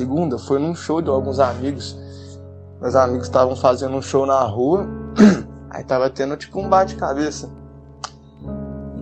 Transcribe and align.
segunda 0.00 0.38
foi 0.38 0.58
num 0.58 0.74
show 0.74 1.02
de 1.02 1.10
alguns 1.10 1.38
amigos. 1.38 1.98
Meus 2.80 2.94
amigos 2.94 3.26
estavam 3.26 3.54
fazendo 3.54 3.94
um 3.94 4.00
show 4.00 4.24
na 4.24 4.40
rua, 4.44 4.86
aí 5.68 5.84
tava 5.84 6.08
tendo 6.08 6.36
tipo 6.38 6.58
um 6.58 6.68
bate-cabeça. 6.68 7.50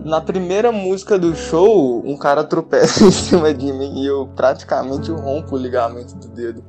Na 0.03 0.19
primeira 0.19 0.71
música 0.73 1.17
do 1.17 1.33
show, 1.33 2.03
um 2.05 2.17
cara 2.17 2.43
tropeça 2.43 3.03
em 3.07 3.11
cima 3.11 3.53
de 3.53 3.71
mim 3.71 4.01
e 4.01 4.07
eu 4.07 4.27
praticamente 4.35 5.09
rompo 5.11 5.55
o 5.55 5.57
ligamento 5.57 6.15
do 6.15 6.27
dedo. 6.27 6.61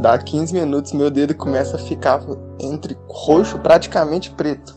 Dá 0.00 0.18
15 0.18 0.54
minutos, 0.54 0.92
meu 0.92 1.10
dedo 1.10 1.34
começa 1.36 1.76
a 1.76 1.78
ficar 1.78 2.20
entre 2.58 2.98
roxo, 3.08 3.60
praticamente 3.60 4.30
preto. 4.32 4.76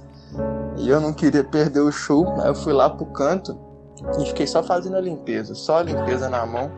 E 0.78 0.90
eu 0.90 1.02
não 1.02 1.12
queria 1.12 1.44
perder 1.44 1.80
o 1.80 1.92
show, 1.92 2.28
aí 2.40 2.50
eu 2.50 2.56
fui 2.56 2.74
lá 2.74 2.88
pro 2.88 3.06
canto 3.08 3.58
e 4.20 4.26
fiquei 4.26 4.46
só 4.46 4.62
fazendo 4.62 4.98
a 4.98 5.02
limpeza, 5.02 5.56
só 5.56 5.80
a 5.80 5.84
limpeza 5.84 6.30
na 6.30 6.46
mão. 6.46 6.72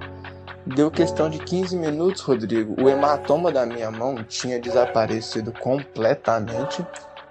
Deu 0.66 0.90
questão 0.90 1.30
de 1.30 1.40
15 1.40 1.76
minutos, 1.76 2.22
Rodrigo. 2.22 2.82
O 2.82 2.90
hematoma 2.90 3.52
da 3.52 3.66
minha 3.66 3.92
mão 3.92 4.24
tinha 4.24 4.60
desaparecido 4.60 5.52
completamente. 5.52 6.86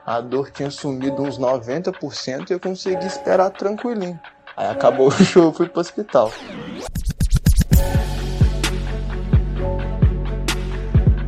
A 0.05 0.21
dor 0.21 0.51
tinha 0.51 0.71
sumido 0.71 1.23
uns 1.23 1.39
90% 1.39 2.51
e 2.51 2.53
eu 2.53 2.61
consegui 2.61 3.07
esperar 3.07 3.49
tranquilinho. 3.51 4.21
Aí 4.55 4.69
acabou 4.69 5.09
o 5.09 5.11
show, 5.25 5.51
fui 5.51 5.67
pro 5.67 5.81
hospital. 5.81 6.31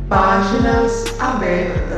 Páginas 0.07 1.19
abertas. 1.19 1.94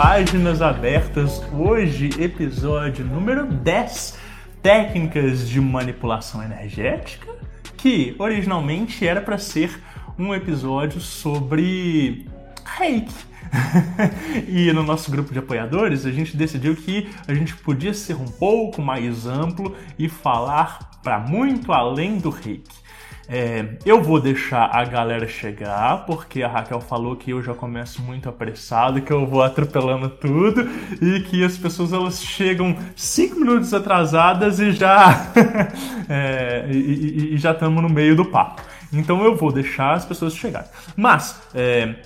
Páginas 0.00 0.62
abertas, 0.62 1.42
hoje, 1.52 2.10
episódio 2.22 3.04
número 3.04 3.44
10 3.46 4.16
Técnicas 4.62 5.48
de 5.48 5.60
manipulação 5.60 6.40
energética, 6.40 7.26
que 7.76 8.14
originalmente 8.16 9.04
era 9.04 9.20
para 9.20 9.36
ser 9.38 9.82
um 10.16 10.32
episódio 10.32 11.00
sobre 11.00 12.28
reiki. 12.64 13.12
e 14.46 14.72
no 14.72 14.84
nosso 14.84 15.10
grupo 15.10 15.32
de 15.32 15.40
apoiadores, 15.40 16.06
a 16.06 16.12
gente 16.12 16.36
decidiu 16.36 16.76
que 16.76 17.10
a 17.26 17.34
gente 17.34 17.56
podia 17.56 17.92
ser 17.92 18.14
um 18.14 18.28
pouco 18.28 18.80
mais 18.80 19.26
amplo 19.26 19.74
e 19.98 20.08
falar 20.08 21.00
para 21.02 21.18
muito 21.18 21.72
além 21.72 22.18
do 22.18 22.30
reiki. 22.30 22.87
É, 23.30 23.76
eu 23.84 24.02
vou 24.02 24.18
deixar 24.18 24.70
a 24.72 24.82
galera 24.84 25.28
chegar, 25.28 26.06
porque 26.06 26.42
a 26.42 26.48
Raquel 26.48 26.80
falou 26.80 27.14
que 27.14 27.30
eu 27.30 27.42
já 27.42 27.52
começo 27.52 28.00
muito 28.00 28.26
apressado, 28.26 29.02
que 29.02 29.12
eu 29.12 29.26
vou 29.26 29.42
atropelando 29.42 30.08
tudo 30.08 30.66
e 31.02 31.20
que 31.20 31.44
as 31.44 31.58
pessoas 31.58 31.92
elas 31.92 32.22
chegam 32.22 32.74
cinco 32.96 33.38
minutos 33.38 33.74
atrasadas 33.74 34.58
e 34.60 34.72
já 34.72 35.30
é, 36.08 36.68
e, 36.70 37.34
e, 37.34 37.36
já 37.36 37.52
estamos 37.52 37.82
no 37.82 37.88
meio 37.90 38.16
do 38.16 38.24
papo. 38.24 38.62
Então 38.90 39.22
eu 39.22 39.36
vou 39.36 39.52
deixar 39.52 39.92
as 39.92 40.06
pessoas 40.06 40.34
chegarem. 40.34 40.70
Mas 40.96 41.38
é, 41.54 41.96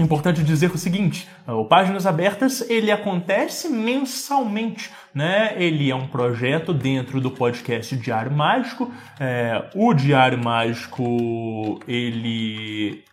Importante 0.00 0.42
dizer 0.42 0.70
o 0.70 0.78
seguinte, 0.78 1.28
o 1.46 1.64
Páginas 1.66 2.06
Abertas 2.06 2.64
ele 2.70 2.90
acontece 2.90 3.68
mensalmente, 3.68 4.90
né? 5.14 5.54
Ele 5.56 5.90
é 5.90 5.94
um 5.94 6.06
projeto 6.06 6.72
dentro 6.72 7.20
do 7.20 7.30
podcast 7.30 7.96
Diário 7.96 8.32
Mágico. 8.32 8.92
É, 9.18 9.64
o 9.74 9.92
Diário 9.92 10.38
Mágico 10.42 11.80
ele 11.86 13.04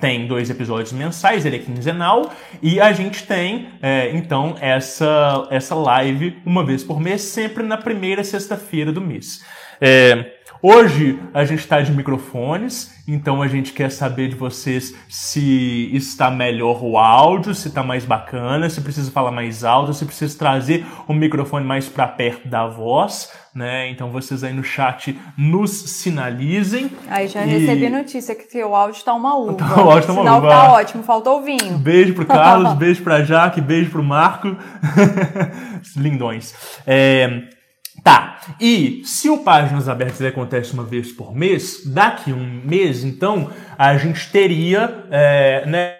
tem 0.00 0.26
dois 0.26 0.48
episódios 0.48 0.92
mensais, 0.92 1.44
ele 1.44 1.56
é 1.56 1.58
quinzenal, 1.58 2.32
e 2.62 2.80
a 2.80 2.92
gente 2.92 3.26
tem, 3.26 3.68
é, 3.82 4.10
então, 4.14 4.56
essa, 4.60 5.46
essa 5.50 5.74
live 5.74 6.38
uma 6.46 6.64
vez 6.64 6.82
por 6.82 6.98
mês, 6.98 7.22
sempre 7.22 7.62
na 7.62 7.76
primeira 7.76 8.24
sexta-feira 8.24 8.90
do 8.90 9.00
mês. 9.00 9.44
É, 9.80 10.32
Hoje 10.64 11.18
a 11.34 11.44
gente 11.44 11.58
está 11.58 11.80
de 11.80 11.90
microfones, 11.90 12.94
então 13.08 13.42
a 13.42 13.48
gente 13.48 13.72
quer 13.72 13.90
saber 13.90 14.28
de 14.28 14.36
vocês 14.36 14.94
se 15.08 15.90
está 15.92 16.30
melhor 16.30 16.84
o 16.84 16.96
áudio, 16.96 17.52
se 17.52 17.66
está 17.66 17.82
mais 17.82 18.04
bacana, 18.04 18.70
se 18.70 18.80
precisa 18.80 19.10
falar 19.10 19.32
mais 19.32 19.64
alto, 19.64 19.92
se 19.92 20.04
precisa 20.04 20.38
trazer 20.38 20.86
o 21.08 21.12
microfone 21.12 21.66
mais 21.66 21.88
para 21.88 22.06
perto 22.06 22.46
da 22.46 22.64
voz, 22.68 23.32
né? 23.52 23.90
Então 23.90 24.12
vocês 24.12 24.44
aí 24.44 24.52
no 24.52 24.62
chat 24.62 25.18
nos 25.36 25.72
sinalizem. 25.72 26.92
Aí 27.08 27.26
já 27.26 27.44
e... 27.44 27.58
recebi 27.58 27.90
notícia 27.90 28.32
que 28.32 28.62
o 28.62 28.72
áudio 28.72 28.98
está 28.98 29.12
uma 29.14 29.36
uva. 29.36 29.54
Tá, 29.66 29.82
o 29.84 29.90
áudio 29.90 30.06
tá 30.06 30.12
uma 30.12 30.22
Sinal 30.22 30.38
uva. 30.38 30.48
tá 30.48 30.72
ótimo, 30.74 31.02
faltou 31.02 31.40
o 31.40 31.42
vinho. 31.42 31.76
Beijo 31.78 32.14
pro 32.14 32.22
Carlos, 32.24 32.74
beijo 32.74 33.02
pra 33.02 33.24
Jaque, 33.24 33.60
beijo 33.60 33.90
pro 33.90 34.02
Marco. 34.02 34.56
Lindões. 35.98 36.54
É... 36.86 37.48
Tá, 38.02 38.40
e 38.60 39.02
se 39.04 39.30
o 39.30 39.38
Páginas 39.38 39.88
Abertas 39.88 40.20
acontece 40.22 40.72
uma 40.74 40.82
vez 40.82 41.12
por 41.12 41.34
mês, 41.34 41.82
daqui 41.86 42.32
um 42.32 42.60
mês, 42.64 43.04
então, 43.04 43.50
a 43.78 43.96
gente 43.96 44.30
teria 44.32 45.06
é, 45.08 45.64
né, 45.66 45.98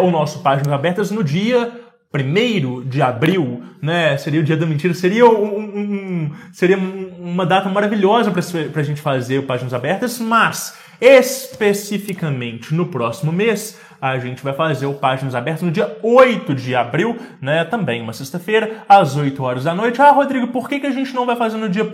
o 0.00 0.10
nosso 0.10 0.42
Páginas 0.42 0.72
Abertas 0.72 1.12
no 1.12 1.22
dia 1.22 1.72
1 2.12 2.88
de 2.88 3.02
abril, 3.02 3.62
né? 3.82 4.16
Seria 4.16 4.40
o 4.40 4.44
dia 4.44 4.56
da 4.56 4.66
mentira, 4.66 4.94
seria, 4.94 5.26
um, 5.26 5.58
um 5.58 6.32
seria 6.52 6.78
uma 6.78 7.44
data 7.44 7.68
maravilhosa 7.68 8.30
para 8.30 8.80
a 8.80 8.84
gente 8.84 9.00
fazer 9.00 9.38
o 9.38 9.42
Páginas 9.44 9.74
Abertas, 9.74 10.18
mas 10.18 10.76
especificamente 11.00 12.74
no 12.74 12.86
próximo 12.86 13.32
mês 13.32 13.78
a 14.00 14.18
gente 14.18 14.42
vai 14.42 14.52
fazer 14.52 14.86
o 14.86 14.94
Páginas 14.94 15.34
Abertas 15.34 15.62
no 15.62 15.70
dia 15.70 15.98
8 16.02 16.54
de 16.54 16.74
abril, 16.74 17.16
né? 17.40 17.64
Também 17.64 18.00
uma 18.00 18.12
sexta-feira, 18.12 18.84
às 18.88 19.16
8 19.16 19.42
horas 19.42 19.64
da 19.64 19.74
noite. 19.74 20.00
Ah, 20.00 20.12
Rodrigo, 20.12 20.48
por 20.48 20.68
que, 20.68 20.80
que 20.80 20.86
a 20.86 20.92
gente 20.92 21.12
não 21.14 21.26
vai 21.26 21.36
fazer 21.36 21.56
no 21.56 21.68
dia 21.68 21.84
1 21.84 21.88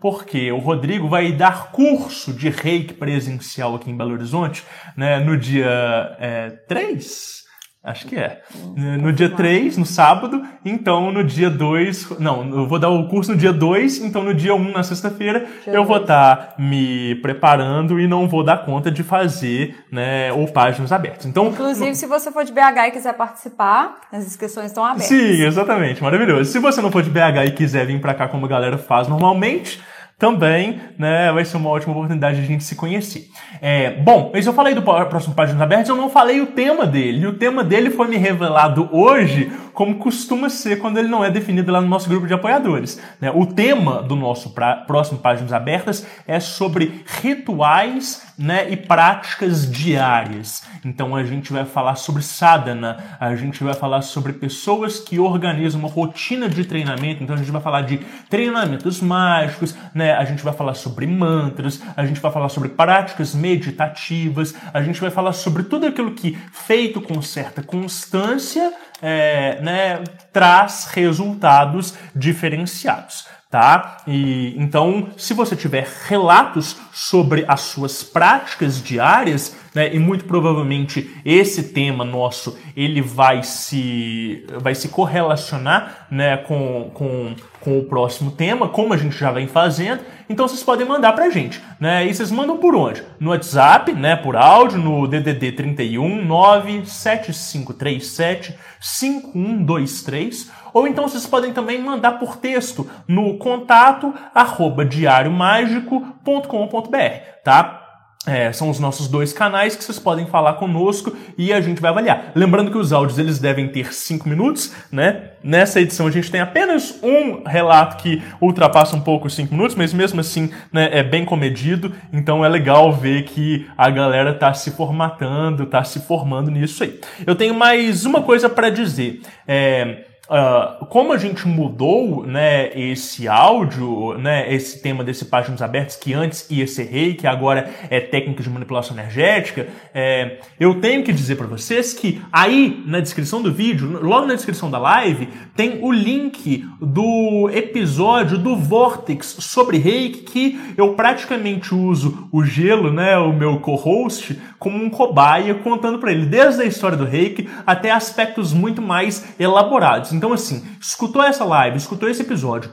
Porque 0.00 0.50
o 0.50 0.58
Rodrigo 0.58 1.08
vai 1.08 1.32
dar 1.32 1.70
curso 1.70 2.32
de 2.32 2.48
reiki 2.48 2.94
presencial 2.94 3.74
aqui 3.74 3.90
em 3.90 3.96
Belo 3.96 4.12
Horizonte, 4.12 4.64
né? 4.96 5.20
No 5.20 5.36
dia 5.36 6.16
é, 6.18 6.50
3? 6.66 7.45
Acho 7.86 8.04
que 8.08 8.16
é. 8.16 8.40
No 8.74 9.12
dia 9.12 9.30
3, 9.30 9.78
no 9.78 9.86
sábado, 9.86 10.42
então 10.64 11.12
no 11.12 11.22
dia 11.22 11.48
2. 11.48 12.18
Não, 12.18 12.44
eu 12.44 12.66
vou 12.66 12.80
dar 12.80 12.88
o 12.88 13.06
curso 13.06 13.30
no 13.30 13.38
dia 13.38 13.52
2, 13.52 14.00
então 14.00 14.24
no 14.24 14.34
dia 14.34 14.52
1, 14.56 14.58
um, 14.58 14.72
na 14.72 14.82
sexta-feira, 14.82 15.46
eu 15.68 15.84
vou 15.84 15.98
estar 15.98 16.36
tá 16.36 16.54
me 16.58 17.14
preparando 17.16 18.00
e 18.00 18.08
não 18.08 18.26
vou 18.26 18.42
dar 18.42 18.64
conta 18.64 18.90
de 18.90 19.04
fazer 19.04 19.76
né, 19.88 20.32
o 20.32 20.48
páginas 20.48 20.90
abertas. 20.90 21.26
Então, 21.26 21.46
Inclusive, 21.46 21.90
no... 21.90 21.94
se 21.94 22.06
você 22.06 22.32
for 22.32 22.44
de 22.44 22.52
BH 22.52 22.88
e 22.88 22.90
quiser 22.90 23.12
participar, 23.12 24.00
as 24.12 24.26
inscrições 24.26 24.66
estão 24.66 24.84
abertas. 24.84 25.06
Sim, 25.06 25.44
exatamente, 25.44 26.02
maravilhoso. 26.02 26.50
Se 26.50 26.58
você 26.58 26.82
não 26.82 26.90
for 26.90 27.04
de 27.04 27.10
BH 27.10 27.46
e 27.46 27.50
quiser 27.52 27.86
vir 27.86 28.00
para 28.00 28.14
cá 28.14 28.26
como 28.26 28.46
a 28.46 28.48
galera 28.48 28.78
faz 28.78 29.06
normalmente, 29.06 29.80
também, 30.18 30.80
né, 30.98 31.30
vai 31.30 31.44
ser 31.44 31.58
uma 31.58 31.68
ótima 31.68 31.92
oportunidade 31.92 32.38
de 32.38 32.42
a 32.42 32.46
gente 32.46 32.64
se 32.64 32.74
conhecer. 32.74 33.28
É, 33.60 33.90
bom, 34.02 34.30
mas 34.32 34.46
eu 34.46 34.52
falei 34.54 34.74
do 34.74 34.80
próximo 34.80 35.34
Páginas 35.34 35.60
Abertas, 35.60 35.90
eu 35.90 35.96
não 35.96 36.08
falei 36.08 36.40
o 36.40 36.46
tema 36.46 36.86
dele. 36.86 37.20
E 37.20 37.26
o 37.26 37.34
tema 37.34 37.62
dele 37.62 37.90
foi 37.90 38.08
me 38.08 38.16
revelado 38.16 38.88
hoje, 38.90 39.52
como 39.74 39.96
costuma 39.96 40.48
ser 40.48 40.78
quando 40.78 40.96
ele 40.96 41.08
não 41.08 41.22
é 41.22 41.30
definido 41.30 41.70
lá 41.70 41.82
no 41.82 41.86
nosso 41.86 42.08
grupo 42.08 42.26
de 42.26 42.32
apoiadores. 42.32 42.98
Né? 43.20 43.30
O 43.34 43.44
tema 43.44 44.02
do 44.02 44.16
nosso 44.16 44.54
pra, 44.54 44.76
próximo 44.76 45.18
Páginas 45.18 45.52
Abertas 45.52 46.06
é 46.26 46.40
sobre 46.40 47.04
rituais 47.20 48.26
né, 48.38 48.70
e 48.70 48.76
práticas 48.76 49.70
diárias. 49.70 50.64
Então 50.82 51.14
a 51.14 51.24
gente 51.24 51.52
vai 51.52 51.66
falar 51.66 51.96
sobre 51.96 52.22
sadhana, 52.22 53.16
a 53.20 53.34
gente 53.36 53.62
vai 53.62 53.74
falar 53.74 54.00
sobre 54.00 54.32
pessoas 54.32 54.98
que 54.98 55.18
organizam 55.18 55.80
uma 55.80 55.90
rotina 55.90 56.48
de 56.48 56.64
treinamento. 56.64 57.22
Então 57.22 57.34
a 57.34 57.38
gente 57.38 57.50
vai 57.50 57.60
falar 57.60 57.82
de 57.82 57.98
treinamentos 58.30 59.02
mágicos, 59.02 59.76
né? 59.94 60.05
A 60.14 60.24
gente 60.24 60.42
vai 60.42 60.52
falar 60.52 60.74
sobre 60.74 61.06
mantras, 61.06 61.80
a 61.96 62.04
gente 62.04 62.20
vai 62.20 62.32
falar 62.32 62.48
sobre 62.48 62.68
práticas 62.68 63.34
meditativas, 63.34 64.54
a 64.72 64.82
gente 64.82 65.00
vai 65.00 65.10
falar 65.10 65.32
sobre 65.32 65.64
tudo 65.64 65.86
aquilo 65.86 66.12
que, 66.12 66.36
feito 66.52 67.00
com 67.00 67.20
certa 67.22 67.62
constância, 67.62 68.72
é, 69.02 69.60
né, 69.60 70.04
traz 70.32 70.88
resultados 70.92 71.94
diferenciados 72.14 73.35
tá? 73.50 73.98
E 74.06 74.54
então, 74.58 75.08
se 75.16 75.32
você 75.32 75.54
tiver 75.54 75.88
relatos 76.06 76.76
sobre 76.92 77.44
as 77.46 77.60
suas 77.60 78.02
práticas 78.02 78.82
diárias, 78.82 79.56
né, 79.74 79.94
e 79.94 79.98
muito 79.98 80.24
provavelmente 80.24 81.10
esse 81.24 81.72
tema 81.72 82.04
nosso 82.04 82.58
ele 82.76 83.00
vai 83.00 83.42
se 83.42 84.44
vai 84.60 84.74
se 84.74 84.88
correlacionar, 84.88 86.06
né, 86.10 86.38
com, 86.38 86.90
com, 86.92 87.34
com 87.60 87.78
o 87.78 87.84
próximo 87.84 88.30
tema, 88.30 88.68
como 88.68 88.92
a 88.92 88.96
gente 88.96 89.16
já 89.16 89.30
vem 89.30 89.46
fazendo. 89.46 90.00
Então 90.28 90.48
vocês 90.48 90.62
podem 90.62 90.86
mandar 90.86 91.12
pra 91.12 91.30
gente, 91.30 91.62
né? 91.78 92.06
E 92.06 92.14
vocês 92.14 92.30
mandam 92.30 92.56
por 92.56 92.74
onde? 92.74 93.02
No 93.20 93.30
WhatsApp, 93.30 93.92
né, 93.92 94.16
por 94.16 94.36
áudio, 94.36 94.78
no 94.78 95.06
DDD 95.06 95.52
31 95.52 96.24
97537 96.24 98.54
5123 98.80 100.50
ou 100.72 100.86
então 100.86 101.08
vocês 101.08 101.26
podem 101.26 101.52
também 101.52 101.80
mandar 101.80 102.12
por 102.18 102.36
texto 102.36 102.88
no 103.08 103.38
contato 103.38 104.14
arroba 104.34 104.84
diariomágico.com.br, 104.84 106.96
tá? 107.42 107.85
É, 108.26 108.52
são 108.52 108.68
os 108.68 108.80
nossos 108.80 109.06
dois 109.06 109.32
canais 109.32 109.76
que 109.76 109.84
vocês 109.84 110.00
podem 110.00 110.26
falar 110.26 110.54
conosco 110.54 111.16
e 111.38 111.52
a 111.52 111.60
gente 111.60 111.80
vai 111.80 111.92
avaliar. 111.92 112.32
Lembrando 112.34 112.72
que 112.72 112.76
os 112.76 112.92
áudios 112.92 113.20
eles 113.20 113.38
devem 113.38 113.68
ter 113.68 113.94
5 113.94 114.28
minutos, 114.28 114.72
né? 114.90 115.30
Nessa 115.44 115.80
edição 115.80 116.08
a 116.08 116.10
gente 116.10 116.28
tem 116.28 116.40
apenas 116.40 116.98
um 117.04 117.44
relato 117.46 118.02
que 118.02 118.20
ultrapassa 118.40 118.96
um 118.96 119.00
pouco 119.00 119.28
os 119.28 119.34
5 119.34 119.54
minutos, 119.54 119.76
mas 119.76 119.92
mesmo 119.92 120.20
assim 120.20 120.50
né, 120.72 120.88
é 120.90 121.04
bem 121.04 121.24
comedido, 121.24 121.94
então 122.12 122.44
é 122.44 122.48
legal 122.48 122.92
ver 122.92 123.22
que 123.22 123.68
a 123.78 123.88
galera 123.90 124.34
tá 124.34 124.52
se 124.52 124.72
formatando, 124.72 125.66
tá 125.66 125.84
se 125.84 126.00
formando 126.00 126.50
nisso 126.50 126.82
aí. 126.82 126.98
Eu 127.24 127.36
tenho 127.36 127.54
mais 127.54 128.04
uma 128.04 128.22
coisa 128.22 128.48
para 128.48 128.70
dizer. 128.70 129.20
É, 129.46 130.05
Uh, 130.28 130.84
como 130.86 131.12
a 131.12 131.18
gente 131.18 131.46
mudou 131.46 132.26
né, 132.26 132.76
esse 132.76 133.28
áudio, 133.28 134.18
né, 134.18 134.52
esse 134.52 134.82
tema 134.82 135.04
desse 135.04 135.26
Páginas 135.26 135.62
Abertas, 135.62 135.94
que 135.94 136.12
antes 136.14 136.50
ia 136.50 136.66
ser 136.66 136.88
rei, 136.88 137.14
que 137.14 137.28
agora 137.28 137.70
é 137.88 138.00
técnica 138.00 138.42
de 138.42 138.50
manipulação 138.50 138.96
energética, 138.98 139.68
é, 139.94 140.38
eu 140.58 140.80
tenho 140.80 141.04
que 141.04 141.12
dizer 141.12 141.36
para 141.36 141.46
vocês 141.46 141.94
que 141.94 142.20
aí 142.32 142.82
na 142.86 142.98
descrição 142.98 143.40
do 143.40 143.52
vídeo, 143.52 144.00
logo 144.02 144.26
na 144.26 144.34
descrição 144.34 144.68
da 144.68 144.78
live, 144.78 145.28
tem 145.54 145.78
o 145.80 145.92
link 145.92 146.68
do 146.80 147.48
episódio 147.54 148.36
do 148.36 148.56
Vortex 148.56 149.36
sobre 149.38 149.78
reiki, 149.78 150.22
que 150.22 150.60
eu 150.76 150.94
praticamente 150.94 151.72
uso 151.72 152.28
o 152.32 152.44
gelo, 152.44 152.92
né, 152.92 153.16
o 153.16 153.32
meu 153.32 153.60
co-host, 153.60 154.36
como 154.58 154.82
um 154.82 154.90
cobaia, 154.90 155.54
contando 155.54 156.00
para 156.00 156.10
ele 156.10 156.26
desde 156.26 156.62
a 156.62 156.64
história 156.64 156.96
do 156.96 157.04
reiki 157.04 157.48
até 157.64 157.92
aspectos 157.92 158.52
muito 158.52 158.82
mais 158.82 159.36
elaborados. 159.38 160.15
Então, 160.16 160.32
assim, 160.32 160.64
escutou 160.80 161.22
essa 161.22 161.44
live, 161.44 161.76
escutou 161.76 162.08
esse 162.08 162.22
episódio, 162.22 162.70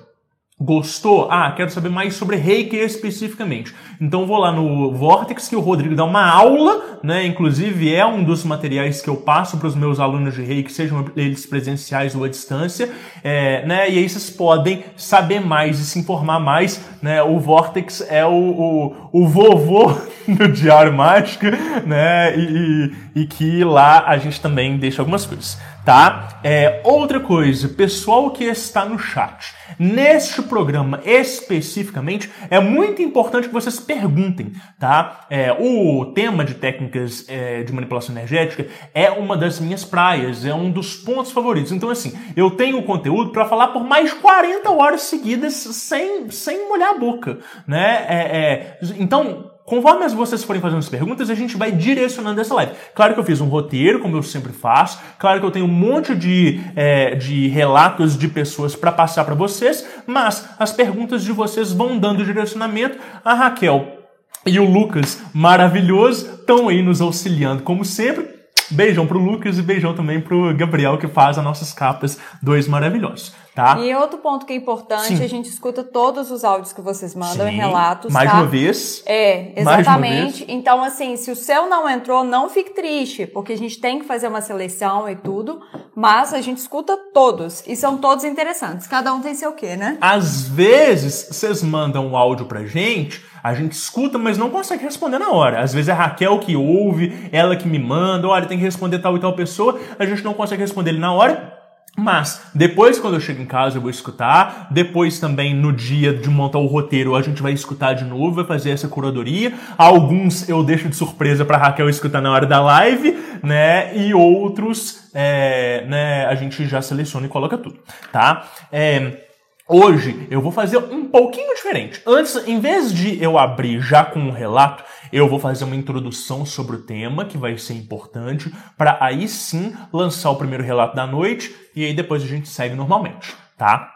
Gostou? 0.63 1.27
Ah, 1.31 1.51
quero 1.51 1.71
saber 1.71 1.89
mais 1.89 2.13
sobre 2.13 2.35
reiki 2.35 2.77
especificamente. 2.77 3.73
Então 3.99 4.27
vou 4.27 4.37
lá 4.37 4.51
no 4.51 4.93
Vortex, 4.93 5.49
que 5.49 5.55
o 5.55 5.59
Rodrigo 5.59 5.95
dá 5.95 6.05
uma 6.05 6.25
aula, 6.25 6.99
né? 7.03 7.25
Inclusive 7.25 7.93
é 7.93 8.05
um 8.05 8.23
dos 8.23 8.43
materiais 8.43 9.01
que 9.01 9.09
eu 9.09 9.17
passo 9.17 9.57
para 9.57 9.67
os 9.67 9.75
meus 9.75 9.99
alunos 9.99 10.35
de 10.35 10.43
reiki, 10.43 10.71
sejam 10.71 11.05
eles 11.17 11.45
presenciais 11.45 12.15
ou 12.15 12.23
à 12.23 12.29
distância, 12.29 12.89
é, 13.23 13.65
né? 13.65 13.89
E 13.89 13.97
aí 13.97 14.07
vocês 14.07 14.29
podem 14.29 14.85
saber 14.95 15.41
mais 15.41 15.79
e 15.79 15.85
se 15.85 15.99
informar 15.99 16.39
mais, 16.39 16.79
né? 17.01 17.21
O 17.23 17.39
Vortex 17.39 18.05
é 18.07 18.23
o, 18.23 18.31
o, 18.31 18.95
o 19.11 19.27
vovô 19.27 19.91
do 20.29 20.47
Diário 20.47 20.93
Mágico, 20.93 21.47
né? 21.85 22.37
E, 22.37 22.91
e, 23.15 23.21
e 23.23 23.25
que 23.25 23.63
lá 23.63 24.05
a 24.07 24.17
gente 24.17 24.39
também 24.39 24.77
deixa 24.77 25.01
algumas 25.01 25.25
coisas 25.25 25.57
tá? 25.85 26.39
É, 26.43 26.81
outra 26.83 27.19
coisa, 27.19 27.69
pessoal 27.69 28.31
que 28.31 28.43
está 28.45 28.85
no 28.85 28.97
chat. 28.97 29.53
Neste 29.77 30.41
programa 30.41 31.01
especificamente, 31.05 32.29
é 32.49 32.59
muito 32.59 33.01
importante 33.01 33.47
que 33.47 33.53
vocês 33.53 33.79
perguntem, 33.79 34.53
tá? 34.79 35.25
É, 35.29 35.51
o 35.51 36.05
tema 36.13 36.43
de 36.43 36.55
técnicas 36.55 37.25
é, 37.27 37.63
de 37.63 37.73
manipulação 37.73 38.15
energética 38.15 38.67
é 38.93 39.09
uma 39.09 39.35
das 39.35 39.59
minhas 39.59 39.83
praias, 39.83 40.45
é 40.45 40.53
um 40.53 40.71
dos 40.71 40.95
pontos 40.95 41.31
favoritos. 41.31 41.71
Então, 41.71 41.89
assim, 41.89 42.13
eu 42.35 42.51
tenho 42.51 42.83
conteúdo 42.83 43.31
para 43.31 43.45
falar 43.45 43.69
por 43.69 43.83
mais 43.83 44.13
40 44.13 44.69
horas 44.71 45.01
seguidas 45.03 45.53
sem, 45.53 46.29
sem 46.29 46.67
molhar 46.67 46.91
a 46.91 46.97
boca, 46.97 47.39
né? 47.67 48.05
É, 48.07 48.15
é, 48.17 48.79
então, 48.99 49.52
conforme 49.65 50.07
vocês 50.09 50.43
forem 50.43 50.61
fazendo 50.61 50.79
as 50.79 50.89
perguntas, 50.89 51.29
a 51.29 51.35
gente 51.35 51.57
vai 51.57 51.71
direcionando 51.71 52.39
essa 52.39 52.53
live. 52.53 52.73
Claro 52.93 53.13
que 53.13 53.19
eu 53.19 53.23
fiz 53.23 53.39
um 53.41 53.47
roteiro, 53.47 53.99
como 53.99 54.17
eu 54.17 54.23
sempre 54.23 54.51
faço. 54.51 54.99
Claro 55.17 55.39
que 55.39 55.45
eu 55.45 55.51
tenho 55.51 55.65
um 55.65 55.69
monte 55.69 56.13
de, 56.15 56.61
é, 56.75 57.15
de 57.15 57.47
relatos 57.47 58.17
de 58.17 58.27
pessoas 58.27 58.75
para 58.75 58.91
passar 58.91 59.23
para 59.23 59.35
vocês, 59.35 59.85
mas 60.05 60.49
as 60.59 60.71
perguntas 60.71 61.23
de 61.23 61.31
vocês 61.31 61.71
vão 61.71 61.97
dando 61.97 62.25
direcionamento. 62.25 62.97
A 63.23 63.33
Raquel 63.33 63.99
e 64.45 64.59
o 64.59 64.69
Lucas, 64.69 65.21
maravilhoso, 65.33 66.33
estão 66.35 66.67
aí 66.67 66.81
nos 66.81 66.99
auxiliando, 66.99 67.63
como 67.63 67.85
sempre. 67.85 68.32
Beijão 68.71 69.05
pro 69.05 69.19
Lucas 69.19 69.57
e 69.57 69.61
beijão 69.61 69.93
também 69.95 70.19
pro 70.21 70.55
Gabriel, 70.55 70.97
que 70.97 71.07
faz 71.07 71.37
as 71.37 71.43
nossas 71.43 71.73
capas, 71.73 72.17
dois 72.41 72.67
maravilhosos. 72.67 73.33
Tá? 73.55 73.77
E 73.79 73.93
outro 73.93 74.17
ponto 74.17 74.47
que 74.47 74.53
é 74.53 74.55
importante, 74.55 75.15
Sim. 75.17 75.23
a 75.23 75.27
gente 75.27 75.47
escuta 75.47 75.83
todos 75.83 76.31
os 76.31 76.43
áudios 76.43 76.73
que 76.73 76.81
vocês 76.81 77.13
mandam 77.13 77.45
Sim. 77.45 77.53
em 77.53 77.55
relatos. 77.55 78.11
Mais 78.11 78.29
tá? 78.29 78.37
uma 78.37 78.47
vez. 78.47 79.03
É, 79.05 79.59
exatamente. 79.61 80.43
Então, 80.47 80.83
assim, 80.83 81.15
se 81.17 81.29
o 81.29 81.35
seu 81.35 81.69
não 81.69 81.87
entrou, 81.87 82.23
não 82.23 82.49
fique 82.49 82.71
triste, 82.71 83.27
porque 83.27 83.53
a 83.53 83.57
gente 83.57 83.79
tem 83.79 83.99
que 83.99 84.05
fazer 84.05 84.27
uma 84.27 84.41
seleção 84.41 85.07
e 85.07 85.15
tudo, 85.15 85.61
mas 85.95 86.33
a 86.33 86.41
gente 86.41 86.57
escuta 86.57 86.97
todos. 87.13 87.63
E 87.67 87.75
são 87.75 87.97
todos 87.97 88.23
interessantes. 88.23 88.87
Cada 88.87 89.13
um 89.13 89.21
tem 89.21 89.35
seu 89.35 89.51
quê, 89.51 89.75
né? 89.75 89.99
Às 90.01 90.47
vezes, 90.47 91.27
vocês 91.29 91.61
mandam 91.61 92.07
um 92.07 92.17
áudio 92.17 92.47
pra 92.47 92.65
gente, 92.65 93.23
a 93.43 93.53
gente 93.53 93.73
escuta, 93.73 94.17
mas 94.17 94.37
não 94.37 94.49
consegue 94.49 94.83
responder 94.83 95.19
na 95.19 95.31
hora. 95.31 95.59
Às 95.59 95.73
vezes 95.73 95.89
é 95.89 95.91
a 95.91 95.95
Raquel 95.95 96.39
que 96.39 96.55
ouve, 96.55 97.29
ela 97.29 97.57
que 97.57 97.67
me 97.67 97.77
manda, 97.77 98.29
olha, 98.29 98.45
tem 98.45 98.57
que 98.57 98.63
responder 98.63 98.99
tal 98.99 99.17
e 99.17 99.19
tal 99.19 99.33
pessoa, 99.33 99.77
a 99.99 100.05
gente 100.05 100.23
não 100.23 100.33
consegue 100.33 100.61
responder 100.61 100.91
ele 100.91 100.99
na 100.99 101.11
hora. 101.11 101.59
Mas 101.95 102.41
depois, 102.55 102.97
quando 102.99 103.15
eu 103.15 103.19
chego 103.19 103.41
em 103.41 103.45
casa, 103.45 103.77
eu 103.77 103.81
vou 103.81 103.89
escutar. 103.89 104.67
Depois, 104.71 105.19
também 105.19 105.53
no 105.53 105.71
dia 105.71 106.11
de 106.11 106.27
montar 106.27 106.57
o 106.57 106.65
roteiro, 106.65 107.15
a 107.15 107.21
gente 107.21 107.39
vai 107.39 107.51
escutar 107.51 107.93
de 107.93 108.03
novo, 108.03 108.37
vai 108.37 108.45
fazer 108.45 108.71
essa 108.71 108.87
curadoria. 108.87 109.53
Alguns 109.77 110.49
eu 110.49 110.63
deixo 110.63 110.89
de 110.89 110.95
surpresa 110.95 111.45
para 111.45 111.57
Raquel 111.57 111.87
escutar 111.89 112.19
na 112.19 112.31
hora 112.31 112.47
da 112.47 112.59
live, 112.61 113.15
né? 113.43 113.95
E 113.95 114.11
outros, 114.11 115.11
é, 115.13 115.85
né? 115.87 116.25
A 116.25 116.33
gente 116.33 116.65
já 116.65 116.81
seleciona 116.81 117.27
e 117.27 117.29
coloca 117.29 117.59
tudo, 117.59 117.77
tá? 118.11 118.47
É, 118.71 119.32
Hoje 119.67 120.27
eu 120.29 120.41
vou 120.41 120.51
fazer 120.51 120.77
um 120.77 121.05
pouquinho 121.05 121.55
diferente. 121.55 122.01
Antes, 122.05 122.35
em 122.45 122.59
vez 122.59 122.93
de 122.93 123.23
eu 123.23 123.37
abrir 123.37 123.79
já 123.79 124.03
com 124.03 124.19
um 124.19 124.29
relato, 124.29 124.83
eu 125.11 125.29
vou 125.29 125.39
fazer 125.39 125.63
uma 125.63 125.75
introdução 125.75 126.45
sobre 126.45 126.75
o 126.75 126.81
tema, 126.81 127.23
que 127.23 127.37
vai 127.37 127.57
ser 127.57 127.73
importante, 127.73 128.53
para 128.77 128.97
aí 128.99 129.25
sim 129.25 129.73
lançar 129.93 130.31
o 130.31 130.35
primeiro 130.35 130.65
relato 130.65 130.97
da 130.97 131.07
noite 131.07 131.55
e 131.73 131.85
aí 131.85 131.93
depois 131.93 132.21
a 132.21 132.27
gente 132.27 132.49
segue 132.49 132.75
normalmente, 132.75 133.33
tá? 133.57 133.89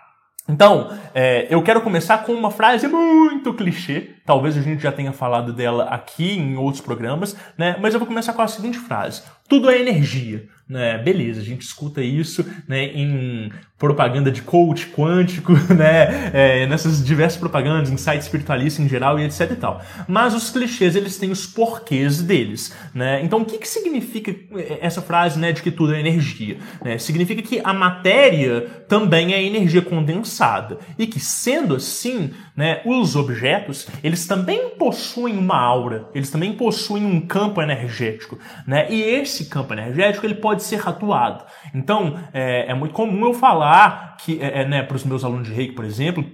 Então, 0.47 0.97
é, 1.13 1.47
eu 1.49 1.61
quero 1.61 1.81
começar 1.81 2.19
com 2.19 2.31
uma 2.31 2.49
frase 2.49 2.87
muito 2.87 3.53
clichê. 3.53 4.15
Talvez 4.25 4.55
a 4.55 4.61
gente 4.61 4.81
já 4.81 4.93
tenha 4.93 5.11
falado 5.11 5.51
dela 5.51 5.83
aqui 5.89 6.37
em 6.37 6.55
outros 6.55 6.81
programas, 6.81 7.35
né? 7.57 7.75
Mas 7.81 7.93
eu 7.93 7.99
vou 7.99 8.07
começar 8.07 8.31
com 8.31 8.41
a 8.41 8.47
seguinte 8.47 8.79
frase: 8.79 9.23
Tudo 9.49 9.69
é 9.69 9.77
energia. 9.77 10.47
Né? 10.69 10.97
Beleza, 10.97 11.39
a 11.39 11.43
gente 11.43 11.61
escuta 11.61 12.01
isso 12.01 12.45
né, 12.67 12.83
em 12.83 13.49
propaganda 13.77 14.29
de 14.29 14.41
coach 14.41 14.87
quântico, 14.87 15.53
né, 15.73 16.31
é, 16.33 16.67
nessas 16.67 17.05
diversas 17.05 17.39
propagandas, 17.39 17.89
em 17.89 17.95
sites 17.95 18.25
espiritualistas 18.25 18.83
em 18.83 18.89
geral 18.89 19.17
e 19.17 19.23
etc 19.23 19.51
e 19.51 19.55
tal. 19.55 19.81
Mas 20.07 20.33
os 20.33 20.49
clichês, 20.49 20.95
eles 20.95 21.17
têm 21.17 21.31
os 21.31 21.45
porquês 21.45 22.21
deles, 22.21 22.75
né? 22.93 23.21
Então, 23.23 23.41
o 23.41 23.45
que, 23.45 23.57
que 23.57 23.67
significa 23.67 24.35
essa 24.81 25.01
frase, 25.01 25.39
né, 25.39 25.53
de 25.53 25.61
que 25.61 25.71
tudo 25.71 25.93
é 25.93 25.99
energia? 25.99 26.57
Né? 26.83 26.97
Significa 26.97 27.41
que 27.41 27.61
a 27.63 27.73
matéria 27.73 28.61
também 28.89 29.33
é 29.33 29.41
energia 29.41 29.81
condensada 29.81 30.79
e 30.97 31.07
que, 31.07 31.19
sendo 31.19 31.75
assim, 31.75 32.31
né, 32.57 32.81
os 32.83 33.15
objetos, 33.15 33.87
eles 34.03 34.25
também 34.25 34.71
possuem 34.71 35.37
uma 35.37 35.55
aura, 35.55 36.09
eles 36.15 36.31
também 36.31 36.53
possuem 36.53 37.05
um 37.05 37.21
campo 37.21 37.61
energético, 37.61 38.39
né? 38.65 38.91
E 38.91 38.99
esse 38.99 39.45
campo 39.45 39.73
energético, 39.73 40.25
ele 40.25 40.33
pode 40.33 40.63
ser 40.63 40.87
atuado. 40.89 41.45
Então, 41.75 42.19
é, 42.33 42.71
é 42.71 42.73
muito 42.73 42.95
comum 42.95 43.27
eu 43.27 43.33
falar 43.35 44.17
que, 44.17 44.41
é, 44.41 44.63
é 44.63 44.67
né, 44.67 44.81
para 44.81 44.97
os 44.97 45.03
meus 45.03 45.23
alunos 45.23 45.47
de 45.47 45.53
reiki, 45.53 45.75
por 45.75 45.85
exemplo, 45.85 46.25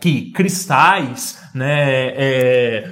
que 0.00 0.32
cristais, 0.32 1.41
né, 1.54 2.12
é, 2.16 2.90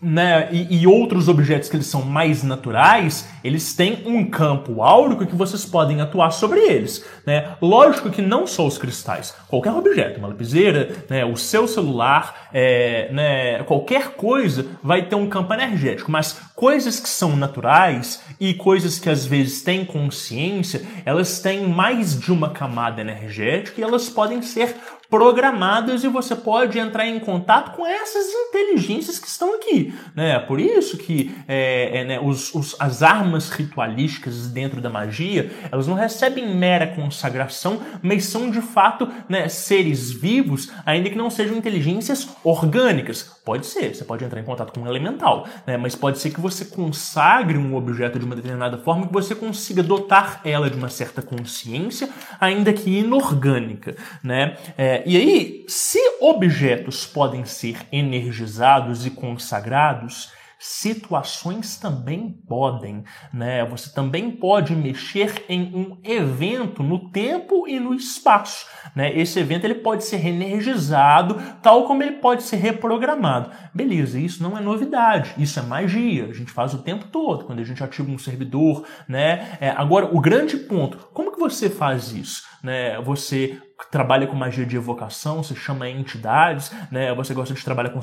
né 0.00 0.48
e, 0.50 0.80
e, 0.80 0.86
outros 0.86 1.28
objetos 1.28 1.68
que 1.68 1.76
eles 1.76 1.86
são 1.86 2.02
mais 2.02 2.42
naturais, 2.42 3.28
eles 3.44 3.74
têm 3.74 4.02
um 4.06 4.24
campo 4.30 4.82
áurico 4.82 5.26
que 5.26 5.34
vocês 5.34 5.64
podem 5.64 6.00
atuar 6.00 6.30
sobre 6.30 6.60
eles, 6.60 7.04
né? 7.26 7.56
Lógico 7.60 8.10
que 8.10 8.22
não 8.22 8.46
só 8.46 8.66
os 8.66 8.78
cristais, 8.78 9.34
qualquer 9.48 9.72
objeto, 9.72 10.18
uma 10.18 10.28
lapiseira, 10.28 10.90
né, 11.08 11.24
o 11.24 11.36
seu 11.36 11.68
celular, 11.68 12.48
é, 12.52 13.10
né, 13.12 13.62
qualquer 13.64 14.12
coisa 14.12 14.66
vai 14.82 15.02
ter 15.02 15.16
um 15.16 15.28
campo 15.28 15.52
energético, 15.52 16.10
mas 16.10 16.40
coisas 16.54 16.98
que 16.98 17.08
são 17.08 17.36
naturais 17.36 18.22
e 18.40 18.54
coisas 18.54 18.98
que 18.98 19.10
às 19.10 19.26
vezes 19.26 19.62
têm 19.62 19.84
consciência, 19.84 20.82
elas 21.04 21.40
têm 21.40 21.68
mais 21.68 22.18
de 22.18 22.32
uma 22.32 22.50
camada 22.50 23.00
energética 23.00 23.80
e 23.80 23.84
elas 23.84 24.08
podem 24.08 24.40
ser 24.40 24.74
programadas 25.08 26.02
e 26.04 26.08
você 26.08 26.34
pode 26.34 26.78
entrar 26.78 27.06
em 27.06 27.18
contato 27.18 27.65
com 27.70 27.86
essas 27.86 28.26
inteligências 28.26 29.18
que 29.18 29.26
estão 29.26 29.54
aqui. 29.54 29.94
Né? 30.14 30.38
Por 30.40 30.60
isso 30.60 30.96
que 30.96 31.34
é, 31.48 32.00
é, 32.00 32.04
né, 32.04 32.20
os, 32.20 32.54
os, 32.54 32.76
as 32.78 33.02
armas 33.02 33.50
ritualísticas 33.50 34.48
dentro 34.48 34.80
da 34.80 34.90
magia, 34.90 35.50
elas 35.70 35.86
não 35.86 35.94
recebem 35.94 36.54
mera 36.54 36.86
consagração, 36.86 37.80
mas 38.02 38.24
são 38.26 38.50
de 38.50 38.60
fato 38.60 39.08
né, 39.28 39.48
seres 39.48 40.10
vivos, 40.10 40.70
ainda 40.84 41.10
que 41.10 41.16
não 41.16 41.30
sejam 41.30 41.56
inteligências 41.56 42.28
orgânicas. 42.42 43.36
Pode 43.44 43.66
ser, 43.66 43.94
você 43.94 44.04
pode 44.04 44.24
entrar 44.24 44.40
em 44.40 44.44
contato 44.44 44.72
com 44.72 44.80
um 44.80 44.88
elemental, 44.88 45.46
né? 45.66 45.76
mas 45.76 45.94
pode 45.94 46.18
ser 46.18 46.30
que 46.30 46.40
você 46.40 46.64
consagre 46.64 47.56
um 47.56 47.76
objeto 47.76 48.18
de 48.18 48.24
uma 48.24 48.34
determinada 48.34 48.76
forma 48.78 49.06
que 49.06 49.12
você 49.12 49.34
consiga 49.34 49.82
dotar 49.82 50.40
ela 50.44 50.68
de 50.68 50.76
uma 50.76 50.88
certa 50.88 51.22
consciência, 51.22 52.08
ainda 52.40 52.72
que 52.72 52.98
inorgânica. 52.98 53.94
Né? 54.22 54.56
É, 54.76 55.02
e 55.06 55.16
aí, 55.16 55.64
se 55.68 55.98
objetos 56.20 57.06
podem 57.06 57.44
ser 57.56 57.86
energizados 57.90 59.06
e 59.06 59.10
consagrados, 59.10 60.30
situações 60.58 61.76
também 61.76 62.30
podem, 62.48 63.04
né? 63.32 63.64
Você 63.66 63.92
também 63.92 64.30
pode 64.30 64.74
mexer 64.74 65.44
em 65.48 65.74
um 65.74 66.00
evento 66.02 66.82
no 66.82 67.10
tempo 67.10 67.68
e 67.68 67.78
no 67.78 67.94
espaço, 67.94 68.66
né? 68.94 69.16
Esse 69.16 69.38
evento 69.38 69.64
ele 69.64 69.76
pode 69.76 70.04
ser 70.04 70.16
reenergizado, 70.16 71.40
tal 71.62 71.86
como 71.86 72.02
ele 72.02 72.16
pode 72.16 72.42
ser 72.42 72.56
reprogramado. 72.56 73.50
Beleza, 73.74 74.18
isso 74.18 74.42
não 74.42 74.56
é 74.56 74.60
novidade, 74.60 75.34
isso 75.38 75.58
é 75.58 75.62
magia. 75.62 76.26
A 76.26 76.32
gente 76.32 76.50
faz 76.50 76.72
o 76.72 76.82
tempo 76.82 77.06
todo 77.08 77.44
quando 77.44 77.60
a 77.60 77.64
gente 77.64 77.82
ativa 77.82 78.10
um 78.10 78.18
servidor, 78.18 78.86
né? 79.08 79.58
É, 79.60 79.70
agora, 79.70 80.06
o 80.06 80.20
grande 80.20 80.56
ponto, 80.56 80.98
como 81.12 81.32
que 81.32 81.38
você 81.38 81.68
faz 81.68 82.12
isso? 82.12 82.42
Né? 82.62 83.00
Você 83.02 83.60
trabalha 83.90 84.26
com 84.26 84.34
magia 84.34 84.64
de 84.64 84.76
evocação, 84.76 85.42
você 85.42 85.54
chama 85.54 85.88
entidades, 85.88 86.72
né? 86.90 87.14
Você 87.14 87.34
gosta 87.34 87.54
de 87.54 87.62
trabalhar 87.62 87.90
com 87.90 88.00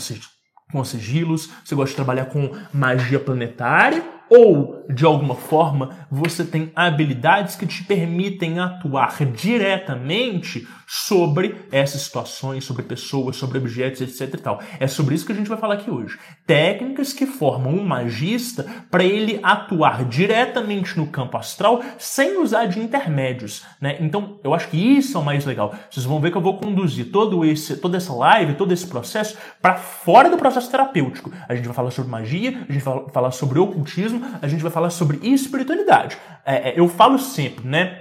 com 0.74 0.84
sigilos, 0.84 1.52
você 1.64 1.76
gosta 1.76 1.92
de 1.92 1.96
trabalhar 1.96 2.26
com 2.26 2.52
magia 2.74 3.20
planetária, 3.20 4.04
ou 4.36 4.84
de 4.90 5.06
alguma 5.06 5.36
forma 5.36 6.08
você 6.10 6.44
tem 6.44 6.72
habilidades 6.76 7.56
que 7.56 7.68
te 7.68 7.84
permitem 7.84 8.60
atuar 8.60 9.24
diretamente 9.26 10.68
sobre 10.88 11.56
essas 11.72 12.02
situações, 12.02 12.64
sobre 12.64 12.84
pessoas, 12.84 13.36
sobre 13.36 13.58
objetos, 13.58 14.02
etc 14.02 14.34
e 14.34 14.38
tal. 14.38 14.60
É 14.80 14.88
sobre 14.88 15.16
isso 15.16 15.26
que 15.26 15.32
a 15.32 15.36
gente 15.36 15.50
vai 15.50 15.58
falar 15.58 15.76
aqui 15.76 15.90
hoje. 15.90 16.20
Técnicas 16.46 17.14
que 17.14 17.26
formam 17.26 17.74
um 17.74 17.84
magista 17.84 18.66
para 18.92 19.04
ele 19.04 19.40
atuar 19.42 20.06
diretamente 20.06 20.98
no 20.98 21.08
campo 21.08 21.38
astral 21.38 21.82
sem 21.98 22.40
usar 22.40 22.66
de 22.66 22.80
intermédios, 22.80 23.64
né? 23.82 23.98
Então, 24.00 24.40
eu 24.44 24.54
acho 24.54 24.68
que 24.68 24.78
isso 24.78 25.18
é 25.18 25.22
o 25.22 25.26
mais 25.26 25.46
legal. 25.46 25.74
Vocês 25.90 26.06
vão 26.06 26.20
ver 26.20 26.32
que 26.32 26.38
eu 26.38 26.42
vou 26.42 26.58
conduzir 26.58 27.12
todo 27.12 27.44
esse, 27.46 27.78
toda 27.78 27.98
essa 27.98 28.14
live, 28.14 28.54
todo 28.56 28.72
esse 28.72 28.86
processo 28.86 29.38
para 29.62 29.76
fora 29.76 30.30
do 30.30 30.38
processo 30.38 30.70
terapêutico. 30.70 31.32
A 31.48 31.56
gente 31.56 31.66
vai 31.66 31.74
falar 31.74 31.92
sobre 31.92 32.12
magia, 32.12 32.66
a 32.70 32.72
gente 32.72 32.84
vai 32.84 33.10
falar 33.12 33.32
sobre 33.32 33.58
ocultismo, 33.58 34.23
a 34.42 34.48
gente 34.48 34.62
vai 34.62 34.72
falar 34.72 34.90
sobre 34.90 35.20
espiritualidade. 35.22 36.18
É, 36.46 36.70
é, 36.70 36.74
eu 36.80 36.88
falo 36.88 37.18
sempre, 37.18 37.68
né? 37.68 38.00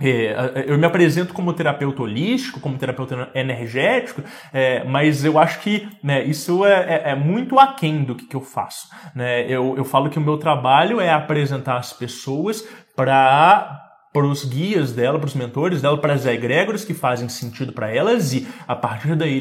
É, 0.00 0.64
eu 0.66 0.76
me 0.78 0.86
apresento 0.86 1.32
como 1.32 1.52
terapeuta 1.52 2.02
holístico, 2.02 2.58
como 2.58 2.76
terapeuta 2.76 3.30
energético, 3.34 4.22
é, 4.52 4.82
mas 4.82 5.24
eu 5.24 5.38
acho 5.38 5.60
que 5.60 5.88
né, 6.02 6.24
isso 6.24 6.64
é, 6.64 6.72
é, 6.72 7.10
é, 7.10 7.14
muito 7.14 7.56
aquém 7.58 8.02
do 8.02 8.16
que, 8.16 8.26
que 8.26 8.34
eu 8.34 8.40
faço. 8.40 8.88
Né? 9.14 9.42
Eu, 9.48 9.76
eu 9.76 9.84
falo 9.84 10.10
que 10.10 10.18
o 10.18 10.22
meu 10.22 10.38
trabalho 10.38 11.00
é 11.00 11.10
apresentar 11.10 11.76
as 11.76 11.92
pessoas 11.92 12.66
para 12.96 13.81
para 14.12 14.26
os 14.26 14.44
guias 14.44 14.92
dela, 14.92 15.18
para 15.18 15.26
os 15.26 15.34
mentores 15.34 15.80
dela, 15.80 15.96
para 15.98 16.12
as 16.12 16.26
egrégoras 16.26 16.84
que 16.84 16.92
fazem 16.92 17.28
sentido 17.28 17.72
para 17.72 17.90
elas 17.90 18.34
e 18.34 18.46
a 18.68 18.76
partir 18.76 19.16
daí 19.16 19.32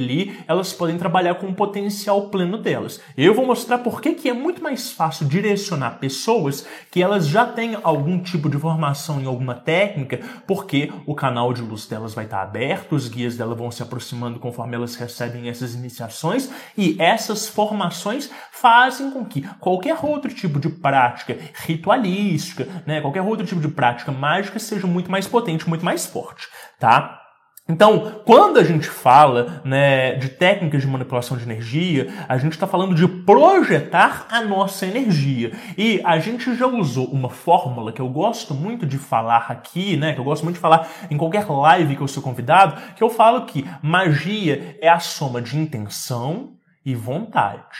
elas 0.47 0.71
podem 0.71 0.97
trabalhar 0.97 1.35
com 1.35 1.47
o 1.47 1.53
potencial 1.53 2.29
pleno 2.29 2.57
delas. 2.57 3.01
Eu 3.17 3.33
vou 3.33 3.45
mostrar 3.45 3.79
por 3.79 4.01
que, 4.01 4.13
que 4.13 4.29
é 4.29 4.33
muito 4.33 4.63
mais 4.63 4.91
fácil 4.91 5.27
direcionar 5.27 5.99
pessoas 5.99 6.65
que 6.89 7.03
elas 7.03 7.27
já 7.27 7.45
têm 7.45 7.77
algum 7.83 8.19
tipo 8.19 8.49
de 8.49 8.57
formação 8.57 9.19
em 9.19 9.25
alguma 9.25 9.53
técnica, 9.53 10.19
porque 10.47 10.91
o 11.05 11.13
canal 11.13 11.53
de 11.53 11.61
luz 11.61 11.85
delas 11.85 12.13
vai 12.13 12.25
estar 12.25 12.41
aberto, 12.41 12.95
os 12.95 13.09
guias 13.09 13.35
dela 13.35 13.53
vão 13.53 13.71
se 13.71 13.83
aproximando 13.83 14.39
conforme 14.39 14.75
elas 14.75 14.95
recebem 14.95 15.49
essas 15.49 15.75
iniciações 15.75 16.49
e 16.77 16.95
essas 16.97 17.47
formações 17.47 18.29
fazem 18.51 19.11
com 19.11 19.25
que 19.25 19.41
qualquer 19.59 19.97
outro 20.01 20.33
tipo 20.33 20.59
de 20.59 20.69
prática 20.69 21.37
ritualística, 21.65 22.67
né, 22.85 23.01
qualquer 23.01 23.21
outro 23.21 23.45
tipo 23.45 23.59
de 23.59 23.67
prática 23.67 24.11
mágica 24.11 24.60
seja 24.61 24.87
muito 24.87 25.11
mais 25.11 25.27
potente, 25.27 25.67
muito 25.67 25.85
mais 25.85 26.05
forte, 26.05 26.47
tá? 26.79 27.21
Então, 27.69 28.21
quando 28.25 28.59
a 28.59 28.63
gente 28.63 28.87
fala 28.87 29.61
né, 29.63 30.15
de 30.15 30.29
técnicas 30.29 30.81
de 30.81 30.87
manipulação 30.87 31.37
de 31.37 31.43
energia, 31.43 32.11
a 32.27 32.37
gente 32.37 32.53
está 32.53 32.67
falando 32.67 32.93
de 32.93 33.07
projetar 33.07 34.27
a 34.29 34.41
nossa 34.41 34.85
energia. 34.85 35.53
E 35.77 36.01
a 36.03 36.19
gente 36.19 36.53
já 36.55 36.67
usou 36.67 37.05
uma 37.05 37.29
fórmula 37.29 37.93
que 37.93 38.01
eu 38.01 38.09
gosto 38.09 38.53
muito 38.53 38.85
de 38.85 38.97
falar 38.97 39.45
aqui, 39.47 39.95
né, 39.95 40.13
que 40.13 40.19
eu 40.19 40.23
gosto 40.23 40.43
muito 40.43 40.55
de 40.55 40.61
falar 40.61 40.89
em 41.09 41.17
qualquer 41.17 41.49
live 41.49 41.95
que 41.95 42.01
eu 42.01 42.07
sou 42.07 42.21
convidado, 42.21 42.75
que 42.93 43.03
eu 43.03 43.09
falo 43.09 43.45
que 43.45 43.65
magia 43.81 44.77
é 44.81 44.89
a 44.89 44.99
soma 44.99 45.41
de 45.41 45.57
intenção 45.57 46.53
e 46.85 46.93
vontade. 46.93 47.77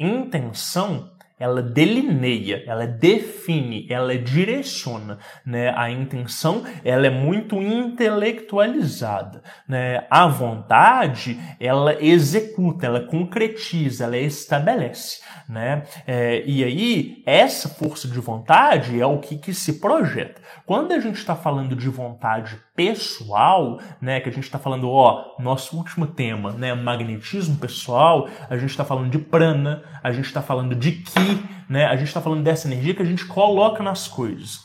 Intenção 0.00 1.10
ela 1.38 1.62
delineia, 1.62 2.64
ela 2.66 2.86
define, 2.86 3.86
ela 3.88 4.16
direciona, 4.18 5.18
né? 5.44 5.72
A 5.76 5.90
intenção, 5.90 6.64
ela 6.84 7.06
é 7.06 7.10
muito 7.10 7.62
intelectualizada, 7.62 9.42
né? 9.66 10.06
A 10.10 10.26
vontade, 10.26 11.38
ela 11.60 12.02
executa, 12.02 12.86
ela 12.86 13.00
concretiza, 13.00 14.04
ela 14.04 14.18
estabelece, 14.18 15.20
né? 15.48 15.84
É, 16.06 16.42
e 16.44 16.64
aí, 16.64 17.22
essa 17.24 17.68
força 17.68 18.08
de 18.08 18.18
vontade 18.18 19.00
é 19.00 19.06
o 19.06 19.18
que, 19.18 19.38
que 19.38 19.54
se 19.54 19.80
projeta. 19.80 20.40
Quando 20.66 20.92
a 20.92 21.00
gente 21.00 21.16
está 21.16 21.36
falando 21.36 21.76
de 21.76 21.88
vontade 21.88 22.58
pessoal, 22.78 23.80
né, 24.00 24.20
que 24.20 24.28
a 24.28 24.32
gente 24.32 24.44
está 24.44 24.56
falando, 24.56 24.88
ó, 24.88 25.34
nosso 25.40 25.76
último 25.76 26.06
tema, 26.06 26.52
né, 26.52 26.72
magnetismo 26.74 27.56
pessoal, 27.56 28.28
a 28.48 28.56
gente 28.56 28.70
está 28.70 28.84
falando 28.84 29.10
de 29.10 29.18
prana, 29.18 29.82
a 30.00 30.12
gente 30.12 30.26
está 30.26 30.40
falando 30.40 30.76
de 30.76 30.92
ki, 30.92 31.42
né, 31.68 31.86
a 31.86 31.96
gente 31.96 32.06
está 32.06 32.20
falando 32.20 32.44
dessa 32.44 32.68
energia 32.68 32.94
que 32.94 33.02
a 33.02 33.04
gente 33.04 33.26
coloca 33.26 33.82
nas 33.82 34.06
coisas. 34.06 34.60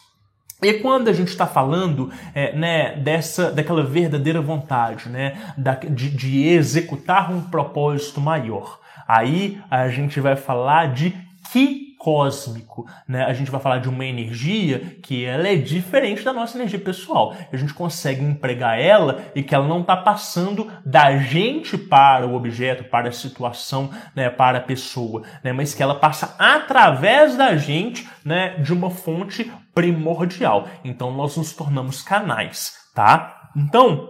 E 0.62 0.74
quando 0.74 1.08
a 1.08 1.12
gente 1.12 1.30
está 1.30 1.48
falando 1.48 2.12
é, 2.36 2.56
né, 2.56 2.96
dessa, 2.98 3.52
daquela 3.52 3.84
verdadeira 3.84 4.40
vontade, 4.40 5.10
né, 5.10 5.52
da, 5.58 5.74
de, 5.74 6.12
de 6.12 6.44
executar 6.50 7.32
um 7.32 7.42
propósito 7.42 8.22
maior, 8.22 8.80
aí 9.08 9.60
a 9.72 9.90
gente 9.90 10.20
vai 10.20 10.36
falar 10.36 10.94
de 10.94 11.16
ki 11.52 11.93
cósmico, 12.04 12.86
né? 13.08 13.24
A 13.24 13.32
gente 13.32 13.50
vai 13.50 13.62
falar 13.62 13.78
de 13.78 13.88
uma 13.88 14.06
energia 14.06 14.98
que 15.02 15.24
ela 15.24 15.48
é 15.48 15.56
diferente 15.56 16.22
da 16.22 16.34
nossa 16.34 16.58
energia 16.58 16.78
pessoal. 16.78 17.34
A 17.52 17.56
gente 17.56 17.74
consegue 17.74 18.22
empregar 18.22 18.78
ela 18.78 19.24
e 19.34 19.42
que 19.42 19.56
ela 19.56 19.66
não 19.66 19.80
está 19.80 19.96
passando 19.96 20.70
da 20.86 21.16
gente 21.16 21.78
para 21.78 22.28
o 22.28 22.36
objeto, 22.36 22.84
para 22.84 23.08
a 23.08 23.14
situação, 23.14 23.90
né? 24.14 24.30
Para 24.30 24.58
a 24.58 24.62
pessoa, 24.62 25.24
né? 25.42 25.54
Mas 25.54 25.74
que 25.74 25.82
ela 25.82 25.96
passa 25.96 26.36
através 26.38 27.38
da 27.38 27.56
gente, 27.56 28.06
né? 28.26 28.58
De 28.60 28.74
uma 28.74 28.90
fonte 28.90 29.50
primordial. 29.74 30.68
Então 30.84 31.10
nós 31.10 31.38
nos 31.38 31.54
tornamos 31.54 32.02
canais, 32.02 32.74
tá? 32.94 33.50
Então, 33.56 34.10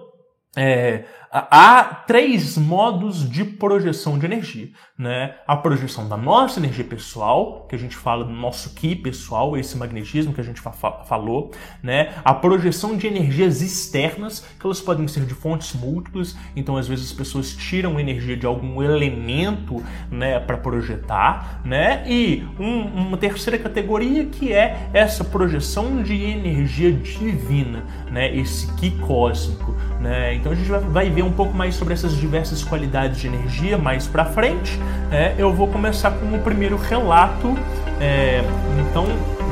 é, 0.58 1.04
há 1.34 1.84
três 2.06 2.58
modos 2.60 3.28
de 3.28 3.44
projeção 3.44 4.20
de 4.20 4.25
energia, 4.25 4.70
né? 4.96 5.34
A 5.48 5.58
projeção 5.58 6.08
da 6.08 6.16
nossa 6.16 6.60
energia 6.60 6.84
pessoal, 6.84 7.66
que 7.68 7.75
a 7.75 7.80
gente 7.80 7.96
fala 7.96 8.24
do 8.24 8.32
nosso 8.32 8.75
ki 8.75 8.96
pessoal, 8.96 9.58
esse 9.58 9.75
magnetismo 9.75 10.32
que 10.32 10.40
a 10.40 10.44
gente 10.44 10.62
fa 10.62 10.72
falou, 10.72 11.52
né? 11.82 12.13
A 12.24 12.36
projeção 12.36 12.96
de 12.96 13.08
energias 13.08 13.63
externas, 13.63 14.46
que 14.60 14.66
elas 14.66 14.80
podem 14.80 15.08
ser 15.08 15.25
de 15.25 15.34
fontes 15.34 15.74
múltiplas, 15.74 16.38
então 16.56 16.78
às 16.78 16.88
vezes 16.88 17.08
as 17.08 17.13
pessoas 17.13 17.56
tiram 17.56 18.00
energia 18.00 18.38
de 18.38 18.46
algum 18.46 18.84
elemento, 18.84 19.84
né, 20.12 20.40
para 20.40 20.58
projetar, 20.58 21.62
né? 21.66 22.04
E 22.08 22.46
um, 22.60 22.84
uma 23.08 23.18
terceira 23.18 23.58
categoria 23.58 24.25
que 24.25 24.54
é 24.54 24.90
essa 24.94 25.24
projeção 25.24 26.04
de 26.04 26.13
energia 26.13 26.92
divina, 26.92 27.84
né? 28.12 28.36
Esse 28.36 28.72
ki 28.75 28.92
cósmico, 29.00 29.75
né? 30.00 30.36
Então 30.36 30.52
a 30.52 30.56
gente 30.56 30.70
vai 30.70 31.10
ver 31.10 31.23
um 31.24 31.32
pouco 31.32 31.53
mais 31.53 31.75
sobre 31.75 31.94
essas 31.94 32.15
diversas 32.15 32.63
qualidades 32.63 33.20
de 33.20 33.27
energia 33.27 33.77
mais 33.77 34.08
para 34.08 34.25
frente. 34.25 34.80
É, 35.12 35.36
eu 35.38 35.53
vou 35.53 35.68
começar 35.68 36.12
com 36.12 36.36
o 36.36 36.39
primeiro 36.39 36.77
relato. 36.77 37.56
É, 38.00 38.42
então, 38.89 39.06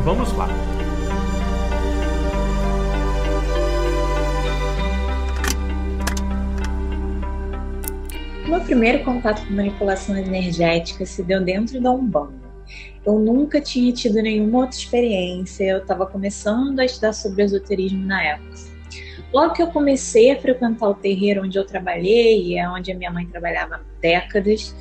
vamos 0.04 0.32
lá. 0.34 0.48
Meu 8.48 8.60
primeiro 8.60 9.04
contato 9.06 9.48
com 9.48 9.54
manipulação 9.54 10.18
energética 10.18 11.06
se 11.06 11.24
deu 11.24 11.42
dentro 11.42 11.80
da 11.80 11.92
Umbanda. 11.92 12.42
Eu 13.06 13.18
nunca 13.18 13.62
tinha 13.62 13.92
tido 13.94 14.16
nenhuma 14.16 14.60
outra 14.60 14.78
experiência, 14.78 15.63
eu 15.63 15.78
estava 15.80 16.06
começando 16.06 16.80
a 16.80 16.86
estudar 16.86 17.13
sobre 17.13 17.44
esoterismo 17.44 18.06
na 18.06 18.22
época. 18.24 18.71
Logo 19.34 19.54
que 19.54 19.62
eu 19.62 19.68
comecei 19.68 20.32
a 20.32 20.40
frequentar 20.40 20.90
o 20.90 20.94
terreiro 20.94 21.44
onde 21.44 21.58
eu 21.58 21.66
trabalhei, 21.66 22.42
e 22.48 22.58
é 22.58 22.68
onde 22.68 22.92
a 22.92 22.96
minha 22.96 23.10
mãe 23.10 23.26
trabalhava 23.26 23.76
há 23.76 23.80
décadas, 24.02 24.76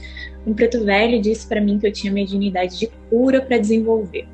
um 0.46 0.52
preto 0.54 0.84
velho 0.84 1.20
disse 1.20 1.46
para 1.46 1.60
mim 1.60 1.78
que 1.78 1.86
eu 1.86 1.92
tinha 1.92 2.12
mediunidade 2.12 2.78
de 2.78 2.86
cura 3.08 3.40
para 3.40 3.58
desenvolver. 3.58 4.26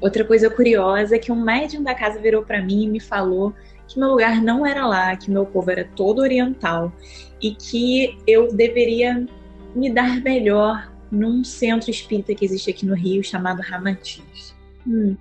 Outra 0.00 0.24
coisa 0.24 0.50
curiosa 0.50 1.16
é 1.16 1.18
que 1.18 1.30
um 1.30 1.40
médium 1.40 1.82
da 1.82 1.94
casa 1.94 2.18
virou 2.18 2.42
para 2.42 2.62
mim 2.62 2.84
e 2.84 2.88
me 2.88 3.00
falou 3.00 3.54
que 3.86 3.98
meu 3.98 4.08
lugar 4.10 4.42
não 4.42 4.66
era 4.66 4.86
lá, 4.86 5.14
que 5.16 5.30
meu 5.30 5.46
povo 5.46 5.70
era 5.70 5.88
todo 5.94 6.20
oriental 6.20 6.92
e 7.40 7.54
que 7.54 8.18
eu 8.26 8.52
deveria 8.52 9.26
me 9.74 9.90
dar 9.90 10.20
melhor 10.20 10.92
num 11.10 11.44
centro 11.44 11.90
espírita 11.90 12.34
que 12.34 12.44
existe 12.44 12.70
aqui 12.70 12.84
no 12.84 12.94
Rio 12.94 13.22
chamado 13.22 13.62
Ramatiz. 13.62 14.54
Hum, 14.86 15.16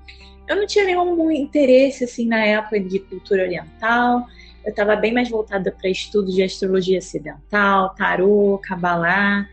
eu 0.48 0.56
não 0.56 0.68
tinha 0.68 0.86
nenhum 0.86 1.32
interesse 1.32 2.04
assim 2.04 2.26
na 2.26 2.44
época 2.46 2.80
de 2.80 3.00
cultura 3.00 3.44
oriental. 3.44 4.26
Eu 4.66 4.70
estava 4.70 4.96
bem 4.96 5.14
mais 5.14 5.30
voltada 5.30 5.72
para 5.72 5.90
estudos 5.90 6.34
de 6.34 6.44
astrologia 6.44 7.00
ocidental, 7.00 7.94
tarô, 7.96 8.60
cabalá. 8.64 9.48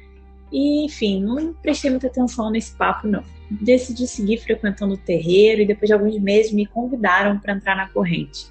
E, 0.53 0.85
enfim, 0.85 1.23
não 1.23 1.53
prestei 1.55 1.91
muita 1.91 2.09
atenção 2.09 2.51
nesse 2.51 2.75
papo, 2.75 3.07
não. 3.07 3.23
Decidi 3.51 4.07
seguir 4.07 4.39
frequentando 4.39 4.95
o 4.95 4.99
terreiro 4.99 5.63
e 5.63 5.67
depois 5.67 5.89
de 5.89 5.93
alguns 5.93 6.19
meses 6.19 6.53
me 6.53 6.67
convidaram 6.67 7.39
para 7.39 7.55
entrar 7.55 7.77
na 7.77 7.89
corrente. 7.89 8.47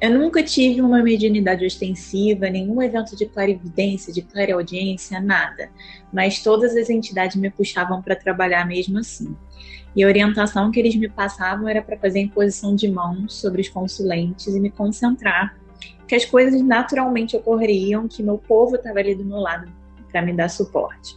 Eu 0.00 0.18
nunca 0.18 0.42
tive 0.42 0.80
uma 0.80 1.00
mediunidade 1.00 1.64
ostensiva, 1.64 2.50
nenhum 2.50 2.82
evento 2.82 3.14
de 3.14 3.24
clarividência, 3.24 4.12
de 4.12 4.20
clareaudiência, 4.20 5.20
nada. 5.20 5.70
Mas 6.12 6.42
todas 6.42 6.76
as 6.76 6.90
entidades 6.90 7.36
me 7.36 7.50
puxavam 7.50 8.02
para 8.02 8.16
trabalhar 8.16 8.66
mesmo 8.66 8.98
assim. 8.98 9.36
E 9.94 10.02
a 10.02 10.06
orientação 10.06 10.70
que 10.70 10.80
eles 10.80 10.96
me 10.96 11.08
passavam 11.08 11.68
era 11.68 11.82
para 11.82 11.98
fazer 11.98 12.20
imposição 12.20 12.74
de 12.74 12.88
mãos 12.88 13.34
sobre 13.34 13.60
os 13.60 13.68
consulentes 13.68 14.46
e 14.46 14.60
me 14.60 14.70
concentrar, 14.70 15.56
que 16.08 16.14
as 16.14 16.24
coisas 16.24 16.60
naturalmente 16.62 17.36
ocorreriam, 17.36 18.08
que 18.08 18.22
meu 18.22 18.38
povo 18.38 18.76
estava 18.76 18.98
ali 18.98 19.14
do 19.14 19.24
meu 19.24 19.38
lado 19.38 19.70
para 20.10 20.22
me 20.22 20.32
dar 20.32 20.48
suporte. 20.48 21.16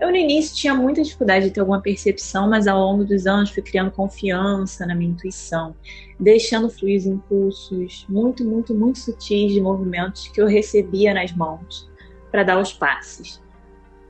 Eu 0.00 0.10
no 0.10 0.16
início 0.16 0.54
tinha 0.54 0.74
muita 0.74 1.02
dificuldade 1.02 1.46
de 1.46 1.50
ter 1.50 1.58
alguma 1.58 1.82
percepção, 1.82 2.48
mas 2.48 2.68
ao 2.68 2.78
longo 2.78 3.04
dos 3.04 3.26
anos 3.26 3.50
fui 3.50 3.62
criando 3.62 3.90
confiança 3.90 4.86
na 4.86 4.94
minha 4.94 5.10
intuição, 5.10 5.74
deixando 6.20 6.70
fluir 6.70 6.98
os 6.98 7.06
impulsos 7.06 8.06
muito, 8.08 8.44
muito, 8.44 8.72
muito 8.72 9.00
sutis 9.00 9.52
de 9.52 9.60
movimentos 9.60 10.28
que 10.28 10.40
eu 10.40 10.46
recebia 10.46 11.12
nas 11.12 11.32
mãos 11.32 11.90
para 12.30 12.44
dar 12.44 12.60
os 12.60 12.72
passes. 12.72 13.42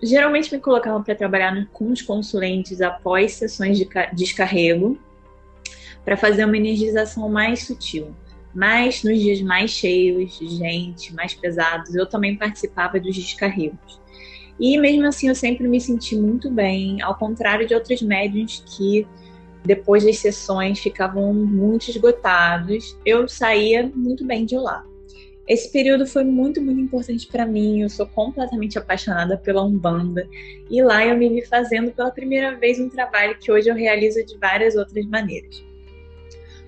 Geralmente 0.02 0.54
me 0.54 0.60
colocavam 0.60 1.02
para 1.02 1.14
trabalhar 1.14 1.66
com 1.72 1.90
os 1.90 2.02
consulentes 2.02 2.80
após 2.80 3.32
sessões 3.32 3.76
de 3.76 3.88
descarrego, 4.12 4.98
para 6.04 6.16
fazer 6.16 6.44
uma 6.44 6.56
energização 6.56 7.28
mais 7.28 7.64
sutil. 7.64 8.14
Mas 8.54 9.02
nos 9.02 9.18
dias 9.18 9.40
mais 9.40 9.70
cheios 9.70 10.38
de 10.38 10.48
gente, 10.48 11.14
mais 11.14 11.34
pesados, 11.34 11.94
eu 11.94 12.06
também 12.06 12.36
participava 12.36 12.98
dos 12.98 13.14
descarregos. 13.14 14.00
E 14.58 14.76
mesmo 14.78 15.06
assim 15.06 15.28
eu 15.28 15.34
sempre 15.34 15.68
me 15.68 15.80
senti 15.80 16.16
muito 16.16 16.50
bem, 16.50 17.00
ao 17.02 17.14
contrário 17.14 17.66
de 17.66 17.74
outros 17.74 18.02
médiums 18.02 18.62
que 18.66 19.06
depois 19.64 20.04
das 20.04 20.18
sessões 20.18 20.78
ficavam 20.78 21.32
muito 21.34 21.90
esgotados, 21.90 22.96
eu 23.04 23.28
saía 23.28 23.90
muito 23.94 24.24
bem 24.24 24.44
de 24.44 24.56
lá. 24.56 24.84
Esse 25.48 25.72
período 25.72 26.06
foi 26.06 26.24
muito, 26.24 26.60
muito 26.60 26.78
importante 26.78 27.26
para 27.26 27.46
mim. 27.46 27.80
Eu 27.80 27.88
sou 27.88 28.06
completamente 28.06 28.78
apaixonada 28.78 29.38
pela 29.38 29.64
Umbanda 29.64 30.28
e 30.70 30.82
lá 30.82 31.06
eu 31.06 31.16
me 31.16 31.28
vi 31.30 31.46
fazendo 31.46 31.90
pela 31.90 32.10
primeira 32.10 32.54
vez 32.54 32.78
um 32.78 32.90
trabalho 32.90 33.38
que 33.38 33.50
hoje 33.50 33.70
eu 33.70 33.74
realizo 33.74 34.22
de 34.26 34.36
várias 34.36 34.76
outras 34.76 35.06
maneiras. 35.06 35.64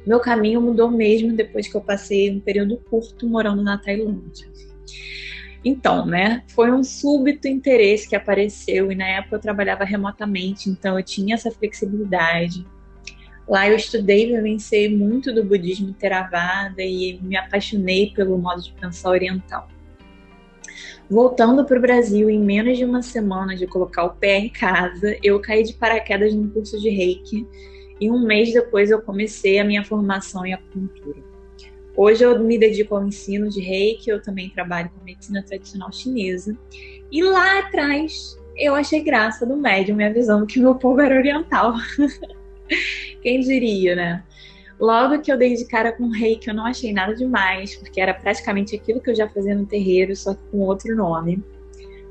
Meu 0.06 0.18
caminho 0.18 0.62
mudou 0.62 0.90
mesmo 0.90 1.34
depois 1.34 1.68
que 1.68 1.76
eu 1.76 1.80
passei 1.82 2.30
um 2.30 2.40
período 2.40 2.78
curto 2.88 3.28
morando 3.28 3.62
na 3.62 3.76
Tailândia. 3.76 4.48
Então, 5.62 6.06
né, 6.06 6.42
foi 6.48 6.72
um 6.72 6.82
súbito 6.82 7.46
interesse 7.46 8.08
que 8.08 8.16
apareceu 8.16 8.90
e 8.90 8.94
na 8.94 9.06
época 9.06 9.36
eu 9.36 9.40
trabalhava 9.40 9.84
remotamente, 9.84 10.70
então 10.70 10.98
eu 10.98 11.04
tinha 11.04 11.34
essa 11.34 11.50
flexibilidade. 11.50 12.66
Lá 13.50 13.68
eu 13.68 13.74
estudei 13.74 14.32
vivenciei 14.32 14.88
muito 14.88 15.34
do 15.34 15.42
budismo 15.42 15.92
Theravada 15.92 16.80
e 16.80 17.18
me 17.20 17.36
apaixonei 17.36 18.12
pelo 18.14 18.38
modo 18.38 18.62
de 18.62 18.72
pensar 18.74 19.10
oriental. 19.10 19.66
Voltando 21.10 21.64
para 21.64 21.76
o 21.76 21.80
Brasil, 21.80 22.30
em 22.30 22.38
menos 22.38 22.78
de 22.78 22.84
uma 22.84 23.02
semana 23.02 23.56
de 23.56 23.66
colocar 23.66 24.04
o 24.04 24.10
pé 24.10 24.38
em 24.38 24.48
casa, 24.48 25.16
eu 25.20 25.40
caí 25.40 25.64
de 25.64 25.72
paraquedas 25.72 26.32
num 26.32 26.48
curso 26.48 26.80
de 26.80 26.90
Reiki 26.90 27.44
e 28.00 28.08
um 28.08 28.24
mês 28.24 28.52
depois 28.52 28.88
eu 28.88 29.02
comecei 29.02 29.58
a 29.58 29.64
minha 29.64 29.84
formação 29.84 30.46
em 30.46 30.54
acupuntura. 30.54 31.18
Hoje 31.96 32.22
eu 32.22 32.38
me 32.38 32.56
dedico 32.56 32.94
ao 32.94 33.04
ensino 33.04 33.48
de 33.48 33.60
reiki, 33.60 34.08
eu 34.08 34.22
também 34.22 34.48
trabalho 34.48 34.90
com 34.96 35.04
medicina 35.04 35.42
tradicional 35.42 35.92
chinesa. 35.92 36.56
E 37.10 37.20
lá 37.20 37.58
atrás 37.58 38.38
eu 38.56 38.76
achei 38.76 39.02
graça 39.02 39.44
do 39.44 39.56
médium 39.56 39.96
me 39.96 40.04
avisando 40.06 40.46
que 40.46 40.60
meu 40.60 40.76
povo 40.76 41.00
era 41.00 41.16
oriental. 41.16 41.74
Quem 43.22 43.40
diria, 43.40 43.94
né? 43.94 44.24
Logo 44.78 45.20
que 45.20 45.30
eu 45.30 45.36
dei 45.36 45.54
de 45.54 45.66
cara 45.66 45.92
com 45.92 46.08
reiki, 46.08 46.48
eu 46.48 46.54
não 46.54 46.64
achei 46.64 46.92
nada 46.92 47.14
demais, 47.14 47.76
porque 47.76 48.00
era 48.00 48.14
praticamente 48.14 48.74
aquilo 48.74 49.00
que 49.00 49.10
eu 49.10 49.14
já 49.14 49.28
fazia 49.28 49.54
no 49.54 49.66
terreiro, 49.66 50.16
só 50.16 50.32
que 50.34 50.40
com 50.50 50.60
outro 50.60 50.96
nome. 50.96 51.44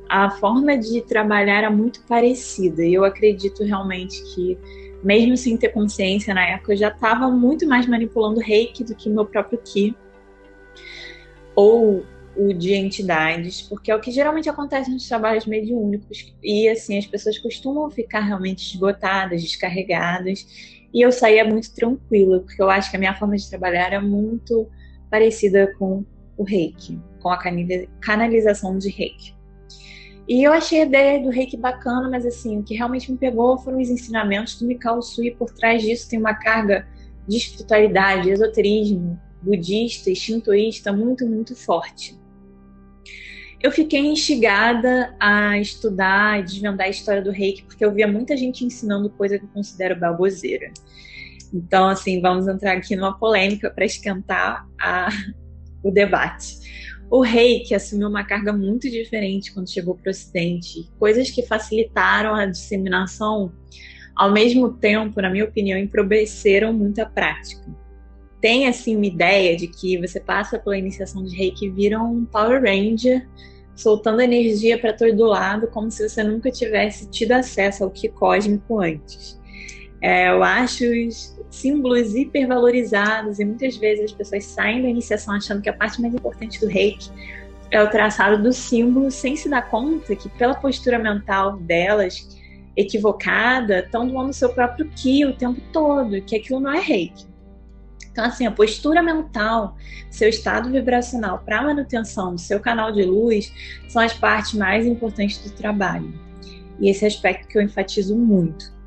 A 0.07 0.29
forma 0.29 0.77
de 0.77 1.01
trabalhar 1.01 1.57
era 1.57 1.71
muito 1.71 2.01
parecida 2.05 2.83
e 2.83 2.93
eu 2.93 3.03
acredito 3.03 3.63
realmente 3.63 4.23
que 4.33 4.57
mesmo 5.03 5.37
sem 5.37 5.55
ter 5.57 5.69
consciência 5.69 6.33
na 6.33 6.45
época, 6.45 6.73
eu 6.73 6.77
já 6.77 6.89
estava 6.89 7.29
muito 7.29 7.67
mais 7.67 7.87
manipulando 7.87 8.39
reiki 8.39 8.83
do 8.83 8.95
que 8.95 9.09
meu 9.09 9.25
próprio 9.25 9.57
ki 9.59 9.95
ou 11.55 12.05
o 12.35 12.53
de 12.53 12.73
entidades, 12.73 13.61
porque 13.61 13.91
é 13.91 13.95
o 13.95 13.99
que 13.99 14.11
geralmente 14.11 14.49
acontece 14.49 14.89
nos 14.89 15.07
trabalhos 15.07 15.45
mediúnicos 15.45 16.33
e 16.41 16.69
assim 16.69 16.97
as 16.97 17.05
pessoas 17.05 17.37
costumam 17.37 17.89
ficar 17.89 18.21
realmente 18.21 18.73
esgotadas, 18.73 19.41
descarregadas, 19.41 20.45
e 20.93 21.01
eu 21.01 21.11
saía 21.11 21.45
muito 21.45 21.73
tranquila, 21.73 22.39
porque 22.39 22.61
eu 22.61 22.69
acho 22.69 22.89
que 22.89 22.95
a 22.95 22.99
minha 22.99 23.13
forma 23.13 23.35
de 23.35 23.49
trabalhar 23.49 23.87
era 23.87 24.01
muito 24.01 24.67
parecida 25.09 25.73
com 25.77 26.03
o 26.37 26.43
reiki, 26.43 26.99
com 27.21 27.29
a 27.29 27.37
canalização 28.01 28.77
de 28.77 28.89
reiki. 28.89 29.35
E 30.27 30.43
eu 30.43 30.53
achei 30.53 30.81
a 30.81 30.85
ideia 30.85 31.23
do 31.23 31.29
reiki 31.29 31.57
bacana, 31.57 32.07
mas 32.07 32.23
assim, 32.23 32.59
o 32.59 32.63
que 32.63 32.75
realmente 32.75 33.11
me 33.11 33.17
pegou 33.17 33.57
foram 33.57 33.81
os 33.81 33.89
ensinamentos 33.89 34.59
do 34.59 34.67
Mikao 34.67 35.01
Sui. 35.01 35.31
Por 35.31 35.51
trás 35.51 35.81
disso 35.81 36.07
tem 36.07 36.19
uma 36.19 36.35
carga 36.35 36.87
de 37.27 37.37
espiritualidade, 37.37 38.29
esoterismo, 38.29 39.19
budista 39.41 40.11
e 40.11 40.15
shintoísta 40.15 40.93
muito, 40.93 41.25
muito 41.25 41.55
forte. 41.55 42.18
Eu 43.61 43.71
fiquei 43.71 43.99
instigada 43.99 45.13
a 45.19 45.57
estudar 45.59 46.39
e 46.39 46.43
desvendar 46.43 46.87
a 46.87 46.89
história 46.89 47.21
do 47.21 47.29
reiki, 47.29 47.63
porque 47.63 47.83
eu 47.83 47.93
via 47.93 48.07
muita 48.07 48.37
gente 48.37 48.63
ensinando 48.63 49.09
coisa 49.09 49.37
que 49.37 49.43
eu 49.43 49.49
considero 49.49 49.99
baboseira. 49.99 50.71
Então, 51.53 51.89
assim, 51.89 52.21
vamos 52.21 52.47
entrar 52.47 52.77
aqui 52.77 52.95
numa 52.95 53.17
polêmica 53.17 53.69
para 53.69 53.83
esquentar 53.83 54.65
a, 54.79 55.09
o 55.83 55.91
debate. 55.91 56.57
O 57.11 57.21
rei, 57.21 57.61
que 57.61 57.75
assumiu 57.75 58.07
uma 58.07 58.23
carga 58.23 58.53
muito 58.53 58.89
diferente 58.89 59.51
quando 59.51 59.69
chegou 59.69 59.95
para 59.95 60.09
o 60.09 60.11
Ocidente, 60.11 60.89
coisas 60.97 61.29
que 61.29 61.45
facilitaram 61.45 62.35
a 62.35 62.45
disseminação, 62.45 63.51
ao 64.15 64.31
mesmo 64.31 64.73
tempo, 64.73 65.19
na 65.21 65.29
minha 65.29 65.43
opinião, 65.43 65.77
empobreceram 65.77 66.71
muito 66.71 66.99
a 66.99 67.05
prática. 67.05 67.65
Tem, 68.41 68.67
assim, 68.67 68.95
uma 68.95 69.05
ideia 69.05 69.55
de 69.55 69.67
que 69.67 69.97
você 69.97 70.19
passa 70.19 70.57
pela 70.57 70.77
iniciação 70.77 71.23
de 71.23 71.35
reiki 71.35 71.65
e 71.65 71.69
vira 71.69 72.01
um 72.01 72.25
Power 72.25 72.61
Ranger, 72.61 73.27
soltando 73.75 74.21
energia 74.21 74.77
para 74.77 74.93
todo 74.93 75.25
lado, 75.25 75.67
como 75.67 75.89
se 75.91 76.07
você 76.07 76.23
nunca 76.23 76.51
tivesse 76.51 77.09
tido 77.09 77.33
acesso 77.33 77.83
ao 77.83 77.89
que 77.89 78.07
cósmico 78.09 78.79
antes. 78.79 79.39
É, 80.01 80.29
eu 80.29 80.43
acho 80.43 80.85
símbolos 81.49 82.15
hipervalorizados 82.15 83.39
e 83.39 83.45
muitas 83.45 83.75
vezes 83.75 84.05
as 84.05 84.11
pessoas 84.11 84.45
saem 84.45 84.81
da 84.81 84.87
iniciação 84.87 85.33
achando 85.33 85.61
que 85.61 85.69
a 85.69 85.73
parte 85.73 86.01
mais 86.01 86.13
importante 86.13 86.59
do 86.59 86.67
reiki 86.67 87.09
é 87.71 87.81
o 87.83 87.89
traçado 87.89 88.41
do 88.41 88.53
símbolo 88.53 89.11
sem 89.11 89.35
se 89.35 89.49
dar 89.49 89.69
conta 89.69 90.15
que 90.15 90.29
pela 90.29 90.55
postura 90.55 90.97
mental 90.97 91.57
delas 91.57 92.27
equivocada 92.75 93.79
estão 93.79 94.07
doando 94.07 94.31
seu 94.31 94.49
próprio 94.49 94.89
ki 94.89 95.25
o 95.25 95.35
tempo 95.35 95.61
todo, 95.73 96.21
que 96.21 96.35
aquilo 96.35 96.59
não 96.59 96.73
é 96.73 96.79
reiki. 96.79 97.28
Então, 98.11 98.25
assim, 98.25 98.45
a 98.45 98.51
postura 98.51 99.01
mental, 99.01 99.75
seu 100.09 100.29
estado 100.29 100.69
vibracional 100.69 101.39
para 101.39 101.61
manutenção 101.61 102.33
do 102.33 102.41
seu 102.41 102.59
canal 102.59 102.91
de 102.91 103.03
luz 103.03 103.53
são 103.87 104.01
as 104.01 104.13
partes 104.13 104.53
mais 104.53 104.85
importantes 104.85 105.37
do 105.39 105.51
trabalho. 105.51 106.13
E 106.79 106.89
esse 106.89 107.05
aspecto 107.05 107.47
que 107.47 107.57
eu 107.57 107.61
enfatizo 107.61 108.15
muito. 108.15 108.79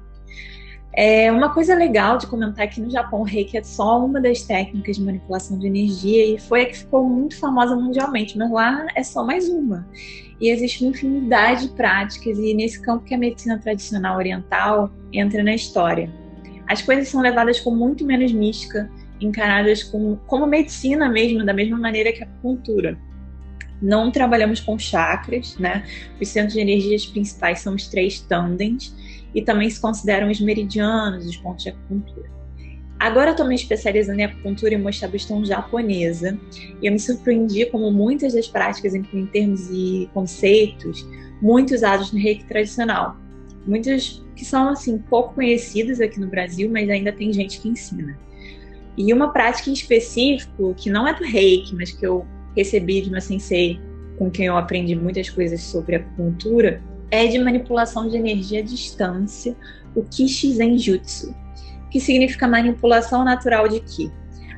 É, 0.95 1.33
uma 1.33 1.55
coisa 1.55 1.75
legal 1.75 2.19
de 2.19 2.27
comentar 2.27 2.67
aqui 2.67 2.79
no 2.79 2.91
Japão, 2.91 3.23
o 3.23 3.25
reiki 3.25 3.57
é 3.57 3.63
só 3.63 4.05
uma 4.05 4.21
das 4.21 4.43
técnicas 4.43 4.97
de 4.97 5.03
manipulação 5.03 5.59
de 5.59 5.67
energia 5.67 6.35
e 6.35 6.39
foi 6.39 6.63
a 6.63 6.67
que 6.67 6.77
ficou 6.77 7.09
muito 7.09 7.39
famosa 7.39 7.75
mundialmente, 7.75 8.37
mas 8.37 8.51
lá 8.51 8.87
é 8.95 9.03
só 9.03 9.25
mais 9.25 9.49
uma. 9.49 9.89
E 10.39 10.51
existe 10.51 10.85
uma 10.85 10.91
infinidade 10.91 11.69
de 11.69 11.75
práticas 11.75 12.39
e 12.39 12.53
nesse 12.53 12.83
campo 12.83 13.05
que 13.05 13.15
a 13.15 13.19
medicina 13.19 13.59
tradicional 13.59 14.19
oriental 14.19 14.91
entra 15.13 15.43
na 15.43 15.55
história. 15.55 16.13
As 16.69 16.83
coisas 16.83 17.09
são 17.09 17.23
levadas 17.23 17.59
com 17.61 17.71
muito 17.71 18.05
menos 18.05 18.31
mística, 18.33 18.91
encaradas 19.23 19.83
com, 19.83 20.17
como 20.27 20.47
medicina 20.47 21.09
mesmo, 21.09 21.45
da 21.45 21.53
mesma 21.53 21.79
maneira 21.79 22.13
que 22.13 22.23
a 22.23 22.27
acupuntura. 22.27 22.99
Não 23.81 24.11
trabalhamos 24.13 24.61
com 24.61 24.79
chakras, 24.79 25.57
né? 25.59 25.85
Os 26.21 26.29
centros 26.29 26.55
de 26.55 26.61
energias 26.61 27.05
principais 27.05 27.61
são 27.61 27.75
os 27.75 27.89
três 27.89 28.21
tandens, 28.21 28.95
e 29.35 29.43
também 29.43 29.69
se 29.71 29.81
consideram 29.81 30.31
os 30.31 30.41
meridianos, 30.41 31.27
os 31.27 31.37
pontos 31.37 31.65
de 31.65 31.71
acupuntura. 31.71 32.31
Agora 32.99 33.31
eu 33.31 33.33
estou 33.33 33.49
me 33.49 33.55
especializando 33.55 34.21
em 34.21 34.25
acupuntura 34.25 34.75
e 34.75 34.79
mostrabustão 34.79 35.45
japonesa 35.45 36.39
e 36.81 36.87
eu 36.87 36.93
me 36.93 37.01
surpreendi 37.01 37.67
como 37.67 37.91
muitas 37.91 38.33
das 38.33 38.47
práticas 38.47 38.95
incluem 38.95 39.27
termos 39.27 39.69
e 39.71 40.09
conceitos 40.15 41.05
muito 41.41 41.75
usados 41.75 42.13
no 42.13 42.19
reiki 42.21 42.45
tradicional. 42.45 43.17
Muitas 43.67 44.23
que 44.37 44.45
são 44.45 44.69
assim 44.69 44.99
pouco 44.99 45.35
conhecidas 45.35 46.01
aqui 46.01 46.21
no 46.21 46.29
Brasil, 46.29 46.71
mas 46.71 46.89
ainda 46.89 47.11
tem 47.11 47.33
gente 47.33 47.61
que 47.61 47.69
ensina. 47.69 48.17
E 48.97 49.13
uma 49.13 49.33
prática 49.33 49.71
em 49.71 49.73
específico, 49.73 50.75
que 50.75 50.91
não 50.91 51.09
é 51.09 51.15
do 51.15 51.25
reiki, 51.25 51.75
mas 51.75 51.91
que 51.91 52.07
eu 52.07 52.27
recebi 52.55 53.01
de 53.01 53.09
uma 53.09 53.21
sensei 53.21 53.81
com 54.19 54.31
quem 54.31 54.47
eu 54.47 54.57
aprendi 54.57 54.95
muitas 54.95 55.31
coisas 55.31 55.63
sobre 55.63 55.97
acupuntura, 55.97 56.83
é 57.11 57.27
de 57.27 57.39
manipulação 57.39 58.09
de 58.09 58.17
energia 58.17 58.61
à 58.61 58.63
distância, 58.63 59.57
o 59.95 60.03
Kishizen 60.03 60.79
Jutsu, 60.79 61.35
que 61.91 62.01
significa 62.01 62.47
manipulação 62.47 63.25
natural 63.25 63.69
de 63.69 63.81
Ki. 63.81 64.11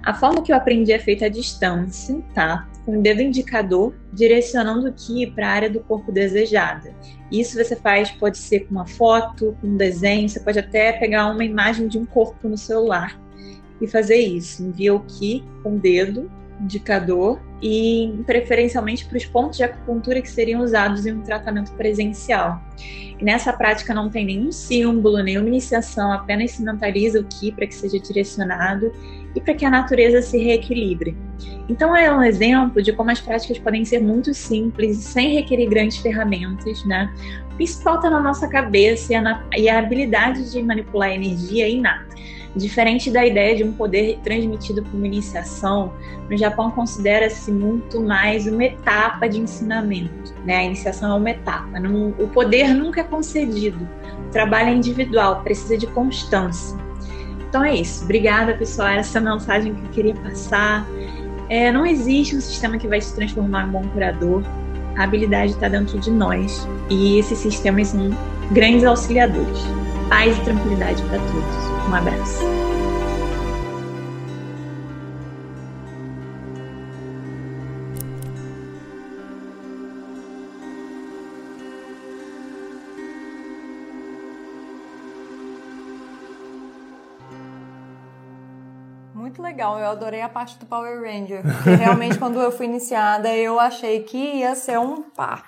A 0.03 0.12
forma 0.12 0.42
que 0.42 0.53
eu 0.53 0.57
aprendi 0.57 0.92
é 0.92 0.99
feita 0.99 1.27
à 1.27 1.29
distância, 1.29 2.20
tá? 2.35 2.68
Com 2.85 2.99
o 2.99 3.03
dedo 3.03 3.23
indicador 3.23 3.94
direcionando 4.12 4.88
o 4.88 4.92
Ki 4.92 5.29
para 5.29 5.49
a 5.49 5.53
área 5.53 5.70
do 5.70 5.81
corpo 5.81 6.12
desejada. 6.12 6.94
Isso 7.33 7.57
você 7.57 7.75
faz, 7.75 8.11
pode 8.11 8.37
ser 8.37 8.66
com 8.66 8.73
uma 8.73 8.87
foto, 8.87 9.57
com 9.61 9.68
um 9.68 9.77
desenho, 9.77 10.29
você 10.29 10.40
pode 10.40 10.59
até 10.59 10.92
pegar 10.92 11.31
uma 11.31 11.44
imagem 11.44 11.88
de 11.88 11.99
um 11.99 12.05
corpo 12.05 12.49
no 12.49 12.59
celular 12.59 13.24
e 13.81 13.87
fazer 13.87 14.17
isso. 14.17 14.63
Envia 14.63 14.95
o 14.95 15.01
Ki 15.01 15.45
com 15.63 15.77
o 15.77 15.79
dedo 15.79 16.31
indicador 16.61 17.41
e 17.63 18.15
preferencialmente 18.27 19.07
para 19.07 19.17
os 19.17 19.25
pontos 19.25 19.57
de 19.57 19.65
acupuntura 19.65 20.21
que 20.21 20.31
seriam 20.31 20.63
usados 20.63 21.07
em 21.07 21.13
um 21.13 21.23
tratamento 21.23 21.73
presencial. 21.73 22.63
E 23.19 23.25
nessa 23.25 23.53
prática 23.53 23.95
não 23.95 24.11
tem 24.11 24.25
nenhum 24.25 24.53
símbolo, 24.53 25.23
nenhuma 25.23 25.49
iniciação, 25.49 26.13
apenas 26.13 26.53
se 26.53 26.63
mentaliza 26.63 27.21
o 27.21 27.25
Ki 27.25 27.53
para 27.53 27.67
que 27.67 27.75
seja 27.75 27.99
direcionado 27.99 28.93
e 29.35 29.41
para 29.41 29.55
que 29.55 29.65
a 29.65 29.71
natureza 29.71 30.23
se 30.23 30.39
reequilibre. 30.39 31.17
Então 31.69 31.97
é 31.97 32.15
um 32.15 32.23
exemplo 32.23 32.83
de 32.83 32.93
como 32.93 33.11
as 33.11 33.21
práticas 33.21 33.59
podem 33.59 33.85
ser 33.85 34.01
muito 34.01 34.35
simples 34.35 34.99
sem 34.99 35.35
requerer 35.35 35.69
grandes 35.69 35.99
ferramentas, 35.99 36.85
né? 36.85 37.13
O 37.53 37.57
principal 37.57 37.97
está 37.97 38.11
na 38.11 38.21
nossa 38.21 38.49
cabeça 38.49 39.13
e 39.13 39.17
a, 39.17 39.45
e 39.57 39.69
a 39.69 39.79
habilidade 39.79 40.51
de 40.51 40.63
manipular 40.63 41.11
a 41.11 41.15
energia 41.15 41.65
é 41.65 41.71
inata. 41.71 42.15
Diferente 42.57 43.11
da 43.11 43.27
ideia 43.27 43.57
de 43.57 43.64
um 43.64 43.73
poder 43.73 44.21
transmitido 44.23 44.83
por 44.83 44.97
uma 44.97 45.07
iniciação, 45.07 45.93
no 46.31 46.37
Japão 46.37 46.71
considera-se 46.71 47.51
muito 47.51 48.01
mais 48.01 48.47
uma 48.47 48.62
etapa 48.62 49.29
de 49.29 49.40
ensinamento. 49.40 50.33
Né? 50.45 50.57
A 50.59 50.64
iniciação 50.64 51.12
é 51.12 51.14
uma 51.17 51.31
etapa. 51.31 51.81
Não, 51.81 52.11
o 52.11 52.29
poder 52.29 52.73
nunca 52.73 53.01
é 53.01 53.05
concedido. 53.05 53.88
O 54.29 54.31
trabalho 54.31 54.69
é 54.69 54.75
individual, 54.75 55.43
precisa 55.43 55.77
de 55.77 55.88
constância. 55.88 56.79
Então 57.49 57.64
é 57.64 57.75
isso. 57.75 58.05
Obrigada, 58.05 58.55
pessoal. 58.55 58.88
Essa 58.88 59.19
é 59.19 59.21
mensagem 59.21 59.75
que 59.75 59.85
eu 59.85 59.90
queria 59.90 60.14
passar. 60.14 60.87
É, 61.49 61.73
não 61.73 61.85
existe 61.85 62.37
um 62.37 62.40
sistema 62.40 62.79
que 62.79 62.87
vai 62.87 63.01
se 63.01 63.14
transformar 63.14 63.64
em 63.64 63.69
um 63.69 63.73
bom 63.73 63.88
curador. 63.88 64.43
A 64.97 65.05
habilidade 65.05 65.53
está 65.53 65.69
dentro 65.69 65.99
de 65.99 66.11
nós. 66.11 66.69
E 66.88 67.19
esses 67.19 67.38
sistemas 67.38 67.88
são 67.88 68.11
grandes 68.53 68.85
auxiliadores. 68.85 69.59
Paz 70.09 70.37
e 70.37 70.40
tranquilidade 70.43 71.03
para 71.03 71.19
todos. 71.19 71.88
Um 71.88 71.95
abraço. 71.95 72.45
Muito 89.14 89.43
legal, 89.43 89.79
eu 89.79 89.87
adorei 89.87 90.21
a 90.21 90.29
parte 90.29 90.59
do 90.59 90.67
Power 90.67 91.01
Ranger. 91.01 91.43
Porque 91.43 91.71
realmente, 91.71 92.19
quando 92.21 92.40
eu 92.40 92.53
fui 92.53 92.67
iniciada, 92.67 93.35
eu 93.35 93.59
achei 93.59 94.03
que 94.03 94.17
ia 94.17 94.55
ser 94.55 94.79
um 94.79 95.03
pá. 95.03 95.43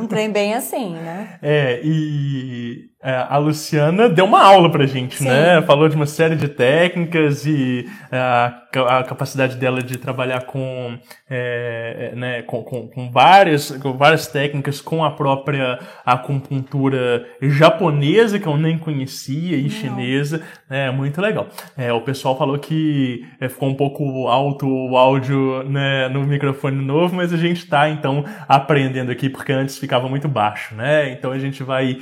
Um 0.00 0.06
trem 0.06 0.30
bem 0.30 0.54
assim, 0.54 0.94
né? 0.94 1.38
É, 1.42 1.80
e 1.82 2.90
a 3.02 3.36
Luciana 3.36 4.08
deu 4.08 4.24
uma 4.24 4.42
aula 4.42 4.70
pra 4.70 4.86
gente, 4.86 5.16
Sim. 5.16 5.28
né? 5.28 5.60
Falou 5.62 5.88
de 5.88 5.94
uma 5.94 6.06
série 6.06 6.34
de 6.34 6.48
técnicas 6.48 7.44
e 7.44 7.86
é, 8.10 8.18
a, 8.18 8.62
a 8.98 9.04
capacidade 9.04 9.56
dela 9.56 9.82
de 9.82 9.98
trabalhar 9.98 10.44
com, 10.46 10.98
é, 11.28 12.10
é, 12.12 12.16
né, 12.16 12.42
com, 12.42 12.62
com, 12.62 12.88
com, 12.88 13.10
várias, 13.10 13.70
com 13.70 13.92
várias 13.92 14.26
técnicas, 14.26 14.80
com 14.80 15.04
a 15.04 15.10
própria 15.10 15.78
acupuntura 16.06 17.26
japonesa, 17.42 18.38
que 18.38 18.46
eu 18.46 18.56
nem 18.56 18.78
conhecia, 18.78 19.58
e 19.58 19.64
Não. 19.64 19.70
chinesa. 19.70 20.42
É 20.68 20.90
muito 20.90 21.20
legal. 21.20 21.48
É, 21.76 21.92
o 21.92 22.00
pessoal 22.00 22.36
falou 22.36 22.58
que 22.58 23.24
ficou 23.50 23.68
um 23.68 23.74
pouco 23.74 24.26
alto 24.26 24.66
o 24.66 24.96
áudio 24.96 25.62
né, 25.64 26.08
no 26.08 26.24
microfone 26.24 26.82
novo, 26.82 27.14
mas 27.14 27.32
a 27.32 27.36
gente 27.36 27.66
tá, 27.66 27.88
então, 27.90 28.24
aprendendo 28.48 29.12
aqui, 29.12 29.28
porque 29.28 29.52
antes 29.52 29.78
ficava 29.78 30.08
muito 30.08 30.26
baixo, 30.28 30.74
né? 30.74 31.10
Então 31.12 31.30
a 31.30 31.38
gente 31.38 31.62
vai 31.62 31.98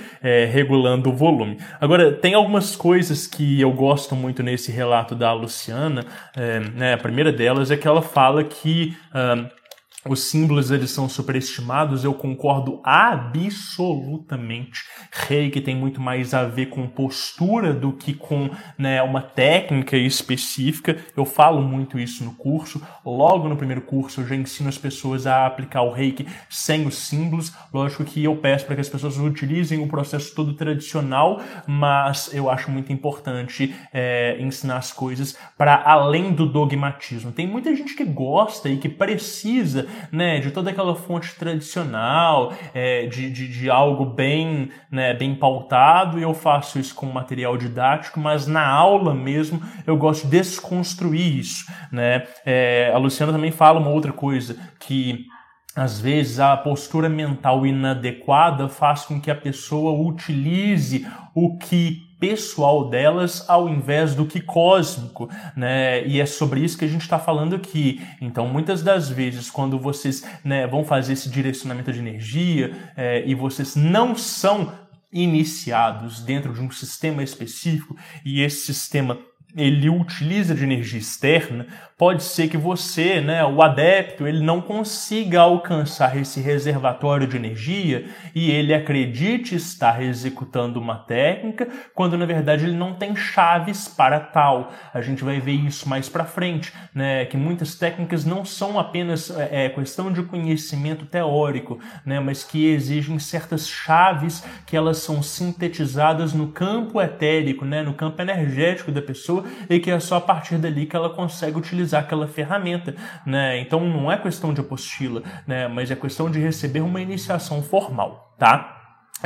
regulando 0.52 0.83
aumentando 0.84 1.10
o 1.10 1.12
volume. 1.12 1.58
Agora, 1.80 2.12
tem 2.12 2.34
algumas 2.34 2.76
coisas 2.76 3.26
que 3.26 3.60
eu 3.60 3.72
gosto 3.72 4.14
muito 4.14 4.42
nesse 4.42 4.70
relato 4.70 5.14
da 5.14 5.32
Luciana. 5.32 6.04
É, 6.36 6.60
né, 6.60 6.94
a 6.94 6.98
primeira 6.98 7.32
delas 7.32 7.70
é 7.70 7.76
que 7.76 7.88
ela 7.88 8.02
fala 8.02 8.44
que. 8.44 8.96
Uh, 9.10 9.63
os 10.06 10.24
símbolos 10.24 10.70
eles 10.70 10.90
são 10.90 11.08
superestimados, 11.08 12.04
eu 12.04 12.12
concordo 12.12 12.80
absolutamente. 12.84 14.84
Reiki 15.10 15.60
tem 15.60 15.74
muito 15.74 16.00
mais 16.00 16.34
a 16.34 16.44
ver 16.44 16.66
com 16.66 16.86
postura 16.86 17.72
do 17.72 17.92
que 17.92 18.12
com 18.12 18.50
né, 18.76 19.02
uma 19.02 19.22
técnica 19.22 19.96
específica. 19.96 20.96
Eu 21.16 21.24
falo 21.24 21.62
muito 21.62 21.98
isso 21.98 22.22
no 22.22 22.34
curso. 22.34 22.82
Logo 23.04 23.48
no 23.48 23.56
primeiro 23.56 23.80
curso 23.80 24.20
eu 24.20 24.26
já 24.26 24.34
ensino 24.34 24.68
as 24.68 24.76
pessoas 24.76 25.26
a 25.26 25.46
aplicar 25.46 25.82
o 25.82 25.92
Reiki 25.92 26.26
sem 26.50 26.86
os 26.86 26.96
símbolos. 26.96 27.52
Lógico 27.72 28.04
que 28.04 28.22
eu 28.22 28.36
peço 28.36 28.66
para 28.66 28.74
que 28.74 28.82
as 28.82 28.88
pessoas 28.88 29.18
utilizem 29.18 29.82
o 29.82 29.88
processo 29.88 30.34
todo 30.34 30.54
tradicional, 30.54 31.40
mas 31.66 32.32
eu 32.34 32.50
acho 32.50 32.70
muito 32.70 32.92
importante 32.92 33.74
é, 33.92 34.36
ensinar 34.38 34.76
as 34.76 34.92
coisas 34.92 35.36
para 35.56 35.82
além 35.82 36.32
do 36.32 36.46
dogmatismo. 36.46 37.32
Tem 37.32 37.46
muita 37.46 37.74
gente 37.74 37.94
que 37.94 38.04
gosta 38.04 38.68
e 38.68 38.76
que 38.76 38.88
precisa 38.88 39.86
né, 40.10 40.40
de 40.40 40.50
toda 40.50 40.70
aquela 40.70 40.94
fonte 40.94 41.34
tradicional, 41.34 42.52
é, 42.72 43.06
de, 43.06 43.30
de, 43.30 43.48
de, 43.48 43.70
algo 43.70 44.04
bem, 44.04 44.70
né, 44.90 45.14
bem 45.14 45.34
pautado, 45.34 46.18
e 46.18 46.22
eu 46.22 46.34
faço 46.34 46.78
isso 46.78 46.94
com 46.94 47.06
material 47.06 47.56
didático, 47.56 48.20
mas 48.20 48.46
na 48.46 48.66
aula 48.66 49.14
mesmo 49.14 49.62
eu 49.86 49.96
gosto 49.96 50.24
de 50.24 50.38
desconstruir 50.38 51.38
isso. 51.38 51.66
Né? 51.90 52.24
É, 52.44 52.90
a 52.94 52.98
Luciana 52.98 53.32
também 53.32 53.50
fala 53.50 53.80
uma 53.80 53.90
outra 53.90 54.12
coisa, 54.12 54.56
que 54.78 55.26
às 55.74 56.00
vezes 56.00 56.38
a 56.38 56.56
postura 56.56 57.08
mental 57.08 57.66
inadequada 57.66 58.68
faz 58.68 59.04
com 59.04 59.20
que 59.20 59.30
a 59.30 59.34
pessoa 59.34 59.92
utilize 60.08 61.06
o 61.34 61.58
que 61.58 62.03
pessoal 62.18 62.88
delas 62.88 63.44
ao 63.48 63.68
invés 63.68 64.14
do 64.14 64.26
que 64.26 64.40
cósmico, 64.40 65.28
né? 65.56 66.06
E 66.06 66.20
é 66.20 66.26
sobre 66.26 66.60
isso 66.60 66.78
que 66.78 66.84
a 66.84 66.88
gente 66.88 67.02
está 67.02 67.18
falando 67.18 67.54
aqui. 67.54 68.00
Então, 68.20 68.46
muitas 68.46 68.82
das 68.82 69.08
vezes, 69.08 69.50
quando 69.50 69.78
vocês 69.78 70.24
né, 70.44 70.66
vão 70.66 70.84
fazer 70.84 71.14
esse 71.14 71.28
direcionamento 71.28 71.92
de 71.92 71.98
energia 71.98 72.72
é, 72.96 73.24
e 73.26 73.34
vocês 73.34 73.76
não 73.76 74.14
são 74.14 74.72
iniciados 75.12 76.20
dentro 76.20 76.52
de 76.52 76.60
um 76.60 76.70
sistema 76.70 77.22
específico 77.22 77.96
e 78.24 78.42
esse 78.42 78.66
sistema 78.66 79.18
ele 79.56 79.88
utiliza 79.88 80.54
de 80.54 80.64
energia 80.64 80.98
externa, 80.98 81.66
pode 81.96 82.24
ser 82.24 82.48
que 82.48 82.56
você, 82.56 83.20
né, 83.20 83.44
o 83.44 83.62
adepto, 83.62 84.26
ele 84.26 84.44
não 84.44 84.60
consiga 84.60 85.40
alcançar 85.40 86.16
esse 86.16 86.40
reservatório 86.40 87.26
de 87.26 87.36
energia 87.36 88.06
e 88.34 88.50
ele 88.50 88.74
acredite 88.74 89.54
estar 89.54 90.02
executando 90.02 90.80
uma 90.80 90.96
técnica, 90.96 91.68
quando 91.94 92.18
na 92.18 92.26
verdade 92.26 92.64
ele 92.64 92.76
não 92.76 92.94
tem 92.94 93.14
chaves 93.14 93.86
para 93.86 94.18
tal. 94.18 94.72
A 94.92 95.00
gente 95.00 95.22
vai 95.22 95.38
ver 95.38 95.52
isso 95.52 95.88
mais 95.88 96.08
para 96.08 96.24
frente, 96.24 96.72
né, 96.92 97.24
que 97.26 97.36
muitas 97.36 97.76
técnicas 97.76 98.24
não 98.24 98.44
são 98.44 98.78
apenas 98.78 99.30
é, 99.30 99.66
é, 99.66 99.68
questão 99.68 100.12
de 100.12 100.22
conhecimento 100.22 101.06
teórico, 101.06 101.78
né, 102.04 102.18
mas 102.18 102.42
que 102.42 102.66
exigem 102.66 103.18
certas 103.18 103.68
chaves 103.68 104.44
que 104.66 104.76
elas 104.76 104.98
são 104.98 105.22
sintetizadas 105.22 106.32
no 106.32 106.48
campo 106.48 107.00
etérico, 107.00 107.64
né, 107.64 107.82
no 107.82 107.94
campo 107.94 108.20
energético 108.20 108.90
da 108.90 109.00
pessoa 109.00 109.44
e 109.70 109.78
que 109.78 109.90
é 109.90 110.00
só 110.00 110.16
a 110.16 110.20
partir 110.20 110.56
dali 110.56 110.86
que 110.86 110.96
ela 110.96 111.10
consegue 111.10 111.56
utilizar 111.58 111.84
utilizar 111.94 112.02
aquela 112.02 112.26
ferramenta, 112.26 112.94
né? 113.24 113.58
Então 113.60 113.80
não 113.80 114.10
é 114.10 114.16
questão 114.16 114.52
de 114.52 114.60
apostila, 114.60 115.22
né? 115.46 115.68
Mas 115.68 115.90
é 115.90 115.96
questão 115.96 116.30
de 116.30 116.40
receber 116.40 116.80
uma 116.80 117.00
iniciação 117.00 117.62
formal, 117.62 118.34
tá? 118.38 118.73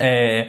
É, 0.00 0.48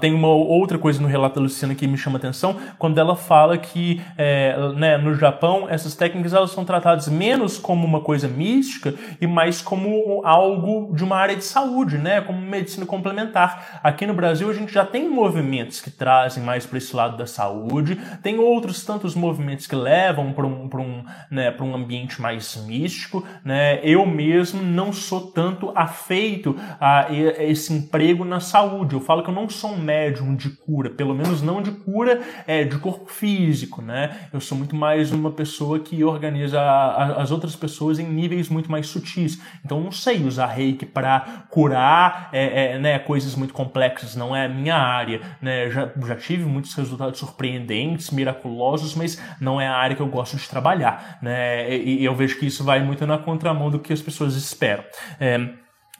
tem 0.00 0.14
uma 0.14 0.28
outra 0.28 0.78
coisa 0.78 1.00
no 1.00 1.08
relato 1.08 1.36
da 1.36 1.42
Luciana 1.42 1.74
que 1.74 1.86
me 1.86 1.96
chama 1.96 2.18
atenção, 2.18 2.56
quando 2.78 2.98
ela 2.98 3.16
fala 3.16 3.58
que 3.58 4.00
é, 4.16 4.56
né, 4.76 4.96
no 4.96 5.14
Japão 5.14 5.66
essas 5.68 5.94
técnicas 5.94 6.32
elas 6.32 6.50
são 6.50 6.64
tratadas 6.64 7.08
menos 7.08 7.58
como 7.58 7.86
uma 7.86 8.00
coisa 8.00 8.28
mística 8.28 8.94
e 9.20 9.26
mais 9.26 9.60
como 9.60 10.22
algo 10.24 10.94
de 10.94 11.04
uma 11.04 11.16
área 11.16 11.36
de 11.36 11.44
saúde, 11.44 11.98
né, 11.98 12.20
como 12.20 12.40
medicina 12.40 12.86
complementar. 12.86 13.80
Aqui 13.82 14.06
no 14.06 14.14
Brasil 14.14 14.50
a 14.50 14.54
gente 14.54 14.72
já 14.72 14.84
tem 14.84 15.08
movimentos 15.08 15.80
que 15.80 15.90
trazem 15.90 16.42
mais 16.42 16.66
para 16.66 16.78
esse 16.78 16.94
lado 16.94 17.16
da 17.16 17.26
saúde, 17.26 17.98
tem 18.22 18.38
outros 18.38 18.84
tantos 18.84 19.14
movimentos 19.14 19.66
que 19.66 19.74
levam 19.74 20.32
para 20.32 20.46
um, 20.46 20.68
um, 20.72 21.04
né, 21.30 21.54
um 21.60 21.74
ambiente 21.74 22.20
mais 22.20 22.56
místico. 22.64 23.24
Né. 23.44 23.80
Eu 23.82 24.06
mesmo 24.06 24.62
não 24.62 24.92
sou 24.92 25.20
tanto 25.32 25.72
afeito 25.74 26.56
a 26.80 27.06
esse 27.10 27.72
emprego 27.72 28.24
na 28.28 28.40
saúde. 28.40 28.94
Eu 28.94 29.00
falo 29.00 29.22
que 29.22 29.30
eu 29.30 29.34
não 29.34 29.48
sou 29.48 29.72
um 29.72 29.78
médium 29.78 30.36
de 30.36 30.50
cura, 30.50 30.90
pelo 30.90 31.14
menos 31.14 31.42
não 31.42 31.62
de 31.62 31.70
cura 31.70 32.20
é, 32.46 32.64
de 32.64 32.78
corpo 32.78 33.10
físico, 33.10 33.82
né? 33.82 34.28
Eu 34.32 34.40
sou 34.40 34.56
muito 34.56 34.76
mais 34.76 35.12
uma 35.12 35.30
pessoa 35.30 35.80
que 35.80 36.04
organiza 36.04 36.60
a, 36.60 37.04
a, 37.04 37.22
as 37.22 37.30
outras 37.30 37.56
pessoas 37.56 37.98
em 37.98 38.06
níveis 38.06 38.48
muito 38.48 38.70
mais 38.70 38.86
sutis. 38.86 39.40
Então, 39.64 39.80
não 39.80 39.90
sei 39.90 40.24
usar 40.24 40.46
reiki 40.46 40.86
para 40.86 41.46
curar 41.50 42.28
é, 42.32 42.72
é, 42.72 42.78
né, 42.78 42.98
coisas 42.98 43.34
muito 43.34 43.54
complexas, 43.54 44.14
não 44.14 44.34
é 44.34 44.44
a 44.44 44.48
minha 44.48 44.76
área. 44.76 45.20
Né? 45.40 45.70
Já, 45.70 45.90
já 46.06 46.16
tive 46.16 46.44
muitos 46.44 46.74
resultados 46.74 47.18
surpreendentes, 47.18 48.10
miraculosos, 48.10 48.94
mas 48.94 49.20
não 49.40 49.60
é 49.60 49.66
a 49.66 49.76
área 49.76 49.96
que 49.96 50.02
eu 50.02 50.08
gosto 50.08 50.36
de 50.36 50.48
trabalhar. 50.48 51.18
Né? 51.22 51.76
E, 51.76 52.00
e 52.00 52.04
eu 52.04 52.14
vejo 52.14 52.38
que 52.38 52.46
isso 52.46 52.62
vai 52.62 52.82
muito 52.82 53.06
na 53.06 53.18
contramão 53.18 53.70
do 53.70 53.78
que 53.78 53.92
as 53.92 54.02
pessoas 54.02 54.34
esperam. 54.34 54.84
É, 55.18 55.48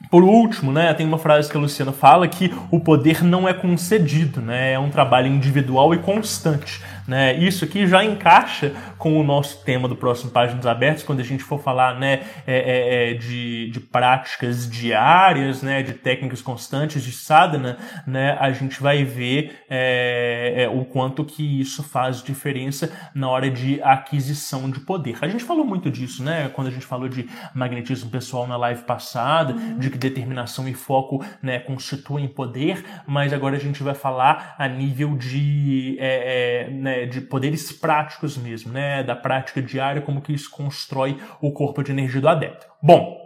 por 0.09 0.23
último, 0.23 0.71
né, 0.71 0.93
tem 0.93 1.05
uma 1.05 1.17
frase 1.17 1.49
que 1.49 1.57
a 1.57 1.59
Luciana 1.59 1.91
fala 1.91 2.27
que 2.27 2.53
o 2.71 2.79
poder 2.79 3.23
não 3.23 3.47
é 3.47 3.53
concedido, 3.53 4.41
né, 4.41 4.73
é 4.73 4.79
um 4.79 4.89
trabalho 4.89 5.27
individual 5.27 5.93
e 5.93 5.97
constante. 5.99 6.81
Né? 7.09 7.33
Isso 7.39 7.65
aqui 7.65 7.87
já 7.87 8.05
encaixa 8.05 8.71
com 8.99 9.19
o 9.19 9.23
nosso 9.23 9.63
tema 9.63 9.87
do 9.87 9.95
próximo 9.95 10.29
Páginas 10.29 10.67
Abertas, 10.67 11.01
quando 11.01 11.21
a 11.21 11.23
gente 11.23 11.43
for 11.43 11.59
falar 11.59 11.99
né, 11.99 12.21
é, 12.45 12.53
é, 12.55 13.11
é, 13.11 13.13
de, 13.15 13.71
de 13.71 13.79
práticas 13.79 14.69
diárias, 14.69 15.63
né, 15.63 15.81
de 15.81 15.93
técnicas 15.93 16.39
constantes 16.39 17.03
de 17.03 17.11
sadhana, 17.11 17.79
né, 18.05 18.37
a 18.39 18.51
gente 18.51 18.79
vai 18.79 19.03
ver 19.03 19.57
é, 19.67 20.65
é, 20.65 20.69
o 20.69 20.85
quanto 20.85 21.25
que 21.25 21.59
isso 21.59 21.81
faz 21.81 22.21
diferença 22.21 22.91
na 23.15 23.27
hora 23.27 23.49
de 23.49 23.81
aquisição 23.81 24.69
de 24.69 24.79
poder. 24.81 25.17
A 25.19 25.27
gente 25.27 25.43
falou 25.43 25.65
muito 25.65 25.89
disso, 25.89 26.23
né, 26.23 26.51
quando 26.53 26.67
a 26.67 26.71
gente 26.71 26.85
falou 26.85 27.09
de 27.09 27.27
magnetismo 27.55 28.11
pessoal 28.11 28.45
na 28.45 28.55
live 28.55 28.83
passada, 28.83 29.53
de 29.79 29.89
que 29.89 29.97
determinação 29.97 30.69
e 30.69 30.75
foco 30.75 31.25
né, 31.41 31.57
constituem 31.57 32.27
poder, 32.27 32.85
mas 33.07 33.33
agora 33.33 33.55
a 33.55 33.59
gente 33.59 33.81
vai 33.81 33.95
falar 33.95 34.53
a 34.59 34.67
nível 34.67 35.15
de 35.17 35.97
de 37.05 37.21
poderes 37.21 37.71
práticos 37.71 38.37
mesmo, 38.37 38.71
né? 38.71 39.03
Da 39.03 39.15
prática 39.15 39.61
diária, 39.61 40.01
como 40.01 40.21
que 40.21 40.33
isso 40.33 40.49
constrói 40.49 41.17
o 41.41 41.51
corpo 41.51 41.83
de 41.83 41.91
energia 41.91 42.21
do 42.21 42.29
adepto. 42.29 42.65
Bom, 42.81 43.19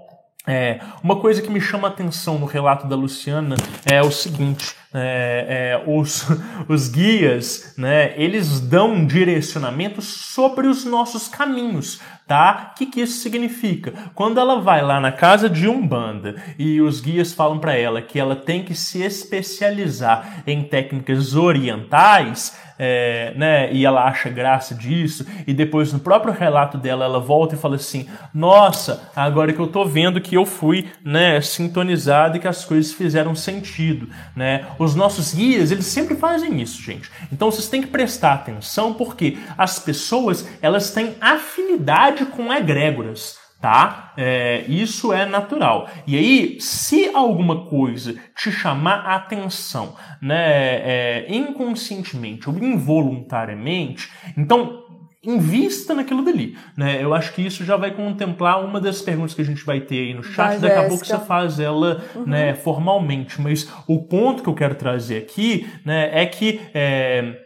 é, 0.45 0.81
uma 1.01 1.15
coisa 1.15 1.41
que 1.41 1.49
me 1.49 1.61
chama 1.61 1.87
a 1.87 1.91
atenção 1.91 2.37
no 2.37 2.45
relato 2.45 2.85
da 2.85 2.97
Luciana 2.97 3.55
é 3.85 4.01
o 4.01 4.11
seguinte: 4.11 4.75
é, 4.93 5.79
é, 5.79 5.89
os, 5.89 6.27
os 6.67 6.89
guias, 6.89 7.73
né, 7.77 8.13
eles 8.17 8.59
dão 8.59 9.05
direcionamento 9.05 10.01
sobre 10.01 10.67
os 10.67 10.83
nossos 10.83 11.29
caminhos, 11.29 12.01
tá? 12.27 12.71
O 12.71 12.77
que, 12.77 12.87
que 12.87 12.99
isso 12.99 13.21
significa? 13.21 13.93
Quando 14.13 14.37
ela 14.37 14.59
vai 14.59 14.81
lá 14.81 14.99
na 14.99 15.13
casa 15.13 15.49
de 15.49 15.65
Umbanda 15.65 16.35
e 16.59 16.81
os 16.81 16.99
guias 16.99 17.31
falam 17.31 17.57
para 17.57 17.77
ela 17.77 18.01
que 18.01 18.19
ela 18.19 18.35
tem 18.35 18.63
que 18.63 18.75
se 18.75 19.01
especializar 19.01 20.43
em 20.45 20.61
técnicas 20.61 21.35
orientais, 21.35 22.59
é, 22.77 23.33
né, 23.35 23.71
e 23.71 23.85
ela 23.85 24.05
acha 24.05 24.29
graça 24.29 24.73
disso, 24.73 25.25
e 25.45 25.53
depois 25.53 25.93
no 25.93 25.99
próprio 25.99 26.33
relato 26.33 26.77
dela 26.77 27.05
ela 27.05 27.19
volta 27.19 27.55
e 27.55 27.57
fala 27.57 27.75
assim: 27.75 28.07
Nossa, 28.33 29.09
agora 29.15 29.53
que 29.53 29.59
eu 29.59 29.67
tô 29.67 29.85
vendo 29.85 30.21
que 30.21 30.35
eu 30.35 30.45
fui 30.45 30.89
né, 31.03 31.39
sintonizado 31.41 32.37
e 32.37 32.39
que 32.39 32.47
as 32.47 32.65
coisas 32.65 32.93
fizeram 32.93 33.35
sentido. 33.35 34.07
Né? 34.35 34.65
Os 34.79 34.95
nossos 34.95 35.33
guias, 35.33 35.71
eles 35.71 35.85
sempre 35.85 36.15
fazem 36.15 36.61
isso, 36.61 36.81
gente. 36.81 37.09
Então 37.31 37.51
vocês 37.51 37.69
têm 37.69 37.81
que 37.81 37.87
prestar 37.87 38.33
atenção 38.33 38.93
porque 38.93 39.37
as 39.57 39.79
pessoas 39.79 40.47
elas 40.61 40.91
têm 40.91 41.15
afinidade 41.21 42.25
com 42.25 42.53
egrégoras 42.53 43.42
tá? 43.63 44.11
É, 44.17 44.65
isso 44.67 45.13
é 45.13 45.25
natural. 45.25 45.87
E 46.05 46.17
aí, 46.17 46.57
se 46.59 47.09
alguma 47.13 47.63
coisa 47.63 48.13
te 48.35 48.51
chamar 48.51 49.05
a 49.05 49.15
atenção, 49.15 49.95
né, 50.21 50.35
é, 50.35 51.25
inconscientemente 51.29 52.49
ou 52.49 52.57
involuntariamente, 52.57 54.11
então 54.37 54.83
invista 55.23 55.93
naquilo 55.93 56.25
dali, 56.25 56.57
né? 56.75 57.01
Eu 57.01 57.13
acho 57.13 57.31
que 57.31 57.41
isso 57.41 57.63
já 57.63 57.77
vai 57.77 57.91
contemplar 57.91 58.61
uma 58.61 58.81
das 58.81 59.01
perguntas 59.01 59.33
que 59.33 59.41
a 59.41 59.45
gente 59.45 59.63
vai 59.63 59.79
ter 59.79 60.07
aí 60.07 60.13
no 60.13 60.21
chat. 60.21 60.59
Daqui 60.59 60.77
a 60.77 60.89
pouco 60.89 61.05
você 61.05 61.17
faz 61.19 61.61
ela, 61.61 62.03
uhum. 62.13 62.25
né, 62.25 62.53
formalmente. 62.55 63.39
Mas 63.39 63.71
o 63.87 64.03
ponto 64.03 64.43
que 64.43 64.49
eu 64.49 64.53
quero 64.53 64.75
trazer 64.75 65.19
aqui, 65.19 65.65
né, 65.85 66.09
é 66.11 66.25
que 66.25 66.59
é, 66.73 67.42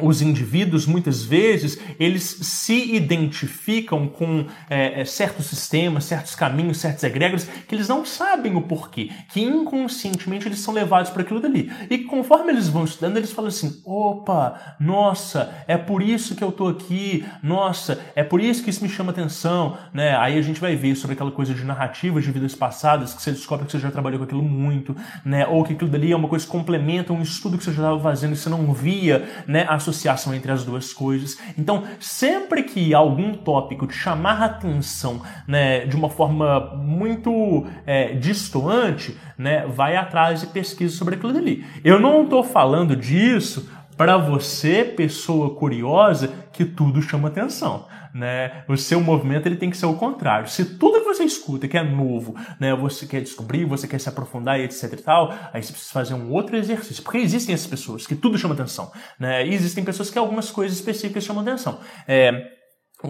os 0.00 0.22
indivíduos 0.22 0.86
muitas 0.86 1.24
vezes 1.24 1.78
eles 1.98 2.22
se 2.24 2.94
identificam 2.94 4.06
com 4.08 4.46
é, 4.68 5.00
é, 5.00 5.04
certos 5.04 5.46
sistemas, 5.46 6.04
certos 6.04 6.34
caminhos, 6.34 6.78
certos 6.78 7.02
egregores 7.04 7.48
que 7.66 7.74
eles 7.74 7.88
não 7.88 8.04
sabem 8.04 8.56
o 8.56 8.62
porquê, 8.62 9.10
que 9.28 9.40
inconscientemente 9.40 10.46
eles 10.46 10.60
são 10.60 10.74
levados 10.74 11.10
para 11.10 11.22
aquilo 11.22 11.40
dali. 11.40 11.70
E 11.90 11.98
conforme 11.98 12.52
eles 12.52 12.68
vão 12.68 12.84
estudando, 12.84 13.16
eles 13.16 13.32
falam 13.32 13.48
assim: 13.48 13.80
opa, 13.84 14.76
nossa, 14.78 15.52
é 15.66 15.76
por 15.76 16.02
isso 16.02 16.34
que 16.34 16.44
eu 16.44 16.52
tô 16.52 16.68
aqui, 16.68 17.24
nossa, 17.42 18.00
é 18.14 18.22
por 18.22 18.40
isso 18.40 18.62
que 18.62 18.70
isso 18.70 18.82
me 18.82 18.88
chama 18.88 19.10
atenção, 19.10 19.76
né? 19.92 20.16
Aí 20.16 20.38
a 20.38 20.42
gente 20.42 20.60
vai 20.60 20.76
ver 20.76 20.94
sobre 20.94 21.14
aquela 21.14 21.30
coisa 21.30 21.54
de 21.54 21.64
narrativas 21.64 22.24
de 22.24 22.30
vidas 22.30 22.54
passadas 22.54 23.14
que 23.14 23.22
você 23.22 23.32
descobre 23.32 23.66
que 23.66 23.72
você 23.72 23.78
já 23.78 23.90
trabalhou 23.90 24.18
com 24.18 24.24
aquilo 24.24 24.42
muito, 24.42 24.96
né? 25.24 25.46
Ou 25.46 25.64
que 25.64 25.72
aquilo 25.72 25.90
dali 25.90 26.12
é 26.12 26.16
uma 26.16 26.28
coisa 26.28 26.44
que 26.44 26.50
complementa 26.50 27.12
um 27.12 27.22
estudo 27.22 27.58
que 27.58 27.64
você 27.64 27.72
já 27.72 27.82
estava 27.82 28.00
fazendo 28.00 28.32
e 28.32 28.36
você 28.36 28.48
não 28.48 28.72
via, 28.72 29.28
né? 29.46 29.66
A 29.68 29.78
associação 29.88 30.34
entre 30.34 30.52
as 30.52 30.64
duas 30.64 30.92
coisas. 30.92 31.38
Então, 31.56 31.84
sempre 32.00 32.62
que 32.62 32.94
algum 32.94 33.34
tópico 33.34 33.86
te 33.86 33.94
chamar 33.94 34.42
a 34.42 34.46
atenção 34.46 35.22
né, 35.46 35.86
de 35.86 35.96
uma 35.96 36.08
forma 36.08 36.74
muito 36.76 37.66
é, 37.86 38.14
distoante, 38.14 39.16
né, 39.36 39.66
vai 39.66 39.96
atrás 39.96 40.42
e 40.42 40.46
pesquisa 40.46 40.96
sobre 40.96 41.16
aquilo 41.16 41.36
ali. 41.36 41.64
Eu 41.82 41.98
não 41.98 42.24
estou 42.24 42.42
falando 42.44 42.94
disso 42.94 43.68
para 43.96 44.16
você, 44.16 44.84
pessoa 44.84 45.54
curiosa, 45.54 46.32
que 46.52 46.64
tudo 46.64 47.02
chama 47.02 47.28
atenção. 47.28 47.86
Né? 48.18 48.64
O 48.66 48.76
seu 48.76 49.00
movimento 49.00 49.46
ele 49.46 49.54
tem 49.54 49.70
que 49.70 49.76
ser 49.76 49.86
o 49.86 49.94
contrário. 49.94 50.48
Se 50.48 50.64
tudo 50.76 51.00
que 51.00 51.06
você 51.06 51.22
escuta 51.22 51.68
que 51.68 51.78
é 51.78 51.82
novo, 51.84 52.34
né, 52.58 52.74
você 52.74 53.06
quer 53.06 53.20
descobrir, 53.20 53.64
você 53.64 53.86
quer 53.86 54.00
se 54.00 54.08
aprofundar 54.08 54.58
e 54.58 54.64
etc 54.64 54.92
e 54.92 54.96
tal, 54.96 55.32
aí 55.52 55.62
você 55.62 55.70
precisa 55.72 55.92
fazer 55.92 56.14
um 56.14 56.32
outro 56.32 56.56
exercício. 56.56 57.02
Porque 57.04 57.18
existem 57.18 57.54
essas 57.54 57.68
pessoas 57.68 58.06
que 58.08 58.16
tudo 58.16 58.36
chama 58.36 58.54
atenção. 58.54 58.90
Né? 59.20 59.46
E 59.46 59.54
existem 59.54 59.84
pessoas 59.84 60.10
que 60.10 60.18
algumas 60.18 60.50
coisas 60.50 60.76
específicas 60.76 61.22
chamam 61.22 61.42
atenção. 61.42 61.78
É, 62.08 62.57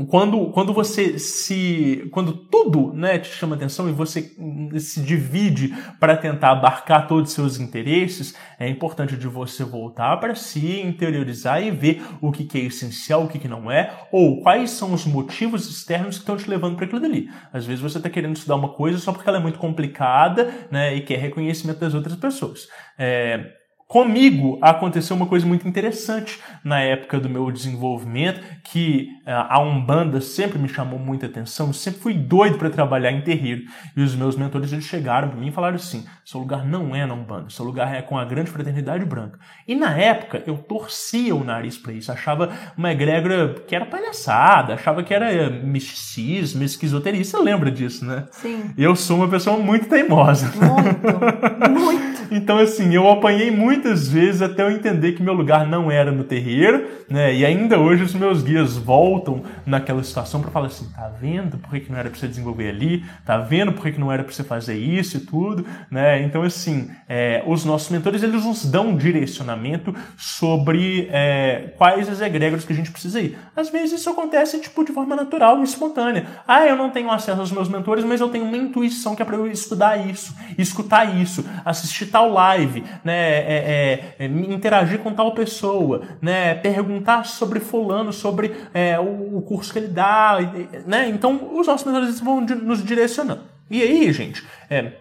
quando, 0.07 0.51
quando 0.51 0.75
você 0.75 1.19
se. 1.19 2.07
Quando 2.13 2.35
tudo 2.35 2.93
né, 2.93 3.19
te 3.19 3.29
chama 3.29 3.57
atenção 3.57 3.89
e 3.89 3.93
você 3.93 4.37
se 4.79 5.01
divide 5.01 5.75
para 5.99 6.15
tentar 6.15 6.51
abarcar 6.51 7.09
todos 7.09 7.31
os 7.31 7.35
seus 7.35 7.59
interesses, 7.59 8.37
é 8.59 8.69
importante 8.69 9.17
de 9.17 9.27
você 9.27 9.65
voltar 9.65 10.19
para 10.19 10.35
si, 10.35 10.83
interiorizar 10.83 11.63
e 11.63 11.71
ver 11.71 12.03
o 12.21 12.31
que, 12.31 12.45
que 12.45 12.59
é 12.59 12.65
essencial, 12.65 13.25
o 13.25 13.29
que, 13.29 13.39
que 13.39 13.49
não 13.49 13.71
é, 13.71 13.91
ou 14.13 14.43
quais 14.43 14.73
são 14.73 14.93
os 14.93 15.07
motivos 15.07 15.67
externos 15.67 16.17
que 16.17 16.23
estão 16.23 16.37
te 16.37 16.51
levando 16.51 16.77
para 16.77 16.85
aquilo 16.85 17.01
dali. 17.01 17.31
Às 17.51 17.65
vezes 17.65 17.81
você 17.81 17.97
está 17.97 18.11
querendo 18.11 18.37
estudar 18.37 18.57
uma 18.57 18.75
coisa 18.75 18.99
só 18.99 19.11
porque 19.11 19.27
ela 19.27 19.39
é 19.39 19.43
muito 19.43 19.59
complicada 19.59 20.53
né, 20.71 20.95
e 20.95 21.01
quer 21.01 21.19
reconhecimento 21.19 21.81
das 21.81 21.95
outras 21.95 22.17
pessoas. 22.17 22.69
É, 22.99 23.58
Comigo 23.89 24.59
aconteceu 24.61 25.17
uma 25.17 25.25
coisa 25.25 25.47
muito 25.47 25.67
interessante 25.67 26.39
na 26.63 26.79
época 26.79 27.19
do 27.19 27.27
meu 27.27 27.51
desenvolvimento, 27.51 28.39
que 28.63 29.09
eh, 29.25 29.33
a 29.33 29.59
Umbanda 29.61 30.21
sempre 30.21 30.59
me 30.59 30.69
chamou 30.69 30.99
muita 30.99 31.25
atenção, 31.25 31.69
eu 31.69 31.73
sempre 31.73 31.99
fui 31.99 32.13
doido 32.13 32.59
para 32.59 32.69
trabalhar 32.69 33.11
em 33.11 33.23
terreiro. 33.23 33.63
E 33.97 34.03
os 34.03 34.15
meus 34.15 34.37
mentores 34.37 34.75
eles 34.75 34.85
chegaram 34.85 35.31
para 35.31 35.41
mim 35.41 35.49
e 35.49 35.53
falaram 35.53 35.77
assim: 35.77 36.05
seu 36.23 36.39
lugar 36.39 36.67
não 36.67 36.95
é 36.95 37.07
na 37.07 37.15
Umbanda, 37.15 37.49
seu 37.49 37.65
lugar 37.65 37.95
é 37.95 38.03
com 38.03 38.19
a 38.19 38.27
grande 38.27 38.51
fraternidade 38.51 39.07
branca. 39.07 39.39
E 39.67 39.75
na 39.75 39.97
época 39.97 40.43
eu 40.47 40.59
torcia 40.59 41.35
o 41.35 41.43
nariz 41.43 41.79
para 41.79 41.95
isso, 41.95 42.13
achava 42.13 42.53
uma 42.77 42.93
egrégora 42.93 43.55
que 43.67 43.75
era 43.75 43.87
palhaçada, 43.87 44.75
achava 44.75 45.03
que 45.03 45.15
era 45.15 45.49
misticismo, 45.49 46.63
esquizoteria. 46.63 47.25
Você 47.25 47.39
lembra 47.39 47.71
disso, 47.71 48.05
né? 48.05 48.27
Sim. 48.33 48.71
Eu 48.77 48.95
sou 48.95 49.17
uma 49.17 49.29
pessoa 49.29 49.57
muito 49.57 49.89
teimosa. 49.89 50.53
Muito, 50.55 51.71
muito. 51.81 52.18
Então, 52.31 52.59
assim, 52.59 52.95
eu 52.95 53.09
apanhei 53.11 53.51
muitas 53.51 54.09
vezes 54.09 54.43
até 54.43 54.63
eu 54.63 54.71
entender 54.71 55.13
que 55.13 55.23
meu 55.23 55.35
lugar 55.35 55.67
não 55.67 55.91
era 55.91 56.13
no 56.13 56.25
terreiro, 56.25 56.87
né? 57.09 57.35
E 57.35 57.45
ainda 57.45 57.79
hoje 57.79 58.03
os 58.03 58.15
meus 58.15 58.43
guias 58.43 58.77
voltam 58.77 59.43
naquela 59.65 60.03
situação 60.03 60.41
para 60.41 60.51
falar 60.51 60.67
assim: 60.67 60.89
tá 60.91 61.11
vendo 61.21 61.59
por 61.59 61.71
que, 61.71 61.81
que 61.81 61.93
não 61.93 61.99
era 61.99 62.11
para 62.11 62.19
você 62.19 62.29
desenvolver 62.29 62.69
ali? 62.69 63.05
Tá 63.25 63.39
vendo 63.39 63.73
por 63.73 63.83
que, 63.83 63.93
que 63.93 64.01
não 64.01 64.13
era 64.13 64.23
para 64.23 64.33
você 64.33 64.45
fazer 64.45 64.77
isso 64.77 65.17
e 65.17 65.21
tudo, 65.21 65.65
né? 65.91 66.23
Então, 66.23 66.43
assim, 66.43 66.91
é, 67.09 67.43
os 67.47 67.65
nossos 67.65 67.89
mentores 67.91 68.23
eles 68.23 68.45
nos 68.45 68.65
dão 68.67 68.89
um 68.89 68.97
direcionamento 68.97 69.95
sobre 70.17 71.09
é, 71.13 71.73
quais 71.77 72.09
as 72.09 72.21
egrégoras 72.21 72.65
que 72.65 72.73
a 72.73 72.77
gente 72.77 72.91
precisa 72.91 73.21
ir. 73.21 73.39
Às 73.57 73.71
vezes 73.71 74.01
isso 74.01 74.11
acontece 74.11 74.59
tipo 74.61 74.85
de 74.85 74.93
forma 74.93 75.17
natural 75.17 75.63
espontânea. 75.63 76.27
Ah, 76.47 76.67
eu 76.67 76.77
não 76.77 76.91
tenho 76.91 77.11
acesso 77.11 77.41
aos 77.41 77.53
meus 77.53 77.69
mentores, 77.69 78.05
mas 78.05 78.21
eu 78.21 78.29
tenho 78.29 78.45
uma 78.45 78.57
intuição 78.57 79.15
que 79.15 79.23
é 79.23 79.25
para 79.25 79.37
eu 79.37 79.51
estudar 79.51 79.97
isso, 80.07 80.35
escutar 80.57 81.17
isso, 81.17 81.45
assistir 81.65 82.07
tal 82.07 82.18
live, 82.27 82.85
né? 83.05 83.15
É, 83.15 84.15
é, 84.19 84.25
é, 84.25 84.27
interagir 84.27 84.99
com 85.01 85.13
tal 85.13 85.35
pessoa, 85.35 86.03
né? 86.21 86.55
Perguntar 86.55 87.25
sobre 87.25 87.61
fulano, 87.61 88.13
sobre 88.13 88.55
é, 88.75 88.99
o, 88.99 89.39
o, 89.39 89.43
curso 89.43 89.73
que 89.73 89.79
ele 89.79 89.89
dá, 89.89 90.39
né? 90.87 91.09
Então, 91.09 91.57
os 91.59 91.67
nossos 91.67 91.87
mentores 91.87 92.21
vão 92.21 92.41
nos 92.41 92.85
direcionando. 92.85 93.43
E 93.71 93.83
aí, 93.83 94.13
gente, 94.13 94.45
é, 94.71 94.93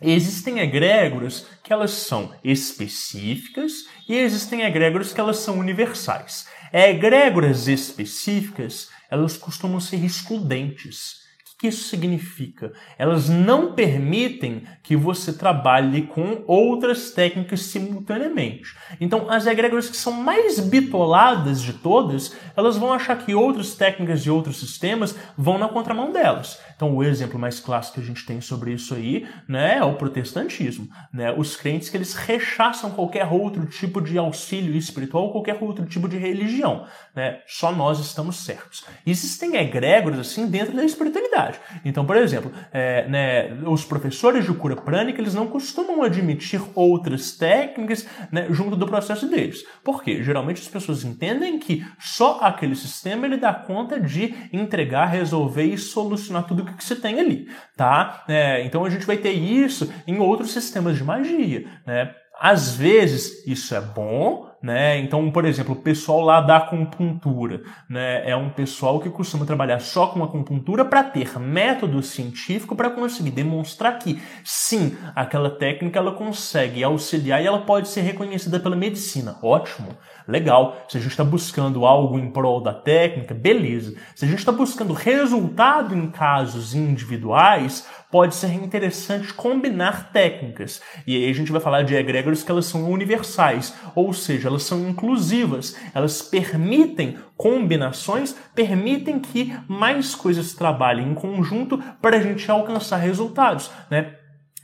Existem 0.00 0.60
egrégoras 0.60 1.46
que 1.64 1.72
elas 1.72 1.90
são 1.90 2.30
específicas 2.44 3.86
e 4.06 4.14
existem 4.14 4.60
egrégoras 4.60 5.10
que 5.10 5.18
elas 5.18 5.38
são 5.38 5.58
universais. 5.58 6.46
Egrégoras 6.70 7.66
específicas, 7.66 8.90
elas 9.10 9.38
costumam 9.38 9.80
ser 9.80 10.04
excludentes 10.04 11.25
que 11.58 11.68
isso 11.68 11.88
significa? 11.88 12.72
Elas 12.98 13.30
não 13.30 13.72
permitem 13.72 14.64
que 14.82 14.94
você 14.94 15.32
trabalhe 15.32 16.02
com 16.02 16.44
outras 16.46 17.12
técnicas 17.12 17.62
simultaneamente. 17.62 18.76
Então, 19.00 19.30
as 19.30 19.46
egrégoras 19.46 19.88
que 19.88 19.96
são 19.96 20.12
mais 20.12 20.60
bitoladas 20.60 21.62
de 21.62 21.72
todas, 21.72 22.36
elas 22.54 22.76
vão 22.76 22.92
achar 22.92 23.16
que 23.16 23.34
outras 23.34 23.74
técnicas 23.74 24.22
de 24.22 24.30
outros 24.30 24.60
sistemas 24.60 25.16
vão 25.36 25.56
na 25.56 25.68
contramão 25.68 26.12
delas. 26.12 26.60
Então, 26.76 26.94
o 26.94 27.02
exemplo 27.02 27.38
mais 27.38 27.58
clássico 27.58 27.94
que 27.94 28.00
a 28.02 28.04
gente 28.04 28.24
tem 28.26 28.40
sobre 28.40 28.72
isso 28.72 28.94
aí 28.94 29.26
né, 29.48 29.78
é 29.78 29.84
o 29.84 29.94
protestantismo. 29.94 30.86
Né? 31.12 31.32
Os 31.32 31.56
crentes 31.56 31.88
que 31.88 31.96
eles 31.96 32.14
rechaçam 32.14 32.90
qualquer 32.90 33.26
outro 33.32 33.64
tipo 33.64 34.00
de 34.00 34.18
auxílio 34.18 34.76
espiritual, 34.76 35.32
qualquer 35.32 35.56
outro 35.60 35.86
tipo 35.86 36.06
de 36.06 36.18
religião. 36.18 36.86
Né? 37.14 37.40
Só 37.46 37.72
nós 37.72 37.98
estamos 37.98 38.44
certos. 38.44 38.84
Existem 39.06 39.56
egrégoras 39.56 40.18
assim 40.18 40.46
dentro 40.46 40.76
da 40.76 40.84
espiritualidade. 40.84 41.58
Então, 41.82 42.04
por 42.04 42.16
exemplo, 42.16 42.52
é, 42.70 43.08
né, 43.08 43.54
os 43.66 43.84
professores 43.84 44.44
de 44.44 44.52
cura 44.52 44.76
prânica 44.76 45.20
eles 45.20 45.34
não 45.34 45.46
costumam 45.46 46.02
admitir 46.02 46.60
outras 46.74 47.32
técnicas 47.32 48.06
né, 48.30 48.48
junto 48.50 48.76
do 48.76 48.86
processo 48.86 49.26
deles. 49.26 49.64
Por 49.82 50.02
quê? 50.02 50.22
Geralmente 50.22 50.60
as 50.60 50.68
pessoas 50.68 51.04
entendem 51.04 51.58
que 51.58 51.86
só 51.98 52.40
aquele 52.40 52.74
sistema 52.74 53.24
ele 53.24 53.38
dá 53.38 53.54
conta 53.54 53.98
de 53.98 54.34
entregar, 54.52 55.06
resolver 55.06 55.64
e 55.64 55.78
solucionar 55.78 56.46
tudo 56.46 56.65
que 56.74 56.84
você 56.84 56.96
tem 56.96 57.20
ali, 57.20 57.48
tá? 57.76 58.24
É, 58.28 58.62
então 58.64 58.84
a 58.84 58.90
gente 58.90 59.06
vai 59.06 59.16
ter 59.16 59.32
isso 59.32 59.92
em 60.06 60.18
outros 60.18 60.52
sistemas 60.52 60.96
de 60.96 61.04
magia, 61.04 61.66
né? 61.86 62.14
Às 62.38 62.76
vezes 62.76 63.46
isso 63.46 63.74
é 63.74 63.80
bom, 63.80 64.46
né? 64.62 64.98
Então, 64.98 65.30
por 65.30 65.46
exemplo, 65.46 65.72
o 65.72 65.80
pessoal 65.80 66.20
lá 66.20 66.40
da 66.40 66.56
acupuntura 66.56 67.62
né? 67.88 68.28
é 68.28 68.36
um 68.36 68.50
pessoal 68.50 69.00
que 69.00 69.08
costuma 69.08 69.46
trabalhar 69.46 69.78
só 69.80 70.08
com 70.08 70.22
acupuntura 70.22 70.84
para 70.84 71.02
ter 71.02 71.38
método 71.38 72.02
científico 72.02 72.76
para 72.76 72.90
conseguir 72.90 73.30
demonstrar 73.30 73.98
que 73.98 74.20
sim, 74.44 74.96
aquela 75.14 75.48
técnica 75.48 75.98
ela 75.98 76.12
consegue 76.12 76.84
auxiliar 76.84 77.42
e 77.42 77.46
ela 77.46 77.62
pode 77.62 77.88
ser 77.88 78.02
reconhecida 78.02 78.60
pela 78.60 78.76
medicina. 78.76 79.38
Ótimo, 79.42 79.96
legal. 80.26 80.84
Se 80.88 80.98
a 80.98 81.00
gente 81.00 81.10
está 81.10 81.24
buscando 81.24 81.86
algo 81.86 82.18
em 82.18 82.30
prol 82.30 82.60
da 82.60 82.72
técnica, 82.72 83.34
beleza. 83.34 83.94
Se 84.14 84.24
a 84.24 84.28
gente 84.28 84.38
está 84.38 84.52
buscando 84.52 84.92
resultado 84.92 85.94
em 85.94 86.10
casos 86.10 86.74
individuais, 86.74 87.86
pode 88.10 88.34
ser 88.34 88.52
interessante 88.52 89.32
combinar 89.32 90.10
técnicas. 90.12 90.80
E 91.06 91.16
aí 91.16 91.30
a 91.30 91.34
gente 91.34 91.52
vai 91.52 91.60
falar 91.60 91.82
de 91.82 91.94
egrégoras 91.94 92.42
que 92.42 92.50
elas 92.50 92.66
são 92.66 92.90
universais, 92.90 93.74
ou 93.94 94.12
seja, 94.12 94.48
elas 94.48 94.62
são 94.62 94.88
inclusivas, 94.88 95.76
elas 95.94 96.22
permitem 96.22 97.18
combinações, 97.36 98.34
permitem 98.54 99.18
que 99.18 99.54
mais 99.68 100.14
coisas 100.14 100.54
trabalhem 100.54 101.10
em 101.10 101.14
conjunto 101.14 101.78
para 102.00 102.16
a 102.16 102.20
gente 102.20 102.50
alcançar 102.50 102.96
resultados, 102.96 103.70
né? 103.90 104.14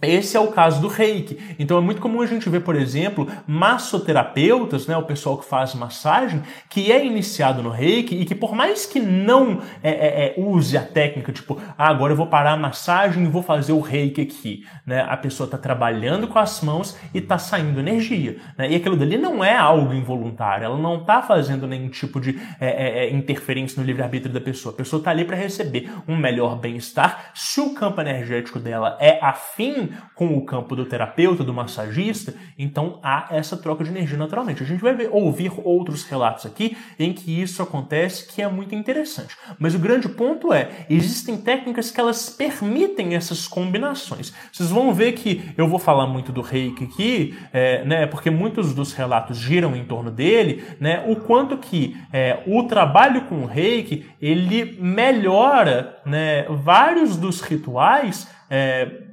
Esse 0.02 0.36
é 0.36 0.40
o 0.40 0.48
caso 0.48 0.80
do 0.80 0.88
reiki. 0.88 1.38
Então 1.60 1.78
é 1.78 1.80
muito 1.80 2.00
comum 2.00 2.20
a 2.20 2.26
gente 2.26 2.48
ver, 2.50 2.60
por 2.60 2.74
exemplo, 2.74 3.28
massoterapeutas, 3.46 4.88
né, 4.88 4.96
o 4.96 5.04
pessoal 5.04 5.38
que 5.38 5.44
faz 5.44 5.76
massagem, 5.76 6.42
que 6.68 6.90
é 6.90 7.06
iniciado 7.06 7.62
no 7.62 7.70
reiki 7.70 8.16
e 8.16 8.24
que 8.24 8.34
por 8.34 8.52
mais 8.52 8.84
que 8.84 8.98
não 8.98 9.62
é, 9.80 9.90
é, 9.90 10.24
é, 10.26 10.34
use 10.36 10.76
a 10.76 10.82
técnica, 10.82 11.30
tipo, 11.30 11.56
ah, 11.78 11.88
agora 11.88 12.12
eu 12.12 12.16
vou 12.16 12.26
parar 12.26 12.52
a 12.52 12.56
massagem 12.56 13.22
e 13.22 13.28
vou 13.28 13.42
fazer 13.44 13.72
o 13.72 13.80
reiki 13.80 14.22
aqui, 14.22 14.66
né, 14.84 15.06
a 15.08 15.16
pessoa 15.16 15.44
está 15.44 15.56
trabalhando 15.56 16.26
com 16.26 16.38
as 16.38 16.60
mãos 16.62 16.98
e 17.14 17.18
está 17.18 17.38
saindo 17.38 17.78
energia. 17.78 18.38
Né, 18.58 18.72
e 18.72 18.74
aquilo 18.74 18.96
dali 18.96 19.16
não 19.16 19.44
é 19.44 19.56
algo 19.56 19.94
involuntário, 19.94 20.64
ela 20.64 20.78
não 20.78 20.96
está 20.96 21.22
fazendo 21.22 21.64
nenhum 21.68 21.88
tipo 21.88 22.20
de 22.20 22.40
é, 22.60 22.66
é, 22.66 23.04
é, 23.04 23.10
interferência 23.12 23.80
no 23.80 23.86
livre-arbítrio 23.86 24.34
da 24.34 24.40
pessoa. 24.40 24.74
A 24.74 24.76
pessoa 24.76 24.98
está 24.98 25.12
ali 25.12 25.24
para 25.24 25.36
receber 25.36 25.88
um 26.08 26.16
melhor 26.16 26.58
bem-estar. 26.58 27.30
Se 27.34 27.60
o 27.60 27.72
campo 27.72 28.00
energético 28.00 28.58
dela 28.58 28.96
é 29.00 29.18
afim 29.22 29.91
com 30.14 30.36
o 30.36 30.44
campo 30.44 30.76
do 30.76 30.84
terapeuta, 30.84 31.42
do 31.42 31.52
massagista, 31.52 32.34
então 32.58 33.00
há 33.02 33.28
essa 33.30 33.56
troca 33.56 33.82
de 33.82 33.90
energia 33.90 34.16
naturalmente. 34.16 34.62
A 34.62 34.66
gente 34.66 34.82
vai 34.82 34.94
ver, 34.94 35.08
ouvir 35.12 35.52
outros 35.64 36.04
relatos 36.04 36.46
aqui 36.46 36.76
em 36.98 37.12
que 37.12 37.40
isso 37.40 37.62
acontece, 37.62 38.26
que 38.26 38.42
é 38.42 38.48
muito 38.48 38.74
interessante. 38.74 39.36
Mas 39.58 39.74
o 39.74 39.78
grande 39.78 40.08
ponto 40.08 40.52
é, 40.52 40.86
existem 40.88 41.36
técnicas 41.36 41.90
que 41.90 42.00
elas 42.00 42.30
permitem 42.30 43.14
essas 43.14 43.48
combinações. 43.48 44.32
Vocês 44.52 44.70
vão 44.70 44.92
ver 44.92 45.12
que 45.12 45.52
eu 45.56 45.66
vou 45.66 45.78
falar 45.78 46.06
muito 46.06 46.32
do 46.32 46.40
reiki 46.40 46.84
aqui, 46.84 47.38
é, 47.52 47.84
né, 47.84 48.06
porque 48.06 48.30
muitos 48.30 48.74
dos 48.74 48.92
relatos 48.92 49.38
giram 49.38 49.74
em 49.74 49.84
torno 49.84 50.10
dele, 50.10 50.64
né, 50.78 51.04
o 51.08 51.16
quanto 51.16 51.56
que 51.58 51.96
é, 52.12 52.42
o 52.46 52.64
trabalho 52.64 53.22
com 53.22 53.42
o 53.42 53.46
reiki, 53.46 54.06
ele 54.20 54.76
melhora 54.80 56.00
né, 56.04 56.44
vários 56.48 57.16
dos 57.16 57.40
rituais 57.40 58.28
é, 58.50 59.11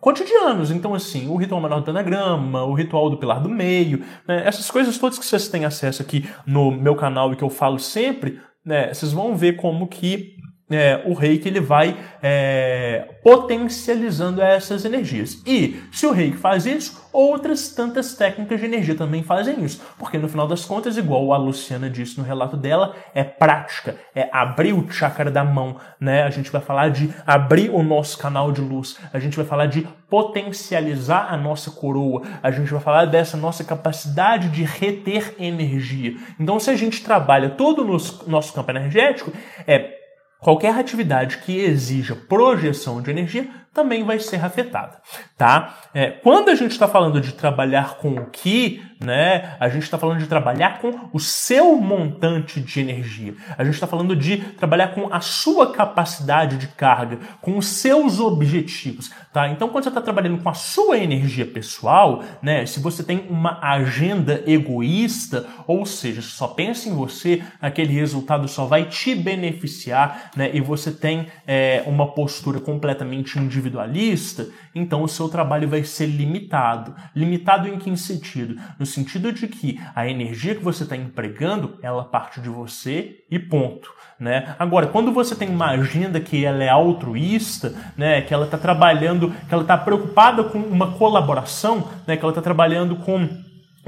cotidianos. 0.00 0.70
Então, 0.70 0.94
assim, 0.94 1.28
o 1.28 1.36
ritual 1.36 1.60
menor 1.60 1.80
do 1.80 1.90
anagrama, 1.90 2.64
o 2.64 2.74
ritual 2.74 3.10
do 3.10 3.16
pilar 3.16 3.40
do 3.40 3.48
meio, 3.48 4.04
né, 4.26 4.42
essas 4.46 4.70
coisas 4.70 4.98
todas 4.98 5.18
que 5.18 5.26
vocês 5.26 5.48
têm 5.48 5.64
acesso 5.64 6.02
aqui 6.02 6.28
no 6.46 6.70
meu 6.70 6.94
canal 6.94 7.32
e 7.32 7.36
que 7.36 7.44
eu 7.44 7.50
falo 7.50 7.78
sempre, 7.78 8.40
né, 8.64 8.92
vocês 8.92 9.12
vão 9.12 9.36
ver 9.36 9.56
como 9.56 9.86
que 9.86 10.37
é, 10.70 11.02
o 11.06 11.14
reiki 11.14 11.48
ele 11.48 11.60
vai 11.60 11.96
é, 12.22 13.08
potencializando 13.22 14.42
essas 14.42 14.84
energias. 14.84 15.42
E 15.46 15.80
se 15.92 16.06
o 16.06 16.12
reiki 16.12 16.36
faz 16.36 16.66
isso, 16.66 17.08
outras 17.12 17.70
tantas 17.70 18.14
técnicas 18.14 18.60
de 18.60 18.66
energia 18.66 18.94
também 18.94 19.22
fazem 19.22 19.64
isso. 19.64 19.82
Porque 19.98 20.18
no 20.18 20.28
final 20.28 20.46
das 20.46 20.64
contas, 20.64 20.96
igual 20.96 21.32
a 21.32 21.36
Luciana 21.36 21.88
disse 21.88 22.18
no 22.18 22.24
relato 22.24 22.56
dela, 22.56 22.94
é 23.14 23.24
prática, 23.24 23.96
é 24.14 24.28
abrir 24.32 24.72
o 24.72 24.90
chakra 24.90 25.30
da 25.30 25.44
mão. 25.44 25.76
Né? 25.98 26.22
A 26.22 26.30
gente 26.30 26.50
vai 26.50 26.60
falar 26.60 26.90
de 26.90 27.12
abrir 27.26 27.70
o 27.70 27.82
nosso 27.82 28.18
canal 28.18 28.52
de 28.52 28.60
luz, 28.60 28.96
a 29.12 29.18
gente 29.18 29.36
vai 29.36 29.46
falar 29.46 29.66
de 29.66 29.86
potencializar 30.08 31.32
a 31.32 31.36
nossa 31.36 31.70
coroa, 31.70 32.22
a 32.42 32.50
gente 32.50 32.70
vai 32.70 32.80
falar 32.80 33.04
dessa 33.04 33.36
nossa 33.36 33.62
capacidade 33.62 34.48
de 34.48 34.62
reter 34.64 35.34
energia. 35.38 36.14
Então, 36.40 36.58
se 36.58 36.70
a 36.70 36.76
gente 36.76 37.02
trabalha 37.02 37.50
todo 37.50 37.82
o 37.82 38.30
nosso, 38.30 38.52
campo 38.54 38.70
energético, 38.70 39.32
é 39.66 39.97
Qualquer 40.40 40.78
atividade 40.78 41.38
que 41.38 41.58
exija 41.58 42.14
projeção 42.14 43.02
de 43.02 43.10
energia 43.10 43.48
também 43.74 44.04
vai 44.04 44.18
ser 44.18 44.44
afetada, 44.44 45.00
tá? 45.36 45.78
É, 45.92 46.10
quando 46.10 46.48
a 46.48 46.54
gente 46.54 46.72
está 46.72 46.86
falando 46.86 47.20
de 47.20 47.32
trabalhar 47.32 47.96
com 47.96 48.14
o 48.14 48.26
que, 48.26 48.82
né? 49.00 49.56
A 49.60 49.68
gente 49.68 49.84
está 49.84 49.96
falando 49.96 50.18
de 50.18 50.26
trabalhar 50.26 50.80
com 50.80 51.08
o 51.12 51.20
seu 51.20 51.76
montante 51.76 52.60
de 52.60 52.80
energia. 52.80 53.34
A 53.56 53.64
gente 53.64 53.74
está 53.74 53.86
falando 53.86 54.16
de 54.16 54.38
trabalhar 54.38 54.88
com 54.88 55.12
a 55.12 55.20
sua 55.20 55.72
capacidade 55.72 56.56
de 56.56 56.68
carga, 56.68 57.18
com 57.40 57.56
os 57.56 57.66
seus 57.66 58.18
objetivos, 58.18 59.10
tá? 59.32 59.48
Então, 59.48 59.68
quando 59.68 59.84
você 59.84 59.90
está 59.90 60.00
trabalhando 60.00 60.42
com 60.42 60.48
a 60.48 60.54
sua 60.54 60.98
energia 60.98 61.46
pessoal, 61.46 62.22
né? 62.42 62.66
Se 62.66 62.80
você 62.80 63.02
tem 63.02 63.26
uma 63.28 63.60
agenda 63.62 64.42
egoísta, 64.46 65.46
ou 65.66 65.86
seja, 65.86 66.20
só 66.22 66.48
pensa 66.48 66.88
em 66.88 66.94
você, 66.94 67.42
aquele 67.60 67.92
resultado 67.92 68.48
só 68.48 68.64
vai 68.64 68.84
te 68.84 69.14
beneficiar, 69.14 70.30
né? 70.36 70.50
E 70.52 70.60
você 70.60 70.90
tem 70.90 71.28
é, 71.46 71.82
uma 71.86 72.12
postura 72.12 72.60
completamente 72.60 73.38
individual 73.38 73.68
individualista, 73.68 74.48
então 74.78 75.02
o 75.02 75.08
seu 75.08 75.28
trabalho 75.28 75.68
vai 75.68 75.84
ser 75.84 76.06
limitado. 76.06 76.94
Limitado 77.14 77.68
em 77.68 77.78
que 77.78 77.94
sentido? 77.96 78.60
No 78.78 78.86
sentido 78.86 79.32
de 79.32 79.48
que 79.48 79.80
a 79.94 80.08
energia 80.08 80.54
que 80.54 80.62
você 80.62 80.84
está 80.84 80.96
empregando, 80.96 81.78
ela 81.82 82.04
parte 82.04 82.40
de 82.40 82.48
você 82.48 83.24
e 83.30 83.38
ponto. 83.38 83.92
Né? 84.18 84.54
Agora, 84.58 84.88
quando 84.88 85.12
você 85.12 85.36
tem 85.36 85.48
uma 85.48 85.70
agenda 85.70 86.20
que 86.20 86.44
ela 86.44 86.62
é 86.64 86.68
altruísta, 86.68 87.74
né, 87.96 88.20
que 88.20 88.34
ela 88.34 88.46
está 88.46 88.58
trabalhando, 88.58 89.30
que 89.30 89.54
ela 89.54 89.62
está 89.62 89.78
preocupada 89.78 90.42
com 90.42 90.58
uma 90.58 90.92
colaboração, 90.92 91.88
né, 92.06 92.16
que 92.16 92.24
ela 92.24 92.32
está 92.32 92.42
trabalhando 92.42 92.96
com 92.96 93.28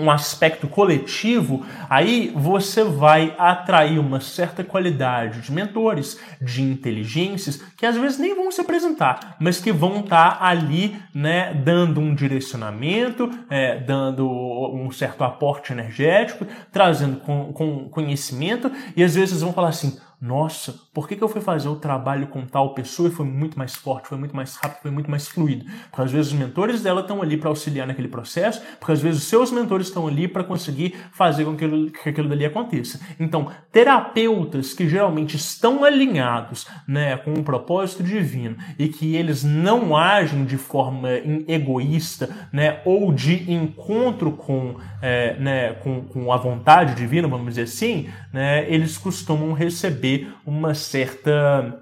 um 0.00 0.10
aspecto 0.10 0.66
coletivo, 0.66 1.64
aí 1.88 2.32
você 2.34 2.82
vai 2.82 3.34
atrair 3.38 3.98
uma 3.98 4.20
certa 4.20 4.64
qualidade 4.64 5.40
de 5.40 5.52
mentores, 5.52 6.18
de 6.40 6.62
inteligências, 6.62 7.62
que 7.76 7.86
às 7.86 7.96
vezes 7.96 8.18
nem 8.18 8.34
vão 8.34 8.50
se 8.50 8.60
apresentar, 8.60 9.36
mas 9.38 9.60
que 9.60 9.72
vão 9.72 10.00
estar 10.00 10.38
tá 10.38 10.46
ali, 10.46 10.96
né, 11.14 11.52
dando 11.54 12.00
um 12.00 12.14
direcionamento, 12.14 13.30
é, 13.48 13.78
dando 13.78 14.28
um 14.28 14.90
certo 14.90 15.22
aporte 15.24 15.72
energético, 15.72 16.46
trazendo 16.72 17.18
com, 17.20 17.52
com 17.52 17.88
conhecimento, 17.88 18.70
e 18.96 19.02
às 19.02 19.14
vezes 19.14 19.42
vão 19.42 19.52
falar 19.52 19.68
assim: 19.68 19.98
nossa, 20.20 20.74
por 20.92 21.08
que, 21.08 21.16
que 21.16 21.24
eu 21.24 21.28
fui 21.28 21.40
fazer 21.40 21.68
o 21.68 21.76
trabalho 21.76 22.26
com 22.26 22.44
tal 22.44 22.74
pessoa 22.74 23.08
e 23.08 23.12
foi 23.12 23.24
muito 23.24 23.58
mais 23.58 23.74
forte, 23.74 24.08
foi 24.08 24.18
muito 24.18 24.36
mais 24.36 24.54
rápido, 24.56 24.82
foi 24.82 24.90
muito 24.90 25.10
mais 25.10 25.26
fluido? 25.26 25.64
Porque 25.90 26.02
às 26.02 26.12
vezes 26.12 26.32
os 26.32 26.38
mentores 26.38 26.82
dela 26.82 27.00
estão 27.00 27.22
ali 27.22 27.38
para 27.38 27.48
auxiliar 27.48 27.86
naquele 27.86 28.08
processo, 28.08 28.60
porque 28.78 28.92
às 28.92 29.00
vezes 29.00 29.22
os 29.22 29.28
seus 29.28 29.50
mentores 29.50 29.86
estão 29.86 30.06
ali 30.06 30.28
para 30.28 30.44
conseguir 30.44 30.94
fazer 31.12 31.46
com 31.46 31.56
que 31.56 31.64
aquilo, 31.64 31.90
que 31.90 32.08
aquilo 32.10 32.28
dali 32.28 32.44
aconteça. 32.44 33.00
Então, 33.18 33.50
terapeutas 33.72 34.74
que 34.74 34.86
geralmente 34.86 35.36
estão 35.36 35.84
alinhados 35.84 36.66
né, 36.86 37.16
com 37.16 37.32
um 37.32 37.42
propósito 37.42 38.02
divino 38.02 38.56
e 38.78 38.88
que 38.88 39.16
eles 39.16 39.42
não 39.42 39.96
agem 39.96 40.44
de 40.44 40.58
forma 40.58 41.08
egoísta 41.48 42.28
né, 42.52 42.82
ou 42.84 43.10
de 43.10 43.50
encontro 43.50 44.32
com, 44.32 44.76
é, 45.00 45.34
né, 45.38 45.72
com, 45.74 46.02
com 46.02 46.30
a 46.30 46.36
vontade 46.36 46.94
divina, 46.94 47.26
vamos 47.26 47.48
dizer 47.48 47.62
assim, 47.62 48.10
né, 48.30 48.70
eles 48.70 48.98
costumam 48.98 49.54
receber 49.54 50.09
uma 50.46 50.74
certa 50.74 51.80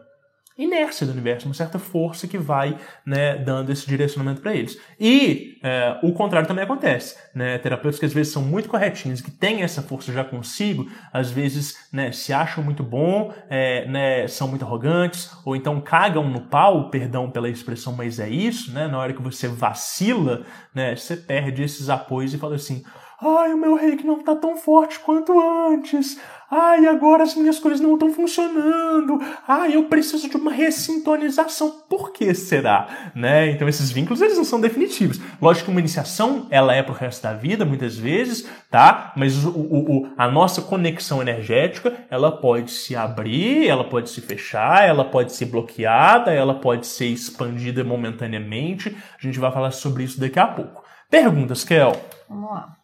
inércia 0.59 1.07
do 1.07 1.13
universo, 1.13 1.47
uma 1.47 1.55
certa 1.55 1.79
força 1.79 2.27
que 2.27 2.37
vai 2.37 2.77
né, 3.07 3.37
dando 3.37 3.71
esse 3.71 3.87
direcionamento 3.87 4.41
para 4.41 4.55
eles. 4.55 4.77
E 4.99 5.57
é, 5.63 5.97
o 6.03 6.13
contrário 6.13 6.49
também 6.49 6.65
acontece. 6.65 7.17
Né? 7.33 7.59
Terapeutas 7.59 8.01
que 8.01 8.05
às 8.05 8.13
vezes 8.13 8.33
são 8.33 8.43
muito 8.43 8.69
corretinhos, 8.69 9.21
que 9.21 9.31
têm 9.31 9.63
essa 9.63 9.81
força 9.81 10.13
já 10.13 10.25
consigo, 10.25 10.91
às 11.13 11.31
vezes 11.31 11.89
né, 11.93 12.11
se 12.11 12.33
acham 12.33 12.63
muito 12.65 12.83
bom, 12.83 13.33
é, 13.49 13.87
né, 13.87 14.27
são 14.27 14.49
muito 14.49 14.65
arrogantes, 14.65 15.31
ou 15.45 15.55
então 15.55 15.81
cagam 15.81 16.29
no 16.29 16.41
pau, 16.41 16.91
perdão 16.91 17.31
pela 17.31 17.49
expressão, 17.49 17.93
mas 17.93 18.19
é 18.19 18.29
isso, 18.29 18.73
né? 18.73 18.89
na 18.89 18.99
hora 18.99 19.13
que 19.13 19.23
você 19.23 19.47
vacila, 19.47 20.45
né, 20.75 20.97
você 20.97 21.17
perde 21.17 21.63
esses 21.63 21.89
apoios 21.89 22.35
e 22.35 22.39
fala 22.39 22.57
assim, 22.57 22.83
ai, 23.21 23.53
o 23.53 23.59
meu 23.59 23.75
reiki 23.75 24.07
não 24.07 24.19
está 24.19 24.35
tão 24.35 24.57
forte 24.57 24.99
quanto 25.01 25.33
antes, 25.69 26.19
Ai, 26.51 26.87
agora 26.87 27.25
as 27.25 27.35
minhas 27.35 27.59
coisas 27.59 27.79
não 27.79 27.93
estão 27.93 28.11
funcionando. 28.11 29.21
Ai, 29.47 29.77
eu 29.77 29.85
preciso 29.85 30.31
de 30.31 30.37
uma 30.39 30.51
ressintonização. 30.51 31.83
Por 31.87 32.11
que 32.11 32.33
será? 32.33 32.89
Né? 33.15 33.51
Então 33.51 33.69
esses 33.69 33.91
vínculos 33.91 34.23
eles 34.23 34.39
não 34.39 34.45
são 34.45 34.59
definitivos. 34.59 35.21
Lógico 35.43 35.67
que 35.67 35.71
uma 35.71 35.81
iniciação 35.81 36.47
ela 36.49 36.75
é 36.75 36.83
pro 36.83 36.95
resto 36.95 37.23
da 37.23 37.35
vida, 37.35 37.67
muitas 37.67 37.99
vezes, 37.99 38.49
tá? 38.71 39.13
Mas 39.15 39.45
o, 39.45 39.51
o, 39.51 39.99
o, 39.99 40.13
a 40.17 40.27
nossa 40.27 40.63
conexão 40.63 41.21
energética 41.21 41.93
ela 42.11 42.33
pode 42.33 42.71
se 42.71 42.97
abrir, 42.97 43.69
ela 43.69 43.85
pode 43.85 44.09
se 44.09 44.23
fechar, 44.23 44.89
ela 44.89 45.05
pode 45.05 45.35
ser 45.35 45.47
bloqueada, 45.47 46.33
ela 46.33 46.55
pode 46.55 46.87
ser 46.87 47.09
expandida 47.09 47.85
momentaneamente. 47.85 48.97
A 49.19 49.23
gente 49.23 49.39
vai 49.39 49.53
falar 49.53 49.71
sobre 49.71 50.03
isso 50.03 50.19
daqui 50.19 50.39
a 50.39 50.47
pouco. 50.47 50.83
Perguntas, 51.11 51.63
Kel? 51.63 51.93
Vamos 52.27 52.51
lá. 52.51 52.78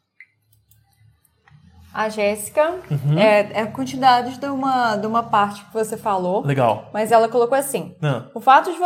A 1.94 2.08
Jéssica, 2.08 2.80
uhum. 2.90 3.16
é, 3.16 3.52
é 3.52 3.60
a 3.60 3.70
quantidade 3.70 4.36
de 4.40 4.46
uma, 4.46 4.96
de 4.96 5.06
uma 5.06 5.22
parte 5.22 5.64
que 5.64 5.72
você 5.72 5.96
falou. 5.96 6.44
Legal. 6.44 6.90
Mas 6.92 7.12
ela 7.12 7.28
colocou 7.28 7.56
assim: 7.56 7.94
ah. 8.02 8.24
o 8.34 8.40
fato 8.40 8.72
de 8.72 8.78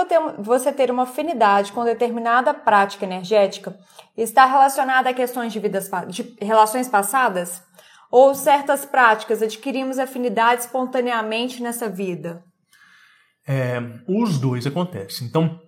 você 0.42 0.70
ter 0.70 0.90
uma 0.90 1.04
afinidade 1.04 1.72
com 1.72 1.84
determinada 1.84 2.52
prática 2.52 3.06
energética 3.06 3.74
está 4.14 4.44
relacionado 4.44 5.06
a 5.06 5.14
questões 5.14 5.54
de, 5.54 5.58
vidas, 5.58 5.90
de 6.08 6.36
relações 6.38 6.86
passadas? 6.86 7.62
Ou 8.10 8.34
certas 8.34 8.84
práticas 8.84 9.40
adquirimos 9.40 9.98
afinidade 9.98 10.62
espontaneamente 10.62 11.62
nessa 11.62 11.88
vida? 11.88 12.42
É, 13.46 13.80
os 14.06 14.38
dois 14.38 14.66
acontecem. 14.66 15.26
Então, 15.26 15.58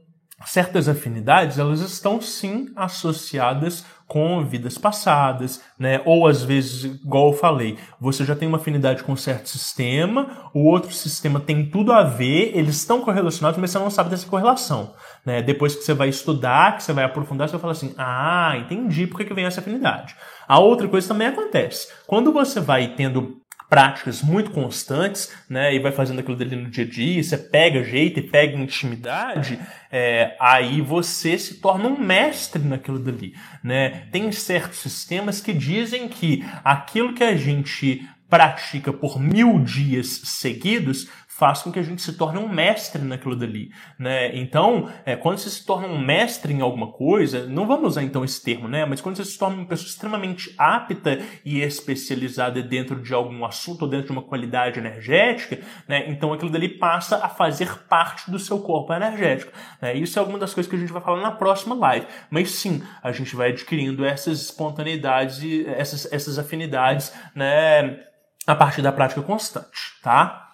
certas 0.45 0.88
afinidades 0.88 1.59
elas 1.59 1.80
estão 1.80 2.20
sim 2.20 2.70
associadas 2.76 3.84
com 4.11 4.44
vidas 4.44 4.76
passadas, 4.76 5.62
né? 5.78 6.02
Ou 6.04 6.26
às 6.26 6.42
vezes, 6.42 6.82
igual 7.00 7.28
eu 7.28 7.32
falei, 7.32 7.78
você 8.00 8.24
já 8.24 8.34
tem 8.34 8.48
uma 8.48 8.58
afinidade 8.58 9.04
com 9.04 9.12
um 9.12 9.16
certo 9.16 9.48
sistema, 9.48 10.50
o 10.52 10.64
outro 10.64 10.92
sistema 10.92 11.38
tem 11.38 11.70
tudo 11.70 11.92
a 11.92 12.02
ver, 12.02 12.50
eles 12.52 12.74
estão 12.74 13.00
correlacionados, 13.02 13.61
mas 13.61 13.70
você 13.70 13.78
não 13.78 13.88
sabe 13.88 14.11
dessa 14.11 14.26
correlação, 14.26 14.94
né? 15.24 15.40
Depois 15.40 15.76
que 15.76 15.84
você 15.84 15.94
vai 15.94 16.08
estudar, 16.08 16.76
que 16.76 16.82
você 16.82 16.92
vai 16.92 17.04
aprofundar, 17.04 17.48
você 17.48 17.52
vai 17.52 17.61
falar 17.61 17.72
assim: 17.72 17.94
"Ah, 17.96 18.54
entendi 18.56 19.06
por 19.06 19.18
que, 19.18 19.26
que 19.26 19.34
vem 19.34 19.44
essa 19.44 19.61
afinidade". 19.61 20.16
A 20.48 20.58
outra 20.58 20.88
coisa 20.88 21.06
também 21.06 21.28
acontece. 21.28 21.86
Quando 22.08 22.32
você 22.32 22.58
vai 22.58 22.88
tendo 22.96 23.39
práticas 23.71 24.21
muito 24.21 24.51
constantes, 24.51 25.33
né, 25.49 25.73
e 25.73 25.79
vai 25.79 25.93
fazendo 25.93 26.18
aquilo 26.18 26.37
dele 26.37 26.57
no 26.57 26.68
dia 26.68 26.85
a 26.85 26.89
dia, 26.89 27.23
você 27.23 27.39
pega 27.39 27.85
jeito 27.85 28.18
e 28.18 28.23
pega 28.23 28.59
intimidade, 28.59 29.61
é, 29.93 30.37
aí 30.41 30.81
você 30.81 31.39
se 31.39 31.55
torna 31.55 31.87
um 31.89 31.99
mestre 31.99 32.61
naquilo 32.62 32.99
dali, 32.99 33.33
né? 33.62 34.09
Tem 34.11 34.31
certos 34.33 34.79
sistemas 34.81 35.41
que 35.41 35.53
dizem 35.53 36.09
que 36.09 36.45
aquilo 36.64 37.14
que 37.14 37.23
a 37.23 37.37
gente 37.37 38.05
pratica 38.29 38.93
por 38.93 39.21
mil 39.21 39.59
dias 39.59 40.21
seguidos 40.25 41.09
faz 41.41 41.62
com 41.62 41.72
que 41.72 41.78
a 41.78 41.82
gente 41.82 42.03
se 42.03 42.12
torne 42.12 42.38
um 42.38 42.47
mestre 42.47 43.01
naquilo 43.03 43.34
dali, 43.34 43.70
né? 43.99 44.36
Então, 44.36 44.93
é, 45.07 45.16
quando 45.16 45.38
você 45.38 45.49
se 45.49 45.64
torna 45.64 45.88
um 45.88 45.99
mestre 45.99 46.53
em 46.53 46.61
alguma 46.61 46.93
coisa, 46.93 47.47
não 47.47 47.66
vamos 47.66 47.93
usar 47.93 48.03
então 48.03 48.22
esse 48.22 48.43
termo, 48.43 48.68
né? 48.68 48.84
Mas 48.84 49.01
quando 49.01 49.16
você 49.16 49.24
se 49.24 49.38
torna 49.38 49.57
uma 49.57 49.64
pessoa 49.64 49.88
extremamente 49.88 50.55
apta 50.59 51.18
e 51.43 51.62
especializada 51.62 52.62
dentro 52.62 53.01
de 53.01 53.14
algum 53.14 53.43
assunto 53.47 53.82
ou 53.82 53.88
dentro 53.88 54.09
de 54.09 54.12
uma 54.12 54.20
qualidade 54.20 54.78
energética, 54.78 55.59
né? 55.88 56.11
Então 56.11 56.30
aquilo 56.30 56.51
dali 56.51 56.68
passa 56.68 57.24
a 57.24 57.28
fazer 57.30 57.74
parte 57.88 58.30
do 58.30 58.38
seu 58.38 58.59
corpo 58.59 58.93
energético, 58.93 59.51
né? 59.80 59.95
Isso 59.95 60.18
é 60.18 60.20
alguma 60.20 60.38
das 60.38 60.53
coisas 60.53 60.68
que 60.68 60.76
a 60.76 60.78
gente 60.78 60.93
vai 60.93 61.01
falar 61.01 61.22
na 61.22 61.30
próxima 61.30 61.74
live. 61.74 62.07
Mas 62.28 62.51
sim, 62.51 62.82
a 63.03 63.12
gente 63.12 63.34
vai 63.34 63.49
adquirindo 63.49 64.05
essas 64.05 64.43
espontaneidades 64.43 65.43
e 65.43 65.64
essas, 65.66 66.12
essas 66.12 66.38
afinidades, 66.38 67.14
né? 67.34 67.99
A 68.47 68.55
partir 68.55 68.82
da 68.82 68.93
prática 68.93 69.22
constante, 69.22 69.99
tá? 70.03 70.49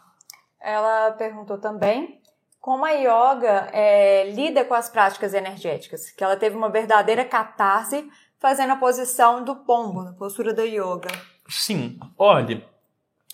Ela 0.61 1.13
perguntou 1.13 1.59
também 1.59 2.21
como 2.61 2.85
a 2.85 2.91
yoga 2.91 3.69
é, 3.73 4.31
lida 4.31 4.65
com 4.65 4.75
as 4.75 4.91
práticas 4.91 5.35
energéticas, 5.35 6.11
que 6.11 6.25
ela 6.25 6.37
teve 6.37 6.57
uma 6.57 6.69
verdadeira 6.69 7.25
catarse 7.25 8.11
fazendo 8.41 8.73
a 8.73 8.77
posição 8.77 9.45
do 9.45 9.57
pombo, 9.57 10.03
na 10.03 10.13
postura 10.13 10.53
da 10.53 10.65
yoga. 10.65 11.09
Sim, 11.49 11.99
olha, 12.19 12.65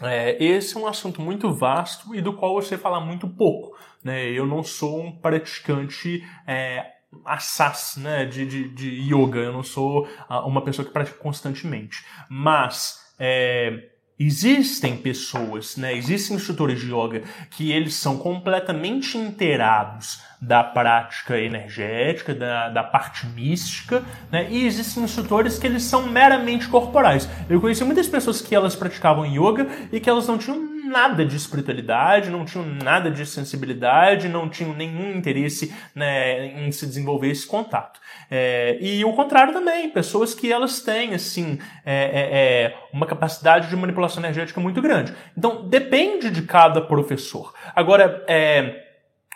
é, 0.03 0.43
esse 0.43 0.77
é 0.77 0.81
um 0.81 0.87
assunto 0.87 1.21
muito 1.21 1.53
vasto 1.53 2.15
e 2.15 2.21
do 2.21 2.35
qual 2.35 2.55
você 2.55 2.77
fala 2.77 3.01
muito 3.01 3.29
pouco. 3.29 3.77
Né? 4.03 4.31
Eu 4.31 4.47
não 4.47 4.63
sou 4.63 5.01
um 5.01 5.13
praticante 5.13 6.23
é, 6.47 6.93
assaz 7.25 7.97
né, 7.97 8.25
de, 8.25 8.47
de, 8.47 8.69
de 8.69 9.15
yoga, 9.15 9.39
eu 9.39 9.53
não 9.53 9.63
sou 9.63 10.09
ah, 10.29 10.45
uma 10.47 10.63
pessoa 10.63 10.85
que 10.85 10.93
pratica 10.93 11.19
constantemente. 11.19 12.05
Mas 12.29 13.15
é, 13.19 13.92
Existem 14.25 14.97
pessoas, 14.97 15.77
né? 15.77 15.97
Existem 15.97 16.37
instrutores 16.37 16.81
de 16.81 16.95
yoga 16.95 17.23
que 17.51 17.73
eles 17.73 17.95
são 17.95 18.17
completamente 18.17 19.19
inteirados 19.19 20.23
da 20.41 20.63
prática 20.63 21.39
energética, 21.39 22.35
da, 22.35 22.69
da 22.69 22.85
parte 22.85 23.27
mística, 23.27 24.05
né? 24.31 24.49
E 24.49 24.65
existem 24.65 25.03
instrutores 25.03 25.59
que 25.59 25.67
eles 25.67 25.83
são 25.83 26.07
meramente 26.09 26.69
corporais. 26.69 27.29
Eu 27.51 27.61
conheci 27.61 27.83
muitas 27.85 28.09
pessoas 28.09 28.41
que 28.41 28.55
elas 28.55 28.77
praticavam 28.77 29.27
yoga 29.27 29.67
e 29.91 29.99
que 29.99 30.09
elas 30.09 30.29
não 30.29 30.39
tinham 30.39 30.73
nada 30.93 31.25
de 31.25 31.37
espiritualidade, 31.37 32.31
não 32.31 32.45
tinham 32.45 32.67
nada 32.67 33.11
de 33.11 33.25
sensibilidade, 33.27 34.29
não 34.29 34.49
tinham 34.49 34.75
nenhum 34.75 35.17
interesse 35.17 35.75
né, 35.95 36.67
em 36.67 36.71
se 36.71 36.87
desenvolver 36.87 37.31
esse 37.31 37.47
contato. 37.47 37.99
É, 38.35 38.79
e 38.81 39.05
o 39.05 39.13
contrário 39.13 39.53
também, 39.53 39.91
pessoas 39.91 40.35
que 40.35 40.51
elas 40.51 40.81
têm 40.81 41.13
assim 41.13 41.59
é, 41.85 41.95
é, 41.95 42.29
é, 42.33 42.75
uma 42.91 43.05
capacidade 43.05 43.69
de 43.69 43.77
manipulação 43.77 44.23
energética 44.23 44.59
muito 44.59 44.81
grande. 44.81 45.13
Então 45.37 45.69
depende 45.69 46.31
de 46.31 46.41
cada 46.41 46.81
professor. 46.81 47.53
Agora, 47.77 48.25
é, 48.27 48.82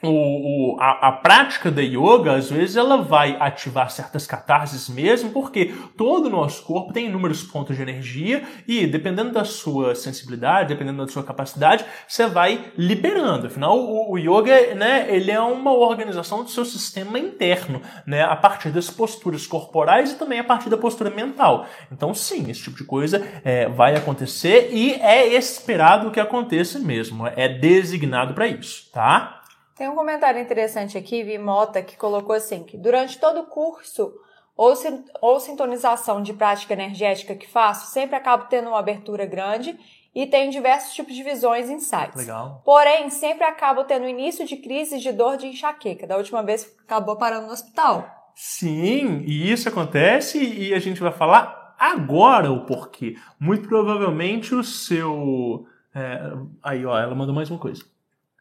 o, 0.02 0.74
o, 0.74 0.80
a, 0.80 1.08
a, 1.08 1.12
prática 1.12 1.70
da 1.70 1.80
yoga, 1.80 2.34
às 2.34 2.50
vezes, 2.50 2.76
ela 2.76 2.98
vai 2.98 3.34
ativar 3.40 3.90
certas 3.90 4.26
catarses 4.26 4.90
mesmo, 4.90 5.30
porque 5.30 5.74
todo 5.96 6.26
o 6.26 6.30
nosso 6.30 6.62
corpo 6.64 6.92
tem 6.92 7.06
inúmeros 7.06 7.42
pontos 7.42 7.76
de 7.76 7.82
energia 7.82 8.42
e, 8.68 8.86
dependendo 8.86 9.32
da 9.32 9.44
sua 9.44 9.94
sensibilidade, 9.94 10.68
dependendo 10.68 11.04
da 11.04 11.10
sua 11.10 11.24
capacidade, 11.24 11.84
você 12.06 12.26
vai 12.26 12.72
liberando. 12.76 13.46
Afinal, 13.46 13.78
o, 13.78 14.12
o 14.12 14.18
yoga, 14.18 14.74
né, 14.74 15.06
ele 15.08 15.30
é 15.30 15.40
uma 15.40 15.72
organização 15.72 16.44
do 16.44 16.50
seu 16.50 16.66
sistema 16.66 17.18
interno, 17.18 17.80
né, 18.06 18.22
a 18.22 18.36
partir 18.36 18.68
das 18.68 18.90
posturas 18.90 19.46
corporais 19.46 20.12
e 20.12 20.16
também 20.16 20.38
a 20.38 20.44
partir 20.44 20.68
da 20.68 20.76
postura 20.76 21.08
mental. 21.08 21.66
Então, 21.90 22.12
sim, 22.12 22.50
esse 22.50 22.64
tipo 22.64 22.76
de 22.76 22.84
coisa 22.84 23.26
é, 23.42 23.66
vai 23.66 23.96
acontecer 23.96 24.68
e 24.72 24.92
é 24.92 25.26
esperado 25.34 26.10
que 26.10 26.20
aconteça 26.20 26.78
mesmo, 26.78 27.26
é 27.26 27.48
designado 27.48 28.34
para 28.34 28.46
isso, 28.46 28.90
tá? 28.92 29.40
Tem 29.76 29.88
um 29.88 29.94
comentário 29.94 30.40
interessante 30.40 30.96
aqui, 30.96 31.22
Vi 31.22 31.36
Mota, 31.36 31.82
que 31.82 31.96
colocou 31.96 32.34
assim, 32.34 32.64
que 32.64 32.78
durante 32.78 33.18
todo 33.18 33.40
o 33.40 33.46
curso 33.46 34.10
ou, 34.56 34.72
ou 35.20 35.38
sintonização 35.38 36.22
de 36.22 36.32
prática 36.32 36.72
energética 36.72 37.34
que 37.34 37.46
faço, 37.46 37.92
sempre 37.92 38.16
acabo 38.16 38.46
tendo 38.48 38.68
uma 38.68 38.78
abertura 38.78 39.26
grande 39.26 39.78
e 40.14 40.26
tenho 40.26 40.50
diversos 40.50 40.94
tipos 40.94 41.14
de 41.14 41.22
visões 41.22 41.68
e 41.68 41.74
insights. 41.74 42.16
Legal. 42.16 42.62
Porém, 42.64 43.10
sempre 43.10 43.44
acabo 43.44 43.84
tendo 43.84 44.08
início 44.08 44.46
de 44.46 44.56
crises 44.56 45.02
de 45.02 45.12
dor 45.12 45.36
de 45.36 45.46
enxaqueca. 45.46 46.06
Da 46.06 46.16
última 46.16 46.42
vez 46.42 46.74
acabou 46.82 47.16
parando 47.16 47.46
no 47.46 47.52
hospital. 47.52 48.08
Sim, 48.34 49.22
e 49.26 49.52
isso 49.52 49.68
acontece 49.68 50.42
e 50.42 50.72
a 50.72 50.78
gente 50.78 51.02
vai 51.02 51.12
falar 51.12 51.74
agora 51.78 52.50
o 52.50 52.64
porquê. 52.64 53.14
Muito 53.38 53.68
provavelmente 53.68 54.54
o 54.54 54.64
seu 54.64 55.66
É, 55.94 56.32
aí, 56.62 56.84
ó, 56.86 56.98
ela 56.98 57.14
mandou 57.14 57.34
mais 57.34 57.50
uma 57.50 57.58
coisa. 57.58 57.82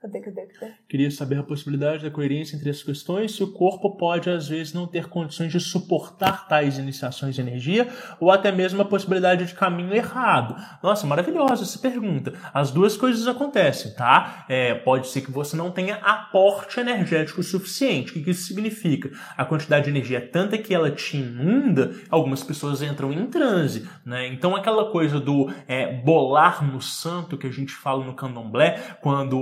Cadê, 0.06 0.20
cadê, 0.20 0.45
cadê? 0.45 0.72
Queria 0.88 1.10
saber 1.10 1.39
a 1.39 1.43
possibilidade 1.43 2.03
da 2.03 2.12
coerência 2.12 2.56
entre 2.56 2.70
as 2.70 2.84
questões, 2.84 3.36
se 3.36 3.43
o 3.43 3.51
corpo 3.51 3.97
pode, 3.97 4.30
às 4.30 4.47
vezes, 4.47 4.72
não 4.72 4.86
ter 4.86 5.08
condições 5.08 5.51
de 5.51 5.60
suportar 5.60 6.47
tais 6.47 6.78
iniciações 6.78 7.34
de 7.34 7.41
energia, 7.41 7.88
ou 8.20 8.30
até 8.30 8.51
mesmo 8.51 8.80
a 8.84 8.86
possibilidade 8.86 9.45
de 9.45 9.56
caminho 9.56 9.95
errado. 9.95 10.56
Nossa, 10.84 11.08
maravilhosa 11.08 11.64
essa 11.64 11.80
pergunta. 11.80 12.34
As 12.53 12.70
duas 12.70 12.95
coisas 12.95 13.28
acontecem, 13.28 13.95
tá? 13.95 14.45
É, 14.47 14.76
pode 14.76 15.08
ser 15.08 15.22
que 15.22 15.32
você 15.32 15.58
não 15.58 15.72
tenha 15.72 15.95
aporte 15.95 16.80
energético 16.80 17.41
suficiente. 17.41 18.12
O 18.12 18.24
que 18.24 18.30
isso 18.30 18.43
significa? 18.43 19.10
A 19.36 19.43
quantidade 19.43 19.86
de 19.86 19.89
energia 19.89 20.20
é 20.20 20.22
tanta 20.22 20.56
que 20.56 20.74
ela 20.74 20.91
te 20.91 21.18
inunda, 21.18 21.95
algumas 22.12 22.43
pessoas 22.43 22.84
entram 22.84 23.12
em 23.12 23.26
transe, 23.26 23.89
né? 24.06 24.28
Então, 24.28 24.56
aquela 24.56 24.91
coisa 24.91 25.20
do 25.20 25.51
é, 25.68 25.91
bolar 26.03 26.64
no 26.64 26.80
santo 26.80 27.38
que 27.38 27.47
a 27.47 27.51
gente 27.51 27.74
fala 27.74 28.06
no 28.06 28.14
candomblé, 28.14 28.97
quando 29.01 29.39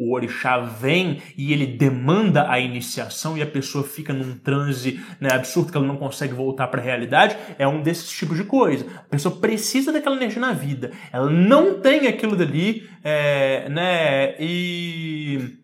o 0.00 0.12
orixá 0.12 0.58
vem 0.58 1.22
e 1.36 1.52
ele 1.52 1.66
demanda 1.66 2.50
a 2.50 2.58
iniciação 2.58 3.36
e 3.36 3.42
a 3.42 3.46
pessoa 3.46 3.84
fica 3.84 4.12
num 4.12 4.38
transe 4.38 5.00
né, 5.20 5.30
absurdo 5.32 5.70
que 5.70 5.76
ela 5.76 5.86
não 5.86 5.96
consegue 5.96 6.34
voltar 6.34 6.68
para 6.68 6.80
a 6.80 6.84
realidade, 6.84 7.36
é 7.58 7.66
um 7.66 7.82
desses 7.82 8.10
tipos 8.10 8.36
de 8.36 8.44
coisa. 8.44 8.86
A 8.96 9.10
pessoa 9.10 9.36
precisa 9.36 9.92
daquela 9.92 10.16
energia 10.16 10.40
na 10.40 10.52
vida. 10.52 10.92
Ela 11.12 11.30
não 11.30 11.80
tem 11.80 12.06
aquilo 12.06 12.36
dali, 12.36 12.88
é, 13.02 13.68
né? 13.68 14.34
E 14.38 15.58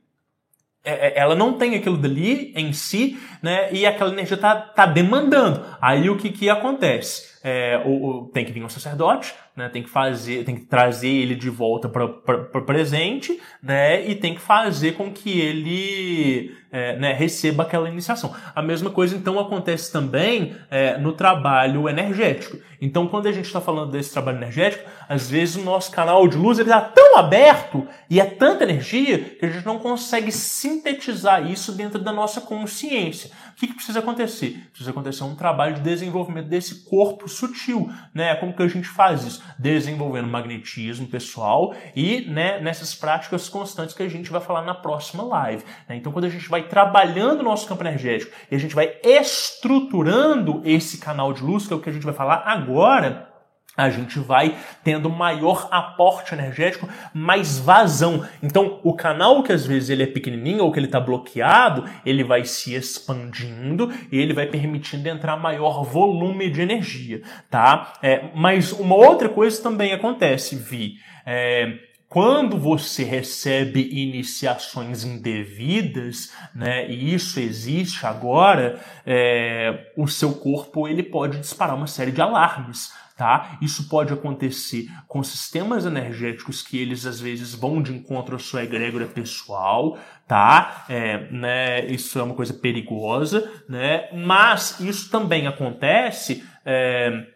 é, 0.84 1.08
é, 1.08 1.18
ela 1.18 1.34
não 1.34 1.54
tem 1.54 1.74
aquilo 1.74 1.96
dali 1.96 2.52
em 2.54 2.72
si, 2.72 3.18
né? 3.42 3.72
E 3.72 3.86
aquela 3.86 4.12
energia 4.12 4.36
tá, 4.36 4.54
tá 4.54 4.84
demandando. 4.84 5.64
Aí 5.80 6.10
o 6.10 6.16
que 6.16 6.28
que 6.28 6.50
acontece? 6.50 7.38
É, 7.42 7.82
o, 7.84 8.06
o, 8.06 8.28
tem 8.28 8.44
que 8.44 8.52
vir 8.52 8.62
um 8.62 8.68
sacerdote, 8.68 9.34
né? 9.56 9.68
Tem 9.68 9.82
que 9.82 9.90
fazer, 9.90 10.44
tem 10.44 10.56
que 10.56 10.64
trazer 10.64 11.08
ele 11.08 11.34
de 11.34 11.48
volta 11.48 11.88
para 11.88 12.04
o 12.04 12.62
presente, 12.62 13.40
né? 13.62 14.06
E 14.06 14.14
tem 14.14 14.34
que 14.34 14.40
fazer 14.40 14.92
com 14.92 15.12
que 15.12 15.40
ele 15.40 16.54
é, 16.74 16.96
né, 16.96 17.12
receba 17.12 17.62
aquela 17.62 17.88
iniciação. 17.88 18.34
A 18.52 18.60
mesma 18.60 18.90
coisa 18.90 19.14
então 19.14 19.38
acontece 19.38 19.92
também 19.92 20.56
é, 20.68 20.98
no 20.98 21.12
trabalho 21.12 21.88
energético. 21.88 22.58
Então, 22.80 23.06
quando 23.06 23.28
a 23.28 23.32
gente 23.32 23.46
está 23.46 23.60
falando 23.60 23.92
desse 23.92 24.12
trabalho 24.12 24.38
energético, 24.38 24.90
às 25.08 25.30
vezes 25.30 25.54
o 25.54 25.62
nosso 25.62 25.92
canal 25.92 26.26
de 26.26 26.36
luz 26.36 26.58
está 26.58 26.80
tão 26.80 27.16
aberto 27.16 27.86
e 28.10 28.20
é 28.20 28.24
tanta 28.24 28.64
energia 28.64 29.18
que 29.18 29.46
a 29.46 29.48
gente 29.48 29.64
não 29.64 29.78
consegue 29.78 30.32
sintetizar 30.32 31.48
isso 31.48 31.70
dentro 31.70 32.00
da 32.00 32.12
nossa 32.12 32.40
consciência. 32.40 33.30
O 33.54 33.56
que, 33.56 33.68
que 33.68 33.74
precisa 33.74 34.00
acontecer? 34.00 34.66
Precisa 34.70 34.90
acontecer 34.90 35.22
um 35.22 35.36
trabalho 35.36 35.76
de 35.76 35.80
desenvolvimento 35.80 36.48
desse 36.48 36.84
corpo 36.84 37.28
sutil, 37.28 37.88
né? 38.12 38.34
Como 38.34 38.52
que 38.52 38.62
a 38.62 38.66
gente 38.66 38.88
faz 38.88 39.24
isso? 39.24 39.42
Desenvolvendo 39.56 40.26
magnetismo 40.26 41.06
pessoal 41.06 41.72
e 41.94 42.22
né, 42.22 42.60
nessas 42.60 42.96
práticas 42.96 43.48
constantes 43.48 43.94
que 43.94 44.02
a 44.02 44.08
gente 44.08 44.28
vai 44.30 44.40
falar 44.40 44.62
na 44.62 44.74
próxima 44.74 45.22
live. 45.22 45.62
Né? 45.88 45.94
Então, 45.96 46.10
quando 46.10 46.24
a 46.24 46.28
gente 46.28 46.48
vai 46.48 46.66
trabalhando 46.66 47.40
o 47.40 47.44
nosso 47.44 47.68
campo 47.68 47.84
energético 47.84 48.32
e 48.50 48.56
a 48.56 48.58
gente 48.58 48.74
vai 48.74 48.96
estruturando 49.04 50.60
esse 50.64 50.98
canal 50.98 51.32
de 51.32 51.42
luz, 51.42 51.66
que 51.66 51.72
é 51.72 51.76
o 51.76 51.80
que 51.80 51.90
a 51.90 51.92
gente 51.92 52.04
vai 52.04 52.14
falar 52.14 52.42
agora, 52.44 53.33
a 53.76 53.90
gente 53.90 54.18
vai 54.18 54.56
tendo 54.82 55.10
maior 55.10 55.68
aporte 55.70 56.34
energético, 56.34 56.88
mais 57.12 57.58
vazão. 57.58 58.26
Então, 58.42 58.78
o 58.82 58.94
canal 58.94 59.42
que 59.42 59.52
às 59.52 59.66
vezes 59.66 59.90
ele 59.90 60.04
é 60.04 60.06
pequenininho 60.06 60.64
ou 60.64 60.72
que 60.72 60.78
ele 60.78 60.86
está 60.86 61.00
bloqueado, 61.00 61.84
ele 62.06 62.22
vai 62.22 62.44
se 62.44 62.74
expandindo 62.74 63.92
e 64.10 64.18
ele 64.18 64.32
vai 64.32 64.46
permitindo 64.46 65.08
entrar 65.08 65.36
maior 65.36 65.84
volume 65.84 66.50
de 66.50 66.60
energia, 66.60 67.22
tá? 67.50 67.94
É, 68.02 68.30
mas 68.34 68.72
uma 68.72 68.94
outra 68.94 69.28
coisa 69.28 69.62
também 69.62 69.92
acontece, 69.92 70.56
Vi. 70.56 70.98
É, 71.26 71.78
quando 72.08 72.56
você 72.56 73.02
recebe 73.02 73.88
iniciações 73.90 75.02
indevidas, 75.02 76.32
né, 76.54 76.88
e 76.88 77.12
isso 77.12 77.40
existe 77.40 78.06
agora, 78.06 78.78
é, 79.04 79.90
o 79.96 80.06
seu 80.06 80.34
corpo 80.34 80.86
ele 80.86 81.02
pode 81.02 81.40
disparar 81.40 81.74
uma 81.74 81.88
série 81.88 82.12
de 82.12 82.22
alarmes 82.22 82.92
tá? 83.16 83.58
Isso 83.62 83.88
pode 83.88 84.12
acontecer 84.12 84.88
com 85.06 85.22
sistemas 85.22 85.86
energéticos 85.86 86.62
que 86.62 86.78
eles 86.78 87.06
às 87.06 87.20
vezes 87.20 87.54
vão 87.54 87.80
de 87.80 87.92
encontro 87.92 88.36
à 88.36 88.38
sua 88.38 88.64
egrégora 88.64 89.06
pessoal, 89.06 89.98
tá? 90.26 90.84
É, 90.88 91.30
né, 91.30 91.86
isso 91.86 92.18
é 92.18 92.22
uma 92.22 92.34
coisa 92.34 92.54
perigosa, 92.54 93.50
né? 93.68 94.08
Mas 94.12 94.80
isso 94.80 95.10
também 95.10 95.46
acontece 95.46 96.44
é, 96.64 97.26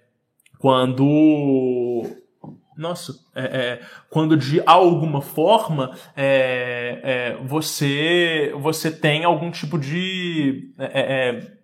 quando 0.58 2.04
nossa, 2.76 3.12
é, 3.34 3.42
é, 3.42 3.80
quando 4.08 4.36
de 4.36 4.62
alguma 4.64 5.20
forma 5.20 5.96
é, 6.16 7.00
é 7.02 7.44
você 7.44 8.52
você 8.60 8.90
tem 8.90 9.24
algum 9.24 9.50
tipo 9.50 9.76
de 9.76 10.72
é, 10.78 11.00
é, 11.00 11.57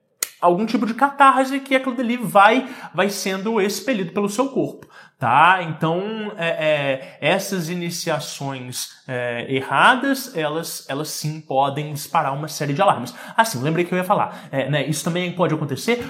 algum 0.44 0.66
tipo 0.66 0.86
de 0.86 0.94
catarse 0.94 1.60
que 1.60 1.74
aquilo 1.74 1.96
dali 1.96 2.16
vai, 2.16 2.68
vai 2.94 3.08
sendo 3.08 3.60
expelido 3.60 4.12
pelo 4.12 4.28
seu 4.28 4.48
corpo 4.48 4.86
tá? 5.18 5.62
Então, 5.62 6.32
é, 6.36 6.48
é, 6.48 7.18
essas 7.20 7.70
iniciações 7.70 8.90
é, 9.06 9.46
erradas, 9.54 10.36
elas, 10.36 10.84
elas 10.88 11.08
sim 11.08 11.40
podem 11.40 11.92
disparar 11.92 12.34
uma 12.34 12.48
série 12.48 12.72
de 12.72 12.80
alarmes. 12.80 13.14
Assim, 13.36 13.60
lembrei 13.62 13.84
que 13.84 13.92
eu 13.92 13.98
ia 13.98 14.04
falar, 14.04 14.48
é, 14.50 14.68
né, 14.70 14.86
isso 14.86 15.04
também 15.04 15.32
pode 15.32 15.54
acontecer 15.54 16.04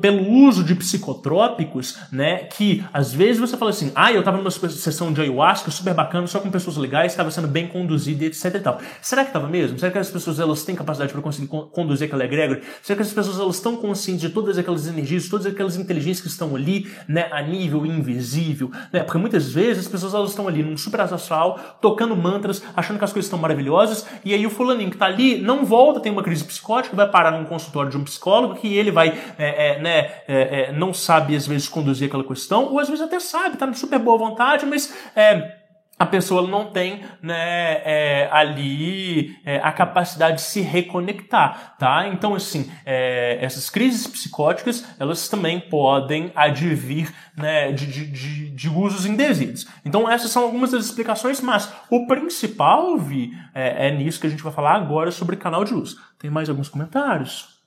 pelo 0.00 0.28
uso 0.28 0.64
de 0.64 0.74
psicotrópicos, 0.74 1.98
né, 2.10 2.44
que 2.44 2.84
às 2.92 3.12
vezes 3.12 3.40
você 3.40 3.56
fala 3.56 3.70
assim, 3.70 3.92
ah, 3.94 4.12
eu 4.12 4.20
estava 4.20 4.38
numa 4.38 4.50
sessão 4.50 5.12
de 5.12 5.20
ayahuasca 5.20 5.70
super 5.70 5.94
bacana, 5.94 6.26
só 6.26 6.40
com 6.40 6.50
pessoas 6.50 6.76
legais, 6.76 7.12
estava 7.12 7.30
sendo 7.30 7.48
bem 7.48 7.66
conduzido, 7.66 8.24
etc 8.24 8.54
e 8.54 8.60
tal. 8.60 8.80
Será 9.00 9.22
que 9.22 9.30
estava 9.30 9.48
mesmo? 9.48 9.78
Será 9.78 9.92
que 9.92 9.98
as 9.98 10.10
pessoas 10.10 10.40
elas 10.40 10.64
têm 10.64 10.74
capacidade 10.74 11.12
para 11.12 11.22
conseguir 11.22 11.48
conduzir 11.48 12.06
aquela 12.06 12.24
egrégora? 12.24 12.60
Será 12.82 12.96
que 12.96 13.02
as 13.02 13.12
pessoas 13.12 13.38
elas 13.38 13.56
estão 13.56 13.76
conscientes 13.76 14.20
de 14.22 14.28
todas 14.30 14.58
aquelas 14.58 14.86
energias, 14.86 15.28
todas 15.28 15.46
aquelas 15.46 15.76
inteligências 15.76 16.20
que 16.20 16.28
estão 16.28 16.54
ali, 16.56 16.90
né, 17.08 17.28
a 17.30 17.42
nível 17.42 17.86
invisível? 17.86 18.70
né? 18.92 19.02
Porque 19.02 19.18
muitas 19.18 19.52
vezes 19.52 19.86
as 19.86 19.90
pessoas 19.90 20.14
elas 20.14 20.30
estão 20.30 20.48
ali 20.48 20.62
num 20.62 20.76
super 20.76 21.00
astral, 21.00 21.78
tocando 21.80 22.16
mantras, 22.32 22.62
achando 22.76 22.98
que 22.98 23.04
as 23.04 23.12
coisas 23.12 23.26
estão 23.26 23.38
maravilhosas, 23.38 24.06
e 24.24 24.32
aí 24.32 24.46
o 24.46 24.50
fulaninho 24.50 24.90
que 24.90 24.96
está 24.96 25.06
ali 25.06 25.38
não 25.40 25.64
volta, 25.64 26.00
tem 26.00 26.10
uma 26.10 26.22
crise 26.22 26.44
psicótica, 26.44 26.96
vai 26.96 27.08
parar 27.08 27.32
num 27.32 27.44
consultório 27.44 27.90
de 27.90 27.96
um 27.96 28.04
psicólogo, 28.04 28.54
que 28.54 28.74
ele 28.74 28.90
vai, 28.90 29.08
é, 29.38 29.68
é, 29.68 29.80
né, 29.80 30.10
é, 30.26 30.66
é 30.68 30.72
não 30.72 30.92
sabe 30.94 31.36
às 31.36 31.46
vezes 31.46 31.68
conduzir 31.68 32.08
aquela 32.08 32.24
questão, 32.24 32.72
ou 32.72 32.78
às 32.78 32.88
vezes 32.88 33.04
até 33.04 33.20
sabe, 33.20 33.54
está 33.54 33.66
de 33.66 33.78
super 33.78 33.98
boa 33.98 34.18
vontade, 34.18 34.66
mas 34.66 34.94
é, 35.14 35.61
a 36.02 36.06
pessoa 36.06 36.48
não 36.48 36.72
tem 36.72 37.04
né, 37.22 37.80
é, 37.84 38.28
ali 38.32 39.38
é, 39.44 39.58
a 39.58 39.70
capacidade 39.70 40.38
de 40.38 40.42
se 40.42 40.60
reconectar, 40.60 41.76
tá? 41.78 42.08
Então, 42.08 42.34
assim, 42.34 42.68
é, 42.84 43.38
essas 43.40 43.70
crises 43.70 44.04
psicóticas, 44.08 44.84
elas 44.98 45.28
também 45.28 45.60
podem 45.60 46.32
advir 46.34 47.14
né, 47.36 47.70
de, 47.70 47.86
de, 47.86 48.50
de, 48.50 48.68
usos 48.68 49.06
indevidos. 49.06 49.68
Então, 49.84 50.10
essas 50.10 50.32
são 50.32 50.42
algumas 50.42 50.72
das 50.72 50.86
explicações, 50.86 51.40
mas 51.40 51.72
o 51.88 52.04
principal, 52.08 52.98
Vi, 52.98 53.30
é, 53.54 53.86
é 53.86 53.90
nisso 53.92 54.20
que 54.20 54.26
a 54.26 54.30
gente 54.30 54.42
vai 54.42 54.52
falar 54.52 54.74
agora 54.74 55.12
sobre 55.12 55.36
canal 55.36 55.64
de 55.64 55.72
luz. 55.72 55.94
Tem 56.18 56.30
mais 56.30 56.48
alguns 56.48 56.68
comentários? 56.68 57.62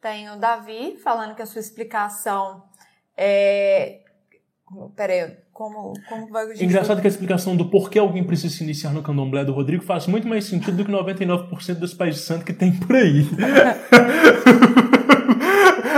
Tem 0.00 0.28
o 0.30 0.36
Davi 0.36 0.96
falando 0.96 1.36
que 1.36 1.42
a 1.42 1.46
sua 1.46 1.60
explicação 1.60 2.64
é... 3.16 4.00
Peraí, 4.96 5.45
como, 5.56 5.94
como 6.06 6.28
vai 6.28 6.52
Engraçado 6.60 7.00
que 7.00 7.06
a 7.06 7.10
explicação 7.10 7.56
do 7.56 7.64
porquê 7.64 7.98
alguém 7.98 8.22
precisa 8.22 8.54
se 8.54 8.62
iniciar 8.62 8.90
no 8.90 9.02
candomblé 9.02 9.42
do 9.42 9.54
Rodrigo 9.54 9.82
faz 9.82 10.06
muito 10.06 10.28
mais 10.28 10.44
sentido 10.44 10.76
do 10.76 10.84
que 10.84 10.92
99% 10.92 11.76
dos 11.76 11.94
pais 11.94 12.16
de 12.16 12.20
santo 12.20 12.44
que 12.44 12.52
tem 12.52 12.72
por 12.72 12.94
aí. 12.94 13.26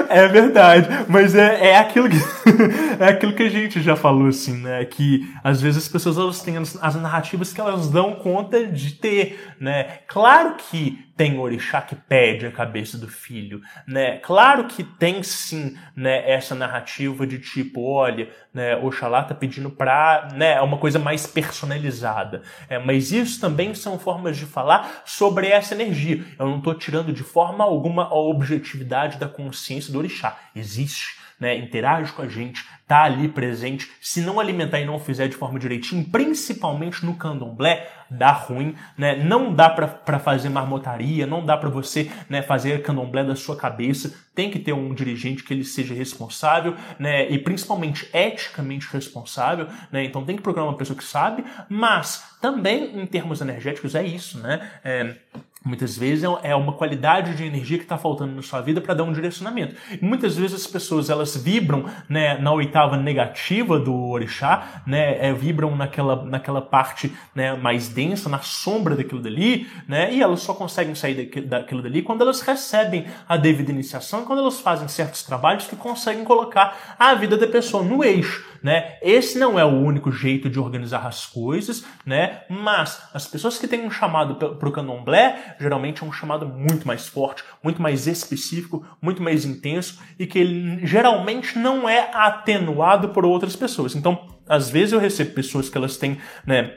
é 0.08 0.28
verdade, 0.28 0.88
mas 1.08 1.34
é, 1.34 1.70
é 1.70 1.76
aquilo 1.76 2.08
que 2.08 2.18
é 3.02 3.08
aquilo 3.08 3.34
que 3.34 3.42
a 3.42 3.48
gente 3.48 3.82
já 3.82 3.96
falou 3.96 4.28
assim, 4.28 4.58
né? 4.58 4.84
Que 4.84 5.28
às 5.42 5.60
vezes 5.60 5.82
as 5.82 5.88
pessoas 5.88 6.16
elas 6.16 6.40
têm 6.40 6.56
as, 6.56 6.78
as 6.80 6.94
narrativas 6.94 7.52
que 7.52 7.60
elas 7.60 7.90
dão 7.90 8.14
conta 8.14 8.64
de 8.64 8.92
ter, 8.92 9.40
né? 9.60 10.02
Claro 10.06 10.54
que 10.56 11.04
tem 11.18 11.36
orixá 11.36 11.82
que 11.82 11.96
pede 11.96 12.46
a 12.46 12.52
cabeça 12.52 12.96
do 12.96 13.08
filho, 13.08 13.60
né? 13.84 14.18
Claro 14.18 14.68
que 14.68 14.84
tem 14.84 15.20
sim, 15.20 15.76
né, 15.96 16.30
essa 16.30 16.54
narrativa 16.54 17.26
de 17.26 17.40
tipo, 17.40 17.82
olha, 17.82 18.30
né, 18.54 18.76
Oxalá 18.76 19.24
tá 19.24 19.34
pedindo 19.34 19.68
para, 19.68 20.28
né, 20.34 20.60
uma 20.60 20.78
coisa 20.78 20.96
mais 20.96 21.26
personalizada. 21.26 22.42
É, 22.68 22.78
mas 22.78 23.10
isso 23.10 23.40
também 23.40 23.74
são 23.74 23.98
formas 23.98 24.36
de 24.36 24.46
falar 24.46 25.02
sobre 25.04 25.48
essa 25.48 25.74
energia. 25.74 26.24
Eu 26.38 26.46
não 26.46 26.58
estou 26.58 26.72
tirando 26.72 27.12
de 27.12 27.24
forma 27.24 27.64
alguma 27.64 28.04
a 28.04 28.14
objetividade 28.14 29.18
da 29.18 29.26
consciência 29.26 29.92
do 29.92 29.98
orixá. 29.98 30.38
Existe 30.54 31.18
né, 31.40 31.56
interage 31.56 32.12
com 32.12 32.22
a 32.22 32.28
gente, 32.28 32.64
tá 32.86 33.04
ali 33.04 33.28
presente. 33.28 33.90
Se 34.00 34.20
não 34.22 34.40
alimentar 34.40 34.80
e 34.80 34.86
não 34.86 34.98
fizer 34.98 35.28
de 35.28 35.36
forma 35.36 35.58
direitinho, 35.58 36.04
principalmente 36.04 37.04
no 37.04 37.14
candomblé, 37.14 37.88
dá 38.10 38.32
ruim, 38.32 38.74
né? 38.96 39.16
Não 39.16 39.52
dá 39.52 39.68
para 39.68 40.18
fazer 40.18 40.48
marmotaria, 40.48 41.26
não 41.26 41.44
dá 41.44 41.56
para 41.56 41.68
você 41.68 42.10
né, 42.28 42.40
fazer 42.40 42.82
candomblé 42.82 43.22
da 43.22 43.36
sua 43.36 43.56
cabeça. 43.56 44.14
Tem 44.34 44.50
que 44.50 44.58
ter 44.58 44.72
um 44.72 44.94
dirigente 44.94 45.42
que 45.42 45.52
ele 45.52 45.64
seja 45.64 45.94
responsável, 45.94 46.74
né? 46.98 47.28
E 47.30 47.38
principalmente 47.38 48.08
eticamente 48.12 48.88
responsável, 48.90 49.68
né? 49.92 50.04
Então 50.04 50.24
tem 50.24 50.36
que 50.36 50.42
procurar 50.42 50.64
uma 50.64 50.76
pessoa 50.76 50.96
que 50.96 51.04
sabe, 51.04 51.44
mas 51.68 52.36
também 52.40 52.98
em 52.98 53.06
termos 53.06 53.40
energéticos 53.40 53.94
é 53.94 54.04
isso, 54.04 54.38
né? 54.38 54.70
É, 54.82 55.16
Muitas 55.64 55.98
vezes 55.98 56.24
é, 56.24 56.50
é 56.50 56.54
uma 56.54 56.72
qualidade 56.72 57.34
de 57.34 57.44
energia 57.44 57.78
que 57.78 57.84
está 57.84 57.98
faltando 57.98 58.34
na 58.34 58.42
sua 58.42 58.60
vida 58.60 58.80
para 58.80 58.94
dar 58.94 59.02
um 59.02 59.12
direcionamento. 59.12 59.74
E 60.00 60.04
muitas 60.04 60.36
vezes 60.36 60.54
as 60.54 60.66
pessoas 60.66 61.10
elas 61.10 61.36
vibram 61.36 61.84
né, 62.08 62.38
na 62.38 62.52
oitava 62.52 62.96
negativa 62.96 63.78
do 63.78 63.94
orixá, 63.94 64.82
né, 64.86 65.18
é, 65.26 65.32
vibram 65.32 65.74
naquela, 65.74 66.24
naquela 66.24 66.62
parte 66.62 67.12
né, 67.34 67.54
mais 67.56 67.88
densa, 67.88 68.28
na 68.28 68.38
sombra 68.38 68.94
daquilo 68.94 69.20
dali, 69.20 69.68
né, 69.88 70.14
e 70.14 70.22
elas 70.22 70.40
só 70.40 70.54
conseguem 70.54 70.94
sair 70.94 71.28
daquilo 71.46 71.82
dali 71.82 72.02
quando 72.02 72.22
elas 72.22 72.40
recebem 72.40 73.06
a 73.28 73.36
devida 73.36 73.72
iniciação, 73.72 74.24
quando 74.24 74.38
elas 74.38 74.60
fazem 74.60 74.86
certos 74.86 75.24
trabalhos 75.24 75.66
que 75.66 75.74
conseguem 75.74 76.24
colocar 76.24 76.96
a 76.98 77.14
vida 77.14 77.36
da 77.36 77.48
pessoa 77.48 77.82
no 77.82 78.04
eixo. 78.04 78.46
Né? 78.62 78.96
Esse 79.00 79.38
não 79.38 79.58
é 79.58 79.64
o 79.64 79.68
único 79.68 80.10
jeito 80.10 80.50
de 80.50 80.58
organizar 80.58 81.06
as 81.06 81.26
coisas, 81.26 81.84
né? 82.04 82.42
mas 82.48 83.00
as 83.14 83.26
pessoas 83.26 83.58
que 83.58 83.68
têm 83.68 83.86
um 83.86 83.90
chamado 83.90 84.34
para 84.34 84.68
o 84.68 84.72
candomblé 84.72 85.47
geralmente 85.60 86.02
é 86.02 86.06
um 86.06 86.12
chamado 86.12 86.46
muito 86.46 86.86
mais 86.86 87.06
forte, 87.06 87.42
muito 87.62 87.80
mais 87.80 88.06
específico, 88.06 88.86
muito 89.00 89.22
mais 89.22 89.44
intenso 89.44 90.00
e 90.18 90.26
que 90.26 90.38
ele 90.38 90.86
geralmente 90.86 91.58
não 91.58 91.88
é 91.88 92.10
atenuado 92.12 93.10
por 93.10 93.24
outras 93.24 93.56
pessoas. 93.56 93.94
Então, 93.94 94.26
às 94.48 94.70
vezes 94.70 94.92
eu 94.92 94.98
recebo 94.98 95.32
pessoas 95.32 95.68
que 95.68 95.76
elas 95.76 95.96
têm, 95.96 96.18
né, 96.46 96.74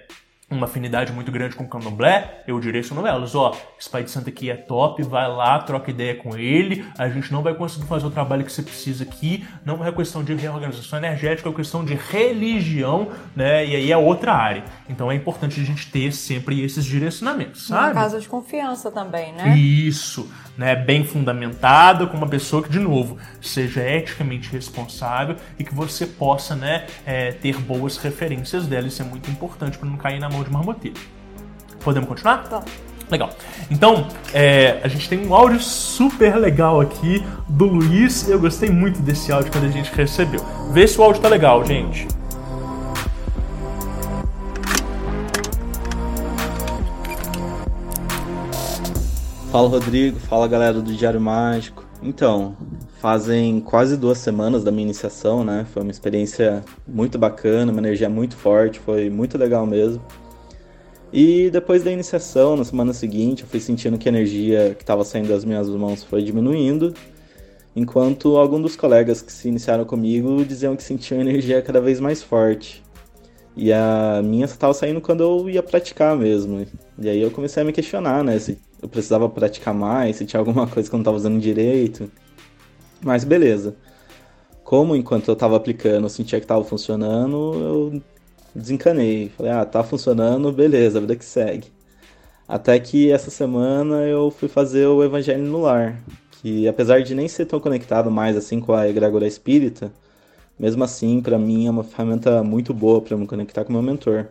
uma 0.56 0.66
afinidade 0.66 1.12
muito 1.12 1.32
grande 1.32 1.56
com 1.56 1.64
o 1.64 1.68
candomblé, 1.68 2.44
eu 2.48 2.60
direciono 2.60 3.06
elas, 3.08 3.34
ó, 3.36 3.56
esse 3.80 3.90
pai 3.90 4.04
de 4.04 4.12
santo 4.12 4.30
aqui 4.30 4.50
é 4.50 4.56
top, 4.56 5.02
vai 5.04 5.28
lá, 5.28 5.60
troca 5.60 5.90
ideia 5.90 6.16
com 6.16 6.38
ele, 6.38 6.86
a 6.98 7.10
gente 7.10 7.32
não 7.32 7.42
vai 7.42 7.54
conseguir 7.54 7.86
fazer 7.88 8.06
o 8.06 8.12
trabalho 8.12 8.44
que 8.44 8.52
você 8.52 8.62
precisa 8.62 9.04
aqui, 9.04 9.46
não 9.66 9.86
é 9.86 9.92
questão 9.92 10.24
de 10.24 10.34
reorganização 10.34 11.00
energética, 11.00 11.50
é 11.50 11.54
questão 11.54 11.84
de 11.86 11.96
religião, 11.96 13.10
né, 13.36 13.66
e 13.66 13.76
aí 13.76 13.92
é 13.92 13.98
outra 13.98 14.34
área. 14.34 14.64
Então 14.90 15.12
é 15.12 15.16
importante 15.16 15.60
a 15.60 15.64
gente 15.64 15.90
ter 15.90 16.12
sempre 16.12 16.64
esses 16.64 16.84
direcionamentos, 16.86 17.68
sabe? 17.68 17.88
Uma 17.88 17.94
casa 17.94 18.20
de 18.20 18.28
confiança 18.28 18.92
também, 18.92 19.34
né? 19.34 19.56
Isso, 19.58 20.30
né, 20.58 20.76
bem 20.76 21.04
fundamentada, 21.04 22.06
com 22.08 22.18
uma 22.18 22.28
pessoa 22.28 22.62
que, 22.64 22.70
de 22.70 22.80
novo, 22.80 23.18
seja 23.42 23.82
eticamente 23.82 24.52
responsável 24.52 25.36
e 25.58 25.64
que 25.64 25.74
você 25.74 26.06
possa, 26.06 26.56
né, 26.56 26.86
é, 27.06 27.32
ter 27.32 27.58
boas 27.58 27.98
referências 27.98 28.68
dela, 28.68 28.88
isso 28.88 29.02
é 29.02 29.06
muito 29.06 29.30
importante 29.30 29.78
para 29.78 29.90
não 29.90 29.98
cair 29.98 30.20
na 30.20 30.30
mão 30.30 30.44
de 30.44 30.52
marmoteiro. 30.52 31.00
Podemos 31.84 32.08
continuar? 32.08 32.44
Tá. 32.44 32.64
Legal. 33.10 33.30
Então, 33.70 34.08
é, 34.34 34.80
a 34.84 34.88
gente 34.88 35.10
tem 35.10 35.28
um 35.28 35.36
áudio 35.36 35.60
super 35.60 36.38
legal 36.38 36.80
aqui 36.80 37.22
do 37.50 37.66
Luiz. 37.66 38.30
Eu 38.30 38.40
gostei 38.40 38.70
muito 38.70 39.02
desse 39.02 39.34
áudio 39.34 39.52
quando 39.52 39.66
a 39.66 39.70
gente 39.70 39.92
recebeu. 39.94 40.40
Vê 40.72 40.88
se 40.88 40.98
o 40.98 41.04
áudio 41.04 41.22
tá 41.22 41.28
legal, 41.28 41.66
gente. 41.66 42.08
Fala 49.52 49.68
Rodrigo, 49.68 50.18
fala 50.18 50.48
galera 50.48 50.80
do 50.80 50.94
Diário 50.94 51.20
Mágico. 51.20 51.86
Então, 52.02 52.56
fazem 53.02 53.60
quase 53.60 53.98
duas 53.98 54.18
semanas 54.18 54.64
da 54.64 54.72
minha 54.72 54.86
iniciação, 54.86 55.44
né? 55.44 55.68
Foi 55.74 55.82
uma 55.82 55.92
experiência 55.92 56.64
muito 56.88 57.20
bacana, 57.20 57.70
uma 57.70 57.82
energia 57.82 58.08
muito 58.08 58.38
forte, 58.38 58.80
foi 58.80 59.10
muito 59.10 59.38
legal 59.38 59.66
mesmo. 59.66 60.02
E 61.12 61.50
depois 61.50 61.84
da 61.84 61.92
iniciação, 61.92 62.56
na 62.56 62.64
semana 62.64 62.94
seguinte, 62.94 63.44
eu 63.44 63.50
fui 63.50 63.60
sentindo 63.60 63.98
que 63.98 64.08
a 64.08 64.12
energia 64.14 64.74
que 64.74 64.84
estava 64.84 65.04
saindo 65.04 65.28
das 65.28 65.44
minhas 65.44 65.68
mãos 65.68 66.02
foi 66.02 66.24
diminuindo, 66.24 66.94
enquanto 67.76 68.38
alguns 68.38 68.62
dos 68.62 68.76
colegas 68.78 69.22
que 69.22 69.34
se 69.34 69.50
iniciaram 69.50 69.84
comigo 69.84 70.46
diziam 70.46 70.78
que 70.78 70.84
sentiam 70.84 71.20
a 71.20 71.24
energia 71.24 71.62
cada 71.62 71.82
vez 71.82 72.00
mais 72.00 72.24
forte. 72.24 72.82
E 73.54 73.74
a 73.74 74.22
minha 74.24 74.46
estava 74.46 74.74
saindo 74.74 75.02
quando 75.02 75.22
eu 75.22 75.50
ia 75.50 75.62
praticar 75.62 76.16
mesmo. 76.16 76.66
E 76.98 77.10
aí 77.10 77.22
eu 77.22 77.30
comecei 77.30 77.62
a 77.62 77.66
me 77.66 77.74
questionar, 77.74 78.24
né? 78.24 78.40
Se 78.40 78.58
eu 78.82 78.90
precisava 78.90 79.30
praticar 79.30 79.74
mais, 79.74 80.16
se 80.18 80.26
tinha 80.26 80.40
alguma 80.40 80.68
coisa 80.68 80.90
que 80.90 80.96
eu 80.96 80.98
não 80.98 81.04
estava 81.04 81.18
usando 81.18 81.40
direito. 81.40 82.12
Mas 83.04 83.24
beleza. 83.24 83.76
Como 84.64 84.96
enquanto 84.96 85.28
eu 85.28 85.34
estava 85.34 85.58
aplicando 85.58 86.06
eu 86.06 86.10
sentia 86.10 86.40
que 86.40 86.46
estava 86.46 86.64
funcionando, 86.64 87.54
eu 87.54 88.02
desencanei. 88.56 89.30
Falei, 89.30 89.52
ah, 89.52 89.66
tá 89.66 89.84
funcionando, 89.84 90.52
beleza, 90.52 91.00
vida 91.02 91.16
que 91.16 91.26
segue. 91.26 91.68
Até 92.48 92.80
que 92.80 93.12
essa 93.12 93.32
semana 93.32 94.06
eu 94.08 94.30
fui 94.32 94.50
fazer 94.50 94.86
o 94.88 95.04
Evangelho 95.04 95.44
no 95.44 95.62
Lar, 95.62 96.02
que 96.32 96.68
apesar 96.68 97.02
de 97.02 97.16
nem 97.16 97.28
ser 97.28 97.46
tão 97.46 97.60
conectado 97.60 98.12
mais 98.12 98.36
assim 98.36 98.60
com 98.60 98.74
a 98.74 98.90
egregora 98.90 99.28
espírita, 99.28 99.92
mesmo 100.60 100.84
assim, 100.84 101.22
para 101.22 101.40
mim 101.40 101.68
é 101.68 101.72
uma 101.72 101.84
ferramenta 101.84 102.44
muito 102.44 102.74
boa 102.74 103.02
para 103.02 103.18
me 103.18 103.26
conectar 103.26 103.64
com 103.64 103.74
meu 103.74 103.82
mentor. 103.82 104.28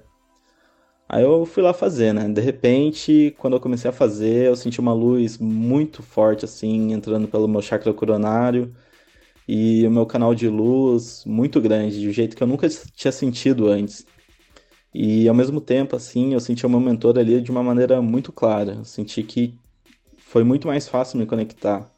Aí 1.12 1.24
eu 1.24 1.44
fui 1.44 1.60
lá 1.60 1.74
fazer, 1.74 2.12
né? 2.14 2.28
De 2.28 2.40
repente, 2.40 3.34
quando 3.36 3.54
eu 3.54 3.60
comecei 3.60 3.90
a 3.90 3.92
fazer, 3.92 4.46
eu 4.46 4.54
senti 4.54 4.78
uma 4.78 4.92
luz 4.92 5.38
muito 5.38 6.04
forte 6.04 6.44
assim 6.44 6.92
entrando 6.92 7.26
pelo 7.26 7.48
meu 7.48 7.60
chakra 7.60 7.92
coronário 7.92 8.72
e 9.48 9.84
o 9.86 9.90
meu 9.90 10.06
canal 10.06 10.34
de 10.36 10.48
luz 10.48 11.24
muito 11.26 11.60
grande, 11.60 12.00
de 12.00 12.08
um 12.08 12.12
jeito 12.12 12.36
que 12.36 12.42
eu 12.42 12.46
nunca 12.46 12.68
tinha 12.68 13.10
sentido 13.10 13.68
antes. 13.68 14.06
E 14.94 15.28
ao 15.28 15.34
mesmo 15.34 15.60
tempo, 15.60 15.96
assim, 15.96 16.34
eu 16.34 16.40
senti 16.40 16.64
o 16.64 16.70
meu 16.70 16.80
mentor 16.80 17.18
ali 17.18 17.40
de 17.40 17.50
uma 17.50 17.62
maneira 17.62 18.00
muito 18.00 18.30
clara. 18.32 18.74
Eu 18.78 18.84
senti 18.84 19.24
que 19.24 19.58
foi 20.18 20.44
muito 20.44 20.68
mais 20.68 20.88
fácil 20.88 21.18
me 21.18 21.26
conectar. 21.26 21.90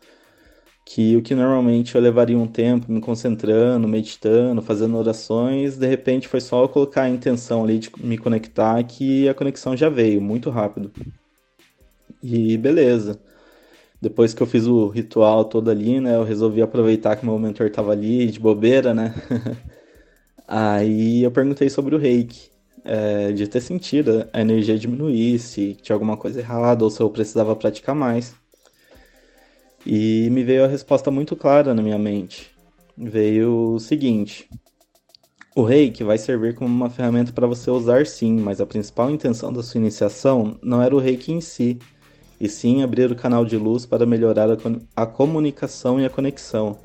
Que 0.84 1.16
o 1.16 1.22
que 1.22 1.34
normalmente 1.34 1.94
eu 1.94 2.00
levaria 2.00 2.36
um 2.38 2.46
tempo 2.46 2.90
me 2.90 3.00
concentrando, 3.00 3.86
meditando, 3.88 4.60
fazendo 4.60 4.96
orações, 4.96 5.76
de 5.76 5.86
repente 5.86 6.28
foi 6.28 6.40
só 6.40 6.62
eu 6.64 6.68
colocar 6.68 7.02
a 7.02 7.08
intenção 7.10 7.64
ali 7.64 7.78
de 7.78 7.90
me 7.98 8.18
conectar 8.18 8.82
que 8.84 9.28
a 9.28 9.34
conexão 9.34 9.76
já 9.76 9.88
veio 9.88 10.20
muito 10.20 10.50
rápido. 10.50 10.92
E 12.22 12.56
beleza. 12.56 13.20
Depois 14.00 14.34
que 14.34 14.42
eu 14.42 14.46
fiz 14.46 14.66
o 14.66 14.88
ritual 14.88 15.44
todo 15.44 15.70
ali, 15.70 16.00
né, 16.00 16.16
eu 16.16 16.24
resolvi 16.24 16.60
aproveitar 16.62 17.16
que 17.16 17.24
meu 17.24 17.38
mentor 17.38 17.68
estava 17.68 17.92
ali 17.92 18.30
de 18.30 18.40
bobeira, 18.40 18.92
né? 18.94 19.14
Aí 20.46 21.22
eu 21.22 21.30
perguntei 21.30 21.70
sobre 21.70 21.94
o 21.94 21.98
reiki, 21.98 22.50
é, 22.84 23.32
de 23.32 23.46
ter 23.46 23.60
sentido 23.60 24.28
a 24.32 24.40
energia 24.40 24.78
diminuir, 24.78 25.38
se 25.38 25.74
tinha 25.76 25.94
alguma 25.94 26.16
coisa 26.16 26.40
errada 26.40 26.84
ou 26.84 26.90
se 26.90 27.00
eu 27.00 27.10
precisava 27.10 27.54
praticar 27.56 27.94
mais. 27.94 28.41
E 29.84 30.28
me 30.30 30.44
veio 30.44 30.64
a 30.64 30.68
resposta 30.68 31.10
muito 31.10 31.34
clara 31.34 31.74
na 31.74 31.82
minha 31.82 31.98
mente. 31.98 32.50
Veio 32.96 33.74
o 33.74 33.80
seguinte: 33.80 34.48
o 35.54 35.62
reiki 35.62 36.04
vai 36.04 36.16
servir 36.16 36.54
como 36.54 36.74
uma 36.74 36.88
ferramenta 36.88 37.32
para 37.32 37.46
você 37.46 37.70
usar 37.70 38.06
sim, 38.06 38.38
mas 38.38 38.60
a 38.60 38.66
principal 38.66 39.10
intenção 39.10 39.52
da 39.52 39.62
sua 39.62 39.80
iniciação 39.80 40.56
não 40.62 40.80
era 40.80 40.94
o 40.94 40.98
reiki 40.98 41.32
em 41.32 41.40
si, 41.40 41.78
e 42.40 42.48
sim 42.48 42.82
abrir 42.82 43.10
o 43.10 43.16
canal 43.16 43.44
de 43.44 43.56
luz 43.56 43.84
para 43.84 44.06
melhorar 44.06 44.50
a, 44.50 44.56
a 44.96 45.06
comunicação 45.06 46.00
e 46.00 46.06
a 46.06 46.10
conexão. 46.10 46.78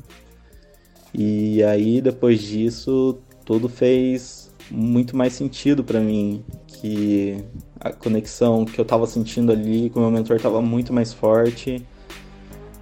E 1.14 1.64
aí, 1.64 2.02
depois 2.02 2.42
disso, 2.42 3.18
tudo 3.46 3.70
fez 3.70 4.52
muito 4.70 5.16
mais 5.16 5.34
sentido 5.34 5.84
para 5.84 6.00
mim, 6.00 6.44
que 6.68 7.44
a 7.80 7.92
conexão 7.92 8.66
que 8.66 8.80
eu 8.80 8.84
estava 8.84 9.08
sentindo 9.08 9.52
ali 9.52 9.90
com 9.90 10.00
o 10.00 10.04
meu 10.04 10.12
mentor 10.12 10.36
estava 10.36 10.62
muito 10.62 10.92
mais 10.92 11.14
forte. 11.14 11.86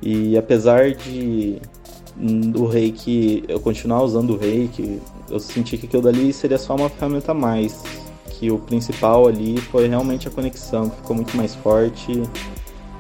E 0.06 0.38
apesar 0.38 0.92
de 0.92 1.60
o 2.56 2.66
reiki, 2.66 3.44
eu 3.48 3.60
continuar 3.60 4.04
usando 4.04 4.36
o 4.36 4.38
reiki, 4.38 5.02
eu 5.30 5.40
senti 5.40 5.78
que 5.78 5.88
aquilo 5.88 6.04
dali 6.04 6.32
seria 6.32 6.58
só 6.58 6.76
uma 6.76 6.88
ferramenta 6.88 7.32
a 7.32 7.36
mais. 7.36 7.84
Que 8.30 8.52
o 8.52 8.60
principal 8.60 9.28
ali 9.28 9.58
foi 9.58 9.88
realmente 9.88 10.28
a 10.28 10.32
conexão, 10.32 10.90
que 10.90 10.98
ficou 10.98 11.16
muito 11.16 11.36
mais 11.36 11.56
forte 11.56 12.22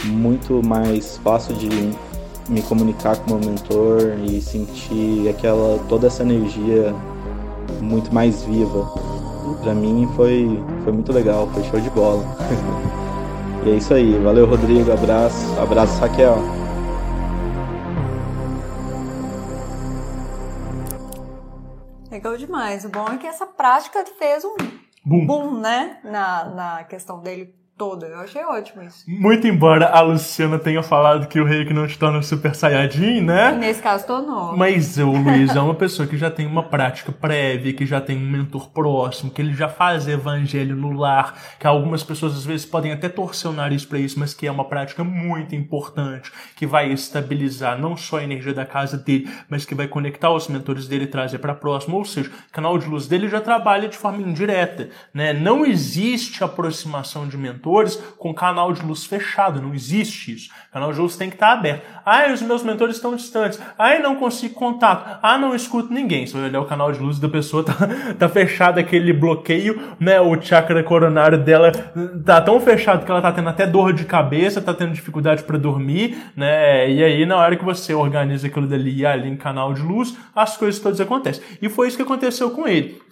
muito 0.05 0.61
mais 0.63 1.17
fácil 1.17 1.55
de 1.55 1.69
me 2.47 2.61
comunicar 2.63 3.17
com 3.17 3.33
o 3.33 3.39
meu 3.39 3.49
mentor 3.49 4.17
e 4.23 4.39
sentir 4.41 5.27
aquela 5.29 5.79
toda 5.89 6.07
essa 6.07 6.23
energia 6.23 6.93
muito 7.81 8.13
mais 8.13 8.43
viva. 8.43 8.85
Para 9.61 9.73
mim 9.73 10.07
foi 10.15 10.63
foi 10.83 10.93
muito 10.93 11.11
legal, 11.11 11.49
foi 11.53 11.63
show 11.63 11.79
de 11.79 11.89
bola. 11.89 12.23
e 13.65 13.71
é 13.71 13.75
isso 13.75 13.93
aí, 13.93 14.13
valeu 14.23 14.45
Rodrigo, 14.45 14.91
abraço, 14.91 15.45
abraço 15.59 15.99
Raquel. 15.99 16.64
Legal 22.25 22.37
demais. 22.39 22.83
O 22.83 22.89
bom 22.89 23.07
é 23.07 23.17
que 23.17 23.27
essa 23.27 23.45
prática 23.45 24.03
fez 24.17 24.43
um 24.43 24.55
boom, 25.05 25.27
boom 25.27 25.59
né? 25.59 25.99
Na, 26.03 26.45
na 26.45 26.83
questão 26.83 27.21
dele 27.21 27.53
toda. 27.77 28.07
Eu 28.07 28.19
achei 28.19 28.43
ótimo 28.43 28.83
isso. 28.83 29.03
Muito 29.07 29.47
embora 29.47 29.89
a 29.89 30.01
Luciana 30.01 30.57
tenha 30.57 30.81
falado 30.81 31.27
que 31.27 31.39
o 31.39 31.45
reiki 31.45 31.73
não 31.73 31.85
te 31.85 31.99
torna 31.99 32.21
super 32.21 32.55
saiyajin, 32.55 33.21
né? 33.21 33.51
Nesse 33.51 33.81
caso, 33.81 34.05
tornou. 34.07 34.55
Mas 34.55 34.97
o 34.97 35.11
Luiz 35.11 35.55
é 35.55 35.59
uma 35.59 35.75
pessoa 35.75 36.07
que 36.07 36.17
já 36.17 36.31
tem 36.31 36.45
uma 36.45 36.63
prática 36.63 37.11
prévia, 37.11 37.73
que 37.73 37.85
já 37.85 37.99
tem 37.99 38.17
um 38.17 38.29
mentor 38.29 38.69
próximo, 38.69 39.29
que 39.29 39.41
ele 39.41 39.53
já 39.53 39.67
faz 39.67 40.07
evangelho 40.07 40.75
no 40.75 40.93
lar, 40.93 41.37
que 41.59 41.67
algumas 41.67 42.01
pessoas 42.01 42.33
às 42.35 42.45
vezes 42.45 42.65
podem 42.65 42.93
até 42.93 43.09
torcer 43.09 43.51
o 43.51 43.53
nariz 43.53 43.83
para 43.83 43.99
isso, 43.99 44.19
mas 44.19 44.33
que 44.33 44.47
é 44.47 44.51
uma 44.51 44.65
prática 44.65 45.03
muito 45.03 45.53
importante, 45.53 46.31
que 46.55 46.65
vai 46.65 46.91
estabilizar 46.91 47.79
não 47.79 47.97
só 47.97 48.19
a 48.19 48.23
energia 48.23 48.53
da 48.53 48.65
casa 48.65 48.97
dele, 48.97 49.29
mas 49.49 49.65
que 49.65 49.75
vai 49.75 49.87
conectar 49.87 50.31
os 50.31 50.47
mentores 50.47 50.87
dele 50.87 51.03
e 51.03 51.07
trazer 51.07 51.39
para 51.39 51.53
próximo. 51.53 51.97
Ou 51.97 52.05
seja, 52.05 52.29
o 52.29 52.51
canal 52.53 52.77
de 52.77 52.87
luz 52.87 53.05
dele 53.07 53.27
já 53.27 53.41
trabalha 53.41 53.89
de 53.89 53.97
forma 53.97 54.21
indireta, 54.21 54.89
né? 55.13 55.33
Não 55.33 55.65
existe 55.65 56.41
aproximação 56.41 57.27
de 57.27 57.37
mentores 57.37 57.64
mentores 57.65 57.95
com 58.17 58.33
canal 58.33 58.71
de 58.71 58.85
luz 58.85 59.05
fechado. 59.05 59.61
Não 59.61 59.73
existe 59.73 60.33
isso. 60.33 60.51
O 60.69 60.73
canal 60.73 60.93
de 60.93 60.99
luz 60.99 61.17
tem 61.17 61.29
que 61.29 61.35
estar 61.35 61.53
aberto. 61.53 61.83
Ah, 62.05 62.31
os 62.31 62.41
meus 62.41 62.63
mentores 62.63 62.95
estão 62.95 63.15
distantes. 63.15 63.59
Ah, 63.77 63.97
não 63.99 64.15
consigo 64.15 64.53
contato. 64.53 65.19
Ah, 65.21 65.37
não 65.37 65.55
escuto 65.55 65.91
ninguém. 65.91 66.27
Se 66.27 66.37
olhar 66.37 66.61
o 66.61 66.65
canal 66.65 66.91
de 66.91 66.99
luz 66.99 67.17
da 67.17 67.27
pessoa, 67.27 67.63
tá, 67.65 67.73
tá 68.17 68.29
fechado 68.29 68.79
aquele 68.79 69.11
bloqueio, 69.11 69.81
né? 69.99 70.21
O 70.21 70.39
chakra 70.39 70.83
coronário 70.83 71.43
dela 71.43 71.71
tá 72.23 72.39
tão 72.39 72.59
fechado 72.59 73.03
que 73.03 73.11
ela 73.11 73.21
tá 73.21 73.31
tendo 73.31 73.49
até 73.49 73.65
dor 73.65 73.93
de 73.93 74.05
cabeça, 74.05 74.61
tá 74.61 74.73
tendo 74.73 74.93
dificuldade 74.93 75.43
para 75.43 75.57
dormir, 75.57 76.15
né? 76.35 76.89
E 76.91 77.03
aí, 77.03 77.25
na 77.25 77.37
hora 77.37 77.55
que 77.55 77.65
você 77.65 77.93
organiza 77.93 78.47
aquilo 78.47 78.67
dali 78.67 78.99
e 78.99 79.05
ali 79.05 79.29
em 79.29 79.37
canal 79.37 79.73
de 79.73 79.81
luz, 79.81 80.15
as 80.35 80.55
coisas 80.55 80.79
todas 80.79 81.01
acontecem. 81.01 81.43
E 81.61 81.69
foi 81.69 81.87
isso 81.87 81.97
que 81.97 82.03
aconteceu 82.03 82.51
com 82.51 82.67
ele 82.67 83.04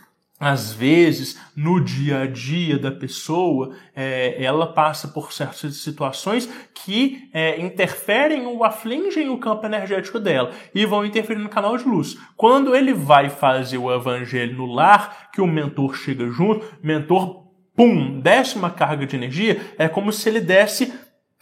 às 0.44 0.74
vezes, 0.74 1.40
no 1.56 1.80
dia 1.80 2.24
a 2.24 2.28
dia 2.28 2.78
da 2.78 2.92
pessoa, 2.92 3.74
é, 3.96 4.44
ela 4.44 4.68
passa 4.68 5.08
por 5.08 5.32
certas 5.32 5.78
situações 5.78 6.50
que 6.74 7.30
é, 7.34 7.62
interferem 7.62 8.46
ou 8.46 8.62
afligem 8.66 9.30
o 9.30 9.38
campo 9.38 9.66
energético 9.66 10.20
dela 10.20 10.52
e 10.76 10.86
vão 10.86 11.06
interferir 11.06 11.40
no 11.40 11.48
canal 11.48 11.78
de 11.78 11.86
luz. 11.86 12.18
Quando 12.36 12.76
ele 12.76 12.94
vai 12.94 13.30
fazer 13.30 13.78
o 13.78 13.90
evangelho 13.90 14.58
no 14.58 14.66
lar, 14.66 15.30
que 15.32 15.40
o 15.40 15.48
mentor 15.48 15.96
chega 15.96 16.30
junto, 16.30 16.66
mentor, 16.84 17.46
pum, 17.74 18.20
desce 18.20 18.58
uma 18.58 18.70
carga 18.70 19.06
de 19.06 19.16
energia, 19.16 19.62
é 19.78 19.88
como 19.88 20.12
se 20.12 20.28
ele 20.28 20.42
desse 20.42 20.94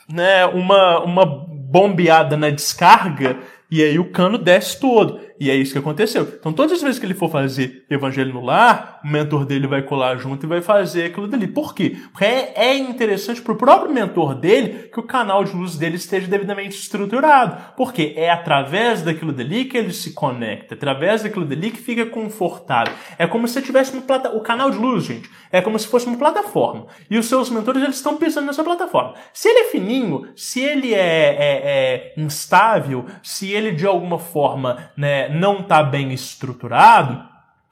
né, 0.07 0.45
uma, 0.45 0.99
uma 0.99 1.25
bombeada 1.25 2.37
na 2.37 2.51
descarga 2.51 3.39
e 3.71 3.81
aí 3.81 3.97
o 3.97 4.11
cano 4.11 4.37
desce 4.37 4.77
todo. 4.79 5.21
E 5.41 5.49
é 5.49 5.55
isso 5.55 5.73
que 5.73 5.79
aconteceu. 5.79 6.35
Então, 6.39 6.53
todas 6.53 6.73
as 6.73 6.83
vezes 6.83 6.99
que 6.99 7.05
ele 7.07 7.15
for 7.15 7.27
fazer 7.27 7.83
evangelho 7.89 8.31
no 8.31 8.45
lar, 8.45 8.99
o 9.03 9.07
mentor 9.07 9.43
dele 9.43 9.65
vai 9.65 9.81
colar 9.81 10.15
junto 10.17 10.45
e 10.45 10.47
vai 10.47 10.61
fazer 10.61 11.05
aquilo 11.05 11.27
dali. 11.27 11.47
Por 11.47 11.73
quê? 11.73 11.97
Porque 12.11 12.23
é, 12.23 12.53
é 12.55 12.77
interessante 12.77 13.41
para 13.41 13.53
o 13.53 13.55
próprio 13.55 13.91
mentor 13.91 14.35
dele 14.35 14.89
que 14.93 14.99
o 14.99 15.03
canal 15.03 15.43
de 15.43 15.55
luz 15.55 15.75
dele 15.75 15.95
esteja 15.95 16.27
devidamente 16.27 16.77
estruturado. 16.77 17.73
Porque 17.75 18.13
é 18.15 18.29
através 18.29 19.01
daquilo 19.01 19.33
dali 19.33 19.65
que 19.65 19.75
ele 19.75 19.91
se 19.91 20.13
conecta, 20.13 20.75
através 20.75 21.23
daquilo 21.23 21.43
dali 21.43 21.71
que 21.71 21.81
fica 21.81 22.05
confortável. 22.05 22.93
É 23.17 23.25
como 23.25 23.47
se 23.47 23.59
tivesse 23.63 23.93
uma 23.93 24.03
plata... 24.03 24.29
o 24.29 24.41
canal 24.41 24.69
de 24.69 24.77
luz, 24.77 25.05
gente, 25.05 25.27
é 25.51 25.59
como 25.59 25.79
se 25.79 25.87
fosse 25.87 26.05
uma 26.05 26.19
plataforma. 26.19 26.85
E 27.09 27.17
os 27.17 27.25
seus 27.25 27.49
mentores 27.49 27.81
eles 27.81 27.95
estão 27.95 28.15
pisando 28.15 28.45
nessa 28.45 28.63
plataforma. 28.63 29.15
Se 29.33 29.49
ele 29.49 29.61
é 29.61 29.71
fininho, 29.71 30.27
se 30.35 30.59
ele 30.59 30.93
é, 30.93 30.99
é, 30.99 31.61
é 31.63 32.13
instável, 32.15 33.07
se 33.23 33.51
ele 33.51 33.71
de 33.71 33.87
alguma 33.87 34.19
forma, 34.19 34.91
né, 34.95 35.30
não 35.32 35.59
está 35.61 35.82
bem 35.82 36.11
estruturado, 36.13 37.30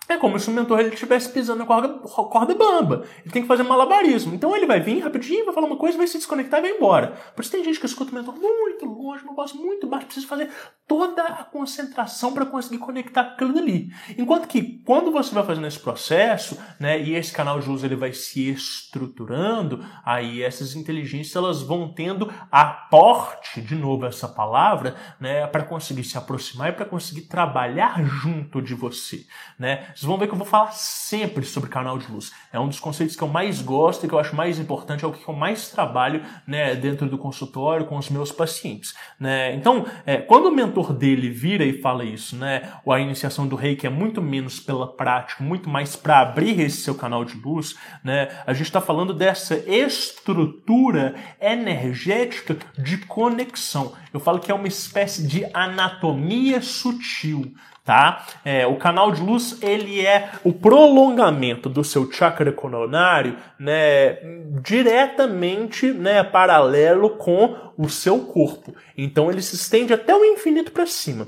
é 0.10 0.18
como 0.18 0.40
se 0.40 0.50
o 0.50 0.54
mentor 0.54 0.80
ele 0.80 0.94
estivesse 0.94 1.30
pisando 1.30 1.60
na 1.60 1.66
corda, 1.66 1.88
corda 2.00 2.56
bamba. 2.56 3.06
Ele 3.22 3.32
tem 3.32 3.44
que 3.44 3.48
fazer 3.48 3.62
malabarismo. 3.62 4.34
Então 4.34 4.56
ele 4.56 4.66
vai 4.66 4.80
vir 4.80 5.00
rapidinho, 5.00 5.46
vai 5.46 5.54
falar 5.54 5.68
uma 5.68 5.78
coisa, 5.78 5.98
vai 5.98 6.08
se 6.08 6.18
desconectar 6.18 6.60
e 6.60 6.64
vai 6.64 6.72
embora. 6.72 7.14
Por 7.36 7.42
isso 7.44 7.52
tem 7.52 7.64
gente 7.64 7.80
que 7.80 7.86
escuta 7.86 8.12
o 8.12 8.16
mentor 8.16 8.36
muito 8.36 8.86
longe, 8.86 9.24
uma 9.24 9.36
voz 9.36 9.54
muito 9.54 9.88
baixa, 9.88 10.08
precisa 10.08 10.28
fazer 10.28 10.50
toda 10.88 11.22
a 11.24 11.44
concentração 11.44 12.34
para 12.34 12.46
conseguir 12.46 12.80
conectar 12.80 13.22
aquilo 13.22 13.54
dali. 13.54 13.90
Enquanto 14.18 14.48
que 14.48 14.82
quando 14.84 15.12
você 15.12 15.34
vai 15.34 15.46
fazendo 15.46 15.68
esse 15.68 15.80
processo, 15.80 16.58
né, 16.80 17.00
e 17.00 17.14
esse 17.14 17.32
canal 17.32 17.60
de 17.60 17.70
luz 17.70 17.84
ele 17.84 17.96
vai 17.96 18.12
se 18.12 18.50
estruturando, 18.50 19.86
aí 20.04 20.42
essas 20.42 20.76
inteligências 20.76 21.36
elas 21.36 21.62
vão 21.62 21.94
tendo 21.94 22.34
aporte, 22.52 23.62
de 23.62 23.76
novo 23.76 24.08
essa 24.08 24.28
palavra, 24.28 24.96
né, 25.20 25.46
para 25.46 25.64
conseguir 25.64 26.04
se 26.04 26.18
aproximar 26.18 26.70
e 26.70 26.74
para 26.74 26.86
conseguir 26.86 27.22
trabalhar 27.28 28.04
junto 28.04 28.60
de 28.60 28.74
você, 28.74 29.26
né? 29.60 29.94
Vocês 30.00 30.08
vão 30.08 30.18
ver 30.18 30.28
que 30.28 30.34
eu 30.34 30.38
vou 30.38 30.48
falar 30.48 30.72
sempre 30.72 31.44
sobre 31.44 31.70
canal 31.70 31.98
de 31.98 32.10
luz. 32.10 32.32
É 32.54 32.60
um 32.60 32.70
dos 32.70 32.80
conceitos 32.80 33.18
que 33.18 33.22
eu 33.22 33.28
mais 33.28 33.62
gosto 33.62 34.06
e 34.06 34.08
que 34.08 34.16
eu 34.16 34.20
acho 34.20 34.34
mais 34.34 34.58
importante, 34.58 35.04
é 35.04 35.08
o 35.08 35.12
que 35.12 35.28
eu 35.28 35.36
mais 35.36 35.68
trabalho 35.68 36.24
né, 36.48 36.74
dentro 36.74 37.10
do 37.10 37.18
consultório 37.18 37.86
com 37.86 37.98
os 37.98 38.10
meus 38.10 38.32
pacientes. 38.32 38.96
Né? 39.20 39.54
Então, 39.56 39.86
é, 40.06 40.16
quando 40.16 40.46
o 40.46 40.56
mentor 40.56 40.94
dele 40.94 41.30
vira 41.30 41.66
e 41.66 41.82
fala 41.82 42.06
isso, 42.06 42.38
né, 42.38 42.72
ou 42.86 42.94
a 42.94 43.02
iniciação 43.02 43.46
do 43.46 43.58
reiki 43.58 43.88
é 43.88 43.90
muito 43.90 44.22
menos 44.22 44.58
pela 44.58 44.88
prática, 44.88 45.44
muito 45.44 45.70
mais 45.70 45.98
para 45.98 46.22
abrir 46.22 46.62
esse 46.62 46.78
seu 46.78 46.96
canal 46.96 47.26
de 47.26 47.36
luz, 47.38 47.76
né, 48.02 48.30
a 48.48 48.54
gente 48.54 48.68
está 48.68 48.80
falando 48.80 49.14
dessa 49.14 49.58
estrutura 49.68 51.16
energética 51.42 52.56
de 52.78 53.00
conexão. 53.00 53.92
Eu 54.14 54.22
falo 54.22 54.40
que 54.40 54.50
é 54.50 54.56
uma 54.56 54.70
espécie 54.70 55.28
de 55.28 55.46
anatomia 55.54 56.62
sutil 56.62 57.54
tá? 57.90 58.24
É, 58.46 58.68
o 58.68 58.76
canal 58.76 59.12
de 59.12 59.20
luz 59.20 59.58
ele 59.64 60.06
é 60.06 60.30
o 60.44 60.54
prolongamento 60.54 61.68
do 61.68 61.84
seu 61.84 62.12
chakra 62.12 62.52
coronário, 62.52 63.36
né, 63.58 64.20
diretamente, 64.62 65.88
né, 65.92 66.24
paralelo 66.24 67.18
com 67.18 67.56
o 67.76 67.90
seu 67.90 68.20
corpo. 68.20 68.76
Então 68.96 69.32
ele 69.32 69.42
se 69.42 69.56
estende 69.56 69.92
até 69.92 70.14
o 70.14 70.24
infinito 70.24 70.72
para 70.72 70.86
cima. 70.86 71.28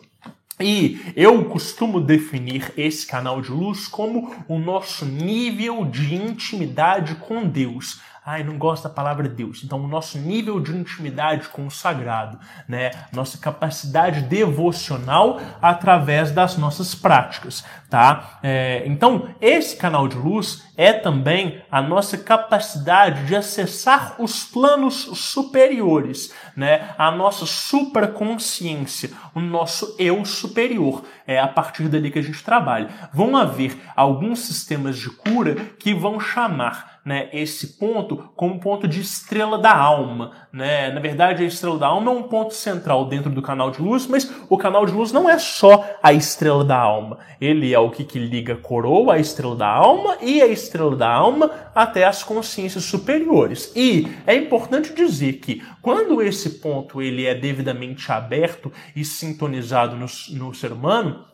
E 0.59 1.01
eu 1.15 1.43
costumo 1.45 1.99
definir 1.99 2.71
esse 2.77 3.07
canal 3.07 3.41
de 3.41 3.49
luz 3.49 3.87
como 3.87 4.31
o 4.47 4.59
nosso 4.59 5.03
nível 5.03 5.83
de 5.85 6.13
intimidade 6.13 7.15
com 7.15 7.43
Deus 7.43 7.99
ai, 8.23 8.43
não 8.43 8.55
gosto 8.55 8.83
da 8.83 8.89
palavra 8.89 9.27
Deus. 9.27 9.63
Então, 9.63 9.79
o 9.83 9.87
nosso 9.87 10.19
nível 10.19 10.59
de 10.59 10.75
intimidade 10.77 11.49
com 11.49 11.65
o 11.65 11.71
sagrado, 11.71 12.39
né? 12.67 12.91
Nossa 13.11 13.37
capacidade 13.39 14.21
devocional 14.21 15.39
através 15.59 16.31
das 16.31 16.55
nossas 16.55 16.93
práticas, 16.93 17.65
tá? 17.89 18.39
É, 18.43 18.83
então, 18.85 19.29
esse 19.41 19.75
canal 19.75 20.07
de 20.07 20.17
luz 20.17 20.63
é 20.77 20.93
também 20.93 21.63
a 21.71 21.81
nossa 21.81 22.15
capacidade 22.15 23.25
de 23.25 23.35
acessar 23.35 24.15
os 24.19 24.43
planos 24.43 25.09
superiores, 25.15 26.31
né? 26.55 26.93
A 26.99 27.09
nossa 27.09 27.47
supraconsciência, 27.47 29.09
o 29.33 29.39
nosso 29.39 29.95
eu 29.97 30.23
superior. 30.25 31.03
É 31.25 31.39
a 31.39 31.47
partir 31.47 31.87
dali 31.87 32.11
que 32.11 32.19
a 32.19 32.23
gente 32.23 32.43
trabalha. 32.43 32.89
Vão 33.11 33.35
haver 33.35 33.81
alguns 33.95 34.41
sistemas 34.41 34.97
de 34.97 35.09
cura 35.09 35.55
que 35.79 35.93
vão 35.93 36.19
chamar 36.19 36.90
né, 37.03 37.29
esse 37.33 37.79
ponto 37.79 38.29
como 38.35 38.59
ponto 38.59 38.87
de 38.87 39.01
estrela 39.01 39.57
da 39.57 39.75
alma. 39.75 40.31
Né? 40.53 40.91
Na 40.91 40.99
verdade, 40.99 41.43
a 41.43 41.47
estrela 41.47 41.77
da 41.77 41.87
alma 41.87 42.11
é 42.11 42.15
um 42.15 42.23
ponto 42.23 42.53
central 42.53 43.05
dentro 43.05 43.31
do 43.31 43.41
canal 43.41 43.71
de 43.71 43.81
luz, 43.81 44.05
mas 44.05 44.31
o 44.49 44.57
canal 44.57 44.85
de 44.85 44.91
luz 44.91 45.11
não 45.11 45.27
é 45.27 45.39
só 45.39 45.83
a 46.01 46.13
estrela 46.13 46.63
da 46.63 46.77
alma. 46.77 47.17
Ele 47.39 47.73
é 47.73 47.79
o 47.79 47.89
que, 47.89 48.03
que 48.03 48.19
liga 48.19 48.53
a 48.53 48.57
coroa, 48.57 49.15
a 49.15 49.19
estrela 49.19 49.55
da 49.55 49.67
alma, 49.67 50.17
e 50.21 50.41
a 50.41 50.47
estrela 50.47 50.95
da 50.95 51.09
alma 51.09 51.49
até 51.73 52.05
as 52.05 52.23
consciências 52.23 52.83
superiores. 52.83 53.71
E 53.75 54.07
é 54.27 54.35
importante 54.35 54.93
dizer 54.93 55.33
que 55.33 55.63
quando 55.81 56.21
esse 56.21 56.59
ponto 56.59 57.01
ele 57.01 57.25
é 57.25 57.33
devidamente 57.33 58.11
aberto 58.11 58.71
e 58.95 59.03
sintonizado 59.03 59.95
no, 59.95 60.05
no 60.37 60.53
ser 60.53 60.71
humano, 60.71 61.30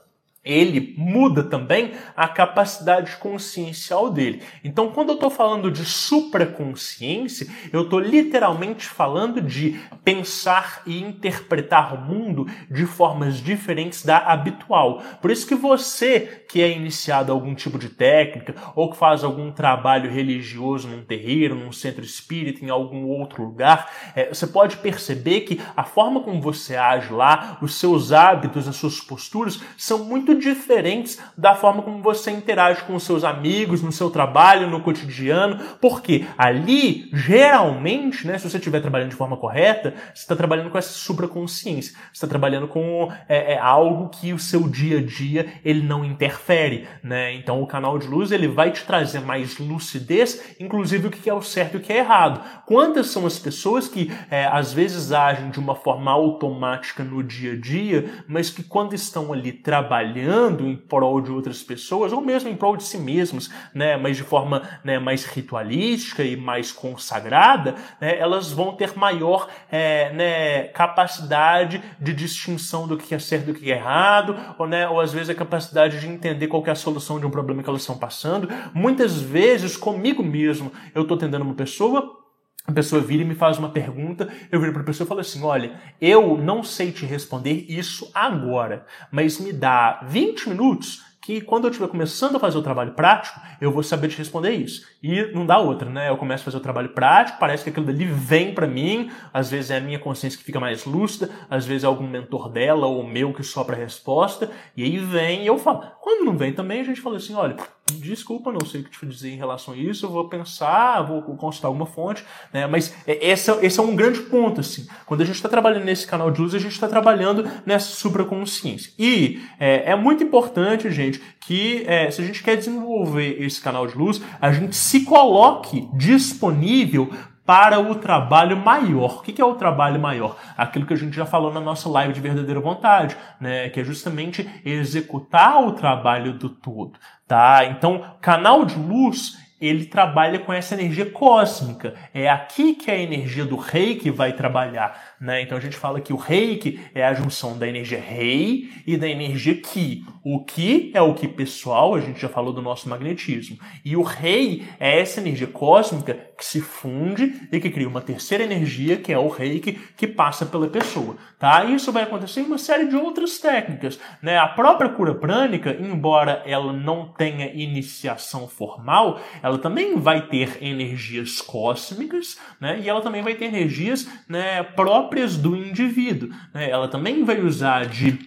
ele 0.48 0.94
muda 0.98 1.44
também 1.44 1.92
a 2.16 2.28
capacidade 2.28 3.18
consciencial 3.18 4.10
dele. 4.10 4.42
Então, 4.64 4.92
quando 4.92 5.10
eu 5.10 5.16
estou 5.16 5.30
falando 5.30 5.70
de 5.70 5.86
supraconsciência, 5.86 7.48
eu 7.72 7.84
estou 7.84 8.00
literalmente 8.00 8.86
falando 8.86 9.42
de 9.42 9.80
pensar 10.04 10.82
e 10.86 11.02
interpretar 11.02 11.94
o 11.94 12.02
mundo 12.02 12.48
de 12.70 12.86
formas 12.86 13.38
diferentes 13.38 14.04
da 14.04 14.18
habitual. 14.18 15.02
Por 15.22 15.32
isso 15.32 15.48
que 15.48 15.56
você 15.56 16.46
que 16.48 16.62
é 16.62 16.72
iniciado 16.72 17.32
algum 17.32 17.54
tipo 17.54 17.78
de 17.78 17.90
técnica 17.90 18.56
ou 18.76 18.90
que 18.90 18.98
faz 18.98 19.24
algum 19.24 19.52
trabalho 19.52 20.10
religioso 20.10 20.88
num 20.88 21.04
terreiro, 21.04 21.56
num 21.56 21.72
centro 21.72 22.04
espírita, 22.04 22.64
em 22.64 22.70
algum 22.70 23.06
outro 23.06 23.44
lugar, 23.44 23.92
é, 24.16 24.30
você 24.30 24.48
pode 24.48 24.78
perceber 24.78 25.42
que 25.42 25.60
a 25.76 25.84
forma 25.84 26.22
como 26.22 26.42
você 26.42 26.76
age 26.76 27.12
lá, 27.12 27.58
os 27.62 27.76
seus 27.76 28.12
hábitos, 28.12 28.68
as 28.68 28.76
suas 28.76 29.00
posturas 29.00 29.60
são 29.78 30.06
muito 30.06 30.37
diferentes 30.38 31.20
da 31.38 31.56
forma 31.56 31.82
como 31.82 32.02
você 32.02 32.32
interage 32.32 32.84
com 32.84 32.96
os 32.96 33.04
seus 33.04 33.24
amigos, 33.24 33.82
no 33.82 33.92
seu 33.92 34.10
trabalho, 34.10 34.70
no 34.70 34.82
cotidiano, 34.82 35.60
porque 35.82 36.26
ali, 36.38 37.10
geralmente, 37.14 38.26
né, 38.26 38.38
se 38.38 38.50
você 38.50 38.58
estiver 38.58 38.82
trabalhando 38.82 39.10
de 39.10 39.16
forma 39.16 39.38
correta, 39.38 39.94
você 40.14 40.22
está 40.22 40.36
trabalhando 40.36 40.70
com 40.70 40.78
essa 40.78 40.94
supraconsciência, 40.94 41.94
você 41.94 42.12
está 42.14 42.28
trabalhando 42.28 42.68
com 42.68 43.12
é, 43.28 43.54
é, 43.54 43.58
algo 43.58 44.10
que 44.10 44.34
o 44.34 44.40
seu 44.40 44.68
dia 44.68 45.00
a 45.00 45.04
dia 45.04 45.48
ele 45.64 45.82
não 45.82 46.06
interfere, 46.06 46.88
né? 47.04 47.34
Então 47.34 47.62
o 47.62 47.68
canal 47.68 47.98
de 47.98 48.08
luz 48.08 48.32
ele 48.32 48.48
vai 48.48 48.72
te 48.72 48.84
trazer 48.84 49.22
mais 49.22 49.58
lucidez, 49.58 50.56
inclusive 50.60 51.08
o 51.08 51.12
que 51.12 51.30
é 51.30 51.34
o 51.34 51.42
certo 51.42 51.76
e 51.76 51.78
o 51.78 51.82
que 51.82 51.94
é 51.94 51.98
errado. 51.98 52.42
Quantas 52.66 53.08
são 53.08 53.26
as 53.26 53.40
pessoas 53.40 53.88
que 53.88 54.12
é, 54.30 54.46
às 54.46 54.74
vezes 54.74 55.12
agem 55.12 55.50
de 55.50 55.60
uma 55.60 55.76
forma 55.76 56.12
automática 56.12 57.04
no 57.04 57.24
dia 57.24 57.54
a 57.54 57.56
dia, 57.56 58.24
mas 58.28 58.50
que 58.50 58.64
quando 58.64 58.94
estão 58.94 59.34
ali 59.34 59.52
trabalhando 59.52 60.27
em 60.28 60.76
prol 60.76 61.22
de 61.22 61.32
outras 61.32 61.64
pessoas, 61.64 62.12
ou 62.12 62.22
mesmo 62.22 62.50
em 62.50 62.56
prol 62.56 62.76
de 62.76 62.84
si 62.84 62.98
mesmos, 62.98 63.50
né, 63.74 63.98
mas 63.98 64.18
de 64.18 64.24
forma 64.24 64.62
né, 64.84 65.00
mais 65.00 65.26
ritualística 65.26 66.24
e 66.24 66.36
mais 66.36 66.72
consagrada, 66.72 67.76
né, 68.00 68.18
elas 68.18 68.52
vão 68.52 68.76
ter 68.76 68.98
maior 68.98 69.48
é, 69.72 70.12
né, 70.14 70.64
capacidade 70.70 71.82
de 72.00 72.14
distinção 72.14 72.88
do 72.88 72.98
que 72.98 73.14
é 73.14 73.20
certo 73.20 73.50
e 73.50 73.54
do 73.54 73.60
que 73.60 73.72
é 73.72 73.76
errado, 73.76 74.36
ou, 74.58 74.68
né, 74.68 74.88
ou 74.88 75.00
às 75.00 75.14
vezes 75.14 75.30
a 75.30 75.36
capacidade 75.36 76.00
de 76.00 76.08
entender 76.08 76.48
qual 76.48 76.64
é 76.66 76.72
a 76.72 76.76
solução 76.76 77.20
de 77.20 77.26
um 77.26 77.30
problema 77.30 77.64
que 77.64 77.70
elas 77.70 77.82
estão 77.82 77.98
passando. 77.98 78.50
Muitas 78.74 79.22
vezes, 79.22 79.78
comigo 79.78 80.24
mesmo, 80.24 80.72
eu 80.94 81.04
estou 81.04 81.16
atendendo 81.18 81.46
uma 81.46 81.54
pessoa, 81.54 82.27
a 82.68 82.72
pessoa 82.74 83.02
vira 83.02 83.24
e 83.24 83.26
me 83.26 83.34
faz 83.34 83.58
uma 83.58 83.70
pergunta, 83.70 84.28
eu 84.52 84.60
viro 84.60 84.74
para 84.74 84.82
a 84.82 84.86
pessoa 84.86 85.06
e 85.06 85.08
falo 85.08 85.22
assim: 85.22 85.42
olha, 85.42 85.80
eu 86.02 86.38
não 86.38 86.62
sei 86.62 86.92
te 86.92 87.06
responder 87.06 87.66
isso 87.70 88.12
agora, 88.14 88.86
mas 89.10 89.40
me 89.40 89.54
dá 89.54 90.02
20 90.06 90.50
minutos 90.50 91.08
que 91.22 91.42
quando 91.42 91.66
eu 91.66 91.70
estiver 91.70 91.90
começando 91.90 92.38
a 92.38 92.40
fazer 92.40 92.58
o 92.58 92.62
trabalho 92.62 92.94
prático, 92.94 93.38
eu 93.60 93.70
vou 93.70 93.84
saber 93.84 94.08
te 94.08 94.18
responder 94.18 94.52
isso. 94.52 94.86
E 95.04 95.30
não 95.34 95.46
dá 95.46 95.58
outra, 95.58 95.90
né? 95.90 96.10
Eu 96.10 96.16
começo 96.16 96.44
a 96.44 96.46
fazer 96.46 96.58
o 96.58 96.62
trabalho 96.62 96.90
prático, 96.90 97.38
parece 97.38 97.64
que 97.64 97.70
aquilo 97.70 97.86
dali 97.86 98.06
vem 98.06 98.54
para 98.54 98.66
mim, 98.66 99.12
às 99.34 99.52
vezes 99.52 99.72
é 99.72 99.78
a 99.78 99.82
minha 99.82 100.00
consciência 100.00 100.40
que 100.40 100.46
fica 100.46 100.60
mais 100.60 100.86
lúcida, 100.86 101.30
às 101.50 101.66
vezes 101.66 101.84
é 101.84 101.88
algum 101.88 102.08
mentor 102.08 102.50
dela 102.50 102.88
ou 102.88 103.06
meu 103.06 103.34
que 103.34 103.44
sopra 103.44 103.76
a 103.76 103.80
resposta, 103.80 104.50
e 104.76 104.84
aí 104.84 104.98
vem 104.98 105.44
e 105.44 105.48
eu 105.48 105.58
falo. 105.58 105.84
Quando 106.02 106.24
não 106.24 106.38
vem 106.38 106.54
também, 106.54 106.80
a 106.80 106.86
gente 106.86 107.02
fala 107.02 107.18
assim, 107.18 107.34
olha, 107.34 107.58
desculpa, 107.94 108.52
não 108.52 108.66
sei 108.66 108.82
o 108.82 108.84
que 108.84 108.92
te 108.92 109.06
dizer 109.06 109.32
em 109.32 109.38
relação 109.38 109.74
a 109.74 109.78
isso, 109.78 110.06
eu 110.06 110.10
vou 110.10 110.28
pensar, 110.28 111.02
vou 111.02 111.22
consultar 111.22 111.68
alguma 111.68 111.86
fonte, 111.86 112.24
né? 112.54 112.68
Mas 112.68 112.96
é, 113.08 113.30
esse, 113.30 113.52
esse 113.66 113.80
é 113.80 113.84
um 113.84 113.96
grande 113.96 114.22
ponto, 114.22 114.62
assim. 114.62 114.88
Quando 115.06 115.22
a 115.22 115.26
gente 115.26 115.36
está 115.36 115.50
trabalhando 115.50 115.86
nesse 115.86 116.06
canal 116.06 116.32
de 116.32 116.42
luz, 116.42 116.54
a 116.54 116.60
gente 116.60 116.74
está 116.74 116.88
trabalhando 116.88 117.50
nessa 117.66 117.96
supraconsciência. 117.96 118.92
E 118.98 119.42
é, 119.60 119.92
é 119.92 119.96
muito 119.96 120.24
importante, 120.24 120.90
gente, 120.92 121.22
que 121.40 121.84
é, 121.88 122.12
se 122.12 122.22
a 122.22 122.26
gente 122.26 122.44
quer 122.44 122.58
desenvolver 122.58 123.42
esse 123.42 123.62
canal 123.62 123.88
de 123.88 123.98
luz, 123.98 124.22
a 124.42 124.52
gente 124.52 124.76
se 124.76 125.06
coloque 125.06 125.88
disponível 125.94 127.10
para 127.48 127.80
o 127.80 127.96
trabalho 127.96 128.58
maior. 128.58 129.20
O 129.20 129.22
que 129.22 129.42
é 129.42 129.46
o 129.46 129.56
trabalho 129.56 129.98
maior? 130.02 130.36
Aquilo 130.58 130.86
que 130.86 130.94
a 130.94 130.98
gente 130.98 131.16
já 131.16 131.26
falou 131.26 131.54
na 131.54 131.62
nossa 131.62 131.88
live 131.88 132.14
de 132.14 132.20
verdadeira 132.20 132.60
vontade, 132.60 133.16
né? 133.40 133.70
Que 133.70 133.80
é 133.80 133.84
justamente 133.86 134.48
executar 134.66 135.66
o 135.66 135.72
trabalho 135.72 136.34
do 136.34 136.50
todo, 136.50 137.00
tá? 137.28 137.66
Então, 137.66 138.04
canal 138.22 138.66
de 138.66 138.76
luz 138.76 139.38
ele 139.60 139.86
trabalha 139.86 140.40
com 140.40 140.54
essa 140.54 140.76
energia 140.76 141.10
cósmica. 141.10 141.96
É 142.14 142.30
aqui 142.30 142.76
que 142.76 142.92
a 142.92 142.98
energia 142.98 143.44
do 143.44 143.56
reiki 143.56 144.12
vai 144.12 144.34
trabalhar. 144.34 145.07
Né? 145.20 145.42
Então 145.42 145.58
a 145.58 145.62
gente 145.62 145.76
fala 145.76 146.00
que 146.00 146.14
o 146.14 146.16
reiki 146.16 146.80
é 146.94 147.04
a 147.04 147.14
junção 147.14 147.58
da 147.58 147.68
energia 147.68 148.00
rei 148.00 148.70
e 148.86 148.96
da 148.98 149.08
energia 149.08 149.56
ki. 149.56 150.06
O 150.24 150.44
ki 150.44 150.92
é 150.94 151.02
o 151.02 151.16
ki 151.16 151.28
pessoal, 151.30 151.96
a 151.96 152.00
gente 152.00 152.22
já 152.22 152.30
falou 152.30 152.54
do 152.54 152.62
nosso 152.62 152.88
magnetismo. 152.88 153.58
E 153.84 153.96
o 153.96 154.04
rei 154.04 154.68
é 154.80 155.00
essa 155.00 155.20
energia 155.20 155.48
cósmica 155.48 156.14
que 156.38 156.46
se 156.46 156.62
funde 156.62 157.48
e 157.52 157.60
que 157.60 157.72
cria 157.72 157.88
uma 157.88 158.02
terceira 158.02 158.44
energia, 158.44 158.98
que 158.98 159.12
é 159.12 159.18
o 159.18 159.28
reiki, 159.28 159.74
que 159.98 160.06
passa 160.06 160.46
pela 160.46 160.68
pessoa. 160.68 161.16
Tá? 161.40 161.66
Isso 161.66 161.92
vai 161.92 162.04
acontecer 162.04 162.42
em 162.42 162.46
uma 162.46 162.60
série 162.60 162.88
de 162.88 162.96
outras 162.96 163.40
técnicas. 163.40 164.00
Né? 164.22 164.38
A 164.38 164.48
própria 164.48 164.90
cura 164.90 165.16
prânica, 165.16 165.76
embora 165.80 166.44
ela 166.46 166.72
não 166.72 167.08
tenha 167.08 167.52
iniciação 167.54 168.48
formal, 168.48 169.20
ela 169.42 169.58
também 169.58 170.00
vai 170.00 170.28
ter 170.28 170.60
energias 170.62 171.42
cósmicas 171.42 172.38
né? 172.62 172.80
e 172.84 172.88
ela 172.88 173.02
também 173.02 173.24
vai 173.24 173.34
ter 173.34 173.46
energias 173.46 174.08
né, 174.30 174.62
próprias 174.62 175.07
próprias 175.08 175.38
do 175.38 175.56
indivíduo. 175.56 176.30
Né? 176.54 176.70
Ela 176.70 176.88
também 176.88 177.24
vai 177.24 177.42
usar 177.42 177.86
de 177.86 178.20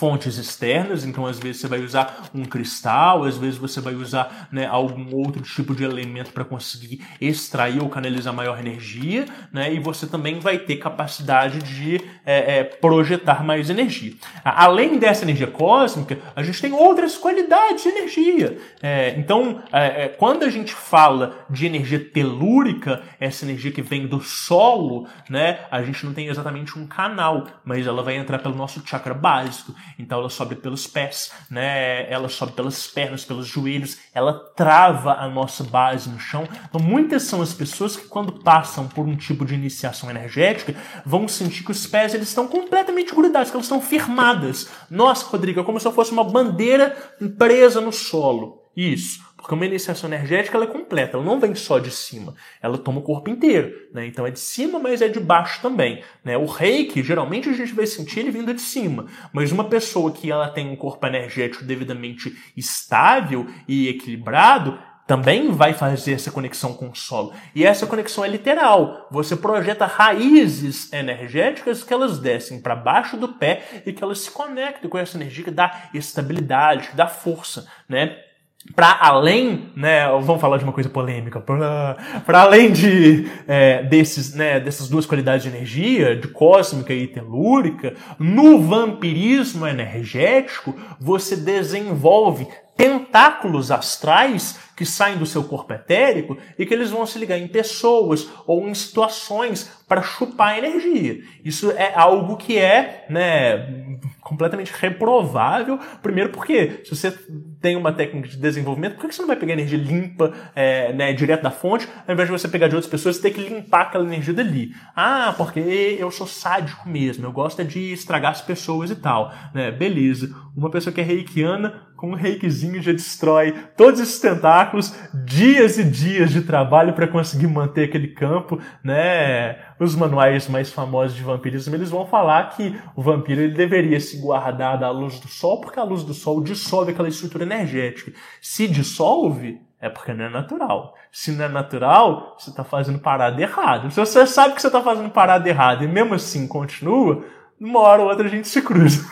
fontes 0.00 0.38
externas, 0.38 1.04
então 1.04 1.26
às 1.26 1.38
vezes 1.38 1.60
você 1.60 1.68
vai 1.68 1.80
usar 1.80 2.30
um 2.34 2.42
cristal, 2.46 3.24
às 3.24 3.36
vezes 3.36 3.58
você 3.58 3.82
vai 3.82 3.94
usar 3.94 4.48
né, 4.50 4.66
algum 4.66 5.14
outro 5.14 5.42
tipo 5.42 5.74
de 5.74 5.84
elemento 5.84 6.32
para 6.32 6.42
conseguir 6.42 7.04
extrair 7.20 7.82
ou 7.82 7.88
canalizar 7.90 8.32
maior 8.32 8.58
energia, 8.58 9.26
né, 9.52 9.74
e 9.74 9.78
você 9.78 10.06
também 10.06 10.40
vai 10.40 10.58
ter 10.58 10.76
capacidade 10.76 11.58
de 11.58 12.00
é, 12.24 12.60
é, 12.60 12.64
projetar 12.64 13.44
mais 13.44 13.68
energia. 13.68 14.14
Além 14.42 14.98
dessa 14.98 15.22
energia 15.22 15.46
cósmica, 15.46 16.18
a 16.34 16.42
gente 16.42 16.62
tem 16.62 16.72
outras 16.72 17.18
qualidades 17.18 17.82
de 17.82 17.90
energia. 17.90 18.56
É, 18.82 19.14
então, 19.18 19.62
é, 19.70 20.04
é, 20.04 20.08
quando 20.08 20.44
a 20.44 20.48
gente 20.48 20.72
fala 20.72 21.44
de 21.50 21.66
energia 21.66 22.00
telúrica, 22.00 23.02
essa 23.20 23.44
energia 23.44 23.70
que 23.70 23.82
vem 23.82 24.06
do 24.06 24.22
solo, 24.22 25.06
né, 25.28 25.58
a 25.70 25.82
gente 25.82 26.06
não 26.06 26.14
tem 26.14 26.28
exatamente 26.28 26.78
um 26.78 26.86
canal, 26.86 27.46
mas 27.62 27.86
ela 27.86 28.02
vai 28.02 28.16
entrar 28.16 28.38
pelo 28.38 28.54
nosso 28.54 28.82
chakra 28.86 29.12
básico. 29.12 29.74
Então 29.98 30.18
ela 30.18 30.30
sobe 30.30 30.54
pelos 30.54 30.86
pés, 30.86 31.32
né? 31.50 32.10
Ela 32.10 32.28
sobe 32.28 32.52
pelas 32.52 32.86
pernas, 32.86 33.24
pelos 33.24 33.46
joelhos, 33.46 33.98
ela 34.14 34.32
trava 34.56 35.14
a 35.14 35.28
nossa 35.28 35.64
base 35.64 36.08
no 36.08 36.18
chão. 36.18 36.46
Então 36.68 36.80
muitas 36.80 37.22
são 37.24 37.42
as 37.42 37.52
pessoas 37.52 37.96
que 37.96 38.06
quando 38.06 38.32
passam 38.42 38.88
por 38.88 39.06
um 39.06 39.16
tipo 39.16 39.44
de 39.44 39.54
iniciação 39.54 40.10
energética 40.10 40.74
vão 41.04 41.28
sentir 41.28 41.64
que 41.64 41.70
os 41.70 41.86
pés 41.86 42.14
eles 42.14 42.28
estão 42.28 42.46
completamente 42.46 43.14
grudados, 43.14 43.50
que 43.50 43.56
elas 43.56 43.66
estão 43.66 43.80
firmadas. 43.80 44.68
Nossa, 44.90 45.26
Rodrigo, 45.26 45.60
é 45.60 45.64
como 45.64 45.80
se 45.80 45.86
eu 45.86 45.92
fosse 45.92 46.12
uma 46.12 46.24
bandeira 46.24 46.90
presa 47.38 47.80
no 47.80 47.92
solo. 47.92 48.60
Isso. 48.76 49.20
Porque 49.40 49.54
uma 49.54 49.64
iniciação 49.64 50.08
energética 50.10 50.56
ela 50.58 50.66
é 50.66 50.68
completa, 50.68 51.16
ela 51.16 51.24
não 51.24 51.40
vem 51.40 51.54
só 51.54 51.78
de 51.78 51.90
cima, 51.90 52.34
ela 52.60 52.76
toma 52.76 52.98
o 52.98 53.02
corpo 53.02 53.30
inteiro. 53.30 53.72
Né? 53.92 54.06
Então 54.06 54.26
é 54.26 54.30
de 54.30 54.38
cima, 54.38 54.78
mas 54.78 55.00
é 55.00 55.08
de 55.08 55.18
baixo 55.18 55.62
também. 55.62 56.02
Né? 56.22 56.36
O 56.36 56.44
reiki, 56.44 57.02
geralmente 57.02 57.48
a 57.48 57.52
gente 57.54 57.72
vai 57.72 57.86
sentir 57.86 58.20
ele 58.20 58.30
vindo 58.30 58.52
de 58.52 58.60
cima, 58.60 59.06
mas 59.32 59.50
uma 59.50 59.64
pessoa 59.64 60.12
que 60.12 60.30
ela 60.30 60.50
tem 60.50 60.68
um 60.68 60.76
corpo 60.76 61.06
energético 61.06 61.64
devidamente 61.64 62.36
estável 62.54 63.46
e 63.66 63.88
equilibrado, 63.88 64.78
também 65.06 65.50
vai 65.50 65.72
fazer 65.72 66.12
essa 66.12 66.30
conexão 66.30 66.74
com 66.74 66.88
o 66.88 66.94
solo. 66.94 67.32
E 67.52 67.64
essa 67.64 67.84
conexão 67.84 68.24
é 68.24 68.28
literal. 68.28 69.08
Você 69.10 69.34
projeta 69.34 69.84
raízes 69.84 70.92
energéticas 70.92 71.82
que 71.82 71.92
elas 71.92 72.20
descem 72.20 72.60
para 72.60 72.76
baixo 72.76 73.16
do 73.16 73.26
pé 73.26 73.82
e 73.84 73.92
que 73.92 74.04
elas 74.04 74.20
se 74.20 74.30
conectam 74.30 74.88
com 74.88 74.98
essa 74.98 75.16
energia 75.16 75.42
que 75.42 75.50
dá 75.50 75.88
estabilidade, 75.92 76.90
que 76.90 76.96
dá 76.96 77.08
força, 77.08 77.66
né? 77.88 78.29
Para 78.74 78.98
além, 79.00 79.70
né, 79.74 80.06
vamos 80.22 80.40
falar 80.40 80.58
de 80.58 80.64
uma 80.64 80.72
coisa 80.72 80.88
polêmica, 80.88 81.40
para 81.40 81.96
além 82.42 82.70
de 82.70 83.26
é, 83.48 83.82
desses, 83.82 84.34
né, 84.34 84.60
dessas 84.60 84.88
duas 84.88 85.06
qualidades 85.06 85.44
de 85.44 85.48
energia, 85.48 86.14
de 86.14 86.28
cósmica 86.28 86.92
e 86.92 87.06
telúrica, 87.06 87.94
no 88.18 88.60
vampirismo 88.60 89.66
energético 89.66 90.74
você 91.00 91.36
desenvolve 91.36 92.46
tentáculos 92.76 93.70
astrais 93.70 94.58
que 94.76 94.86
saem 94.86 95.18
do 95.18 95.26
seu 95.26 95.44
corpo 95.44 95.72
etérico 95.74 96.38
e 96.58 96.64
que 96.64 96.72
eles 96.72 96.90
vão 96.90 97.04
se 97.04 97.18
ligar 97.18 97.38
em 97.38 97.48
pessoas 97.48 98.26
ou 98.46 98.66
em 98.66 98.74
situações 98.74 99.70
para 99.86 100.00
chupar 100.00 100.56
energia. 100.56 101.18
Isso 101.44 101.70
é 101.72 101.92
algo 101.94 102.38
que 102.38 102.56
é 102.56 103.04
né, 103.10 103.98
completamente 104.22 104.72
reprovável. 104.74 105.78
Primeiro 106.02 106.30
porque 106.30 106.80
se 106.84 106.96
você 106.96 107.14
tem 107.60 107.76
uma 107.76 107.92
técnica 107.92 108.28
de 108.28 108.36
desenvolvimento, 108.36 108.94
por 108.94 109.08
que 109.08 109.14
você 109.14 109.20
não 109.20 109.28
vai 109.28 109.36
pegar 109.36 109.52
energia 109.52 109.78
limpa 109.78 110.32
é, 110.54 110.92
né, 110.92 111.12
direto 111.12 111.42
da 111.42 111.50
fonte, 111.50 111.86
ao 112.06 112.14
invés 112.14 112.28
de 112.28 112.32
você 112.32 112.48
pegar 112.48 112.68
de 112.68 112.74
outras 112.74 112.90
pessoas 112.90 113.18
e 113.18 113.22
ter 113.22 113.30
que 113.30 113.40
limpar 113.40 113.82
aquela 113.82 114.04
energia 114.04 114.32
dali? 114.32 114.74
Ah, 114.96 115.34
porque 115.36 115.60
eu 115.60 116.10
sou 116.10 116.26
sádico 116.26 116.88
mesmo, 116.88 117.26
eu 117.26 117.32
gosto 117.32 117.60
é 117.60 117.64
de 117.64 117.92
estragar 117.92 118.32
as 118.32 118.40
pessoas 118.40 118.90
e 118.90 118.96
tal. 118.96 119.32
Né? 119.52 119.70
Beleza. 119.70 120.34
Uma 120.56 120.70
pessoa 120.70 120.92
que 120.92 121.00
é 121.00 121.04
reikiana, 121.04 121.88
com 121.96 122.10
um 122.10 122.14
reikizinho 122.14 122.82
já 122.82 122.92
destrói 122.92 123.52
todos 123.76 124.00
esses 124.00 124.18
tentáculos, 124.18 124.94
dias 125.24 125.78
e 125.78 125.84
dias 125.84 126.30
de 126.30 126.40
trabalho 126.40 126.94
para 126.94 127.06
conseguir 127.06 127.46
manter 127.46 127.84
aquele 127.84 128.08
campo, 128.08 128.58
né? 128.82 129.58
Os 129.78 129.94
manuais 129.94 130.48
mais 130.48 130.72
famosos 130.72 131.16
de 131.16 131.22
vampirismo, 131.22 131.74
eles 131.74 131.90
vão 131.90 132.06
falar 132.06 132.50
que 132.50 132.74
o 132.96 133.02
vampiro 133.02 133.42
ele 133.42 133.54
deveria 133.54 134.00
se 134.00 134.20
guardar 134.20 134.78
da 134.78 134.90
luz 134.90 135.20
do 135.20 135.28
sol, 135.28 135.60
porque 135.60 135.78
a 135.78 135.84
luz 135.84 136.02
do 136.02 136.14
sol 136.14 136.42
dissolve 136.42 136.92
aquela 136.92 137.08
estrutura 137.08 137.44
energética. 137.44 138.12
Se 138.40 138.66
dissolve, 138.66 139.60
é 139.80 139.88
porque 139.88 140.12
não 140.12 140.24
é 140.24 140.30
natural. 140.30 140.94
Se 141.12 141.32
não 141.32 141.44
é 141.44 141.48
natural, 141.48 142.36
você 142.38 142.50
está 142.50 142.64
fazendo 142.64 142.98
parada 142.98 143.40
errada. 143.40 143.90
Se 143.90 143.98
você 143.98 144.26
sabe 144.26 144.54
que 144.54 144.60
você 144.60 144.66
está 144.66 144.82
fazendo 144.82 145.10
parada 145.10 145.48
errada 145.48 145.84
e 145.84 145.88
mesmo 145.88 146.14
assim 146.14 146.46
continua, 146.46 147.24
uma 147.60 147.80
hora 147.80 148.02
ou 148.02 148.08
outra 148.08 148.26
a 148.26 148.30
gente 148.30 148.48
se 148.48 148.62
cruza. 148.62 149.04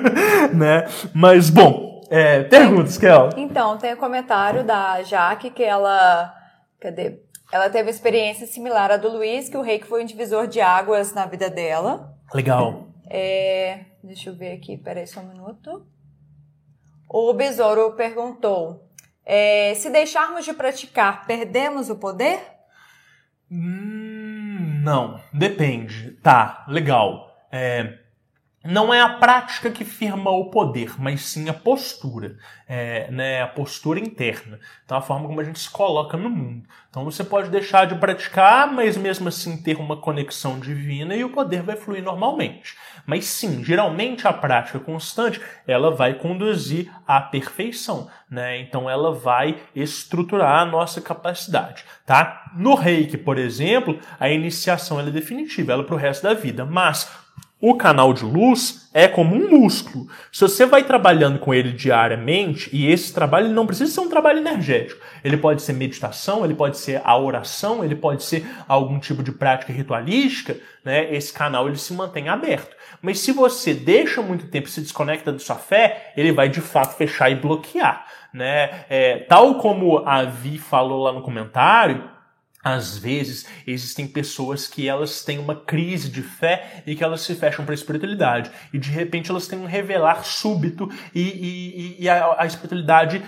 né? 0.54 0.86
Mas, 1.14 1.50
bom, 1.50 2.00
é, 2.10 2.42
perguntas, 2.44 2.96
Kel? 2.96 3.30
Então, 3.36 3.76
tem 3.76 3.92
o 3.92 3.96
um 3.96 4.00
comentário 4.00 4.64
da 4.64 5.02
Jaque 5.02 5.50
que 5.50 5.62
ela. 5.62 6.34
Cadê? 6.80 7.20
Ela 7.52 7.68
teve 7.68 7.90
experiência 7.90 8.46
similar 8.46 8.90
à 8.90 8.96
do 8.96 9.08
Luiz, 9.08 9.48
que 9.48 9.56
o 9.56 9.62
reiki 9.62 9.86
foi 9.86 10.02
um 10.02 10.06
divisor 10.06 10.46
de 10.46 10.60
águas 10.60 11.12
na 11.12 11.26
vida 11.26 11.50
dela. 11.50 12.16
Legal. 12.32 12.88
É, 13.08 13.86
deixa 14.02 14.30
eu 14.30 14.34
ver 14.34 14.52
aqui, 14.52 14.76
peraí 14.76 15.06
só 15.06 15.20
um 15.20 15.28
minuto. 15.28 15.84
O 17.08 17.32
Besouro 17.34 17.92
perguntou: 17.92 18.88
é, 19.26 19.74
se 19.74 19.90
deixarmos 19.90 20.44
de 20.44 20.54
praticar, 20.54 21.26
perdemos 21.26 21.90
o 21.90 21.96
poder? 21.96 22.40
Hum, 23.50 24.80
não, 24.84 25.20
depende. 25.32 26.12
Tá, 26.22 26.64
legal. 26.68 27.29
É, 27.50 27.98
não 28.62 28.92
é 28.92 29.00
a 29.00 29.08
prática 29.14 29.70
que 29.70 29.86
firma 29.86 30.30
o 30.30 30.50
poder, 30.50 31.00
mas 31.00 31.22
sim 31.22 31.48
a 31.48 31.54
postura, 31.54 32.36
é, 32.68 33.10
né, 33.10 33.40
a 33.40 33.46
postura 33.46 33.98
interna. 33.98 34.60
Então, 34.84 34.98
a 34.98 35.00
forma 35.00 35.26
como 35.26 35.40
a 35.40 35.44
gente 35.44 35.58
se 35.58 35.70
coloca 35.70 36.14
no 36.18 36.28
mundo. 36.28 36.68
Então, 36.90 37.02
você 37.02 37.24
pode 37.24 37.48
deixar 37.48 37.86
de 37.86 37.94
praticar, 37.94 38.70
mas 38.70 38.98
mesmo 38.98 39.28
assim 39.28 39.62
ter 39.62 39.78
uma 39.78 39.96
conexão 39.96 40.60
divina 40.60 41.16
e 41.16 41.24
o 41.24 41.30
poder 41.30 41.62
vai 41.62 41.74
fluir 41.74 42.02
normalmente. 42.02 42.76
Mas 43.06 43.24
sim, 43.24 43.64
geralmente 43.64 44.28
a 44.28 44.32
prática 44.32 44.78
constante 44.78 45.40
ela 45.66 45.90
vai 45.90 46.14
conduzir 46.14 46.92
à 47.06 47.18
perfeição, 47.18 48.10
né? 48.30 48.60
Então, 48.60 48.90
ela 48.90 49.10
vai 49.10 49.58
estruturar 49.74 50.60
a 50.60 50.66
nossa 50.66 51.00
capacidade, 51.00 51.82
tá? 52.04 52.50
No 52.54 52.74
Reiki, 52.74 53.16
por 53.16 53.38
exemplo, 53.38 53.98
a 54.18 54.28
iniciação 54.28 55.00
é 55.00 55.04
definitiva, 55.04 55.72
ela 55.72 55.82
é 55.82 55.86
para 55.86 55.94
o 55.94 55.98
resto 55.98 56.24
da 56.24 56.34
vida, 56.34 56.66
mas 56.66 57.10
o 57.60 57.74
canal 57.74 58.12
de 58.14 58.24
luz 58.24 58.88
é 58.94 59.06
como 59.06 59.36
um 59.36 59.50
músculo. 59.50 60.08
Se 60.32 60.40
você 60.40 60.64
vai 60.64 60.82
trabalhando 60.82 61.38
com 61.38 61.52
ele 61.52 61.72
diariamente, 61.72 62.70
e 62.72 62.90
esse 62.90 63.12
trabalho 63.12 63.50
não 63.50 63.66
precisa 63.66 63.92
ser 63.92 64.00
um 64.00 64.08
trabalho 64.08 64.38
energético, 64.38 65.00
ele 65.22 65.36
pode 65.36 65.60
ser 65.60 65.74
meditação, 65.74 66.44
ele 66.44 66.54
pode 66.54 66.78
ser 66.78 67.02
a 67.04 67.16
oração, 67.18 67.84
ele 67.84 67.94
pode 67.94 68.22
ser 68.22 68.48
algum 68.66 68.98
tipo 68.98 69.22
de 69.22 69.30
prática 69.30 69.72
ritualística, 69.72 70.56
né? 70.84 71.14
Esse 71.14 71.32
canal 71.32 71.68
ele 71.68 71.76
se 71.76 71.92
mantém 71.92 72.28
aberto. 72.28 72.74
Mas 73.02 73.20
se 73.20 73.30
você 73.30 73.74
deixa 73.74 74.22
muito 74.22 74.48
tempo 74.48 74.66
e 74.66 74.70
se 74.70 74.80
desconecta 74.80 75.30
da 75.30 75.38
sua 75.38 75.56
fé, 75.56 76.12
ele 76.16 76.32
vai 76.32 76.48
de 76.48 76.60
fato 76.60 76.96
fechar 76.96 77.30
e 77.30 77.36
bloquear, 77.36 78.06
né? 78.32 78.84
É, 78.88 79.18
tal 79.28 79.56
como 79.56 79.98
a 80.06 80.24
Vi 80.24 80.58
falou 80.58 81.04
lá 81.04 81.12
no 81.12 81.22
comentário, 81.22 82.10
às 82.62 82.98
vezes 82.98 83.46
existem 83.66 84.06
pessoas 84.06 84.68
que 84.68 84.88
elas 84.88 85.24
têm 85.24 85.38
uma 85.38 85.56
crise 85.56 86.10
de 86.10 86.22
fé 86.22 86.82
e 86.86 86.94
que 86.94 87.02
elas 87.02 87.22
se 87.22 87.34
fecham 87.34 87.64
para 87.64 87.72
a 87.72 87.74
espiritualidade 87.74 88.50
e 88.72 88.78
de 88.78 88.90
repente 88.90 89.30
elas 89.30 89.46
têm 89.46 89.58
um 89.58 89.66
revelar 89.66 90.24
súbito 90.24 90.90
e, 91.14 91.22
e, 91.22 91.96
e 92.00 92.08
a, 92.08 92.36
a 92.38 92.46
espiritualidade 92.46 93.22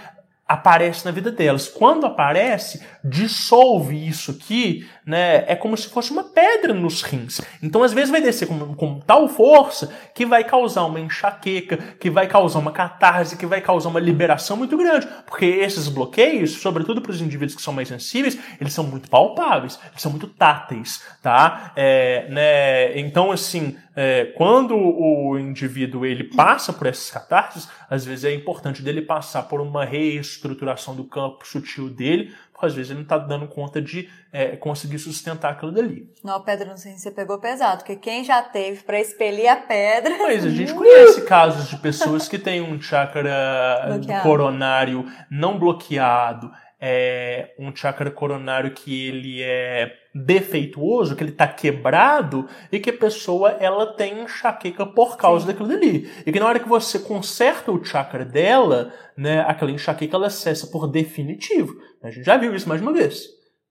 aparece 0.46 1.04
na 1.04 1.10
vida 1.10 1.30
delas. 1.30 1.66
Quando 1.66 2.04
aparece, 2.04 2.82
dissolve 3.02 4.06
isso 4.06 4.32
aqui, 4.32 4.86
né? 5.04 5.44
É 5.46 5.56
como 5.56 5.76
se 5.76 5.88
fosse 5.88 6.12
uma 6.12 6.24
pedra 6.24 6.72
nos 6.72 7.02
rins. 7.02 7.40
Então, 7.62 7.82
às 7.82 7.92
vezes, 7.92 8.10
vai 8.10 8.20
descer 8.20 8.46
com, 8.46 8.74
com 8.74 9.00
tal 9.00 9.28
força 9.28 9.92
que 10.14 10.24
vai 10.24 10.44
causar 10.44 10.84
uma 10.84 11.00
enxaqueca, 11.00 11.76
que 11.98 12.10
vai 12.10 12.26
causar 12.26 12.58
uma 12.58 12.72
catarse, 12.72 13.36
que 13.36 13.46
vai 13.46 13.60
causar 13.60 13.88
uma 13.88 14.00
liberação 14.00 14.56
muito 14.56 14.76
grande. 14.76 15.08
Porque 15.26 15.44
esses 15.44 15.88
bloqueios, 15.88 16.52
sobretudo 16.52 17.00
para 17.00 17.12
os 17.12 17.20
indivíduos 17.20 17.56
que 17.56 17.62
são 17.62 17.72
mais 17.72 17.88
sensíveis, 17.88 18.38
eles 18.60 18.72
são 18.72 18.84
muito 18.84 19.08
palpáveis, 19.10 19.78
eles 19.90 20.02
são 20.02 20.10
muito 20.10 20.28
táteis, 20.28 21.02
tá? 21.22 21.72
É, 21.74 22.26
né? 22.28 22.98
Então, 22.98 23.32
assim, 23.32 23.76
é, 23.94 24.26
quando 24.36 24.74
o 24.74 25.38
indivíduo 25.38 26.06
ele 26.06 26.24
passa 26.24 26.72
por 26.72 26.86
essas 26.86 27.10
catarses, 27.10 27.68
às 27.90 28.04
vezes 28.04 28.24
é 28.24 28.32
importante 28.32 28.82
dele 28.82 29.02
passar 29.02 29.42
por 29.42 29.60
uma 29.60 29.84
reestruturação 29.84 30.94
do 30.94 31.04
campo 31.04 31.46
sutil 31.46 31.90
dele, 31.90 32.32
às 32.66 32.74
vezes 32.74 32.90
ele 32.90 33.00
não 33.00 33.04
está 33.04 33.18
dando 33.18 33.46
conta 33.48 33.80
de 33.80 34.08
é, 34.32 34.56
conseguir 34.56 34.98
sustentar 34.98 35.52
aquilo 35.52 35.72
dali. 35.72 36.10
Não, 36.22 36.40
Pedro, 36.42 36.68
não 36.68 36.76
sei 36.76 36.92
se 36.92 37.00
você 37.00 37.10
pegou 37.10 37.38
pesado, 37.38 37.78
porque 37.78 37.96
quem 37.96 38.24
já 38.24 38.42
teve 38.42 38.82
para 38.82 39.00
expelir 39.00 39.48
a 39.48 39.56
pedra. 39.56 40.16
Mas 40.18 40.44
a 40.44 40.50
gente 40.50 40.72
conhece 40.74 41.22
casos 41.22 41.68
de 41.68 41.76
pessoas 41.76 42.28
que 42.28 42.38
têm 42.38 42.60
um 42.60 42.80
chakra 42.80 43.84
bloqueado. 43.86 44.22
coronário 44.22 45.06
não 45.30 45.58
bloqueado, 45.58 46.50
é, 46.84 47.54
um 47.56 47.74
chakra 47.74 48.10
coronário 48.10 48.72
que 48.72 49.06
ele 49.06 49.40
é 49.40 49.94
defeituoso, 50.12 51.14
que 51.14 51.22
ele 51.22 51.30
está 51.30 51.46
quebrado 51.46 52.48
e 52.72 52.80
que 52.80 52.90
a 52.90 52.98
pessoa 52.98 53.50
ela 53.52 53.94
tem 53.94 54.24
enxaqueca 54.24 54.84
por 54.84 55.16
causa 55.16 55.46
Sim. 55.46 55.52
daquilo 55.52 55.68
dali. 55.68 56.10
E 56.26 56.32
que 56.32 56.40
na 56.40 56.46
hora 56.46 56.58
que 56.58 56.68
você 56.68 56.98
conserta 56.98 57.70
o 57.70 57.84
chakra 57.84 58.24
dela, 58.24 58.92
né, 59.16 59.42
aquela 59.42 59.70
enxaqueca 59.70 60.16
ela 60.16 60.28
cessa 60.28 60.66
por 60.66 60.88
definitivo. 60.88 61.72
A 62.02 62.10
gente 62.10 62.24
já 62.24 62.36
viu 62.36 62.52
isso 62.52 62.68
mais 62.68 62.82
uma 62.82 62.92
vez. 62.92 63.28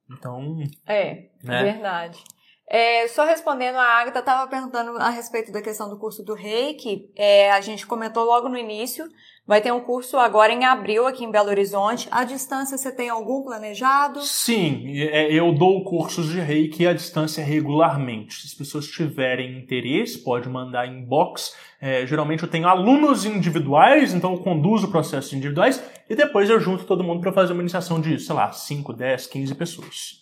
Então. 0.10 0.58
É, 0.88 1.26
né? 1.44 1.64
verdade. 1.64 2.18
É, 2.74 3.06
só 3.10 3.26
respondendo, 3.26 3.76
a 3.76 4.00
Agatha 4.00 4.20
estava 4.20 4.50
perguntando 4.50 4.98
a 4.98 5.10
respeito 5.10 5.52
da 5.52 5.62
questão 5.62 5.90
do 5.90 5.98
curso 5.98 6.24
do 6.24 6.34
Reiki. 6.34 7.12
É, 7.18 7.52
a 7.52 7.60
gente 7.60 7.86
comentou 7.86 8.24
logo 8.24 8.48
no 8.48 8.58
início. 8.58 9.10
Vai 9.46 9.60
ter 9.60 9.74
um 9.74 9.82
curso 9.82 10.16
agora 10.16 10.54
em 10.54 10.64
abril 10.64 11.06
aqui 11.06 11.26
em 11.26 11.32
Belo 11.32 11.50
Horizonte. 11.50 12.08
A 12.10 12.24
distância, 12.24 12.78
você 12.78 12.90
tem 12.90 13.10
algum 13.10 13.44
planejado? 13.44 14.22
Sim, 14.22 14.86
é, 15.02 15.34
eu 15.34 15.54
dou 15.54 15.84
cursos 15.84 16.30
de 16.30 16.40
Reiki 16.40 16.88
à 16.88 16.94
distância 16.94 17.44
regularmente. 17.44 18.36
Se 18.36 18.48
as 18.48 18.54
pessoas 18.54 18.88
tiverem 18.88 19.60
interesse, 19.60 20.24
pode 20.24 20.48
mandar 20.48 20.88
inbox. 20.88 21.54
É, 21.82 22.08
geralmente 22.08 22.44
eu 22.44 22.50
tenho 22.50 22.70
alunos 22.70 23.26
individuais, 23.26 24.14
então 24.14 24.32
eu 24.32 24.40
conduzo 24.40 24.90
processos 24.90 25.34
individuais 25.34 25.84
e 26.10 26.16
depois 26.16 26.50
eu 26.50 26.58
junto 26.58 26.86
todo 26.86 27.04
mundo 27.04 27.20
para 27.20 27.34
fazer 27.34 27.52
uma 27.52 27.64
iniciação 27.64 28.00
de, 28.00 28.18
sei 28.18 28.34
lá, 28.34 28.50
5, 28.50 28.94
10, 28.94 29.28
15 29.28 29.56
pessoas. 29.56 30.21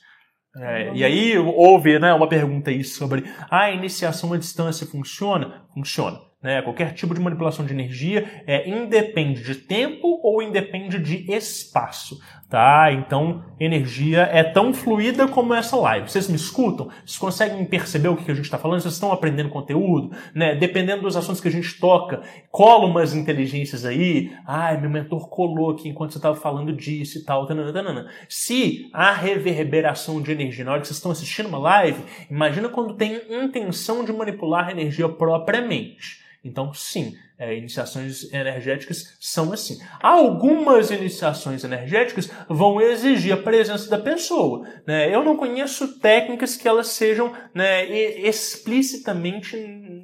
É, 0.57 0.91
e 0.93 1.03
aí 1.03 1.37
houve 1.37 1.99
né, 1.99 2.13
uma 2.13 2.27
pergunta 2.27 2.71
aí 2.71 2.83
sobre 2.83 3.23
ah, 3.49 3.65
a 3.65 3.71
iniciação 3.71 4.33
à 4.33 4.37
distância 4.37 4.87
funciona? 4.87 5.65
Funciona. 5.73 6.19
Né? 6.41 6.61
Qualquer 6.61 6.93
tipo 6.93 7.13
de 7.13 7.19
manipulação 7.19 7.65
de 7.65 7.73
energia 7.73 8.43
é, 8.47 8.67
independe 8.67 9.43
de 9.43 9.55
tempo 9.55 10.19
ou 10.23 10.41
independe 10.41 10.97
de 10.97 11.31
espaço. 11.31 12.17
Tá? 12.49 12.91
Então, 12.91 13.43
energia 13.59 14.21
é 14.21 14.43
tão 14.43 14.73
fluida 14.73 15.27
como 15.27 15.53
essa 15.53 15.77
live. 15.77 16.09
Vocês 16.09 16.27
me 16.27 16.35
escutam? 16.35 16.89
Vocês 17.05 17.19
conseguem 17.19 17.63
perceber 17.63 18.07
o 18.07 18.15
que 18.17 18.31
a 18.31 18.33
gente 18.33 18.45
está 18.45 18.57
falando? 18.57 18.81
Vocês 18.81 18.95
estão 18.95 19.11
aprendendo 19.11 19.49
conteúdo? 19.49 20.15
Né? 20.33 20.55
Dependendo 20.55 21.03
dos 21.03 21.15
assuntos 21.15 21.39
que 21.39 21.47
a 21.47 21.51
gente 21.51 21.79
toca, 21.79 22.23
cola 22.49 22.87
umas 22.87 23.13
inteligências 23.13 23.85
aí. 23.85 24.35
Ai, 24.47 24.81
meu 24.81 24.89
mentor 24.89 25.29
colou 25.29 25.69
aqui 25.69 25.89
enquanto 25.89 26.13
você 26.13 26.17
estava 26.17 26.35
falando 26.35 26.73
disso 26.73 27.19
e 27.19 27.23
tal. 27.23 27.45
Tanana, 27.45 27.71
tanana. 27.71 28.09
Se 28.27 28.89
há 28.93 29.11
reverberação 29.11 30.19
de 30.19 30.31
energia 30.31 30.65
na 30.65 30.71
hora 30.71 30.81
que 30.81 30.87
vocês 30.87 30.97
estão 30.97 31.11
assistindo 31.11 31.49
uma 31.49 31.59
live, 31.59 32.01
imagina 32.31 32.67
quando 32.67 32.95
tem 32.95 33.21
intenção 33.29 34.03
de 34.03 34.11
manipular 34.11 34.69
a 34.69 34.71
energia 34.71 35.07
propriamente. 35.07 36.27
Então, 36.43 36.73
sim, 36.73 37.13
é, 37.39 37.55
iniciações 37.55 38.31
energéticas 38.33 39.15
são 39.17 39.53
assim. 39.53 39.79
Algumas 40.01 40.91
iniciações 40.91 41.63
energéticas 41.63 42.29
vão 42.49 42.81
exigir 42.81 43.33
a 43.33 43.37
presença 43.37 43.89
da 43.89 43.97
pessoa. 43.97 44.67
Né? 44.85 45.13
Eu 45.13 45.23
não 45.23 45.37
conheço 45.37 45.99
técnicas 45.99 46.57
que 46.57 46.67
elas 46.67 46.87
sejam 46.87 47.33
né, 47.53 47.85
explicitamente 47.85 49.55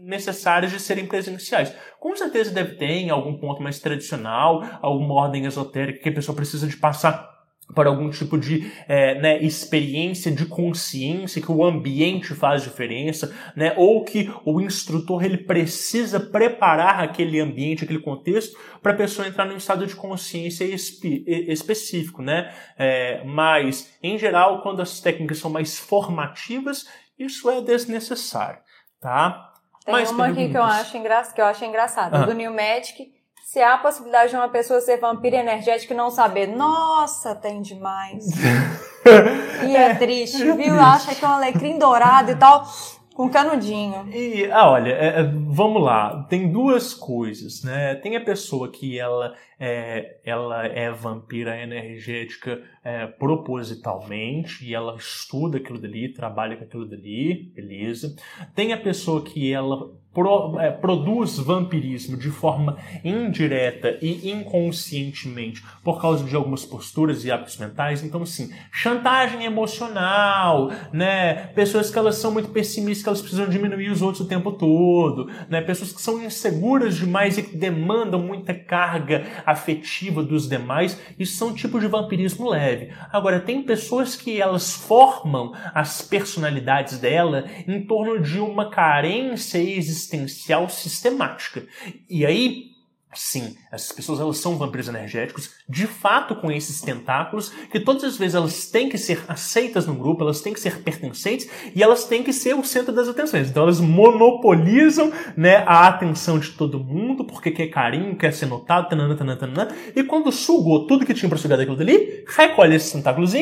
necessárias 0.03 0.71
de 0.71 0.79
serem 0.79 1.05
presenciais. 1.05 1.73
Com 1.99 2.15
certeza 2.15 2.51
deve 2.51 2.75
ter 2.75 2.85
em 2.85 3.09
algum 3.09 3.37
ponto 3.37 3.61
mais 3.61 3.79
tradicional, 3.79 4.63
alguma 4.81 5.15
ordem 5.15 5.45
esotérica 5.45 5.99
que 5.99 6.09
a 6.09 6.13
pessoa 6.13 6.35
precisa 6.35 6.67
de 6.67 6.77
passar 6.77 7.34
para 7.73 7.89
algum 7.89 8.09
tipo 8.09 8.37
de 8.37 8.71
é, 8.87 9.19
né, 9.19 9.41
experiência 9.41 10.31
de 10.31 10.45
consciência 10.45 11.41
que 11.41 11.51
o 11.51 11.63
ambiente 11.63 12.35
faz 12.35 12.61
diferença, 12.61 13.35
né, 13.55 13.73
ou 13.75 14.03
que 14.03 14.31
o 14.45 14.61
instrutor 14.61 15.23
ele 15.23 15.37
precisa 15.37 16.19
preparar 16.19 17.03
aquele 17.03 17.39
ambiente, 17.39 17.83
aquele 17.83 17.99
contexto 17.99 18.57
para 18.81 18.91
a 18.91 18.95
pessoa 18.95 19.27
entrar 19.27 19.45
num 19.45 19.57
estado 19.57 19.85
de 19.87 19.95
consciência 19.95 20.63
espe 20.63 21.23
específico, 21.27 22.21
né? 22.21 22.53
É, 22.77 23.23
mas 23.25 23.97
em 24.01 24.17
geral, 24.17 24.61
quando 24.61 24.81
as 24.81 24.99
técnicas 24.99 25.39
são 25.39 25.49
mais 25.49 25.79
formativas, 25.79 26.87
isso 27.17 27.49
é 27.49 27.61
desnecessário, 27.61 28.59
tá? 29.01 29.53
Tem 29.83 29.91
mais 29.91 30.11
uma 30.11 30.25
perguntas. 30.25 30.43
aqui 30.43 30.51
que 30.51 30.57
eu 30.57 30.63
acho, 30.63 30.97
engra 30.97 31.23
que 31.23 31.41
eu 31.41 31.45
acho 31.45 31.65
engraçada, 31.65 32.17
ah. 32.17 32.25
do 32.25 32.33
New 32.33 32.53
Magic 32.53 33.14
se 33.55 33.61
há 33.61 33.75
a 33.75 33.77
possibilidade 33.77 34.31
de 34.31 34.35
uma 34.35 34.49
pessoa 34.49 34.81
ser 34.81 34.97
vampira 34.97 35.37
energética 35.37 35.93
e 35.93 35.95
não 35.95 36.09
saber, 36.09 36.45
nossa, 36.45 37.33
tem 37.33 37.61
demais. 37.61 38.25
e 39.65 39.73
é 39.73 39.95
triste, 39.95 40.43
é 40.43 40.53
viu? 40.53 40.77
Acha 40.77 41.15
que 41.15 41.23
é 41.23 41.27
um 41.29 41.31
alecrim 41.31 41.79
dourado 41.79 42.31
e 42.31 42.35
tal, 42.35 42.65
com 43.13 43.29
canudinho. 43.29 44.09
E, 44.13 44.51
ah, 44.51 44.69
olha, 44.71 44.91
é, 44.91 45.21
é, 45.21 45.23
vamos 45.23 45.81
lá. 45.81 46.25
Tem 46.29 46.51
duas 46.51 46.93
coisas, 46.93 47.63
né? 47.63 47.95
Tem 47.95 48.17
a 48.17 48.21
pessoa 48.25 48.69
que 48.69 48.99
ela 48.99 49.33
é, 49.57 50.17
ela 50.25 50.65
é 50.65 50.91
vampira 50.91 51.57
energética 51.57 52.61
é, 52.85 53.07
propositalmente 53.07 54.63
e 54.63 54.75
ela 54.75 54.95
estuda 54.95 55.57
aquilo 55.57 55.79
dali, 55.79 56.13
trabalha 56.13 56.55
com 56.55 56.63
aquilo 56.63 56.85
dali, 56.85 57.51
beleza. 57.55 58.15
Tem 58.53 58.73
a 58.73 58.77
pessoa 58.77 59.23
que 59.23 59.51
ela 59.51 59.91
pro, 60.15 60.57
é, 60.59 60.71
produz 60.71 61.37
vampirismo 61.37 62.15
de 62.15 62.29
forma 62.29 62.77
indireta 63.03 63.99
e 64.01 64.31
inconscientemente 64.31 65.61
por 65.83 66.01
causa 66.01 66.23
de 66.23 66.35
algumas 66.35 66.65
posturas 66.65 67.25
e 67.25 67.31
hábitos 67.31 67.57
mentais. 67.57 68.01
Então, 68.01 68.21
assim, 68.21 68.51
chantagem 68.71 69.43
emocional, 69.43 70.71
né? 70.93 71.47
Pessoas 71.47 71.91
que 71.91 71.99
elas 71.99 72.15
são 72.15 72.31
muito 72.31 72.49
pessimistas, 72.49 73.03
que 73.03 73.09
elas 73.09 73.21
precisam 73.21 73.49
diminuir 73.49 73.91
os 73.91 74.01
outros 74.01 74.21
o 74.21 74.27
tempo 74.27 74.53
todo, 74.53 75.29
né? 75.49 75.61
Pessoas 75.61 75.91
que 75.91 76.01
são 76.01 76.23
inseguras 76.23 76.95
demais 76.95 77.37
e 77.37 77.43
que 77.43 77.57
demandam 77.57 78.21
muita 78.21 78.53
carga 78.53 79.25
afetiva 79.45 80.23
dos 80.23 80.47
demais. 80.47 80.99
Isso 81.19 81.35
são 81.35 81.53
tipos 81.53 81.81
de 81.81 81.87
vampirismo 81.87 82.49
leve. 82.49 82.74
Agora, 83.11 83.39
tem 83.39 83.61
pessoas 83.61 84.15
que 84.15 84.41
elas 84.41 84.73
formam 84.73 85.53
as 85.73 86.01
personalidades 86.01 86.99
dela 86.99 87.45
em 87.67 87.85
torno 87.85 88.19
de 88.19 88.39
uma 88.39 88.69
carência 88.69 89.57
existencial 89.57 90.69
sistemática. 90.69 91.65
E 92.09 92.25
aí, 92.25 92.74
sim, 93.15 93.55
essas 93.71 93.91
pessoas 93.91 94.19
elas 94.19 94.37
são 94.37 94.57
vampiros 94.57 94.87
energéticos, 94.87 95.51
de 95.67 95.87
fato 95.87 96.35
com 96.35 96.51
esses 96.51 96.81
tentáculos, 96.81 97.49
que 97.71 97.79
todas 97.79 98.03
as 98.03 98.17
vezes 98.17 98.35
elas 98.35 98.67
têm 98.67 98.89
que 98.89 98.97
ser 98.97 99.23
aceitas 99.27 99.85
no 99.85 99.95
grupo, 99.95 100.23
elas 100.23 100.41
têm 100.41 100.53
que 100.53 100.59
ser 100.59 100.81
pertencentes 100.81 101.49
e 101.73 101.81
elas 101.81 102.05
têm 102.05 102.23
que 102.23 102.33
ser 102.33 102.55
o 102.55 102.63
centro 102.63 102.93
das 102.93 103.07
atenções. 103.07 103.49
Então 103.49 103.63
elas 103.63 103.79
monopolizam 103.79 105.11
né, 105.35 105.57
a 105.65 105.87
atenção 105.87 106.39
de 106.39 106.51
todo 106.51 106.79
mundo, 106.79 107.25
porque 107.25 107.51
quer 107.51 107.67
carinho, 107.67 108.15
quer 108.17 108.33
ser 108.33 108.45
notado, 108.45 108.89
tanana, 108.89 109.15
tanana, 109.15 109.39
tanana, 109.39 109.75
e 109.95 110.03
quando 110.03 110.31
sugou 110.31 110.87
tudo 110.87 111.05
que 111.05 111.13
tinha 111.13 111.29
para 111.29 111.37
sugar 111.37 111.57
daquilo 111.57 111.77
dali, 111.77 112.23
recolhe 112.27 112.75
esses 112.75 112.91
tentáculos, 112.91 113.33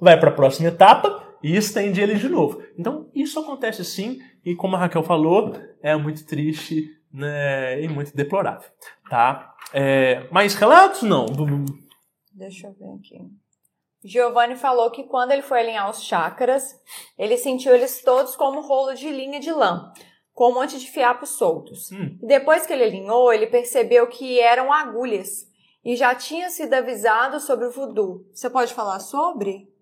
vai 0.00 0.18
para 0.18 0.30
a 0.30 0.34
próxima 0.34 0.68
etapa 0.68 1.22
e 1.42 1.56
estende 1.56 2.00
eles 2.00 2.20
de 2.20 2.28
novo. 2.28 2.62
Então, 2.78 3.08
isso 3.14 3.38
acontece 3.38 3.84
sim, 3.84 4.18
e 4.44 4.54
como 4.54 4.76
a 4.76 4.78
Raquel 4.78 5.02
falou, 5.02 5.54
é 5.82 5.94
muito 5.96 6.24
triste 6.24 6.90
né, 7.14 7.80
e 7.80 7.88
muito 7.88 8.14
deplorável, 8.14 8.68
tá? 9.08 9.54
É, 9.72 10.28
mais 10.30 10.54
relatos? 10.54 11.02
Não. 11.02 11.26
Deixa 12.32 12.66
eu 12.66 12.72
ver 12.72 12.98
aqui. 12.98 13.24
Giovanni 14.04 14.56
falou 14.56 14.90
que 14.90 15.04
quando 15.04 15.30
ele 15.30 15.40
foi 15.40 15.60
alinhar 15.60 15.88
os 15.88 16.02
chakras, 16.02 16.78
ele 17.16 17.38
sentiu 17.38 17.74
eles 17.74 18.02
todos 18.02 18.36
como 18.36 18.60
rolo 18.60 18.92
de 18.94 19.08
linha 19.08 19.40
de 19.40 19.50
lã, 19.50 19.92
com 20.34 20.50
um 20.50 20.54
monte 20.54 20.78
de 20.78 20.90
fiapos 20.90 21.30
soltos. 21.30 21.90
Hum. 21.92 22.18
Depois 22.20 22.66
que 22.66 22.72
ele 22.72 22.84
alinhou, 22.84 23.32
ele 23.32 23.46
percebeu 23.46 24.06
que 24.08 24.40
eram 24.40 24.72
agulhas 24.72 25.48
e 25.84 25.96
já 25.96 26.14
tinha 26.14 26.50
sido 26.50 26.74
avisado 26.74 27.38
sobre 27.38 27.66
o 27.66 27.70
voodoo. 27.70 28.26
Você 28.34 28.50
pode 28.50 28.74
falar 28.74 28.98
sobre? 28.98 29.72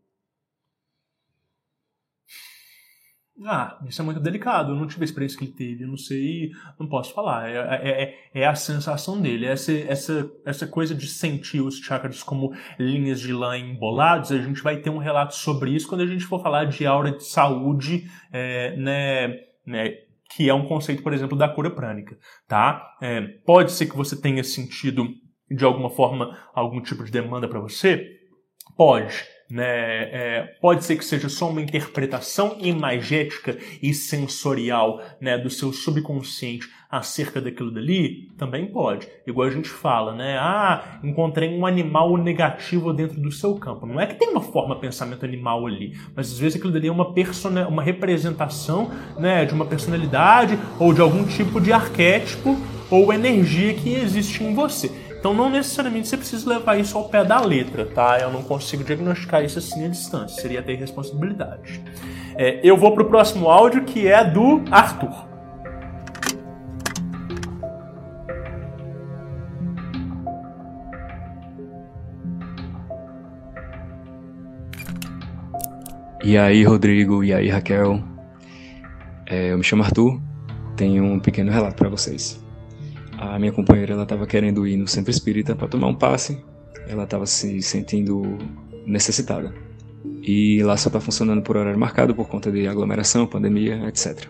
Ah, 3.45 3.79
isso 3.87 4.01
é 4.01 4.05
muito 4.05 4.21
delicado. 4.21 4.73
Eu 4.73 4.77
não 4.77 4.87
tive 4.87 5.03
a 5.03 5.05
experiência 5.05 5.39
que 5.39 5.45
ele 5.45 5.53
teve, 5.53 5.85
eu 5.85 5.89
não 5.89 5.97
sei, 5.97 6.51
não 6.79 6.89
posso 6.89 7.13
falar. 7.13 7.49
É, 7.49 7.57
é, 7.57 8.03
é, 8.03 8.43
é 8.43 8.47
a 8.47 8.55
sensação 8.55 9.21
dele. 9.21 9.47
Essa, 9.47 9.73
essa, 9.73 10.31
essa 10.45 10.67
coisa 10.67 10.95
de 10.95 11.07
sentir 11.07 11.61
os 11.61 11.79
chakras 11.79 12.23
como 12.23 12.53
linhas 12.79 13.21
de 13.21 13.33
lã 13.33 13.57
embolados, 13.59 14.33
a 14.33 14.39
gente 14.39 14.63
vai 14.63 14.79
ter 14.79 14.91
um 14.91 14.99
relato 14.99 15.35
sobre 15.35 15.71
isso 15.71 15.89
quando 15.89 16.03
a 16.03 16.07
gente 16.07 16.25
for 16.25 16.43
falar 16.43 16.67
de 16.67 16.87
aura 16.87 17.11
de 17.11 17.25
saúde, 17.25 18.07
é, 18.33 18.77
né, 18.77 19.29
né, 19.67 19.95
que 20.35 20.49
é 20.49 20.55
um 20.55 20.67
conceito, 20.67 21.03
por 21.03 21.13
exemplo, 21.13 21.37
da 21.37 21.49
cura 21.49 21.71
prânica, 21.71 22.17
tá? 22.49 22.97
É, 23.01 23.21
pode 23.45 23.73
ser 23.73 23.87
que 23.87 23.97
você 23.97 24.21
tenha 24.21 24.43
sentido 24.43 25.07
de 25.51 25.65
alguma 25.65 25.91
forma 25.91 26.39
algum 26.55 26.81
tipo 26.81 27.05
de 27.05 27.11
demanda 27.11 27.49
para 27.49 27.61
você? 27.61 28.09
Pode. 28.77 29.32
Né? 29.53 29.65
É, 29.65 30.55
pode 30.63 30.83
ser 30.83 30.97
que 30.97 31.05
seja 31.05 31.29
só 31.29 31.51
uma 31.51 31.61
interpretação 31.61 32.57
imagética 32.59 33.59
e 33.83 33.93
sensorial 33.93 35.03
né, 35.21 35.37
do 35.37 35.51
seu 35.51 35.75
subconsciente 35.75 36.71
acerca 36.91 37.39
daquilo 37.39 37.71
dali? 37.71 38.31
Também 38.39 38.65
pode. 38.65 39.07
Igual 39.27 39.49
a 39.49 39.51
gente 39.51 39.69
fala, 39.69 40.15
né? 40.15 40.39
Ah, 40.39 40.99
encontrei 41.05 41.51
um 41.51 41.67
animal 41.67 42.17
negativo 42.17 42.95
dentro 42.95 43.21
do 43.21 43.31
seu 43.31 43.55
campo. 43.57 43.85
Não 43.85 44.01
é 44.01 44.07
que 44.07 44.15
tem 44.15 44.31
uma 44.31 44.41
forma 44.41 44.81
pensamento 44.81 45.27
animal 45.27 45.67
ali, 45.67 45.99
mas 46.17 46.33
às 46.33 46.39
vezes 46.39 46.57
aquilo 46.57 46.73
dali 46.73 46.89
é 46.89 46.93
uma, 46.93 47.13
persona, 47.13 47.69
uma 47.69 47.83
representação 47.83 48.91
né, 49.19 49.45
de 49.45 49.53
uma 49.53 49.67
personalidade 49.67 50.59
ou 50.81 50.95
de 50.95 51.03
algum 51.03 51.27
tipo 51.27 51.61
de 51.61 51.75
arquétipo 51.75 52.57
ou 52.91 53.13
energia 53.13 53.75
que 53.75 53.95
existe 53.95 54.43
em 54.43 54.55
você. 54.55 54.91
Então 55.23 55.33
não 55.33 55.49
necessariamente 55.49 56.09
você 56.09 56.17
precisa 56.17 56.51
levar 56.51 56.81
isso 56.81 56.99
ao 56.99 57.09
pé 57.09 57.25
da 57.25 57.41
letra, 57.41 57.87
tá? 57.87 58.19
Eu 58.19 58.33
não 58.33 58.43
consigo 58.43 58.83
diagnosticar 58.83 59.45
isso 59.45 59.57
assim 59.57 59.85
à 59.85 59.89
distância, 59.89 60.43
seria 60.43 60.61
ter 60.61 60.75
responsabilidade. 60.75 61.81
É, 62.35 62.59
eu 62.65 62.77
vou 62.77 62.93
pro 62.93 63.05
próximo 63.05 63.49
áudio 63.49 63.85
que 63.85 64.09
é 64.09 64.25
do 64.25 64.65
Arthur. 64.69 65.29
E 76.25 76.37
aí, 76.37 76.65
Rodrigo, 76.65 77.23
e 77.23 77.33
aí, 77.33 77.49
Raquel. 77.49 78.03
É, 79.25 79.53
eu 79.53 79.59
me 79.59 79.63
chamo 79.63 79.85
Arthur, 79.85 80.21
tenho 80.77 81.05
um 81.05 81.21
pequeno 81.21 81.53
relato 81.53 81.77
para 81.77 81.89
vocês 81.89 82.42
a 83.23 83.39
minha 83.39 83.53
companheira 83.53 83.93
ela 83.93 84.03
estava 84.03 84.27
querendo 84.27 84.67
ir 84.67 84.77
no 84.77 84.89
centro 84.89 85.11
espírita 85.11 85.55
para 85.55 85.69
tomar 85.69 85.89
um 85.89 85.95
passe. 85.95 86.43
Ela 86.89 87.05
estava 87.05 87.27
se 87.27 87.63
sentindo 87.63 88.39
necessitada. 88.85 89.55
E 90.23 90.63
lá 90.63 90.77
só 90.77 90.89
está 90.89 91.01
funcionando 91.01 91.43
por 91.43 91.57
horário 91.57 91.79
marcado 91.79 92.15
por 92.15 92.29
conta 92.29 92.51
de 92.51 92.67
aglomeração, 92.67 93.27
pandemia, 93.27 93.87
etc. 93.89 94.29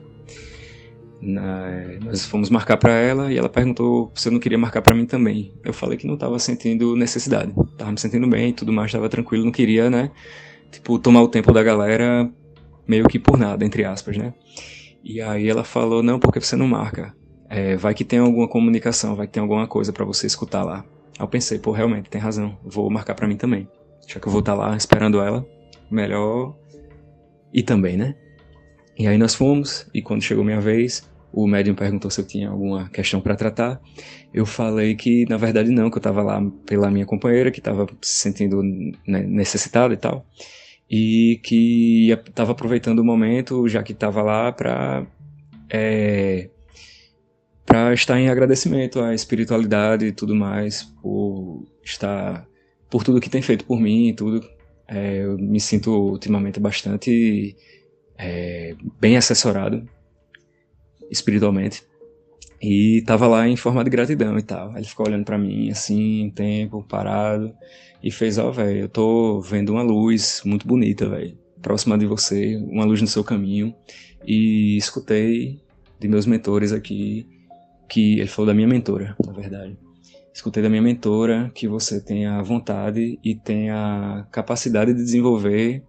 Na, 1.20 1.70
nós 2.04 2.26
fomos 2.26 2.50
marcar 2.50 2.76
para 2.76 2.92
ela 2.92 3.32
e 3.32 3.38
ela 3.38 3.48
perguntou 3.48 4.10
se 4.14 4.28
eu 4.28 4.32
não 4.32 4.40
queria 4.40 4.58
marcar 4.58 4.82
para 4.82 4.94
mim 4.94 5.06
também. 5.06 5.54
Eu 5.64 5.72
falei 5.72 5.96
que 5.96 6.06
não 6.06 6.14
estava 6.14 6.38
sentindo 6.38 6.96
necessidade, 6.96 7.52
estava 7.72 7.92
me 7.92 7.98
sentindo 7.98 8.26
bem, 8.26 8.52
tudo 8.52 8.72
mais, 8.72 8.88
estava 8.88 9.08
tranquilo, 9.08 9.44
não 9.44 9.52
queria, 9.52 9.88
né? 9.88 10.10
Tipo, 10.70 10.98
tomar 10.98 11.22
o 11.22 11.28
tempo 11.28 11.52
da 11.52 11.62
galera 11.62 12.30
meio 12.86 13.06
que 13.06 13.18
por 13.18 13.38
nada, 13.38 13.64
entre 13.64 13.84
aspas, 13.84 14.16
né? 14.16 14.34
E 15.04 15.20
aí 15.20 15.48
ela 15.48 15.64
falou: 15.64 16.02
não, 16.02 16.18
porque 16.18 16.40
você 16.40 16.56
não 16.56 16.66
marca? 16.66 17.14
É, 17.54 17.76
vai 17.76 17.92
que 17.92 18.02
tem 18.02 18.18
alguma 18.18 18.48
comunicação, 18.48 19.14
vai 19.14 19.26
que 19.26 19.34
tem 19.34 19.42
alguma 19.42 19.66
coisa 19.66 19.92
para 19.92 20.06
você 20.06 20.26
escutar 20.26 20.64
lá. 20.64 20.86
Aí 21.18 21.22
eu 21.22 21.28
pensei, 21.28 21.58
pô, 21.58 21.70
realmente, 21.70 22.08
tem 22.08 22.18
razão, 22.18 22.56
vou 22.64 22.88
marcar 22.88 23.14
para 23.14 23.28
mim 23.28 23.36
também. 23.36 23.68
Já 24.08 24.18
que 24.18 24.26
eu 24.26 24.32
vou 24.32 24.40
estar 24.40 24.56
tá 24.56 24.58
lá 24.58 24.74
esperando 24.74 25.20
ela, 25.20 25.46
melhor 25.90 26.56
ir 27.52 27.62
também, 27.62 27.94
né? 27.94 28.14
E 28.98 29.06
aí 29.06 29.18
nós 29.18 29.34
fomos, 29.34 29.86
e 29.92 30.00
quando 30.00 30.22
chegou 30.22 30.42
minha 30.42 30.62
vez, 30.62 31.06
o 31.30 31.46
médium 31.46 31.74
perguntou 31.74 32.10
se 32.10 32.22
eu 32.22 32.26
tinha 32.26 32.48
alguma 32.48 32.88
questão 32.88 33.20
para 33.20 33.36
tratar. 33.36 33.78
Eu 34.32 34.46
falei 34.46 34.94
que, 34.94 35.26
na 35.28 35.36
verdade, 35.36 35.70
não, 35.70 35.90
que 35.90 35.96
eu 35.96 36.00
estava 36.00 36.22
lá 36.22 36.42
pela 36.64 36.90
minha 36.90 37.04
companheira, 37.04 37.50
que 37.50 37.60
estava 37.60 37.86
se 38.00 38.14
sentindo 38.14 38.62
né, 39.06 39.22
necessitada 39.22 39.92
e 39.92 39.98
tal, 39.98 40.24
e 40.90 41.38
que 41.44 42.10
estava 42.10 42.52
aproveitando 42.52 43.00
o 43.00 43.04
momento, 43.04 43.68
já 43.68 43.82
que 43.82 43.92
estava 43.92 44.22
lá, 44.22 44.50
para 44.52 45.06
é, 45.68 46.48
para 47.72 47.94
estar 47.94 48.20
em 48.20 48.28
agradecimento 48.28 49.00
à 49.00 49.14
espiritualidade 49.14 50.04
e 50.04 50.12
tudo 50.12 50.34
mais, 50.34 50.82
por 51.00 51.64
estar 51.82 52.46
por 52.90 53.02
tudo 53.02 53.18
que 53.18 53.30
tem 53.30 53.40
feito 53.40 53.64
por 53.64 53.80
mim 53.80 54.08
e 54.08 54.12
tudo. 54.12 54.46
É, 54.86 55.24
eu 55.24 55.38
me 55.38 55.58
sinto 55.58 55.90
ultimamente 55.90 56.60
bastante 56.60 57.56
é, 58.18 58.74
bem 59.00 59.16
assessorado 59.16 59.88
espiritualmente 61.10 61.82
e 62.60 63.02
tava 63.06 63.26
lá 63.26 63.48
em 63.48 63.56
forma 63.56 63.82
de 63.82 63.88
gratidão 63.88 64.38
e 64.38 64.42
tal. 64.42 64.76
Ele 64.76 64.84
ficou 64.84 65.06
olhando 65.06 65.24
para 65.24 65.38
mim 65.38 65.70
assim, 65.70 66.26
um 66.26 66.30
tempo 66.30 66.84
parado 66.86 67.54
e 68.02 68.10
fez, 68.10 68.36
ó, 68.36 68.50
oh, 68.50 68.52
velho, 68.52 68.80
eu 68.80 68.88
tô 68.90 69.40
vendo 69.40 69.72
uma 69.72 69.82
luz 69.82 70.42
muito 70.44 70.68
bonita, 70.68 71.08
velho, 71.08 71.38
próxima 71.62 71.96
de 71.96 72.04
você, 72.04 72.54
uma 72.68 72.84
luz 72.84 73.00
no 73.00 73.08
seu 73.08 73.24
caminho 73.24 73.74
e 74.26 74.76
escutei 74.76 75.58
de 75.98 76.06
meus 76.06 76.26
mentores 76.26 76.70
aqui 76.70 77.40
que 77.92 78.18
ele 78.20 78.26
falou 78.26 78.46
da 78.46 78.54
minha 78.54 78.66
mentora, 78.66 79.14
na 79.22 79.34
verdade. 79.34 79.76
Escutei 80.32 80.62
da 80.62 80.70
minha 80.70 80.80
mentora 80.80 81.52
que 81.54 81.68
você 81.68 82.00
tem 82.00 82.24
a 82.24 82.40
vontade 82.40 83.18
e 83.22 83.34
tem 83.34 83.68
a 83.68 84.26
capacidade 84.32 84.94
de 84.94 85.04
desenvolver 85.04 85.82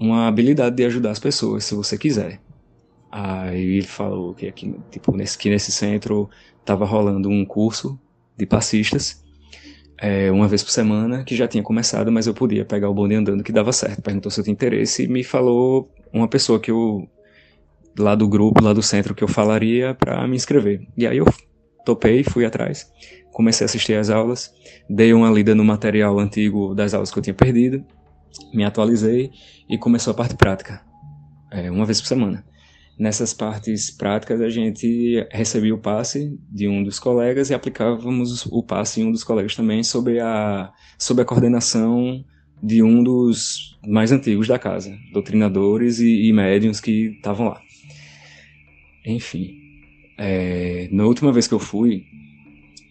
uma 0.00 0.26
habilidade 0.26 0.74
de 0.74 0.84
ajudar 0.84 1.12
as 1.12 1.20
pessoas, 1.20 1.64
se 1.64 1.76
você 1.76 1.96
quiser. 1.96 2.40
Aí 3.08 3.76
ele 3.76 3.86
falou 3.86 4.34
que 4.34 4.48
aqui, 4.48 4.74
tipo, 4.90 5.16
nesse, 5.16 5.38
que 5.38 5.48
nesse 5.48 5.70
centro 5.70 6.28
estava 6.58 6.84
rolando 6.84 7.28
um 7.28 7.44
curso 7.44 7.96
de 8.36 8.44
passistas, 8.44 9.22
é, 9.98 10.28
uma 10.32 10.48
vez 10.48 10.64
por 10.64 10.72
semana, 10.72 11.22
que 11.22 11.36
já 11.36 11.46
tinha 11.46 11.62
começado, 11.62 12.10
mas 12.10 12.26
eu 12.26 12.34
podia 12.34 12.64
pegar 12.64 12.90
o 12.90 12.94
bonde 12.94 13.14
andando 13.14 13.44
que 13.44 13.52
dava 13.52 13.72
certo. 13.72 14.02
Perguntou 14.02 14.28
se 14.28 14.40
eu 14.40 14.44
tinha 14.44 14.54
interesse 14.54 15.04
e 15.04 15.08
me 15.08 15.22
falou 15.22 15.88
uma 16.12 16.26
pessoa 16.26 16.58
que 16.58 16.72
eu 16.72 17.08
lá 17.98 18.14
do 18.14 18.28
grupo, 18.28 18.62
lá 18.62 18.72
do 18.72 18.82
centro 18.82 19.14
que 19.14 19.24
eu 19.24 19.28
falaria 19.28 19.94
para 19.94 20.26
me 20.26 20.36
inscrever. 20.36 20.86
E 20.96 21.06
aí 21.06 21.18
eu 21.18 21.26
topei, 21.84 22.22
fui 22.22 22.44
atrás, 22.44 22.90
comecei 23.32 23.64
a 23.64 23.66
assistir 23.66 23.94
às 23.94 24.10
aulas, 24.10 24.52
dei 24.88 25.12
uma 25.12 25.30
lida 25.30 25.54
no 25.54 25.64
material 25.64 26.18
antigo 26.18 26.74
das 26.74 26.94
aulas 26.94 27.10
que 27.10 27.18
eu 27.18 27.22
tinha 27.22 27.34
perdido 27.34 27.84
me 28.52 28.64
atualizei 28.64 29.30
e 29.68 29.78
começou 29.78 30.12
a 30.12 30.14
parte 30.14 30.36
prática, 30.36 30.80
é, 31.50 31.70
uma 31.70 31.84
vez 31.86 32.00
por 32.00 32.06
semana. 32.06 32.44
Nessas 32.98 33.32
partes 33.32 33.90
práticas, 33.90 34.40
a 34.40 34.50
gente 34.50 35.26
recebia 35.30 35.74
o 35.74 35.78
passe 35.78 36.38
de 36.50 36.68
um 36.68 36.84
dos 36.84 36.98
colegas 36.98 37.50
e 37.50 37.54
aplicávamos 37.54 38.46
o 38.46 38.62
passe 38.62 39.00
em 39.00 39.04
um 39.04 39.12
dos 39.12 39.24
colegas 39.24 39.56
também 39.56 39.82
sobre 39.82 40.20
a, 40.20 40.70
sobre 40.98 41.22
a 41.22 41.24
coordenação 41.24 42.22
de 42.62 42.82
um 42.82 43.02
dos 43.02 43.78
mais 43.86 44.12
antigos 44.12 44.46
da 44.46 44.58
casa, 44.58 44.94
doutrinadores 45.12 45.98
e, 45.98 46.28
e 46.28 46.32
médiums 46.32 46.80
que 46.80 47.14
estavam 47.16 47.48
lá. 47.48 47.60
Enfim, 49.04 49.58
é, 50.18 50.88
na 50.92 51.04
última 51.04 51.32
vez 51.32 51.48
que 51.48 51.54
eu 51.54 51.58
fui, 51.58 52.04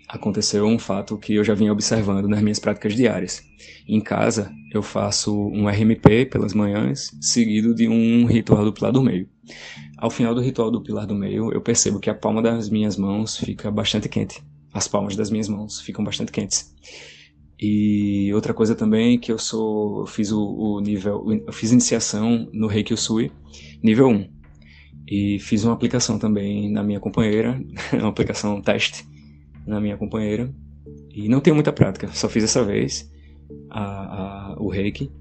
aconteceu 0.08 0.66
um 0.66 0.78
fato 0.78 1.18
que 1.18 1.36
eu 1.36 1.44
já 1.44 1.54
vinha 1.54 1.72
observando 1.72 2.28
nas 2.28 2.42
minhas 2.42 2.60
práticas 2.60 2.94
diárias. 2.94 3.42
Em 3.88 4.02
casa, 4.02 4.52
eu 4.74 4.84
faço 4.84 5.34
um 5.34 5.68
RMP 5.68 6.26
pelas 6.30 6.54
manhãs, 6.54 7.12
seguido 7.22 7.74
de 7.74 7.88
um 7.88 8.26
ritual 8.26 8.66
do 8.66 8.74
pilar 8.74 8.92
do 8.92 9.02
meio. 9.02 9.30
Ao 9.98 10.10
final 10.10 10.36
do 10.36 10.42
ritual 10.42 10.70
do 10.70 10.82
pilar 10.84 11.06
do 11.06 11.16
meio, 11.16 11.54
eu 11.54 11.62
percebo 11.62 12.00
que 12.00 12.10
a 12.10 12.16
palma 12.16 12.42
das 12.42 12.70
minhas 12.70 12.98
mãos 12.98 13.38
fica 13.38 13.72
bastante 13.72 14.10
quente. 14.10 14.42
As 14.74 14.88
palmas 14.88 15.16
das 15.16 15.30
minhas 15.30 15.48
mãos 15.48 15.80
ficam 15.80 16.04
bastante 16.04 16.32
quentes. 16.32 16.74
E 17.60 18.34
outra 18.34 18.54
coisa 18.54 18.74
também 18.74 19.20
que 19.20 19.32
eu 19.32 19.38
sou, 19.38 20.02
eu 20.02 20.06
fiz 20.08 20.32
o, 20.32 20.42
o 20.42 20.82
nível, 20.82 21.24
eu 21.46 21.54
fiz 21.54 21.72
iniciação 21.72 22.50
no 22.52 22.68
Reiki 22.68 22.94
Usui, 22.94 23.32
nível 23.84 24.08
1. 24.08 24.41
E 25.12 25.40
fiz 25.40 25.66
uma 25.66 25.74
aplicação 25.74 26.18
também 26.18 26.72
na 26.72 26.82
minha 26.82 26.98
companheira, 26.98 27.62
uma 27.92 28.08
aplicação 28.08 28.62
teste 28.62 29.06
na 29.68 29.82
minha 29.82 29.98
companheira. 29.98 30.50
E 31.14 31.28
não 31.28 31.42
tenho 31.42 31.54
muita 31.54 31.74
prática, 31.74 32.08
só 32.14 32.30
fiz 32.30 32.46
essa 32.46 32.64
vez 32.64 33.12
a, 33.70 34.54
a, 34.54 34.56
o 34.58 34.70
Reiki. 34.70 35.12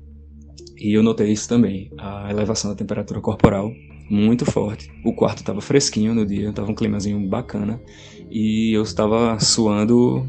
E 0.78 0.96
eu 0.96 1.02
notei 1.02 1.32
isso 1.32 1.48
também, 1.48 1.90
a 1.98 2.30
elevação 2.30 2.70
da 2.70 2.76
temperatura 2.76 3.20
corporal 3.20 3.72
muito 4.08 4.46
forte. 4.46 4.88
O 5.04 5.12
quarto 5.12 5.38
estava 5.38 5.60
fresquinho 5.60 6.14
no 6.14 6.24
dia, 6.24 6.50
estava 6.50 6.70
um 6.70 6.74
climazinho 6.74 7.28
bacana 7.28 7.82
e 8.30 8.72
eu 8.72 8.82
estava 8.82 9.38
suando 9.40 10.24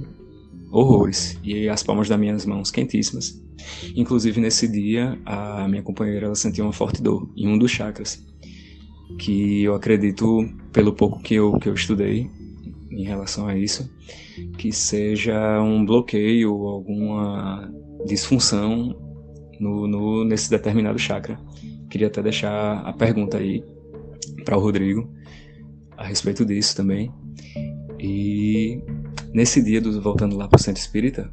horrores 0.71 1.39
e 1.43 1.69
as 1.69 1.83
palmas 1.83 2.09
das 2.09 2.19
minhas 2.19 2.45
mãos 2.47 2.71
quentíssimas. 2.71 3.39
Inclusive 3.95 4.41
nesse 4.41 4.67
dia 4.67 5.19
a 5.23 5.67
minha 5.67 5.83
companheira 5.83 6.25
ela 6.25 6.35
sentiu 6.35 6.65
uma 6.65 6.73
forte 6.73 7.01
dor 7.01 7.29
em 7.37 7.47
um 7.47 7.59
dos 7.59 7.69
chakras, 7.69 8.25
que 9.17 9.63
eu 9.63 9.75
acredito 9.75 10.47
pelo 10.71 10.93
pouco 10.93 11.19
que 11.21 11.35
eu 11.35 11.57
que 11.59 11.69
eu 11.69 11.73
estudei 11.73 12.29
em 12.91 13.03
relação 13.03 13.47
a 13.47 13.57
isso, 13.57 13.89
que 14.57 14.71
seja 14.71 15.61
um 15.61 15.85
bloqueio 15.85 16.51
alguma 16.51 17.71
disfunção 18.05 18.95
no, 19.59 19.87
no, 19.87 20.25
nesse 20.25 20.49
determinado 20.49 20.99
chakra. 20.99 21.39
Queria 21.89 22.07
até 22.07 22.21
deixar 22.21 22.79
a 22.79 22.93
pergunta 22.93 23.37
aí 23.37 23.63
para 24.43 24.57
o 24.57 24.59
Rodrigo 24.59 25.09
a 25.97 26.05
respeito 26.05 26.45
disso 26.45 26.75
também. 26.75 27.11
E 27.99 28.81
nesse 29.33 29.61
dia, 29.63 29.79
do, 29.79 30.01
voltando 30.01 30.35
lá 30.35 30.47
para 30.47 30.59
o 30.59 30.61
Centro 30.61 30.81
Espírita, 30.81 31.31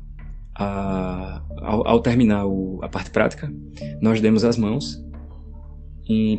a, 0.54 1.42
ao, 1.58 1.86
ao, 1.86 2.00
terminar 2.00 2.46
o, 2.46 2.78
a 2.82 2.88
parte 2.88 3.10
prática, 3.10 3.52
nós 4.02 4.20
demos 4.20 4.44
as 4.44 4.56
mãos 4.58 5.02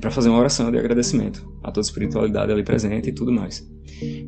para 0.02 0.10
fazer 0.10 0.30
uma 0.30 0.40
oração 0.40 0.72
de 0.72 0.78
agradecimento 0.78 1.48
a 1.64 1.68
toda 1.68 1.82
a 1.82 1.88
espiritualidade 1.88 2.52
ali 2.52 2.64
presente 2.64 3.10
e 3.10 3.12
tudo 3.12 3.32
mais. 3.32 3.68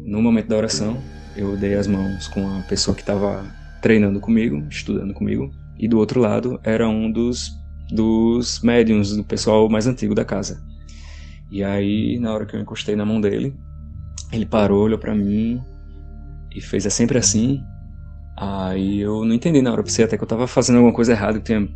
No 0.06 0.22
momento 0.22 0.48
da 0.48 0.58
oração, 0.58 0.98
eu 1.36 1.58
dei 1.58 1.74
as 1.76 1.88
mãos 1.88 2.28
com 2.28 2.48
a 2.58 2.62
pessoa 2.64 2.94
que 2.94 3.02
estava 3.02 3.44
treinando 3.82 4.20
comigo, 4.20 4.64
estudando 4.70 5.14
comigo, 5.14 5.52
e 5.80 5.88
do 5.88 5.98
outro 5.98 6.20
lado 6.20 6.60
era 6.64 6.88
um 6.88 7.12
dos, 7.12 7.52
dos 7.90 8.62
médiums, 8.62 9.16
do 9.16 9.24
pessoal 9.24 9.68
mais 9.68 9.88
antigo 9.88 10.14
da 10.14 10.24
casa. 10.24 10.62
E 11.50 11.64
aí, 11.64 12.20
na 12.20 12.34
hora 12.34 12.46
que 12.46 12.56
eu 12.56 12.60
encostei 12.60 12.96
na 12.96 13.06
mão 13.06 13.20
dele, 13.20 13.54
ele 14.32 14.46
parou, 14.46 14.84
olhou 14.84 15.00
para 15.00 15.16
mim 15.16 15.60
e 16.56 16.62
fez 16.62 16.86
é 16.86 16.90
sempre 16.90 17.18
assim. 17.18 17.62
Aí 18.38 19.00
eu 19.00 19.26
não 19.26 19.34
entendi 19.34 19.62
na 19.62 19.72
hora, 19.72 19.84
pensei 19.84 20.06
até 20.06 20.18
que 20.18 20.24
eu 20.24 20.28
tava 20.28 20.48
fazendo 20.48 20.78
alguma 20.78 20.94
coisa 20.94 21.12
errada, 21.12 21.40
que 21.40 21.46
tinha 21.46 21.68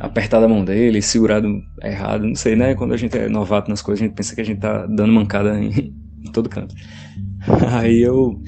apertado 0.00 0.44
a 0.44 0.48
mão 0.48 0.64
dele, 0.64 1.00
segurado 1.00 1.62
errado, 1.82 2.26
não 2.26 2.34
sei, 2.34 2.56
né? 2.56 2.74
Quando 2.74 2.94
a 2.94 2.96
gente 2.96 3.16
é 3.16 3.28
novato 3.28 3.70
nas 3.70 3.82
coisas, 3.82 4.02
a 4.02 4.06
gente 4.06 4.16
pensa 4.16 4.34
que 4.34 4.40
a 4.40 4.44
gente 4.44 4.60
tá 4.60 4.86
dando 4.86 5.12
mancada 5.12 5.58
em, 5.60 5.94
em 6.24 6.32
todo 6.32 6.48
canto. 6.48 6.74
Aí 7.72 8.00
eu 8.00 8.40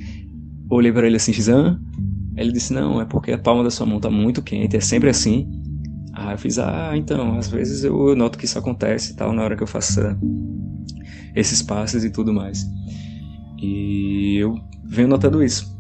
olhei 0.71 0.93
para 0.93 1.07
ele 1.07 1.17
assim, 1.17 1.33
Xan, 1.33 1.81
ele 2.37 2.53
disse, 2.53 2.73
não, 2.73 3.01
é 3.01 3.05
porque 3.05 3.33
a 3.33 3.39
palma 3.39 3.63
da 3.63 3.71
sua 3.71 3.87
mão 3.87 4.01
tá 4.01 4.11
muito 4.11 4.43
quente, 4.43 4.77
é 4.77 4.81
sempre 4.81 5.11
assim. 5.11 5.49
Aí 6.13 6.35
eu 6.35 6.39
fiz, 6.39 6.59
ah, 6.59 6.93
então, 6.95 7.37
às 7.39 7.49
vezes 7.49 7.85
eu 7.85 8.17
noto 8.17 8.39
que 8.39 8.47
isso 8.47 8.59
acontece 8.59 9.13
e 9.13 9.17
tal, 9.17 9.33
na 9.33 9.43
hora 9.43 9.57
que 9.57 9.63
eu 9.63 9.67
faço 9.67 10.01
esses 11.35 11.63
passos 11.63 12.05
e 12.05 12.11
tudo 12.11 12.33
mais. 12.33 12.67
E 13.59 14.37
eu 14.39 14.55
venho 14.85 15.09
notando 15.09 15.43
isso 15.43 15.76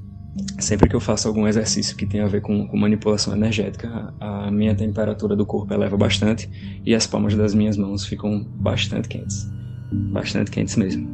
sempre 0.59 0.89
que 0.89 0.97
eu 0.97 1.01
faço 1.01 1.29
algum 1.29 1.47
exercício 1.47 1.97
que 1.97 2.07
tem 2.07 2.21
a 2.21 2.27
ver 2.27 2.41
com, 2.41 2.67
com, 2.67 2.77
manipulação 2.77 3.35
energética, 3.35 4.13
a 4.21 4.51
minha 4.51 4.75
temperatura 4.75 5.37
do 5.37 5.47
corpo 5.47 5.73
eleva 5.73 5.97
bastante 5.97 6.51
e 6.85 6.95
as 6.95 7.07
palmas 7.07 7.35
das 7.35 7.55
minhas 7.55 7.77
mãos 7.77 8.07
ficam 8.07 8.45
bastante 8.57 9.09
quentes. 9.09 9.49
Bastante 10.13 10.51
quentes 10.51 10.77
mesmo. 10.77 11.09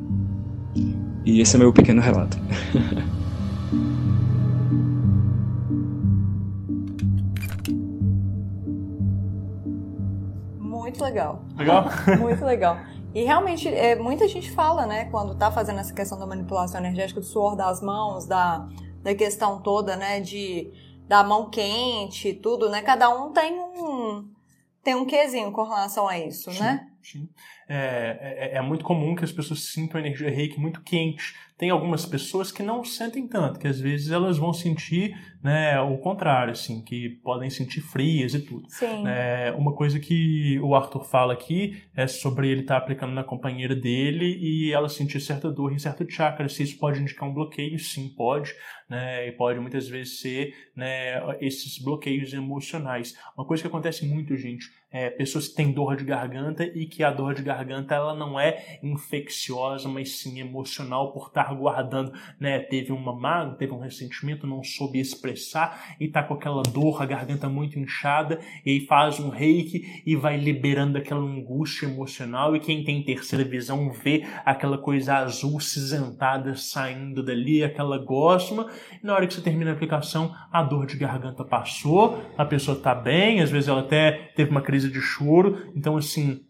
E 1.24 1.40
esse 1.40 1.57
é 1.57 1.59
meu 1.59 1.73
pequeno 1.73 2.01
relato. 2.01 2.36
Muito 10.59 11.03
legal. 11.03 11.44
Legal? 11.57 11.90
Muito 12.19 12.44
legal. 12.44 12.78
E 13.15 13.24
realmente, 13.24 13.69
é, 13.69 13.94
muita 13.94 14.27
gente 14.27 14.51
fala, 14.51 14.86
né, 14.86 15.05
quando 15.07 15.35
tá 15.35 15.51
fazendo 15.51 15.81
essa 15.81 15.93
questão 15.93 16.19
da 16.19 16.27
manipulação 16.27 16.81
energética, 16.81 17.20
do 17.20 17.27
suor 17.27 17.55
das 17.55 17.82
mãos, 17.82 18.27
da, 18.27 18.66
da 19.02 19.14
questão 19.14 19.60
toda, 19.60 19.96
né, 19.96 20.20
de 20.20 20.70
da 21.08 21.22
mão 21.22 21.50
quente 21.50 22.28
e 22.28 22.34
tudo, 22.34 22.70
né? 22.70 22.80
Cada 22.80 23.08
um 23.10 23.32
tem 23.32 23.52
um 23.52 24.30
tem 24.82 24.94
um 24.94 25.04
quesinho 25.04 25.52
com 25.52 25.62
relação 25.62 26.08
a 26.08 26.18
isso, 26.18 26.50
sim, 26.50 26.60
né? 26.60 26.88
Sim. 27.02 27.28
É, 27.68 28.50
é, 28.54 28.56
é, 28.56 28.62
muito 28.62 28.84
comum 28.84 29.14
que 29.14 29.24
as 29.24 29.32
pessoas 29.32 29.60
sintam 29.60 30.00
energia 30.00 30.30
reiki 30.30 30.58
muito 30.58 30.82
quente. 30.82 31.34
Tem 31.62 31.70
algumas 31.70 32.05
pessoas 32.05 32.51
que 32.51 32.60
não 32.60 32.82
sentem 32.82 33.28
tanto, 33.28 33.60
que 33.60 33.68
às 33.68 33.78
vezes 33.78 34.10
elas 34.10 34.36
vão 34.36 34.52
sentir 34.52 35.16
né, 35.40 35.80
o 35.80 35.97
contrário, 35.97 36.51
assim, 36.51 36.82
que 36.82 37.09
podem 37.22 37.48
sentir 37.51 37.80
frias 37.80 38.34
e 38.34 38.40
tudo. 38.40 38.68
Sim. 38.68 39.06
É, 39.06 39.55
uma 39.56 39.72
coisa 39.72 40.01
que 40.01 40.59
o 40.59 40.74
Arthur 40.74 41.05
fala 41.05 41.32
aqui 41.32 41.80
é 41.94 42.09
sobre 42.09 42.48
ele 42.48 42.62
estar 42.62 42.74
tá 42.74 42.80
aplicando 42.80 43.12
na 43.12 43.22
companheira 43.22 43.76
dele 43.76 44.39
e 44.40 44.72
ela 44.72 44.89
sentir 44.89 45.20
certa 45.20 45.52
dor 45.52 45.72
em 45.72 45.78
certo 45.78 46.05
chakra. 46.10 46.48
Se 46.48 46.64
isso 46.64 46.76
pode 46.80 47.01
indicar 47.01 47.28
um 47.28 47.32
bloqueio, 47.32 47.78
sim, 47.78 48.09
pode. 48.09 48.52
Né, 48.90 49.28
e 49.28 49.30
pode 49.30 49.60
muitas 49.60 49.89
vezes 49.89 50.18
ser 50.18 50.52
né, 50.74 51.22
esses 51.40 51.78
bloqueios 51.78 52.32
emocionais. 52.32 53.16
Uma 53.39 53.47
coisa 53.47 53.62
que 53.62 53.68
acontece 53.68 54.05
muito, 54.05 54.36
gente, 54.36 54.68
é 54.93 55.09
pessoas 55.10 55.48
que 55.48 55.55
têm 55.55 55.73
dor 55.73 55.97
de 55.97 56.05
garganta 56.05 56.64
e 56.64 56.86
que 56.86 57.02
a 57.02 57.10
dor 57.10 57.35
de 57.35 57.43
garganta 57.43 57.94
ela 57.94 58.14
não 58.14 58.39
é 58.39 58.78
infecciosa, 58.82 59.89
mas 59.89 60.19
sim 60.19 60.40
emocional 60.40 61.12
por 61.12 61.28
estar 61.28 61.55
guardando, 61.55 62.12
né? 62.39 62.59
Teve 62.59 62.93
uma 62.93 63.14
mágoa, 63.14 63.55
teve 63.55 63.73
um 63.73 63.78
ressentimento, 63.78 64.47
não 64.47 64.62
soube 64.62 65.01
expressar 65.01 65.97
e 65.98 66.09
tá 66.09 66.23
com 66.23 66.35
aquela 66.35 66.62
dor, 66.62 67.02
a 67.02 67.06
garganta 67.06 67.48
muito 67.48 67.78
inchada, 67.78 68.39
e 68.64 68.70
aí 68.70 68.81
faz 68.86 69.19
um 69.19 69.28
reiki 69.28 70.02
e 70.05 70.14
vai 70.14 70.36
liberando 70.36 70.98
aquela 70.98 71.20
angústia 71.20 71.86
emocional. 71.86 72.55
E 72.55 72.60
quem 72.60 72.85
tem 72.85 73.02
terceira 73.02 73.44
visão 73.44 73.90
vê 73.90 74.24
aquela 74.44 74.78
coisa 74.78 75.16
azul 75.16 75.59
cinzentada 75.60 76.55
saindo 76.55 77.23
dali, 77.23 77.64
aquela 77.64 77.98
gosma. 77.98 78.70
E 79.02 79.06
na 79.06 79.14
hora 79.14 79.27
que 79.27 79.35
você 79.35 79.40
termina 79.40 79.70
a 79.70 79.74
aplicação, 79.74 80.35
a 80.51 80.62
dor 80.62 80.86
de 80.86 80.97
garganta 80.97 81.44
passou, 81.44 82.23
a 82.36 82.44
pessoa 82.44 82.77
tá 82.78 82.94
bem, 82.94 83.40
às 83.40 83.51
vezes 83.51 83.69
ela 83.69 83.81
até 83.81 84.32
teve 84.35 84.51
uma 84.51 84.60
crise 84.60 84.81
de 84.90 85.00
choro. 85.00 85.70
Então, 85.74 85.96
assim, 85.96 86.44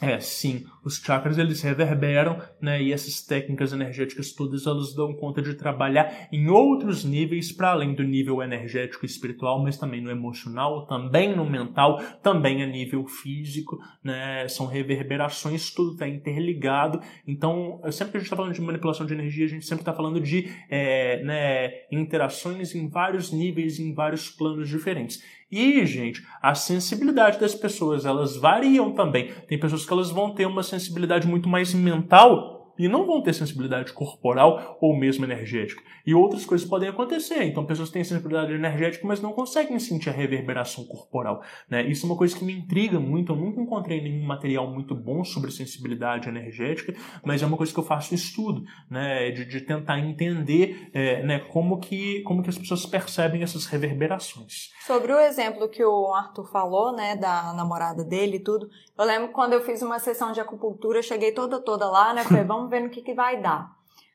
é, 0.00 0.18
sim, 0.20 0.66
os 0.84 0.96
chakras 0.96 1.38
eles 1.38 1.62
reverberam, 1.62 2.40
né? 2.60 2.82
E 2.82 2.92
essas 2.92 3.20
técnicas 3.22 3.72
energéticas 3.72 4.32
todas 4.32 4.66
elas 4.66 4.94
dão 4.94 5.14
conta 5.14 5.40
de 5.40 5.54
trabalhar 5.54 6.28
em 6.32 6.48
outros 6.48 7.04
níveis 7.04 7.52
para 7.52 7.70
além 7.70 7.94
do 7.94 8.02
nível 8.02 8.42
energético 8.42 9.04
e 9.04 9.08
espiritual, 9.08 9.62
mas 9.62 9.76
também 9.76 10.00
no 10.00 10.10
emocional, 10.10 10.86
também 10.86 11.36
no 11.36 11.48
mental, 11.48 12.02
também 12.22 12.62
a 12.62 12.66
nível 12.66 13.06
físico, 13.06 13.78
né? 14.02 14.46
São 14.48 14.66
reverberações, 14.66 15.70
tudo 15.70 15.92
está 15.92 16.08
interligado. 16.08 17.00
Então, 17.26 17.80
sempre 17.90 18.12
que 18.12 18.16
a 18.16 18.20
gente 18.20 18.26
está 18.26 18.36
falando 18.36 18.54
de 18.54 18.60
manipulação 18.60 19.06
de 19.06 19.14
energia, 19.14 19.46
a 19.46 19.48
gente 19.48 19.64
sempre 19.64 19.82
está 19.82 19.92
falando 19.92 20.20
de 20.20 20.50
é, 20.68 21.22
né, 21.22 21.72
interações 21.90 22.74
em 22.74 22.88
vários 22.88 23.32
níveis, 23.32 23.78
em 23.78 23.94
vários 23.94 24.30
planos 24.30 24.68
diferentes. 24.68 25.22
E, 25.52 25.84
gente, 25.84 26.26
a 26.40 26.54
sensibilidade 26.54 27.38
das 27.38 27.54
pessoas, 27.54 28.06
elas 28.06 28.38
variam 28.38 28.92
também. 28.92 29.30
Tem 29.46 29.60
pessoas 29.60 29.84
que 29.84 29.92
elas 29.92 30.10
vão 30.10 30.34
ter 30.34 30.46
uma 30.46 30.62
sensibilidade 30.78 31.26
muito 31.26 31.48
mais 31.48 31.72
mental 31.74 32.61
e 32.78 32.88
não 32.88 33.06
vão 33.06 33.22
ter 33.22 33.32
sensibilidade 33.34 33.92
corporal 33.92 34.78
ou 34.80 34.96
mesmo 34.96 35.24
energética. 35.24 35.82
E 36.06 36.14
outras 36.14 36.44
coisas 36.44 36.68
podem 36.68 36.88
acontecer. 36.88 37.44
Então, 37.44 37.64
pessoas 37.64 37.90
têm 37.90 38.04
sensibilidade 38.04 38.52
energética, 38.52 39.06
mas 39.06 39.20
não 39.20 39.32
conseguem 39.32 39.78
sentir 39.78 40.10
a 40.10 40.12
reverberação 40.12 40.84
corporal. 40.84 41.42
Né? 41.68 41.82
Isso 41.84 42.06
é 42.06 42.08
uma 42.08 42.16
coisa 42.16 42.36
que 42.36 42.44
me 42.44 42.52
intriga 42.52 42.98
muito. 42.98 43.32
Eu 43.32 43.36
nunca 43.36 43.60
encontrei 43.60 44.00
nenhum 44.00 44.24
material 44.26 44.70
muito 44.70 44.94
bom 44.94 45.24
sobre 45.24 45.50
sensibilidade 45.50 46.28
energética, 46.28 46.94
mas 47.24 47.42
é 47.42 47.46
uma 47.46 47.56
coisa 47.56 47.72
que 47.72 47.78
eu 47.78 47.84
faço 47.84 48.14
estudo, 48.14 48.64
né? 48.90 49.30
de, 49.30 49.44
de 49.44 49.60
tentar 49.60 49.98
entender 49.98 50.90
é, 50.92 51.22
né, 51.22 51.38
como, 51.38 51.78
que, 51.78 52.22
como 52.22 52.42
que 52.42 52.50
as 52.50 52.58
pessoas 52.58 52.86
percebem 52.86 53.42
essas 53.42 53.66
reverberações. 53.66 54.70
Sobre 54.86 55.12
o 55.12 55.20
exemplo 55.20 55.68
que 55.68 55.84
o 55.84 56.12
Arthur 56.12 56.44
falou, 56.50 56.92
né, 56.92 57.16
da 57.16 57.52
namorada 57.54 58.04
dele 58.04 58.36
e 58.36 58.40
tudo, 58.40 58.68
eu 58.98 59.04
lembro 59.04 59.28
quando 59.32 59.52
eu 59.52 59.62
fiz 59.62 59.82
uma 59.82 59.98
sessão 59.98 60.32
de 60.32 60.40
acupuntura, 60.40 61.02
cheguei 61.02 61.32
toda 61.32 61.60
toda 61.60 61.88
lá, 61.88 62.12
né, 62.12 62.24
falei, 62.24 62.44
vamos 62.44 62.61
ver 62.68 62.80
no 62.80 62.90
que 62.90 63.02
que 63.02 63.14
vai 63.14 63.40
dar. 63.40 63.70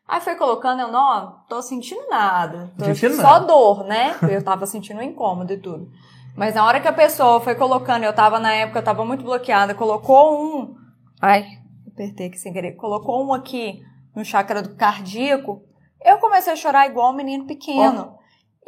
Aí 0.08 0.22
foi 0.22 0.36
colocando, 0.36 0.82
eu 0.82 0.88
não, 0.92 1.40
tô 1.50 1.62
sentindo 1.62 2.08
nada, 2.10 2.72
tô 2.78 2.86
Sentindo 2.86 3.16
só 3.16 3.34
nada. 3.34 3.46
dor, 3.46 3.84
né, 3.84 4.16
eu 4.30 4.42
tava 4.44 4.66
sentindo 4.66 5.00
um 5.00 5.04
incômodo 5.04 5.52
e 5.52 5.58
tudo. 5.58 5.90
Mas 6.36 6.56
na 6.56 6.66
hora 6.66 6.80
que 6.80 6.88
a 6.88 6.94
pessoa 6.94 7.42
foi 7.42 7.56
colocando, 7.56 8.04
eu 8.04 8.14
tava 8.14 8.40
na 8.40 8.54
época, 8.54 8.80
eu 8.80 8.84
tava 8.84 9.04
muito 9.04 9.24
bloqueada, 9.24 9.76
colocou 9.76 10.40
um, 10.40 10.76
ai, 11.22 11.46
apertei 11.92 12.28
aqui 12.28 12.38
sem 12.38 12.54
querer, 12.54 12.74
colocou 12.74 13.26
um 13.26 13.34
aqui 13.34 13.82
no 14.16 14.24
chakra 14.24 14.62
do 14.62 14.76
cardíaco, 14.76 15.62
eu 16.02 16.20
comecei 16.20 16.54
a 16.54 16.56
chorar 16.56 16.88
igual 16.88 17.12
um 17.12 17.16
menino 17.16 17.46
pequeno. 17.46 18.18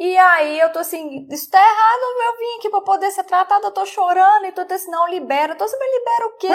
E 0.00 0.16
aí 0.16 0.58
eu 0.58 0.72
tô 0.72 0.78
assim, 0.78 1.26
isso 1.30 1.50
tá 1.50 1.58
errado, 1.58 2.00
eu 2.24 2.38
vim 2.38 2.58
aqui 2.58 2.70
pra 2.70 2.80
poder 2.80 3.10
ser 3.10 3.22
tratada, 3.22 3.66
eu 3.66 3.70
tô 3.70 3.84
chorando 3.84 4.46
e 4.46 4.52
tudo 4.52 4.72
assim, 4.72 4.90
não, 4.90 5.06
libera. 5.06 5.52
Eu 5.52 5.58
tô 5.58 5.64
assim, 5.64 5.76
mas 5.78 5.92
libera 5.92 6.26
o 6.26 6.36
quê? 6.38 6.46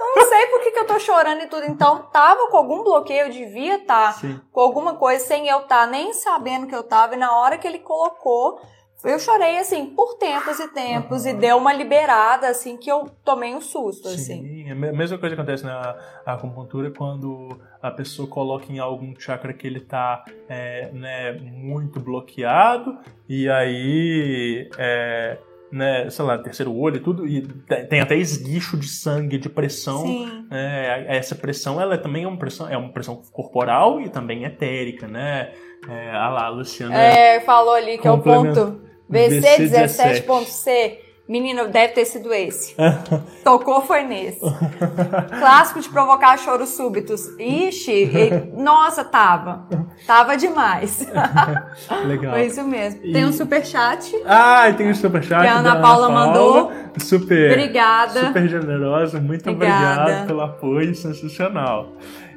eu 0.00 0.16
não 0.16 0.28
sei 0.28 0.46
por 0.48 0.60
que, 0.60 0.72
que 0.72 0.78
eu 0.80 0.86
tô 0.88 0.98
chorando 0.98 1.40
e 1.40 1.46
tudo. 1.46 1.66
Então, 1.66 2.02
tava 2.12 2.48
com 2.48 2.56
algum 2.56 2.82
bloqueio, 2.82 3.26
eu 3.26 3.30
devia 3.30 3.76
estar 3.76 4.14
Sim. 4.14 4.40
com 4.50 4.60
alguma 4.60 4.96
coisa 4.96 5.24
sem 5.24 5.46
eu 5.46 5.60
estar 5.60 5.86
nem 5.86 6.12
sabendo 6.12 6.66
que 6.66 6.74
eu 6.74 6.82
tava. 6.82 7.14
E 7.14 7.16
na 7.16 7.32
hora 7.38 7.58
que 7.58 7.68
ele 7.68 7.78
colocou, 7.78 8.60
eu 9.04 9.18
chorei 9.18 9.58
assim, 9.58 9.86
por 9.86 10.14
tempos 10.18 10.58
e 10.60 10.68
tempos, 10.68 11.24
e 11.26 11.32
deu 11.32 11.56
uma 11.56 11.72
liberada, 11.72 12.48
assim, 12.48 12.76
que 12.76 12.90
eu 12.90 13.08
tomei 13.24 13.54
um 13.54 13.60
susto, 13.60 14.08
assim. 14.08 14.42
Sim, 14.42 14.68
é 14.68 14.72
a 14.72 14.74
me- 14.74 14.92
mesma 14.92 15.18
coisa 15.18 15.34
que 15.34 15.40
acontece 15.40 15.64
na 15.64 15.96
acupuntura 16.26 16.90
quando 16.90 17.58
a 17.82 17.90
pessoa 17.90 18.28
coloca 18.28 18.66
em 18.70 18.78
algum 18.78 19.14
chakra 19.18 19.52
que 19.52 19.66
ele 19.66 19.80
tá 19.80 20.24
é, 20.48 20.90
né, 20.92 21.32
muito 21.32 21.98
bloqueado 22.00 22.98
e 23.28 23.48
aí 23.48 24.68
é, 24.78 25.38
né, 25.72 26.10
sei 26.10 26.24
lá, 26.24 26.36
terceiro 26.38 26.74
olho 26.76 26.96
e 26.96 27.00
tudo, 27.00 27.26
e 27.26 27.42
te- 27.42 27.84
tem 27.84 28.00
até 28.00 28.16
esguicho 28.16 28.76
de 28.76 28.88
sangue, 28.88 29.38
de 29.38 29.48
pressão. 29.48 30.02
Sim. 30.02 30.46
É, 30.50 31.06
essa 31.16 31.34
pressão, 31.34 31.80
ela 31.80 31.96
também 31.96 32.24
é 32.24 32.28
uma 32.28 32.36
pressão, 32.38 32.68
é 32.68 32.76
uma 32.76 32.92
pressão 32.92 33.22
corporal 33.32 34.00
e 34.00 34.08
também 34.08 34.44
etérica, 34.44 35.06
né? 35.06 35.52
É, 35.88 36.10
ah 36.10 36.28
lá, 36.28 36.46
a 36.46 36.48
Luciana 36.50 36.98
É, 36.98 37.40
falou 37.40 37.72
ali 37.72 37.96
que 37.96 38.06
é 38.06 38.10
o 38.10 38.18
ponto 38.18 38.82
VC17.C. 39.10 40.98
Menino, 41.28 41.68
deve 41.68 41.92
ter 41.92 42.04
sido 42.06 42.32
esse. 42.34 42.74
Tocou 43.44 43.82
foi 43.82 44.02
nesse. 44.02 44.40
Clássico 44.40 45.78
de 45.80 45.88
provocar 45.88 46.36
choros 46.36 46.70
súbitos. 46.70 47.20
Ixi, 47.38 47.92
e- 47.92 48.60
nossa, 48.60 49.04
tava. 49.04 49.64
Tava 50.08 50.36
demais. 50.36 51.06
legal. 52.04 52.32
Foi 52.32 52.46
isso 52.46 52.64
mesmo. 52.64 52.98
E- 53.04 53.12
Tem 53.12 53.24
um 53.24 53.32
superchat. 53.32 54.12
Ah, 54.26 54.68
e 54.70 54.74
tem 54.74 54.90
o 54.90 54.94
superchat 54.96 55.42
Que 55.42 55.46
a 55.46 55.58
Ana 55.58 55.74
da 55.74 55.80
Paula 55.80 56.08
mandou. 56.08 56.72
Super, 56.98 57.52
Obrigada. 57.52 58.26
super 58.26 58.48
generosa. 58.48 59.20
Muito 59.20 59.48
Obrigada. 59.48 60.00
obrigado 60.02 60.26
pelo 60.26 60.40
apoio 60.40 60.92
sensacional. 60.96 61.92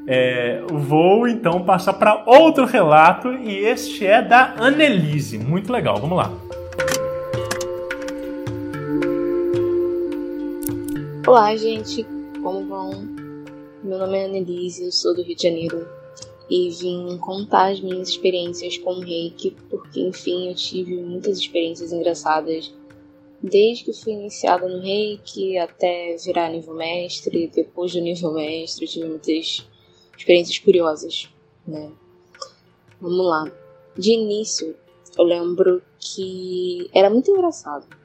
É, 0.05 0.61
vou 0.69 1.27
então 1.27 1.63
passar 1.63 1.93
para 1.93 2.23
outro 2.27 2.65
relato 2.65 3.33
e 3.33 3.57
este 3.57 4.05
é 4.05 4.21
da 4.21 4.53
Annelise. 4.59 5.39
Muito 5.39 5.71
legal, 5.73 5.97
vamos 5.97 6.17
lá. 6.17 6.29
Olá, 11.25 11.55
gente, 11.55 12.05
como 12.43 12.67
vão? 12.67 12.91
Meu 13.81 13.97
nome 13.97 14.17
é 14.17 14.25
Annelise, 14.25 14.83
eu 14.83 14.91
sou 14.91 15.15
do 15.15 15.23
Rio 15.23 15.37
de 15.37 15.43
Janeiro 15.43 15.87
e 16.49 16.69
vim 16.69 17.17
contar 17.17 17.71
as 17.71 17.79
minhas 17.79 18.09
experiências 18.09 18.77
com 18.77 18.95
o 18.95 18.99
reiki, 18.99 19.51
porque 19.69 20.01
enfim 20.01 20.49
eu 20.49 20.53
tive 20.53 20.97
muitas 20.97 21.37
experiências 21.37 21.93
engraçadas 21.93 22.73
desde 23.41 23.85
que 23.85 23.93
fui 23.93 24.11
iniciada 24.11 24.67
no 24.67 24.81
reiki 24.81 25.57
até 25.57 26.17
virar 26.17 26.49
nível 26.49 26.73
mestre, 26.73 27.47
depois 27.47 27.93
do 27.93 28.01
nível 28.01 28.33
mestre 28.33 28.83
eu 28.83 28.89
tive 28.89 29.07
muitas 29.07 29.65
experiências 30.17 30.59
curiosas, 30.59 31.29
né? 31.65 31.89
Vamos 32.99 33.25
lá. 33.25 33.49
De 33.97 34.11
início, 34.11 34.75
eu 35.17 35.23
lembro 35.23 35.81
que 35.97 36.89
era 36.93 37.09
muito 37.09 37.31
engraçado. 37.31 38.02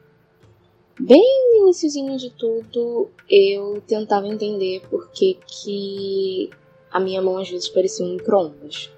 Bem 1.01 1.23
no 1.53 1.67
iniciozinho 1.67 2.19
de 2.19 2.29
tudo, 2.31 3.09
eu 3.31 3.81
tentava 3.87 4.27
entender 4.27 4.83
por 4.91 5.09
que, 5.13 5.39
que 5.47 6.51
a 6.91 6.99
minha 6.99 7.23
mão 7.23 7.39
às 7.39 7.49
vezes 7.49 7.69
parecia 7.69 8.05
um 8.05 8.15
micro-ondas. 8.15 8.91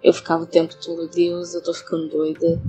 Eu 0.00 0.12
ficava 0.12 0.44
o 0.44 0.46
tempo 0.46 0.72
todo, 0.80 1.08
Deus, 1.08 1.54
eu 1.54 1.62
tô 1.62 1.74
ficando 1.74 2.08
doida. 2.08 2.62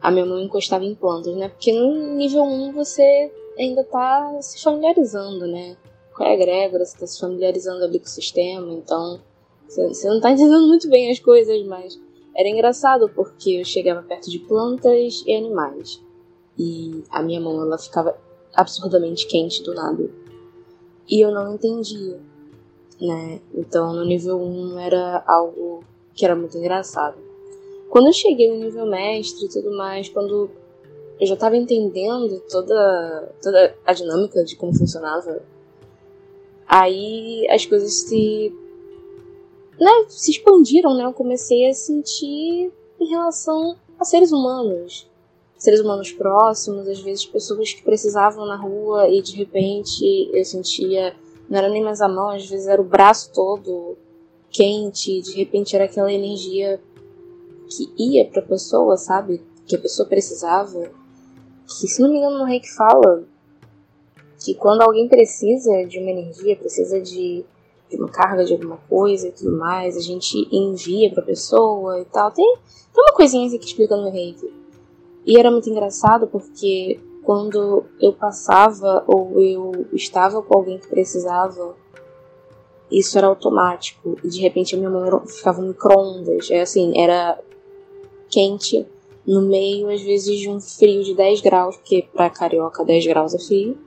A 0.00 0.10
minha 0.10 0.24
mão 0.24 0.40
encostava 0.40 0.82
em 0.82 0.94
plantas, 0.94 1.36
né? 1.36 1.50
Porque 1.50 1.74
no 1.74 2.14
nível 2.14 2.42
1 2.42 2.72
você 2.72 3.30
ainda 3.58 3.84
tá 3.84 4.34
se 4.40 4.58
familiarizando, 4.62 5.46
né? 5.46 5.76
Com 6.16 6.24
a 6.24 6.32
egrégora, 6.32 6.86
você 6.86 6.96
tá 6.96 7.06
se 7.06 7.20
familiarizando 7.20 7.84
ali 7.84 7.98
com 7.98 8.06
o 8.06 8.08
sistema, 8.08 8.72
então 8.72 9.20
você 9.68 10.08
não 10.08 10.22
tá 10.22 10.30
entendendo 10.30 10.66
muito 10.68 10.88
bem 10.88 11.10
as 11.10 11.18
coisas, 11.18 11.62
mas 11.66 12.00
era 12.34 12.48
engraçado 12.48 13.10
porque 13.10 13.50
eu 13.60 13.64
chegava 13.64 14.02
perto 14.02 14.30
de 14.30 14.38
plantas 14.38 15.22
e 15.26 15.34
animais. 15.34 16.00
E 16.58 17.02
a 17.10 17.22
minha 17.22 17.40
mão 17.40 17.60
ela 17.62 17.78
ficava 17.78 18.16
absurdamente 18.54 19.26
quente 19.26 19.62
do 19.62 19.74
nada. 19.74 20.08
E 21.08 21.20
eu 21.20 21.30
não 21.30 21.54
entendia, 21.54 22.20
né? 23.00 23.40
Então 23.54 23.92
no 23.92 24.04
nível 24.04 24.40
1 24.40 24.78
era 24.78 25.22
algo 25.26 25.84
que 26.14 26.24
era 26.24 26.36
muito 26.36 26.56
engraçado. 26.56 27.16
Quando 27.90 28.06
eu 28.06 28.12
cheguei 28.12 28.50
no 28.50 28.64
nível 28.64 28.86
mestre 28.86 29.46
e 29.46 29.48
tudo 29.48 29.76
mais, 29.76 30.08
quando 30.08 30.50
eu 31.20 31.26
já 31.26 31.34
estava 31.34 31.56
entendendo 31.56 32.40
toda, 32.50 33.32
toda 33.42 33.76
a 33.84 33.92
dinâmica 33.92 34.44
de 34.44 34.56
como 34.56 34.74
funcionava, 34.74 35.42
aí 36.66 37.46
as 37.50 37.66
coisas 37.66 37.92
se, 37.92 38.52
né, 39.78 40.04
se 40.08 40.30
expandiram, 40.30 40.94
né? 40.94 41.04
Eu 41.04 41.12
comecei 41.12 41.68
a 41.68 41.74
sentir 41.74 42.72
em 42.98 43.06
relação 43.08 43.76
a 43.98 44.04
seres 44.04 44.32
humanos 44.32 45.10
seres 45.62 45.78
humanos 45.78 46.10
próximos, 46.10 46.88
às 46.88 47.00
vezes 47.00 47.24
pessoas 47.24 47.72
que 47.72 47.84
precisavam 47.84 48.44
na 48.44 48.56
rua 48.56 49.08
e 49.08 49.22
de 49.22 49.36
repente 49.36 50.28
eu 50.32 50.44
sentia, 50.44 51.14
não 51.48 51.56
era 51.56 51.68
nem 51.68 51.80
mais 51.80 52.00
a 52.00 52.08
mão, 52.08 52.30
às 52.30 52.44
vezes 52.50 52.66
era 52.66 52.82
o 52.82 52.84
braço 52.84 53.30
todo 53.32 53.96
quente, 54.50 55.22
de 55.22 55.36
repente 55.36 55.76
era 55.76 55.84
aquela 55.84 56.12
energia 56.12 56.80
que 57.68 57.92
ia 57.96 58.26
pra 58.26 58.42
pessoa, 58.42 58.96
sabe? 58.96 59.40
Que 59.64 59.76
a 59.76 59.78
pessoa 59.78 60.08
precisava. 60.08 60.90
Que 61.64 61.86
se 61.86 62.02
não 62.02 62.10
me 62.10 62.18
engano 62.18 62.38
no 62.38 62.44
Reiki 62.44 62.68
fala 62.74 63.22
que 64.44 64.54
quando 64.54 64.82
alguém 64.82 65.06
precisa 65.06 65.84
de 65.84 66.00
uma 66.00 66.10
energia, 66.10 66.56
precisa 66.56 67.00
de, 67.00 67.44
de 67.88 67.96
uma 67.96 68.08
carga 68.08 68.44
de 68.44 68.52
alguma 68.52 68.78
coisa 68.88 69.28
e 69.28 69.30
tudo 69.30 69.56
mais, 69.56 69.96
a 69.96 70.00
gente 70.00 70.36
envia 70.50 71.08
pra 71.08 71.22
pessoa 71.22 72.00
e 72.00 72.04
tal. 72.06 72.32
Tem, 72.32 72.56
tem 72.92 73.04
uma 73.04 73.14
coisinha 73.14 73.46
assim 73.46 73.58
que 73.58 73.66
explica 73.66 73.96
no 73.96 74.10
Reiki. 74.10 74.62
E 75.24 75.38
era 75.38 75.50
muito 75.50 75.70
engraçado 75.70 76.26
porque 76.26 76.98
quando 77.22 77.84
eu 78.00 78.12
passava 78.12 79.04
ou 79.06 79.40
eu 79.40 79.86
estava 79.92 80.42
com 80.42 80.56
alguém 80.56 80.78
que 80.78 80.88
precisava, 80.88 81.76
isso 82.90 83.16
era 83.16 83.28
automático. 83.28 84.18
E 84.22 84.28
de 84.28 84.40
repente 84.40 84.74
a 84.74 84.78
minha 84.78 84.90
mão 84.90 85.26
ficava 85.26 85.60
um 85.60 85.68
micro-ondas. 85.68 86.50
É 86.50 86.62
assim, 86.62 86.98
era 87.00 87.38
quente 88.28 88.86
no 89.26 89.42
meio, 89.42 89.88
às 89.88 90.02
vezes, 90.02 90.40
de 90.40 90.48
um 90.48 90.60
frio 90.60 91.04
de 91.04 91.14
10 91.14 91.40
graus, 91.42 91.76
porque 91.76 92.08
pra 92.12 92.28
carioca 92.28 92.84
10 92.84 93.06
graus 93.06 93.34
é 93.34 93.38
frio. 93.38 93.78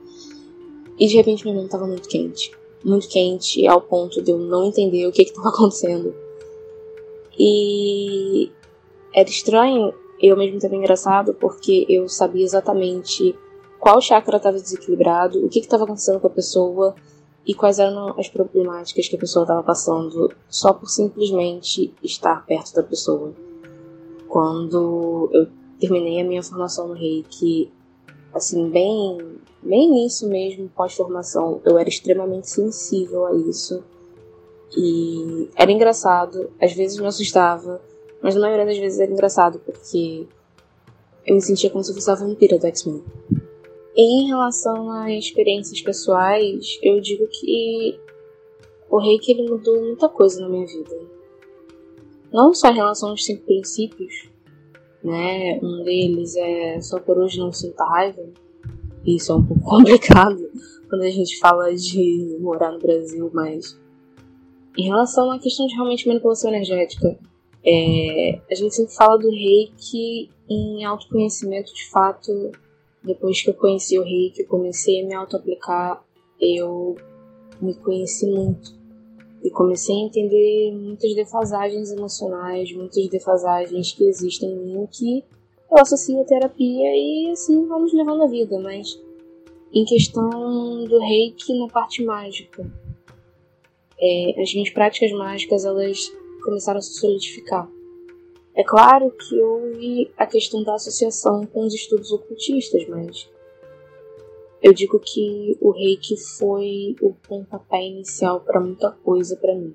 E 0.98 1.08
de 1.08 1.16
repente 1.16 1.44
minha 1.44 1.56
mão 1.56 1.66
estava 1.66 1.86
muito 1.86 2.08
quente. 2.08 2.52
Muito 2.84 3.10
quente, 3.10 3.68
ao 3.68 3.82
ponto 3.82 4.22
de 4.22 4.32
eu 4.32 4.38
não 4.38 4.66
entender 4.66 5.06
o 5.08 5.12
que 5.12 5.24
estava 5.24 5.50
acontecendo. 5.54 6.16
E 7.38 8.50
era 9.14 9.30
estranho 9.30 9.94
e 10.22 10.30
ao 10.30 10.38
mesmo 10.38 10.60
tempo 10.60 10.76
engraçado 10.76 11.34
porque 11.34 11.86
eu 11.90 12.08
sabia 12.08 12.44
exatamente 12.44 13.36
qual 13.80 14.02
chakra 14.02 14.38
estava 14.38 14.58
desequilibrado, 14.58 15.46
o 15.46 15.50
que 15.50 15.60
estava 15.60 15.84
acontecendo 15.84 16.20
com 16.20 16.28
a 16.28 16.32
pessoa 16.32 16.96
e 17.46 17.54
quais 17.54 17.78
eram 17.78 18.20
as 18.20 18.28
problemáticas 18.28 19.08
que 19.08 19.16
a 19.16 19.20
pessoa 19.20 19.44
estava 19.44 19.62
passando 19.62 20.34
só 20.50 20.74
por 20.74 20.90
simplesmente 20.90 21.94
estar 22.02 22.44
perto 22.46 22.74
da 22.74 22.84
pessoa. 22.84 23.34
Quando 24.28 25.30
eu 25.32 25.48
terminei 25.80 26.22
a 26.22 26.24
minha 26.24 26.42
formação 26.42 26.88
no 26.88 26.96
Reiki, 26.96 27.72
assim, 28.34 28.70
bem, 28.70 29.18
bem 29.62 29.92
nisso 29.92 30.28
mesmo, 30.28 30.70
pós-formação, 30.70 31.62
eu 31.64 31.78
era 31.78 31.88
extremamente 31.88 32.50
sensível 32.50 33.26
a 33.28 33.34
isso. 33.36 33.84
E 34.76 35.48
era 35.56 35.72
engraçado, 35.72 36.50
às 36.60 36.74
vezes 36.74 37.00
me 37.00 37.06
assustava, 37.06 37.80
mas 38.26 38.34
na 38.34 38.42
maioria 38.42 38.66
das 38.66 38.80
vezes 38.80 39.00
era 39.00 39.12
engraçado 39.12 39.60
porque 39.60 40.26
eu 41.28 41.36
me 41.36 41.42
sentia 41.42 41.70
como 41.70 41.84
se 41.84 41.94
fosse 41.94 42.10
a 42.10 42.16
vampira 42.16 42.58
do 42.58 42.66
X-Men. 42.66 43.04
Em 43.96 44.26
relação 44.26 44.90
a 44.90 45.12
experiências 45.12 45.80
pessoais, 45.80 46.80
eu 46.82 47.00
digo 47.00 47.28
que 47.28 48.00
o 48.90 48.98
reiki 48.98 49.32
ele 49.32 49.48
mudou 49.48 49.80
muita 49.80 50.10
coisa 50.10 50.42
na 50.42 50.50
minha 50.50 50.66
vida. 50.66 51.00
Não 52.34 52.52
só 52.52 52.72
em 52.72 52.74
relação 52.74 53.10
aos 53.10 53.24
cinco 53.24 53.44
princípios, 53.44 54.28
né? 55.04 55.60
Um 55.62 55.84
deles 55.84 56.36
é 56.36 56.82
só 56.82 57.00
por 57.00 57.20
hoje 57.20 57.38
não 57.38 57.54
sinta 57.54 57.86
raiva. 57.86 58.24
Isso 59.06 59.34
é 59.34 59.36
um 59.36 59.46
pouco 59.46 59.62
complicado 59.70 60.50
quando 60.90 61.04
a 61.04 61.12
gente 61.12 61.38
fala 61.38 61.76
de 61.76 62.40
morar 62.42 62.72
no 62.72 62.80
Brasil, 62.80 63.30
mas 63.32 63.80
em 64.76 64.88
relação 64.88 65.30
à 65.30 65.38
questão 65.38 65.68
de 65.68 65.76
realmente 65.76 66.08
manipulação 66.08 66.50
energética, 66.50 67.20
é, 67.66 68.40
a 68.50 68.56
gente 68.56 68.76
sempre 68.76 68.94
fala 68.94 69.18
do 69.18 69.30
reiki 69.30 70.30
em 70.50 70.86
autoconhecimento 70.86 71.74
de 71.74 71.90
fato 71.90 72.52
depois 73.06 73.42
que 73.42 73.50
eu 73.50 73.54
conheci 73.54 74.00
o 74.00 74.04
reiki, 74.04 74.42
eu 74.42 74.48
comecei 74.48 75.04
a 75.04 75.08
me 75.08 75.14
auto-aplicar, 75.14 76.04
eu 76.42 76.96
me 77.62 77.74
conheci 77.76 78.26
muito. 78.26 78.74
E 79.44 79.50
comecei 79.52 79.96
a 79.96 80.06
entender 80.06 80.72
muitas 80.74 81.14
defasagens 81.14 81.92
emocionais, 81.92 82.72
muitas 82.74 83.08
defasagens 83.10 83.94
que 83.94 84.04
existem 84.06 84.50
em 84.50 84.66
mim 84.66 84.88
que 84.92 85.24
eu 85.72 85.78
associo 85.78 86.20
à 86.20 86.24
terapia 86.24 86.96
e 86.96 87.30
assim 87.32 87.68
vamos 87.68 87.94
levando 87.94 88.24
a 88.24 88.28
vida. 88.28 88.60
Mas 88.60 89.00
em 89.72 89.86
questão 89.86 90.84
do 90.86 91.00
reiki 91.00 91.60
na 91.60 91.68
parte 91.68 92.04
mágica, 92.04 92.66
é, 94.00 94.42
as 94.42 94.52
minhas 94.52 94.72
práticas 94.72 95.12
mágicas 95.12 95.64
elas 95.64 96.12
começaram 96.46 96.78
a 96.78 96.82
se 96.82 96.94
solidificar. 96.94 97.70
É 98.56 98.64
claro 98.64 99.12
que 99.12 99.38
houve 99.42 100.12
a 100.16 100.26
questão 100.26 100.64
da 100.64 100.76
associação 100.76 101.46
com 101.46 101.66
os 101.66 101.74
estudos 101.74 102.12
ocultistas, 102.12 102.88
mas 102.88 103.30
eu 104.62 104.74
digo 104.74 105.00
que 105.00 105.58
o 105.60 105.72
reiki 105.72 106.16
foi 106.18 106.96
o 107.02 107.14
pontapé 107.14 107.86
inicial 107.86 108.40
para 108.40 108.62
muita 108.62 108.92
coisa 108.92 109.36
para 109.36 109.54
mim. 109.54 109.74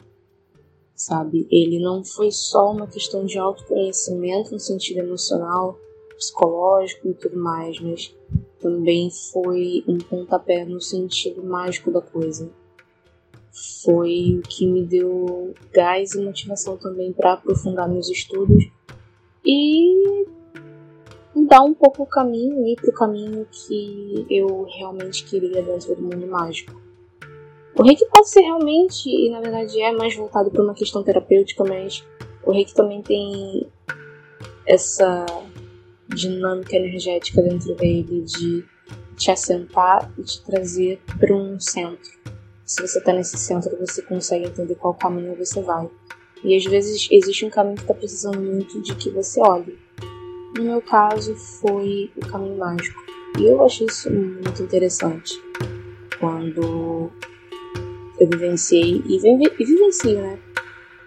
Sabe? 0.95 1.47
Ele 1.51 1.79
não 1.79 2.03
foi 2.05 2.31
só 2.31 2.73
uma 2.73 2.87
questão 2.87 3.25
de 3.25 3.39
autoconhecimento 3.39 4.53
no 4.53 4.59
sentido 4.59 5.01
emocional, 5.01 5.79
psicológico 6.17 7.09
e 7.09 7.15
tudo 7.15 7.39
mais, 7.39 7.79
mas 7.81 8.15
também 8.59 9.11
foi 9.11 9.85
um 9.87 9.99
pontapé 9.99 10.65
no 10.65 10.81
sentido 10.81 11.43
mágico 11.43 11.91
da 11.91 12.01
coisa. 12.01 12.51
Foi 13.85 14.39
o 14.39 14.49
que 14.49 14.67
me 14.67 14.85
deu 14.85 15.55
gás 15.73 16.15
e 16.15 16.23
motivação 16.23 16.77
também 16.77 17.13
para 17.13 17.35
aprofundar 17.35 17.89
meus 17.89 18.09
estudos 18.09 18.71
e 19.45 20.27
mudar 21.35 21.63
um 21.63 21.75
pouco 21.75 22.03
o 22.03 22.07
caminho, 22.07 22.67
ir 22.67 22.77
para 22.77 22.91
o 22.91 22.95
caminho 22.95 23.47
que 23.51 24.27
eu 24.31 24.67
realmente 24.77 25.25
queria 25.25 25.63
dentro 25.63 25.95
do 25.95 26.03
mundo 26.03 26.27
mágico. 26.27 26.81
O 27.77 27.83
reiki 27.83 28.05
pode 28.07 28.29
ser 28.29 28.41
realmente, 28.41 29.09
e 29.09 29.31
na 29.31 29.41
verdade 29.41 29.81
é 29.81 29.93
mais 29.93 30.15
voltado 30.15 30.51
para 30.51 30.63
uma 30.63 30.75
questão 30.75 31.03
terapêutica, 31.03 31.65
mas 31.65 32.05
o 32.45 32.53
reiki 32.53 32.75
também 32.75 33.03
tem 33.03 33.67
essa 34.67 35.25
dinâmica 36.09 36.77
energética 36.77 37.43
dentro 37.43 37.75
dele 37.75 38.23
de 38.23 38.65
te 39.17 39.31
assentar 39.31 40.13
e 40.19 40.23
te 40.23 40.45
trazer 40.45 41.01
para 41.19 41.35
um 41.35 41.59
centro. 41.59 42.20
Se 42.71 42.81
você 42.83 43.01
está 43.01 43.13
nesse 43.13 43.37
centro, 43.37 43.77
você 43.81 44.01
consegue 44.01 44.47
entender 44.47 44.77
qual 44.77 44.95
caminho 44.95 45.35
você 45.35 45.61
vai. 45.61 45.91
E 46.45 46.55
às 46.55 46.65
vezes 46.65 47.09
existe 47.11 47.45
um 47.45 47.51
caminho 47.51 47.75
que 47.75 47.83
está 47.83 47.95
precisando 47.95 48.41
muito 48.41 48.81
de 48.81 48.95
que 48.95 49.11
você 49.11 49.41
olhe. 49.41 49.77
No 50.57 50.63
meu 50.63 50.81
caso, 50.81 51.35
foi 51.35 52.13
o 52.15 52.21
caminho 52.21 52.57
mágico. 52.57 53.03
E 53.41 53.45
eu 53.45 53.61
achei 53.65 53.89
isso 53.89 54.09
muito 54.09 54.63
interessante. 54.63 55.35
Quando 56.21 57.11
eu 58.21 58.29
vivenciei 58.31 59.03
e, 59.05 59.19
vive, 59.19 59.53
e 59.59 59.65
vivencio, 59.65 60.23
né? 60.23 60.39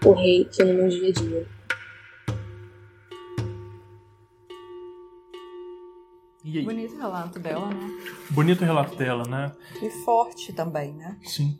O 0.03 0.11
rei 0.11 0.43
que 0.43 0.65
no 0.65 0.73
meu 0.73 0.89
dia 0.89 1.07
a 1.07 1.11
dia. 1.13 1.47
Bonito 6.43 6.95
relato 6.97 7.39
dela, 7.39 7.69
né? 7.69 7.89
Bonito 8.29 8.65
relato 8.65 8.95
dela, 8.95 9.23
né? 9.23 9.51
E 9.81 9.89
forte 9.89 10.51
também, 10.53 10.93
né? 10.93 11.17
Sim 11.23 11.57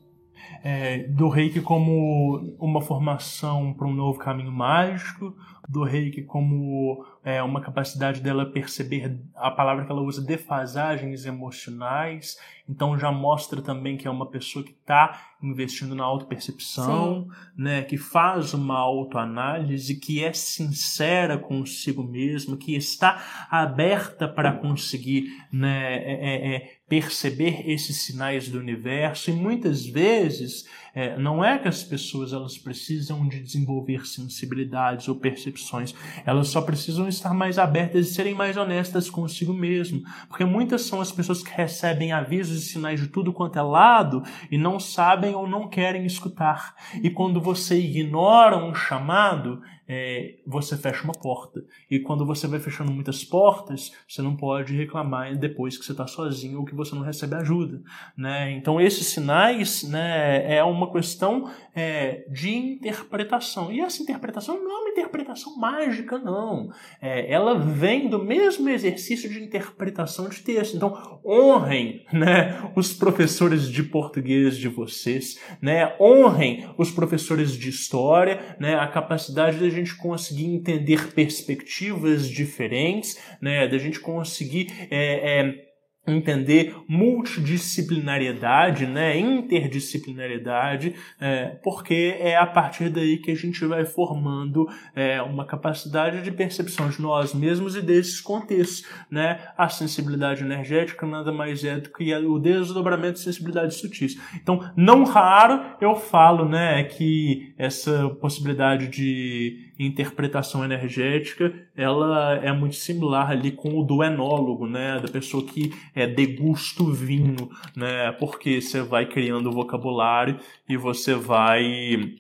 é, 0.64 1.00
do 1.04 1.28
reiki 1.28 1.62
como 1.62 2.56
uma 2.58 2.82
formação 2.82 3.74
para 3.74 3.86
um 3.86 3.94
novo 3.94 4.18
caminho 4.18 4.52
mágico, 4.52 5.36
do 5.68 5.84
reiki 5.84 6.24
como 6.24 7.06
é, 7.24 7.42
uma 7.42 7.62
capacidade 7.62 8.22
dela 8.22 8.46
perceber 8.46 9.18
a 9.36 9.50
palavra 9.50 9.86
que 9.86 9.92
ela 9.92 10.02
usa, 10.02 10.22
defasagens 10.22 11.26
emocionais. 11.26 12.38
Então 12.68 12.98
já 12.98 13.12
mostra 13.12 13.62
também 13.62 13.98
que 13.98 14.08
é 14.08 14.12
uma 14.12 14.30
pessoa 14.30 14.64
que 14.64 14.72
está 14.72 15.34
investindo 15.42 15.94
na 15.94 16.04
autopercepção, 16.04 17.28
né, 17.58 17.82
que 17.82 17.98
faz 17.98 18.54
uma 18.54 18.78
autoanálise, 18.78 20.00
que 20.00 20.24
é 20.24 20.32
sincera 20.32 21.38
consigo 21.38 22.04
mesma, 22.04 22.56
que 22.56 22.76
está 22.76 23.48
aberta 23.50 24.28
para 24.28 24.54
conseguir 24.54 25.26
né, 25.52 25.96
é, 25.96 26.14
é, 26.14 26.56
é 26.56 26.72
perceber 26.88 27.70
esses 27.70 28.04
sinais 28.04 28.48
do 28.48 28.60
universo. 28.60 29.30
E 29.30 29.34
muitas 29.34 29.86
vezes 29.86 30.66
é, 30.96 31.18
não 31.18 31.44
é 31.44 31.58
que 31.58 31.68
as 31.68 31.84
pessoas 31.84 32.34
elas 32.34 32.58
precisam 32.58 33.28
de 33.28 33.40
desenvolver 33.40 34.06
sensibilidades 34.06 35.08
ou 35.08 35.16
percepções, 35.16 35.94
elas 36.24 36.50
só 36.50 36.62
precisam 36.62 37.08
estar 37.14 37.34
mais 37.34 37.58
abertas 37.58 38.08
e 38.08 38.14
serem 38.14 38.34
mais 38.34 38.58
honestas 38.58 39.10
consigo 39.10 39.54
mesmo, 39.54 40.02
porque 40.28 40.46
muitas 40.46 40.84
são 40.84 41.02
as 41.02 41.12
pessoas 41.12 41.44
que 41.44 41.52
recebem 41.52 42.12
avisos 42.12 42.64
e 42.64 42.66
sinais 42.66 43.00
de 43.00 43.08
tudo 43.08 43.34
quanto 43.34 43.58
é 43.58 43.62
lado 43.62 44.24
e 44.52 44.58
não 44.58 44.80
sabem 44.80 45.36
ou 45.36 45.48
não 45.48 45.68
querem 45.68 46.06
escutar. 46.06 46.76
E 47.02 47.10
quando 47.10 47.40
você 47.40 47.80
ignora 47.80 48.58
um 48.58 48.74
chamado, 48.74 49.62
é, 49.88 50.36
você 50.46 50.78
fecha 50.78 51.04
uma 51.04 51.14
porta. 51.14 51.64
E 51.90 52.00
quando 52.00 52.26
você 52.26 52.48
vai 52.48 52.60
fechando 52.60 52.92
muitas 52.92 53.24
portas, 53.24 53.92
você 54.08 54.22
não 54.22 54.36
pode 54.36 54.76
reclamar 54.76 55.36
depois 55.38 55.78
que 55.78 55.86
você 55.86 55.92
está 55.92 56.08
sozinho 56.08 56.60
ou 56.60 56.66
que 56.66 56.76
você 56.76 56.96
não 56.96 57.02
recebe 57.02 57.36
ajuda. 57.36 57.82
Né? 58.18 58.52
Então, 58.52 58.80
esses 58.80 59.08
sinais 59.08 59.84
né, 59.84 60.56
é 60.56 60.64
uma 60.64 60.92
questão 60.92 61.52
é, 61.76 62.26
de 62.30 62.54
interpretação. 62.56 63.72
E 63.72 63.82
essa 63.82 64.02
interpretação 64.02 64.62
não 64.62 64.72
é 64.72 64.80
uma 64.82 64.90
interpretação 64.90 65.58
mágica, 65.58 66.18
não. 66.18 66.72
É, 67.02 67.32
ela 67.32 67.58
vem 67.58 68.10
do 68.10 68.24
mesmo 68.24 68.70
exercício 68.70 69.30
de 69.30 69.42
interpretação 69.42 70.30
de 70.30 70.42
texto. 70.42 70.76
Então, 70.76 71.20
honrem 71.26 72.06
né, 72.12 72.72
os 72.76 72.94
professores 72.94 73.70
de 73.70 73.84
português 73.84 74.58
de 74.58 74.68
vocês, 74.68 75.40
né, 75.62 75.96
honrem 76.00 76.70
os 76.78 76.92
professores 76.92 77.58
de 77.58 77.70
história, 77.70 78.56
né, 78.60 78.76
a 78.76 78.88
capacidade 78.88 79.58
de 79.58 79.70
gente 79.72 79.96
conseguir 79.96 80.46
entender 80.46 81.14
perspectivas 81.14 82.28
diferentes, 82.28 83.20
né, 83.42 83.68
da 83.68 83.78
gente 83.78 84.00
conseguir 84.00 84.72
é, 84.92 85.40
é, 85.40 85.73
entender 86.06 86.76
multidisciplinariedade, 86.88 88.86
né, 88.86 89.18
interdisciplinariedade, 89.18 90.96
é, 91.20 91.58
porque 91.64 92.18
é 92.20 92.36
a 92.36 92.46
partir 92.46 92.90
daí 92.90 93.18
que 93.18 93.32
a 93.32 93.36
gente 93.36 93.64
vai 93.66 93.86
formando 93.86 94.68
é, 94.94 95.22
uma 95.22 95.46
capacidade 95.46 96.22
de 96.22 96.32
percepção 96.32 96.90
de 96.90 97.02
nós 97.02 97.34
mesmos 97.34 97.76
e 97.76 97.82
desses 97.82 98.20
contextos, 98.20 98.86
né, 99.10 99.40
a 99.58 99.70
sensibilidade 99.70 100.44
energética 100.44 101.08
nada 101.08 101.32
mais 101.32 101.64
é 101.64 101.80
do 101.80 101.90
que 101.90 102.14
o 102.14 102.38
desdobramento 102.38 103.14
de 103.14 103.20
sensibilidades 103.22 103.78
sutis. 103.78 104.20
Então, 104.36 104.60
não 104.76 105.06
raro 105.06 105.62
eu 105.80 105.96
falo, 105.96 106.48
né, 106.48 106.84
que 106.84 107.54
essa 107.58 108.10
possibilidade 108.22 108.88
de 108.88 109.72
interpretação 109.80 110.64
energética, 110.64 111.54
ela 111.76 112.36
é 112.36 112.52
muito 112.52 112.76
similar 112.76 113.32
ali 113.32 113.52
com 113.52 113.80
o 113.80 113.84
do 113.84 114.04
enólogo, 114.04 114.68
né, 114.68 115.00
da 115.00 115.08
pessoa 115.08 115.44
que 115.46 115.74
é, 115.96 116.06
degusta 116.08 116.84
o 116.84 116.92
vinho, 116.92 117.50
né, 117.76 118.12
porque 118.14 118.62
você 118.62 118.82
vai 118.82 119.06
criando 119.06 119.50
o 119.50 119.54
vocabulário 119.54 120.40
e 120.68 120.78
você 120.78 121.16
vai 121.16 122.16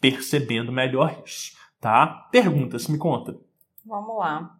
percebendo 0.00 0.72
melhor 0.72 1.22
isso, 1.24 1.52
tá? 1.80 2.28
Perguntas, 2.30 2.88
me 2.88 2.98
conta. 2.98 3.36
Vamos 3.84 4.16
lá. 4.18 4.54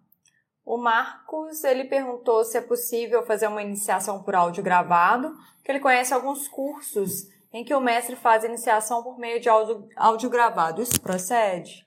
O 0.64 0.76
Marcos, 0.76 1.64
ele 1.64 1.84
perguntou 1.84 2.44
se 2.44 2.58
é 2.58 2.60
possível 2.60 3.22
fazer 3.22 3.46
uma 3.46 3.62
iniciação 3.62 4.22
por 4.22 4.34
áudio 4.34 4.62
gravado, 4.62 5.34
que 5.64 5.72
ele 5.72 5.80
conhece 5.80 6.12
alguns 6.12 6.46
cursos 6.46 7.26
em 7.52 7.64
que 7.64 7.74
o 7.74 7.80
mestre 7.80 8.14
faz 8.16 8.44
iniciação 8.44 9.02
por 9.02 9.18
meio 9.18 9.40
de 9.40 9.48
áudio, 9.48 9.88
áudio 9.96 10.28
gravado. 10.28 10.82
Isso 10.82 11.00
procede? 11.00 11.86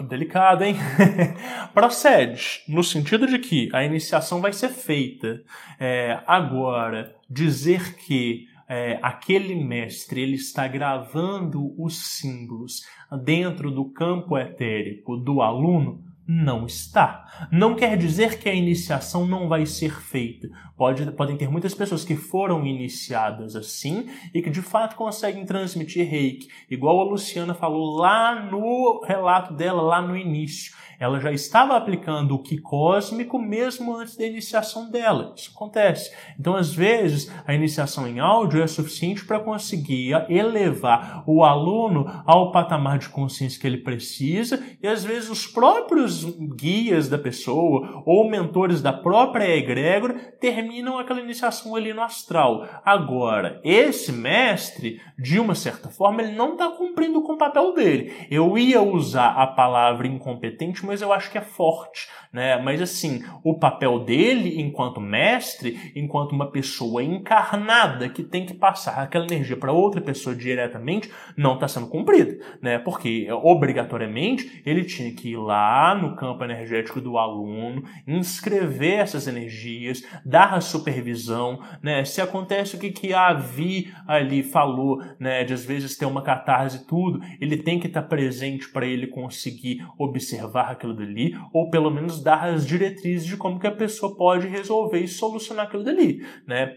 Delicado, 0.00 0.64
hein? 0.64 0.76
Procede, 1.74 2.62
no 2.68 2.82
sentido 2.82 3.26
de 3.26 3.38
que 3.38 3.68
a 3.72 3.84
iniciação 3.84 4.40
vai 4.40 4.52
ser 4.52 4.68
feita. 4.68 5.42
É, 5.78 6.20
agora, 6.26 7.14
dizer 7.28 7.96
que 7.96 8.46
é, 8.68 8.98
aquele 9.02 9.54
mestre 9.54 10.22
ele 10.22 10.36
está 10.36 10.66
gravando 10.66 11.74
os 11.80 12.18
símbolos 12.18 12.82
dentro 13.22 13.70
do 13.70 13.90
campo 13.92 14.38
etérico 14.38 15.16
do 15.16 15.42
aluno, 15.42 16.02
não 16.32 16.64
está. 16.64 17.48
Não 17.50 17.74
quer 17.74 17.96
dizer 17.96 18.38
que 18.38 18.48
a 18.48 18.54
iniciação 18.54 19.26
não 19.26 19.48
vai 19.48 19.66
ser 19.66 20.00
feita. 20.00 20.48
Pode, 20.76 21.12
podem 21.12 21.36
ter 21.36 21.50
muitas 21.50 21.74
pessoas 21.74 22.04
que 22.04 22.16
foram 22.16 22.66
iniciadas 22.66 23.54
assim 23.54 24.08
e 24.32 24.40
que 24.40 24.48
de 24.48 24.62
fato 24.62 24.96
conseguem 24.96 25.44
transmitir 25.44 26.08
reiki, 26.08 26.48
igual 26.70 27.00
a 27.00 27.04
Luciana 27.04 27.52
falou 27.52 27.96
lá 27.96 28.46
no 28.50 29.04
relato 29.06 29.52
dela, 29.52 29.82
lá 29.82 30.00
no 30.00 30.16
início. 30.16 30.74
Ela 31.02 31.18
já 31.18 31.32
estava 31.32 31.76
aplicando 31.76 32.36
o 32.36 32.38
que 32.38 32.56
cósmico 32.56 33.36
mesmo 33.36 33.96
antes 33.96 34.16
da 34.16 34.24
iniciação 34.24 34.88
dela. 34.88 35.32
Isso 35.36 35.50
acontece. 35.52 36.12
Então, 36.38 36.54
às 36.54 36.72
vezes, 36.72 37.28
a 37.44 37.52
iniciação 37.52 38.06
em 38.06 38.20
áudio 38.20 38.62
é 38.62 38.66
suficiente 38.68 39.24
para 39.24 39.40
conseguir 39.40 40.12
elevar 40.28 41.24
o 41.26 41.42
aluno 41.42 42.06
ao 42.24 42.52
patamar 42.52 42.98
de 42.98 43.08
consciência 43.08 43.60
que 43.60 43.66
ele 43.66 43.78
precisa, 43.78 44.62
e 44.80 44.86
às 44.86 45.02
vezes 45.02 45.28
os 45.28 45.44
próprios 45.44 46.24
guias 46.54 47.08
da 47.08 47.18
pessoa 47.18 48.04
ou 48.06 48.30
mentores 48.30 48.80
da 48.80 48.92
própria 48.92 49.56
egrégora 49.56 50.14
terminam 50.40 50.98
aquela 50.98 51.20
iniciação 51.20 51.74
ali 51.74 51.92
no 51.92 52.02
astral. 52.02 52.64
Agora, 52.84 53.60
esse 53.64 54.12
mestre, 54.12 55.00
de 55.18 55.40
uma 55.40 55.56
certa 55.56 55.88
forma, 55.88 56.22
ele 56.22 56.36
não 56.36 56.52
está 56.52 56.68
cumprindo 56.68 57.22
com 57.22 57.32
o 57.32 57.38
papel 57.38 57.74
dele. 57.74 58.12
Eu 58.30 58.56
ia 58.56 58.80
usar 58.80 59.30
a 59.30 59.48
palavra 59.48 60.06
incompetente, 60.06 60.86
mas 60.86 60.91
eu 61.00 61.12
acho 61.12 61.30
que 61.30 61.38
é 61.38 61.40
forte, 61.40 62.08
né? 62.32 62.60
Mas 62.60 62.82
assim, 62.82 63.22
o 63.42 63.54
papel 63.58 64.00
dele 64.00 64.60
enquanto 64.60 65.00
mestre, 65.00 65.92
enquanto 65.94 66.32
uma 66.32 66.50
pessoa 66.50 67.02
encarnada 67.02 68.08
que 68.08 68.22
tem 68.22 68.44
que 68.44 68.54
passar 68.54 68.98
aquela 68.98 69.24
energia 69.24 69.56
para 69.56 69.72
outra 69.72 70.00
pessoa 70.00 70.34
diretamente, 70.34 71.10
não 71.36 71.54
está 71.54 71.68
sendo 71.68 71.86
cumprido, 71.86 72.38
né? 72.60 72.78
Porque 72.78 73.28
obrigatoriamente 73.30 74.62
ele 74.66 74.84
tinha 74.84 75.12
que 75.12 75.30
ir 75.30 75.36
lá 75.36 75.94
no 75.94 76.16
campo 76.16 76.44
energético 76.44 77.00
do 77.00 77.16
aluno, 77.16 77.84
inscrever 78.06 79.00
essas 79.00 79.26
energias, 79.26 80.02
dar 80.24 80.54
a 80.54 80.60
supervisão, 80.60 81.60
né? 81.82 82.04
Se 82.04 82.20
acontece 82.20 82.76
o 82.76 82.78
que 82.78 82.90
que 82.90 83.14
a 83.14 83.32
Vi 83.32 83.92
ali 84.06 84.42
falou, 84.42 85.02
né, 85.18 85.44
de 85.44 85.52
às 85.52 85.64
vezes 85.64 85.96
ter 85.96 86.06
uma 86.06 86.22
catarse 86.22 86.78
e 86.78 86.86
tudo, 86.86 87.20
ele 87.40 87.56
tem 87.56 87.78
que 87.78 87.86
estar 87.86 88.02
tá 88.02 88.08
presente 88.08 88.68
para 88.68 88.86
ele 88.86 89.06
conseguir 89.06 89.86
observar 89.98 90.74
aquilo 90.82 90.94
dali, 90.94 91.32
ou 91.52 91.70
pelo 91.70 91.90
menos 91.90 92.22
dar 92.22 92.48
as 92.48 92.66
diretrizes 92.66 93.26
de 93.26 93.36
como 93.36 93.60
que 93.60 93.66
a 93.66 93.74
pessoa 93.74 94.16
pode 94.16 94.48
resolver 94.48 94.98
e 94.98 95.08
solucionar 95.08 95.66
aquilo 95.66 95.84
dali, 95.84 96.26
né? 96.46 96.74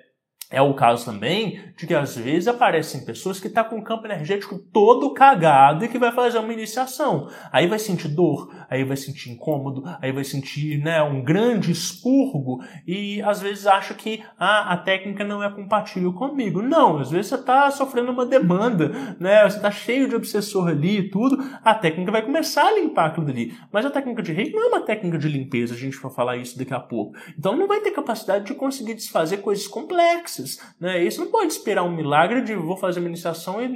É 0.51 0.61
o 0.61 0.75
caso 0.75 1.05
também 1.05 1.59
de 1.75 1.87
que 1.87 1.93
às 1.93 2.15
vezes 2.15 2.47
aparecem 2.47 3.03
pessoas 3.03 3.39
que 3.39 3.47
estão 3.47 3.63
tá 3.63 3.69
com 3.69 3.77
o 3.77 3.83
campo 3.83 4.05
energético 4.05 4.59
todo 4.59 5.13
cagado 5.13 5.83
e 5.83 5.87
que 5.87 5.97
vai 5.97 6.11
fazer 6.11 6.37
uma 6.37 6.53
iniciação. 6.53 7.27
Aí 7.51 7.65
vai 7.65 7.79
sentir 7.79 8.09
dor, 8.09 8.53
aí 8.69 8.83
vai 8.83 8.95
sentir 8.95 9.31
incômodo, 9.31 9.83
aí 9.99 10.11
vai 10.11 10.23
sentir 10.23 10.77
né, 10.83 11.01
um 11.01 11.23
grande 11.23 11.71
expurgo 11.71 12.63
e 12.85 13.23
às 13.23 13.41
vezes 13.41 13.65
acha 13.65 13.95
que 13.95 14.23
ah, 14.39 14.71
a 14.71 14.77
técnica 14.77 15.23
não 15.23 15.43
é 15.43 15.49
compatível 15.49 16.13
comigo. 16.13 16.61
Não, 16.61 16.99
às 16.99 17.09
vezes 17.09 17.27
você 17.27 17.35
está 17.35 17.71
sofrendo 17.71 18.11
uma 18.11 18.25
demanda, 18.25 18.89
né? 19.19 19.43
Você 19.49 19.57
está 19.57 19.71
cheio 19.71 20.07
de 20.07 20.15
obsessor 20.15 20.67
ali 20.67 20.99
e 20.99 21.09
tudo, 21.09 21.43
a 21.63 21.73
técnica 21.73 22.11
vai 22.11 22.21
começar 22.21 22.67
a 22.67 22.75
limpar 22.75 23.07
aquilo 23.07 23.27
ali. 23.29 23.57
Mas 23.71 23.83
a 23.83 23.89
técnica 23.89 24.21
de 24.21 24.31
reiki 24.31 24.53
não 24.53 24.65
é 24.65 24.67
uma 24.67 24.85
técnica 24.85 25.17
de 25.17 25.27
limpeza, 25.27 25.73
a 25.73 25.77
gente 25.77 25.97
vai 25.97 26.11
falar 26.11 26.37
isso 26.37 26.57
daqui 26.57 26.73
a 26.73 26.79
pouco. 26.79 27.17
Então 27.37 27.57
não 27.57 27.67
vai 27.67 27.79
ter 27.81 27.91
capacidade 27.91 28.45
de 28.45 28.53
conseguir 28.53 28.93
desfazer 28.93 29.37
coisas 29.37 29.67
complexas 29.67 30.34
Né? 30.79 31.03
Isso 31.03 31.19
não 31.19 31.31
pode 31.31 31.53
esperar 31.53 31.83
um 31.83 31.95
milagre 31.95 32.41
de 32.41 32.55
vou 32.55 32.77
fazer 32.77 32.99
uma 32.99 33.09
iniciação 33.09 33.61
e 33.61 33.67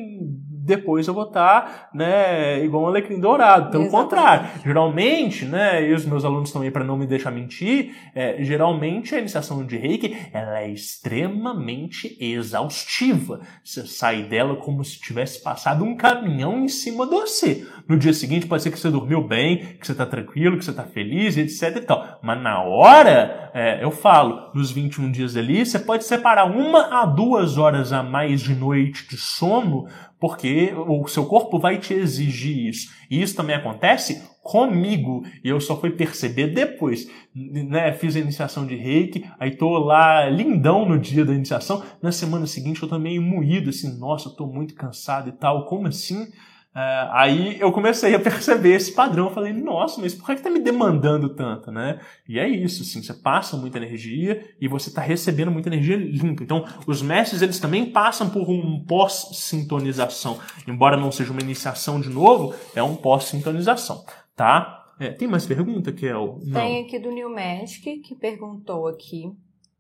depois 0.70 1.08
eu 1.08 1.14
vou 1.14 1.24
estar 1.24 1.90
né, 1.94 2.64
igual 2.64 2.84
um 2.84 2.88
alecrim 2.88 3.20
dourado. 3.20 3.72
Pelo 3.72 3.86
Exatamente. 3.86 4.10
contrário, 4.10 4.50
geralmente, 4.64 5.46
né, 5.46 5.90
e 5.90 5.94
os 5.94 6.06
meus 6.06 6.24
alunos 6.24 6.52
também, 6.52 6.72
para 6.72 6.84
não 6.84 6.96
me 6.96 7.08
deixar 7.08 7.32
mentir, 7.32 7.96
é, 8.14 8.38
geralmente 8.44 9.16
a 9.16 9.20
iniciação 9.20 9.66
de 9.66 9.78
reiki 9.78 10.16
ela 10.32 10.62
é 10.62 10.70
extremamente 10.70 12.16
exaustiva. 12.20 13.42
Você 13.64 13.86
sai 13.86 14.24
dela 14.24 14.56
como 14.58 14.86
se 14.86 15.00
tivesse 15.02 15.42
passado 15.42 15.84
um 15.84 15.96
caminhão 15.96 16.60
em 16.60 16.68
cima 16.68 17.06
de 17.06 17.16
você. 17.16 17.68
No 17.88 17.98
dia 17.98 18.14
seguinte 18.14 18.46
pode 18.46 18.62
ser 18.62 18.72
que 18.72 18.80
você 18.80 18.92
dormiu 18.92 19.22
bem, 19.22 19.58
que 19.80 19.86
você 19.86 19.94
está 19.94 20.06
tranquilo, 20.06 20.58
que 20.58 20.64
você 20.64 20.72
está 20.72 20.84
feliz, 20.84 21.38
etc 21.38 21.78
e 21.78 21.82
tal. 21.82 22.20
Mas 22.22 22.42
na 22.42 22.62
hora, 22.62 23.50
é, 23.54 23.84
eu 23.84 23.90
falo, 23.90 24.52
nos 24.54 24.72
21 24.72 25.12
dias 25.12 25.36
ali, 25.36 25.66
você 25.66 25.80
pode 25.80 26.04
separar 26.04 26.46
uma 26.46 27.02
a 27.02 27.06
duas 27.06 27.58
horas 27.58 27.92
a 27.92 28.04
mais 28.04 28.42
de 28.42 28.54
noite 28.54 29.08
de 29.08 29.18
sono 29.18 29.88
porque 30.20 30.74
o 30.74 31.08
seu 31.08 31.26
corpo 31.26 31.58
vai 31.58 31.78
te 31.78 31.94
exigir 31.94 32.68
isso. 32.68 32.90
E 33.10 33.22
isso 33.22 33.36
também 33.36 33.56
acontece 33.56 34.22
comigo. 34.44 35.24
E 35.44 35.50
eu 35.50 35.62
só 35.62 35.80
fui 35.80 35.92
perceber 35.92 36.48
depois. 36.48 37.10
Né? 37.34 37.94
Fiz 37.94 38.16
a 38.16 38.20
iniciação 38.20 38.66
de 38.66 38.76
reiki, 38.76 39.24
aí 39.40 39.52
tô 39.52 39.78
lá 39.78 40.30
lindão 40.30 40.86
no 40.88 41.00
dia 41.00 41.24
da 41.24 41.34
iniciação. 41.34 41.84
Na 42.02 42.12
semana 42.12 42.46
seguinte 42.48 42.82
eu 42.84 42.90
tô 42.90 43.00
meio 43.00 43.22
moído, 43.22 43.70
assim, 43.70 43.98
nossa, 43.98 44.30
eu 44.30 44.34
tô 44.34 44.48
muito 44.48 44.74
cansado 44.76 45.30
e 45.30 45.34
tal. 45.34 45.66
Como 45.66 45.88
assim? 45.88 46.28
É, 46.76 47.10
aí 47.12 47.60
eu 47.60 47.72
comecei 47.72 48.14
a 48.14 48.20
perceber 48.20 48.76
esse 48.76 48.94
padrão. 48.94 49.26
Eu 49.26 49.34
falei, 49.34 49.54
nossa, 49.54 50.00
mas 50.00 50.14
por 50.14 50.26
que 50.28 50.34
está 50.34 50.50
me 50.50 50.60
demandando 50.60 51.30
tanto, 51.30 51.72
né? 51.72 52.00
E 52.28 52.40
é 52.40 52.48
isso, 52.48 52.84
assim, 52.84 53.02
você 53.02 53.14
passa 53.14 53.58
muita 53.58 53.78
energia 53.78 54.48
e 54.62 54.68
você 54.68 54.90
está 54.90 55.02
recebendo 55.02 55.52
muita 55.52 55.70
energia 55.70 55.98
limpa. 55.98 56.44
Então, 56.44 56.64
os 56.86 57.02
mestres, 57.02 57.42
eles 57.42 57.60
também 57.60 57.86
passam 57.92 58.30
por 58.30 58.50
um 58.50 58.84
pós-sintonização. 58.86 60.40
Embora 60.68 60.96
não 60.96 61.12
seja 61.12 61.32
uma 61.32 61.42
iniciação 61.42 62.00
de 62.00 62.10
novo, 62.10 62.54
é 62.76 62.84
um 62.84 62.96
pós-sintonização, 62.96 64.06
tá? 64.36 64.76
É, 65.00 65.12
tem 65.12 65.28
mais 65.28 65.46
pergunta, 65.46 65.94
Kel? 65.94 66.40
Não. 66.44 66.60
Tem 66.60 66.84
aqui 66.84 67.00
do 67.00 67.10
New 67.10 67.34
Magic, 67.34 68.00
que 68.00 68.16
perguntou 68.16 68.86
aqui. 68.88 69.32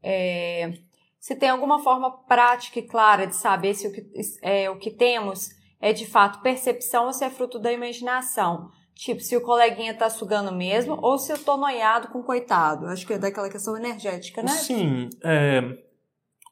É, 0.01 0.71
se 1.19 1.35
tem 1.35 1.49
alguma 1.49 1.79
forma 1.83 2.09
prática 2.25 2.79
e 2.79 2.83
clara 2.83 3.27
de 3.27 3.35
saber 3.35 3.73
se 3.73 3.85
o 3.85 3.91
que, 3.91 4.05
é, 4.41 4.69
o 4.69 4.77
que 4.77 4.89
temos 4.89 5.58
é 5.79 5.93
de 5.93 6.05
fato 6.05 6.41
percepção 6.41 7.05
ou 7.05 7.13
se 7.13 7.23
é 7.23 7.29
fruto 7.29 7.59
da 7.59 7.71
imaginação. 7.71 8.69
Tipo, 8.93 9.21
se 9.21 9.35
o 9.37 9.41
coleguinha 9.41 9.93
tá 9.93 10.09
sugando 10.09 10.51
mesmo 10.51 10.97
ou 11.01 11.17
se 11.17 11.31
eu 11.31 11.37
tô 11.37 11.55
noiado 11.55 12.09
com 12.09 12.21
coitado. 12.21 12.85
Acho 12.87 13.07
que 13.07 13.13
é 13.13 13.17
daquela 13.17 13.49
questão 13.49 13.77
energética, 13.77 14.41
né? 14.43 14.49
Sim. 14.49 15.09
É, 15.23 15.61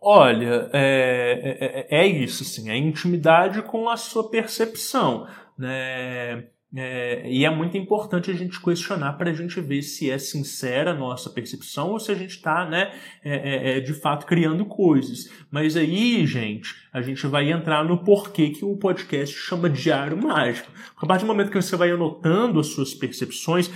olha, 0.01 0.69
é, 0.71 1.87
é, 1.89 1.99
é 1.99 2.07
isso, 2.07 2.45
sim. 2.45 2.69
É 2.69 2.77
intimidade 2.77 3.61
com 3.63 3.89
a 3.89 3.97
sua 3.97 4.29
percepção. 4.29 5.27
Né? 5.57 6.47
É, 6.75 7.23
e 7.25 7.45
é 7.45 7.49
muito 7.49 7.77
importante 7.77 8.29
a 8.29 8.33
gente 8.33 8.61
questionar 8.61 9.13
para 9.13 9.29
a 9.29 9.33
gente 9.33 9.59
ver 9.61 9.81
se 9.81 10.11
é 10.11 10.17
sincera 10.17 10.91
a 10.91 10.93
nossa 10.93 11.29
percepção 11.29 11.91
ou 11.91 11.99
se 11.99 12.11
a 12.11 12.15
gente 12.15 12.31
está, 12.31 12.67
né, 12.69 12.91
é, 13.23 13.35
é, 13.35 13.77
é, 13.77 13.79
de 13.79 13.93
fato 13.93 14.25
criando 14.25 14.65
coisas. 14.65 15.29
Mas 15.49 15.77
aí, 15.77 16.25
gente, 16.25 16.75
a 16.91 17.01
gente 17.01 17.25
vai 17.25 17.49
entrar 17.51 17.85
no 17.85 18.03
porquê 18.03 18.49
que 18.49 18.65
o 18.65 18.75
podcast 18.75 19.33
chama 19.33 19.69
Diário 19.69 20.21
Mágico. 20.21 20.69
A 20.97 21.05
partir 21.05 21.23
do 21.23 21.27
momento 21.27 21.51
que 21.51 21.61
você 21.61 21.77
vai 21.77 21.89
anotando 21.89 22.59
as 22.59 22.67
suas 22.67 22.93
percepções, 22.93 23.71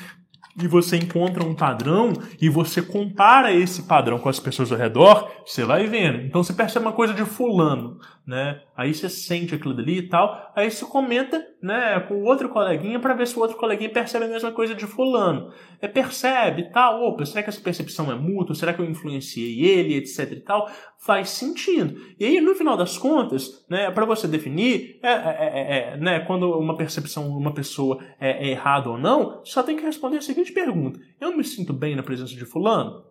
e 0.60 0.68
você 0.68 0.98
encontra 0.98 1.44
um 1.44 1.56
padrão 1.56 2.14
e 2.41 2.49
você 2.49 2.82
compara 2.82 3.53
esse 3.53 3.84
padrão 3.84 4.19
com 4.19 4.30
as 4.30 4.40
pessoas 4.40 4.72
ao 4.72 4.78
redor, 4.78 5.32
você 5.45 5.64
vai 5.64 5.88
vendo. 5.88 6.22
Então 6.22 6.44
você 6.44 6.53
percebe 6.53 6.86
uma 6.86 6.94
coisa 6.94 7.14
de 7.14 7.23
fulano, 7.26 7.99
né? 8.26 8.61
Aí 8.76 8.94
você 8.94 9.10
sente 9.10 9.53
aquilo 9.53 9.76
dali 9.76 9.99
e 9.99 10.10
tal, 10.10 10.52
aí 10.56 10.72
você 10.72 10.86
comenta, 10.86 11.45
né, 11.61 11.99
com 12.07 12.15
o 12.15 12.23
outro 12.23 12.49
coleguinha 12.49 12.99
para 12.99 13.14
ver 13.14 13.28
se 13.28 13.38
o 13.38 13.41
outro 13.41 13.57
coleguinha 13.57 13.90
percebe 13.90 14.26
a 14.26 14.28
mesma 14.28 14.52
coisa 14.52 14.73
de 14.73 14.88
fulano. 14.88 15.52
É 15.80 15.88
percebe, 15.88 16.72
tal, 16.72 17.03
opa, 17.03 17.26
será 17.26 17.44
que 17.44 17.49
essa 17.49 17.61
percepção 17.61 18.11
é 18.11 18.15
mútua? 18.15 18.56
Será 18.56 18.73
que 18.73 18.82
eu 18.82 18.86
influenciei 18.86 19.64
ele, 19.64 19.95
etc 19.95 20.32
e 20.32 20.40
tal? 20.40 20.69
Faz 20.98 21.30
sentido. 21.30 21.95
E 22.19 22.26
aí, 22.26 22.41
no 22.41 22.56
final 22.56 22.78
das 22.78 22.98
contas, 22.98 23.65
né, 23.69 23.90
para 23.91 24.06
você 24.06 24.28
definir, 24.28 24.99
é, 25.02 25.11
é, 25.11 25.14
é, 25.14 25.94
é, 25.94 25.98
né, 25.98 26.19
quando 26.22 26.52
uma 26.57 26.78
percepção, 26.78 27.28
uma 27.28 27.53
pessoa 27.53 27.99
é, 28.19 28.48
é 28.48 28.52
errada 28.52 28.90
ou 28.90 28.98
não, 28.98 29.41
só 29.44 29.61
tem 29.64 29.76
que 29.76 29.84
responder 29.84 30.18
a 30.18 30.22
seguinte 30.22 30.51
pergunta: 30.52 30.99
eu 31.19 31.36
me 31.36 31.44
sinto 31.44 31.73
bem 31.73 31.95
na 31.95 32.03
presença 32.03 32.36
de 32.36 32.45
fulano? 32.45 33.03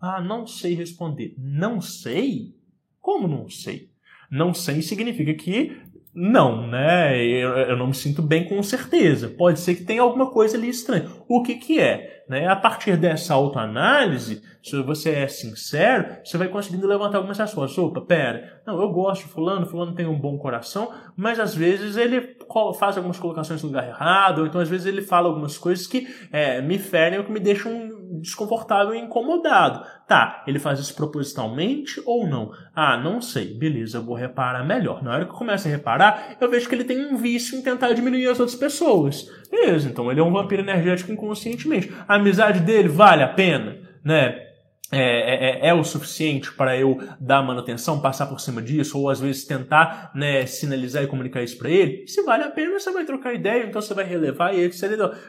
Ah, 0.00 0.20
não 0.20 0.46
sei 0.46 0.74
responder. 0.74 1.34
Não 1.38 1.80
sei? 1.80 2.54
Como 3.00 3.28
não 3.28 3.48
sei? 3.48 3.90
Não 4.30 4.54
sei 4.54 4.80
significa 4.80 5.34
que 5.34 5.76
não, 6.12 6.66
né? 6.66 7.24
Eu, 7.24 7.50
eu, 7.50 7.76
não 7.76 7.86
me 7.86 7.94
sinto 7.94 8.20
bem 8.20 8.48
com 8.48 8.60
certeza. 8.62 9.28
Pode 9.28 9.60
ser 9.60 9.76
que 9.76 9.84
tenha 9.84 10.02
alguma 10.02 10.30
coisa 10.30 10.56
ali 10.56 10.68
estranha. 10.68 11.08
O 11.28 11.42
que 11.42 11.54
que 11.54 11.78
é? 11.78 12.24
Né? 12.28 12.48
A 12.48 12.56
partir 12.56 12.96
dessa 12.96 13.34
autoanálise, 13.34 14.42
se 14.62 14.80
você 14.82 15.10
é 15.10 15.28
sincero, 15.28 16.16
você 16.24 16.36
vai 16.36 16.48
conseguindo 16.48 16.86
levantar 16.86 17.18
algumas 17.18 17.38
respostas. 17.38 17.78
Opa, 17.78 18.00
pera, 18.00 18.60
não, 18.66 18.80
eu 18.80 18.88
gosto 18.90 19.26
de 19.26 19.32
fulano, 19.32 19.66
fulano 19.66 19.94
tem 19.94 20.06
um 20.06 20.18
bom 20.18 20.36
coração, 20.36 20.92
mas 21.16 21.38
às 21.38 21.54
vezes 21.54 21.96
ele 21.96 22.36
faz 22.78 22.96
algumas 22.96 23.18
colocações 23.18 23.62
no 23.62 23.68
lugar 23.68 23.86
errado, 23.86 24.40
ou 24.40 24.46
então 24.46 24.60
às 24.60 24.68
vezes 24.68 24.86
ele 24.86 25.02
fala 25.02 25.28
algumas 25.28 25.56
coisas 25.56 25.86
que 25.86 26.08
é, 26.32 26.60
me 26.60 26.78
ferem 26.78 27.18
ou 27.18 27.24
que 27.24 27.32
me 27.32 27.40
deixam 27.40 28.00
desconfortável 28.20 28.94
e 28.94 28.98
incomodado. 28.98 29.84
Tá, 30.06 30.42
ele 30.46 30.58
faz 30.58 30.80
isso 30.80 30.94
propositalmente 30.94 32.02
ou 32.04 32.26
não? 32.26 32.50
Ah, 32.74 32.96
não 32.96 33.20
sei. 33.20 33.54
Beleza, 33.54 33.98
eu 33.98 34.02
vou 34.02 34.16
reparar 34.16 34.64
melhor. 34.64 35.02
Na 35.02 35.14
hora 35.14 35.24
que 35.24 35.30
eu 35.30 35.36
começo 35.36 35.68
a 35.68 35.70
reparar, 35.70 36.36
eu 36.40 36.50
vejo 36.50 36.68
que 36.68 36.74
ele 36.74 36.84
tem 36.84 37.06
um 37.06 37.16
vício 37.16 37.56
em 37.56 37.62
tentar 37.62 37.92
diminuir 37.92 38.26
as 38.26 38.40
outras 38.40 38.58
pessoas. 38.58 39.30
Beleza, 39.50 39.88
então 39.88 40.10
ele 40.10 40.20
é 40.20 40.22
um 40.22 40.32
vampiro 40.32 40.62
energético 40.62 41.12
inconscientemente. 41.12 41.92
A 42.08 42.16
amizade 42.16 42.60
dele 42.60 42.88
vale 42.88 43.22
a 43.22 43.28
pena, 43.28 43.78
né? 44.04 44.49
É, 44.92 44.98
é, 44.98 45.66
é, 45.66 45.68
é, 45.68 45.74
o 45.74 45.84
suficiente 45.84 46.52
para 46.52 46.76
eu 46.76 46.98
dar 47.20 47.42
manutenção, 47.42 48.00
passar 48.00 48.26
por 48.26 48.40
cima 48.40 48.60
disso, 48.60 48.98
ou 48.98 49.08
às 49.08 49.20
vezes 49.20 49.44
tentar 49.44 50.10
né, 50.14 50.44
sinalizar 50.46 51.04
e 51.04 51.06
comunicar 51.06 51.42
isso 51.42 51.56
para 51.58 51.70
ele. 51.70 52.08
Se 52.08 52.22
vale 52.22 52.42
a 52.42 52.50
pena, 52.50 52.76
você 52.76 52.90
vai 52.90 53.04
trocar 53.04 53.32
ideia, 53.32 53.64
então 53.64 53.80
você 53.80 53.94
vai 53.94 54.04
relevar 54.04 54.52
e 54.52 54.64
etc. 54.64 54.82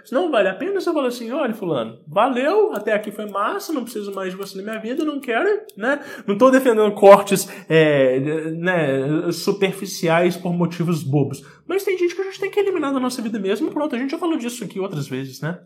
Se 0.04 0.14
não 0.14 0.32
vale 0.32 0.50
a 0.50 0.56
pena, 0.56 0.82
você 0.82 0.92
fala 0.92 1.08
assim: 1.08 1.32
olha, 1.32 1.54
Fulano, 1.54 2.00
valeu, 2.08 2.74
até 2.74 2.94
aqui 2.94 3.12
foi 3.12 3.30
massa, 3.30 3.72
não 3.72 3.84
preciso 3.84 4.12
mais 4.14 4.32
de 4.32 4.38
você 4.38 4.58
na 4.58 4.64
minha 4.64 4.80
vida, 4.80 5.06
não 5.06 5.20
quero, 5.20 5.48
né? 5.78 6.00
Não 6.26 6.34
estou 6.34 6.50
defendendo 6.50 6.92
cortes 6.94 7.48
é, 7.70 8.20
né, 8.52 9.32
superficiais 9.32 10.36
por 10.36 10.54
motivos 10.54 11.04
bobos. 11.04 11.44
Mas 11.68 11.84
tem 11.84 11.98
gente 11.98 12.16
que 12.16 12.22
a 12.22 12.26
gente 12.26 12.40
tem 12.40 12.50
que 12.50 12.60
eliminar 12.60 12.92
da 12.92 13.00
nossa 13.00 13.22
vida 13.22 13.40
mesmo. 13.40 13.72
Pronto, 13.72 13.96
a 13.96 14.00
gente 14.00 14.12
já 14.12 14.18
falou 14.18 14.38
disso 14.38 14.64
aqui 14.64 14.80
outras 14.80 15.08
vezes, 15.08 15.40
né? 15.40 15.60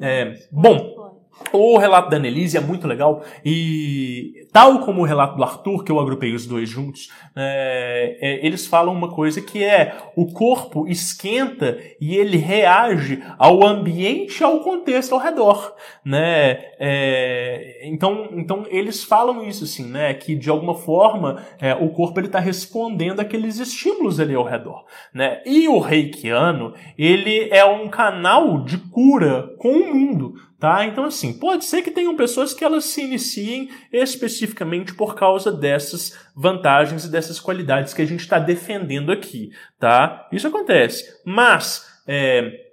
É. 0.00 0.22
é 0.22 0.34
bom. 0.50 1.25
O 1.52 1.78
relato 1.78 2.10
da 2.10 2.16
Annelise 2.16 2.56
é 2.56 2.60
muito 2.60 2.86
legal 2.86 3.22
e, 3.44 4.46
tal 4.52 4.80
como 4.80 5.02
o 5.02 5.04
relato 5.04 5.36
do 5.36 5.44
Arthur, 5.44 5.84
que 5.84 5.92
eu 5.92 6.00
agrupei 6.00 6.34
os 6.34 6.46
dois 6.46 6.68
juntos, 6.68 7.10
é, 7.36 8.18
é, 8.20 8.46
eles 8.46 8.66
falam 8.66 8.92
uma 8.92 9.08
coisa 9.08 9.40
que 9.40 9.62
é 9.62 9.96
o 10.16 10.26
corpo 10.32 10.88
esquenta 10.88 11.78
e 12.00 12.16
ele 12.16 12.36
reage 12.36 13.22
ao 13.38 13.64
ambiente 13.64 14.42
ao 14.42 14.60
contexto 14.60 15.14
ao 15.14 15.20
redor, 15.20 15.74
né? 16.04 16.58
É, 16.78 17.80
então, 17.84 18.28
então 18.32 18.64
eles 18.68 19.04
falam 19.04 19.46
isso 19.46 19.64
assim, 19.64 19.86
né? 19.86 20.14
Que 20.14 20.34
de 20.34 20.50
alguma 20.50 20.74
forma 20.74 21.42
é, 21.60 21.74
o 21.74 21.90
corpo 21.90 22.18
ele 22.18 22.26
está 22.26 22.40
respondendo 22.40 23.20
aqueles 23.20 23.58
estímulos 23.58 24.18
ali 24.18 24.34
ao 24.34 24.44
redor, 24.44 24.84
né? 25.12 25.42
E 25.46 25.68
o 25.68 25.78
reikiano 25.78 26.74
ele 26.98 27.48
é 27.50 27.64
um 27.64 27.88
canal 27.88 28.64
de 28.64 28.78
cura 28.78 29.54
com 29.58 29.68
o 29.68 29.94
mundo, 29.94 30.34
Tá? 30.58 30.86
Então, 30.86 31.04
assim, 31.04 31.34
pode 31.38 31.66
ser 31.66 31.82
que 31.82 31.90
tenham 31.90 32.16
pessoas 32.16 32.54
que 32.54 32.64
elas 32.64 32.86
se 32.86 33.02
iniciem 33.02 33.68
especificamente 33.92 34.94
por 34.94 35.14
causa 35.14 35.52
dessas 35.52 36.18
vantagens 36.34 37.04
e 37.04 37.10
dessas 37.10 37.38
qualidades 37.38 37.92
que 37.92 38.00
a 38.00 38.06
gente 38.06 38.20
está 38.20 38.38
defendendo 38.38 39.12
aqui, 39.12 39.50
tá? 39.78 40.26
Isso 40.32 40.48
acontece. 40.48 41.04
Mas, 41.26 41.84
é, 42.06 42.66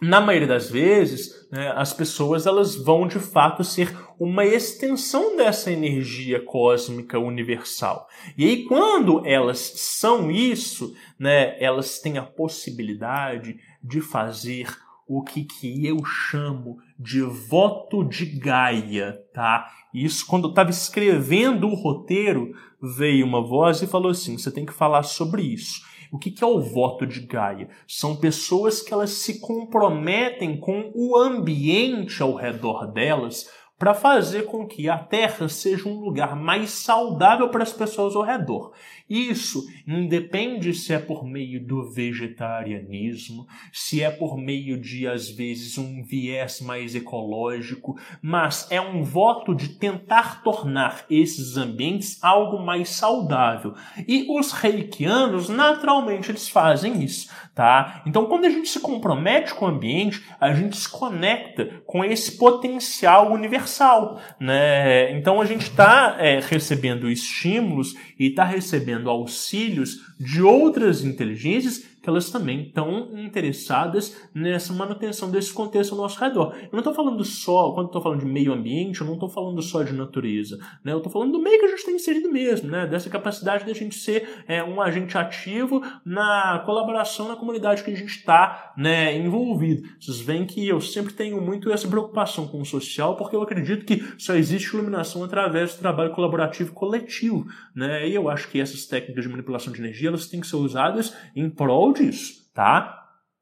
na 0.00 0.20
maioria 0.20 0.48
das 0.48 0.68
vezes, 0.68 1.48
né, 1.50 1.72
as 1.76 1.92
pessoas 1.92 2.44
elas 2.44 2.74
vão 2.74 3.06
de 3.06 3.20
fato 3.20 3.62
ser 3.62 3.96
uma 4.18 4.44
extensão 4.44 5.36
dessa 5.36 5.70
energia 5.70 6.40
cósmica 6.44 7.20
universal. 7.20 8.08
E 8.36 8.44
aí, 8.44 8.64
quando 8.64 9.24
elas 9.24 9.58
são 9.76 10.28
isso, 10.28 10.92
né, 11.18 11.56
elas 11.62 12.00
têm 12.00 12.18
a 12.18 12.22
possibilidade 12.22 13.60
de 13.82 14.00
fazer 14.00 14.68
o 15.06 15.22
que, 15.22 15.44
que 15.44 15.86
eu 15.86 16.04
chamo 16.04 16.78
de 16.98 17.20
voto 17.20 18.02
de 18.02 18.26
Gaia, 18.26 19.20
tá? 19.32 19.70
Isso, 19.94 20.26
quando 20.26 20.44
eu 20.44 20.50
estava 20.50 20.70
escrevendo 20.70 21.68
o 21.68 21.74
roteiro, 21.74 22.52
veio 22.82 23.24
uma 23.24 23.40
voz 23.40 23.80
e 23.82 23.86
falou 23.86 24.10
assim: 24.10 24.36
você 24.36 24.50
tem 24.50 24.66
que 24.66 24.72
falar 24.72 25.04
sobre 25.04 25.42
isso. 25.42 25.80
O 26.10 26.18
que, 26.18 26.30
que 26.30 26.42
é 26.42 26.46
o 26.46 26.60
voto 26.60 27.06
de 27.06 27.20
Gaia? 27.20 27.68
São 27.86 28.16
pessoas 28.16 28.80
que 28.80 28.92
elas 28.92 29.10
se 29.10 29.40
comprometem 29.40 30.58
com 30.58 30.90
o 30.94 31.16
ambiente 31.16 32.22
ao 32.22 32.34
redor 32.34 32.86
delas 32.86 33.46
para 33.78 33.94
fazer 33.94 34.46
com 34.46 34.66
que 34.66 34.88
a 34.88 34.98
Terra 34.98 35.48
seja 35.48 35.88
um 35.88 36.00
lugar 36.00 36.34
mais 36.34 36.70
saudável 36.70 37.48
para 37.48 37.62
as 37.62 37.72
pessoas 37.72 38.16
ao 38.16 38.22
redor. 38.22 38.72
Isso 39.08 39.66
independe 39.86 40.74
se 40.74 40.92
é 40.92 40.98
por 40.98 41.24
meio 41.24 41.64
do 41.64 41.90
vegetarianismo, 41.90 43.46
se 43.72 44.02
é 44.02 44.10
por 44.10 44.36
meio 44.36 44.78
de, 44.78 45.06
às 45.06 45.30
vezes, 45.30 45.78
um 45.78 46.02
viés 46.02 46.60
mais 46.60 46.94
ecológico, 46.94 47.98
mas 48.20 48.66
é 48.70 48.80
um 48.80 49.02
voto 49.02 49.54
de 49.54 49.70
tentar 49.70 50.42
tornar 50.42 51.06
esses 51.08 51.56
ambientes 51.56 52.22
algo 52.22 52.58
mais 52.58 52.90
saudável. 52.90 53.74
E 54.06 54.26
os 54.28 54.52
reikianos, 54.52 55.48
naturalmente, 55.48 56.30
eles 56.30 56.48
fazem 56.48 57.02
isso, 57.02 57.30
tá? 57.54 58.02
Então, 58.06 58.26
quando 58.26 58.44
a 58.44 58.50
gente 58.50 58.68
se 58.68 58.80
compromete 58.80 59.54
com 59.54 59.64
o 59.64 59.68
ambiente, 59.68 60.22
a 60.38 60.52
gente 60.52 60.76
se 60.76 60.88
conecta 60.88 61.82
com 61.86 62.04
esse 62.04 62.36
potencial 62.36 63.32
universal, 63.32 64.20
né? 64.38 65.12
Então, 65.12 65.40
a 65.40 65.46
gente 65.46 65.62
está 65.62 66.16
é, 66.18 66.40
recebendo 66.40 67.10
estímulos 67.10 67.94
e 68.18 68.26
está 68.28 68.44
recebendo 68.44 69.08
auxílios 69.08 70.00
de 70.18 70.42
outras 70.42 71.04
inteligências 71.04 71.84
que 72.02 72.08
elas 72.08 72.30
também 72.30 72.62
estão 72.62 73.10
interessadas 73.12 74.16
nessa 74.34 74.72
manutenção 74.72 75.30
desse 75.30 75.52
contexto 75.52 75.92
ao 75.92 75.98
nosso 75.98 76.18
redor. 76.20 76.54
Eu 76.62 76.68
não 76.72 76.78
estou 76.78 76.94
falando 76.94 77.24
só, 77.24 77.72
quando 77.72 77.86
estou 77.86 78.00
falando 78.00 78.20
de 78.20 78.26
meio 78.26 78.52
ambiente, 78.52 79.00
eu 79.00 79.06
não 79.06 79.14
estou 79.14 79.28
falando 79.28 79.60
só 79.60 79.82
de 79.82 79.92
natureza. 79.92 80.58
Né? 80.84 80.92
Eu 80.92 80.98
estou 80.98 81.12
falando 81.12 81.32
do 81.32 81.42
meio 81.42 81.58
que 81.58 81.66
a 81.66 81.68
gente 81.68 81.84
tem 81.84 81.96
inserido 81.96 82.30
mesmo, 82.30 82.70
né? 82.70 82.86
dessa 82.86 83.10
capacidade 83.10 83.64
de 83.64 83.70
a 83.70 83.74
gente 83.74 83.96
ser 83.96 84.44
é, 84.46 84.62
um 84.62 84.80
agente 84.80 85.18
ativo 85.18 85.82
na 86.04 86.62
colaboração 86.64 87.28
na 87.28 87.36
comunidade 87.36 87.82
que 87.82 87.90
a 87.90 87.96
gente 87.96 88.10
está 88.10 88.72
né, 88.76 89.16
envolvido. 89.16 89.88
Vocês 90.00 90.20
veem 90.20 90.46
que 90.46 90.66
eu 90.66 90.80
sempre 90.80 91.12
tenho 91.12 91.40
muito 91.40 91.70
essa 91.72 91.88
preocupação 91.88 92.46
com 92.46 92.60
o 92.60 92.64
social, 92.64 93.16
porque 93.16 93.34
eu 93.34 93.42
acredito 93.42 93.84
que 93.84 94.02
só 94.16 94.34
existe 94.34 94.74
iluminação 94.74 95.24
através 95.24 95.74
do 95.74 95.80
trabalho 95.80 96.12
colaborativo 96.12 96.72
coletivo. 96.72 97.46
Né? 97.74 98.08
E 98.08 98.14
eu 98.14 98.28
acho 98.28 98.48
que 98.48 98.60
essas 98.60 98.86
técnicas 98.86 99.24
de 99.24 99.30
manipulação 99.30 99.72
de 99.72 99.80
energia 99.80 100.08
elas 100.08 100.26
têm 100.26 100.40
que 100.40 100.46
ser 100.46 100.56
usadas 100.56 101.14
em 101.34 101.50
prol 101.50 101.88
disso, 101.98 102.50
tá? 102.54 102.98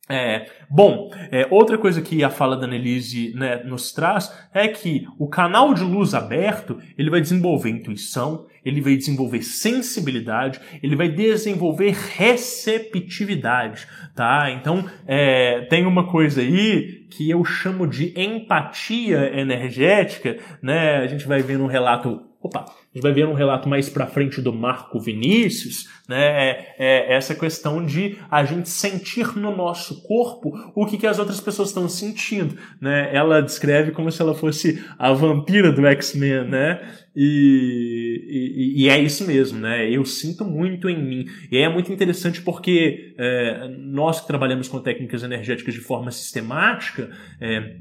É, 0.08 0.46
bom, 0.70 1.10
é, 1.32 1.48
outra 1.50 1.76
coisa 1.76 2.00
que 2.00 2.22
a 2.22 2.30
fala 2.30 2.56
da 2.56 2.64
Annelise 2.64 3.34
né, 3.34 3.64
nos 3.64 3.92
traz 3.92 4.32
é 4.54 4.68
que 4.68 5.04
o 5.18 5.28
canal 5.28 5.74
de 5.74 5.82
luz 5.82 6.14
aberto 6.14 6.78
ele 6.96 7.10
vai 7.10 7.20
desenvolver 7.20 7.70
intuição, 7.70 8.46
ele 8.64 8.80
vai 8.80 8.94
desenvolver 8.94 9.42
sensibilidade, 9.42 10.60
ele 10.80 10.94
vai 10.94 11.08
desenvolver 11.08 11.92
receptividade, 12.16 13.88
tá? 14.14 14.48
Então 14.52 14.88
é, 15.08 15.62
tem 15.62 15.84
uma 15.84 16.06
coisa 16.08 16.40
aí 16.40 17.04
que 17.10 17.28
eu 17.28 17.44
chamo 17.44 17.84
de 17.84 18.12
empatia 18.16 19.32
energética, 19.36 20.36
né? 20.62 20.98
A 20.98 21.06
gente 21.08 21.26
vai 21.26 21.42
ver 21.42 21.58
no 21.58 21.66
relato, 21.66 22.22
opa, 22.46 22.60
a 22.60 22.94
gente 22.94 23.02
vai 23.02 23.12
ver 23.12 23.26
um 23.26 23.34
relato 23.34 23.68
mais 23.68 23.88
para 23.88 24.06
frente 24.06 24.40
do 24.40 24.52
Marco 24.52 24.98
Vinícius, 24.98 25.88
né? 26.08 26.48
É, 26.48 26.74
é, 26.78 27.14
essa 27.14 27.34
questão 27.34 27.84
de 27.84 28.16
a 28.30 28.44
gente 28.44 28.68
sentir 28.68 29.36
no 29.36 29.54
nosso 29.54 30.02
corpo 30.06 30.52
o 30.74 30.86
que, 30.86 30.96
que 30.96 31.06
as 31.06 31.18
outras 31.18 31.40
pessoas 31.40 31.68
estão 31.68 31.88
sentindo, 31.88 32.56
né? 32.80 33.14
Ela 33.14 33.42
descreve 33.42 33.90
como 33.90 34.10
se 34.10 34.22
ela 34.22 34.34
fosse 34.34 34.82
a 34.98 35.12
vampira 35.12 35.72
do 35.72 35.84
X-Men, 35.86 36.48
né? 36.48 36.80
E, 37.14 38.74
e, 38.76 38.82
e, 38.82 38.88
é 38.88 38.98
isso 38.98 39.26
mesmo, 39.26 39.58
né? 39.58 39.90
Eu 39.90 40.04
sinto 40.04 40.44
muito 40.44 40.88
em 40.88 41.02
mim. 41.02 41.24
E 41.50 41.56
é 41.56 41.68
muito 41.68 41.90
interessante 41.90 42.42
porque 42.42 43.14
é, 43.18 43.68
nós 43.78 44.20
que 44.20 44.26
trabalhamos 44.26 44.68
com 44.68 44.80
técnicas 44.80 45.22
energéticas 45.22 45.74
de 45.74 45.80
forma 45.80 46.10
sistemática, 46.10 47.10
é, 47.40 47.76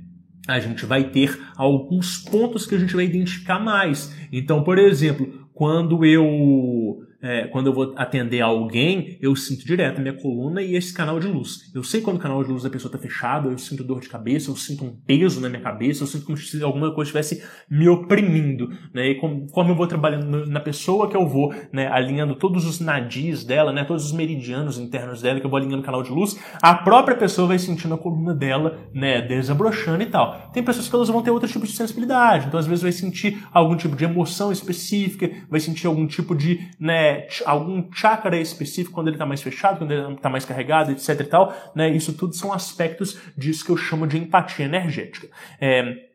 a 0.48 0.60
gente 0.60 0.86
vai 0.86 1.06
ter 1.06 1.40
alguns 1.56 2.18
pontos 2.18 2.66
que 2.66 2.76
a 2.76 2.80
gente 2.80 2.96
vai 2.96 3.06
identificar 3.06 3.60
mais. 3.60 4.16
Então, 4.32 4.64
por 4.64 4.78
exemplo, 4.78 5.48
quando 5.54 6.06
eu 6.06 7.02
é, 7.22 7.48
quando 7.48 7.68
eu 7.68 7.74
vou 7.74 7.94
atender 7.96 8.42
alguém, 8.42 9.18
eu 9.22 9.36
sinto 9.36 9.66
direto 9.66 10.00
a 10.00 10.02
minha 10.02 10.14
coluna 10.14 10.62
e 10.62 10.76
esse 10.76 10.94
canal 10.94 11.20
de 11.20 11.28
luz. 11.28 11.72
Eu 11.74 11.84
sei 11.84 12.02
quando 12.02 12.18
o 12.18 12.20
canal 12.20 12.44
de 12.44 12.52
luz 12.52 12.64
da 12.64 12.70
pessoa 12.70 12.90
está 12.90 13.00
fechado, 13.00 13.50
eu 13.50 13.58
sinto 13.58 13.84
dor 13.84 14.00
de 14.00 14.10
cabeça, 14.10 14.50
eu 14.50 14.56
sinto 14.56 14.86
um 14.86 14.96
peso 14.96 15.42
na 15.42 15.50
minha 15.50 15.62
cabeça, 15.62 16.04
eu 16.04 16.08
sinto 16.08 16.26
como 16.26 16.38
se 16.38 16.62
alguma 16.64 16.94
coisa 16.94 17.10
estivesse 17.10 17.44
me 17.70 17.88
oprimindo. 17.88 18.70
Né? 18.94 19.10
E 19.10 19.16
como, 19.16 19.48
como 19.48 19.72
eu 19.72 19.76
vou 19.76 19.88
trabalhando 19.88 20.46
na 20.46 20.60
pessoa 20.60 21.10
que 21.10 21.18
eu 21.18 21.28
vou, 21.28 21.54
né, 21.72 21.88
alinhando 21.88 22.36
todos 22.36 22.66
os 22.66 22.80
nadis 22.80 23.44
dela, 23.44 23.72
né, 23.72 23.84
todos 23.84 24.06
os 24.06 24.12
meridianos 24.12 24.78
internos 24.78 25.22
dela, 25.22 25.40
que 25.40 25.46
eu 25.46 25.50
vou 25.50 25.58
alinhando 25.58 25.82
o 25.82 25.86
canal 25.86 26.04
de 26.04 26.12
luz, 26.12 26.40
a 26.62 26.76
própria 26.76 27.16
pessoa 27.16 27.48
vai 27.48 27.60
sentindo 27.60 27.94
a 27.94 27.98
coluna 27.98 28.34
dela 28.34 28.78
né, 28.94 29.22
desabrochando 29.22 30.04
e 30.04 30.08
tal. 30.08 30.50
Tem 30.54 30.64
pessoas 30.64 30.88
que 30.88 30.96
elas 30.96 31.10
vão 31.10 31.22
ter 31.22 31.32
outro 31.32 31.50
tipo 31.50 31.66
de 31.66 31.74
sensibilidade, 31.74 32.48
então 32.48 32.60
às 32.60 32.68
vezes 32.68 32.84
vai 32.84 32.92
sentir 32.92 33.44
algum 33.52 33.76
tipo 33.76 33.96
de 33.96 34.06
emoção 34.06 34.52
específica, 34.52 35.30
vai 35.50 35.60
sentir 35.60 35.88
algum 35.88 36.06
tipo 36.08 36.36
de 36.36 36.60
né, 36.80 37.15
algum 37.46 37.92
chakra 37.92 38.38
específico 38.38 38.94
quando 38.94 39.08
ele 39.08 39.16
está 39.16 39.26
mais 39.26 39.42
fechado, 39.42 39.80
quando 39.80 39.92
ele 39.92 40.14
está 40.14 40.30
mais 40.30 40.46
carregado, 40.46 40.92
etc 40.92 41.20
e 41.20 41.24
tal, 41.24 41.72
né? 41.76 41.90
Isso 41.90 42.14
tudo 42.14 42.36
são 42.36 42.54
aspectos 42.54 43.18
disso 43.38 43.66
que 43.66 43.72
eu 43.72 43.78
chamo 43.78 44.08
de 44.08 44.18
empatia 44.18 44.66
energética. 44.66 45.28
É, 45.60 46.06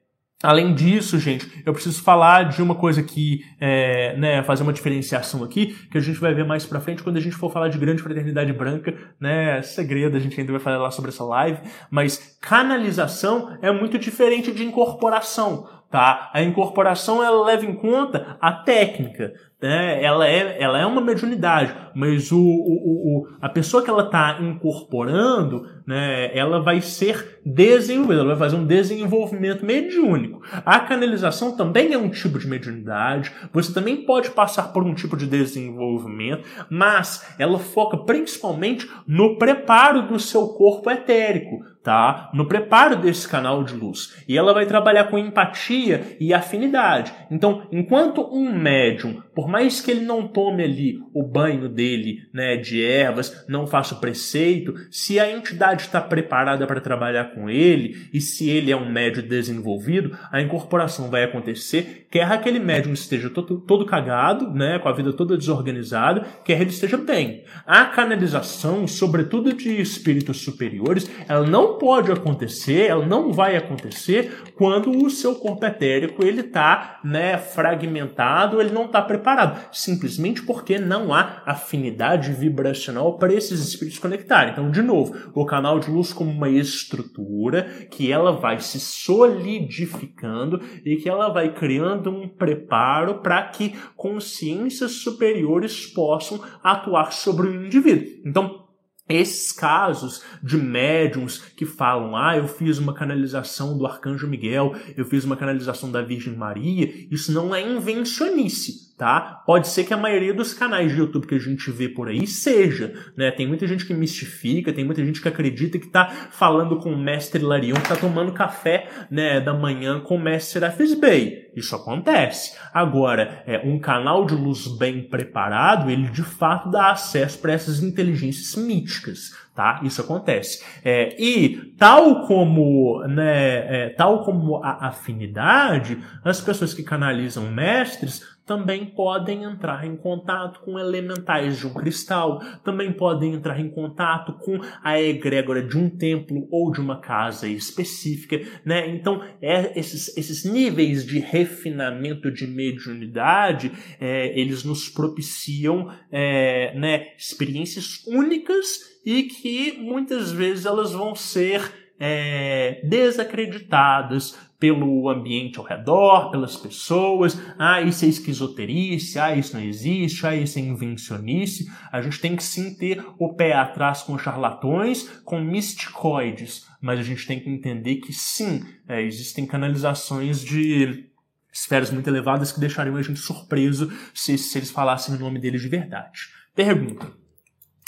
Além 0.43 0.73
disso, 0.73 1.19
gente, 1.19 1.63
eu 1.67 1.73
preciso 1.75 2.03
falar 2.03 2.45
de 2.45 2.63
uma 2.63 2.75
coisa 2.75 3.03
que, 3.03 3.45
é, 3.61 4.17
né, 4.17 4.43
fazer 4.43 4.63
uma 4.63 4.73
diferenciação 4.73 5.45
aqui, 5.45 5.77
que 5.91 5.99
a 5.99 6.01
gente 6.01 6.19
vai 6.19 6.33
ver 6.33 6.47
mais 6.47 6.65
pra 6.65 6.81
frente 6.81 7.03
quando 7.03 7.19
a 7.19 7.21
gente 7.21 7.37
for 7.37 7.53
falar 7.53 7.69
de 7.69 7.77
grande 7.77 8.03
fraternidade 8.03 8.51
branca, 8.51 8.97
né, 9.21 9.61
segredo, 9.61 10.17
a 10.17 10.21
gente 10.21 10.41
ainda 10.41 10.51
vai 10.51 10.61
falar 10.61 10.79
lá 10.79 10.91
sobre 10.91 11.11
essa 11.11 11.25
live, 11.25 11.61
mas 11.91 12.39
canalização 12.41 13.59
é 13.61 13.71
muito 13.71 13.99
diferente 13.99 14.51
de 14.51 14.65
incorporação, 14.65 15.69
tá? 15.91 16.31
A 16.33 16.43
incorporação, 16.43 17.23
ela 17.23 17.45
leva 17.45 17.67
em 17.67 17.75
conta 17.75 18.39
a 18.41 18.51
técnica, 18.51 19.35
né? 19.61 20.03
Ela 20.03 20.27
é, 20.27 20.62
ela 20.62 20.78
é 20.81 20.87
uma 20.87 21.01
mediunidade, 21.01 21.74
mas 21.95 22.32
o, 22.32 22.39
o, 22.39 22.41
o, 22.41 23.28
a 23.41 23.49
pessoa 23.49 23.82
que 23.82 23.91
ela 23.91 24.05
está 24.05 24.39
incorporando, 24.41 25.66
né, 25.87 26.37
ela 26.37 26.62
vai 26.62 26.81
ser 26.81 27.41
desenvolvida, 27.45 28.20
ela 28.20 28.35
vai 28.35 28.39
fazer 28.39 28.57
um 28.57 28.66
desenvolvimento 28.66 29.65
mediúnico. 29.65 30.41
A 30.65 30.81
canalização 30.81 31.57
também 31.57 31.93
é 31.93 31.99
um 31.99 32.09
tipo 32.09 32.39
de 32.39 32.49
mediunidade, 32.49 33.32
você 33.53 33.73
também 33.73 34.05
pode 34.05 34.31
passar 34.31 34.73
por 34.73 34.82
um 34.82 34.95
tipo 34.95 35.16
de 35.16 35.27
desenvolvimento, 35.27 36.45
mas 36.70 37.35
ela 37.39 37.59
foca 37.59 37.99
principalmente 37.99 38.89
no 39.07 39.37
preparo 39.37 40.09
do 40.09 40.19
seu 40.19 40.49
corpo 40.49 40.91
etérico, 40.91 41.61
tá? 41.82 42.31
No 42.35 42.47
preparo 42.47 42.97
desse 42.97 43.28
canal 43.28 43.65
de 43.65 43.74
luz. 43.74 44.23
E 44.28 44.36
ela 44.36 44.52
vai 44.52 44.66
trabalhar 44.66 45.05
com 45.05 45.19
empatia 45.19 46.16
e 46.20 46.35
afinidade. 46.35 47.12
Então, 47.31 47.66
enquanto 47.73 48.23
um 48.32 48.52
médium, 48.52 49.23
por 49.35 49.48
mais 49.48 49.81
que 49.81 49.90
ele 49.90 50.05
não 50.05 50.28
tome 50.28 50.62
ali 50.62 51.01
o 51.15 51.23
banho 51.23 51.69
dele, 51.69 52.28
né, 52.32 52.57
de 52.57 52.85
ervas, 52.85 53.44
não 53.48 53.66
faça 53.66 53.94
o 53.94 54.01
preceito, 54.01 54.74
se 54.90 55.19
a 55.19 55.31
entidade 55.31 55.82
está 55.82 56.01
preparada 56.01 56.66
para 56.66 56.81
trabalhar 56.81 57.35
com 57.35 57.48
ele 57.48 58.09
e 58.12 58.20
se 58.20 58.48
ele 58.51 58.70
é 58.70 58.77
um 58.77 58.90
médium 58.90 59.27
desenvolvido, 59.27 60.16
a 60.31 60.40
incorporação 60.40 61.09
vai 61.09 61.24
acontecer, 61.24 62.07
quer 62.11 62.31
aquele 62.31 62.59
médium 62.59 62.93
esteja 62.93 63.31
todo, 63.31 63.61
todo 63.61 63.86
cagado, 63.86 64.51
né, 64.52 64.78
com 64.78 64.89
a 64.89 64.93
vida 64.93 65.12
toda 65.12 65.36
desorganizada, 65.36 66.27
quer 66.44 66.61
ele 66.61 66.70
esteja 66.70 66.97
bem. 66.97 67.44
A 67.66 67.86
canalização, 67.86 68.86
sobretudo 68.86 69.52
de 69.52 69.81
espíritos 69.81 70.43
superiores, 70.43 71.11
ela 71.28 71.47
não 71.47 71.78
pode 71.81 72.12
acontecer, 72.12 72.90
ela 72.90 73.07
não 73.07 73.32
vai 73.32 73.57
acontecer 73.57 74.52
quando 74.55 74.90
o 74.90 75.09
seu 75.09 75.35
corpo 75.35 75.65
etérico 75.65 76.23
ele 76.23 76.43
está 76.43 77.01
né, 77.02 77.39
fragmentado, 77.39 78.61
ele 78.61 78.70
não 78.70 78.85
está 78.85 79.01
preparado, 79.01 79.59
simplesmente 79.73 80.43
porque 80.43 80.78
não 80.78 81.15
há 81.15 81.43
afinidade 81.47 82.31
vibracional 82.32 83.16
para 83.16 83.32
esses 83.32 83.61
espíritos 83.66 83.98
conectarem. 83.98 84.52
Então, 84.52 84.70
de 84.70 84.82
novo, 84.82 85.32
o 85.35 85.47
canal 85.47 85.81
de 85.81 85.90
luz 85.90 86.12
como 86.12 86.31
uma 86.31 86.51
estrutura 86.51 87.65
que 87.90 88.12
ela 88.12 88.32
vai 88.32 88.61
se 88.61 88.78
solidificando 88.78 90.61
e 90.85 90.97
que 90.97 91.09
ela 91.09 91.31
vai 91.31 91.55
criando 91.55 92.11
um 92.11 92.28
preparo 92.28 93.20
para 93.20 93.43
que 93.44 93.74
consciências 93.97 94.93
superiores 94.93 95.86
possam 95.86 96.40
atuar 96.62 97.12
sobre 97.12 97.48
o 97.48 97.65
indivíduo. 97.65 98.20
Então, 98.27 98.70
esses 99.11 99.53
casos 99.53 100.23
de 100.43 100.57
médiums 100.57 101.39
que 101.39 101.66
falam, 101.66 102.16
ah, 102.16 102.37
eu 102.37 102.47
fiz 102.47 102.78
uma 102.78 102.95
canalização 102.95 103.77
do 103.77 103.87
Arcanjo 103.87 104.27
Miguel, 104.27 104.74
eu 104.97 105.05
fiz 105.05 105.24
uma 105.24 105.37
canalização 105.37 105.91
da 105.91 106.03
Virgem 106.03 106.35
Maria, 106.35 107.07
isso 107.11 107.32
não 107.32 107.55
é 107.55 107.61
invencionice 107.61 108.90
tá? 109.01 109.43
Pode 109.47 109.69
ser 109.69 109.85
que 109.85 109.95
a 109.95 109.97
maioria 109.97 110.35
dos 110.35 110.53
canais 110.53 110.93
de 110.93 110.99
YouTube 110.99 111.27
que 111.27 111.35
a 111.35 111.39
gente 111.39 111.71
vê 111.71 111.89
por 111.89 112.09
aí 112.09 112.27
seja, 112.27 112.93
né? 113.17 113.31
Tem 113.31 113.47
muita 113.47 113.67
gente 113.67 113.87
que 113.87 113.95
mistifica, 113.95 114.75
tem 114.75 114.85
muita 114.85 115.03
gente 115.03 115.23
que 115.23 115.29
acredita 115.29 115.79
que 115.79 115.87
tá 115.87 116.07
falando 116.31 116.77
com 116.77 116.93
o 116.93 116.99
mestre 116.99 117.43
Larion, 117.43 117.77
que 117.77 117.89
tá 117.89 117.97
tomando 117.97 118.31
café, 118.33 118.89
né, 119.11 119.41
da 119.41 119.55
manhã 119.55 120.01
com 120.01 120.17
o 120.17 120.21
mestre 120.21 120.53
Serafis 120.53 120.93
Bey. 120.93 121.51
Isso 121.57 121.75
acontece. 121.75 122.57
Agora, 122.75 123.43
é, 123.47 123.59
um 123.65 123.79
canal 123.79 124.27
de 124.27 124.35
luz 124.35 124.67
bem 124.67 125.03
preparado, 125.03 125.91
ele 125.91 126.11
de 126.11 126.23
fato 126.23 126.71
dá 126.71 126.91
acesso 126.91 127.39
para 127.39 127.53
essas 127.53 127.83
inteligências 127.83 128.55
míticas, 128.63 129.35
tá? 129.55 129.81
Isso 129.83 130.01
acontece. 130.03 130.63
É, 130.85 131.17
e 131.19 131.75
tal 131.79 132.27
como, 132.27 133.03
né, 133.09 133.87
é, 133.87 133.89
tal 133.97 134.25
como 134.25 134.63
a 134.63 134.89
afinidade, 134.89 135.99
as 136.23 136.41
pessoas 136.41 136.75
que 136.75 136.83
canalizam 136.83 137.51
mestres 137.51 138.39
também 138.51 138.85
podem 138.85 139.45
entrar 139.45 139.87
em 139.87 139.97
contato 139.97 140.59
com 140.65 140.77
elementais 140.77 141.61
de 141.61 141.69
um 141.69 141.73
cristal, 141.73 142.43
também 142.65 142.93
podem 142.93 143.35
entrar 143.35 143.61
em 143.61 143.71
contato 143.71 144.33
com 144.33 144.59
a 144.83 145.01
egrégora 145.01 145.63
de 145.63 145.79
um 145.79 145.89
templo 145.89 146.49
ou 146.51 146.73
de 146.73 146.81
uma 146.81 147.01
casa 147.01 147.47
específica, 147.47 148.41
né? 148.65 148.89
Então, 148.89 149.23
é, 149.41 149.79
esses, 149.79 150.17
esses 150.19 150.45
níveis 150.45 151.07
de 151.07 151.21
refinamento 151.21 152.29
de 152.29 152.45
mediunidade, 152.45 153.71
é, 154.01 154.37
eles 154.37 154.65
nos 154.65 154.89
propiciam 154.89 155.89
é, 156.11 156.77
né, 156.77 157.13
experiências 157.17 158.05
únicas 158.05 158.81
e 159.07 159.23
que 159.23 159.79
muitas 159.79 160.33
vezes 160.33 160.67
elas 160.67 160.91
vão 160.91 161.15
ser 161.15 161.63
é, 162.01 162.81
desacreditadas 162.83 164.50
pelo 164.61 165.09
ambiente 165.09 165.59
ao 165.59 165.65
redor, 165.65 166.31
pelas 166.31 166.55
pessoas. 166.55 167.41
Ah, 167.59 167.81
isso 167.81 168.05
é 168.05 168.09
esquizoterice, 168.09 169.19
ah, 169.19 169.35
isso 169.35 169.57
não 169.57 169.65
existe, 169.65 170.27
ah, 170.27 170.37
isso 170.37 170.59
é 170.59 170.62
invencionice. 170.62 171.66
A 171.91 172.03
gente 172.03 172.20
tem 172.20 172.37
que 172.37 172.45
sim 172.45 172.74
ter 172.74 173.03
o 173.19 173.32
pé 173.32 173.55
atrás 173.55 174.03
com 174.03 174.19
charlatões, 174.19 175.09
com 175.24 175.41
misticoides, 175.41 176.69
mas 176.78 177.01
a 177.01 177.03
gente 177.03 177.27
tem 177.27 177.41
que 177.41 177.49
entender 177.49 177.97
que 177.97 178.12
sim, 178.12 178.62
é, 178.87 179.03
existem 179.03 179.47
canalizações 179.47 180.45
de 180.45 181.09
esferas 181.51 181.91
muito 181.91 182.09
elevadas 182.09 182.53
que 182.53 182.61
deixariam 182.61 182.97
a 182.97 183.03
gente 183.03 183.19
surpreso 183.19 183.91
se, 184.15 184.37
se 184.37 184.59
eles 184.59 184.70
falassem 184.70 185.15
o 185.15 185.19
nome 185.19 185.41
deles 185.41 185.62
de 185.62 185.69
verdade. 185.69 186.28
Pergunta. 186.55 187.11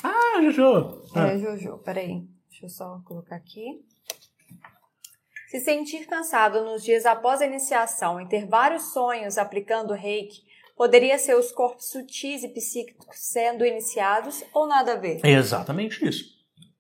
Ah, 0.03 0.41
Jojo! 0.51 1.03
Ah. 1.15 1.29
É, 1.29 1.39
Jojo, 1.39 1.79
peraí. 1.85 2.27
Deixa 2.49 2.65
eu 2.65 2.71
só 2.71 3.01
colocar 3.05 3.37
aqui. 3.37 3.81
Se 5.53 5.61
sentir 5.61 6.07
cansado 6.07 6.65
nos 6.65 6.83
dias 6.83 7.05
após 7.05 7.43
a 7.43 7.47
iniciação 7.47 8.19
e 8.19 8.27
ter 8.27 8.47
vários 8.47 8.95
sonhos 8.95 9.37
aplicando 9.37 9.93
reiki, 9.93 10.41
poderia 10.75 11.19
ser 11.19 11.37
os 11.37 11.53
corpos 11.53 11.91
sutis 11.91 12.43
e 12.43 12.49
psíquicos 12.49 13.15
sendo 13.19 13.63
iniciados 13.63 14.43
ou 14.55 14.67
nada 14.67 14.95
a 14.95 14.97
ver? 14.97 15.21
É 15.23 15.33
exatamente 15.33 16.09
isso. 16.09 16.25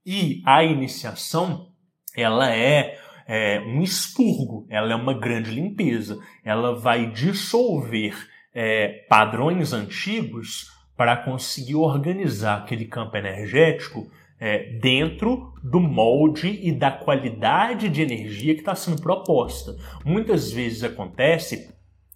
E 0.06 0.40
a 0.46 0.64
iniciação, 0.64 1.70
ela 2.16 2.50
é, 2.50 2.98
é 3.28 3.60
um 3.60 3.82
expurgo, 3.82 4.66
ela 4.70 4.94
é 4.94 4.96
uma 4.96 5.12
grande 5.12 5.50
limpeza. 5.50 6.18
Ela 6.42 6.74
vai 6.74 7.10
dissolver 7.10 8.16
é, 8.54 9.04
padrões 9.06 9.74
antigos 9.74 10.70
para 10.96 11.14
conseguir 11.14 11.74
organizar 11.74 12.62
aquele 12.62 12.86
campo 12.86 13.18
energético 13.18 14.10
é, 14.44 14.72
dentro 14.80 15.52
do 15.62 15.78
molde 15.78 16.58
e 16.64 16.72
da 16.72 16.90
qualidade 16.90 17.88
de 17.88 18.02
energia 18.02 18.54
que 18.54 18.60
está 18.60 18.74
sendo 18.74 19.00
proposta. 19.00 19.76
Muitas 20.04 20.50
vezes 20.50 20.82
acontece 20.82 21.72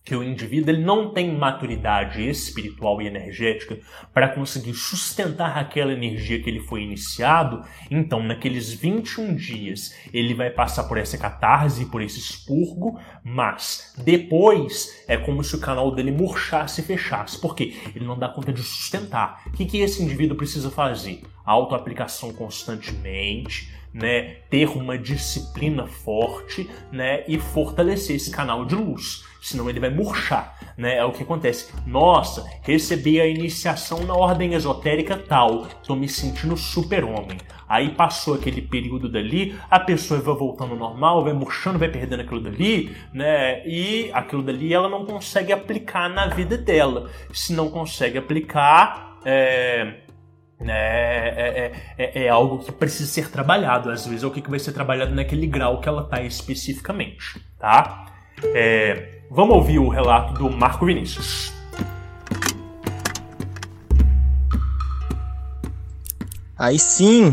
que 0.06 0.14
o 0.14 0.22
indivíduo 0.22 0.72
ele 0.72 0.84
não 0.84 1.10
tem 1.10 1.36
maturidade 1.36 2.26
espiritual 2.26 3.02
e 3.02 3.08
energética 3.08 3.76
para 4.14 4.28
conseguir 4.28 4.72
sustentar 4.72 5.58
aquela 5.58 5.92
energia 5.92 6.40
que 6.40 6.48
ele 6.48 6.60
foi 6.60 6.82
iniciado, 6.82 7.64
então 7.90 8.22
naqueles 8.22 8.72
21 8.72 9.34
dias 9.34 9.92
ele 10.14 10.32
vai 10.32 10.48
passar 10.48 10.84
por 10.84 10.96
essa 10.96 11.18
catarse, 11.18 11.86
por 11.86 12.00
esse 12.00 12.20
expurgo, 12.20 13.00
mas 13.24 13.92
depois 13.98 15.04
é 15.08 15.16
como 15.16 15.42
se 15.42 15.56
o 15.56 15.60
canal 15.60 15.92
dele 15.92 16.12
murchasse 16.12 16.80
e 16.80 16.84
fechasse, 16.84 17.40
porque 17.40 17.74
ele 17.92 18.04
não 18.04 18.16
dá 18.16 18.28
conta 18.28 18.52
de 18.52 18.62
sustentar. 18.62 19.42
O 19.48 19.50
que, 19.50 19.66
que 19.66 19.78
esse 19.78 20.00
indivíduo 20.04 20.36
precisa 20.36 20.70
fazer? 20.70 21.22
Autoaplicação 21.44 22.32
constantemente, 22.32 23.74
né, 23.92 24.36
ter 24.50 24.68
uma 24.68 24.96
disciplina 24.96 25.88
forte, 25.88 26.70
né, 26.92 27.24
e 27.26 27.40
fortalecer 27.40 28.14
esse 28.14 28.30
canal 28.30 28.64
de 28.64 28.76
luz 28.76 29.24
senão 29.46 29.70
ele 29.70 29.78
vai 29.78 29.90
murchar, 29.90 30.56
né? 30.76 30.96
É 30.96 31.04
o 31.04 31.12
que 31.12 31.22
acontece. 31.22 31.72
Nossa, 31.86 32.44
recebi 32.62 33.20
a 33.20 33.26
iniciação 33.26 34.00
na 34.00 34.12
ordem 34.12 34.54
esotérica 34.54 35.16
tal, 35.16 35.66
tô 35.86 35.94
me 35.94 36.08
sentindo 36.08 36.56
super-homem. 36.56 37.38
Aí 37.68 37.90
passou 37.90 38.34
aquele 38.34 38.60
período 38.60 39.08
dali, 39.08 39.56
a 39.70 39.78
pessoa 39.78 40.20
vai 40.20 40.34
voltando 40.34 40.72
ao 40.72 40.78
normal, 40.78 41.22
vai 41.22 41.32
murchando, 41.32 41.78
vai 41.78 41.88
perdendo 41.88 42.22
aquilo 42.22 42.40
dali, 42.40 42.96
né? 43.12 43.64
E 43.64 44.10
aquilo 44.12 44.42
dali 44.42 44.74
ela 44.74 44.88
não 44.88 45.06
consegue 45.06 45.52
aplicar 45.52 46.08
na 46.08 46.26
vida 46.26 46.58
dela. 46.58 47.08
Se 47.32 47.52
não 47.52 47.68
consegue 47.68 48.18
aplicar, 48.18 49.18
é, 49.24 49.94
né, 50.58 50.74
é, 50.74 51.72
é, 51.96 52.04
é, 52.04 52.24
é, 52.24 52.28
algo 52.28 52.58
que 52.58 52.72
precisa 52.72 53.08
ser 53.08 53.30
trabalhado. 53.30 53.90
Às 53.90 54.06
vezes 54.06 54.24
é 54.24 54.26
o 54.26 54.30
que 54.32 54.50
vai 54.50 54.58
ser 54.58 54.72
trabalhado 54.72 55.14
naquele 55.14 55.46
grau 55.46 55.80
que 55.80 55.88
ela 55.88 56.02
está 56.02 56.20
especificamente, 56.20 57.40
tá? 57.60 58.15
É, 58.42 59.16
Vamos 59.30 59.56
ouvir 59.56 59.78
o 59.78 59.88
relato 59.88 60.34
do 60.34 60.48
Marco 60.48 60.86
Vinícius. 60.86 61.52
Aí 66.56 66.78
sim! 66.78 67.32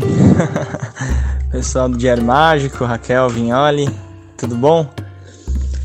Pessoal 1.50 1.88
do 1.88 1.96
Diário 1.96 2.22
Mágico, 2.22 2.84
Raquel 2.84 3.28
Vignoli, 3.30 3.88
tudo 4.36 4.56
bom? 4.56 4.86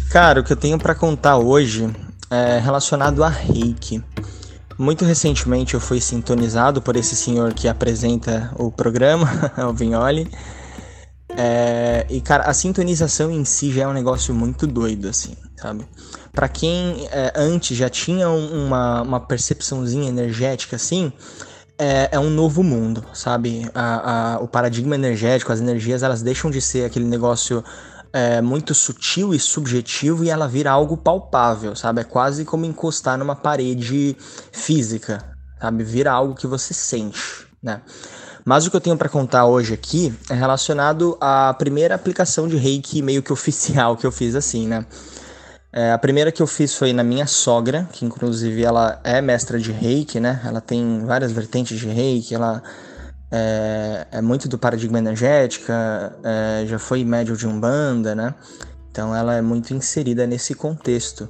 Cara, 0.09 0.41
o 0.41 0.43
que 0.43 0.51
eu 0.51 0.57
tenho 0.57 0.79
para 0.79 0.95
contar 0.95 1.37
hoje 1.37 1.89
é 2.29 2.57
relacionado 2.57 3.23
a 3.23 3.29
reiki. 3.29 4.03
Muito 4.77 5.05
recentemente 5.05 5.75
eu 5.75 5.79
fui 5.79 6.01
sintonizado 6.01 6.81
por 6.81 6.95
esse 6.95 7.15
senhor 7.15 7.53
que 7.53 7.67
apresenta 7.67 8.51
o 8.57 8.71
programa, 8.71 9.29
o 9.69 9.73
Vignoli. 9.73 10.27
É, 11.41 12.05
e, 12.09 12.19
cara, 12.19 12.43
a 12.43 12.53
sintonização 12.53 13.31
em 13.31 13.45
si 13.45 13.71
já 13.71 13.83
é 13.83 13.87
um 13.87 13.93
negócio 13.93 14.35
muito 14.35 14.67
doido, 14.67 15.07
assim, 15.07 15.37
sabe? 15.55 15.87
Para 16.33 16.49
quem 16.49 17.07
é, 17.09 17.31
antes 17.33 17.77
já 17.77 17.89
tinha 17.89 18.29
uma, 18.29 19.01
uma 19.03 19.19
percepçãozinha 19.21 20.09
energética, 20.09 20.75
assim, 20.75 21.13
é, 21.77 22.09
é 22.11 22.19
um 22.19 22.29
novo 22.29 22.61
mundo, 22.61 23.05
sabe? 23.13 23.69
A, 23.73 24.33
a, 24.33 24.39
o 24.39 24.49
paradigma 24.49 24.95
energético, 24.95 25.53
as 25.53 25.61
energias, 25.61 26.03
elas 26.03 26.21
deixam 26.21 26.51
de 26.51 26.59
ser 26.59 26.83
aquele 26.83 27.05
negócio 27.05 27.63
é, 28.11 28.41
muito 28.41 28.75
sutil 28.75 29.33
e 29.33 29.39
subjetivo 29.39 30.25
e 30.25 30.29
ela 30.29 30.45
vira 30.45 30.71
algo 30.71 30.97
palpável, 30.97 31.73
sabe? 31.73 32.01
É 32.01 32.03
quase 32.03 32.43
como 32.43 32.65
encostar 32.65 33.17
numa 33.17 33.35
parede 33.35 34.17
física, 34.51 35.23
sabe? 35.57 35.85
Vira 35.85 36.11
algo 36.11 36.35
que 36.35 36.47
você 36.47 36.73
sente, 36.73 37.47
né? 37.63 37.81
Mas 38.49 38.65
o 38.65 38.71
que 38.71 38.75
eu 38.75 38.81
tenho 38.81 38.97
para 38.97 39.07
contar 39.07 39.45
hoje 39.45 39.75
aqui 39.75 40.11
é 40.27 40.33
relacionado 40.33 41.15
à 41.21 41.53
primeira 41.53 41.93
aplicação 41.93 42.47
de 42.47 42.57
reiki 42.57 42.99
meio 42.99 43.21
que 43.21 43.31
oficial 43.31 43.95
que 43.95 44.07
eu 44.07 44.11
fiz 44.11 44.33
assim, 44.33 44.67
né? 44.67 44.87
É, 45.71 45.91
a 45.91 45.99
primeira 45.99 46.31
que 46.31 46.41
eu 46.41 46.47
fiz 46.47 46.73
foi 46.73 46.91
na 46.91 47.03
minha 47.03 47.27
sogra, 47.27 47.87
que 47.91 48.03
inclusive 48.03 48.63
ela 48.63 48.99
é 49.03 49.21
mestra 49.21 49.59
de 49.59 49.71
reiki, 49.71 50.19
né? 50.19 50.41
Ela 50.43 50.59
tem 50.59 51.05
várias 51.05 51.31
vertentes 51.31 51.79
de 51.79 51.87
reiki, 51.89 52.33
ela 52.33 52.63
é, 53.29 54.07
é 54.13 54.19
muito 54.19 54.49
do 54.49 54.57
paradigma 54.57 54.97
energética, 54.97 56.17
é, 56.23 56.65
já 56.65 56.79
foi 56.79 57.05
médio 57.05 57.37
de 57.37 57.45
umbanda, 57.45 58.15
né? 58.15 58.33
Então 58.89 59.15
ela 59.15 59.35
é 59.35 59.43
muito 59.43 59.75
inserida 59.75 60.25
nesse 60.25 60.55
contexto. 60.55 61.29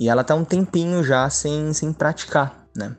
E 0.00 0.08
ela 0.08 0.24
tá 0.24 0.34
um 0.34 0.44
tempinho 0.44 1.04
já 1.04 1.30
sem, 1.30 1.72
sem 1.72 1.92
praticar, 1.92 2.66
né? 2.74 2.92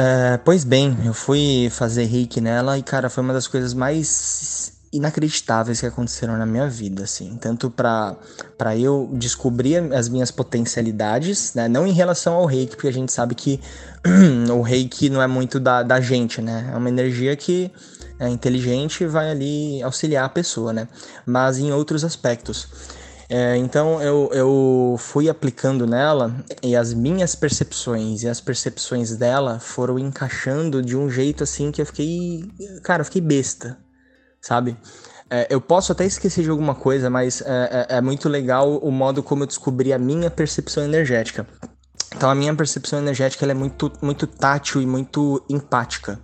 É, 0.00 0.36
pois 0.44 0.62
bem, 0.62 0.96
eu 1.04 1.12
fui 1.12 1.68
fazer 1.72 2.04
reiki 2.04 2.40
nela 2.40 2.78
e, 2.78 2.84
cara, 2.84 3.10
foi 3.10 3.20
uma 3.24 3.32
das 3.32 3.48
coisas 3.48 3.74
mais 3.74 4.72
inacreditáveis 4.92 5.80
que 5.80 5.86
aconteceram 5.86 6.36
na 6.36 6.46
minha 6.46 6.68
vida, 6.68 7.02
assim. 7.02 7.36
Tanto 7.40 7.68
para 7.68 8.16
eu 8.78 9.10
descobrir 9.14 9.92
as 9.92 10.08
minhas 10.08 10.30
potencialidades, 10.30 11.52
né? 11.52 11.66
Não 11.66 11.84
em 11.84 11.90
relação 11.90 12.34
ao 12.34 12.46
reiki, 12.46 12.76
porque 12.76 12.86
a 12.86 12.92
gente 12.92 13.10
sabe 13.10 13.34
que 13.34 13.60
o 14.56 14.62
reiki 14.62 15.10
não 15.10 15.20
é 15.20 15.26
muito 15.26 15.58
da, 15.58 15.82
da 15.82 16.00
gente, 16.00 16.40
né? 16.40 16.70
É 16.72 16.76
uma 16.76 16.88
energia 16.88 17.34
que 17.34 17.68
é 18.20 18.28
inteligente 18.28 19.02
e 19.02 19.06
vai 19.08 19.28
ali 19.32 19.82
auxiliar 19.82 20.26
a 20.26 20.28
pessoa, 20.28 20.72
né? 20.72 20.86
Mas 21.26 21.58
em 21.58 21.72
outros 21.72 22.04
aspectos. 22.04 22.68
É, 23.30 23.56
então 23.58 24.00
eu, 24.02 24.30
eu 24.32 24.96
fui 24.98 25.28
aplicando 25.28 25.86
nela 25.86 26.34
e 26.62 26.74
as 26.74 26.94
minhas 26.94 27.34
percepções 27.34 28.22
e 28.22 28.28
as 28.28 28.40
percepções 28.40 29.16
dela 29.16 29.60
foram 29.60 29.98
encaixando 29.98 30.82
de 30.82 30.96
um 30.96 31.10
jeito 31.10 31.44
assim 31.44 31.70
que 31.70 31.82
eu 31.82 31.86
fiquei. 31.86 32.50
Cara, 32.82 33.02
eu 33.02 33.04
fiquei 33.04 33.20
besta, 33.20 33.78
sabe? 34.40 34.78
É, 35.30 35.46
eu 35.50 35.60
posso 35.60 35.92
até 35.92 36.06
esquecer 36.06 36.42
de 36.42 36.48
alguma 36.48 36.74
coisa, 36.74 37.10
mas 37.10 37.42
é, 37.42 37.86
é, 37.90 37.96
é 37.96 38.00
muito 38.00 38.30
legal 38.30 38.78
o 38.78 38.90
modo 38.90 39.22
como 39.22 39.42
eu 39.42 39.46
descobri 39.46 39.92
a 39.92 39.98
minha 39.98 40.30
percepção 40.30 40.82
energética. 40.82 41.46
Então 42.16 42.30
a 42.30 42.34
minha 42.34 42.54
percepção 42.54 42.98
energética 42.98 43.44
é 43.44 43.52
muito, 43.52 43.92
muito 44.00 44.26
tátil 44.26 44.80
e 44.80 44.86
muito 44.86 45.44
empática, 45.50 46.18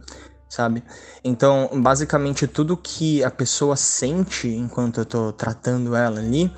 sabe? 0.48 0.82
Então, 1.22 1.68
basicamente, 1.74 2.46
tudo 2.46 2.78
que 2.78 3.22
a 3.22 3.30
pessoa 3.30 3.76
sente 3.76 4.48
enquanto 4.48 5.00
eu 5.00 5.04
tô 5.04 5.32
tratando 5.32 5.94
ela 5.94 6.18
ali, 6.18 6.50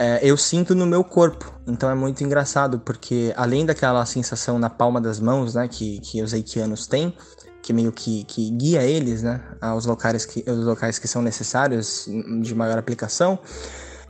é, 0.00 0.18
eu 0.22 0.34
sinto 0.34 0.74
no 0.74 0.86
meu 0.86 1.04
corpo. 1.04 1.52
Então 1.66 1.90
é 1.90 1.94
muito 1.94 2.24
engraçado, 2.24 2.80
porque 2.80 3.34
além 3.36 3.66
daquela 3.66 4.06
sensação 4.06 4.58
na 4.58 4.70
palma 4.70 4.98
das 4.98 5.20
mãos, 5.20 5.54
né, 5.54 5.68
que, 5.68 6.00
que 6.00 6.22
os 6.22 6.32
reikianos 6.32 6.86
têm, 6.86 7.14
que 7.60 7.70
meio 7.74 7.92
que, 7.92 8.24
que 8.24 8.50
guia 8.52 8.82
eles, 8.82 9.22
né, 9.22 9.42
aos 9.60 9.84
locais 9.84 10.24
que, 10.24 10.42
aos 10.48 10.64
locais 10.64 10.98
que 10.98 11.06
são 11.06 11.20
necessários 11.20 12.08
de 12.40 12.54
maior 12.54 12.78
aplicação, 12.78 13.38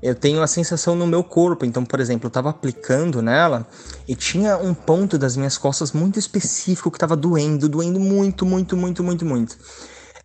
eu 0.01 0.15
tenho 0.15 0.41
a 0.41 0.47
sensação 0.47 0.95
no 0.95 1.09
meu 1.09 1.25
corpo. 1.25 1.65
Então, 1.65 1.85
por 1.85 1.99
exemplo, 1.99 2.27
eu 2.27 2.29
estava 2.29 2.51
aplicando 2.51 3.21
nela 3.21 3.67
e 4.07 4.15
tinha 4.15 4.59
um 4.59 4.73
ponto 4.73 5.19
das 5.19 5.37
minhas 5.37 5.59
costas 5.59 5.91
muito 5.91 6.21
específico 6.21 6.89
que 6.89 6.99
estava 6.99 7.17
doendo, 7.17 7.69
doendo 7.69 7.99
muito, 7.99 8.47
muito, 8.47 8.77
muito, 8.77 9.03
muito, 9.03 9.25
muito. 9.25 9.59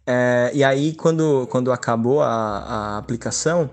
É, 0.06 0.52
e 0.54 0.64
aí, 0.64 0.94
quando, 0.94 1.48
quando 1.48 1.72
acabou 1.72 2.22
a, 2.22 2.28
a 2.28 2.98
aplicação, 3.00 3.68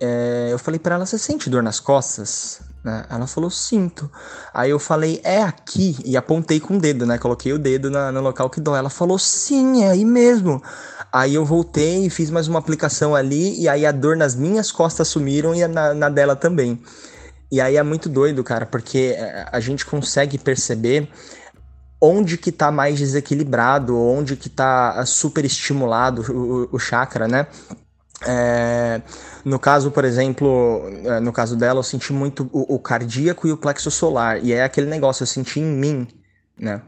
é, 0.00 0.48
eu 0.50 0.58
falei 0.58 0.78
para 0.78 0.94
ela: 0.94 1.06
Você 1.06 1.18
sente 1.18 1.50
dor 1.50 1.62
nas 1.62 1.80
costas? 1.80 2.60
Né? 2.84 3.04
Ela 3.10 3.26
falou: 3.26 3.50
Sinto. 3.50 4.10
Aí 4.52 4.70
eu 4.70 4.78
falei: 4.78 5.20
É 5.24 5.42
aqui. 5.42 5.96
E 6.04 6.16
apontei 6.16 6.60
com 6.60 6.76
o 6.76 6.80
dedo, 6.80 7.06
né? 7.06 7.18
Coloquei 7.18 7.52
o 7.52 7.58
dedo 7.58 7.90
na, 7.90 8.12
no 8.12 8.20
local 8.20 8.48
que 8.50 8.60
dói. 8.60 8.78
Ela 8.78 8.90
falou: 8.90 9.18
Sim, 9.18 9.82
é 9.82 9.90
aí 9.90 10.04
mesmo. 10.04 10.62
Aí 11.12 11.34
eu 11.34 11.44
voltei 11.44 12.06
e 12.06 12.10
fiz 12.10 12.30
mais 12.30 12.48
uma 12.48 12.58
aplicação 12.58 13.14
ali. 13.14 13.60
E 13.60 13.68
aí 13.68 13.86
a 13.86 13.92
dor 13.92 14.16
nas 14.16 14.34
minhas 14.34 14.70
costas 14.70 15.08
sumiram 15.08 15.54
e 15.54 15.66
na, 15.66 15.94
na 15.94 16.08
dela 16.08 16.36
também. 16.36 16.82
E 17.50 17.60
aí 17.60 17.76
é 17.76 17.82
muito 17.82 18.08
doido, 18.08 18.42
cara, 18.42 18.66
porque 18.66 19.14
é, 19.16 19.48
a 19.50 19.60
gente 19.60 19.86
consegue 19.86 20.36
perceber 20.36 21.08
onde 22.00 22.36
que 22.36 22.52
tá 22.52 22.70
mais 22.70 22.98
desequilibrado, 22.98 23.98
onde 23.98 24.36
que 24.36 24.48
tá 24.48 25.04
super 25.06 25.44
estimulado 25.44 26.22
o, 26.30 26.68
o 26.72 26.78
chakra, 26.78 27.26
né? 27.26 27.46
É, 28.24 29.02
no 29.44 29.58
caso, 29.58 29.90
por 29.90 30.04
exemplo, 30.04 30.82
é, 31.04 31.20
no 31.20 31.32
caso 31.32 31.56
dela, 31.56 31.80
eu 31.80 31.82
senti 31.82 32.12
muito 32.12 32.48
o, 32.52 32.76
o, 32.76 32.78
cardíaco 32.78 33.46
e 33.46 33.52
o 33.52 33.56
plexo 33.56 33.90
solar. 33.90 34.42
E 34.42 34.52
é 34.52 34.64
aquele 34.64 34.88
negócio, 34.88 35.22
eu 35.22 35.26
senti 35.26 35.60
em 35.60 35.64
mim, 35.64 36.08
né? 36.58 36.82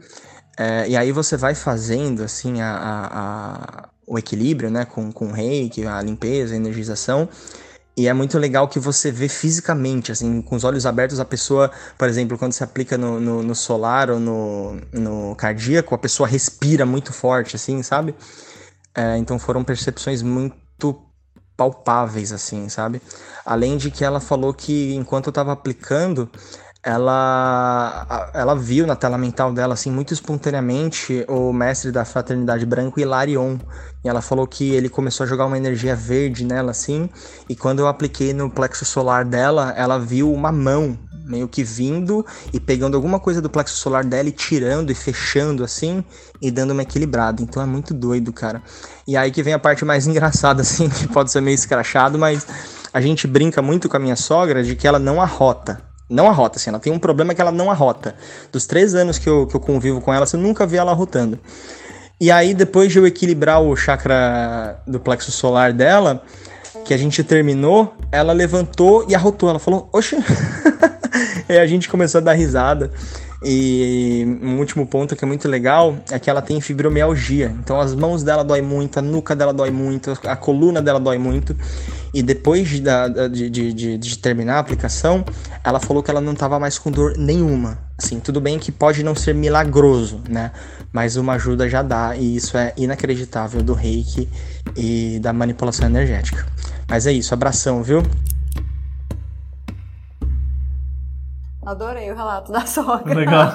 É, 0.57 0.89
e 0.89 0.97
aí 0.97 1.13
você 1.13 1.37
vai 1.37 1.55
fazendo, 1.55 2.23
assim, 2.25 2.61
a, 2.61 2.71
a, 2.71 3.07
a, 3.21 3.89
o 4.07 4.19
equilíbrio, 4.19 4.71
né? 4.71 4.85
Com, 4.85 5.13
com 5.13 5.27
o 5.29 5.33
reiki, 5.33 5.87
a 5.87 6.01
limpeza, 6.01 6.55
a 6.55 6.57
energização. 6.57 7.29
E 7.97 8.07
é 8.07 8.13
muito 8.13 8.39
legal 8.39 8.69
que 8.69 8.79
você 8.79 9.11
vê 9.11 9.29
fisicamente, 9.29 10.13
assim, 10.13 10.41
com 10.41 10.55
os 10.55 10.63
olhos 10.63 10.87
abertos, 10.87 11.19
a 11.19 11.25
pessoa, 11.25 11.69
por 11.99 12.09
exemplo, 12.09 12.39
quando 12.39 12.53
se 12.53 12.63
aplica 12.63 12.97
no, 12.97 13.19
no, 13.19 13.43
no 13.43 13.55
solar 13.57 14.09
ou 14.09 14.21
no, 14.21 14.81
no 14.93 15.35
cardíaco, 15.35 15.97
a 15.97 15.99
pessoa 15.99 16.29
respira 16.29 16.87
muito 16.87 17.13
forte, 17.13 17.57
assim, 17.57 17.83
sabe? 17.83 18.15
É, 18.95 19.19
então 19.19 19.37
foram 19.37 19.65
percepções 19.65 20.23
muito 20.23 21.08
palpáveis, 21.59 22.33
assim, 22.33 22.69
sabe? 22.69 23.03
Além 23.45 23.77
de 23.77 23.91
que 23.91 24.05
ela 24.05 24.21
falou 24.21 24.55
que 24.55 24.95
enquanto 24.95 25.27
eu 25.27 25.31
estava 25.31 25.53
aplicando, 25.53 26.31
ela, 26.85 28.31
ela 28.33 28.55
viu 28.55 28.87
na 28.87 28.95
tela 28.95 29.19
mental 29.19 29.53
dela, 29.53 29.75
assim, 29.75 29.91
muito 29.91 30.15
espontaneamente, 30.15 31.25
o 31.29 31.53
mestre 31.53 31.91
da 31.91 32.05
Fraternidade 32.05 32.65
Branco, 32.65 33.01
Hilarion. 33.01 33.59
E 34.05 34.09
ela 34.09 34.23
falou 34.23 34.47
que 34.47 34.71
ele 34.71 34.89
começou 34.89 35.25
a 35.25 35.27
jogar 35.27 35.47
uma 35.47 35.59
energia 35.59 35.97
verde 35.97 36.45
nela, 36.45 36.71
assim, 36.71 37.11
e 37.49 37.57
quando 37.57 37.81
eu 37.81 37.89
apliquei 37.89 38.33
no 38.33 38.49
plexo 38.49 38.85
solar 38.85 39.25
dela, 39.25 39.75
ela 39.77 39.99
viu 39.99 40.33
uma 40.33 40.53
mão 40.53 40.97
meio 41.29 41.47
que 41.47 41.63
vindo 41.63 42.25
e 42.53 42.59
pegando 42.59 42.97
alguma 42.97 43.21
coisa 43.21 43.41
do 43.41 43.51
plexo 43.51 43.77
solar 43.77 44.05
dela 44.05 44.29
e 44.29 44.33
tirando 44.33 44.91
e 44.91 44.95
fechando 44.95 45.63
assim 45.63 46.03
e 46.41 46.51
dando 46.51 46.73
uma 46.73 46.83
equilibrada. 46.83 47.43
Então 47.43 47.63
é 47.63 47.67
muito 47.67 47.93
doido, 47.93 48.33
cara. 48.33 48.63
E 49.07 49.17
aí 49.17 49.31
que 49.31 49.43
vem 49.43 49.53
a 49.53 49.59
parte 49.59 49.85
mais 49.85 50.07
engraçada, 50.09 50.63
assim, 50.63 50.89
que 50.89 51.07
pode 51.09 51.31
ser 51.31 51.41
meio 51.41 51.55
escrachado, 51.55 52.19
mas 52.19 52.47
a 52.93 53.01
gente 53.01 53.27
brinca 53.27 53.61
muito 53.61 53.89
com 53.89 53.97
a 53.97 54.01
minha 54.01 54.17
sogra 54.17 54.63
de 54.63 54.75
que 54.75 54.87
ela 54.87 54.99
não 54.99 55.21
arrota. 55.21 55.81
Não 56.11 56.27
arrota, 56.27 56.57
assim, 56.57 56.71
ela 56.71 56.79
tem 56.79 56.91
um 56.91 56.99
problema 56.99 57.35
que 57.35 57.41
ela 57.41 57.53
não 57.53 57.71
arrota. 57.71 58.15
Dos 58.51 58.67
três 58.67 58.95
anos 58.95 59.19
que 59.19 59.29
eu, 59.29 59.47
que 59.47 59.55
eu 59.55 59.61
convivo 59.61 60.01
com 60.01 60.13
ela, 60.13 60.25
você 60.25 60.39
nunca 60.39 60.67
vi 60.67 60.79
ela 60.79 60.91
arrotando. 60.91 61.39
E 62.21 62.33
aí, 62.33 62.55
depois 62.55 62.91
de 62.91 62.99
eu 62.99 63.07
equilibrar 63.07 63.61
o 63.61 63.77
chakra 63.77 64.83
do 64.87 64.99
plexo 64.99 65.31
solar 65.31 65.73
dela, 65.73 66.23
que 66.89 66.95
a 66.95 66.97
gente 66.97 67.23
terminou, 67.23 67.95
ela 68.11 68.33
levantou 68.33 69.05
e 69.07 69.15
arrotou. 69.15 69.51
Ela 69.51 69.59
falou, 69.59 69.91
oxe. 69.93 70.17
e 71.47 71.59
a 71.59 71.67
gente 71.67 71.87
começou 71.87 72.19
a 72.19 72.23
dar 72.23 72.33
risada. 72.33 72.91
E 73.45 74.25
um 74.43 74.59
último 74.59 74.87
ponto 74.87 75.15
que 75.15 75.23
é 75.23 75.29
muito 75.29 75.47
legal 75.47 75.99
é 76.11 76.19
que 76.19 76.31
ela 76.31 76.41
tem 76.41 76.59
fibromialgia. 76.63 77.55
Então 77.63 77.79
as 77.79 77.95
mãos 77.95 78.23
dela 78.23 78.43
dói 78.43 78.63
muito, 78.63 78.99
a 78.99 79.03
nuca 79.03 79.37
dela 79.37 79.53
dói 79.53 79.71
muito, 79.71 80.19
a 80.25 80.35
coluna 80.35 80.81
dela 80.81 80.99
dói 80.99 81.19
muito. 81.19 81.55
E 82.15 82.23
depois 82.23 82.67
de, 82.67 82.83
de, 83.51 83.73
de, 83.75 83.99
de 83.99 84.19
terminar 84.19 84.55
a 84.55 84.59
aplicação, 84.59 85.27
ela 85.63 85.79
falou 85.79 86.03
que 86.03 86.11
ela 86.11 86.23
não 86.23 86.33
estava 86.33 86.59
mais 86.59 86.79
com 86.79 86.91
dor 86.91 87.19
nenhuma. 87.19 87.79
Assim, 87.99 88.19
tudo 88.19 88.41
bem 88.41 88.59
que 88.59 88.73
pode 88.73 89.03
não 89.03 89.15
ser 89.15 89.35
milagroso, 89.35 90.23
né? 90.27 90.53
Mas 90.93 91.17
uma 91.17 91.35
ajuda 91.35 91.69
já 91.69 91.83
dá, 91.83 92.17
e 92.17 92.37
isso 92.37 92.57
é 92.57 92.73
inacreditável 92.77 93.63
do 93.63 93.75
reiki 93.75 94.29
e 94.77 95.19
da 95.21 95.33
manipulação 95.33 95.87
energética. 95.87 96.47
Mas 96.89 97.07
é 97.07 97.13
isso, 97.13 97.35
abração, 97.35 97.83
viu? 97.83 98.03
Adorei 101.65 102.11
o 102.11 102.15
relato 102.15 102.51
da 102.51 102.65
sogra. 102.67 103.15
Legal. 103.15 103.53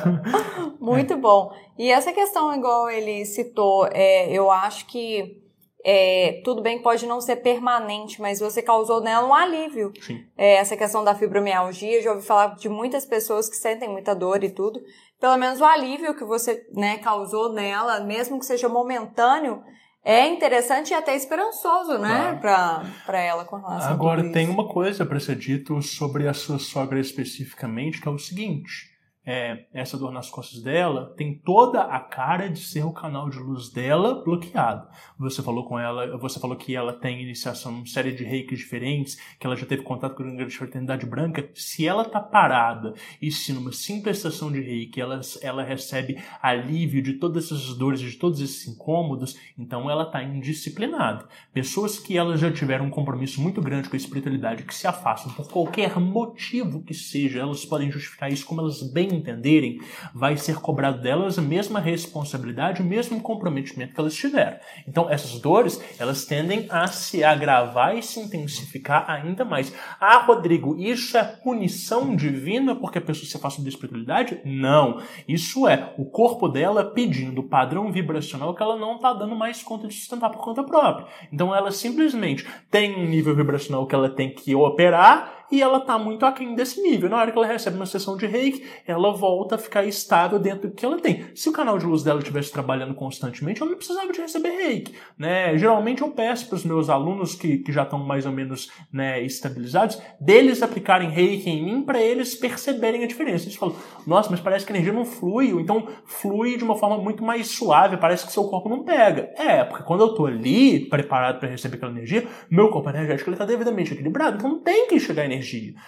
Muito 0.80 1.18
bom. 1.18 1.52
E 1.78 1.90
essa 1.92 2.14
questão, 2.14 2.54
igual 2.54 2.90
ele 2.90 3.26
citou, 3.26 3.88
é, 3.92 4.32
eu 4.32 4.52
acho 4.52 4.86
que 4.86 5.43
é, 5.86 6.42
tudo 6.46 6.62
bem, 6.62 6.82
pode 6.82 7.06
não 7.06 7.20
ser 7.20 7.38
permanente, 7.38 8.22
mas 8.22 8.40
você 8.40 8.62
causou 8.62 9.02
nela 9.02 9.28
um 9.28 9.34
alívio. 9.34 9.92
Sim. 10.02 10.24
É, 10.38 10.56
essa 10.56 10.78
questão 10.78 11.04
da 11.04 11.14
fibromialgia, 11.14 12.02
já 12.02 12.12
ouvi 12.12 12.26
falar 12.26 12.56
de 12.56 12.70
muitas 12.70 13.06
pessoas 13.06 13.50
que 13.50 13.56
sentem 13.56 13.90
muita 13.90 14.16
dor 14.16 14.44
e 14.44 14.50
tudo. 14.50 14.82
Pelo 15.20 15.38
menos 15.38 15.60
o 15.60 15.66
alívio 15.66 16.16
que 16.16 16.24
você 16.24 16.66
né, 16.74 16.98
causou 17.00 17.52
nela, 17.52 18.00
mesmo 18.00 18.40
que 18.40 18.46
seja 18.46 18.70
momentâneo, 18.70 19.62
é 20.06 20.28
interessante 20.28 20.92
e 20.92 20.94
até 20.94 21.16
esperançoso, 21.16 21.98
né, 21.98 22.38
Claro. 22.42 22.88
para 23.06 23.22
ela 23.22 23.46
com 23.46 23.56
relação 23.56 23.90
a 23.90 23.94
Agora, 23.94 24.32
tem 24.32 24.50
uma 24.50 24.68
coisa 24.68 25.06
para 25.06 25.20
ser 25.20 25.36
dito 25.36 25.82
sobre 25.82 26.28
a 26.28 26.34
sua 26.34 26.60
sogra 26.60 27.00
especificamente, 27.00 28.02
que 28.02 28.08
é 28.08 28.12
o 28.12 28.18
seguinte. 28.18 28.93
É, 29.26 29.66
essa 29.74 29.98
dor 29.98 30.12
nas 30.12 30.30
costas 30.30 30.62
dela 30.62 31.14
tem 31.16 31.34
toda 31.34 31.82
a 31.82 32.00
cara 32.00 32.50
de 32.50 32.60
ser 32.60 32.86
o 32.86 32.92
canal 32.92 33.30
de 33.30 33.40
luz 33.40 33.70
dela 33.70 34.22
bloqueado. 34.22 34.86
Você 35.18 35.42
falou 35.42 35.64
com 35.64 35.80
ela, 35.80 36.18
você 36.18 36.40
falou 36.42 36.58
que 36.58 36.76
ela 36.76 36.92
tem 36.92 37.22
iniciação 37.22 37.72
uma 37.72 37.86
série 37.86 38.12
de 38.12 38.26
reikis 38.26 38.60
diferentes, 38.60 39.18
que 39.40 39.48
ela 39.48 39.56
já 39.56 39.66
teve 39.66 39.82
contato 39.82 40.16
com 40.16 40.24
a 40.24 40.32
grande 40.32 40.58
fraternidade 40.58 41.06
branca. 41.06 41.50
Se 41.54 41.88
ela 41.88 42.04
tá 42.04 42.20
parada 42.20 42.94
e 43.22 43.32
se 43.32 43.54
numa 43.54 43.72
simples 43.72 44.20
sessão 44.20 44.52
de 44.52 44.60
reiki 44.60 45.00
ela, 45.00 45.22
ela 45.42 45.64
recebe 45.64 46.22
alívio 46.42 47.02
de 47.02 47.14
todas 47.14 47.46
essas 47.46 47.78
dores, 47.78 48.02
de 48.02 48.18
todos 48.18 48.42
esses 48.42 48.68
incômodos, 48.68 49.38
então 49.58 49.90
ela 49.90 50.06
tá 50.06 50.22
indisciplinada. 50.22 51.28
Pessoas 51.54 51.98
que 51.98 52.18
elas 52.18 52.42
já 52.42 52.52
tiveram 52.52 52.86
um 52.86 52.90
compromisso 52.90 53.42
muito 53.42 53.62
grande 53.62 53.88
com 53.88 53.96
a 53.96 53.98
espiritualidade, 53.98 54.64
que 54.64 54.76
se 54.76 54.86
afastam 54.86 55.32
por 55.34 55.48
qualquer 55.50 55.98
motivo 55.98 56.84
que 56.84 56.94
seja, 56.94 57.40
elas 57.40 57.64
podem 57.64 57.90
justificar 57.90 58.32
isso 58.32 58.46
como 58.46 58.60
elas 58.60 58.82
bem 58.92 59.13
entenderem, 59.14 59.80
vai 60.14 60.38
ser 60.38 60.56
cobrado 60.60 61.02
delas 61.02 61.38
a 61.38 61.42
mesma 61.42 61.80
responsabilidade, 61.80 62.82
o 62.82 62.86
mesmo 62.86 63.22
comprometimento 63.22 63.94
que 63.94 64.00
elas 64.00 64.16
tiveram. 64.16 64.58
Então, 64.88 65.10
essas 65.10 65.40
dores, 65.40 65.82
elas 66.00 66.26
tendem 66.26 66.68
a 66.70 66.88
se 66.88 67.24
agravar 67.24 67.98
e 67.98 68.04
se 68.04 68.20
intensificar 68.20 69.10
ainda 69.10 69.46
mais. 69.46 69.74
Ah, 70.00 70.18
Rodrigo, 70.20 70.76
isso 70.78 71.18
é 71.18 71.24
punição 71.24 72.16
divina 72.16 72.76
porque 72.76 72.98
a 72.98 73.02
pessoa 73.02 73.28
se 73.28 73.38
afasta 73.38 73.62
da 73.62 73.70
espiritualidade? 73.70 74.40
Não. 74.44 75.02
Isso 75.28 75.68
é 75.68 75.94
o 75.98 76.06
corpo 76.06 76.48
dela 76.48 76.84
pedindo 76.84 77.42
o 77.42 77.48
padrão 77.48 77.92
vibracional 77.92 78.54
que 78.54 78.64
ela 78.64 78.78
não 78.78 78.96
está 78.96 79.14
dando 79.14 79.36
mais 79.36 79.62
conta 79.62 79.88
de 79.88 79.94
sustentar 79.94 80.30
por 80.30 80.44
conta 80.44 80.64
própria. 80.64 81.08
Então, 81.32 81.56
ela 81.56 81.72
simplesmente 81.72 82.46
tem 82.70 82.96
um 82.96 83.06
nível 83.06 83.36
vibracional 83.36 83.86
que 83.86 83.96
ela 83.96 84.10
tem 84.10 84.34
que 84.34 84.56
operar 84.56 85.43
e 85.54 85.62
ela 85.62 85.78
está 85.78 86.00
muito 86.00 86.26
aquém 86.26 86.56
desse 86.56 86.82
nível. 86.82 87.08
Na 87.08 87.18
hora 87.18 87.32
que 87.32 87.38
ela 87.38 87.46
recebe 87.46 87.76
uma 87.76 87.86
sessão 87.86 88.18
de 88.18 88.26
reiki, 88.26 88.66
ela 88.88 89.14
volta 89.14 89.54
a 89.54 89.58
ficar 89.60 89.86
estável 89.86 90.40
dentro 90.40 90.68
do 90.68 90.74
que 90.74 90.84
ela 90.84 91.00
tem. 91.00 91.26
Se 91.36 91.48
o 91.48 91.52
canal 91.54 91.78
de 91.78 91.86
luz 91.86 92.02
dela 92.02 92.18
estivesse 92.18 92.52
trabalhando 92.52 92.96
constantemente, 92.96 93.62
ela 93.62 93.70
não 93.70 93.78
precisava 93.78 94.12
de 94.12 94.20
receber 94.20 94.50
reiki. 94.50 94.96
Né? 95.16 95.56
Geralmente 95.56 96.02
eu 96.02 96.10
peço 96.10 96.48
para 96.48 96.56
os 96.56 96.66
meus 96.66 96.90
alunos 96.90 97.36
que, 97.36 97.60
que 97.60 97.72
já 97.72 97.84
estão 97.84 98.00
mais 98.00 98.26
ou 98.26 98.32
menos 98.32 98.72
né, 98.92 99.22
estabilizados, 99.22 100.02
deles 100.20 100.64
aplicarem 100.64 101.12
reiki 101.12 101.52
em 101.52 101.64
mim 101.64 101.84
para 101.84 102.02
eles 102.02 102.34
perceberem 102.34 103.04
a 103.04 103.08
diferença. 103.08 103.46
Eles 103.46 103.56
falam, 103.56 103.76
nossa, 104.08 104.32
mas 104.32 104.40
parece 104.40 104.66
que 104.66 104.74
a 104.74 104.76
energia 104.76 104.92
não 104.92 105.06
flui, 105.06 105.54
ou 105.54 105.60
então 105.60 105.88
flui 106.04 106.58
de 106.58 106.64
uma 106.64 106.76
forma 106.76 106.98
muito 106.98 107.24
mais 107.24 107.50
suave, 107.50 107.98
parece 107.98 108.26
que 108.26 108.32
seu 108.32 108.46
corpo 108.46 108.68
não 108.70 108.84
pega. 108.84 109.30
É, 109.38 109.64
porque 109.64 109.84
quando 109.84 110.02
eu 110.02 110.08
estou 110.08 110.26
ali, 110.26 110.80
preparado 110.90 111.38
para 111.38 111.50
receber 111.50 111.76
aquela 111.76 111.92
energia, 111.92 112.28
meu 112.50 112.70
corpo 112.70 112.90
energético 112.90 113.30
está 113.30 113.46
devidamente 113.46 113.94
equilibrado, 113.94 114.38
então 114.38 114.50
não 114.50 114.60
tem 114.60 114.88
que 114.88 115.00
chegar 115.00 115.24
energia. 115.24 115.43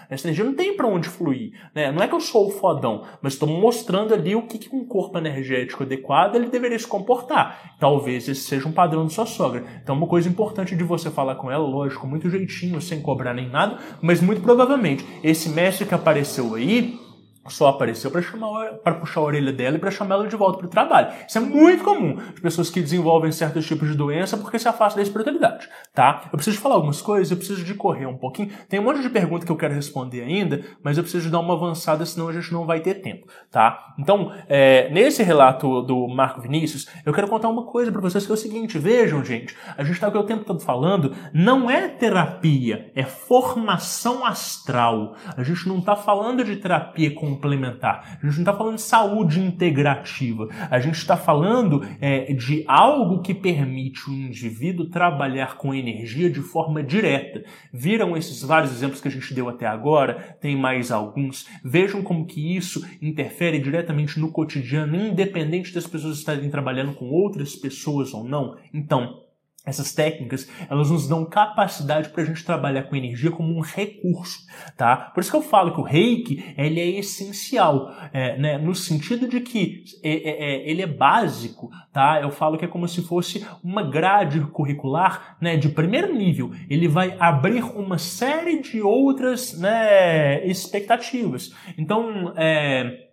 Essa 0.10 0.28
energia 0.28 0.46
não 0.46 0.54
tem 0.54 0.76
para 0.76 0.88
onde 0.88 1.10
fluir. 1.10 1.54
Né? 1.74 1.92
Não 1.92 2.02
é 2.02 2.08
que 2.08 2.14
eu 2.14 2.20
sou 2.20 2.48
o 2.48 2.52
fodão, 2.52 3.04
mas 3.22 3.34
estou 3.34 3.48
mostrando 3.48 4.14
ali 4.14 4.36
o 4.36 4.44
que, 4.44 4.58
que 4.58 4.76
um 4.76 4.86
corpo 4.86 5.18
energético 5.18 5.84
adequado 5.84 6.36
ele 6.36 6.48
deveria 6.48 6.78
se 6.78 6.88
comportar. 6.88 7.76
Talvez 7.80 8.28
esse 8.28 8.42
seja 8.42 8.68
um 8.68 8.72
padrão 8.72 9.06
de 9.06 9.14
sua 9.14 9.26
sogra. 9.26 9.64
Então, 9.82 9.96
uma 9.96 10.08
coisa 10.08 10.30
importante 10.30 10.76
de 10.76 10.84
você 10.84 11.10
falar 11.10 11.36
com 11.36 11.50
ela, 11.50 11.66
lógico, 11.66 12.08
muito 12.08 12.30
jeitinho, 12.30 12.82
sem 12.82 13.02
cobrar 13.02 13.34
nem 13.34 13.50
nada, 13.50 13.78
mas 14.02 14.22
muito 14.22 14.42
provavelmente 14.42 15.06
esse 15.24 15.50
mestre 15.50 15.86
que 15.86 15.94
apareceu 15.94 16.56
aí 16.56 17.00
só 17.48 17.68
apareceu 17.68 18.10
para 18.10 18.22
chamar 18.22 18.74
para 18.84 18.96
puxar 18.96 19.20
a 19.20 19.24
orelha 19.24 19.54
dela 19.54 19.78
e 19.78 19.80
para 19.80 19.92
chamar 19.92 20.16
ela 20.16 20.28
de 20.28 20.36
volta 20.36 20.58
para 20.58 20.68
o 20.68 20.70
trabalho. 20.70 21.14
Isso 21.28 21.38
é 21.38 21.42
muito 21.42 21.84
comum 21.84 22.16
de 22.34 22.42
pessoas 22.42 22.70
que 22.70 22.82
desenvolvem 22.82 23.32
certos 23.32 23.66
tipos 23.68 23.90
de 23.90 23.96
doença 23.96 24.38
porque 24.38 24.58
se 24.58 24.68
afastam 24.68 24.98
da 24.98 25.04
espiritualidade, 25.04 25.70
tá? 25.96 26.26
Eu 26.26 26.32
preciso 26.38 26.60
falar 26.60 26.76
algumas 26.76 27.02
coisas, 27.02 27.32
eu 27.32 27.38
preciso 27.38 27.64
de 27.64 27.74
correr 27.74 28.06
um 28.06 28.18
pouquinho. 28.18 28.50
Tem 28.68 28.80
um 28.80 28.84
monte 28.84 29.02
de 29.02 29.10
pergunta 29.10 29.46
que 29.46 29.52
eu 29.52 29.56
quero 29.56 29.74
responder 29.74 30.22
ainda, 30.22 30.62
mas 30.84 30.98
eu 30.98 31.04
preciso 31.04 31.32
dar 31.32 31.40
uma 31.40 31.54
avançada, 31.54 32.06
senão 32.06 32.28
a 32.28 32.34
gente 32.34 32.52
não 32.52 32.66
vai 32.66 32.82
ter 32.82 32.96
tempo, 32.96 33.28
tá? 33.50 33.96
Então, 33.98 34.34
é, 34.50 34.90
nesse 34.92 35.24
relato 35.24 35.82
do 35.84 36.06
Marco 36.10 36.42
Vinícius, 36.42 36.88
eu 37.06 37.14
quero 37.14 37.30
contar 37.30 37.48
uma 37.48 37.64
coisa 37.64 37.92
para 37.92 38.02
vocês 38.02 38.26
que 38.26 38.32
é 38.32 38.34
o 38.34 38.38
seguinte: 38.38 38.78
vejam, 38.78 39.24
gente, 39.24 39.56
a 39.78 39.84
gente 39.84 39.94
está 39.94 40.10
o 40.10 40.24
tempo 40.24 40.44
todo 40.44 40.60
falando, 40.60 41.16
não 41.34 41.70
é 41.70 41.88
terapia, 41.88 42.92
é 42.94 43.04
formação 43.04 44.26
astral. 44.26 45.16
A 45.38 45.44
gente 45.44 45.68
não 45.68 45.80
está 45.80 45.96
falando 45.96 46.44
de 46.44 46.58
terapia 46.58 47.14
complementar. 47.14 48.18
A 48.22 48.26
gente 48.26 48.36
não 48.36 48.42
está 48.42 48.54
falando 48.54 48.76
de 48.76 48.82
saúde 48.82 49.40
integrativa. 49.40 50.50
A 50.70 50.80
gente 50.80 50.98
está 50.98 51.16
falando 51.16 51.86
é, 52.02 52.34
de 52.34 52.66
algo 52.68 53.22
que 53.22 53.34
permite 53.34 54.10
o 54.10 54.14
indivíduo 54.14 54.90
trabalhar 54.90 55.56
com 55.56 55.74
energia 55.74 55.85
de 55.94 56.42
forma 56.42 56.82
direta. 56.82 57.44
Viram 57.72 58.16
esses 58.16 58.42
vários 58.42 58.72
exemplos 58.72 59.02
que 59.02 59.08
a 59.08 59.12
gente 59.12 59.34
deu 59.34 59.50
até 59.50 59.66
agora? 59.66 60.38
Tem 60.40 60.56
mais 60.56 60.92
alguns. 60.92 61.48
Vejam 61.64 62.02
como 62.02 62.26
que 62.26 62.56
isso 62.56 62.86
interfere 63.02 63.60
diretamente 63.60 64.20
no 64.20 64.32
cotidiano, 64.32 64.96
independente 64.96 65.74
das 65.74 65.88
pessoas 65.88 66.18
estarem 66.18 66.50
trabalhando 66.50 66.94
com 66.94 67.06
outras 67.06 67.56
pessoas 67.56 68.14
ou 68.14 68.24
não. 68.24 68.56
Então, 68.74 69.25
essas 69.66 69.94
técnicas, 69.94 70.50
elas 70.70 70.92
nos 70.92 71.08
dão 71.08 71.26
capacidade 71.26 72.10
para 72.10 72.24
a 72.24 72.26
gente 72.26 72.46
trabalhar 72.46 72.84
com 72.84 72.96
energia 72.96 73.32
como 73.32 73.56
um 73.56 73.62
recurso, 73.62 74.40
tá? 74.78 74.96
Por 75.14 75.22
isso 75.22 75.32
que 75.32 75.38
eu 75.38 75.42
falo 75.42 75.74
que 75.74 75.80
o 75.80 75.84
reiki, 75.84 76.54
ele 76.58 76.80
é 76.80 77.00
essencial, 77.00 77.92
é, 78.14 78.38
né? 78.38 78.58
no 78.58 78.76
sentido 78.76 79.28
de 79.28 79.40
que 79.40 79.84
é, 80.04 80.10
é, 80.10 80.30
é, 80.30 80.70
ele 80.70 80.82
é 80.82 80.88
básico, 80.88 81.70
tá? 81.92 82.20
Eu 82.22 82.30
falo 82.30 82.58
que 82.58 82.66
é 82.66 82.68
como 82.68 82.88
se 82.88 83.02
fosse 83.02 83.46
uma 83.64 83.84
grade 83.84 84.40
curricular, 84.52 85.38
né? 85.42 85.58
De 85.58 85.70
primeiro 85.70 86.14
nível. 86.14 86.52
Ele 86.70 86.88
vai 86.88 87.16
abrir 87.20 87.64
uma 87.64 87.98
série 87.98 88.62
de 88.62 88.82
outras, 88.82 89.58
né? 89.60 90.46
Expectativas. 90.46 91.52
Então, 91.78 92.34
é 92.38 93.06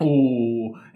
o, 0.00 0.25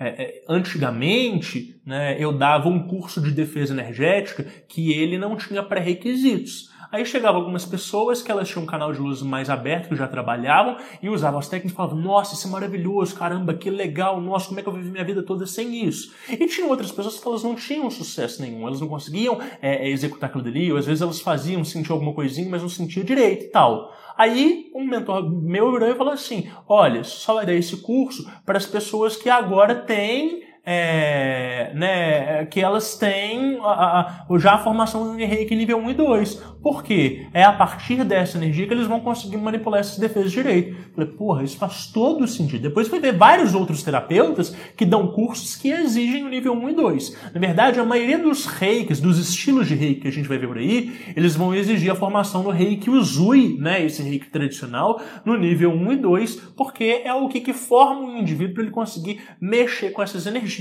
é, 0.01 0.09
é, 0.09 0.43
antigamente, 0.49 1.79
né, 1.85 2.17
eu 2.19 2.33
dava 2.33 2.71
um 2.71 2.89
curso 2.89 3.21
de 3.21 3.31
defesa 3.31 3.75
energética 3.75 4.47
que 4.67 4.93
ele 4.95 5.19
não 5.19 5.37
tinha 5.37 5.63
pré-requisitos. 5.63 6.71
Aí 6.91 7.05
chegavam 7.05 7.41
algumas 7.41 7.65
pessoas 7.65 8.21
que 8.21 8.33
elas 8.33 8.49
tinham 8.49 8.65
um 8.65 8.67
canal 8.67 8.93
de 8.93 8.99
luz 8.99 9.23
mais 9.23 9.49
aberto, 9.49 9.91
que 9.91 9.95
já 9.95 10.09
trabalhavam, 10.09 10.77
e 11.01 11.09
usavam 11.09 11.39
as 11.39 11.49
técnicas 11.49 11.73
e 11.73 11.77
falavam, 11.77 11.99
nossa, 11.99 12.35
isso 12.35 12.49
é 12.49 12.51
maravilhoso, 12.51 13.15
caramba, 13.15 13.55
que 13.55 13.71
legal, 13.71 14.21
nossa, 14.21 14.49
como 14.49 14.59
é 14.59 14.63
que 14.63 14.69
eu 14.69 14.73
vivi 14.73 14.91
minha 14.91 15.05
vida 15.05 15.23
toda 15.23 15.47
sem 15.47 15.85
isso? 15.85 16.13
E 16.29 16.49
tinham 16.49 16.69
outras 16.69 16.91
pessoas 16.91 17.21
que 17.21 17.29
elas 17.29 17.45
não 17.45 17.55
tinham 17.55 17.89
sucesso 17.91 18.43
nenhum, 18.43 18.67
elas 18.67 18.81
não 18.81 18.89
conseguiam 18.89 19.39
é, 19.63 19.89
executar 19.89 20.31
aquilo 20.31 20.43
dali, 20.43 20.73
ou 20.73 20.79
às 20.79 20.87
vezes 20.87 21.03
elas 21.03 21.21
faziam, 21.21 21.63
sentiam 21.63 21.95
alguma 21.95 22.15
coisinha, 22.15 22.51
mas 22.51 22.63
não 22.63 22.69
sentiam 22.69 23.05
direito 23.05 23.45
e 23.45 23.49
tal. 23.49 23.95
Aí 24.21 24.71
um 24.75 24.85
mentor 24.85 25.31
meu 25.31 25.73
virou 25.73 25.89
e 25.89 25.95
falou 25.95 26.13
assim: 26.13 26.51
olha, 26.69 27.03
só 27.03 27.37
vai 27.37 27.47
dar 27.47 27.55
esse 27.55 27.79
curso 27.79 28.31
para 28.45 28.59
as 28.59 28.67
pessoas 28.67 29.17
que 29.17 29.31
agora 29.31 29.75
têm. 29.75 30.43
É, 30.73 31.73
né, 31.75 32.47
que 32.47 32.61
elas 32.61 32.97
têm 32.97 33.59
a, 33.61 34.25
a, 34.31 34.39
já 34.39 34.53
a 34.53 34.59
formação 34.59 35.17
de 35.17 35.25
reiki 35.25 35.57
nível 35.57 35.79
1 35.79 35.91
e 35.91 35.95
2. 35.95 36.35
Por 36.63 36.85
quê? 36.85 37.27
É 37.35 37.43
a 37.43 37.53
partir 37.53 38.05
dessa 38.05 38.39
energia 38.39 38.69
que 38.69 38.75
eles 38.75 38.87
vão 38.87 39.01
conseguir 39.01 39.37
manipular 39.37 39.81
essas 39.81 39.99
defesas 39.99 40.31
direito. 40.31 40.77
Falei, 40.95 41.11
porra, 41.11 41.43
isso 41.43 41.57
faz 41.57 41.87
todo 41.87 42.27
sentido. 42.29 42.63
Depois 42.63 42.87
vai 42.87 43.01
ver 43.01 43.17
vários 43.17 43.53
outros 43.53 43.83
terapeutas 43.83 44.55
que 44.77 44.85
dão 44.85 45.09
cursos 45.09 45.57
que 45.57 45.71
exigem 45.71 46.23
o 46.23 46.29
nível 46.29 46.53
1 46.53 46.69
e 46.69 46.73
2. 46.75 47.17
Na 47.35 47.41
verdade, 47.41 47.81
a 47.81 47.85
maioria 47.85 48.19
dos 48.19 48.47
reikis, 48.47 49.01
dos 49.01 49.19
estilos 49.19 49.67
de 49.67 49.75
reiki 49.75 50.03
que 50.03 50.09
a 50.09 50.13
gente 50.13 50.29
vai 50.29 50.39
ver 50.39 50.47
por 50.47 50.59
aí, 50.59 50.93
eles 51.17 51.35
vão 51.35 51.55
exigir 51.55 51.91
a 51.91 51.95
formação 51.97 52.43
no 52.43 52.51
reiki 52.51 52.91
Uzui, 52.91 53.57
né, 53.59 53.85
esse 53.85 54.03
reiki 54.03 54.29
tradicional, 54.31 55.01
no 55.25 55.37
nível 55.37 55.73
1 55.73 55.93
e 55.93 55.97
2, 55.97 56.35
porque 56.57 57.03
é 57.05 57.13
o 57.13 57.29
que, 57.29 57.41
que 57.41 57.53
forma 57.53 58.03
um 58.03 58.19
indivíduo 58.19 58.55
para 58.55 58.63
ele 58.63 58.73
conseguir 58.73 59.21
mexer 59.41 59.91
com 59.91 60.03
essas 60.03 60.27
energias, 60.27 60.60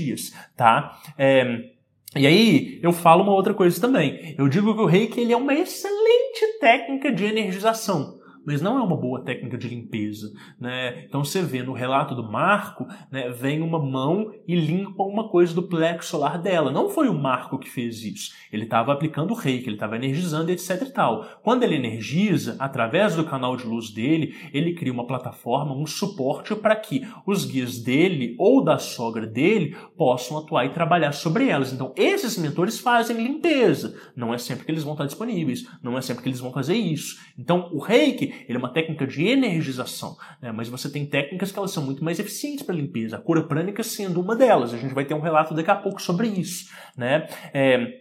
tá? 0.56 1.00
É... 1.16 1.70
E 2.16 2.26
aí, 2.26 2.80
eu 2.82 2.92
falo 2.92 3.22
uma 3.22 3.32
outra 3.32 3.54
coisa 3.54 3.80
também. 3.80 4.34
Eu 4.36 4.48
digo 4.48 4.74
que 4.74 4.80
o 4.80 4.86
reiki 4.86 5.20
ele 5.20 5.32
é 5.32 5.36
uma 5.36 5.54
excelente 5.54 6.58
técnica 6.60 7.12
de 7.12 7.24
energização. 7.24 8.19
Mas 8.46 8.60
não 8.60 8.78
é 8.78 8.82
uma 8.82 8.96
boa 8.96 9.22
técnica 9.22 9.56
de 9.56 9.68
limpeza. 9.68 10.32
Né? 10.58 11.04
Então 11.04 11.24
você 11.24 11.42
vê 11.42 11.62
no 11.62 11.72
relato 11.72 12.14
do 12.14 12.22
Marco, 12.22 12.86
né, 13.10 13.30
vem 13.30 13.62
uma 13.62 13.78
mão 13.78 14.32
e 14.46 14.54
limpa 14.54 15.02
uma 15.02 15.28
coisa 15.28 15.54
do 15.54 15.62
plexo 15.62 16.10
solar 16.10 16.38
dela. 16.38 16.70
Não 16.70 16.88
foi 16.88 17.08
o 17.08 17.14
Marco 17.14 17.58
que 17.58 17.70
fez 17.70 18.02
isso. 18.02 18.32
Ele 18.52 18.64
estava 18.64 18.92
aplicando 18.92 19.30
o 19.32 19.36
reiki, 19.36 19.68
ele 19.68 19.76
estava 19.76 19.96
energizando, 19.96 20.50
etc 20.50 20.82
e 20.82 20.92
tal. 20.92 21.24
Quando 21.42 21.62
ele 21.62 21.76
energiza, 21.76 22.56
através 22.58 23.14
do 23.14 23.24
canal 23.24 23.56
de 23.56 23.66
luz 23.66 23.90
dele, 23.90 24.34
ele 24.52 24.74
cria 24.74 24.92
uma 24.92 25.06
plataforma, 25.06 25.74
um 25.74 25.86
suporte 25.86 26.54
para 26.54 26.76
que 26.76 27.06
os 27.26 27.44
guias 27.44 27.78
dele 27.78 28.34
ou 28.38 28.62
da 28.62 28.78
sogra 28.78 29.26
dele 29.26 29.76
possam 29.96 30.38
atuar 30.38 30.66
e 30.66 30.70
trabalhar 30.70 31.12
sobre 31.12 31.48
elas. 31.48 31.72
Então, 31.72 31.92
esses 31.96 32.36
mentores 32.36 32.78
fazem 32.78 33.16
limpeza. 33.16 33.94
Não 34.16 34.34
é 34.34 34.38
sempre 34.38 34.64
que 34.64 34.70
eles 34.70 34.82
vão 34.82 34.92
estar 34.92 35.06
disponíveis, 35.06 35.66
não 35.82 35.96
é 35.96 36.00
sempre 36.00 36.22
que 36.22 36.28
eles 36.28 36.40
vão 36.40 36.52
fazer 36.52 36.74
isso. 36.74 37.16
Então, 37.38 37.70
o 37.72 37.78
reiki 37.78 38.29
ele 38.48 38.56
é 38.56 38.58
uma 38.58 38.72
técnica 38.72 39.06
de 39.06 39.26
energização, 39.26 40.16
né? 40.40 40.52
mas 40.52 40.68
você 40.68 40.90
tem 40.90 41.06
técnicas 41.06 41.52
que 41.52 41.58
elas 41.58 41.72
são 41.72 41.84
muito 41.84 42.04
mais 42.04 42.18
eficientes 42.18 42.64
para 42.64 42.74
limpeza. 42.74 43.16
A 43.16 43.20
cura 43.20 43.42
prânica 43.42 43.82
sendo 43.82 44.20
uma 44.20 44.36
delas. 44.36 44.72
A 44.72 44.78
gente 44.78 44.94
vai 44.94 45.04
ter 45.04 45.14
um 45.14 45.20
relato 45.20 45.54
daqui 45.54 45.70
a 45.70 45.76
pouco 45.76 46.00
sobre 46.00 46.28
isso. 46.28 46.70
Né? 46.96 47.26
É, 47.52 48.00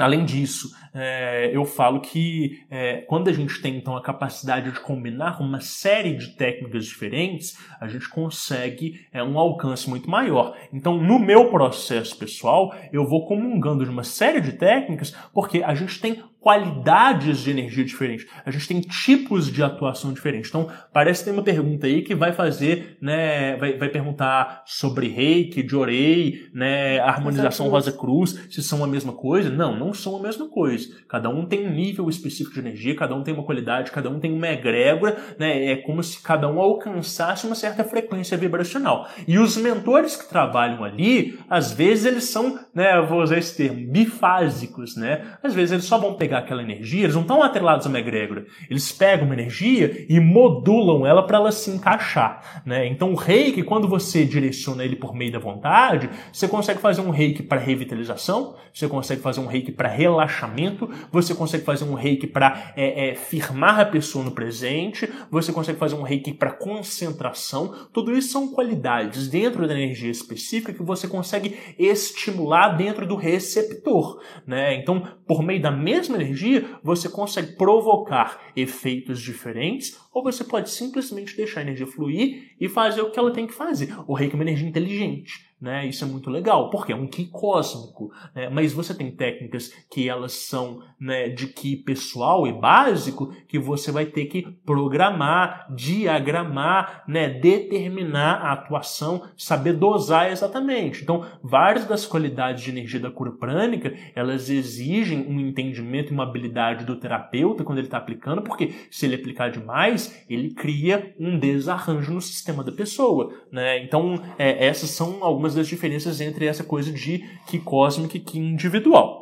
Além 0.00 0.24
disso, 0.24 0.74
é, 0.94 1.50
eu 1.52 1.64
falo 1.64 2.00
que 2.00 2.58
é, 2.70 3.02
quando 3.02 3.28
a 3.28 3.32
gente 3.32 3.60
tem 3.60 3.76
então 3.76 3.96
a 3.96 4.02
capacidade 4.02 4.72
de 4.72 4.80
combinar 4.80 5.42
uma 5.42 5.60
série 5.60 6.14
de 6.14 6.36
técnicas 6.36 6.86
diferentes, 6.86 7.58
a 7.78 7.86
gente 7.86 8.08
consegue 8.08 8.94
é, 9.12 9.22
um 9.22 9.38
alcance 9.38 9.90
muito 9.90 10.08
maior. 10.08 10.56
Então, 10.72 10.96
no 10.96 11.18
meu 11.18 11.50
processo 11.50 12.16
pessoal, 12.16 12.74
eu 12.92 13.06
vou 13.06 13.26
comungando 13.26 13.84
de 13.84 13.90
uma 13.90 14.04
série 14.04 14.40
de 14.40 14.52
técnicas, 14.52 15.10
porque 15.34 15.62
a 15.62 15.74
gente 15.74 16.00
tem 16.00 16.22
qualidades 16.40 17.40
de 17.40 17.50
energia 17.50 17.84
diferentes. 17.84 18.26
A 18.44 18.50
gente 18.50 18.66
tem 18.66 18.80
tipos 18.80 19.52
de 19.52 19.62
atuação 19.62 20.12
diferentes. 20.12 20.48
Então, 20.48 20.68
parece 20.92 21.20
que 21.20 21.26
tem 21.26 21.34
uma 21.34 21.42
pergunta 21.42 21.86
aí 21.86 22.02
que 22.02 22.14
vai 22.14 22.32
fazer, 22.32 22.96
né, 23.00 23.56
vai, 23.56 23.76
vai 23.76 23.88
perguntar 23.90 24.62
sobre 24.64 25.08
reiki, 25.08 25.66
jorei, 25.68 26.48
né, 26.54 26.98
harmonização 27.00 27.68
rosa 27.68 27.92
cruz, 27.92 28.48
se 28.50 28.62
são 28.62 28.82
a 28.82 28.86
mesma 28.86 29.12
coisa. 29.12 29.50
Não, 29.50 29.78
não 29.78 29.92
são 29.92 30.16
a 30.16 30.22
mesma 30.22 30.48
coisa. 30.48 30.88
Cada 31.08 31.28
um 31.28 31.44
tem 31.44 31.66
um 31.66 31.70
nível 31.70 32.08
específico 32.08 32.54
de 32.54 32.60
energia, 32.60 32.96
cada 32.96 33.14
um 33.14 33.22
tem 33.22 33.34
uma 33.34 33.44
qualidade, 33.44 33.90
cada 33.90 34.08
um 34.08 34.18
tem 34.18 34.32
uma 34.32 34.48
egrégora, 34.48 35.16
né, 35.38 35.66
é 35.66 35.76
como 35.76 36.02
se 36.02 36.22
cada 36.22 36.48
um 36.48 36.58
alcançasse 36.58 37.46
uma 37.46 37.54
certa 37.54 37.84
frequência 37.84 38.36
vibracional. 38.36 39.06
E 39.28 39.38
os 39.38 39.56
mentores 39.58 40.16
que 40.16 40.28
trabalham 40.28 40.82
ali, 40.82 41.38
às 41.50 41.72
vezes 41.72 42.06
eles 42.06 42.24
são, 42.24 42.58
né, 42.74 42.96
eu 42.96 43.06
vou 43.06 43.22
usar 43.22 43.38
esse 43.38 43.56
termo, 43.56 43.90
bifásicos, 43.90 44.96
né? 44.96 45.34
Às 45.42 45.54
vezes 45.54 45.72
eles 45.72 45.84
só 45.84 45.98
vão 45.98 46.14
pegar 46.14 46.38
aquela 46.38 46.62
energia, 46.62 47.04
eles 47.04 47.14
não 47.14 47.22
estão 47.22 47.42
atrelados 47.42 47.86
a 47.86 47.88
uma 47.88 47.98
egrégora. 47.98 48.46
Eles 48.68 48.92
pegam 48.92 49.26
uma 49.26 49.34
energia 49.34 50.06
e 50.08 50.20
modulam 50.20 51.06
ela 51.06 51.22
para 51.22 51.38
ela 51.38 51.52
se 51.52 51.70
encaixar. 51.70 52.62
Né? 52.64 52.86
Então 52.86 53.12
o 53.12 53.16
reiki, 53.16 53.62
quando 53.62 53.88
você 53.88 54.24
direciona 54.24 54.84
ele 54.84 54.96
por 54.96 55.14
meio 55.14 55.32
da 55.32 55.38
vontade, 55.38 56.08
você 56.32 56.46
consegue 56.46 56.80
fazer 56.80 57.00
um 57.00 57.10
reiki 57.10 57.42
para 57.42 57.58
revitalização, 57.58 58.54
você 58.72 58.86
consegue 58.88 59.20
fazer 59.20 59.40
um 59.40 59.46
reiki 59.46 59.72
para 59.72 59.88
relaxamento, 59.88 60.88
você 61.10 61.34
consegue 61.34 61.64
fazer 61.64 61.84
um 61.84 61.94
reiki 61.94 62.26
para 62.26 62.72
é, 62.76 63.10
é, 63.10 63.14
firmar 63.14 63.80
a 63.80 63.84
pessoa 63.84 64.24
no 64.24 64.30
presente, 64.30 65.08
você 65.30 65.52
consegue 65.52 65.78
fazer 65.78 65.96
um 65.96 66.02
reiki 66.02 66.32
para 66.32 66.52
concentração. 66.52 67.74
Tudo 67.92 68.16
isso 68.16 68.30
são 68.30 68.48
qualidades 68.48 69.28
dentro 69.28 69.66
da 69.66 69.74
energia 69.74 70.10
específica 70.10 70.72
que 70.72 70.82
você 70.82 71.08
consegue 71.08 71.56
estimular 71.78 72.59
dentro 72.68 73.06
do 73.06 73.16
receptor. 73.16 74.22
Né? 74.46 74.76
Então, 74.76 75.02
por 75.26 75.42
meio 75.42 75.60
da 75.60 75.70
mesma 75.70 76.16
energia, 76.16 76.78
você 76.82 77.08
consegue 77.08 77.56
provocar 77.56 78.38
efeitos 78.54 79.20
diferentes, 79.20 79.98
ou 80.12 80.22
você 80.22 80.44
pode 80.44 80.70
simplesmente 80.70 81.36
deixar 81.36 81.60
a 81.60 81.62
energia 81.62 81.86
fluir 81.86 82.54
e 82.60 82.68
fazer 82.68 83.02
o 83.02 83.10
que 83.10 83.18
ela 83.18 83.32
tem 83.32 83.46
que 83.46 83.54
fazer. 83.54 83.94
O 84.06 84.14
reiki 84.14 84.34
é 84.34 84.36
uma 84.36 84.44
energia 84.44 84.68
inteligente. 84.68 85.49
Né? 85.60 85.86
Isso 85.86 86.04
é 86.04 86.06
muito 86.06 86.30
legal, 86.30 86.70
porque 86.70 86.92
é 86.92 86.96
um 86.96 87.06
ki 87.06 87.26
cósmico. 87.26 88.10
Né? 88.34 88.48
Mas 88.48 88.72
você 88.72 88.94
tem 88.94 89.10
técnicas 89.10 89.70
que 89.90 90.08
elas 90.08 90.32
são 90.32 90.82
né, 90.98 91.28
de 91.28 91.48
ki 91.48 91.76
pessoal 91.76 92.46
e 92.46 92.52
básico 92.52 93.34
que 93.46 93.58
você 93.58 93.92
vai 93.92 94.06
ter 94.06 94.24
que 94.26 94.42
programar, 94.64 95.66
diagramar, 95.74 97.04
né, 97.06 97.28
determinar 97.28 98.36
a 98.36 98.52
atuação, 98.52 99.22
saber 99.36 99.74
dosar 99.74 100.30
exatamente. 100.30 101.02
Então, 101.02 101.26
várias 101.42 101.84
das 101.84 102.06
qualidades 102.06 102.64
de 102.64 102.70
energia 102.70 103.00
da 103.00 103.10
cura 103.10 103.32
prânica, 103.32 103.94
elas 104.14 104.48
exigem 104.48 105.26
um 105.26 105.38
entendimento 105.40 106.10
e 106.10 106.14
uma 106.14 106.24
habilidade 106.24 106.84
do 106.84 106.96
terapeuta 106.96 107.64
quando 107.64 107.78
ele 107.78 107.86
está 107.86 107.98
aplicando, 107.98 108.42
porque 108.42 108.72
se 108.90 109.04
ele 109.04 109.16
aplicar 109.16 109.50
demais, 109.50 110.24
ele 110.28 110.54
cria 110.54 111.14
um 111.18 111.38
desarranjo 111.38 112.12
no 112.12 112.20
sistema 112.20 112.64
da 112.64 112.72
pessoa. 112.72 113.34
Né? 113.52 113.82
Então, 113.84 114.22
é, 114.38 114.66
essas 114.66 114.90
são 114.90 115.22
algumas 115.22 115.49
algumas 115.50 115.54
das 115.54 115.68
diferenças 115.68 116.20
entre 116.20 116.46
essa 116.46 116.64
coisa 116.64 116.92
de 116.92 117.24
que 117.46 117.58
cósmica 117.58 118.16
e 118.16 118.20
que 118.20 118.38
individual. 118.38 119.18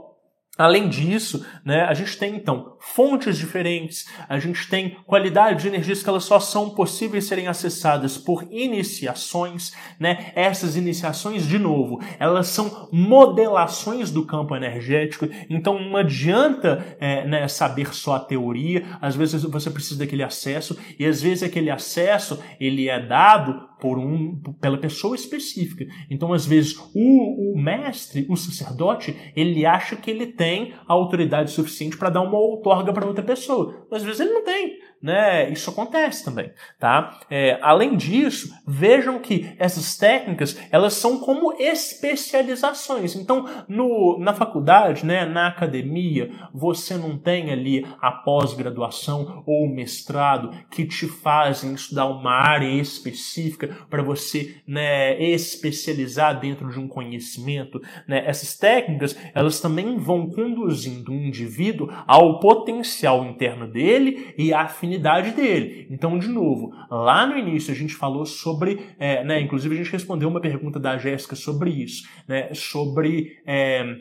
Além 0.58 0.88
disso, 0.88 1.46
né, 1.64 1.82
a 1.82 1.94
gente 1.94 2.18
tem 2.18 2.34
então 2.34 2.76
fontes 2.80 3.38
diferentes, 3.38 4.06
a 4.28 4.40
gente 4.40 4.68
tem 4.68 4.96
qualidade 5.06 5.62
de 5.62 5.68
energias 5.68 6.02
que 6.02 6.08
elas 6.08 6.24
só 6.24 6.40
são 6.40 6.70
possíveis 6.70 7.26
serem 7.26 7.46
acessadas 7.46 8.18
por 8.18 8.44
iniciações, 8.50 9.72
né? 10.00 10.32
Essas 10.34 10.74
iniciações, 10.74 11.46
de 11.46 11.60
novo, 11.60 12.02
elas 12.18 12.48
são 12.48 12.88
modelações 12.90 14.10
do 14.10 14.26
campo 14.26 14.56
energético, 14.56 15.28
então 15.48 15.78
não 15.78 15.96
adianta 15.96 16.96
é, 16.98 17.24
né, 17.24 17.46
saber 17.46 17.94
só 17.94 18.16
a 18.16 18.20
teoria, 18.20 18.84
às 19.00 19.14
vezes 19.14 19.44
você 19.44 19.70
precisa 19.70 20.00
daquele 20.00 20.24
acesso, 20.24 20.76
e 20.98 21.06
às 21.06 21.22
vezes 21.22 21.44
aquele 21.44 21.70
acesso 21.70 22.42
ele 22.58 22.88
é 22.88 22.98
dado 22.98 23.68
por 23.80 23.98
um, 23.98 24.40
pela 24.60 24.78
pessoa 24.78 25.14
específica. 25.14 25.86
Então, 26.10 26.32
às 26.32 26.46
vezes, 26.46 26.76
o, 26.94 27.52
o 27.52 27.58
mestre, 27.58 28.26
o 28.28 28.36
sacerdote, 28.36 29.16
ele 29.34 29.64
acha 29.64 29.96
que 29.96 30.10
ele 30.10 30.26
tem 30.26 30.74
a 30.86 30.92
autoridade 30.92 31.50
suficiente 31.50 31.96
para 31.96 32.10
dar 32.10 32.22
uma 32.22 32.38
outorga 32.38 32.92
para 32.92 33.06
outra 33.06 33.22
pessoa. 33.22 33.86
Mas 33.90 34.02
às 34.02 34.06
vezes 34.06 34.20
ele 34.20 34.32
não 34.32 34.44
tem 34.44 34.78
né? 35.02 35.50
Isso 35.50 35.70
acontece 35.70 36.24
também, 36.24 36.52
tá? 36.78 37.20
É, 37.30 37.58
além 37.62 37.96
disso, 37.96 38.52
vejam 38.66 39.18
que 39.18 39.54
essas 39.58 39.96
técnicas 39.96 40.58
elas 40.70 40.94
são 40.94 41.20
como 41.20 41.52
especializações. 41.52 43.14
Então, 43.14 43.46
no, 43.68 44.18
na 44.18 44.34
faculdade, 44.34 45.06
né, 45.06 45.24
na 45.24 45.48
academia, 45.48 46.30
você 46.52 46.96
não 46.96 47.16
tem 47.16 47.50
ali 47.50 47.86
a 48.00 48.10
pós-graduação 48.10 49.42
ou 49.46 49.64
o 49.64 49.74
mestrado 49.74 50.50
que 50.70 50.84
te 50.84 51.06
fazem 51.06 51.74
estudar 51.74 52.06
uma 52.06 52.32
área 52.32 52.68
específica 52.68 53.68
para 53.88 54.02
você, 54.02 54.56
né, 54.66 55.20
especializar 55.22 56.40
dentro 56.40 56.70
de 56.70 56.78
um 56.78 56.88
conhecimento. 56.88 57.80
Né? 58.06 58.24
Essas 58.26 58.56
técnicas 58.56 59.16
elas 59.34 59.60
também 59.60 59.96
vão 59.96 60.28
conduzindo 60.28 61.12
o 61.12 61.14
indivíduo 61.14 61.88
ao 62.06 62.40
potencial 62.40 63.24
interno 63.24 63.68
dele 63.68 64.34
e 64.36 64.52
à 64.52 64.66
afinidade 64.88 65.32
dele. 65.32 65.86
Então, 65.90 66.18
de 66.18 66.28
novo, 66.28 66.72
lá 66.90 67.26
no 67.26 67.36
início 67.36 67.72
a 67.72 67.76
gente 67.76 67.94
falou 67.94 68.24
sobre, 68.24 68.86
é, 68.98 69.22
né, 69.22 69.40
inclusive 69.40 69.74
a 69.74 69.78
gente 69.78 69.92
respondeu 69.92 70.28
uma 70.28 70.40
pergunta 70.40 70.80
da 70.80 70.96
Jéssica 70.96 71.36
sobre 71.36 71.70
isso, 71.70 72.08
né, 72.26 72.52
sobre 72.54 73.38
é, 73.46 73.96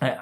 é, 0.00 0.18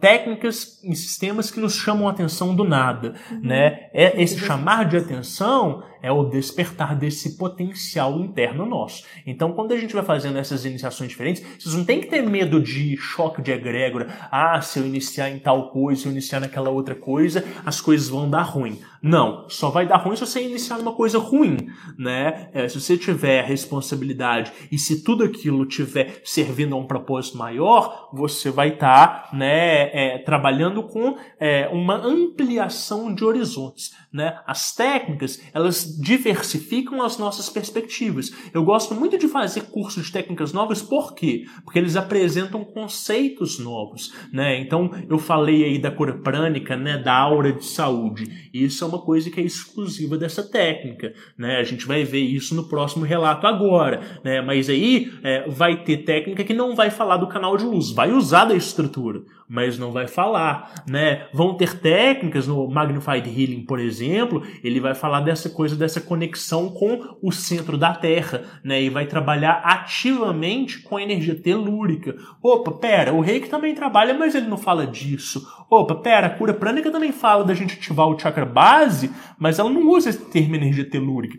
técnicas 0.00 0.82
e 0.82 0.94
sistemas 0.94 1.50
que 1.50 1.60
nos 1.60 1.74
chamam 1.74 2.08
a 2.08 2.12
atenção 2.12 2.54
do 2.54 2.64
nada, 2.64 3.14
uhum. 3.30 3.40
né? 3.42 3.90
É, 3.92 4.22
esse 4.22 4.38
chamar 4.38 4.88
de 4.88 4.96
atenção 4.96 5.82
é 6.02 6.10
o 6.10 6.24
despertar 6.24 6.96
desse 6.96 7.36
potencial 7.36 8.18
interno 8.18 8.66
nosso. 8.66 9.04
Então, 9.26 9.52
quando 9.52 9.72
a 9.72 9.76
gente 9.76 9.94
vai 9.94 10.04
fazendo 10.04 10.38
essas 10.38 10.64
iniciações 10.64 11.10
diferentes, 11.10 11.42
vocês 11.58 11.74
não 11.74 11.84
tem 11.84 12.00
que 12.00 12.08
ter 12.08 12.22
medo 12.22 12.60
de 12.60 12.96
choque 12.96 13.40
de 13.40 13.52
egrégora. 13.52 14.08
Ah, 14.30 14.60
se 14.60 14.78
eu 14.78 14.86
iniciar 14.86 15.30
em 15.30 15.38
tal 15.38 15.70
coisa, 15.70 16.02
se 16.02 16.08
eu 16.08 16.12
iniciar 16.12 16.40
naquela 16.40 16.70
outra 16.70 16.94
coisa, 16.94 17.44
as 17.64 17.80
coisas 17.80 18.08
vão 18.08 18.28
dar 18.28 18.42
ruim. 18.42 18.80
Não, 19.00 19.48
só 19.48 19.70
vai 19.70 19.86
dar 19.86 19.98
ruim 19.98 20.16
se 20.16 20.26
você 20.26 20.42
iniciar 20.42 20.78
numa 20.78 20.92
coisa 20.92 21.18
ruim, 21.18 21.68
né? 21.96 22.50
É, 22.52 22.68
se 22.68 22.80
você 22.80 22.96
tiver 22.96 23.44
responsabilidade 23.44 24.52
e 24.72 24.78
se 24.78 25.04
tudo 25.04 25.22
aquilo 25.22 25.64
tiver 25.66 26.20
servindo 26.24 26.74
a 26.74 26.78
um 26.78 26.86
propósito 26.86 27.38
maior, 27.38 28.08
você 28.12 28.50
vai 28.50 28.70
estar, 28.70 29.30
tá, 29.30 29.36
né, 29.36 29.90
é, 29.92 30.18
trabalhando 30.18 30.82
com 30.82 31.16
é, 31.38 31.68
uma 31.68 31.94
ampliação 31.94 33.14
de 33.14 33.24
horizontes, 33.24 33.94
né? 34.12 34.40
As 34.44 34.74
técnicas, 34.74 35.40
elas 35.54 35.68
elas 35.68 35.87
diversificam 35.96 37.02
as 37.02 37.18
nossas 37.18 37.48
perspectivas. 37.48 38.32
Eu 38.52 38.64
gosto 38.64 38.94
muito 38.94 39.16
de 39.16 39.28
fazer 39.28 39.62
cursos 39.62 40.06
de 40.06 40.12
técnicas 40.12 40.52
novas, 40.52 40.82
por 40.82 41.14
quê? 41.14 41.44
Porque 41.64 41.78
eles 41.78 41.96
apresentam 41.96 42.64
conceitos 42.64 43.58
novos, 43.58 44.12
né? 44.32 44.60
Então, 44.60 44.90
eu 45.08 45.18
falei 45.18 45.64
aí 45.64 45.78
da 45.78 45.90
cura 45.90 46.14
prânica, 46.14 46.76
né, 46.76 46.98
da 46.98 47.14
aura 47.14 47.52
de 47.52 47.64
saúde. 47.64 48.50
Isso 48.52 48.84
é 48.84 48.86
uma 48.86 49.00
coisa 49.00 49.30
que 49.30 49.40
é 49.40 49.44
exclusiva 49.44 50.16
dessa 50.16 50.42
técnica, 50.42 51.12
né? 51.36 51.56
A 51.56 51.64
gente 51.64 51.86
vai 51.86 52.04
ver 52.04 52.20
isso 52.20 52.54
no 52.54 52.68
próximo 52.68 53.04
relato 53.04 53.46
agora, 53.46 54.00
né? 54.24 54.40
Mas 54.40 54.68
aí 54.68 55.12
é, 55.22 55.48
vai 55.48 55.82
ter 55.84 55.98
técnica 55.98 56.44
que 56.44 56.54
não 56.54 56.74
vai 56.74 56.90
falar 56.90 57.16
do 57.16 57.28
canal 57.28 57.56
de 57.56 57.64
luz, 57.64 57.90
vai 57.90 58.12
usar 58.12 58.44
da 58.44 58.54
estrutura, 58.54 59.22
mas 59.48 59.78
não 59.78 59.90
vai 59.90 60.06
falar, 60.06 60.84
né? 60.86 61.26
Vão 61.32 61.54
ter 61.54 61.78
técnicas 61.78 62.46
no 62.46 62.68
Magnified 62.68 63.26
Healing, 63.26 63.64
por 63.64 63.80
exemplo, 63.80 64.42
ele 64.62 64.78
vai 64.78 64.94
falar 64.94 65.20
dessa 65.20 65.48
coisa, 65.48 65.74
dessa 65.74 66.00
conexão 66.00 66.68
com 66.68 67.16
o 67.22 67.32
centro 67.32 67.78
da 67.78 67.94
Terra, 67.94 68.44
né? 68.62 68.82
E 68.82 68.90
vai 68.90 69.06
trabalhar 69.06 69.62
ativamente 69.64 70.80
com 70.82 70.96
a 70.96 71.02
energia 71.02 71.34
telúrica. 71.34 72.14
Opa, 72.42 72.72
pera, 72.72 73.14
o 73.14 73.20
reiki 73.20 73.48
também 73.48 73.74
trabalha, 73.74 74.12
mas 74.12 74.34
ele 74.34 74.46
não 74.46 74.58
fala 74.58 74.86
disso. 74.86 75.46
Opa, 75.70 75.94
pera, 75.94 76.26
a 76.26 76.30
cura 76.30 76.52
prânica 76.52 76.90
também 76.90 77.12
fala 77.12 77.44
da 77.44 77.54
gente 77.54 77.74
ativar 77.74 78.06
o 78.08 78.18
chakra 78.18 78.44
base, 78.44 79.10
mas 79.38 79.58
ela 79.58 79.70
não 79.70 79.88
usa 79.88 80.10
esse 80.10 80.24
termo 80.26 80.56
energia 80.56 80.88
telúrica. 80.88 81.38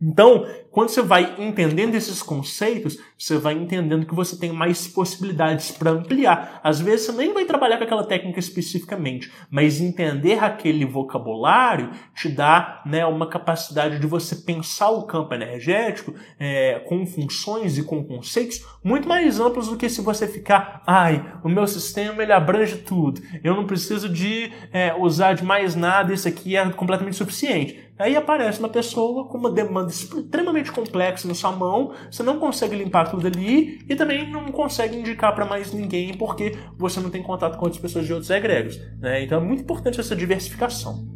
Então, 0.00 0.46
quando 0.70 0.90
você 0.90 1.02
vai 1.02 1.34
entendendo 1.38 1.96
esses 1.96 2.22
conceitos, 2.22 2.98
você 3.18 3.36
vai 3.36 3.54
entendendo 3.54 4.06
que 4.06 4.14
você 4.14 4.38
tem 4.38 4.52
mais 4.52 4.86
possibilidades 4.86 5.72
para 5.72 5.90
ampliar. 5.90 6.60
Às 6.62 6.80
vezes 6.80 7.06
você 7.06 7.12
nem 7.12 7.34
vai 7.34 7.44
trabalhar 7.44 7.78
com 7.78 7.84
aquela 7.84 8.04
técnica 8.04 8.38
especificamente, 8.38 9.32
mas 9.50 9.80
entender 9.80 10.38
aquele 10.38 10.84
vocabulário 10.84 11.90
te 12.14 12.28
dá 12.28 12.82
né, 12.86 13.04
uma 13.06 13.28
capacidade 13.28 13.98
de 13.98 14.06
você 14.06 14.36
pensar 14.36 14.90
o 14.90 15.02
campo 15.02 15.34
energético 15.34 16.14
é, 16.38 16.78
com 16.86 17.04
funções 17.04 17.76
e 17.76 17.82
com 17.82 18.04
conceitos 18.04 18.64
muito 18.84 19.08
mais 19.08 19.40
amplos 19.40 19.68
do 19.68 19.76
que 19.76 19.88
se 19.88 20.00
você 20.00 20.28
ficar, 20.28 20.82
ai, 20.86 21.34
o 21.42 21.48
meu 21.48 21.66
sistema 21.66 22.22
ele 22.22 22.32
abrange 22.32 22.76
tudo, 22.76 23.20
eu 23.42 23.54
não 23.54 23.66
preciso 23.66 24.08
de 24.08 24.52
é, 24.72 24.94
usar 24.94 25.34
de 25.34 25.44
mais 25.44 25.74
nada, 25.74 26.12
isso 26.12 26.28
aqui 26.28 26.56
é 26.56 26.70
completamente 26.70 27.16
suficiente. 27.16 27.87
Aí 27.98 28.16
aparece 28.16 28.60
uma 28.60 28.68
pessoa 28.68 29.26
com 29.26 29.38
uma 29.38 29.50
demanda 29.50 29.90
extremamente 29.90 30.70
complexa 30.70 31.26
na 31.26 31.34
sua 31.34 31.50
mão, 31.50 31.92
você 32.10 32.22
não 32.22 32.38
consegue 32.38 32.76
limpar 32.76 33.10
tudo 33.10 33.26
ali 33.26 33.80
e 33.88 33.96
também 33.96 34.30
não 34.30 34.46
consegue 34.46 34.96
indicar 34.96 35.34
para 35.34 35.44
mais 35.44 35.72
ninguém 35.72 36.14
porque 36.16 36.56
você 36.78 37.00
não 37.00 37.10
tem 37.10 37.22
contato 37.22 37.56
com 37.56 37.64
outras 37.64 37.80
pessoas 37.82 38.06
de 38.06 38.12
outros 38.12 38.30
egregos. 38.30 38.78
Né? 39.00 39.24
Então 39.24 39.40
é 39.40 39.44
muito 39.44 39.62
importante 39.62 39.98
essa 39.98 40.14
diversificação. 40.14 41.06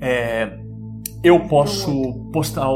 É, 0.00 0.58
eu 1.22 1.40
posso 1.46 2.28
postar, 2.32 2.66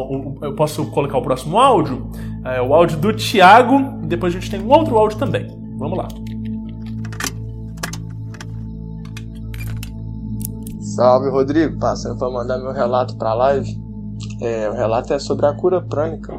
eu 0.43 0.55
posso 0.55 0.91
colocar 0.91 1.19
o 1.19 1.23
próximo 1.23 1.59
áudio, 1.59 2.11
é, 2.45 2.63
o 2.63 2.73
áudio 2.73 2.97
do 2.97 3.13
Thiago, 3.13 4.01
e 4.03 4.07
depois 4.07 4.35
a 4.35 4.39
gente 4.39 4.51
tem 4.51 4.61
um 4.61 4.71
outro 4.71 4.97
áudio 4.97 5.19
também. 5.19 5.47
Vamos 5.77 5.99
lá. 5.99 6.09
Salve, 10.99 11.31
Rodrigo. 11.31 11.79
Passando 11.79 12.19
para 12.19 12.29
mandar 12.29 12.59
meu 12.59 12.73
relato 12.73 13.17
para 13.17 13.31
a 13.31 13.35
live. 13.35 13.81
É, 14.41 14.69
o 14.69 14.73
relato 14.73 15.13
é 15.13 15.19
sobre 15.21 15.47
a 15.47 15.55
cura 15.55 15.81
prânica, 15.81 16.35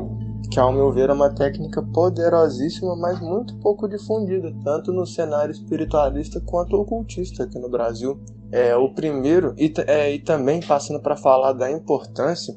que, 0.51 0.59
ao 0.59 0.73
meu 0.73 0.91
ver, 0.91 1.09
é 1.09 1.13
uma 1.13 1.33
técnica 1.33 1.81
poderosíssima, 1.81 2.93
mas 2.97 3.21
muito 3.21 3.55
pouco 3.59 3.87
difundida, 3.87 4.53
tanto 4.61 4.91
no 4.91 5.05
cenário 5.05 5.53
espiritualista 5.53 6.41
quanto 6.41 6.75
ocultista 6.75 7.45
aqui 7.45 7.57
no 7.57 7.69
Brasil. 7.69 8.19
É 8.51 8.75
o 8.75 8.93
primeiro, 8.93 9.55
e, 9.57 9.73
é, 9.87 10.13
e 10.13 10.19
também 10.19 10.59
passando 10.59 10.99
para 10.99 11.15
falar 11.15 11.53
da 11.53 11.71
importância 11.71 12.53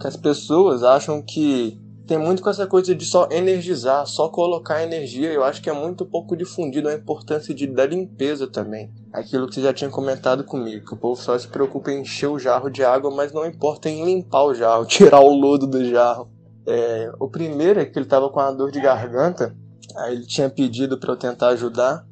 que 0.00 0.06
as 0.06 0.16
pessoas 0.16 0.82
acham 0.82 1.20
que 1.20 1.78
tem 2.10 2.18
muito 2.18 2.42
com 2.42 2.50
essa 2.50 2.66
coisa 2.66 2.92
de 2.92 3.04
só 3.04 3.28
energizar, 3.30 4.04
só 4.04 4.28
colocar 4.28 4.82
energia. 4.82 5.32
Eu 5.32 5.44
acho 5.44 5.62
que 5.62 5.70
é 5.70 5.72
muito 5.72 6.04
pouco 6.04 6.36
difundido 6.36 6.88
a 6.88 6.92
importância 6.92 7.54
de, 7.54 7.68
da 7.68 7.86
limpeza 7.86 8.48
também. 8.48 8.92
Aquilo 9.12 9.46
que 9.46 9.54
você 9.54 9.62
já 9.62 9.72
tinha 9.72 9.88
comentado 9.88 10.42
comigo, 10.42 10.84
que 10.84 10.92
o 10.92 10.96
povo 10.96 11.22
só 11.22 11.38
se 11.38 11.46
preocupa 11.46 11.92
em 11.92 12.00
encher 12.00 12.26
o 12.26 12.36
jarro 12.36 12.68
de 12.68 12.82
água, 12.82 13.12
mas 13.12 13.32
não 13.32 13.46
importa 13.46 13.88
em 13.88 14.04
limpar 14.04 14.42
o 14.42 14.52
jarro, 14.52 14.86
tirar 14.90 15.20
o 15.20 15.32
lodo 15.32 15.68
do 15.68 15.88
jarro. 15.88 16.28
É, 16.66 17.12
o 17.20 17.28
primeiro 17.28 17.78
é 17.78 17.84
que 17.84 17.96
ele 17.96 18.06
estava 18.06 18.28
com 18.28 18.40
uma 18.40 18.50
dor 18.50 18.72
de 18.72 18.80
garganta, 18.80 19.56
aí 19.98 20.16
ele 20.16 20.26
tinha 20.26 20.50
pedido 20.50 20.98
para 20.98 21.12
eu 21.12 21.16
tentar 21.16 21.50
ajudar. 21.50 22.04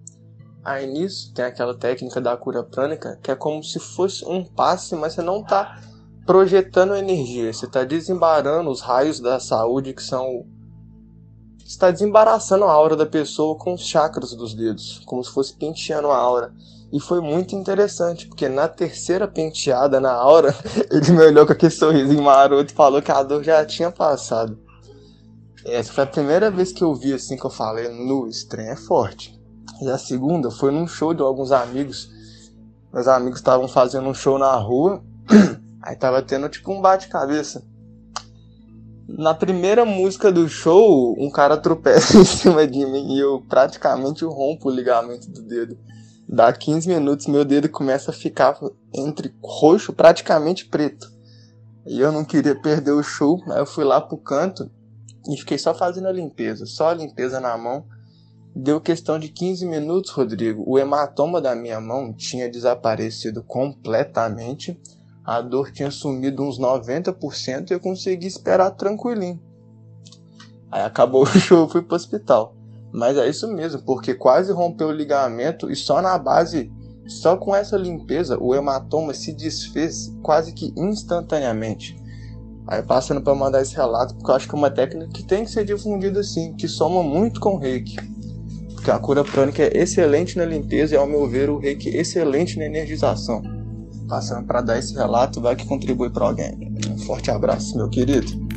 Aí 0.64 0.86
nisso 0.86 1.34
tem 1.34 1.44
aquela 1.44 1.76
técnica 1.76 2.20
da 2.20 2.36
cura 2.36 2.62
prânica, 2.62 3.18
que 3.20 3.32
é 3.32 3.34
como 3.34 3.64
se 3.64 3.80
fosse 3.80 4.24
um 4.24 4.44
passe, 4.44 4.94
mas 4.94 5.14
você 5.14 5.22
não 5.22 5.40
está 5.40 5.80
projetando 6.28 6.94
energia, 6.94 7.50
você 7.50 7.64
está 7.64 7.84
desembarando 7.84 8.68
os 8.68 8.82
raios 8.82 9.18
da 9.18 9.40
saúde 9.40 9.94
que 9.94 10.02
são. 10.02 10.44
Está 11.64 11.90
desembaraçando 11.90 12.66
a 12.66 12.70
aura 12.70 12.94
da 12.94 13.06
pessoa 13.06 13.56
com 13.56 13.72
os 13.72 13.80
chakras 13.80 14.34
dos 14.34 14.52
dedos, 14.52 15.00
como 15.06 15.24
se 15.24 15.32
fosse 15.32 15.56
penteando 15.56 16.08
a 16.08 16.18
aura. 16.18 16.52
E 16.92 17.00
foi 17.00 17.22
muito 17.22 17.56
interessante, 17.56 18.26
porque 18.26 18.46
na 18.46 18.68
terceira 18.68 19.26
penteada 19.26 19.98
na 19.98 20.12
aura, 20.12 20.54
ele 20.92 21.12
me 21.12 21.22
olhou 21.24 21.46
com 21.46 21.52
aquele 21.52 21.72
sorrisinho 21.72 22.22
maroto 22.22 22.72
e 22.72 22.76
falou 22.76 23.00
que 23.00 23.10
a 23.10 23.22
dor 23.22 23.42
já 23.42 23.64
tinha 23.64 23.90
passado. 23.90 24.58
Essa 25.64 25.94
foi 25.94 26.04
a 26.04 26.08
primeira 26.08 26.50
vez 26.50 26.72
que 26.72 26.84
eu 26.84 26.94
vi 26.94 27.14
assim 27.14 27.38
que 27.38 27.46
eu 27.46 27.50
falei, 27.50 27.88
no 27.88 28.28
estranho 28.28 28.72
é 28.72 28.76
forte. 28.76 29.40
E 29.80 29.88
a 29.88 29.96
segunda 29.96 30.50
foi 30.50 30.72
num 30.72 30.86
show 30.86 31.14
de 31.14 31.22
alguns 31.22 31.52
amigos. 31.52 32.10
Meus 32.92 33.08
amigos 33.08 33.38
estavam 33.38 33.66
fazendo 33.66 34.06
um 34.10 34.14
show 34.14 34.38
na 34.38 34.54
rua 34.56 35.02
Aí 35.82 35.96
tava 35.96 36.22
tendo 36.22 36.48
tipo 36.48 36.72
um 36.72 36.80
bate-cabeça. 36.80 37.64
Na 39.08 39.32
primeira 39.32 39.84
música 39.84 40.30
do 40.30 40.48
show, 40.48 41.16
um 41.18 41.30
cara 41.30 41.56
tropeça 41.56 42.18
em 42.18 42.24
cima 42.24 42.66
de 42.66 42.84
mim 42.84 43.14
e 43.14 43.18
eu 43.18 43.40
praticamente 43.48 44.24
rompo 44.24 44.68
o 44.68 44.72
ligamento 44.72 45.30
do 45.30 45.42
dedo. 45.42 45.78
Dá 46.28 46.52
15 46.52 46.88
minutos, 46.88 47.26
meu 47.26 47.42
dedo 47.42 47.70
começa 47.70 48.10
a 48.10 48.14
ficar 48.14 48.58
entre 48.94 49.34
roxo, 49.42 49.94
praticamente 49.94 50.66
preto. 50.66 51.10
E 51.86 51.98
eu 52.00 52.12
não 52.12 52.22
queria 52.22 52.54
perder 52.54 52.90
o 52.90 53.02
show, 53.02 53.40
aí 53.50 53.60
eu 53.60 53.66
fui 53.66 53.82
lá 53.82 53.98
pro 53.98 54.18
canto 54.18 54.70
e 55.26 55.38
fiquei 55.38 55.56
só 55.56 55.72
fazendo 55.72 56.08
a 56.08 56.12
limpeza, 56.12 56.66
só 56.66 56.90
a 56.90 56.94
limpeza 56.94 57.40
na 57.40 57.56
mão. 57.56 57.86
Deu 58.54 58.78
questão 58.78 59.18
de 59.18 59.30
15 59.30 59.64
minutos, 59.64 60.10
Rodrigo. 60.10 60.62
O 60.66 60.78
hematoma 60.78 61.40
da 61.40 61.54
minha 61.54 61.80
mão 61.80 62.12
tinha 62.12 62.50
desaparecido 62.50 63.42
completamente 63.42 64.78
a 65.28 65.42
dor 65.42 65.70
tinha 65.70 65.90
sumido 65.90 66.42
uns 66.42 66.58
90% 66.58 67.70
e 67.70 67.74
eu 67.74 67.80
consegui 67.80 68.26
esperar 68.26 68.70
tranquilinho. 68.70 69.38
Aí 70.72 70.80
acabou 70.80 71.24
o 71.24 71.26
show, 71.26 71.58
eu 71.58 71.68
fui 71.68 71.82
pro 71.82 71.96
hospital. 71.96 72.54
Mas 72.90 73.18
é 73.18 73.28
isso 73.28 73.46
mesmo, 73.46 73.82
porque 73.82 74.14
quase 74.14 74.50
rompeu 74.50 74.88
o 74.88 74.92
ligamento 74.92 75.70
e 75.70 75.76
só 75.76 76.00
na 76.00 76.16
base, 76.16 76.72
só 77.06 77.36
com 77.36 77.54
essa 77.54 77.76
limpeza, 77.76 78.42
o 78.42 78.54
hematoma 78.54 79.12
se 79.12 79.34
desfez 79.34 80.10
quase 80.22 80.54
que 80.54 80.72
instantaneamente. 80.74 81.94
Aí 82.66 82.82
passando 82.82 83.20
para 83.20 83.34
mandar 83.34 83.60
esse 83.60 83.76
relato, 83.76 84.14
porque 84.14 84.30
eu 84.30 84.34
acho 84.34 84.48
que 84.48 84.54
é 84.54 84.58
uma 84.58 84.70
técnica 84.70 85.12
que 85.12 85.22
tem 85.22 85.44
que 85.44 85.50
ser 85.50 85.66
difundida 85.66 86.20
assim, 86.20 86.54
que 86.54 86.66
soma 86.66 87.02
muito 87.02 87.38
com 87.38 87.56
o 87.56 87.58
reiki. 87.58 87.96
Porque 88.74 88.90
a 88.90 88.98
cura 88.98 89.22
prânica 89.22 89.62
é 89.62 89.76
excelente 89.76 90.38
na 90.38 90.46
limpeza 90.46 90.94
e, 90.94 90.96
ao 90.96 91.06
meu 91.06 91.28
ver, 91.28 91.50
o 91.50 91.58
reiki 91.58 91.94
é 91.94 92.00
excelente 92.00 92.58
na 92.58 92.64
energização 92.64 93.57
passando 94.08 94.46
para 94.46 94.62
dar 94.62 94.78
esse 94.78 94.94
relato, 94.94 95.40
vai 95.40 95.54
que 95.54 95.66
contribui 95.66 96.10
para 96.10 96.24
alguém. 96.24 96.72
Um 96.90 96.98
forte 96.98 97.30
abraço, 97.30 97.76
meu 97.76 97.88
querido. 97.88 98.47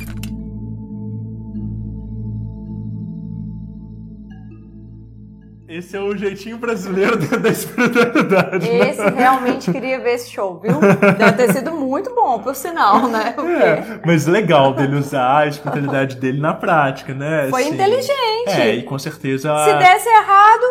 Esse 5.72 5.96
é 5.96 6.00
o 6.00 6.14
jeitinho 6.14 6.58
brasileiro 6.58 7.16
da 7.40 7.48
espiritualidade. 7.48 8.70
Né? 8.70 8.90
Esse 8.90 9.08
realmente 9.08 9.72
queria 9.72 9.98
ver 9.98 10.16
esse 10.16 10.30
show, 10.30 10.60
viu? 10.60 10.78
Deve 10.80 11.32
ter 11.32 11.52
sido 11.54 11.72
muito 11.72 12.14
bom, 12.14 12.38
por 12.40 12.54
sinal, 12.54 13.08
né? 13.08 13.32
Porque... 13.32 13.50
É, 13.50 14.00
mas 14.04 14.26
legal 14.26 14.74
dele 14.74 14.96
usar 14.96 15.38
a 15.38 15.46
espiritualidade 15.46 16.16
dele 16.16 16.38
na 16.38 16.52
prática, 16.52 17.14
né? 17.14 17.48
Foi 17.48 17.62
assim, 17.62 17.72
inteligente. 17.72 18.48
É, 18.48 18.74
e 18.74 18.82
com 18.82 18.98
certeza. 18.98 19.50
Se 19.64 19.74
desse 19.78 20.10
errado, 20.10 20.62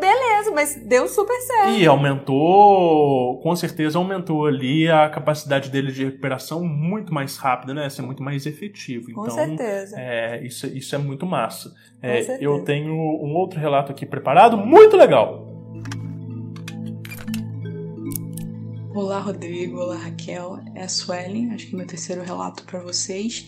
beleza, 0.00 0.52
mas 0.54 0.76
deu 0.76 1.08
super 1.08 1.40
certo. 1.40 1.70
E 1.70 1.84
aumentou, 1.84 3.40
com 3.42 3.56
certeza 3.56 3.98
aumentou 3.98 4.46
ali 4.46 4.88
a 4.88 5.08
capacidade 5.08 5.68
dele 5.68 5.90
de 5.90 6.04
recuperação 6.04 6.62
muito 6.62 7.12
mais 7.12 7.36
rápida, 7.36 7.74
né? 7.74 7.90
Ser 7.90 8.02
muito 8.02 8.22
mais 8.22 8.46
efetivo. 8.46 9.12
Com 9.12 9.24
então, 9.24 9.34
certeza. 9.34 9.96
É, 9.98 10.40
isso, 10.44 10.64
isso 10.68 10.94
é 10.94 10.98
muito 10.98 11.26
massa. 11.26 11.72
É, 12.06 12.36
eu 12.38 12.62
tenho 12.62 12.92
um 12.92 13.34
outro 13.34 13.58
relato 13.58 13.90
aqui 13.90 14.04
preparado, 14.04 14.43
muito 14.52 14.96
legal. 14.96 15.42
Olá, 18.94 19.18
Rodrigo. 19.18 19.78
Olá, 19.78 19.96
Raquel. 19.96 20.60
É 20.74 20.82
a 20.82 20.88
Suelen, 20.88 21.52
acho 21.52 21.66
que 21.66 21.74
é 21.74 21.78
meu 21.78 21.86
terceiro 21.86 22.22
relato 22.22 22.62
para 22.64 22.80
vocês. 22.80 23.46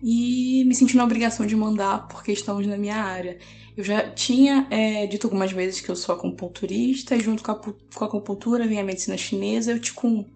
E 0.00 0.64
me 0.66 0.74
senti 0.74 0.96
na 0.96 1.04
obrigação 1.04 1.46
de 1.46 1.56
mandar 1.56 2.06
porque 2.08 2.30
estamos 2.30 2.66
na 2.66 2.76
minha 2.76 2.96
área. 2.96 3.38
Eu 3.76 3.82
já 3.82 4.08
tinha 4.10 4.66
é, 4.70 5.06
dito 5.06 5.26
algumas 5.26 5.50
vezes 5.50 5.80
que 5.80 5.88
eu 5.88 5.96
sou 5.96 6.14
acupunturista 6.14 7.16
e 7.16 7.20
junto 7.20 7.42
com 7.42 7.50
a, 7.50 7.54
com 7.56 8.04
a 8.04 8.06
acupuntura 8.06 8.68
vem 8.68 8.78
a 8.78 8.84
medicina 8.84 9.16
chinesa 9.16 9.72
e 9.72 9.76
o 9.76 9.80
Qigong. 9.80 10.26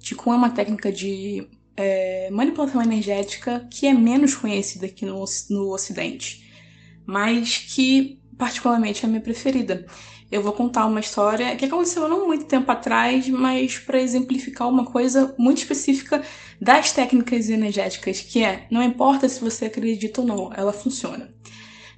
Qigong 0.00 0.30
é 0.30 0.34
uma 0.34 0.50
técnica 0.50 0.90
de 0.90 1.46
é, 1.76 2.30
manipulação 2.30 2.82
energética 2.82 3.68
que 3.70 3.86
é 3.86 3.92
menos 3.92 4.34
conhecida 4.34 4.86
aqui 4.86 5.04
no, 5.04 5.22
no 5.50 5.72
Ocidente, 5.72 6.50
mas 7.06 7.58
que 7.58 8.21
particularmente 8.42 9.04
é 9.04 9.06
a 9.06 9.08
minha 9.08 9.20
preferida. 9.20 9.86
Eu 10.28 10.42
vou 10.42 10.52
contar 10.52 10.86
uma 10.86 10.98
história 10.98 11.54
que 11.54 11.64
aconteceu 11.64 12.08
não 12.08 12.26
muito 12.26 12.46
tempo 12.46 12.68
atrás, 12.72 13.28
mas 13.28 13.78
para 13.78 14.00
exemplificar 14.00 14.68
uma 14.68 14.84
coisa 14.84 15.32
muito 15.38 15.58
específica 15.58 16.24
das 16.60 16.90
técnicas 16.90 17.48
energéticas, 17.48 18.20
que 18.20 18.42
é 18.42 18.66
não 18.68 18.82
importa 18.82 19.28
se 19.28 19.40
você 19.40 19.66
acredita 19.66 20.22
ou 20.22 20.26
não, 20.26 20.52
ela 20.52 20.72
funciona. 20.72 21.32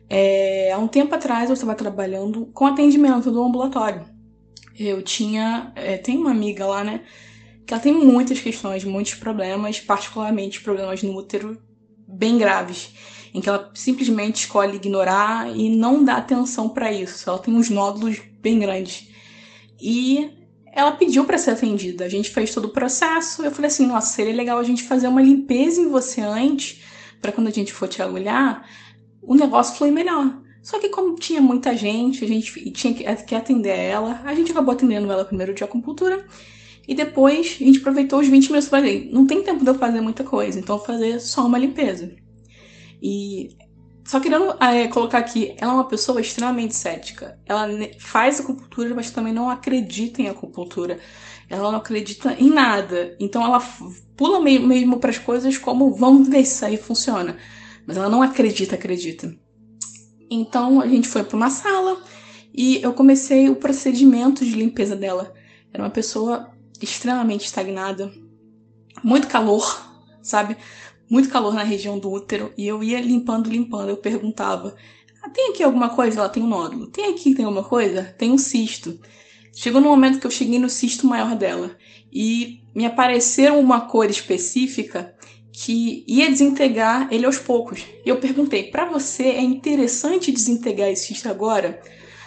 É, 0.07 0.71
há 0.71 0.77
um 0.77 0.87
tempo 0.87 1.15
atrás 1.15 1.49
eu 1.49 1.55
estava 1.55 1.75
trabalhando 1.75 2.45
com 2.53 2.67
atendimento 2.67 3.31
do 3.31 3.43
ambulatório. 3.43 4.05
Eu 4.79 5.01
tinha. 5.01 5.73
É, 5.75 5.97
tem 5.97 6.19
uma 6.19 6.31
amiga 6.31 6.67
lá, 6.67 6.85
né? 6.85 7.01
Que 7.67 7.73
ela 7.73 7.83
tem 7.83 7.95
muitas 7.95 8.39
questões, 8.39 8.85
muitos 8.85 9.15
problemas, 9.15 9.81
particularmente 9.81 10.61
problemas 10.61 11.03
no 11.03 11.17
útero 11.17 11.59
bem 12.07 12.37
graves, 12.37 12.93
em 13.35 13.41
que 13.41 13.49
ela 13.49 13.69
simplesmente 13.75 14.45
escolhe 14.45 14.77
ignorar 14.77 15.55
e 15.55 15.69
não 15.69 16.05
dá 16.05 16.15
atenção 16.15 16.69
para 16.69 16.93
isso. 16.93 17.29
Ela 17.29 17.39
tem 17.41 17.53
uns 17.53 17.69
nódulos 17.69 18.23
bem 18.41 18.61
grandes. 18.61 19.09
E 19.81 20.31
ela 20.73 20.93
pediu 20.93 21.25
para 21.25 21.37
ser 21.37 21.51
atendida. 21.51 22.05
A 22.05 22.09
gente 22.09 22.31
fez 22.31 22.55
todo 22.55 22.67
o 22.67 22.73
processo. 22.73 23.43
Eu 23.45 23.51
falei 23.51 23.69
assim: 23.69 23.87
nossa, 23.87 24.15
seria 24.15 24.35
legal 24.35 24.59
a 24.59 24.63
gente 24.63 24.85
fazer 24.85 25.09
uma 25.09 25.21
limpeza 25.21 25.81
em 25.81 25.89
você 25.89 26.21
antes, 26.21 26.81
para 27.21 27.33
quando 27.33 27.49
a 27.49 27.51
gente 27.51 27.73
for 27.73 27.89
te 27.89 28.01
agulhar, 28.01 28.65
o 29.21 29.35
negócio 29.35 29.77
flui 29.77 29.91
melhor. 29.91 30.41
Só 30.63 30.79
que 30.79 30.89
como 30.89 31.17
tinha 31.17 31.43
muita 31.43 31.77
gente, 31.77 32.25
a 32.25 32.29
gente 32.29 32.71
tinha 32.71 32.95
que 32.95 33.35
atender 33.35 33.77
ela, 33.77 34.23
a 34.25 34.35
gente 34.35 34.51
acabou 34.53 34.73
atendendo 34.73 35.13
ela 35.13 35.25
primeiro 35.25 35.53
de 35.53 35.63
acupuntura 35.63 36.25
e 36.89 36.95
depois 36.95 37.59
a 37.61 37.65
gente 37.65 37.81
aproveitou 37.81 38.21
os 38.21 38.29
20 38.29 38.47
minutos 38.47 38.69
falei, 38.69 39.11
não 39.13 39.27
tem 39.27 39.43
tempo 39.43 39.63
de 39.63 39.71
eu 39.71 39.75
fazer 39.75 40.01
muita 40.01 40.25
coisa, 40.25 40.59
então 40.59 40.79
vou 40.79 40.87
fazer 40.87 41.21
só 41.21 41.47
uma 41.47 41.59
limpeza. 41.59 42.15
E 43.07 43.55
só 44.03 44.19
querendo 44.19 44.57
é, 44.63 44.89
colocar 44.89 45.19
aqui, 45.19 45.55
ela 45.59 45.73
é 45.73 45.75
uma 45.75 45.89
pessoa 45.89 46.23
extremamente 46.23 46.75
cética. 46.75 47.39
Ela 47.45 47.69
faz 47.99 48.41
acupuntura, 48.41 48.95
mas 48.95 49.11
também 49.11 49.33
não 49.33 49.51
acredita 49.51 50.23
em 50.23 50.29
acupuntura. 50.29 50.99
Ela 51.51 51.71
não 51.71 51.79
acredita 51.81 52.33
em 52.33 52.49
nada. 52.49 53.15
Então 53.21 53.45
ela 53.45 53.63
pula 54.17 54.41
mesmo 54.41 54.99
para 54.99 55.11
as 55.11 55.19
coisas 55.19 55.59
como 55.59 55.95
vamos 55.95 56.29
ver 56.29 56.47
se 56.47 56.55
isso 56.55 56.65
aí 56.65 56.77
funciona. 56.79 57.37
Mas 57.87 57.99
ela 57.99 58.09
não 58.09 58.23
acredita, 58.23 58.75
acredita. 58.75 59.37
Então 60.31 60.81
a 60.81 60.89
gente 60.89 61.07
foi 61.07 61.23
para 61.23 61.37
uma 61.37 61.51
sala 61.51 62.03
e 62.55 62.81
eu 62.83 62.95
comecei 62.95 63.51
o 63.51 63.57
procedimento 63.57 64.47
de 64.47 64.53
limpeza 64.53 64.97
dela. 64.97 65.35
Era 65.75 65.83
uma 65.83 65.91
pessoa 65.91 66.51
extremamente 66.81 67.45
estagnada, 67.45 68.11
muito 69.03 69.29
calor, 69.29 69.95
sabe? 70.23 70.57
Muito 71.09 71.29
calor 71.29 71.55
na 71.55 71.63
região 71.63 71.99
do 71.99 72.11
útero 72.11 72.53
e 72.57 72.67
eu 72.67 72.83
ia 72.83 73.01
limpando, 73.01 73.51
limpando. 73.51 73.91
Eu 73.91 73.97
perguntava: 73.97 74.75
ah, 75.23 75.31
tem 75.31 75.51
aqui 75.51 75.63
alguma 75.63 75.91
coisa? 75.91 76.21
Ela 76.21 76.29
tem 76.29 76.43
um 76.43 76.49
nódulo. 76.49 76.87
Tem 76.87 77.07
aqui 77.07 77.35
tem 77.35 77.45
alguma 77.45 77.65
coisa? 77.65 78.03
Tem 78.19 78.31
um 78.31 78.39
cisto. 78.39 78.99
Chegou 79.55 79.81
no 79.81 79.89
momento 79.89 80.19
que 80.19 80.27
eu 80.27 80.31
cheguei 80.31 80.59
no 80.59 80.69
cisto 80.69 81.07
maior 81.07 81.37
dela 81.37 81.77
e 82.13 82.63
me 82.75 82.85
apareceu 82.85 83.59
uma 83.59 83.83
cor 83.83 84.11
específica 84.11 85.15
que 85.53 86.05
ia 86.09 86.29
desintegrar 86.29 87.09
ele 87.13 87.25
aos 87.25 87.39
poucos. 87.39 87.85
E 88.05 88.09
eu 88.09 88.17
perguntei: 88.19 88.65
para 88.65 88.85
você 88.85 89.25
é 89.25 89.43
interessante 89.43 90.33
desintegrar 90.33 90.91
esse 90.91 91.07
cisto 91.07 91.29
agora? 91.29 91.81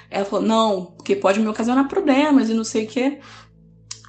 Ela 0.09 0.25
falou: 0.25 0.45
não, 0.45 0.85
porque 0.85 1.15
pode 1.15 1.39
me 1.39 1.47
ocasionar 1.47 1.87
problemas 1.87 2.49
e 2.49 2.53
não 2.53 2.63
sei 2.63 2.85
o 2.85 2.87
que. 2.87 3.19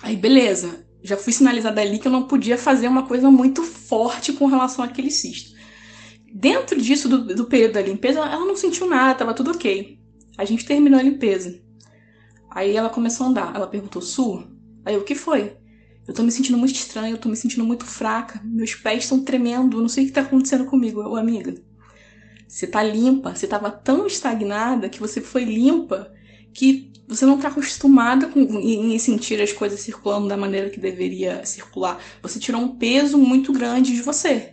Aí, 0.03 0.17
beleza. 0.17 0.88
Já 1.03 1.17
fui 1.17 1.33
sinalizada 1.33 1.81
ali 1.81 1.99
que 1.99 2.09
eu 2.09 2.13
não 2.13 2.27
podia 2.27 2.59
fazer 2.59 2.89
uma 2.89 3.07
coisa 3.07 3.31
muito 3.31 3.63
forte 3.63 4.33
com 4.33 4.47
relação 4.47 4.85
àquele 4.85 5.11
cisto. 5.11 5.57
Dentro 6.33 6.81
disso, 6.81 7.09
do, 7.09 7.35
do 7.35 7.47
período 7.47 7.75
da 7.75 7.83
limpeza, 7.83 8.21
ela 8.21 8.45
não 8.45 8.57
sentiu 8.57 8.87
nada, 8.87 9.19
tava 9.19 9.35
tudo 9.35 9.53
ok. 9.53 9.99
A 10.37 10.45
gente 10.45 10.67
terminou 10.67 10.99
a 10.99 11.03
limpeza. 11.03 11.61
Aí 12.51 12.77
ela 12.77 12.91
começou 12.91 13.27
a 13.27 13.31
andar. 13.31 13.55
Ela 13.55 13.67
perguntou: 13.67 14.03
Su? 14.03 14.45
Aí 14.85 14.97
o 14.97 15.05
que 15.05 15.15
foi? 15.15 15.57
Eu 16.07 16.15
tô 16.15 16.23
me 16.23 16.33
sentindo 16.33 16.57
muito 16.57 16.75
estranha, 16.75 17.11
eu 17.11 17.19
tô 17.19 17.29
me 17.29 17.37
sentindo 17.37 17.65
muito 17.65 17.85
fraca, 17.85 18.41
meus 18.43 18.75
pés 18.75 19.05
estão 19.05 19.23
tremendo, 19.23 19.77
eu 19.77 19.83
não 19.83 19.91
sei 19.91 20.05
o 20.05 20.07
que 20.07 20.13
tá 20.15 20.23
acontecendo 20.23 20.65
comigo. 20.65 21.03
Eu, 21.03 21.17
amiga, 21.17 21.55
você 22.49 22.67
tá 22.67 22.83
limpa, 22.83 23.35
você 23.35 23.47
tava 23.47 23.71
tão 23.71 24.07
estagnada 24.07 24.89
que 24.89 25.01
você 25.01 25.21
foi 25.21 25.45
limpa 25.45 26.11
que 26.55 26.88
você 27.09 27.25
não 27.25 27.39
tá 27.39 27.49
acostumada 27.49 28.27
com, 28.27 28.41
em, 28.41 28.95
em 28.95 28.99
sentir 28.99 29.41
as 29.41 29.53
coisas 29.53 29.81
circulando 29.81 30.29
da 30.29 30.37
maneira 30.37 30.69
que 30.69 30.79
deveria 30.79 31.45
circular. 31.47 31.99
Você 32.23 32.39
tirou 32.39 32.61
um 32.61 32.77
peso 32.77 33.17
muito 33.17 33.51
grande 33.53 33.95
de 33.95 34.03
você. 34.03 34.53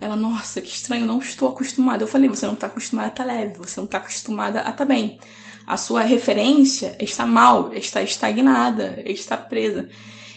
Ela, 0.00 0.14
nossa, 0.14 0.60
que 0.60 0.68
estranho, 0.68 1.06
não 1.06 1.18
estou 1.18 1.48
acostumada. 1.48 2.04
Eu 2.04 2.08
falei, 2.08 2.28
você 2.28 2.46
não 2.46 2.54
está 2.54 2.68
acostumada 2.68 3.08
a 3.08 3.10
estar 3.10 3.24
tá 3.24 3.32
leve, 3.32 3.58
você 3.58 3.80
não 3.80 3.86
está 3.86 3.98
acostumada 3.98 4.58
a 4.58 4.62
estar 4.62 4.72
tá 4.72 4.84
bem. 4.84 5.18
A 5.66 5.76
sua 5.76 6.02
referência 6.02 6.96
está 7.00 7.26
mal, 7.26 7.74
está 7.74 8.00
estagnada, 8.00 9.02
está 9.04 9.36
presa. 9.36 9.88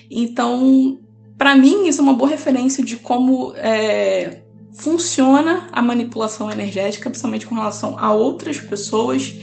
Então, 0.10 0.99
para 1.38 1.56
mim, 1.56 1.88
isso 1.88 2.01
é 2.01 2.03
uma 2.03 2.14
boa 2.14 2.30
referência 2.30 2.84
de 2.84 2.97
como 2.97 3.53
é, 3.56 4.41
funciona 4.73 5.69
a 5.72 5.81
manipulação 5.81 6.49
energética, 6.49 7.10
principalmente 7.10 7.45
com 7.45 7.53
relação 7.53 7.99
a 7.99 8.11
outras 8.11 8.60
pessoas, 8.60 9.35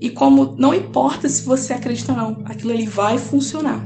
e 0.00 0.10
como 0.10 0.54
não 0.58 0.74
importa 0.74 1.28
se 1.28 1.44
você 1.44 1.72
acredita 1.72 2.12
ou 2.12 2.18
não, 2.18 2.42
aquilo 2.46 2.72
ali 2.72 2.86
vai 2.86 3.18
funcionar. 3.18 3.80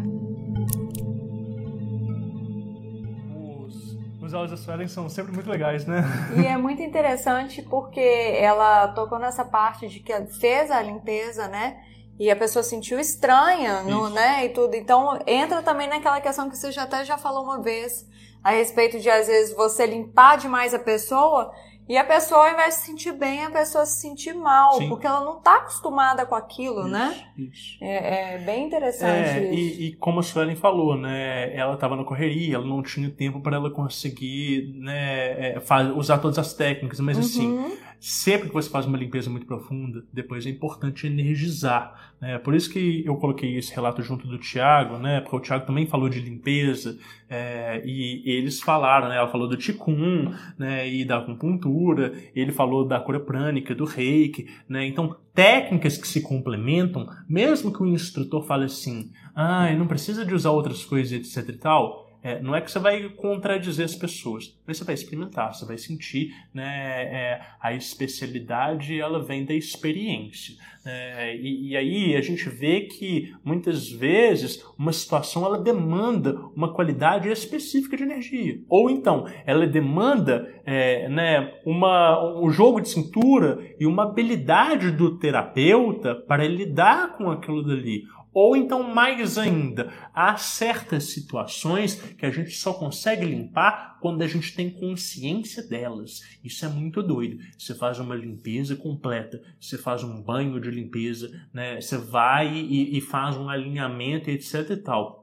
Os 4.20 4.34
áudios 4.34 4.58
da 4.60 4.64
Suelen 4.64 4.88
são 4.88 5.08
sempre 5.08 5.32
muito 5.32 5.50
legais, 5.50 5.86
né? 5.86 6.02
E 6.36 6.46
é 6.46 6.56
muito 6.56 6.82
interessante 6.82 7.60
porque 7.62 8.00
ela 8.00 8.88
tocou 8.88 9.18
nessa 9.18 9.44
parte 9.44 9.88
de 9.88 10.00
que 10.00 10.12
fez 10.40 10.70
a 10.70 10.80
limpeza, 10.80 11.48
né? 11.48 11.76
e 12.18 12.30
a 12.30 12.36
pessoa 12.36 12.62
sentiu 12.62 13.00
estranha, 13.00 13.82
no, 13.82 14.08
né, 14.08 14.44
e 14.44 14.50
tudo. 14.50 14.76
Então 14.76 15.18
entra 15.26 15.60
também 15.60 15.88
naquela 15.88 16.20
questão 16.20 16.48
que 16.48 16.56
você 16.56 16.70
já 16.70 16.84
até 16.84 17.04
já 17.04 17.18
falou 17.18 17.42
uma 17.42 17.60
vez 17.60 18.06
a 18.44 18.50
respeito 18.50 19.00
de 19.00 19.10
às 19.10 19.26
vezes 19.26 19.56
você 19.56 19.86
limpar 19.86 20.36
demais 20.36 20.74
a 20.74 20.78
pessoa 20.78 21.52
e 21.92 21.96
a 21.98 22.04
pessoa, 22.04 22.46
ao 22.46 22.54
invés 22.54 22.74
de 22.74 22.80
se 22.80 22.86
sentir 22.86 23.12
bem, 23.12 23.44
a 23.44 23.50
pessoa 23.50 23.84
se 23.84 24.00
sentir 24.00 24.32
mal, 24.32 24.78
Sim. 24.78 24.88
porque 24.88 25.06
ela 25.06 25.22
não 25.22 25.36
está 25.36 25.56
acostumada 25.56 26.24
com 26.24 26.34
aquilo, 26.34 26.88
né? 26.88 27.12
isso, 27.12 27.20
né? 27.20 27.50
Isso. 27.52 27.84
É, 27.84 28.34
é, 28.34 28.38
bem 28.38 28.66
interessante 28.66 29.28
é, 29.28 29.52
isso. 29.52 29.80
E, 29.82 29.86
e, 29.88 29.92
como 29.96 30.20
a 30.20 30.22
Suelen 30.22 30.56
falou, 30.56 30.96
né? 30.96 31.54
Ela 31.54 31.74
estava 31.74 31.94
na 31.94 32.02
correria, 32.02 32.54
ela 32.54 32.64
não 32.64 32.82
tinha 32.82 33.10
tempo 33.10 33.42
para 33.42 33.56
ela 33.56 33.70
conseguir 33.70 34.72
né, 34.74 35.52
é, 35.52 35.62
usar 35.94 36.16
todas 36.16 36.38
as 36.38 36.54
técnicas, 36.54 36.98
mas 36.98 37.18
assim, 37.18 37.58
uhum. 37.58 37.66
assim 37.66 37.91
sempre 38.02 38.48
que 38.48 38.54
você 38.54 38.68
faz 38.68 38.84
uma 38.84 38.98
limpeza 38.98 39.30
muito 39.30 39.46
profunda, 39.46 40.04
depois 40.12 40.44
é 40.44 40.50
importante 40.50 41.06
energizar. 41.06 42.12
Né? 42.20 42.36
Por 42.36 42.52
isso 42.52 42.68
que 42.68 43.04
eu 43.06 43.14
coloquei 43.14 43.56
esse 43.56 43.72
relato 43.72 44.02
junto 44.02 44.26
do 44.26 44.38
Tiago, 44.38 44.98
né? 44.98 45.20
porque 45.20 45.36
o 45.36 45.40
Tiago 45.40 45.64
também 45.64 45.86
falou 45.86 46.08
de 46.08 46.18
limpeza, 46.18 46.98
é, 47.30 47.80
e 47.86 48.28
eles 48.28 48.60
falaram, 48.60 49.08
né? 49.08 49.16
ela 49.16 49.28
falou 49.28 49.48
do 49.48 49.56
Ticum 49.56 50.34
né? 50.58 50.88
e 50.88 51.04
da 51.04 51.18
acupuntura, 51.18 52.12
ele 52.34 52.50
falou 52.50 52.84
da 52.84 52.98
cura 52.98 53.20
prânica, 53.20 53.72
do 53.72 53.84
reiki. 53.84 54.48
Né? 54.68 54.84
Então, 54.84 55.16
técnicas 55.32 55.96
que 55.96 56.08
se 56.08 56.22
complementam, 56.22 57.06
mesmo 57.28 57.72
que 57.72 57.84
o 57.84 57.86
instrutor 57.86 58.42
fale 58.42 58.64
assim, 58.64 59.12
ah, 59.32 59.72
não 59.74 59.86
precisa 59.86 60.26
de 60.26 60.34
usar 60.34 60.50
outras 60.50 60.84
coisas, 60.84 61.12
etc 61.12 61.48
e 61.48 61.58
tal, 61.58 62.01
é, 62.22 62.40
não 62.40 62.54
é 62.54 62.60
que 62.60 62.70
você 62.70 62.78
vai 62.78 63.08
contradizer 63.08 63.84
as 63.84 63.94
pessoas, 63.94 64.56
mas 64.66 64.78
você 64.78 64.84
vai 64.84 64.94
experimentar, 64.94 65.52
você 65.52 65.66
vai 65.66 65.76
sentir, 65.76 66.32
né? 66.54 67.02
É, 67.04 67.40
a 67.60 67.74
especialidade 67.74 68.98
ela 68.98 69.20
vem 69.20 69.44
da 69.44 69.52
experiência. 69.52 70.54
É, 70.84 71.36
e, 71.36 71.70
e, 71.70 71.76
aí 71.76 72.16
a 72.16 72.20
gente 72.20 72.48
vê 72.48 72.82
que 72.82 73.32
muitas 73.44 73.88
vezes 73.88 74.64
uma 74.76 74.92
situação 74.92 75.44
ela 75.44 75.58
demanda 75.58 76.40
uma 76.56 76.72
qualidade 76.74 77.28
específica 77.28 77.96
de 77.96 78.02
energia, 78.02 78.60
ou 78.68 78.90
então 78.90 79.26
ela 79.46 79.64
demanda 79.64 80.52
é, 80.64 81.08
né, 81.08 81.54
uma, 81.64 82.40
um 82.40 82.50
jogo 82.50 82.80
de 82.80 82.88
cintura 82.88 83.60
e 83.78 83.86
uma 83.86 84.02
habilidade 84.02 84.90
do 84.90 85.18
terapeuta 85.18 86.16
para 86.16 86.48
lidar 86.48 87.16
com 87.16 87.30
aquilo 87.30 87.62
dali 87.62 88.02
ou 88.34 88.56
então, 88.56 88.82
mais 88.82 89.36
ainda, 89.36 89.92
há 90.14 90.36
certas 90.36 91.04
situações 91.04 91.96
que 92.16 92.24
a 92.24 92.30
gente 92.30 92.50
só 92.52 92.72
consegue 92.72 93.26
limpar 93.26 93.98
quando 94.00 94.22
a 94.22 94.26
gente 94.26 94.54
tem 94.54 94.70
consciência 94.70 95.62
delas. 95.62 96.22
Isso 96.42 96.64
é 96.64 96.68
muito 96.68 97.02
doido. 97.02 97.38
Você 97.58 97.74
faz 97.74 97.98
uma 97.98 98.14
limpeza 98.14 98.74
completa, 98.74 99.42
você 99.60 99.76
faz 99.76 100.02
um 100.02 100.22
banho 100.22 100.58
de 100.60 100.70
limpeza, 100.70 101.30
né? 101.52 101.80
você 101.80 101.98
vai 101.98 102.54
e, 102.54 102.96
e 102.96 103.00
faz 103.00 103.36
um 103.36 103.48
alinhamento, 103.48 104.30
etc 104.30 104.70
e 104.70 104.76
tal. 104.76 105.21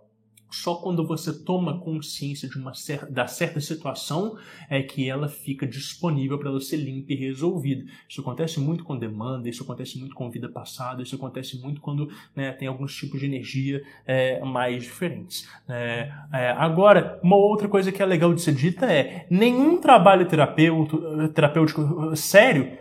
Só 0.52 0.76
quando 0.76 1.06
você 1.06 1.34
toma 1.44 1.80
consciência 1.80 2.50
de 2.50 2.58
uma 2.58 2.74
certa, 2.74 3.06
da 3.06 3.28
certa 3.28 3.60
situação 3.60 4.38
é 4.70 4.82
que 4.82 5.08
ela 5.08 5.28
fica 5.28 5.68
disponível 5.68 6.38
para 6.38 6.50
ela 6.50 6.60
ser 6.60 6.78
limpa 6.78 7.14
e 7.14 7.16
resolvida. 7.16 7.86
Isso 8.08 8.22
acontece 8.22 8.60
muito 8.60 8.84
com 8.84 8.98
demanda, 8.98 9.48
isso 9.50 9.64
acontece 9.64 9.98
muito 10.00 10.16
com 10.16 10.30
vida 10.30 10.50
passada, 10.50 11.04
isso 11.04 11.16
acontece 11.16 11.60
muito 11.62 11.82
quando 11.82 12.10
né, 12.36 12.52
tem 12.52 12.68
alguns 12.68 12.96
tipos 12.96 13.20
de 13.20 13.26
energia 13.26 13.82
é, 14.06 14.44
mais 14.44 14.84
diferentes. 14.84 15.48
É, 15.68 16.12
é, 16.34 16.52
agora, 16.52 17.20
uma 17.24 17.36
outra 17.36 17.68
coisa 17.68 17.92
que 17.92 18.02
é 18.02 18.06
legal 18.06 18.34
de 18.34 18.42
ser 18.42 18.54
dita 18.54 18.86
é 18.86 19.28
nenhum 19.30 19.80
trabalho 19.80 20.28
terapêutico 20.28 22.16
sério 22.16 22.78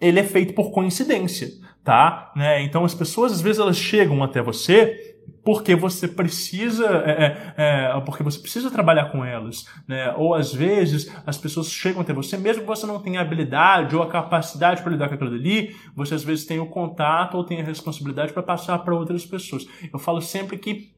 ele 0.00 0.20
é 0.20 0.24
feito 0.24 0.54
por 0.54 0.70
coincidência, 0.70 1.48
tá? 1.82 2.32
Né? 2.36 2.62
Então 2.62 2.84
as 2.84 2.94
pessoas 2.94 3.32
às 3.32 3.40
vezes 3.40 3.60
elas 3.60 3.76
chegam 3.76 4.22
até 4.22 4.40
você 4.40 5.17
porque 5.44 5.74
você 5.74 6.06
precisa 6.06 6.86
é, 7.04 7.52
é, 7.56 7.96
é, 7.96 8.00
porque 8.00 8.22
você 8.22 8.38
precisa 8.38 8.70
trabalhar 8.70 9.10
com 9.10 9.24
elas, 9.24 9.66
né? 9.86 10.12
Ou 10.16 10.34
às 10.34 10.52
vezes 10.52 11.10
as 11.26 11.36
pessoas 11.36 11.70
chegam 11.70 12.02
até 12.02 12.12
você 12.12 12.36
mesmo 12.36 12.62
que 12.62 12.68
você 12.68 12.86
não 12.86 13.00
tenha 13.00 13.20
habilidade 13.20 13.96
ou 13.96 14.02
a 14.02 14.08
capacidade 14.08 14.82
para 14.82 14.92
lidar 14.92 15.08
com 15.08 15.14
aquilo 15.14 15.34
ali, 15.34 15.74
você 15.94 16.14
às 16.14 16.24
vezes 16.24 16.44
tem 16.44 16.58
o 16.58 16.66
contato 16.66 17.36
ou 17.36 17.44
tem 17.44 17.60
a 17.60 17.64
responsabilidade 17.64 18.32
para 18.32 18.42
passar 18.42 18.78
para 18.78 18.94
outras 18.94 19.24
pessoas. 19.24 19.66
Eu 19.92 19.98
falo 19.98 20.20
sempre 20.20 20.58
que 20.58 20.92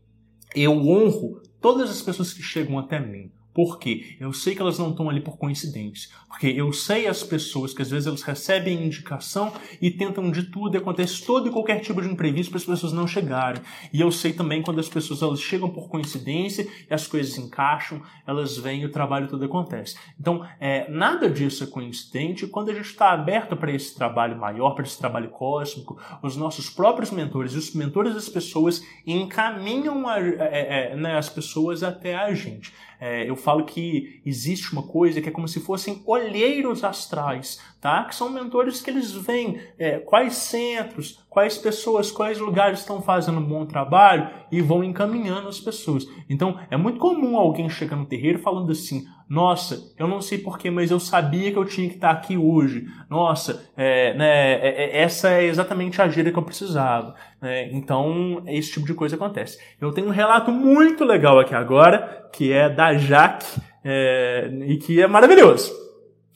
eu 0.54 0.72
honro 0.72 1.40
todas 1.60 1.90
as 1.90 2.02
pessoas 2.02 2.32
que 2.32 2.42
chegam 2.42 2.78
até 2.78 2.98
mim. 2.98 3.30
Por 3.60 3.78
quê? 3.78 4.16
Eu 4.18 4.32
sei 4.32 4.54
que 4.54 4.62
elas 4.62 4.78
não 4.78 4.88
estão 4.88 5.10
ali 5.10 5.20
por 5.20 5.36
coincidência. 5.36 6.08
Porque 6.26 6.46
eu 6.46 6.72
sei 6.72 7.06
as 7.06 7.22
pessoas 7.22 7.74
que 7.74 7.82
às 7.82 7.90
vezes 7.90 8.06
elas 8.06 8.22
recebem 8.22 8.86
indicação 8.86 9.52
e 9.82 9.90
tentam 9.90 10.30
de 10.30 10.44
tudo 10.44 10.74
e 10.74 10.78
acontece 10.78 11.26
todo 11.26 11.46
e 11.46 11.52
qualquer 11.52 11.80
tipo 11.80 12.00
de 12.00 12.08
imprevisto 12.08 12.48
para 12.48 12.56
as 12.56 12.64
pessoas 12.64 12.94
não 12.94 13.06
chegarem. 13.06 13.60
E 13.92 14.00
eu 14.00 14.10
sei 14.10 14.32
também 14.32 14.62
quando 14.62 14.78
as 14.78 14.88
pessoas 14.88 15.20
elas 15.20 15.42
chegam 15.42 15.68
por 15.68 15.90
coincidência 15.90 16.66
e 16.90 16.94
as 16.94 17.06
coisas 17.06 17.36
encaixam, 17.36 18.00
elas 18.26 18.56
vêm 18.56 18.80
e 18.80 18.86
o 18.86 18.90
trabalho 18.90 19.28
todo 19.28 19.44
acontece. 19.44 19.94
Então, 20.18 20.42
é, 20.58 20.90
nada 20.90 21.28
disso 21.28 21.62
é 21.62 21.66
coincidente. 21.66 22.46
Quando 22.46 22.70
a 22.70 22.74
gente 22.74 22.86
está 22.86 23.10
aberto 23.10 23.58
para 23.58 23.72
esse 23.72 23.94
trabalho 23.94 24.38
maior, 24.38 24.70
para 24.70 24.84
esse 24.84 24.96
trabalho 24.96 25.28
cósmico, 25.28 26.00
os 26.22 26.34
nossos 26.34 26.70
próprios 26.70 27.10
mentores 27.10 27.52
e 27.52 27.58
os 27.58 27.74
mentores 27.74 28.14
das 28.14 28.30
pessoas 28.30 28.82
encaminham 29.06 30.08
a, 30.08 30.18
é, 30.18 30.92
é, 30.92 30.96
né, 30.96 31.18
as 31.18 31.28
pessoas 31.28 31.82
até 31.82 32.16
a 32.16 32.32
gente. 32.32 32.72
É, 33.00 33.28
eu 33.28 33.34
falo 33.34 33.64
que 33.64 34.20
existe 34.26 34.72
uma 34.72 34.82
coisa 34.82 35.20
que 35.20 35.28
é 35.28 35.32
como 35.32 35.48
se 35.48 35.58
fossem 35.60 36.02
olheiros 36.04 36.84
astrais, 36.84 37.58
tá? 37.80 38.04
Que 38.04 38.14
são 38.14 38.28
mentores 38.28 38.82
que 38.82 38.90
eles 38.90 39.10
veem 39.12 39.58
é, 39.78 39.98
quais 39.98 40.34
centros, 40.34 41.24
quais 41.30 41.56
pessoas, 41.56 42.12
quais 42.12 42.38
lugares 42.38 42.80
estão 42.80 43.00
fazendo 43.00 43.38
um 43.38 43.46
bom 43.46 43.64
trabalho 43.64 44.28
e 44.52 44.60
vão 44.60 44.84
encaminhando 44.84 45.48
as 45.48 45.58
pessoas. 45.58 46.06
Então, 46.28 46.58
é 46.70 46.76
muito 46.76 46.98
comum 46.98 47.38
alguém 47.38 47.70
chegar 47.70 47.96
no 47.96 48.04
terreiro 48.04 48.38
falando 48.38 48.70
assim: 48.70 49.06
Nossa, 49.30 49.94
eu 49.96 50.08
não 50.08 50.20
sei 50.20 50.38
porquê, 50.38 50.72
mas 50.72 50.90
eu 50.90 50.98
sabia 50.98 51.52
que 51.52 51.56
eu 51.56 51.64
tinha 51.64 51.88
que 51.88 51.94
estar 51.94 52.10
aqui 52.10 52.36
hoje. 52.36 52.88
Nossa, 53.08 53.64
é, 53.76 54.12
né, 54.14 54.54
é, 54.54 54.98
é 54.98 55.02
essa 55.02 55.30
é 55.30 55.44
exatamente 55.44 56.02
a 56.02 56.08
gira 56.08 56.32
que 56.32 56.38
eu 56.38 56.42
precisava. 56.42 57.14
É, 57.40 57.70
então, 57.72 58.42
esse 58.48 58.72
tipo 58.72 58.84
de 58.84 58.92
coisa 58.92 59.14
acontece. 59.14 59.56
Eu 59.80 59.92
tenho 59.92 60.08
um 60.08 60.10
relato 60.10 60.50
muito 60.50 61.04
legal 61.04 61.38
aqui 61.38 61.54
agora, 61.54 62.28
que 62.32 62.52
é 62.52 62.68
da 62.68 62.92
Jaque, 62.94 63.46
é, 63.84 64.50
e 64.66 64.78
que 64.78 65.00
é 65.00 65.06
maravilhoso. 65.06 65.72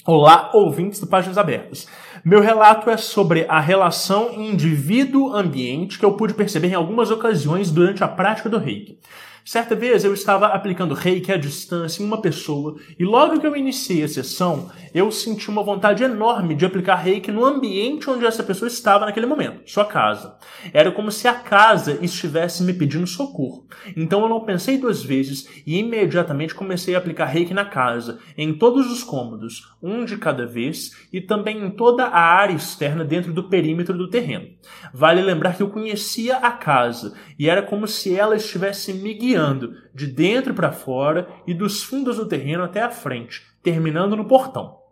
Olá, 0.06 0.52
ouvintes 0.54 1.00
do 1.00 1.08
Páginas 1.08 1.36
Abertas. 1.36 1.88
Meu 2.24 2.40
relato 2.40 2.88
é 2.88 2.96
sobre 2.96 3.44
a 3.48 3.58
relação 3.58 4.32
indivíduo-ambiente 4.34 5.98
que 5.98 6.04
eu 6.04 6.12
pude 6.12 6.34
perceber 6.34 6.68
em 6.68 6.74
algumas 6.74 7.10
ocasiões 7.10 7.72
durante 7.72 8.04
a 8.04 8.08
prática 8.08 8.48
do 8.48 8.58
reiki. 8.58 9.00
Certa 9.46 9.74
vez 9.74 10.02
eu 10.02 10.14
estava 10.14 10.46
aplicando 10.46 10.94
reiki 10.94 11.30
à 11.30 11.36
distância 11.36 12.02
em 12.02 12.06
uma 12.06 12.22
pessoa 12.22 12.76
e 12.98 13.04
logo 13.04 13.38
que 13.38 13.46
eu 13.46 13.54
iniciei 13.54 14.02
a 14.02 14.08
sessão, 14.08 14.70
eu 14.94 15.10
senti 15.12 15.50
uma 15.50 15.62
vontade 15.62 16.02
enorme 16.02 16.54
de 16.54 16.64
aplicar 16.64 16.94
reiki 16.94 17.30
no 17.30 17.44
ambiente 17.44 18.08
onde 18.08 18.24
essa 18.24 18.42
pessoa 18.42 18.68
estava 18.68 19.04
naquele 19.04 19.26
momento, 19.26 19.70
sua 19.70 19.84
casa. 19.84 20.38
Era 20.72 20.90
como 20.90 21.12
se 21.12 21.28
a 21.28 21.34
casa 21.34 21.98
estivesse 22.00 22.62
me 22.62 22.72
pedindo 22.72 23.06
socorro. 23.06 23.66
Então 23.94 24.22
eu 24.22 24.30
não 24.30 24.46
pensei 24.46 24.78
duas 24.78 25.02
vezes 25.02 25.46
e 25.66 25.78
imediatamente 25.78 26.54
comecei 26.54 26.94
a 26.94 26.98
aplicar 26.98 27.26
reiki 27.26 27.52
na 27.52 27.66
casa, 27.66 28.20
em 28.38 28.54
todos 28.54 28.90
os 28.90 29.04
cômodos, 29.04 29.74
um 29.82 30.06
de 30.06 30.16
cada 30.16 30.46
vez, 30.46 31.06
e 31.12 31.20
também 31.20 31.62
em 31.62 31.70
toda 31.70 32.04
a 32.04 32.18
área 32.18 32.54
externa 32.54 33.04
dentro 33.04 33.30
do 33.30 33.44
perímetro 33.50 33.94
do 33.94 34.08
terreno. 34.08 34.48
Vale 34.94 35.20
lembrar 35.20 35.54
que 35.54 35.62
eu 35.62 35.68
conhecia 35.68 36.38
a 36.38 36.50
casa 36.50 37.12
e 37.38 37.46
era 37.46 37.60
como 37.60 37.86
se 37.86 38.16
ela 38.16 38.36
estivesse 38.36 38.94
me 38.94 39.12
guiando 39.12 39.33
de 39.94 40.06
dentro 40.06 40.54
para 40.54 40.72
fora 40.72 41.28
e 41.46 41.54
dos 41.54 41.82
fundos 41.82 42.16
do 42.16 42.26
terreno 42.26 42.64
até 42.64 42.82
a 42.82 42.90
frente, 42.90 43.42
terminando 43.62 44.16
no 44.16 44.26
portão. 44.26 44.84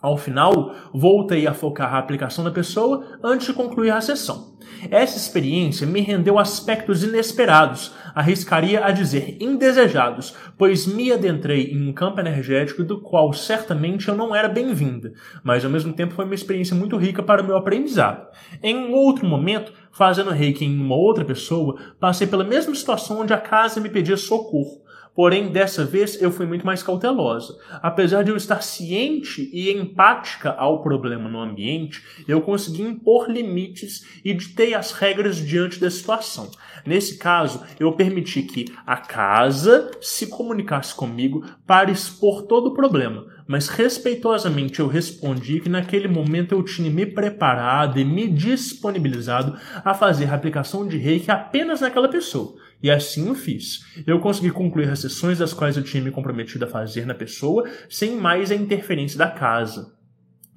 Ao 0.00 0.16
final, 0.16 0.74
voltei 0.92 1.46
a 1.46 1.54
focar 1.54 1.94
a 1.94 1.98
aplicação 1.98 2.44
da 2.44 2.50
pessoa 2.50 3.18
antes 3.24 3.46
de 3.46 3.54
concluir 3.54 3.90
a 3.90 4.00
sessão. 4.00 4.56
Essa 4.90 5.16
experiência 5.16 5.86
me 5.86 6.00
rendeu 6.00 6.38
aspectos 6.38 7.02
inesperados, 7.02 7.94
arriscaria 8.14 8.84
a 8.84 8.90
dizer 8.90 9.38
indesejados, 9.40 10.34
pois 10.58 10.86
me 10.86 11.10
adentrei 11.10 11.72
em 11.72 11.88
um 11.88 11.92
campo 11.94 12.20
energético 12.20 12.84
do 12.84 13.00
qual 13.00 13.32
certamente 13.32 14.08
eu 14.08 14.14
não 14.14 14.36
era 14.36 14.48
bem-vinda, 14.48 15.12
mas 15.42 15.64
ao 15.64 15.70
mesmo 15.70 15.92
tempo 15.94 16.14
foi 16.14 16.26
uma 16.26 16.34
experiência 16.34 16.76
muito 16.76 16.96
rica 16.96 17.22
para 17.22 17.42
o 17.42 17.46
meu 17.46 17.56
aprendizado. 17.56 18.28
Em 18.62 18.76
um 18.76 18.92
outro 18.92 19.26
momento, 19.26 19.72
fazendo 19.96 20.30
reiki 20.30 20.64
em 20.64 20.78
uma 20.78 20.94
outra 20.94 21.24
pessoa, 21.24 21.76
passei 21.98 22.26
pela 22.26 22.44
mesma 22.44 22.74
situação 22.74 23.20
onde 23.20 23.32
a 23.32 23.40
casa 23.40 23.80
me 23.80 23.88
pedia 23.88 24.16
socorro. 24.16 24.84
Porém, 25.14 25.50
dessa 25.50 25.82
vez 25.82 26.20
eu 26.20 26.30
fui 26.30 26.44
muito 26.44 26.66
mais 26.66 26.82
cautelosa. 26.82 27.56
Apesar 27.82 28.22
de 28.22 28.30
eu 28.30 28.36
estar 28.36 28.62
ciente 28.62 29.48
e 29.50 29.72
empática 29.72 30.50
ao 30.50 30.82
problema 30.82 31.26
no 31.30 31.40
ambiente, 31.40 32.04
eu 32.28 32.42
consegui 32.42 32.82
impor 32.82 33.30
limites 33.30 34.04
e 34.22 34.34
ditei 34.34 34.74
as 34.74 34.92
regras 34.92 35.36
diante 35.36 35.80
da 35.80 35.90
situação. 35.90 36.50
Nesse 36.84 37.16
caso, 37.16 37.62
eu 37.80 37.90
permiti 37.94 38.42
que 38.42 38.66
a 38.86 38.98
casa 38.98 39.90
se 40.02 40.26
comunicasse 40.26 40.94
comigo 40.94 41.42
para 41.66 41.90
expor 41.90 42.42
todo 42.42 42.66
o 42.66 42.74
problema, 42.74 43.24
mas 43.46 43.68
respeitosamente 43.68 44.80
eu 44.80 44.88
respondi 44.88 45.60
que 45.60 45.68
naquele 45.68 46.08
momento 46.08 46.52
eu 46.52 46.62
tinha 46.62 46.90
me 46.90 47.06
preparado 47.06 47.98
e 47.98 48.04
me 48.04 48.28
disponibilizado 48.28 49.56
a 49.84 49.94
fazer 49.94 50.28
a 50.30 50.34
aplicação 50.34 50.86
de 50.86 50.96
reiki 50.96 51.30
apenas 51.30 51.80
naquela 51.80 52.08
pessoa. 52.08 52.56
E 52.82 52.90
assim 52.90 53.30
o 53.30 53.34
fiz. 53.34 53.80
Eu 54.06 54.20
consegui 54.20 54.50
concluir 54.50 54.88
as 54.88 55.00
sessões 55.00 55.38
das 55.38 55.54
quais 55.54 55.76
eu 55.76 55.82
tinha 55.82 56.02
me 56.02 56.10
comprometido 56.10 56.64
a 56.64 56.68
fazer 56.68 57.06
na 57.06 57.14
pessoa, 57.14 57.68
sem 57.88 58.16
mais 58.16 58.50
a 58.50 58.54
interferência 58.54 59.18
da 59.18 59.30
casa. 59.30 59.95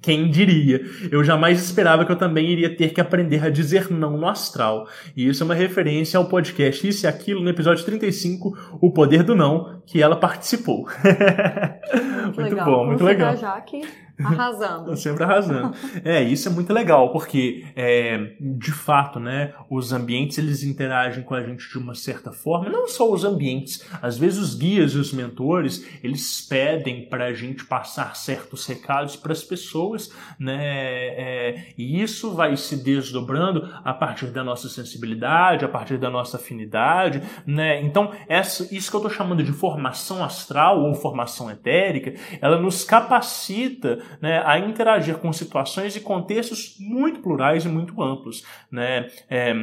Quem 0.00 0.30
diria? 0.30 0.80
Eu 1.10 1.22
jamais 1.22 1.62
esperava 1.62 2.04
que 2.04 2.12
eu 2.12 2.16
também 2.16 2.48
iria 2.50 2.74
ter 2.74 2.94
que 2.94 3.00
aprender 3.00 3.44
a 3.44 3.50
dizer 3.50 3.90
não 3.90 4.16
no 4.16 4.26
astral. 4.26 4.88
E 5.14 5.28
isso 5.28 5.42
é 5.42 5.46
uma 5.46 5.54
referência 5.54 6.16
ao 6.16 6.26
podcast 6.26 6.86
Isso 6.86 7.04
e 7.04 7.08
Aquilo, 7.08 7.42
no 7.42 7.50
episódio 7.50 7.84
35, 7.84 8.78
O 8.80 8.92
Poder 8.92 9.22
do 9.22 9.34
Não, 9.34 9.82
que 9.84 10.02
ela 10.02 10.16
participou. 10.16 10.88
Muito, 12.30 12.40
muito 12.40 12.64
bom, 12.64 12.86
muito 12.86 13.04
legal. 13.04 13.36
Jaque 13.36 13.82
Arrasando. 14.24 14.96
Sempre 14.96 15.24
arrasando. 15.24 15.74
É, 16.04 16.22
isso 16.22 16.48
é 16.48 16.50
muito 16.50 16.72
legal, 16.72 17.10
porque, 17.12 17.64
é, 17.74 18.34
de 18.40 18.72
fato, 18.72 19.18
né, 19.18 19.52
os 19.68 19.92
ambientes 19.92 20.38
eles 20.38 20.62
interagem 20.62 21.22
com 21.22 21.34
a 21.34 21.42
gente 21.42 21.68
de 21.68 21.78
uma 21.78 21.94
certa 21.94 22.32
forma. 22.32 22.68
Não 22.68 22.86
só 22.88 23.10
os 23.10 23.24
ambientes, 23.24 23.84
às 24.00 24.18
vezes 24.18 24.38
os 24.38 24.54
guias 24.54 24.92
e 24.92 24.98
os 24.98 25.12
mentores, 25.12 25.86
eles 26.02 26.46
pedem 26.48 27.08
para 27.08 27.26
a 27.26 27.32
gente 27.32 27.64
passar 27.64 28.16
certos 28.16 28.66
recados 28.66 29.16
para 29.16 29.32
as 29.32 29.42
pessoas, 29.42 30.12
né, 30.38 30.58
é, 30.58 31.64
e 31.76 32.00
isso 32.00 32.32
vai 32.32 32.56
se 32.56 32.76
desdobrando 32.82 33.68
a 33.84 33.92
partir 33.92 34.26
da 34.26 34.44
nossa 34.44 34.68
sensibilidade, 34.68 35.64
a 35.64 35.68
partir 35.68 35.98
da 35.98 36.10
nossa 36.10 36.36
afinidade, 36.36 37.22
né. 37.46 37.80
Então, 37.82 38.12
essa, 38.28 38.74
isso 38.74 38.90
que 38.90 38.96
eu 38.96 39.00
estou 39.00 39.10
chamando 39.12 39.42
de 39.42 39.52
formação 39.52 40.22
astral 40.24 40.82
ou 40.82 40.94
formação 40.94 41.50
etérica, 41.50 42.14
ela 42.40 42.60
nos 42.60 42.84
capacita 42.84 43.98
né, 44.20 44.42
a 44.44 44.58
interagir 44.58 45.18
com 45.18 45.32
situações 45.32 45.96
e 45.96 46.00
contextos 46.00 46.76
muito 46.78 47.20
plurais 47.20 47.64
e 47.64 47.68
muito 47.68 48.02
amplos. 48.02 48.44
Né? 48.70 49.10
É, 49.28 49.54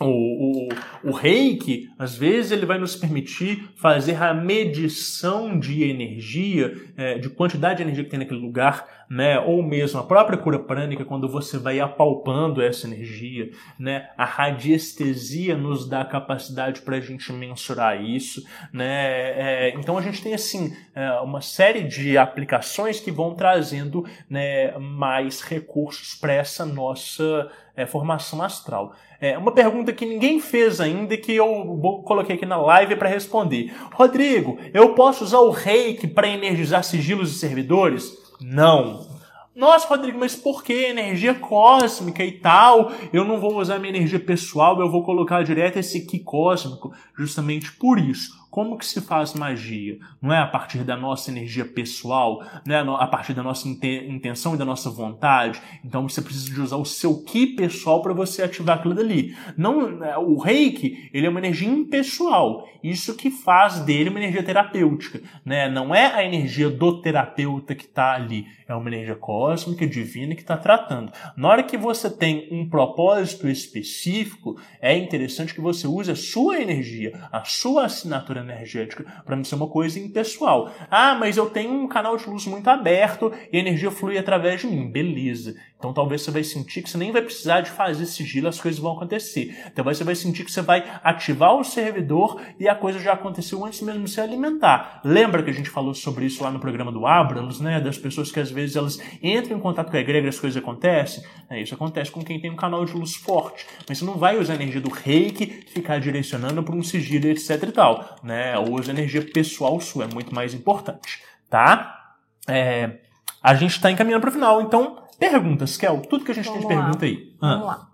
o, 0.00 0.68
o, 0.68 0.68
o 1.04 1.12
reiki, 1.12 1.90
às 1.98 2.16
vezes, 2.16 2.52
ele 2.52 2.64
vai 2.64 2.78
nos 2.78 2.96
permitir 2.96 3.68
fazer 3.76 4.20
a 4.22 4.32
medição 4.32 5.58
de 5.58 5.84
energia, 5.84 6.74
é, 6.96 7.18
de 7.18 7.28
quantidade 7.28 7.76
de 7.76 7.82
energia 7.82 8.04
que 8.04 8.10
tem 8.10 8.18
naquele 8.18 8.40
lugar, 8.40 8.86
né? 9.10 9.38
ou 9.38 9.62
mesmo 9.62 10.00
a 10.00 10.04
própria 10.04 10.38
cura 10.38 10.58
prânica, 10.58 11.04
quando 11.04 11.28
você 11.28 11.58
vai 11.58 11.80
apalpando 11.80 12.62
essa 12.62 12.86
energia. 12.86 13.50
Né? 13.78 14.08
A 14.16 14.24
radiestesia 14.24 15.56
nos 15.56 15.86
dá 15.86 16.00
a 16.00 16.06
capacidade 16.06 16.80
para 16.80 16.96
a 16.96 17.00
gente 17.00 17.30
mensurar 17.32 18.02
isso. 18.02 18.42
Né? 18.72 18.86
É, 18.86 19.74
então, 19.76 19.98
a 19.98 20.02
gente 20.02 20.22
tem 20.22 20.32
assim 20.32 20.74
é, 20.94 21.10
uma 21.20 21.42
série 21.42 21.82
de 21.82 22.16
aplicações 22.16 23.00
que 23.00 23.10
vão 23.10 23.34
trazendo 23.34 24.06
né, 24.30 24.78
mais 24.78 25.42
recursos 25.42 26.14
para 26.14 26.32
essa 26.32 26.64
nossa 26.64 27.50
é, 27.76 27.86
formação 27.86 28.42
astral. 28.42 28.92
É 29.20 29.36
uma 29.36 29.52
pergunta 29.52 29.92
que 29.92 30.06
ninguém 30.06 30.40
fez 30.40 30.80
ainda 30.80 31.14
e 31.14 31.18
que 31.18 31.34
eu 31.34 32.02
coloquei 32.04 32.36
aqui 32.36 32.46
na 32.46 32.56
live 32.56 32.96
para 32.96 33.08
responder. 33.08 33.72
Rodrigo, 33.92 34.58
eu 34.72 34.94
posso 34.94 35.24
usar 35.24 35.40
o 35.40 35.50
reiki 35.50 36.06
para 36.06 36.28
energizar 36.28 36.82
sigilos 36.84 37.34
e 37.34 37.38
servidores? 37.38 38.16
Não. 38.40 39.08
Nossa, 39.54 39.86
Rodrigo, 39.88 40.18
mas 40.18 40.34
por 40.34 40.64
que 40.64 40.72
energia 40.72 41.34
cósmica 41.34 42.24
e 42.24 42.32
tal? 42.32 42.92
Eu 43.12 43.24
não 43.24 43.38
vou 43.38 43.58
usar 43.58 43.78
minha 43.78 43.94
energia 43.94 44.18
pessoal, 44.18 44.80
eu 44.80 44.90
vou 44.90 45.02
colocar 45.02 45.42
direto 45.42 45.78
esse 45.78 46.06
ki 46.06 46.20
cósmico, 46.20 46.92
justamente 47.14 47.70
por 47.72 47.98
isso. 47.98 48.39
Como 48.50 48.76
que 48.76 48.84
se 48.84 49.00
faz 49.00 49.32
magia? 49.32 49.98
Não 50.20 50.32
é 50.32 50.38
a 50.38 50.46
partir 50.46 50.78
da 50.78 50.96
nossa 50.96 51.30
energia 51.30 51.64
pessoal, 51.64 52.42
não 52.66 52.74
é 52.74 53.02
a 53.02 53.06
partir 53.06 53.32
da 53.32 53.44
nossa 53.44 53.68
intenção 53.68 54.54
e 54.54 54.58
da 54.58 54.64
nossa 54.64 54.90
vontade. 54.90 55.60
Então 55.84 56.08
você 56.08 56.20
precisa 56.20 56.52
de 56.52 56.60
usar 56.60 56.76
o 56.76 56.84
seu 56.84 57.22
ki 57.22 57.54
pessoal 57.54 58.02
para 58.02 58.12
você 58.12 58.42
ativar 58.42 58.78
aquilo 58.78 58.94
dali. 58.94 59.36
Não, 59.56 60.04
é, 60.04 60.18
o 60.18 60.36
reiki, 60.36 61.08
ele 61.12 61.26
é 61.26 61.30
uma 61.30 61.38
energia 61.38 61.68
impessoal. 61.68 62.68
Isso 62.82 63.14
que 63.14 63.30
faz 63.30 63.80
dele 63.80 64.10
uma 64.10 64.18
energia 64.18 64.42
terapêutica, 64.42 65.20
né? 65.44 65.68
Não 65.68 65.94
é 65.94 66.06
a 66.12 66.24
energia 66.24 66.68
do 66.68 67.00
terapeuta 67.00 67.74
que 67.74 67.84
está 67.84 68.14
ali, 68.14 68.46
é 68.66 68.74
uma 68.74 68.88
energia 68.88 69.14
cósmica, 69.14 69.86
divina 69.86 70.34
que 70.34 70.40
está 70.40 70.56
tratando. 70.56 71.12
Na 71.36 71.48
hora 71.48 71.62
que 71.62 71.76
você 71.76 72.10
tem 72.10 72.48
um 72.50 72.68
propósito 72.68 73.48
específico, 73.48 74.58
é 74.80 74.96
interessante 74.96 75.54
que 75.54 75.60
você 75.60 75.86
use 75.86 76.10
a 76.10 76.16
sua 76.16 76.60
energia, 76.60 77.12
a 77.30 77.44
sua 77.44 77.84
assinatura 77.84 78.39
energética, 78.42 79.04
para 79.24 79.36
não 79.36 79.44
ser 79.44 79.54
uma 79.54 79.68
coisa 79.68 79.98
impessoal. 79.98 80.72
Ah, 80.90 81.14
mas 81.14 81.36
eu 81.36 81.48
tenho 81.48 81.72
um 81.72 81.88
canal 81.88 82.16
de 82.16 82.28
luz 82.28 82.46
muito 82.46 82.68
aberto 82.68 83.32
e 83.52 83.56
a 83.56 83.60
energia 83.60 83.90
flui 83.90 84.18
através 84.18 84.60
de 84.60 84.66
mim. 84.66 84.90
Beleza. 84.90 85.54
Então 85.80 85.94
talvez 85.94 86.20
você 86.20 86.30
vai 86.30 86.44
sentir 86.44 86.82
que 86.82 86.90
você 86.90 86.98
nem 86.98 87.10
vai 87.10 87.22
precisar 87.22 87.62
de 87.62 87.70
fazer 87.70 88.04
sigilo, 88.04 88.48
as 88.48 88.60
coisas 88.60 88.78
vão 88.78 88.92
acontecer. 88.92 89.72
Talvez 89.74 89.96
você 89.96 90.04
vai 90.04 90.14
sentir 90.14 90.44
que 90.44 90.52
você 90.52 90.60
vai 90.60 90.84
ativar 91.02 91.54
o 91.54 91.64
servidor 91.64 92.38
e 92.58 92.68
a 92.68 92.74
coisa 92.74 92.98
já 92.98 93.14
aconteceu 93.14 93.64
antes 93.64 93.80
mesmo 93.80 94.04
de 94.04 94.10
se 94.10 94.20
alimentar. 94.20 95.00
Lembra 95.02 95.42
que 95.42 95.48
a 95.48 95.54
gente 95.54 95.70
falou 95.70 95.94
sobre 95.94 96.26
isso 96.26 96.44
lá 96.44 96.50
no 96.50 96.60
programa 96.60 96.92
do 96.92 97.06
Abrams, 97.06 97.62
né? 97.62 97.80
Das 97.80 97.96
pessoas 97.96 98.30
que 98.30 98.38
às 98.38 98.50
vezes 98.50 98.76
elas 98.76 99.00
entram 99.22 99.56
em 99.56 99.60
contato 99.60 99.90
com 99.90 99.96
a 99.96 100.00
egrégora 100.00 100.26
e 100.26 100.28
as 100.28 100.38
coisas 100.38 100.62
acontecem. 100.62 101.24
É, 101.48 101.62
isso 101.62 101.74
acontece 101.74 102.10
com 102.10 102.22
quem 102.22 102.38
tem 102.38 102.50
um 102.50 102.56
canal 102.56 102.84
de 102.84 102.92
luz 102.92 103.14
forte. 103.14 103.66
Mas 103.88 103.98
você 103.98 104.04
não 104.04 104.18
vai 104.18 104.38
usar 104.38 104.52
a 104.52 104.56
energia 104.56 104.82
do 104.82 104.90
reiki 104.90 105.46
ficar 105.72 105.98
direcionando 105.98 106.62
para 106.62 106.76
um 106.76 106.82
sigilo, 106.82 107.26
etc 107.26 107.62
e 107.62 107.72
tal. 107.72 108.16
Né? 108.30 108.56
Usa 108.58 108.92
energia 108.92 109.22
pessoal 109.22 109.80
sua, 109.80 110.04
é 110.04 110.06
muito 110.06 110.32
mais 110.32 110.54
importante. 110.54 111.22
Tá? 111.48 112.14
É, 112.48 113.00
a 113.42 113.54
gente 113.54 113.72
está 113.72 113.90
encaminhando 113.90 114.20
para 114.20 114.30
o 114.30 114.32
final, 114.32 114.62
então 114.62 115.00
Perguntas, 115.20 115.76
Kel. 115.76 116.00
Tudo 116.00 116.24
que 116.24 116.30
a 116.30 116.34
gente 116.34 116.46
Vamos 116.46 116.64
tem 116.64 116.68
de 116.68 116.82
pergunta 116.82 117.04
aí. 117.04 117.36
Ah. 117.42 117.52
Vamos 117.52 117.66
lá. 117.66 117.90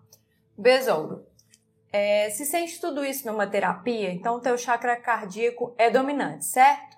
Besouro. 0.57 1.27
É, 1.93 2.31
se 2.31 2.45
sente 2.45 2.81
tudo 2.81 3.05
isso 3.05 3.27
numa 3.27 3.47
terapia, 3.47 4.13
então 4.13 4.39
teu 4.39 4.57
chakra 4.57 4.95
cardíaco 4.97 5.75
é 5.77 5.91
dominante, 5.91 6.45
certo? 6.45 6.97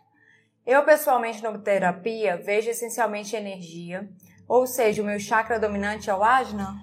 Eu, 0.67 0.85
pessoalmente, 0.85 1.43
na 1.43 1.57
terapia, 1.57 2.37
vejo 2.37 2.69
essencialmente 2.69 3.35
energia. 3.35 4.07
Ou 4.47 4.67
seja, 4.67 5.03
o 5.03 5.07
meu 5.07 5.19
chakra 5.19 5.59
dominante 5.59 6.11
é 6.11 6.15
o 6.15 6.23
ajna? 6.23 6.77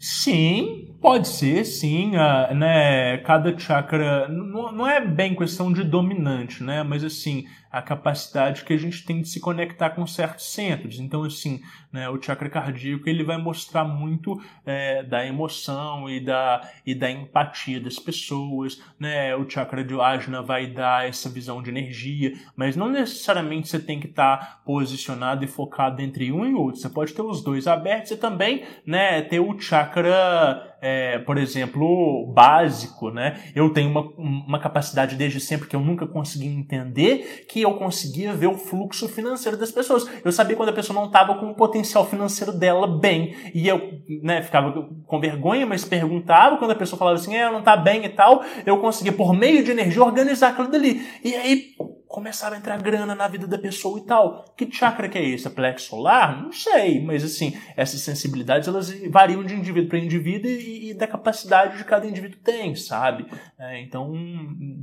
Sim, 0.00 0.96
pode 1.00 1.28
ser, 1.28 1.64
sim. 1.64 2.12
Né, 2.54 3.18
cada 3.18 3.56
chakra. 3.58 4.28
Não, 4.28 4.72
não 4.72 4.86
é 4.86 5.04
bem 5.04 5.34
questão 5.34 5.72
de 5.72 5.82
dominante, 5.84 6.62
né? 6.62 6.82
Mas 6.82 7.02
assim, 7.04 7.44
a 7.70 7.82
capacidade 7.82 8.64
que 8.64 8.72
a 8.72 8.76
gente 8.76 9.04
tem 9.04 9.20
de 9.20 9.28
se 9.28 9.40
conectar 9.40 9.90
com 9.90 10.06
certos 10.06 10.52
centros. 10.52 10.98
Então, 10.98 11.22
assim, 11.22 11.60
né, 11.92 12.08
o 12.08 12.20
chakra 12.20 12.48
cardíaco 12.48 13.08
ele 13.08 13.22
vai 13.22 13.36
mostrar 13.36 13.84
muito 13.84 14.40
é, 14.64 15.02
da 15.02 15.26
emoção 15.26 16.08
e 16.08 16.20
da, 16.20 16.68
e 16.86 16.94
da 16.94 17.10
empatia 17.10 17.80
das 17.80 17.98
pessoas. 17.98 18.82
Né? 18.98 19.34
O 19.36 19.48
chakra 19.48 19.84
de 19.84 19.98
Ajna 20.00 20.42
vai 20.42 20.66
dar 20.66 21.06
essa 21.06 21.28
visão 21.28 21.62
de 21.62 21.70
energia, 21.70 22.32
mas 22.56 22.76
não 22.76 22.88
necessariamente 22.88 23.68
você 23.68 23.78
tem 23.78 24.00
que 24.00 24.06
estar 24.06 24.36
tá 24.36 24.60
posicionado 24.64 25.44
e 25.44 25.48
focado 25.48 26.00
entre 26.00 26.32
um 26.32 26.46
e 26.46 26.54
outro. 26.54 26.80
Você 26.80 26.88
pode 26.88 27.12
ter 27.12 27.22
os 27.22 27.42
dois 27.42 27.66
abertos 27.66 28.12
e 28.12 28.16
também 28.16 28.64
né, 28.86 29.22
ter 29.22 29.40
o 29.40 29.58
chakra 29.58 30.67
é, 30.80 31.18
por 31.18 31.36
exemplo, 31.38 32.32
básico, 32.32 33.10
né? 33.10 33.40
Eu 33.54 33.70
tenho 33.70 33.90
uma, 33.90 34.02
uma 34.16 34.60
capacidade 34.60 35.16
desde 35.16 35.40
sempre 35.40 35.68
que 35.68 35.74
eu 35.74 35.80
nunca 35.80 36.06
consegui 36.06 36.46
entender 36.46 37.44
que 37.48 37.62
eu 37.62 37.74
conseguia 37.74 38.32
ver 38.32 38.46
o 38.46 38.54
fluxo 38.54 39.08
financeiro 39.08 39.56
das 39.56 39.72
pessoas. 39.72 40.08
Eu 40.24 40.30
sabia 40.30 40.56
quando 40.56 40.68
a 40.68 40.74
pessoa 40.74 40.98
não 40.98 41.06
estava 41.06 41.34
com 41.34 41.50
o 41.50 41.54
potencial 41.54 42.06
financeiro 42.06 42.52
dela 42.52 42.86
bem. 42.86 43.34
E 43.52 43.66
eu 43.66 43.80
né, 44.22 44.40
ficava 44.42 44.88
com 45.06 45.20
vergonha, 45.20 45.66
mas 45.66 45.84
perguntava 45.84 46.56
quando 46.58 46.70
a 46.70 46.76
pessoa 46.76 46.98
falava 46.98 47.16
assim, 47.16 47.34
é, 47.34 47.50
não 47.50 47.58
está 47.60 47.76
bem 47.76 48.04
e 48.04 48.08
tal. 48.08 48.44
Eu 48.64 48.78
conseguia, 48.78 49.12
por 49.12 49.34
meio 49.34 49.64
de 49.64 49.72
energia, 49.72 50.02
organizar 50.02 50.50
aquilo 50.50 50.70
dali. 50.70 51.02
E 51.24 51.34
aí, 51.34 51.72
começaram 52.08 52.56
a 52.56 52.58
entrar 52.58 52.80
grana 52.80 53.14
na 53.14 53.28
vida 53.28 53.46
da 53.46 53.58
pessoa 53.58 53.98
e 53.98 54.02
tal. 54.02 54.44
Que 54.56 54.70
chakra 54.72 55.08
que 55.08 55.18
é 55.18 55.22
esse? 55.22 55.46
É 55.46 55.50
plexo 55.50 55.88
solar? 55.88 56.42
Não 56.42 56.50
sei, 56.50 57.04
mas 57.04 57.22
assim, 57.22 57.52
essas 57.76 58.00
sensibilidades 58.00 58.66
elas 58.66 58.90
variam 59.10 59.44
de 59.44 59.54
indivíduo 59.54 59.90
para 59.90 59.98
indivíduo 59.98 60.50
e, 60.50 60.90
e, 60.90 60.94
da 60.94 61.06
capacidade 61.06 61.76
de 61.76 61.84
cada 61.84 62.06
indivíduo 62.06 62.40
tem, 62.40 62.74
sabe? 62.74 63.26
É, 63.58 63.80
então, 63.82 64.12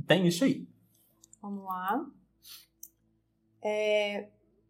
tem 0.06 0.26
isso 0.26 0.44
aí. 0.44 0.66
Vamos 1.42 1.64
lá. 1.64 2.06
É, 3.62 4.28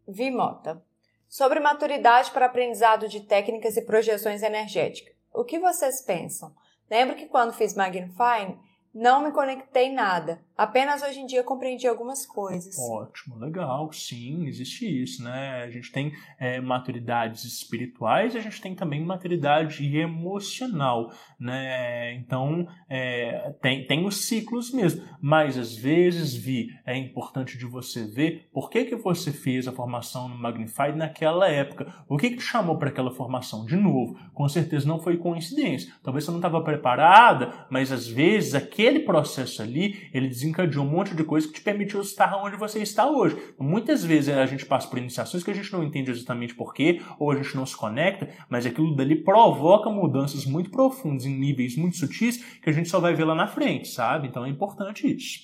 Vimota. 0.08 0.82
Sobre 1.28 1.60
maturidade 1.60 2.30
para 2.30 2.46
aprendizado 2.46 3.08
de 3.08 3.20
técnicas 3.20 3.76
e 3.76 3.82
projeções 3.82 4.42
energéticas. 4.42 5.14
O 5.34 5.44
que 5.44 5.58
vocês 5.58 6.00
pensam? 6.02 6.54
Lembro 6.90 7.16
que 7.16 7.26
quando 7.26 7.52
fiz 7.52 7.74
Magnifying, 7.74 8.58
não 8.96 9.22
me 9.22 9.30
conectei 9.30 9.92
nada. 9.92 10.40
Apenas 10.56 11.02
hoje 11.02 11.20
em 11.20 11.26
dia 11.26 11.44
compreendi 11.44 11.86
algumas 11.86 12.24
coisas. 12.24 12.78
Ótimo, 12.78 13.36
legal. 13.36 13.92
Sim, 13.92 14.46
existe 14.46 14.86
isso, 14.86 15.22
né? 15.22 15.62
A 15.62 15.70
gente 15.70 15.92
tem 15.92 16.12
é, 16.38 16.62
maturidades 16.62 17.44
espirituais 17.44 18.34
e 18.34 18.38
a 18.38 18.40
gente 18.40 18.58
tem 18.58 18.74
também 18.74 19.04
maturidade 19.04 19.84
emocional, 19.94 21.12
né? 21.38 22.14
Então, 22.14 22.66
é, 22.88 23.54
tem, 23.60 23.86
tem 23.86 24.06
os 24.06 24.24
ciclos 24.24 24.72
mesmo. 24.72 25.04
Mas, 25.20 25.58
às 25.58 25.76
vezes, 25.76 26.34
Vi, 26.34 26.68
é 26.86 26.96
importante 26.96 27.58
de 27.58 27.66
você 27.66 28.06
ver 28.06 28.48
por 28.50 28.70
que, 28.70 28.86
que 28.86 28.96
você 28.96 29.30
fez 29.30 29.68
a 29.68 29.72
formação 29.72 30.26
no 30.26 30.38
Magnify 30.38 30.92
naquela 30.94 31.50
época. 31.50 31.92
O 32.08 32.16
que, 32.16 32.30
que 32.30 32.36
te 32.36 32.42
chamou 32.44 32.78
para 32.78 32.88
aquela 32.88 33.10
formação? 33.10 33.66
De 33.66 33.76
novo, 33.76 34.18
com 34.32 34.48
certeza 34.48 34.88
não 34.88 34.98
foi 34.98 35.18
coincidência. 35.18 35.92
Talvez 36.02 36.24
você 36.24 36.30
não 36.30 36.38
estava 36.38 36.62
preparada, 36.62 37.66
mas, 37.68 37.92
às 37.92 38.06
vezes, 38.06 38.54
aquele 38.54 38.85
processo 39.00 39.62
ali, 39.62 40.08
ele 40.12 40.28
desencadeou 40.28 40.84
um 40.84 40.88
monte 40.88 41.14
de 41.14 41.24
coisa 41.24 41.46
que 41.46 41.54
te 41.54 41.60
permitiu 41.60 42.00
estar 42.00 42.36
onde 42.36 42.56
você 42.56 42.80
está 42.80 43.08
hoje. 43.08 43.54
Muitas 43.58 44.04
vezes 44.04 44.34
a 44.34 44.46
gente 44.46 44.66
passa 44.66 44.88
por 44.88 44.98
iniciações 44.98 45.42
que 45.42 45.50
a 45.50 45.54
gente 45.54 45.72
não 45.72 45.82
entende 45.82 46.10
exatamente 46.10 46.54
porquê, 46.54 47.00
ou 47.18 47.30
a 47.30 47.36
gente 47.36 47.56
não 47.56 47.66
se 47.66 47.76
conecta, 47.76 48.28
mas 48.48 48.66
aquilo 48.66 48.94
dali 48.94 49.22
provoca 49.22 49.90
mudanças 49.90 50.44
muito 50.44 50.70
profundas, 50.70 51.26
em 51.26 51.38
níveis 51.38 51.76
muito 51.76 51.96
sutis, 51.96 52.42
que 52.60 52.70
a 52.70 52.72
gente 52.72 52.88
só 52.88 53.00
vai 53.00 53.14
ver 53.14 53.24
lá 53.24 53.34
na 53.34 53.46
frente, 53.46 53.88
sabe? 53.88 54.28
Então 54.28 54.44
é 54.44 54.48
importante 54.48 55.06
isso. 55.06 55.40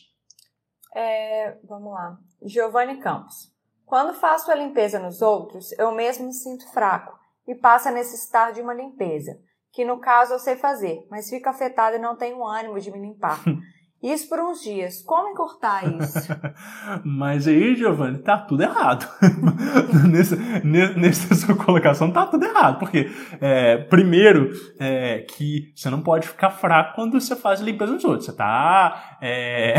É, 0.94 1.56
vamos 1.64 1.92
lá. 1.92 2.18
Giovanni 2.44 2.98
Campos. 2.98 3.52
Quando 3.84 4.14
faço 4.14 4.50
a 4.50 4.54
limpeza 4.54 4.98
nos 4.98 5.20
outros, 5.20 5.72
eu 5.78 5.92
mesmo 5.92 6.26
me 6.26 6.32
sinto 6.32 6.70
fraco 6.72 7.18
e 7.46 7.54
passo 7.54 7.88
a 7.88 7.92
necessitar 7.92 8.52
de 8.52 8.60
uma 8.60 8.74
limpeza, 8.74 9.38
que 9.72 9.84
no 9.84 9.98
caso 9.98 10.34
eu 10.34 10.38
sei 10.38 10.56
fazer, 10.56 11.06
mas 11.10 11.30
fico 11.30 11.48
afetado 11.48 11.96
e 11.96 11.98
não 11.98 12.14
tenho 12.14 12.44
ânimo 12.46 12.78
de 12.78 12.90
me 12.90 13.00
limpar. 13.00 13.42
Isso 14.02 14.28
por 14.28 14.40
uns 14.40 14.60
dias. 14.60 15.00
Como 15.02 15.28
encurtar 15.28 15.84
isso? 15.86 16.28
Mas 17.06 17.46
aí, 17.46 17.76
Giovanni, 17.76 18.18
tá 18.18 18.36
tudo 18.36 18.64
errado. 18.64 19.08
nessa, 20.10 20.34
nessa 20.64 21.34
sua 21.36 21.54
colocação 21.54 22.10
tá 22.10 22.26
tudo 22.26 22.44
errado. 22.44 22.80
Porque, 22.80 23.08
é, 23.40 23.76
primeiro, 23.76 24.50
é, 24.80 25.20
que 25.20 25.72
você 25.76 25.88
não 25.88 26.00
pode 26.00 26.26
ficar 26.26 26.50
fraco 26.50 26.96
quando 26.96 27.20
você 27.20 27.36
faz 27.36 27.60
limpeza 27.60 27.92
nos 27.92 28.04
outros. 28.04 28.26
Você 28.26 28.32
tá, 28.32 29.18
é, 29.22 29.74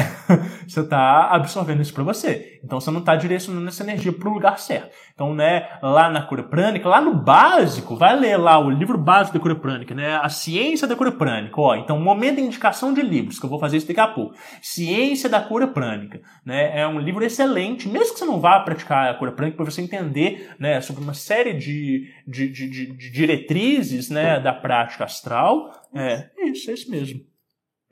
você 0.66 0.88
tá 0.88 1.28
absorvendo 1.30 1.82
isso 1.82 1.94
para 1.94 2.06
você. 2.06 2.62
Então 2.64 2.80
você 2.80 2.92
não 2.92 3.04
tá 3.04 3.18
direcionando 3.18 3.68
essa 3.68 3.84
energia 3.84 4.14
pro 4.14 4.34
lugar 4.34 4.58
certo. 4.58 4.96
Então, 5.14 5.36
né, 5.36 5.70
lá 5.80 6.10
na 6.10 6.24
cura 6.24 6.42
prânica, 6.42 6.90
lá 6.90 7.00
no 7.00 7.14
básico, 7.14 7.96
vai 7.96 8.20
ler 8.20 8.36
lá 8.36 8.58
o 8.58 8.72
livro 8.72 8.98
básico 8.98 9.38
da 9.38 9.42
cura 9.42 9.56
prânica, 9.56 9.94
né? 9.94 10.16
A 10.16 10.28
ciência 10.28 10.88
da 10.88 10.96
cura 10.96 11.12
prânica. 11.12 11.62
Ó, 11.62 11.76
então, 11.76 12.00
momento 12.00 12.38
de 12.38 12.42
indicação 12.42 12.92
de 12.92 13.02
livros, 13.04 13.38
que 13.38 13.46
eu 13.46 13.50
vou 13.50 13.60
fazer 13.60 13.78
isso 13.78 13.88
daqui 13.88 14.00
a 14.00 14.08
pouco. 14.08 14.36
Ciência 14.60 15.30
da 15.30 15.40
cura 15.40 15.68
prânica, 15.68 16.20
né? 16.44 16.80
É 16.80 16.88
um 16.88 17.00
livro 17.00 17.24
excelente, 17.24 17.88
mesmo 17.88 18.14
que 18.14 18.20
você 18.20 18.26
não 18.26 18.40
vá 18.40 18.60
praticar 18.62 19.12
a 19.12 19.14
cura 19.14 19.32
prânica, 19.32 19.58
para 19.58 19.70
você 19.70 19.82
entender, 19.82 20.56
né, 20.58 20.82
sobre 20.82 21.04
uma 21.04 21.14
série 21.14 21.54
de, 21.54 22.12
de, 22.28 22.50
de, 22.50 22.68
de 22.68 23.12
diretrizes, 23.12 24.10
né, 24.10 24.40
da 24.40 24.52
prática 24.52 25.04
astral. 25.04 25.72
É, 25.94 26.32
isso, 26.44 26.72
é 26.72 26.74
isso 26.74 26.90
mesmo. 26.90 27.22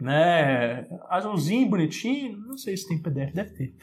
Né? 0.02 0.88
Azulzinho, 1.08 1.70
bonitinho, 1.70 2.36
não 2.48 2.58
sei 2.58 2.76
se 2.76 2.88
tem 2.88 3.00
PDF, 3.00 3.32
deve 3.32 3.52
ter 3.52 3.76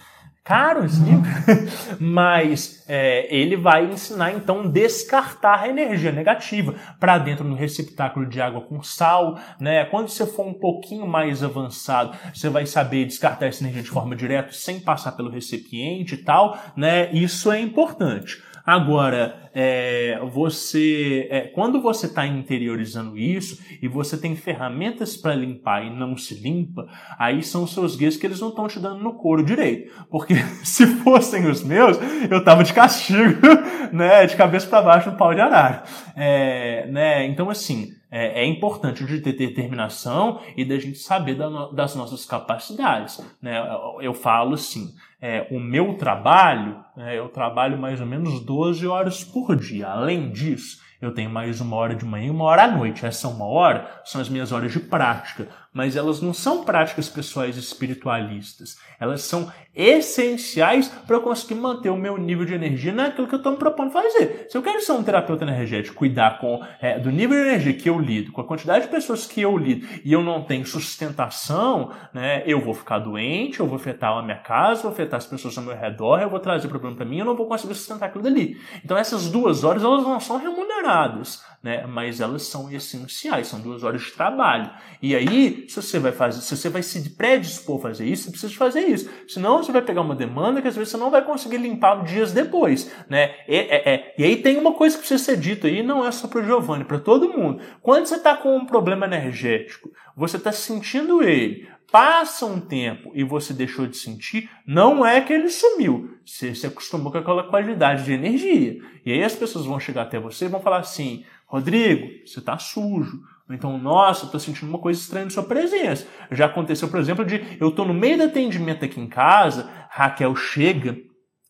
caro 0.49 0.87
esse 0.87 0.99
livro, 1.03 1.29
mas 2.01 2.83
é, 2.89 3.29
ele 3.35 3.55
vai 3.55 3.85
ensinar 3.85 4.33
então 4.33 4.67
descartar 4.67 5.61
a 5.61 5.69
energia 5.69 6.11
negativa 6.11 6.75
para 6.99 7.19
dentro 7.19 7.45
do 7.45 7.55
receptáculo 7.55 8.27
de 8.27 8.41
água 8.41 8.63
com 8.63 8.83
sal, 8.83 9.39
né? 9.61 9.85
Quando 9.85 10.09
você 10.09 10.27
for 10.27 10.47
um 10.47 10.55
pouquinho 10.55 11.07
mais 11.07 11.45
avançado, 11.45 12.17
você 12.33 12.49
vai 12.49 12.65
saber 12.65 13.05
descartar 13.05 13.45
essa 13.45 13.63
energia 13.63 13.83
de 13.83 13.91
forma 13.91 14.17
direta 14.17 14.51
sem 14.53 14.81
passar 14.81 15.13
pelo 15.13 15.31
recipiente 15.31 16.15
e 16.15 16.19
tal, 16.25 16.59
né? 16.75 17.13
Isso 17.13 17.53
é 17.53 17.61
importante. 17.61 18.43
Agora, 18.69 19.49
é, 19.55 20.21
você, 20.31 21.27
é, 21.31 21.41
quando 21.41 21.81
você 21.81 22.05
está 22.05 22.27
interiorizando 22.27 23.17
isso 23.17 23.59
e 23.81 23.89
você 23.89 24.15
tem 24.19 24.37
ferramentas 24.37 25.17
para 25.17 25.35
limpar 25.35 25.87
e 25.87 25.89
não 25.89 26.19
se 26.19 26.35
limpa, 26.35 26.87
aí 27.19 27.43
são 27.43 27.63
os 27.63 27.73
seus 27.73 27.97
guias 27.97 28.19
que 28.19 28.27
eles 28.27 28.43
não 28.43 28.51
estão 28.51 28.69
te 28.69 28.79
dando 28.79 29.03
no 29.03 29.15
couro 29.15 29.43
direito. 29.43 29.91
Porque 30.11 30.35
se 30.63 30.87
fossem 30.87 31.47
os 31.47 31.65
meus, 31.65 31.97
eu 32.31 32.45
tava 32.45 32.63
de 32.63 32.75
castigo, 32.75 33.41
né, 33.91 34.27
de 34.27 34.37
cabeça 34.37 34.67
para 34.67 34.83
baixo 34.83 35.11
no 35.13 35.17
pau 35.17 35.35
de 35.35 35.41
arara. 35.41 35.85
É, 36.15 36.87
né, 36.91 37.27
então, 37.27 37.49
assim, 37.49 37.89
é, 38.11 38.43
é, 38.43 38.47
importante 38.47 39.05
de 39.05 39.21
ter 39.21 39.33
determinação 39.33 40.41
e 40.57 40.65
da 40.65 40.79
gente 40.79 40.99
saber 40.99 41.35
da 41.35 41.51
no, 41.51 41.73
das 41.73 41.95
nossas 41.95 42.25
capacidades. 42.25 43.21
Né? 43.41 43.59
Eu, 43.59 44.03
eu 44.03 44.15
falo 44.15 44.55
assim, 44.55 44.95
é, 45.21 45.47
o 45.51 45.61
meu 45.61 45.95
trabalho, 45.95 46.83
é, 46.97 47.19
eu 47.19 47.29
trabalho 47.29 47.79
mais 47.79 48.01
ou 48.01 48.07
menos 48.07 48.41
12 48.41 48.87
horas 48.87 49.25
por 49.25 49.55
dia. 49.55 49.89
Além 49.89 50.31
disso, 50.31 50.81
eu 51.01 51.13
tenho 51.13 51.31
mais 51.31 51.61
uma 51.61 51.77
hora 51.77 51.95
de 51.95 52.05
manhã 52.05 52.27
e 52.27 52.31
uma 52.31 52.45
hora 52.45 52.65
à 52.65 52.69
noite. 52.69 53.07
Essa 53.07 53.29
uma 53.29 53.47
hora 53.47 54.01
são 54.05 54.21
as 54.21 54.29
minhas 54.29 54.51
horas 54.51 54.73
de 54.73 54.81
prática, 54.81 55.49
mas 55.79 55.95
elas 55.95 56.21
não 56.21 56.35
são 56.35 56.65
práticas 56.65 57.09
pessoais 57.09 57.57
espiritualistas. 57.57 58.77
Elas 58.99 59.23
são 59.23 59.49
essenciais 59.73 60.89
para 60.89 61.15
eu 61.15 61.21
conseguir 61.21 61.55
manter 61.55 61.89
o 61.89 61.97
meu 61.97 62.19
nível 62.19 62.45
de 62.45 62.53
energia 62.53 62.93
naquilo 62.93 63.29
que 63.29 63.35
eu 63.37 63.39
estou 63.39 63.53
me 63.53 63.59
propondo 63.59 63.93
fazer. 63.93 64.49
Se 64.49 64.59
eu 64.59 64.63
quero 64.63 64.81
ser 64.81 64.91
um 64.91 65.05
terapeuta 65.05 65.45
energético, 65.45 65.95
cuidar 65.95 66.41
com, 66.41 66.61
é, 66.81 66.99
do 66.99 67.13
nível 67.13 67.41
de 67.41 67.49
energia 67.49 67.73
que 67.75 67.89
eu 67.89 67.97
lido, 67.97 68.33
com 68.33 68.41
a 68.41 68.45
quantidade 68.45 68.87
de 68.87 68.91
pessoas 68.91 69.25
que 69.25 69.41
eu 69.41 69.57
lido, 69.57 69.87
e 70.05 70.13
eu 70.13 70.21
não 70.21 70.43
tenho 70.43 70.67
sustentação, 70.67 71.93
né, 72.13 72.43
eu 72.45 72.61
vou 72.61 72.75
ficar 72.75 72.99
doente, 72.99 73.61
eu 73.61 73.67
vou 73.69 73.77
afetar 73.77 74.19
a 74.19 74.21
minha 74.21 74.39
casa, 74.39 74.83
vou 74.83 74.91
afetar 74.91 75.19
as 75.19 75.27
pessoas 75.27 75.57
ao 75.57 75.63
meu 75.63 75.77
redor, 75.77 76.21
eu 76.21 76.29
vou 76.29 76.41
trazer 76.41 76.67
problema 76.67 76.97
para 76.97 77.07
mim, 77.07 77.21
eu 77.21 77.25
não 77.25 77.37
vou 77.37 77.47
conseguir 77.47 77.77
sustentar 77.77 78.07
aquilo 78.07 78.25
dali. 78.25 78.61
Então 78.85 78.97
essas 78.97 79.31
duas 79.31 79.63
horas 79.63 79.85
elas 79.85 80.03
não 80.03 80.19
são 80.19 80.39
remuneradas, 80.39 81.41
né, 81.63 81.87
mas 81.87 82.21
elas 82.21 82.43
são 82.43 82.69
essenciais, 82.69 83.47
são 83.47 83.61
duas 83.61 83.85
horas 83.85 84.03
de 84.03 84.11
trabalho. 84.11 84.69
E 85.01 85.15
aí, 85.15 85.68
se 85.69 85.83
você 85.83 85.99
vai 85.99 86.13
fazer, 86.13 86.41
se 86.41 86.57
você 86.57 86.69
vai 86.69 86.83
se 86.83 87.11
predispor 87.11 87.79
a 87.79 87.83
fazer 87.83 88.07
isso, 88.07 88.25
você 88.25 88.31
precisa 88.31 88.55
fazer 88.55 88.81
isso. 88.81 89.11
Senão 89.29 89.63
você 89.63 89.71
vai 89.71 89.83
pegar 89.83 90.01
uma 90.01 90.17
demanda 90.17 90.63
que 90.63 90.69
às 90.69 90.75
vezes 90.75 90.91
você 90.91 90.97
não 90.97 91.11
vai 91.11 91.23
conseguir 91.23 91.59
limpar 91.59 92.05
dias 92.05 92.33
depois, 92.33 92.91
né? 93.09 93.35
E, 93.47 93.55
é, 93.55 93.95
é, 93.95 94.15
e 94.17 94.25
aí 94.25 94.37
tem 94.37 94.57
uma 94.57 94.73
coisa 94.73 94.97
que 94.97 95.01
precisa 95.01 95.23
ser 95.23 95.37
dita 95.37 95.67
aí, 95.67 95.83
não 95.83 96.07
é 96.07 96.11
só 96.11 96.27
para 96.27 96.41
o 96.41 96.45
Giovanni, 96.45 96.85
para 96.85 96.99
todo 96.99 97.29
mundo. 97.29 97.63
Quando 97.83 98.07
você 98.07 98.17
está 98.17 98.35
com 98.35 98.57
um 98.57 98.65
problema 98.65 99.05
energético, 99.05 99.91
você 100.17 100.39
está 100.39 100.53
sentindo 100.53 101.23
ele, 101.23 101.69
passa 101.93 102.47
um 102.47 102.61
tempo 102.61 103.11
e 103.15 103.23
você 103.23 103.53
deixou 103.53 103.87
de 103.87 103.97
sentir, 103.97 104.49
não 104.67 105.05
é 105.05 105.21
que 105.21 105.33
ele 105.33 105.49
sumiu. 105.49 106.19
Você 106.25 106.55
se 106.55 106.67
acostumou 106.67 107.13
com 107.13 107.19
aquela 107.19 107.45
qualidade 107.45 108.05
de 108.05 108.13
energia. 108.13 108.79
E 109.05 109.13
aí 109.13 109.23
as 109.23 109.35
pessoas 109.35 109.67
vão 109.67 109.79
chegar 109.79 110.03
até 110.03 110.19
você 110.19 110.47
e 110.47 110.49
vão 110.49 110.61
falar 110.61 110.79
assim: 110.79 111.25
Rodrigo, 111.47 112.27
você 112.27 112.39
está 112.39 112.59
sujo. 112.59 113.21
Então, 113.51 113.79
nossa, 113.79 114.27
eu 114.27 114.31
tô 114.31 114.39
sentindo 114.39 114.69
uma 114.69 114.79
coisa 114.79 115.01
estranha 115.01 115.25
na 115.25 115.31
sua 115.31 115.43
presença. 115.43 116.07
Já 116.31 116.47
aconteceu, 116.47 116.89
por 116.89 117.01
exemplo, 117.01 117.25
de 117.25 117.57
eu 117.59 117.71
tô 117.71 117.85
no 117.85 117.95
meio 117.95 118.19
do 118.19 118.25
atendimento 118.25 118.85
aqui 118.85 119.01
em 119.01 119.09
casa, 119.09 119.71
Raquel 119.91 120.37
chega, 120.37 120.97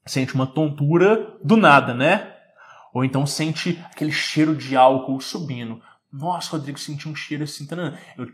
sente 0.07 0.35
uma 0.35 0.47
tontura 0.47 1.37
do 1.43 1.57
nada, 1.57 1.93
né? 1.93 2.35
Ou 2.95 3.05
então 3.05 3.27
sente 3.27 3.83
aquele 3.93 4.12
cheiro 4.12 4.55
de 4.55 4.77
álcool 4.77 5.20
subindo. 5.20 5.81
Nossa, 6.12 6.53
Rodrigo, 6.53 6.79
senti 6.79 7.09
um 7.09 7.15
cheiro 7.15 7.45
assim. 7.45 7.66
Eu 8.16 8.27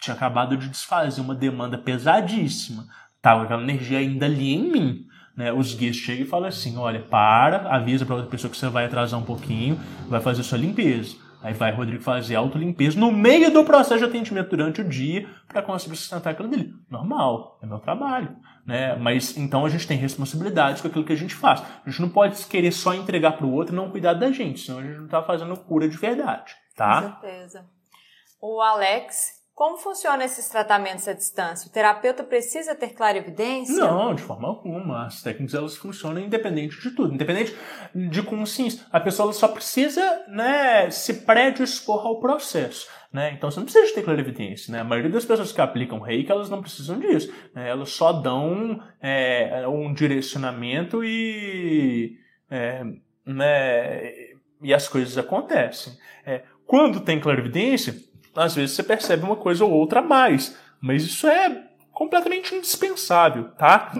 tinha 0.00 0.14
acabado 0.14 0.56
de 0.56 0.68
desfazer 0.68 1.20
uma 1.20 1.34
demanda 1.34 1.76
pesadíssima. 1.76 2.86
Tava 3.20 3.44
aquela 3.44 3.62
energia 3.62 3.98
ainda 3.98 4.26
ali 4.26 4.54
em 4.54 4.70
mim. 4.70 5.06
Né? 5.36 5.52
Os 5.52 5.74
guias 5.74 5.96
chegam 5.96 6.24
e 6.24 6.28
falam 6.28 6.48
assim: 6.48 6.76
olha, 6.76 7.00
para, 7.00 7.68
avisa 7.74 8.06
para 8.06 8.16
outra 8.16 8.30
pessoa 8.30 8.50
que 8.50 8.56
você 8.56 8.68
vai 8.68 8.86
atrasar 8.86 9.20
um 9.20 9.24
pouquinho, 9.24 9.78
vai 10.08 10.20
fazer 10.20 10.42
sua 10.42 10.58
limpeza. 10.58 11.16
Aí 11.48 11.54
vai 11.54 11.72
Rodrigo 11.72 12.02
fazer 12.02 12.34
autolimpeza 12.34 13.00
no 13.00 13.10
meio 13.10 13.50
do 13.50 13.64
processo 13.64 14.00
de 14.00 14.04
atendimento 14.04 14.50
durante 14.50 14.82
o 14.82 14.84
dia 14.84 15.26
para 15.46 15.62
conseguir 15.62 15.96
sustentar 15.96 16.32
aquilo 16.32 16.46
dele. 16.46 16.74
Normal, 16.90 17.58
é 17.62 17.66
meu 17.66 17.78
trabalho. 17.78 18.36
Né? 18.66 18.94
Mas 18.96 19.34
então 19.34 19.64
a 19.64 19.68
gente 19.70 19.86
tem 19.86 19.96
responsabilidades 19.96 20.82
com 20.82 20.88
aquilo 20.88 21.06
que 21.06 21.12
a 21.14 21.16
gente 21.16 21.34
faz. 21.34 21.62
A 21.62 21.88
gente 21.88 22.02
não 22.02 22.10
pode 22.10 22.44
querer 22.44 22.70
só 22.70 22.92
entregar 22.92 23.32
para 23.32 23.46
o 23.46 23.52
outro 23.54 23.74
e 23.74 23.76
não 23.76 23.90
cuidar 23.90 24.12
da 24.12 24.30
gente, 24.30 24.60
senão 24.60 24.80
a 24.80 24.82
gente 24.82 24.98
não 24.98 25.06
está 25.06 25.22
fazendo 25.22 25.56
cura 25.56 25.88
de 25.88 25.96
verdade. 25.96 26.54
Tá? 26.76 27.00
Com 27.00 27.22
certeza. 27.22 27.64
O 28.42 28.60
Alex 28.60 29.37
como 29.58 29.76
funcionam 29.76 30.24
esses 30.24 30.48
tratamentos 30.48 31.08
à 31.08 31.12
distância? 31.12 31.68
O 31.68 31.72
terapeuta 31.72 32.22
precisa 32.22 32.76
ter 32.76 32.90
clarividência? 32.90 33.74
Não, 33.74 34.14
de 34.14 34.22
forma 34.22 34.46
alguma. 34.46 35.04
As 35.04 35.20
técnicas 35.20 35.52
elas 35.52 35.76
funcionam 35.76 36.22
independente 36.22 36.80
de 36.80 36.92
tudo, 36.92 37.12
independente 37.12 37.56
de 37.92 38.22
consciência. 38.22 38.86
A 38.92 39.00
pessoa 39.00 39.32
só 39.32 39.48
precisa 39.48 40.00
né, 40.28 40.88
se 40.92 41.12
predispor 41.24 42.06
ao 42.06 42.20
processo. 42.20 42.86
Né? 43.12 43.32
Então 43.32 43.50
você 43.50 43.58
não 43.58 43.64
precisa 43.64 43.92
ter 43.92 44.04
clarividência. 44.04 44.70
Né? 44.70 44.78
A 44.78 44.84
maioria 44.84 45.10
das 45.10 45.24
pessoas 45.24 45.50
que 45.50 45.60
aplicam 45.60 45.98
reiki, 45.98 46.30
elas 46.30 46.48
não 46.48 46.62
precisam 46.62 47.00
disso. 47.00 47.34
Né? 47.52 47.68
Elas 47.68 47.90
só 47.90 48.12
dão 48.12 48.80
é, 49.02 49.66
um 49.66 49.92
direcionamento 49.92 51.02
e, 51.02 52.16
é, 52.48 52.84
né, 53.26 54.12
e 54.62 54.72
as 54.72 54.86
coisas 54.86 55.18
acontecem. 55.18 55.94
É, 56.24 56.44
quando 56.64 57.00
tem 57.00 57.18
clarividência, 57.18 57.94
às 58.38 58.54
vezes 58.54 58.76
você 58.76 58.82
percebe 58.82 59.24
uma 59.24 59.36
coisa 59.36 59.64
ou 59.64 59.70
outra 59.70 60.00
a 60.00 60.02
mais, 60.02 60.56
mas 60.80 61.02
isso 61.02 61.26
é 61.26 61.64
completamente 61.92 62.54
indispensável, 62.54 63.48
tá? 63.58 63.92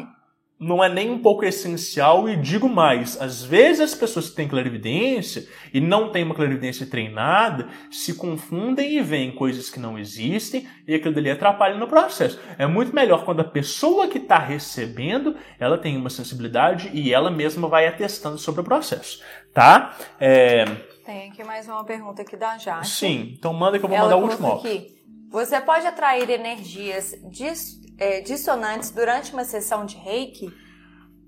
Não 0.60 0.82
é 0.82 0.88
nem 0.88 1.08
um 1.08 1.20
pouco 1.20 1.44
essencial 1.44 2.28
e 2.28 2.36
digo 2.36 2.68
mais, 2.68 3.20
às 3.20 3.44
vezes 3.44 3.80
as 3.80 3.94
pessoas 3.94 4.28
que 4.28 4.34
têm 4.34 4.48
clarividência 4.48 5.46
e 5.72 5.80
não 5.80 6.10
têm 6.10 6.24
uma 6.24 6.34
clarividência 6.34 6.84
treinada 6.84 7.68
se 7.92 8.14
confundem 8.14 8.96
e 8.96 9.02
veem 9.02 9.30
coisas 9.30 9.70
que 9.70 9.78
não 9.78 9.96
existem 9.96 10.66
e 10.86 10.94
aquilo 10.94 11.14
dali 11.14 11.30
atrapalha 11.30 11.76
no 11.76 11.86
processo. 11.86 12.40
É 12.58 12.66
muito 12.66 12.92
melhor 12.92 13.24
quando 13.24 13.40
a 13.40 13.44
pessoa 13.44 14.08
que 14.08 14.18
está 14.18 14.38
recebendo, 14.38 15.36
ela 15.60 15.78
tem 15.78 15.96
uma 15.96 16.10
sensibilidade 16.10 16.90
e 16.92 17.14
ela 17.14 17.30
mesma 17.30 17.68
vai 17.68 17.86
atestando 17.86 18.38
sobre 18.38 18.60
o 18.60 18.64
processo, 18.64 19.22
tá? 19.54 19.96
É... 20.18 20.64
Tem 21.08 21.30
aqui 21.30 21.42
mais 21.42 21.66
uma 21.66 21.82
pergunta 21.84 22.20
aqui 22.20 22.36
da 22.36 22.58
Jaque. 22.58 22.86
Sim, 22.86 23.32
então 23.32 23.54
manda 23.54 23.78
que 23.78 23.84
eu 23.86 23.88
vou 23.88 23.96
Ela 23.96 24.10
mandar 24.10 24.18
o 24.18 24.28
último. 24.28 24.52
Aqui, 24.52 24.94
você 25.30 25.58
pode 25.58 25.86
atrair 25.86 26.28
energias 26.28 27.14
dis, 27.30 27.80
é, 27.96 28.20
dissonantes 28.20 28.90
durante 28.90 29.32
uma 29.32 29.42
sessão 29.42 29.86
de 29.86 29.96
reiki? 29.96 30.52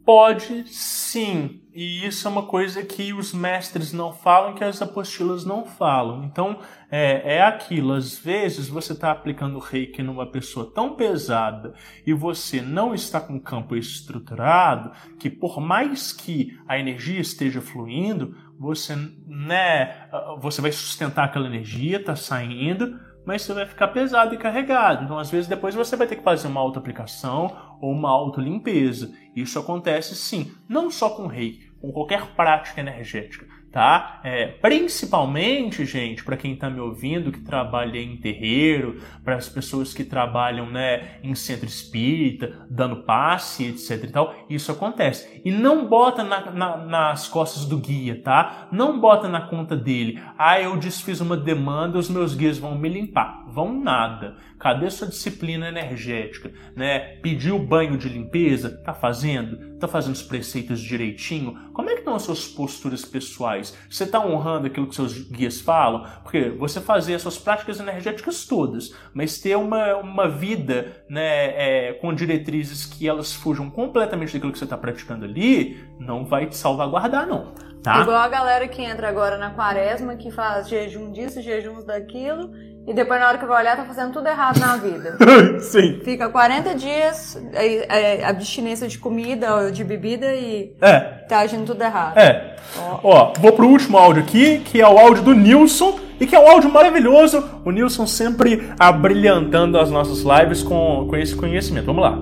Pode 0.05 0.69
sim. 0.69 1.63
E 1.73 2.05
isso 2.07 2.27
é 2.27 2.31
uma 2.31 2.47
coisa 2.47 2.83
que 2.83 3.13
os 3.13 3.33
mestres 3.33 3.93
não 3.93 4.13
falam, 4.13 4.55
que 4.55 4.65
as 4.65 4.83
apostilas 4.83 5.45
não 5.45 5.65
falam. 5.65 6.25
Então, 6.25 6.59
é, 6.91 7.37
é 7.37 7.43
aquilo. 7.43 7.93
Às 7.93 8.19
vezes 8.19 8.69
você 8.69 8.93
está 8.93 9.11
aplicando 9.13 9.59
reiki 9.59 10.03
numa 10.03 10.27
pessoa 10.27 10.71
tão 10.75 10.97
pesada 10.97 11.73
e 12.05 12.13
você 12.13 12.61
não 12.61 12.93
está 12.93 13.21
com 13.21 13.37
o 13.37 13.41
campo 13.41 13.77
estruturado, 13.77 14.91
que 15.19 15.31
por 15.31 15.61
mais 15.61 16.13
que 16.13 16.59
a 16.67 16.79
energia 16.79 17.21
esteja 17.21 17.61
fluindo, 17.61 18.37
você, 18.61 18.95
né, 19.27 20.07
você 20.39 20.61
vai 20.61 20.71
sustentar 20.71 21.25
aquela 21.25 21.47
energia, 21.47 22.05
tá 22.05 22.15
saindo, 22.15 23.01
mas 23.25 23.41
você 23.41 23.55
vai 23.55 23.65
ficar 23.65 23.89
pesado 23.89 24.35
e 24.35 24.39
carregado. 24.39 25.05
Então, 25.05 25.19
às 25.19 25.31
vezes, 25.31 25.49
depois 25.49 25.75
você 25.75 25.97
vai 25.97 26.07
ter 26.07 26.17
que 26.17 26.23
fazer 26.23 26.47
uma 26.47 26.61
auto-aplicação 26.61 27.79
ou 27.81 27.91
uma 27.91 28.11
auto-limpeza. 28.11 29.15
Isso 29.35 29.59
acontece 29.59 30.15
sim, 30.15 30.53
não 30.69 30.91
só 30.91 31.09
com 31.09 31.27
reiki, 31.27 31.71
com 31.81 31.91
qualquer 31.91 32.35
prática 32.37 32.81
energética 32.81 33.47
tá? 33.73 34.21
É, 34.25 34.47
principalmente, 34.47 35.85
gente, 35.85 36.25
para 36.25 36.37
quem 36.37 36.55
está 36.55 36.69
me 36.69 36.81
ouvindo 36.81 37.31
que 37.31 37.41
trabalha 37.41 37.99
em 37.99 38.17
terreiro, 38.17 39.01
para 39.25 39.37
as 39.37 39.49
pessoas 39.49 39.95
que 39.95 40.05
trabalham, 40.05 40.71
né, 40.71 41.19
em 41.23 41.35
centro 41.35 41.67
espírita, 41.67 42.67
dando 42.69 43.05
passe, 43.05 43.67
etc 43.67 44.05
e 44.05 44.09
tal, 44.09 44.35
isso 44.49 44.73
acontece. 44.73 45.41
E 45.45 45.51
não 45.51 45.87
bota 45.87 46.25
na, 46.25 46.51
na, 46.51 46.77
nas 46.77 47.29
costas 47.29 47.65
do 47.65 47.79
guia, 47.79 48.21
tá? 48.23 48.69
Não 48.73 49.01
bota 49.01 49.29
na 49.29 49.43
conta 49.43 49.77
dele. 49.77 50.21
Ah, 50.37 50.61
eu 50.61 50.77
desfiz 50.77 51.21
uma 51.21 51.37
demanda, 51.37 51.99
os 51.99 52.11
meus 52.11 52.35
guias 52.35 52.59
vão 52.59 52.77
me 52.77 52.89
limpar. 52.89 53.45
Vão 53.49 53.73
nada. 53.73 54.37
Cadê 54.61 54.91
sua 54.91 55.09
disciplina 55.09 55.69
energética, 55.69 56.53
né? 56.77 57.17
Pediu 57.23 57.59
banho 57.59 57.97
de 57.97 58.11
limpeza? 58.11 58.69
Tá 58.85 58.93
fazendo? 58.93 59.79
Tá 59.79 59.89
fazendo 59.89 60.13
os 60.13 60.23
preceitos 60.23 60.79
direitinho? 60.83 61.57
Como 61.73 61.89
é 61.89 61.95
que 61.95 62.01
estão 62.01 62.15
as 62.15 62.23
suas 62.23 62.47
posturas 62.47 63.03
pessoais? 63.03 63.75
Você 63.89 64.05
está 64.05 64.21
honrando 64.25 64.67
aquilo 64.67 64.87
que 64.87 64.95
seus 64.95 65.19
guias 65.19 65.63
falam? 65.63 66.05
Porque 66.23 66.51
você 66.51 66.79
fazer 66.79 67.15
as 67.15 67.23
suas 67.23 67.39
práticas 67.39 67.81
energéticas 67.81 68.45
todas, 68.45 68.95
mas 69.15 69.41
ter 69.41 69.57
uma, 69.57 69.97
uma 69.97 70.29
vida 70.29 71.05
né, 71.09 71.89
é, 71.89 71.93
com 71.95 72.13
diretrizes 72.13 72.85
que 72.85 73.09
elas 73.09 73.33
fujam 73.33 73.71
completamente 73.71 74.35
daquilo 74.35 74.53
que 74.53 74.59
você 74.59 74.65
está 74.65 74.77
praticando 74.77 75.25
ali, 75.25 75.83
não 75.99 76.27
vai 76.27 76.47
te 76.47 76.57
salvaguardar, 76.57 77.27
não. 77.27 77.55
Tá? 77.83 78.01
Igual 78.03 78.19
a 78.19 78.29
galera 78.29 78.69
que 78.69 78.83
entra 78.83 79.09
agora 79.09 79.39
na 79.39 79.51
quaresma, 79.51 80.15
que 80.17 80.31
faz 80.31 80.69
jejum 80.69 81.11
disso, 81.13 81.41
jejum 81.41 81.83
daquilo, 81.85 82.51
e 82.87 82.93
depois 82.93 83.19
na 83.21 83.29
hora 83.29 83.39
que 83.39 83.47
vai 83.47 83.63
olhar 83.63 83.77
tá 83.77 83.85
fazendo 83.85 84.13
tudo 84.13 84.27
errado 84.29 84.59
na 84.59 84.77
vida. 84.77 85.17
Sim. 85.61 86.01
Fica 86.05 86.29
40 86.29 86.75
dias, 86.75 87.41
é, 87.55 88.21
é, 88.21 88.25
abstinência 88.25 88.87
de 88.87 88.99
comida 88.99 89.55
ou 89.55 89.71
de 89.71 89.83
bebida 89.85 90.35
e 90.35 90.75
É, 90.81 91.01
tá 91.29 91.39
agindo 91.39 91.65
tudo 91.65 91.83
errado. 91.83 92.19
é. 92.19 92.57
Ó, 93.03 93.33
vou 93.39 93.53
pro 93.53 93.67
último 93.67 93.97
áudio 93.99 94.23
aqui, 94.23 94.59
que 94.59 94.81
é 94.81 94.89
o 94.89 94.99
áudio 94.99 95.23
do 95.25 95.35
Nilson, 95.35 95.99
e 96.21 96.27
que 96.27 96.37
é 96.37 96.39
um 96.39 96.49
áudio 96.49 96.71
maravilhoso. 96.71 97.43
O 97.65 97.71
Nilson 97.71 98.07
sempre 98.07 98.71
abrilhantando 98.79 99.79
as 99.79 99.91
nossas 99.91 100.19
lives 100.21 100.63
com, 100.63 101.07
com 101.09 101.17
esse 101.17 101.35
conhecimento. 101.35 101.87
Vamos 101.87 102.03
lá. 102.03 102.19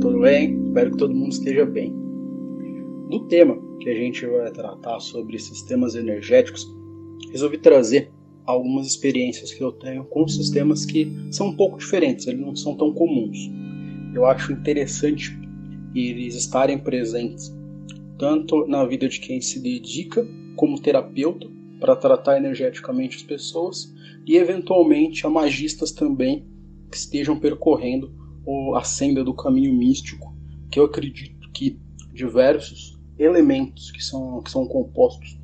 Tudo 0.00 0.20
bem? 0.20 0.58
Espero 0.68 0.90
que 0.90 0.96
todo 0.96 1.14
mundo 1.14 1.32
esteja 1.32 1.66
bem. 1.66 1.92
No 3.10 3.26
tema 3.28 3.58
que 3.78 3.90
a 3.90 3.94
gente 3.94 4.24
vai 4.26 4.50
tratar 4.50 4.98
sobre 5.00 5.38
sistemas 5.38 5.94
energéticos, 5.94 6.66
resolvi 7.30 7.58
trazer 7.58 8.10
algumas 8.46 8.86
experiências 8.86 9.52
que 9.52 9.62
eu 9.62 9.70
tenho 9.70 10.04
com 10.04 10.26
sistemas 10.26 10.86
que 10.86 11.12
são 11.30 11.48
um 11.48 11.56
pouco 11.56 11.78
diferentes, 11.78 12.26
eles 12.26 12.40
não 12.40 12.56
são 12.56 12.74
tão 12.74 12.92
comuns. 12.92 13.38
Eu 14.14 14.24
acho 14.24 14.52
interessante 14.52 15.36
eles 15.94 16.34
estarem 16.34 16.78
presentes 16.78 17.54
tanto 18.18 18.66
na 18.66 18.84
vida 18.86 19.08
de 19.08 19.20
quem 19.20 19.40
se 19.40 19.60
dedica 19.60 20.26
como 20.56 20.80
terapeuta 20.80 21.48
para 21.78 21.96
tratar 21.96 22.38
energeticamente 22.38 23.16
as 23.16 23.22
pessoas 23.22 23.92
e 24.26 24.36
eventualmente 24.36 25.26
a 25.26 25.30
magistas 25.30 25.92
também 25.92 26.46
que 26.90 26.96
estejam 26.96 27.38
percorrendo 27.38 28.21
a 28.74 28.82
senda 28.82 29.22
do 29.22 29.34
caminho 29.34 29.72
místico, 29.72 30.34
que 30.70 30.78
eu 30.78 30.84
acredito 30.84 31.50
que 31.52 31.78
diversos 32.12 32.98
elementos 33.18 33.90
que 33.90 34.02
são, 34.02 34.42
que 34.42 34.50
são 34.50 34.66
compostos 34.66 35.38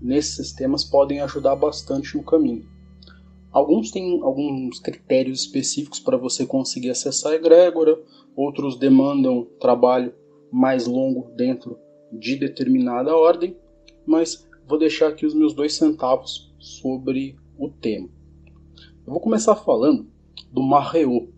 nesses 0.00 0.36
sistemas 0.36 0.84
podem 0.84 1.20
ajudar 1.20 1.56
bastante 1.56 2.16
no 2.16 2.22
caminho. 2.22 2.66
Alguns 3.50 3.90
têm 3.90 4.20
alguns 4.22 4.78
critérios 4.78 5.40
específicos 5.40 5.98
para 5.98 6.16
você 6.16 6.46
conseguir 6.46 6.90
acessar 6.90 7.32
a 7.32 7.34
egrégora, 7.34 7.98
outros 8.36 8.78
demandam 8.78 9.48
trabalho 9.58 10.14
mais 10.52 10.86
longo 10.86 11.30
dentro 11.34 11.78
de 12.12 12.36
determinada 12.36 13.16
ordem, 13.16 13.56
mas 14.06 14.46
vou 14.66 14.78
deixar 14.78 15.08
aqui 15.08 15.26
os 15.26 15.34
meus 15.34 15.54
dois 15.54 15.74
centavos 15.74 16.54
sobre 16.58 17.36
o 17.58 17.68
tema. 17.68 18.08
Eu 19.06 19.12
vou 19.12 19.20
começar 19.20 19.56
falando 19.56 20.06
do 20.52 20.62
Marreô. 20.62 21.28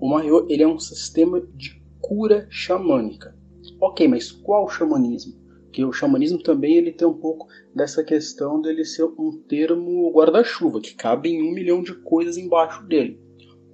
O 0.00 0.08
Marreô 0.08 0.46
ele 0.48 0.62
é 0.62 0.68
um 0.68 0.78
sistema 0.78 1.40
de 1.40 1.82
cura 2.00 2.46
xamânica. 2.48 3.36
Ok, 3.80 4.06
mas 4.06 4.30
qual 4.30 4.68
xamanismo? 4.68 5.34
Porque 5.64 5.84
o 5.84 5.92
xamanismo 5.92 6.40
também 6.40 6.76
ele 6.76 6.92
tem 6.92 7.06
um 7.06 7.18
pouco 7.18 7.48
dessa 7.74 8.04
questão 8.04 8.60
dele 8.60 8.84
ser 8.84 9.04
um 9.04 9.42
termo 9.48 10.12
guarda-chuva, 10.12 10.80
que 10.80 10.94
cabe 10.94 11.30
em 11.30 11.42
um 11.42 11.52
milhão 11.52 11.82
de 11.82 11.94
coisas 11.94 12.36
embaixo 12.36 12.86
dele. 12.86 13.20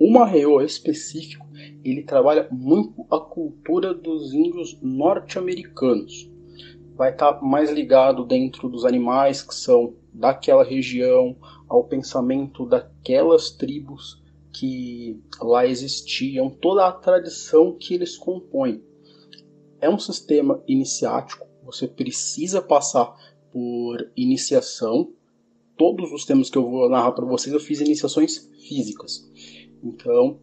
O 0.01 0.11
Marreô 0.11 0.63
específico, 0.63 1.47
ele 1.85 2.03
trabalha 2.03 2.49
muito 2.51 3.07
a 3.11 3.21
cultura 3.21 3.93
dos 3.93 4.33
índios 4.33 4.79
norte-americanos. 4.81 6.31
Vai 6.97 7.13
estar 7.13 7.43
mais 7.43 7.71
ligado 7.71 8.25
dentro 8.25 8.69
dos 8.69 8.87
animais 8.87 9.43
que 9.43 9.55
são 9.55 9.95
daquela 10.13 10.65
região, 10.65 11.37
ao 11.69 11.85
pensamento 11.85 12.65
daquelas 12.65 13.51
tribos 13.51 14.24
que 14.55 15.21
lá 15.43 15.67
existiam, 15.67 16.49
toda 16.49 16.87
a 16.87 16.93
tradição 16.93 17.77
que 17.77 17.95
eles 17.95 18.17
compõem. 18.17 18.83
É 19.81 19.91
um 19.91 19.99
sistema 19.99 20.63
iniciático, 20.67 21.47
você 21.65 21.87
precisa 21.89 22.63
passar 22.63 23.15
por 23.51 24.11
iniciação. 24.17 25.13
Todos 25.77 26.13
os 26.13 26.25
temas 26.25 26.49
que 26.49 26.57
eu 26.57 26.71
vou 26.71 26.89
narrar 26.89 27.13
para 27.13 27.25
vocês 27.25 27.53
eu 27.53 27.61
fiz 27.61 27.81
iniciações 27.81 28.49
físicas. 28.69 29.29
Então, 29.83 30.41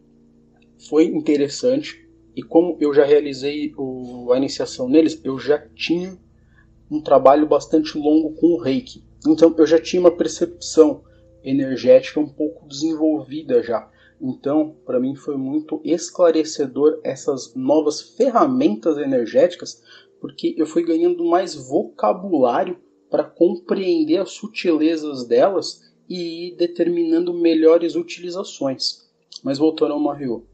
foi 0.88 1.06
interessante. 1.06 2.08
E 2.34 2.42
como 2.42 2.76
eu 2.80 2.94
já 2.94 3.04
realizei 3.04 3.72
o- 3.76 4.32
a 4.32 4.36
iniciação 4.36 4.88
neles, 4.88 5.20
eu 5.24 5.38
já 5.38 5.58
tinha 5.74 6.18
um 6.90 7.00
trabalho 7.00 7.46
bastante 7.46 7.96
longo 7.96 8.34
com 8.34 8.48
o 8.48 8.60
reiki. 8.60 9.04
Então, 9.26 9.54
eu 9.56 9.66
já 9.66 9.80
tinha 9.80 10.00
uma 10.00 10.10
percepção 10.10 11.02
energética 11.42 12.20
um 12.20 12.28
pouco 12.28 12.66
desenvolvida 12.68 13.62
já. 13.62 13.90
Então, 14.22 14.76
para 14.86 15.00
mim 15.00 15.16
foi 15.16 15.36
muito 15.36 15.80
esclarecedor 15.82 17.00
essas 17.02 17.54
novas 17.56 18.00
ferramentas 18.00 18.96
energéticas, 18.96 19.82
porque 20.20 20.54
eu 20.56 20.64
fui 20.64 20.84
ganhando 20.84 21.24
mais 21.24 21.56
vocabulário 21.56 22.78
para 23.10 23.24
compreender 23.24 24.18
as 24.18 24.30
sutilezas 24.30 25.26
delas 25.26 25.92
e 26.08 26.50
ir 26.50 26.56
determinando 26.56 27.34
melhores 27.34 27.96
utilizações. 27.96 29.10
Mas 29.42 29.58
voltando 29.58 29.94
ao 29.94 30.00
Mario, 30.00 30.46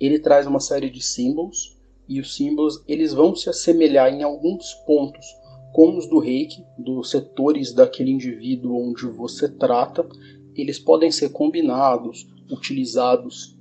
ele 0.00 0.18
traz 0.18 0.46
uma 0.48 0.58
série 0.58 0.90
de 0.90 1.00
símbolos 1.00 1.78
e 2.08 2.18
os 2.18 2.34
símbolos 2.34 2.82
eles 2.88 3.14
vão 3.14 3.36
se 3.36 3.48
assemelhar 3.48 4.12
em 4.12 4.24
alguns 4.24 4.74
pontos 4.84 5.24
com 5.72 5.96
os 5.96 6.08
do 6.08 6.18
Reiki, 6.18 6.64
dos 6.76 7.10
setores 7.10 7.72
daquele 7.72 8.10
indivíduo 8.10 8.76
onde 8.76 9.06
você 9.06 9.48
trata, 9.48 10.06
eles 10.54 10.78
podem 10.78 11.10
ser 11.10 11.30
combinados, 11.30 12.26
utilizados 12.50 13.56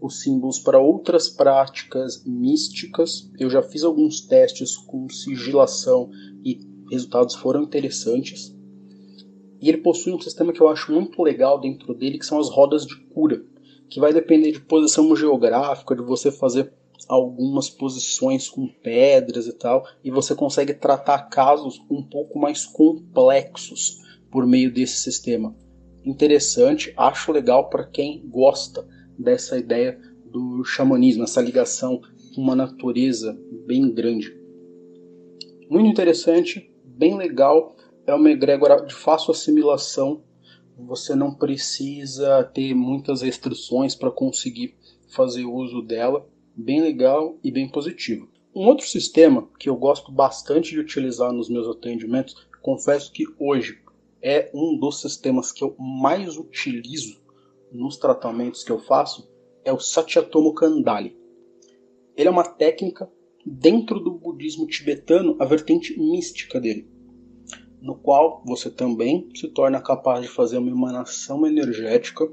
os 0.00 0.20
símbolos 0.20 0.58
para 0.58 0.78
outras 0.78 1.28
práticas 1.28 2.24
místicas. 2.24 3.30
Eu 3.38 3.50
já 3.50 3.62
fiz 3.62 3.82
alguns 3.82 4.20
testes 4.20 4.76
com 4.76 5.08
sigilação 5.08 6.10
e 6.44 6.60
resultados 6.90 7.34
foram 7.34 7.62
interessantes. 7.62 8.54
E 9.60 9.68
ele 9.68 9.78
possui 9.78 10.12
um 10.12 10.20
sistema 10.20 10.52
que 10.52 10.60
eu 10.60 10.68
acho 10.68 10.92
muito 10.92 11.22
legal 11.22 11.58
dentro 11.58 11.94
dele, 11.94 12.18
que 12.18 12.26
são 12.26 12.38
as 12.38 12.50
rodas 12.50 12.86
de 12.86 12.96
cura, 13.06 13.42
que 13.88 13.98
vai 13.98 14.12
depender 14.12 14.52
de 14.52 14.60
posição 14.60 15.14
geográfica, 15.16 15.96
de 15.96 16.02
você 16.02 16.30
fazer 16.30 16.72
algumas 17.08 17.70
posições 17.70 18.48
com 18.48 18.66
pedras 18.66 19.46
e 19.46 19.52
tal, 19.52 19.86
e 20.02 20.10
você 20.10 20.34
consegue 20.34 20.74
tratar 20.74 21.28
casos 21.28 21.80
um 21.90 22.02
pouco 22.02 22.38
mais 22.38 22.66
complexos 22.66 24.02
por 24.30 24.46
meio 24.46 24.72
desse 24.72 24.96
sistema. 24.96 25.54
Interessante, 26.06 26.94
acho 26.96 27.32
legal 27.32 27.68
para 27.68 27.84
quem 27.84 28.22
gosta 28.28 28.86
dessa 29.18 29.58
ideia 29.58 30.00
do 30.24 30.62
xamanismo, 30.62 31.24
essa 31.24 31.40
ligação 31.40 32.00
com 32.32 32.40
uma 32.40 32.54
natureza 32.54 33.36
bem 33.66 33.92
grande. 33.92 34.32
Muito 35.68 35.90
interessante, 35.90 36.72
bem 36.84 37.16
legal, 37.16 37.74
é 38.06 38.14
uma 38.14 38.30
egrégora 38.30 38.80
de 38.86 38.94
fácil 38.94 39.32
assimilação. 39.32 40.22
Você 40.78 41.16
não 41.16 41.34
precisa 41.34 42.44
ter 42.44 42.72
muitas 42.72 43.22
restrições 43.22 43.96
para 43.96 44.10
conseguir 44.10 44.76
fazer 45.08 45.44
uso 45.44 45.82
dela. 45.82 46.24
Bem 46.54 46.82
legal 46.82 47.36
e 47.42 47.50
bem 47.50 47.68
positivo. 47.68 48.28
Um 48.54 48.68
outro 48.68 48.86
sistema 48.86 49.48
que 49.58 49.68
eu 49.68 49.74
gosto 49.74 50.12
bastante 50.12 50.70
de 50.70 50.78
utilizar 50.78 51.32
nos 51.32 51.48
meus 51.48 51.66
atendimentos, 51.66 52.46
confesso 52.62 53.12
que 53.12 53.24
hoje 53.40 53.80
é 54.28 54.50
um 54.52 54.76
dos 54.76 55.00
sistemas 55.00 55.52
que 55.52 55.62
eu 55.62 55.76
mais 55.78 56.36
utilizo 56.36 57.22
nos 57.70 57.96
tratamentos 57.96 58.64
que 58.64 58.72
eu 58.72 58.80
faço, 58.80 59.30
é 59.64 59.72
o 59.72 59.78
Satyatomo 59.78 60.52
Kandali. 60.52 61.16
Ele 62.16 62.26
é 62.26 62.30
uma 62.32 62.42
técnica 62.42 63.08
dentro 63.46 64.00
do 64.00 64.10
budismo 64.10 64.66
tibetano, 64.66 65.36
a 65.38 65.44
vertente 65.44 65.96
mística 65.96 66.60
dele, 66.60 66.90
no 67.80 67.94
qual 67.94 68.42
você 68.44 68.68
também 68.68 69.28
se 69.32 69.46
torna 69.46 69.80
capaz 69.80 70.22
de 70.22 70.28
fazer 70.28 70.58
uma 70.58 70.72
emanação 70.72 71.46
energética 71.46 72.28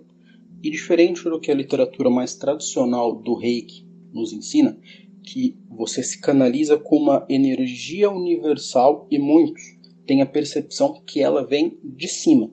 e 0.64 0.72
diferente 0.72 1.24
do 1.26 1.40
que 1.40 1.52
a 1.52 1.56
literatura 1.56 2.10
mais 2.10 2.34
tradicional 2.34 3.16
do 3.16 3.36
Reiki 3.36 3.88
nos 4.12 4.34
ensina, 4.34 4.80
que 5.22 5.56
você 5.70 6.02
se 6.02 6.20
canaliza 6.20 6.76
com 6.76 6.98
uma 6.98 7.24
energia 7.30 8.10
universal 8.10 9.08
e 9.12 9.20
muitos 9.20 9.83
têm 10.06 10.22
a 10.22 10.26
percepção 10.26 11.02
que 11.06 11.22
ela 11.22 11.46
vem 11.46 11.78
de 11.84 12.08
cima. 12.08 12.52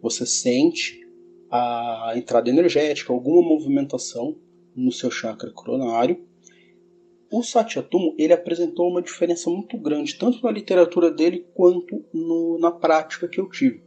Você 0.00 0.26
sente 0.26 1.00
a 1.50 2.12
entrada 2.16 2.48
energética, 2.48 3.12
alguma 3.12 3.42
movimentação 3.42 4.36
no 4.74 4.90
seu 4.90 5.10
chakra 5.10 5.50
coronário. 5.50 6.24
O 7.30 7.42
Satyatumo 7.42 8.14
ele 8.18 8.32
apresentou 8.32 8.88
uma 8.88 9.02
diferença 9.02 9.48
muito 9.50 9.76
grande, 9.78 10.16
tanto 10.16 10.42
na 10.42 10.50
literatura 10.50 11.10
dele 11.10 11.46
quanto 11.54 12.04
no, 12.12 12.58
na 12.58 12.70
prática 12.70 13.28
que 13.28 13.40
eu 13.40 13.48
tive. 13.48 13.82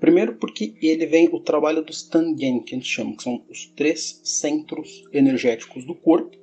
Primeiro 0.00 0.36
porque 0.36 0.74
ele 0.80 1.06
vem 1.06 1.28
o 1.32 1.40
trabalho 1.40 1.82
dos 1.82 2.02
Tangen, 2.02 2.62
que 2.62 2.74
a 2.74 2.78
gente 2.78 2.88
chama, 2.88 3.16
que 3.16 3.22
são 3.22 3.44
os 3.50 3.66
três 3.74 4.20
centros 4.22 5.04
energéticos 5.12 5.84
do 5.84 5.94
corpo, 5.94 6.36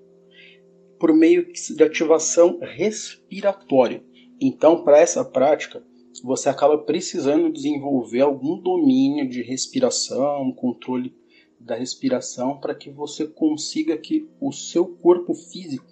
por 0.99 1.13
meio 1.13 1.51
de 1.53 1.83
ativação 1.83 2.59
respiratória. 2.59 4.03
Então, 4.39 4.83
para 4.83 4.99
essa 4.99 5.23
prática, 5.23 5.83
você 6.23 6.49
acaba 6.49 6.77
precisando 6.77 7.51
desenvolver 7.51 8.21
algum 8.21 8.59
domínio 8.59 9.27
de 9.27 9.41
respiração, 9.41 10.51
controle 10.51 11.15
da 11.59 11.75
respiração, 11.75 12.59
para 12.59 12.75
que 12.75 12.89
você 12.89 13.27
consiga 13.27 13.97
que 13.97 14.29
o 14.39 14.51
seu 14.51 14.85
corpo 14.85 15.33
físico 15.33 15.85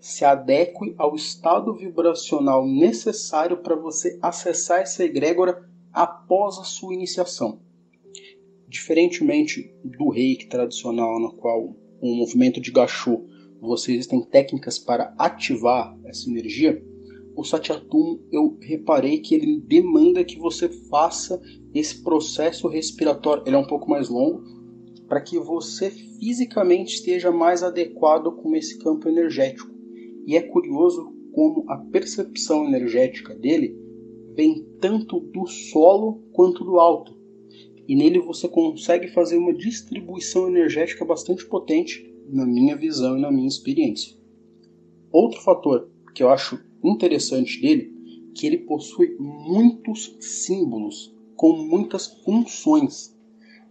se 0.00 0.24
adeque 0.24 0.94
ao 0.96 1.14
estado 1.14 1.74
vibracional 1.74 2.66
necessário 2.66 3.58
para 3.58 3.74
você 3.74 4.18
acessar 4.22 4.80
essa 4.80 5.04
egrégora 5.04 5.68
após 5.92 6.58
a 6.58 6.64
sua 6.64 6.94
iniciação. 6.94 7.60
Diferentemente 8.68 9.74
do 9.82 10.08
reiki 10.08 10.46
tradicional, 10.46 11.18
no 11.18 11.34
qual 11.34 11.74
o 12.00 12.14
movimento 12.14 12.60
de 12.60 12.70
gachô, 12.70 13.24
você 13.60 13.92
existem 13.92 14.22
técnicas 14.22 14.78
para 14.78 15.14
ativar 15.18 15.98
essa 16.04 16.30
energia, 16.30 16.80
o 17.38 17.44
Satyatum 17.44 18.18
eu 18.32 18.58
reparei 18.60 19.20
que 19.20 19.32
ele 19.32 19.60
demanda 19.60 20.24
que 20.24 20.36
você 20.36 20.68
faça 20.68 21.40
esse 21.72 22.02
processo 22.02 22.66
respiratório, 22.66 23.44
ele 23.46 23.54
é 23.54 23.58
um 23.58 23.66
pouco 23.66 23.88
mais 23.88 24.08
longo, 24.08 24.42
para 25.06 25.20
que 25.20 25.38
você 25.38 25.88
fisicamente 25.88 26.96
esteja 26.96 27.30
mais 27.30 27.62
adequado 27.62 28.32
com 28.32 28.56
esse 28.56 28.76
campo 28.80 29.08
energético. 29.08 29.70
E 30.26 30.34
é 30.36 30.42
curioso 30.42 31.12
como 31.32 31.64
a 31.70 31.76
percepção 31.76 32.66
energética 32.66 33.36
dele 33.36 33.78
vem 34.34 34.66
tanto 34.80 35.20
do 35.20 35.46
solo 35.46 36.20
quanto 36.32 36.64
do 36.64 36.80
alto. 36.80 37.16
E 37.86 37.94
nele 37.94 38.18
você 38.18 38.48
consegue 38.48 39.06
fazer 39.06 39.36
uma 39.36 39.54
distribuição 39.54 40.48
energética 40.48 41.04
bastante 41.04 41.46
potente, 41.46 42.04
na 42.28 42.44
minha 42.44 42.76
visão 42.76 43.16
e 43.16 43.20
na 43.20 43.30
minha 43.30 43.46
experiência. 43.46 44.18
Outro 45.12 45.40
fator 45.40 45.88
que 46.12 46.22
eu 46.22 46.30
acho 46.30 46.58
interessante 46.82 47.60
dele, 47.60 47.92
que 48.34 48.46
ele 48.46 48.58
possui 48.58 49.16
muitos 49.18 50.16
símbolos 50.20 51.14
com 51.36 51.52
muitas 51.56 52.06
funções. 52.24 53.16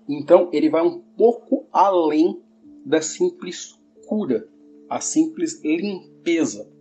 Então 0.07 0.49
ele 0.53 0.69
vai 0.69 0.85
um 0.85 0.99
pouco 1.17 1.67
além 1.71 2.41
da 2.85 3.01
simples 3.01 3.77
cura, 4.07 4.47
a 4.89 5.01
simples 5.01 5.61
limpeza. 5.63 6.71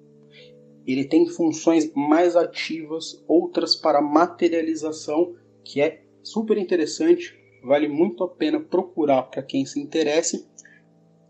Ele 0.86 1.04
tem 1.04 1.26
funções 1.26 1.92
mais 1.94 2.36
ativas, 2.36 3.22
outras 3.26 3.74
para 3.74 4.00
materialização, 4.00 5.34
que 5.64 5.80
é 5.80 6.04
super 6.22 6.56
interessante, 6.56 7.34
vale 7.64 7.88
muito 7.88 8.22
a 8.22 8.28
pena 8.28 8.60
procurar 8.60 9.24
para 9.24 9.42
quem 9.42 9.66
se 9.66 9.80
interesse. 9.80 10.48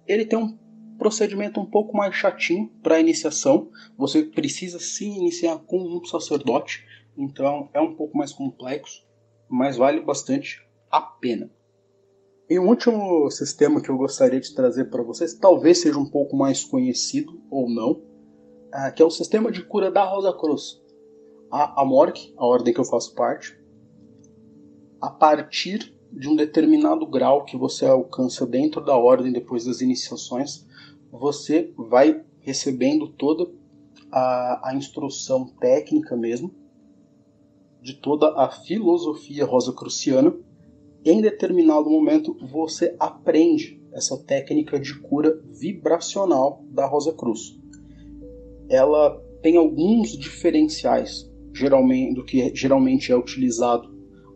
Ele 0.07 0.27
tem 0.27 0.39
um 0.39 0.57
procedimento 0.97 1.61
um 1.61 1.67
pouco 1.67 1.97
mais 1.97 2.15
chatinho 2.15 2.69
para 2.83 3.01
iniciação. 3.01 3.71
Você 3.97 4.23
precisa 4.23 4.79
se 4.79 5.05
iniciar 5.05 5.59
com 5.59 5.79
um 5.79 6.05
sacerdote, 6.05 6.85
então 7.17 7.69
é 7.73 7.81
um 7.81 7.95
pouco 7.95 8.17
mais 8.17 8.33
complexo, 8.33 9.05
mas 9.49 9.77
vale 9.77 10.01
bastante 10.01 10.67
a 10.91 11.01
pena. 11.01 11.51
E 12.49 12.59
um 12.59 12.69
último 12.69 13.29
sistema 13.31 13.81
que 13.81 13.89
eu 13.89 13.97
gostaria 13.97 14.41
de 14.41 14.55
trazer 14.55 14.85
para 14.85 15.03
vocês, 15.03 15.35
talvez 15.35 15.81
seja 15.81 15.99
um 15.99 16.09
pouco 16.09 16.37
mais 16.37 16.65
conhecido 16.65 17.41
ou 17.51 17.69
não, 17.69 18.03
é, 18.73 18.91
que 18.93 19.03
é 19.03 19.05
o 19.05 19.11
sistema 19.11 19.51
de 19.51 19.65
cura 19.65 19.91
da 19.91 20.05
Rosa 20.05 20.33
Cruz. 20.33 20.81
A 21.51 21.81
Amorc, 21.81 22.33
a 22.37 22.47
ordem 22.47 22.73
que 22.73 22.81
eu 22.81 22.85
faço 22.85 23.15
parte, 23.15 23.59
a 25.01 25.11
partir 25.11 25.97
de 26.13 26.29
um 26.29 26.37
determinado 26.37 27.07
grau 27.07 27.45
que 27.45 27.57
você 27.57 27.85
alcança 27.85 28.47
dentro 28.47 28.81
da 28.81 28.97
ordem 28.97 29.33
depois 29.33 29.65
das 29.65 29.81
iniciações, 29.81 30.66
você 31.11 31.73
vai 31.77 32.23
recebendo 32.41 33.09
toda 33.09 33.51
a, 34.13 34.71
a 34.71 34.75
instrução 34.75 35.47
técnica 35.61 36.17
mesmo, 36.17 36.55
de 37.83 37.95
toda 37.95 38.35
a 38.37 38.51
filosofia 38.51 39.45
rosacruciana 39.45 40.35
em 41.05 41.21
determinado 41.21 41.89
momento 41.89 42.37
você 42.51 42.97
aprende 42.99 43.81
essa 43.93 44.19
técnica 44.19 44.79
de 44.79 44.99
cura 45.01 45.41
vibracional 45.53 46.65
da 46.69 46.85
Rosa 46.85 47.13
Cruz. 47.13 47.57
Ela 48.69 49.17
tem 49.41 49.57
alguns 49.57 50.19
diferenciais 50.19 51.31
geralmente, 51.55 52.15
do 52.15 52.25
que 52.25 52.53
geralmente 52.55 53.13
é 53.13 53.17
utilizado 53.17 53.89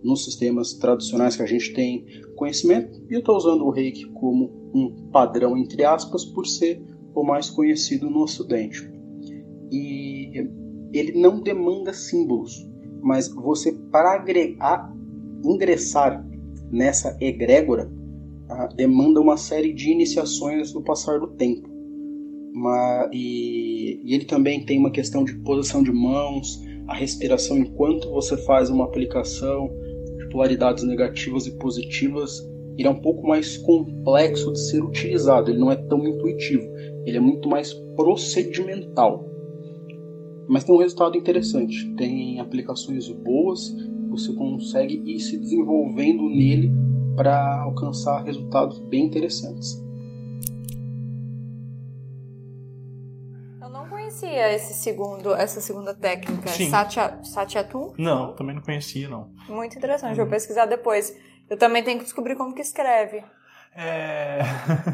nos 0.03 0.25
sistemas 0.25 0.73
tradicionais 0.75 1.35
que 1.35 1.43
a 1.43 1.47
gente 1.47 1.75
tem 1.75 2.07
conhecimento, 2.37 3.05
e 3.11 3.15
eu 3.15 3.19
estou 3.19 3.37
usando 3.37 3.65
o 3.67 3.71
reiki 3.71 4.07
como 4.13 4.60
um 4.75 5.11
padrão, 5.11 5.57
entre 5.57 5.85
aspas, 5.85 6.25
por 6.25 6.47
ser 6.47 6.83
o 7.15 7.23
mais 7.23 7.51
conhecido 7.51 8.09
no 8.09 8.23
Ocidente. 8.23 8.91
E 9.71 10.49
ele 10.93 11.13
não 11.19 11.41
demanda 11.41 11.93
símbolos, 11.93 12.69
mas 13.03 13.29
você, 13.29 13.73
para 13.73 14.15
agregar, 14.15 14.93
ingressar 15.45 16.27
nessa 16.71 17.17
egrégora 17.21 17.91
demanda 18.75 19.21
uma 19.21 19.37
série 19.37 19.73
de 19.73 19.91
iniciações 19.91 20.73
no 20.73 20.83
passar 20.83 21.21
do 21.21 21.29
tempo. 21.29 21.69
Uma, 22.53 23.09
e, 23.13 24.01
e, 24.05 24.15
ele 24.15 24.25
também 24.25 24.65
tem 24.65 24.79
uma 24.79 24.91
questão 24.91 25.25
de 25.25 25.35
posição 25.41 25.83
de 25.83 25.93
mãos, 25.93 26.61
a 26.89 26.95
respiração 26.95 27.59
enquanto 27.59 28.11
você 28.11 28.37
faz 28.39 28.69
uma 28.69 28.85
aplicação, 28.85 29.71
de 30.19 30.29
polaridades 30.31 30.83
negativas 30.85 31.47
e 31.47 31.57
positivas. 31.59 32.41
Ele 32.79 32.89
é 32.89 32.91
um 32.91 33.01
pouco 33.01 33.27
mais 33.27 33.57
complexo 33.59 34.53
de 34.53 34.61
ser 34.61 34.83
utilizado, 34.83 35.51
ele 35.51 35.59
não 35.59 35.71
é 35.71 35.77
tão 35.77 36.07
intuitivo, 36.07 36.65
ele 37.05 37.17
é 37.17 37.21
muito 37.21 37.49
mais 37.49 37.73
procedimental. 37.95 39.29
Mas 40.49 40.65
tem 40.65 40.75
um 40.75 40.79
resultado 40.79 41.17
interessante, 41.17 41.95
tem 41.97 42.41
aplicações 42.41 43.09
boas 43.09 43.75
você 44.11 44.33
consegue 44.35 45.01
ir 45.07 45.21
se 45.21 45.39
desenvolvendo 45.39 46.29
nele 46.29 46.71
para 47.15 47.63
alcançar 47.63 48.25
resultados 48.25 48.81
bem 48.81 49.05
interessantes. 49.05 49.81
Eu 53.63 53.69
não 53.69 53.89
conhecia 53.89 54.53
esse 54.53 54.75
segundo, 54.75 55.33
essa 55.35 55.61
segunda 55.61 55.95
técnica, 55.95 56.49
Satya, 56.49 57.21
Satyatu? 57.23 57.95
Não, 57.97 58.35
também 58.35 58.55
não 58.55 58.63
conhecia, 58.63 59.09
não. 59.09 59.31
Muito 59.49 59.77
interessante, 59.79 60.19
uhum. 60.19 60.25
vou 60.25 60.27
pesquisar 60.27 60.67
depois. 60.67 61.17
Eu 61.51 61.59
também 61.59 61.83
tenho 61.83 61.99
que 61.99 62.05
descobrir 62.05 62.37
como 62.37 62.55
que 62.55 62.63
escreve. 62.63 63.25
É... 63.75 64.41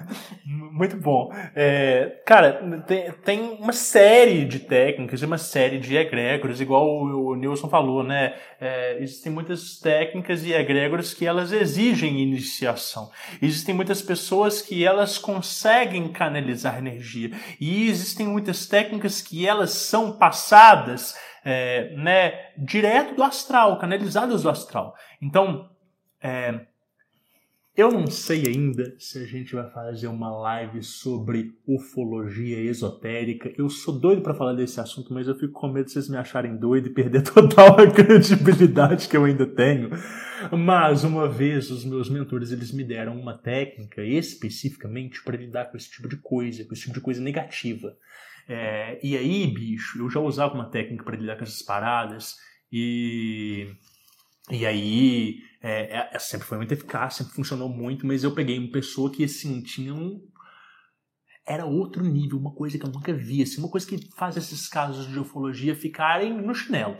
Muito 0.44 0.96
bom. 0.96 1.30
É... 1.54 2.22
Cara, 2.26 2.82
tem, 2.86 3.12
tem 3.12 3.40
uma 3.40 3.72
série 3.72 4.44
de 4.44 4.60
técnicas, 4.60 5.22
uma 5.22 5.38
série 5.38 5.78
de 5.78 5.96
egrégoras, 5.96 6.60
igual 6.60 6.86
o, 6.86 7.28
o 7.28 7.34
Nilson 7.34 7.68
falou, 7.68 8.02
né? 8.02 8.34
É, 8.60 8.98
existem 9.02 9.30
muitas 9.30 9.78
técnicas 9.80 10.44
e 10.44 10.52
egrégoras 10.52 11.12
que 11.12 11.26
elas 11.26 11.52
exigem 11.52 12.20
iniciação. 12.20 13.10
Existem 13.40 13.74
muitas 13.74 14.00
pessoas 14.00 14.62
que 14.62 14.84
elas 14.84 15.18
conseguem 15.18 16.08
canalizar 16.08 16.78
energia. 16.78 17.30
E 17.60 17.88
existem 17.88 18.26
muitas 18.26 18.66
técnicas 18.66 19.20
que 19.20 19.46
elas 19.46 19.70
são 19.72 20.18
passadas 20.18 21.14
é, 21.44 21.94
né, 21.96 22.32
direto 22.58 23.14
do 23.14 23.22
astral, 23.22 23.78
canalizadas 23.78 24.42
do 24.42 24.50
astral. 24.50 24.94
Então, 25.22 25.70
é, 26.20 26.66
eu 27.76 27.92
não 27.92 28.06
sei 28.06 28.44
ainda 28.46 28.96
se 28.98 29.18
a 29.18 29.26
gente 29.26 29.54
vai 29.54 29.70
fazer 29.70 30.06
uma 30.06 30.30
live 30.30 30.82
sobre 30.82 31.52
ufologia 31.66 32.58
esotérica. 32.58 33.52
Eu 33.58 33.68
sou 33.68 34.00
doido 34.00 34.22
para 34.22 34.32
falar 34.32 34.54
desse 34.54 34.80
assunto, 34.80 35.12
mas 35.12 35.28
eu 35.28 35.34
fico 35.34 35.52
com 35.52 35.68
medo 35.68 35.84
de 35.84 35.92
vocês 35.92 36.08
me 36.08 36.16
acharem 36.16 36.56
doido 36.56 36.86
e 36.86 36.94
perder 36.94 37.20
total 37.30 37.78
a 37.78 37.90
credibilidade 37.90 39.06
que 39.06 39.14
eu 39.14 39.24
ainda 39.24 39.46
tenho. 39.46 39.90
Mas 40.58 41.04
uma 41.04 41.28
vez 41.28 41.70
os 41.70 41.84
meus 41.84 42.08
mentores 42.08 42.50
eles 42.50 42.72
me 42.72 42.82
deram 42.82 43.14
uma 43.20 43.36
técnica 43.36 44.02
especificamente 44.02 45.22
para 45.22 45.36
lidar 45.36 45.66
com 45.66 45.76
esse 45.76 45.90
tipo 45.90 46.08
de 46.08 46.16
coisa, 46.16 46.64
com 46.64 46.72
esse 46.72 46.84
tipo 46.84 46.94
de 46.94 47.00
coisa 47.02 47.20
negativa. 47.20 47.94
É, 48.48 48.98
e 49.02 49.18
aí, 49.18 49.46
bicho, 49.46 49.98
eu 49.98 50.08
já 50.08 50.20
usava 50.20 50.54
uma 50.54 50.70
técnica 50.70 51.04
para 51.04 51.16
lidar 51.16 51.36
com 51.36 51.44
essas 51.44 51.60
paradas 51.60 52.36
e 52.72 53.68
e 54.50 54.64
aí, 54.64 55.40
é, 55.62 56.08
é, 56.14 56.18
sempre 56.18 56.46
foi 56.46 56.58
muito 56.58 56.72
eficaz, 56.72 57.14
sempre 57.14 57.34
funcionou 57.34 57.68
muito, 57.68 58.06
mas 58.06 58.24
eu 58.24 58.32
peguei 58.32 58.58
uma 58.58 58.70
pessoa 58.70 59.10
que, 59.10 59.24
assim, 59.24 59.60
tinha 59.62 59.94
um... 59.94 60.22
era 61.46 61.64
outro 61.64 62.04
nível, 62.04 62.38
uma 62.38 62.52
coisa 62.52 62.78
que 62.78 62.84
eu 62.84 62.90
nunca 62.90 63.14
vi, 63.14 63.42
assim, 63.42 63.60
uma 63.60 63.70
coisa 63.70 63.86
que 63.86 63.98
faz 64.16 64.36
esses 64.36 64.68
casos 64.68 65.06
de 65.06 65.18
ufologia 65.18 65.76
ficarem 65.76 66.34
no 66.34 66.54
chinelo. 66.54 66.96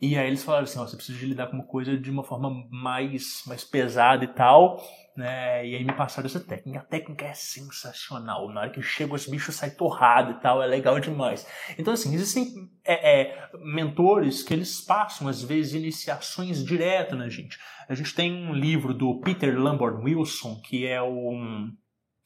E 0.00 0.18
aí 0.18 0.26
eles 0.26 0.42
falaram 0.42 0.64
assim, 0.64 0.80
ó, 0.80 0.86
você 0.86 0.96
precisa 0.96 1.24
lidar 1.24 1.46
com 1.46 1.54
uma 1.54 1.64
coisa 1.64 1.96
de 1.96 2.10
uma 2.10 2.24
forma 2.24 2.66
mais, 2.72 3.44
mais 3.46 3.62
pesada 3.62 4.24
e 4.24 4.26
tal, 4.26 4.82
né? 5.16 5.64
E 5.64 5.76
aí 5.76 5.84
me 5.84 5.92
passaram 5.92 6.26
essa 6.26 6.40
técnica. 6.40 6.80
A 6.80 6.82
técnica 6.82 7.26
é 7.26 7.34
sensacional. 7.34 8.48
Na 8.48 8.62
hora 8.62 8.70
que 8.70 8.82
chega 8.82 9.14
os 9.14 9.28
bichos 9.28 9.54
sai 9.54 9.70
torrado 9.70 10.32
e 10.32 10.40
tal, 10.40 10.60
é 10.60 10.66
legal 10.66 10.98
demais. 10.98 11.46
Então 11.78 11.94
assim, 11.94 12.12
existem 12.14 12.52
é, 12.84 13.20
é, 13.20 13.50
mentores 13.62 14.42
que 14.42 14.52
eles 14.52 14.80
passam 14.80 15.28
às 15.28 15.40
vezes 15.40 15.74
iniciações 15.74 16.64
direto 16.64 17.14
na 17.14 17.28
gente. 17.28 17.56
A 17.88 17.94
gente 17.94 18.12
tem 18.12 18.32
um 18.32 18.52
livro 18.52 18.92
do 18.92 19.20
Peter 19.20 19.56
Lambert 19.56 20.02
Wilson 20.02 20.60
que 20.64 20.84
é 20.84 21.00
um 21.00 21.70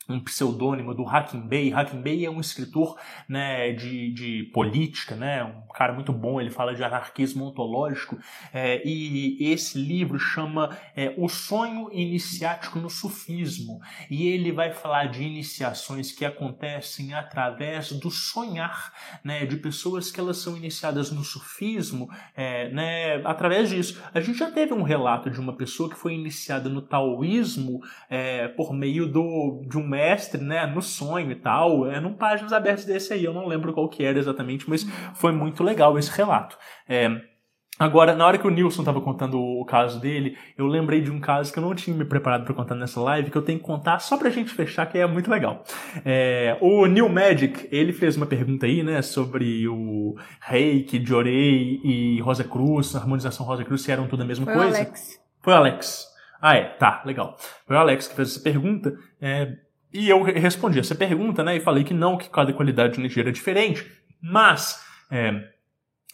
um 0.08 0.20
pseudônimo 0.20 0.94
do 0.94 1.06
Hakim 1.06 1.40
Bey. 1.40 1.72
Hakim 1.72 2.00
Bey 2.00 2.24
é 2.24 2.30
um 2.30 2.40
escritor 2.40 2.96
né, 3.28 3.72
de, 3.72 4.12
de 4.12 4.50
política, 4.52 5.16
né, 5.16 5.44
um 5.44 5.72
cara 5.72 5.92
muito 5.92 6.12
bom, 6.12 6.40
ele 6.40 6.50
fala 6.50 6.74
de 6.74 6.82
anarquismo 6.82 7.44
ontológico, 7.44 8.18
é, 8.52 8.82
e 8.86 9.36
esse 9.52 9.78
livro 9.78 10.18
chama 10.18 10.76
é, 10.94 11.14
O 11.18 11.28
Sonho 11.28 11.90
Iniciático 11.92 12.78
no 12.78 12.88
Sufismo, 12.88 13.80
e 14.10 14.26
ele 14.28 14.52
vai 14.52 14.72
falar 14.72 15.06
de 15.06 15.22
iniciações 15.22 16.12
que 16.12 16.24
acontecem 16.24 17.12
através 17.14 17.92
do 17.92 18.10
sonhar, 18.10 18.92
né, 19.24 19.44
de 19.44 19.56
pessoas 19.56 20.10
que 20.10 20.20
elas 20.20 20.38
são 20.38 20.56
iniciadas 20.56 21.10
no 21.10 21.24
sufismo, 21.24 22.08
é, 22.34 22.70
né, 22.70 23.16
através 23.24 23.70
disso. 23.70 24.00
A 24.14 24.20
gente 24.20 24.38
já 24.38 24.50
teve 24.50 24.72
um 24.72 24.82
relato 24.82 25.30
de 25.30 25.40
uma 25.40 25.56
pessoa 25.56 25.88
que 25.88 25.96
foi 25.96 26.14
iniciada 26.14 26.68
no 26.68 26.82
taoísmo 26.82 27.80
é, 28.08 28.48
por 28.48 28.72
meio 28.72 29.06
do, 29.06 29.62
de 29.68 29.76
um 29.76 29.86
mestre, 29.97 30.41
né, 30.41 30.66
no 30.66 30.83
sonho 30.83 31.31
e 31.31 31.36
tal, 31.36 31.91
é 31.91 32.00
num 32.00 32.15
páginas 32.15 32.52
abertas 32.52 32.84
desse 32.84 33.12
aí, 33.12 33.25
eu 33.25 33.33
não 33.34 33.47
lembro 33.47 33.73
qual 33.73 33.89
que 33.89 34.05
era 34.05 34.18
exatamente, 34.18 34.68
mas 34.68 34.84
foi 35.15 35.33
muito 35.33 35.65
legal 35.65 35.99
esse 35.99 36.10
relato. 36.10 36.57
É, 36.89 37.20
Agora, 37.78 38.15
na 38.15 38.26
hora 38.26 38.39
que 38.39 38.47
o 38.47 38.50
Nilson 38.50 38.81
estava 38.81 39.02
contando 39.02 39.39
o 39.39 39.62
caso 39.66 40.00
dele, 40.00 40.34
eu 40.57 40.66
lembrei 40.66 41.02
de 41.02 41.10
um 41.10 41.20
caso 41.20 41.52
que 41.52 41.58
eu 41.58 41.62
não 41.62 41.75
tinha 41.75 41.94
me 41.94 42.07
preparado 42.07 42.42
para 42.42 42.55
contar 42.55 42.75
nessa 42.75 42.99
live, 43.02 43.31
que 43.31 43.36
eu 43.36 43.42
tenho 43.42 43.58
que 43.58 43.66
contar 43.66 43.99
só 43.99 44.16
pra 44.16 44.31
gente 44.31 44.50
fechar, 44.50 44.86
que 44.86 44.97
é 44.97 45.07
muito 45.07 45.31
legal. 45.31 45.62
É, 46.02 46.57
o 46.62 46.86
Neil 46.86 47.07
Magic, 47.10 47.68
ele 47.70 47.92
fez 47.92 48.16
uma 48.16 48.25
pergunta 48.25 48.65
aí, 48.65 48.83
né, 48.83 49.02
sobre 49.02 49.68
o 49.68 50.16
Reiki, 50.41 51.05
Jorei 51.05 51.78
e 51.84 52.18
Rosa 52.23 52.44
Cruz, 52.44 52.97
a 52.97 52.99
harmonização 52.99 53.44
Rosa 53.44 53.62
Cruz, 53.62 53.83
se 53.83 53.92
eram 53.92 54.07
tudo 54.07 54.23
a 54.23 54.26
mesma 54.26 54.47
Foi 54.47 54.55
coisa. 54.55 54.70
o 54.70 54.81
Alex. 54.81 55.20
Foi 55.42 55.52
o 55.52 55.57
Alex. 55.57 56.07
Ah, 56.41 56.57
é, 56.57 56.65
tá, 56.65 57.02
legal. 57.05 57.36
Foi 57.66 57.76
o 57.76 57.78
Alex 57.78 58.08
que 58.08 58.16
fez 58.16 58.31
essa 58.31 58.41
pergunta. 58.41 58.94
É, 59.20 59.52
e 59.97 60.08
eu 60.08 60.23
respondi 60.23 60.78
essa 60.78 60.94
pergunta, 60.94 61.42
né? 61.42 61.57
E 61.57 61.60
falei 61.60 61.84
que 61.84 61.94
não, 61.94 62.18
que 62.18 62.28
cada 62.28 62.52
qualidade 62.52 62.94
de 62.94 63.00
energia 63.00 63.23
era 63.23 63.33
diferente. 63.33 63.86
Mas 64.20 64.84
é, 65.10 65.49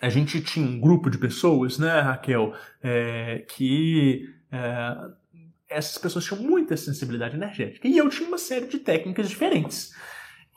a 0.01 0.09
gente 0.09 0.41
tinha 0.41 0.67
um 0.67 0.81
grupo 0.81 1.09
de 1.09 1.19
pessoas, 1.19 1.78
né, 1.78 2.01
Raquel, 2.01 2.55
é, 2.83 3.44
que 3.49 4.28
é, 4.51 4.97
essas 5.69 5.97
pessoas 5.99 6.25
tinham 6.25 6.43
muita 6.43 6.77
sensibilidade 6.77 7.36
energética. 7.36 7.89
E 7.89 7.97
eu 7.97 8.09
tinha 8.09 8.28
uma 8.28 8.39
série 8.39 8.67
de 8.67 8.78
técnicas 8.78 9.28
diferentes. 9.28 9.94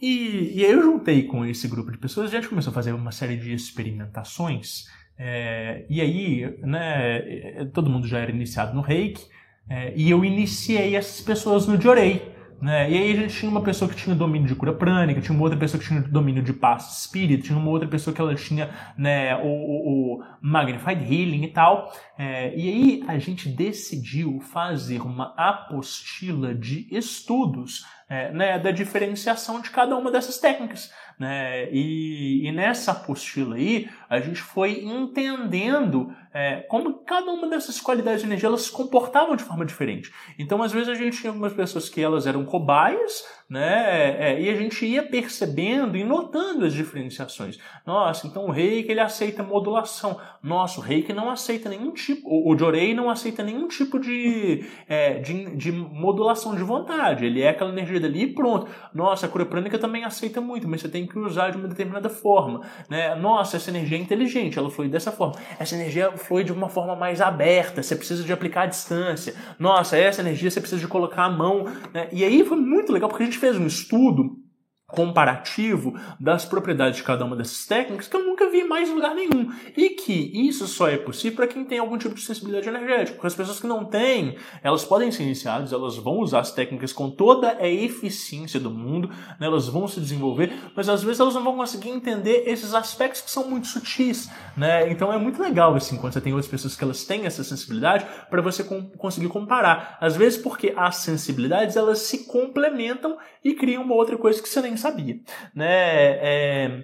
E, 0.01 0.59
e 0.59 0.65
aí 0.65 0.71
eu 0.71 0.81
juntei 0.81 1.23
com 1.23 1.45
esse 1.45 1.67
grupo 1.67 1.91
de 1.91 1.97
pessoas, 1.97 2.31
a 2.33 2.35
gente 2.35 2.49
começou 2.49 2.71
a 2.71 2.73
fazer 2.73 2.91
uma 2.91 3.11
série 3.11 3.37
de 3.37 3.53
experimentações. 3.53 4.85
é, 5.17 5.85
e 5.89 6.01
aí, 6.01 6.57
né, 6.61 7.65
todo 7.73 7.89
mundo 7.89 8.07
já 8.07 8.19
era 8.19 8.31
iniciado 8.31 8.75
no 8.75 8.81
reiki, 8.81 9.25
é, 9.69 9.93
e 9.95 10.09
eu 10.09 10.23
iniciei 10.25 10.95
essas 10.95 11.21
pessoas 11.21 11.65
no 11.67 11.79
Jorei. 11.79 12.34
Né? 12.61 12.89
E 12.89 12.97
aí 12.97 13.11
a 13.11 13.15
gente 13.15 13.35
tinha 13.35 13.51
uma 13.51 13.61
pessoa 13.61 13.89
que 13.89 13.95
tinha 13.95 14.15
domínio 14.15 14.47
de 14.47 14.55
cura 14.55 14.73
prânica, 14.73 15.21
tinha 15.21 15.35
uma 15.35 15.43
outra 15.43 15.59
pessoa 15.59 15.79
que 15.79 15.87
tinha 15.87 16.01
domínio 16.01 16.41
de 16.41 16.53
paz 16.53 16.99
espírito, 16.99 17.43
tinha 17.43 17.57
uma 17.57 17.69
outra 17.69 17.87
pessoa 17.87 18.13
que 18.13 18.21
ela 18.21 18.33
tinha 18.33 18.69
né, 18.97 19.35
o, 19.35 19.47
o, 19.47 20.15
o 20.19 20.23
Magnified 20.41 21.01
Healing 21.01 21.43
e 21.43 21.51
tal. 21.51 21.93
É, 22.17 22.55
e 22.55 22.69
aí 22.69 23.03
a 23.07 23.19
gente 23.19 23.49
decidiu 23.49 24.39
fazer 24.39 25.01
uma 25.01 25.33
apostila 25.37 26.55
de 26.55 26.87
estudos 26.89 27.85
é, 28.07 28.31
né, 28.31 28.59
da 28.59 28.71
diferenciação 28.71 29.59
de 29.61 29.69
cada 29.69 29.97
uma 29.97 30.11
dessas 30.11 30.37
técnicas. 30.37 30.91
Né? 31.19 31.69
E, 31.71 32.47
e 32.47 32.51
nessa 32.51 32.91
apostila 32.91 33.55
aí, 33.55 33.89
a 34.09 34.19
gente 34.19 34.41
foi 34.41 34.83
entendendo 34.83 36.13
é, 36.33 36.57
como 36.67 36.95
cada 37.05 37.31
uma 37.31 37.47
dessas 37.47 37.79
qualidades 37.79 38.19
de 38.19 38.27
energia 38.27 38.47
elas 38.49 38.63
se 38.63 38.71
comportavam 38.71 39.37
de 39.37 39.43
forma 39.43 39.65
diferente. 39.65 40.11
Então, 40.37 40.61
às 40.61 40.73
vezes, 40.73 40.89
a 40.89 40.93
gente 40.93 41.17
tinha 41.17 41.29
algumas 41.29 41.53
pessoas 41.53 41.87
que 41.87 42.01
elas 42.01 42.27
eram 42.27 42.43
cobaias, 42.43 43.23
né? 43.49 44.33
É, 44.33 44.41
e 44.41 44.49
a 44.49 44.55
gente 44.55 44.85
ia 44.85 45.03
percebendo 45.03 45.95
e 45.95 46.03
notando 46.03 46.65
as 46.65 46.73
diferenciações. 46.73 47.57
Nossa, 47.85 48.27
então 48.27 48.47
o 48.47 48.51
reiki 48.51 48.91
ele 48.91 48.99
aceita 48.99 49.43
modulação. 49.43 50.19
Nossa, 50.43 50.79
o 50.79 50.83
reiki 50.83 51.13
não 51.13 51.29
aceita 51.29 51.69
nenhum 51.69 51.91
tipo, 51.91 52.27
o, 52.27 52.57
jorei 52.57 52.93
não 52.93 53.09
aceita 53.09 53.41
nenhum 53.41 53.67
tipo 53.67 53.97
de, 53.97 54.65
é, 54.89 55.19
de, 55.19 55.55
de 55.55 55.71
modulação 55.71 56.53
de 56.55 56.63
vontade. 56.63 57.25
Ele 57.25 57.41
é 57.41 57.49
aquela 57.49 57.71
energia 57.71 57.99
dali 57.99 58.23
e 58.23 58.33
pronto. 58.33 58.69
Nossa, 58.93 59.25
a 59.25 59.29
cura 59.29 59.45
prânica 59.45 59.79
também 59.79 60.03
aceita 60.03 60.41
muito, 60.41 60.67
mas 60.67 60.81
você 60.81 60.89
tem 60.89 61.07
que 61.07 61.17
usar 61.17 61.51
de 61.51 61.57
uma 61.57 61.67
determinada 61.67 62.09
forma. 62.09 62.61
Né? 62.89 63.15
Nossa, 63.15 63.55
essa 63.57 63.69
energia 63.69 63.94
é 63.95 63.99
inteligente, 63.99 64.57
ela 64.59 64.69
flui 64.69 64.87
dessa 64.87 65.11
forma. 65.11 65.35
Essa 65.59 65.75
energia 65.75 66.11
flui 66.11 66.43
de 66.43 66.51
uma 66.51 66.69
forma 66.69 66.95
mais 66.95 67.21
aberta, 67.21 67.81
você 67.81 67.95
precisa 67.95 68.23
de 68.23 68.31
aplicar 68.31 68.63
à 68.63 68.65
distância. 68.67 69.33
Nossa, 69.57 69.97
essa 69.97 70.21
energia 70.21 70.49
você 70.49 70.59
precisa 70.59 70.81
de 70.81 70.87
colocar 70.87 71.23
a 71.23 71.29
mão. 71.29 71.65
Né? 71.93 72.07
E 72.11 72.23
aí 72.23 72.45
foi 72.45 72.57
muito 72.57 72.91
legal, 72.91 73.09
porque 73.09 73.23
a 73.23 73.25
gente 73.25 73.39
fez 73.39 73.57
um 73.57 73.65
estudo 73.65 74.44
comparativo 74.87 75.99
das 76.19 76.45
propriedades 76.45 76.97
de 76.97 77.03
cada 77.03 77.25
uma 77.25 77.35
dessas 77.35 77.65
técnicas 77.65 78.07
que 78.07 78.15
eu 78.15 78.23
nunca 78.23 78.49
vi 78.49 78.63
mais 78.63 78.87
em 78.87 78.93
lugar 78.93 79.15
nenhum. 79.15 79.51
E 79.75 79.89
que 79.89 80.31
isso 80.47 80.67
só 80.67 80.87
é 80.87 80.97
possível 80.97 81.37
para 81.37 81.47
quem 81.47 81.65
tem 81.65 81.79
algum 81.79 81.97
tipo 81.97 82.13
de 82.13 82.21
sensibilidade 82.21 82.67
energética. 82.69 83.13
Porque 83.13 83.27
as 83.27 83.35
pessoas 83.35 83.59
que 83.59 83.67
não 83.67 83.85
têm, 83.85 84.37
elas 84.61 84.85
podem 84.85 85.11
ser 85.11 85.23
iniciadas, 85.23 85.73
elas 85.73 85.97
vão 85.97 86.19
usar 86.19 86.39
as 86.39 86.51
técnicas 86.51 86.93
com 86.93 87.09
toda 87.09 87.57
a 87.57 87.67
eficiência 87.67 88.59
do 88.59 88.69
mundo, 88.69 89.09
né? 89.39 89.47
elas 89.47 89.67
vão 89.67 89.87
se 89.87 89.99
desenvolver, 89.99 90.53
mas 90.75 90.87
às 90.87 91.03
vezes 91.03 91.19
elas 91.19 91.33
não 91.33 91.43
vão 91.43 91.55
conseguir 91.55 91.89
entender 91.89 92.43
esses 92.45 92.73
aspectos 92.73 93.21
que 93.21 93.31
são 93.31 93.49
muito 93.49 93.67
sutis. 93.67 94.29
Né? 94.55 94.91
Então 94.91 95.11
é 95.11 95.17
muito 95.17 95.41
legal 95.41 95.73
assim, 95.75 95.97
quando 95.97 96.13
você 96.13 96.21
tem 96.21 96.33
outras 96.33 96.49
pessoas 96.49 96.75
que 96.75 96.83
elas 96.83 97.03
têm 97.03 97.25
essa 97.25 97.43
sensibilidade 97.43 98.05
para 98.29 98.41
você 98.41 98.63
com 98.63 98.83
conseguir 98.91 99.29
comparar. 99.29 99.97
Às 99.99 100.15
vezes 100.15 100.41
porque 100.41 100.73
as 100.77 100.97
sensibilidades 100.97 101.75
elas 101.75 101.99
se 101.99 102.25
complementam 102.25 103.17
e 103.45 103.53
criam 103.53 103.83
uma 103.83 103.93
outra 103.93 104.17
coisa 104.17 104.41
que 104.41 104.49
você 104.49 104.59
nem 104.59 104.75
sabia. 104.75 105.19
Né? 105.53 105.67
É... 105.69 106.83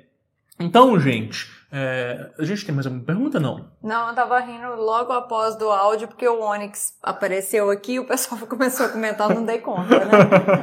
Então, 0.59 0.99
gente, 0.99 1.49
é... 1.71 2.29
a 2.37 2.43
gente 2.43 2.63
tem 2.63 2.75
mais 2.75 2.85
alguma 2.85 3.03
pergunta? 3.03 3.39
Não. 3.39 3.65
Não, 3.81 4.09
eu 4.09 4.13
tava 4.13 4.39
rindo 4.41 4.75
logo 4.75 5.11
após 5.11 5.55
do 5.55 5.71
áudio, 5.71 6.07
porque 6.07 6.27
o 6.27 6.39
Onyx 6.39 6.93
apareceu 7.01 7.71
aqui 7.71 7.93
e 7.93 7.99
o 7.99 8.05
pessoal 8.05 8.39
começou 8.45 8.85
a 8.85 8.89
comentar, 8.89 9.27
eu 9.27 9.37
não 9.37 9.43
dei 9.43 9.57
conta, 9.57 10.05
né? 10.05 10.11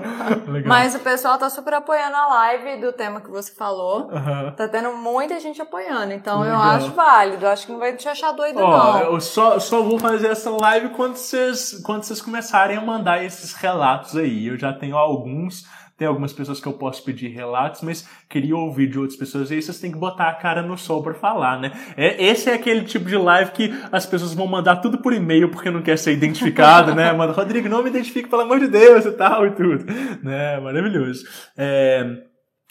Mas 0.64 0.94
o 0.94 1.00
pessoal 1.00 1.36
tá 1.36 1.50
super 1.50 1.74
apoiando 1.74 2.14
a 2.14 2.28
live 2.28 2.80
do 2.80 2.92
tema 2.92 3.20
que 3.20 3.28
você 3.28 3.52
falou. 3.52 4.08
Tá 4.56 4.68
tendo 4.68 4.92
muita 4.92 5.40
gente 5.40 5.60
apoiando, 5.60 6.12
então 6.12 6.44
eu 6.44 6.52
Legal. 6.52 6.62
acho 6.62 6.92
válido. 6.92 7.44
Acho 7.48 7.66
que 7.66 7.72
não 7.72 7.80
vai 7.80 7.96
te 7.96 8.08
achar 8.08 8.30
doido, 8.30 8.60
Ó, 8.60 8.70
não. 8.70 9.00
eu 9.14 9.20
só, 9.20 9.58
só 9.58 9.82
vou 9.82 9.98
fazer 9.98 10.28
essa 10.28 10.50
live 10.50 10.90
quando 10.90 11.16
vocês, 11.16 11.82
quando 11.84 12.04
vocês 12.04 12.22
começarem 12.22 12.76
a 12.76 12.80
mandar 12.80 13.24
esses 13.24 13.52
relatos 13.54 14.16
aí. 14.16 14.46
Eu 14.46 14.56
já 14.56 14.72
tenho 14.72 14.96
alguns, 14.96 15.64
tem 15.98 16.06
algumas 16.06 16.32
pessoas 16.32 16.60
que 16.60 16.66
eu 16.68 16.72
posso 16.72 17.02
pedir 17.04 17.28
relatos, 17.28 17.82
mas 17.82 18.08
queria 18.28 18.56
ouvir 18.56 18.88
de 18.88 19.00
outras 19.00 19.18
pessoas. 19.18 19.50
E 19.50 19.54
aí 19.54 19.62
vocês 19.62 19.80
têm 19.80 19.90
que 19.90 19.98
botar 19.98 20.28
a 20.28 20.34
cara 20.34 20.62
no 20.62 20.78
sol 20.78 21.02
pra 21.02 21.12
falar, 21.12 21.60
né? 21.60 21.72
É, 21.96 22.24
esse 22.24 22.48
é 22.48 22.54
aquele 22.54 22.82
tipo 22.82 23.06
de 23.06 23.16
live 23.16 23.50
que 23.50 23.74
as 23.90 24.06
pessoas 24.06 24.32
vão 24.32 24.46
mandar 24.46 24.76
tudo 24.76 24.98
por 24.98 25.12
e-mail 25.12 25.50
porque 25.50 25.72
não 25.72 25.82
quer 25.82 25.98
ser 25.98 26.12
identificado, 26.12 26.94
né? 26.94 27.12
Manda, 27.12 27.32
Rodrigo, 27.32 27.68
não 27.68 27.82
me 27.82 27.90
identifique, 27.90 28.28
pelo 28.28 28.42
amor 28.42 28.60
de 28.60 28.68
Deus 28.68 29.04
e 29.06 29.12
tal 29.12 29.44
e 29.44 29.50
tudo. 29.50 29.84
Né? 30.22 30.60
Maravilhoso. 30.60 31.24
É, 31.56 32.06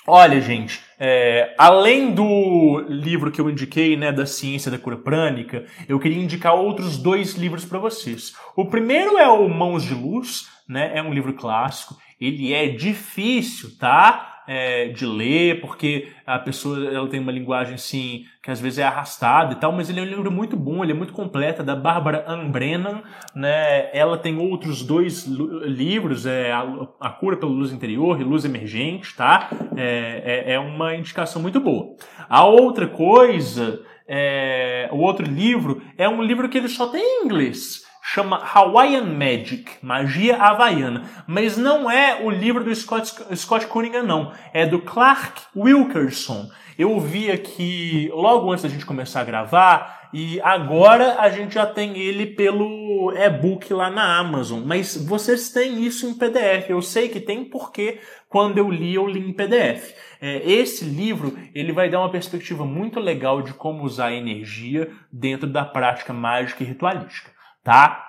Olha, 0.09 0.39
gente, 0.39 0.79
é, 0.97 1.53
além 1.57 2.13
do 2.13 2.79
livro 2.87 3.29
que 3.29 3.41
eu 3.41 3.49
indiquei, 3.49 3.97
né, 3.97 4.09
da 4.09 4.25
ciência 4.25 4.71
da 4.71 4.77
cura 4.77 4.95
prânica, 4.95 5.65
eu 5.85 5.99
queria 5.99 6.23
indicar 6.23 6.55
outros 6.55 6.97
dois 6.97 7.33
livros 7.33 7.65
para 7.65 7.77
vocês. 7.77 8.33
O 8.55 8.67
primeiro 8.67 9.17
é 9.17 9.27
o 9.27 9.49
Mãos 9.49 9.83
de 9.83 9.93
Luz, 9.93 10.47
né, 10.65 10.93
é 10.95 11.03
um 11.03 11.13
livro 11.13 11.33
clássico. 11.33 11.97
Ele 12.19 12.53
é 12.53 12.67
difícil, 12.67 13.77
tá? 13.77 14.33
É, 14.49 14.87
de 14.87 15.05
ler, 15.05 15.59
porque 15.59 16.07
a 16.25 16.39
pessoa 16.39 16.77
ela 16.89 17.09
tem 17.09 17.19
uma 17.19 17.33
linguagem 17.33 17.73
assim 17.73 18.23
que 18.41 18.49
às 18.49 18.61
vezes 18.61 18.79
é 18.79 18.83
arrastada 18.83 19.51
e 19.51 19.55
tal, 19.57 19.73
mas 19.73 19.89
ele 19.89 19.99
é 19.99 20.03
um 20.03 20.05
livro 20.05 20.31
muito 20.31 20.55
bom, 20.55 20.81
ele 20.81 20.93
é 20.93 20.95
muito 20.95 21.11
completo, 21.11 21.61
é 21.61 21.65
da 21.65 21.75
Bárbara 21.75 22.23
Ann 22.25 22.49
Brennan, 22.49 23.03
né? 23.35 23.89
Ela 23.91 24.17
tem 24.17 24.37
outros 24.37 24.83
dois 24.83 25.25
livros, 25.25 26.25
é 26.25 26.53
a, 26.53 26.65
a 27.01 27.09
Cura 27.09 27.35
pela 27.35 27.51
Luz 27.51 27.73
Interior 27.73 28.21
e 28.21 28.23
Luz 28.23 28.45
Emergente, 28.45 29.13
tá? 29.17 29.49
É, 29.75 30.45
é, 30.47 30.53
é 30.53 30.59
uma 30.59 30.95
indicação 30.95 31.41
muito 31.41 31.59
boa. 31.59 31.97
A 32.29 32.45
outra 32.45 32.87
coisa, 32.87 33.81
é, 34.07 34.87
o 34.93 34.99
outro 34.99 35.25
livro 35.25 35.81
é 35.97 36.07
um 36.07 36.23
livro 36.23 36.47
que 36.47 36.57
ele 36.57 36.69
só 36.69 36.87
tem 36.87 37.01
em 37.01 37.25
inglês 37.25 37.86
chama 38.09 38.37
Hawaiian 38.37 39.03
Magic, 39.03 39.69
Magia 39.81 40.37
Havaiana, 40.37 41.03
mas 41.27 41.57
não 41.57 41.91
é 41.91 42.23
o 42.23 42.29
livro 42.29 42.63
do 42.63 42.73
Scott, 42.73 43.13
Scott 43.35 43.67
Cunningham, 43.67 44.03
não. 44.03 44.31
É 44.53 44.65
do 44.65 44.79
Clark 44.79 45.41
Wilkerson. 45.53 46.49
Eu 46.79 46.97
vi 47.01 47.29
aqui 47.29 48.09
logo 48.13 48.49
antes 48.49 48.63
da 48.63 48.69
gente 48.69 48.85
começar 48.85 49.21
a 49.21 49.25
gravar 49.25 50.09
e 50.13 50.39
agora 50.39 51.19
a 51.19 51.29
gente 51.29 51.55
já 51.55 51.65
tem 51.65 51.97
ele 51.97 52.27
pelo 52.27 53.11
e-book 53.13 53.73
lá 53.73 53.89
na 53.89 54.17
Amazon. 54.17 54.63
Mas 54.63 54.95
vocês 54.95 55.49
têm 55.49 55.83
isso 55.83 56.07
em 56.07 56.13
PDF. 56.13 56.69
Eu 56.69 56.81
sei 56.81 57.09
que 57.09 57.19
tem 57.19 57.43
porque 57.43 57.99
quando 58.29 58.57
eu 58.57 58.69
li, 58.69 58.95
eu 58.95 59.05
li 59.05 59.19
em 59.19 59.33
PDF. 59.33 59.93
É, 60.21 60.49
esse 60.49 60.85
livro 60.85 61.37
ele 61.53 61.73
vai 61.73 61.89
dar 61.89 61.99
uma 61.99 62.11
perspectiva 62.11 62.65
muito 62.65 63.01
legal 63.01 63.41
de 63.41 63.53
como 63.53 63.83
usar 63.83 64.07
a 64.07 64.15
energia 64.15 64.89
dentro 65.11 65.45
da 65.45 65.65
prática 65.65 66.13
mágica 66.13 66.63
e 66.63 66.67
ritualística, 66.67 67.31
tá? 67.67 68.05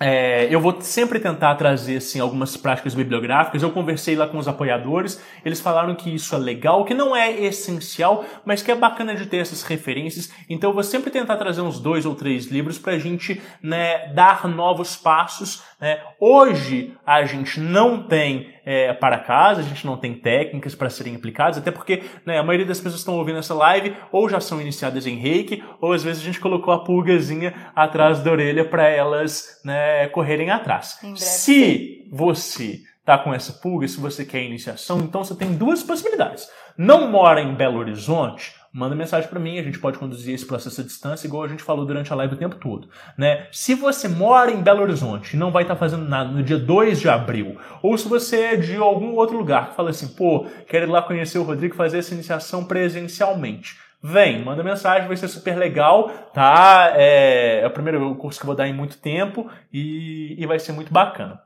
É, 0.00 0.46
eu 0.50 0.60
vou 0.60 0.78
sempre 0.80 1.20
tentar 1.20 1.54
trazer 1.54 1.98
assim, 1.98 2.18
algumas 2.18 2.56
práticas 2.56 2.92
bibliográficas. 2.92 3.62
Eu 3.62 3.70
conversei 3.70 4.16
lá 4.16 4.26
com 4.26 4.36
os 4.36 4.48
apoiadores, 4.48 5.22
eles 5.44 5.60
falaram 5.60 5.94
que 5.94 6.12
isso 6.12 6.34
é 6.34 6.38
legal, 6.38 6.84
que 6.84 6.92
não 6.92 7.14
é 7.14 7.30
essencial, 7.30 8.24
mas 8.44 8.62
que 8.62 8.70
é 8.72 8.74
bacana 8.74 9.14
de 9.14 9.26
ter 9.26 9.38
essas 9.38 9.62
referências. 9.62 10.30
Então 10.50 10.70
eu 10.70 10.74
vou 10.74 10.82
sempre 10.82 11.10
tentar 11.10 11.36
trazer 11.36 11.60
uns 11.60 11.78
dois 11.78 12.04
ou 12.04 12.16
três 12.16 12.46
livros 12.46 12.78
para 12.78 12.94
a 12.94 12.98
gente 12.98 13.40
né, 13.62 14.12
dar 14.12 14.48
novos 14.48 14.96
passos. 14.96 15.62
Né? 15.80 16.00
Hoje 16.18 16.96
a 17.04 17.24
gente 17.24 17.60
não 17.60 18.02
tem 18.02 18.54
é, 18.64 18.94
para 18.94 19.18
casa, 19.18 19.60
a 19.60 19.64
gente 19.64 19.84
não 19.84 19.96
tem 19.96 20.14
técnicas 20.14 20.74
para 20.74 20.88
serem 20.88 21.14
aplicadas, 21.14 21.58
até 21.58 21.70
porque 21.70 22.02
né, 22.24 22.38
a 22.38 22.42
maioria 22.42 22.66
das 22.66 22.78
pessoas 22.78 22.94
que 22.94 23.00
estão 23.00 23.18
ouvindo 23.18 23.38
essa 23.38 23.54
live 23.54 23.94
ou 24.10 24.28
já 24.28 24.40
são 24.40 24.60
iniciadas 24.60 25.06
em 25.06 25.16
reiki, 25.16 25.62
ou 25.80 25.92
às 25.92 26.02
vezes 26.02 26.22
a 26.22 26.24
gente 26.24 26.40
colocou 26.40 26.72
a 26.72 26.82
pulgazinha 26.82 27.52
atrás 27.74 28.20
da 28.20 28.30
orelha 28.30 28.64
para 28.64 28.88
elas 28.88 29.60
né, 29.64 30.08
correrem 30.08 30.50
atrás. 30.50 30.98
Se 31.14 32.08
você 32.10 32.80
tá 33.04 33.18
com 33.18 33.32
essa 33.32 33.52
pulga, 33.52 33.86
se 33.86 34.00
você 34.00 34.24
quer 34.24 34.42
iniciação, 34.42 34.98
então 35.00 35.22
você 35.22 35.34
tem 35.34 35.52
duas 35.56 35.82
possibilidades. 35.82 36.48
Não 36.76 37.10
mora 37.10 37.40
em 37.40 37.54
Belo 37.54 37.78
Horizonte, 37.78 38.52
manda 38.76 38.94
mensagem 38.94 39.28
para 39.30 39.40
mim, 39.40 39.58
a 39.58 39.62
gente 39.62 39.78
pode 39.78 39.98
conduzir 39.98 40.34
esse 40.34 40.44
processo 40.44 40.82
à 40.82 40.84
distância, 40.84 41.26
igual 41.26 41.44
a 41.44 41.48
gente 41.48 41.62
falou 41.62 41.86
durante 41.86 42.12
a 42.12 42.16
live 42.16 42.34
o 42.34 42.38
tempo 42.38 42.56
todo. 42.56 42.90
Né? 43.16 43.46
Se 43.50 43.74
você 43.74 44.06
mora 44.06 44.50
em 44.50 44.62
Belo 44.62 44.82
Horizonte 44.82 45.32
e 45.32 45.36
não 45.38 45.50
vai 45.50 45.62
estar 45.62 45.74
tá 45.74 45.80
fazendo 45.80 46.06
nada 46.06 46.30
no 46.30 46.42
dia 46.42 46.58
2 46.58 47.00
de 47.00 47.08
abril, 47.08 47.58
ou 47.82 47.96
se 47.96 48.06
você 48.06 48.40
é 48.42 48.56
de 48.56 48.76
algum 48.76 49.14
outro 49.14 49.38
lugar 49.38 49.70
que 49.70 49.76
fala 49.76 49.88
assim, 49.88 50.08
pô, 50.08 50.46
quero 50.68 50.84
ir 50.84 50.90
lá 50.90 51.00
conhecer 51.00 51.38
o 51.38 51.42
Rodrigo 51.42 51.74
e 51.74 51.76
fazer 51.76 51.98
essa 51.98 52.12
iniciação 52.12 52.66
presencialmente. 52.66 53.78
Vem, 54.02 54.44
manda 54.44 54.62
mensagem, 54.62 55.08
vai 55.08 55.16
ser 55.16 55.28
super 55.28 55.56
legal, 55.56 56.10
tá? 56.34 56.92
É, 56.96 57.60
é 57.62 57.66
o 57.66 57.70
primeiro 57.70 58.14
curso 58.16 58.38
que 58.38 58.44
eu 58.44 58.48
vou 58.48 58.54
dar 58.54 58.68
em 58.68 58.74
muito 58.74 58.98
tempo 58.98 59.50
e, 59.72 60.36
e 60.38 60.46
vai 60.46 60.58
ser 60.58 60.72
muito 60.72 60.92
bacana. 60.92 61.40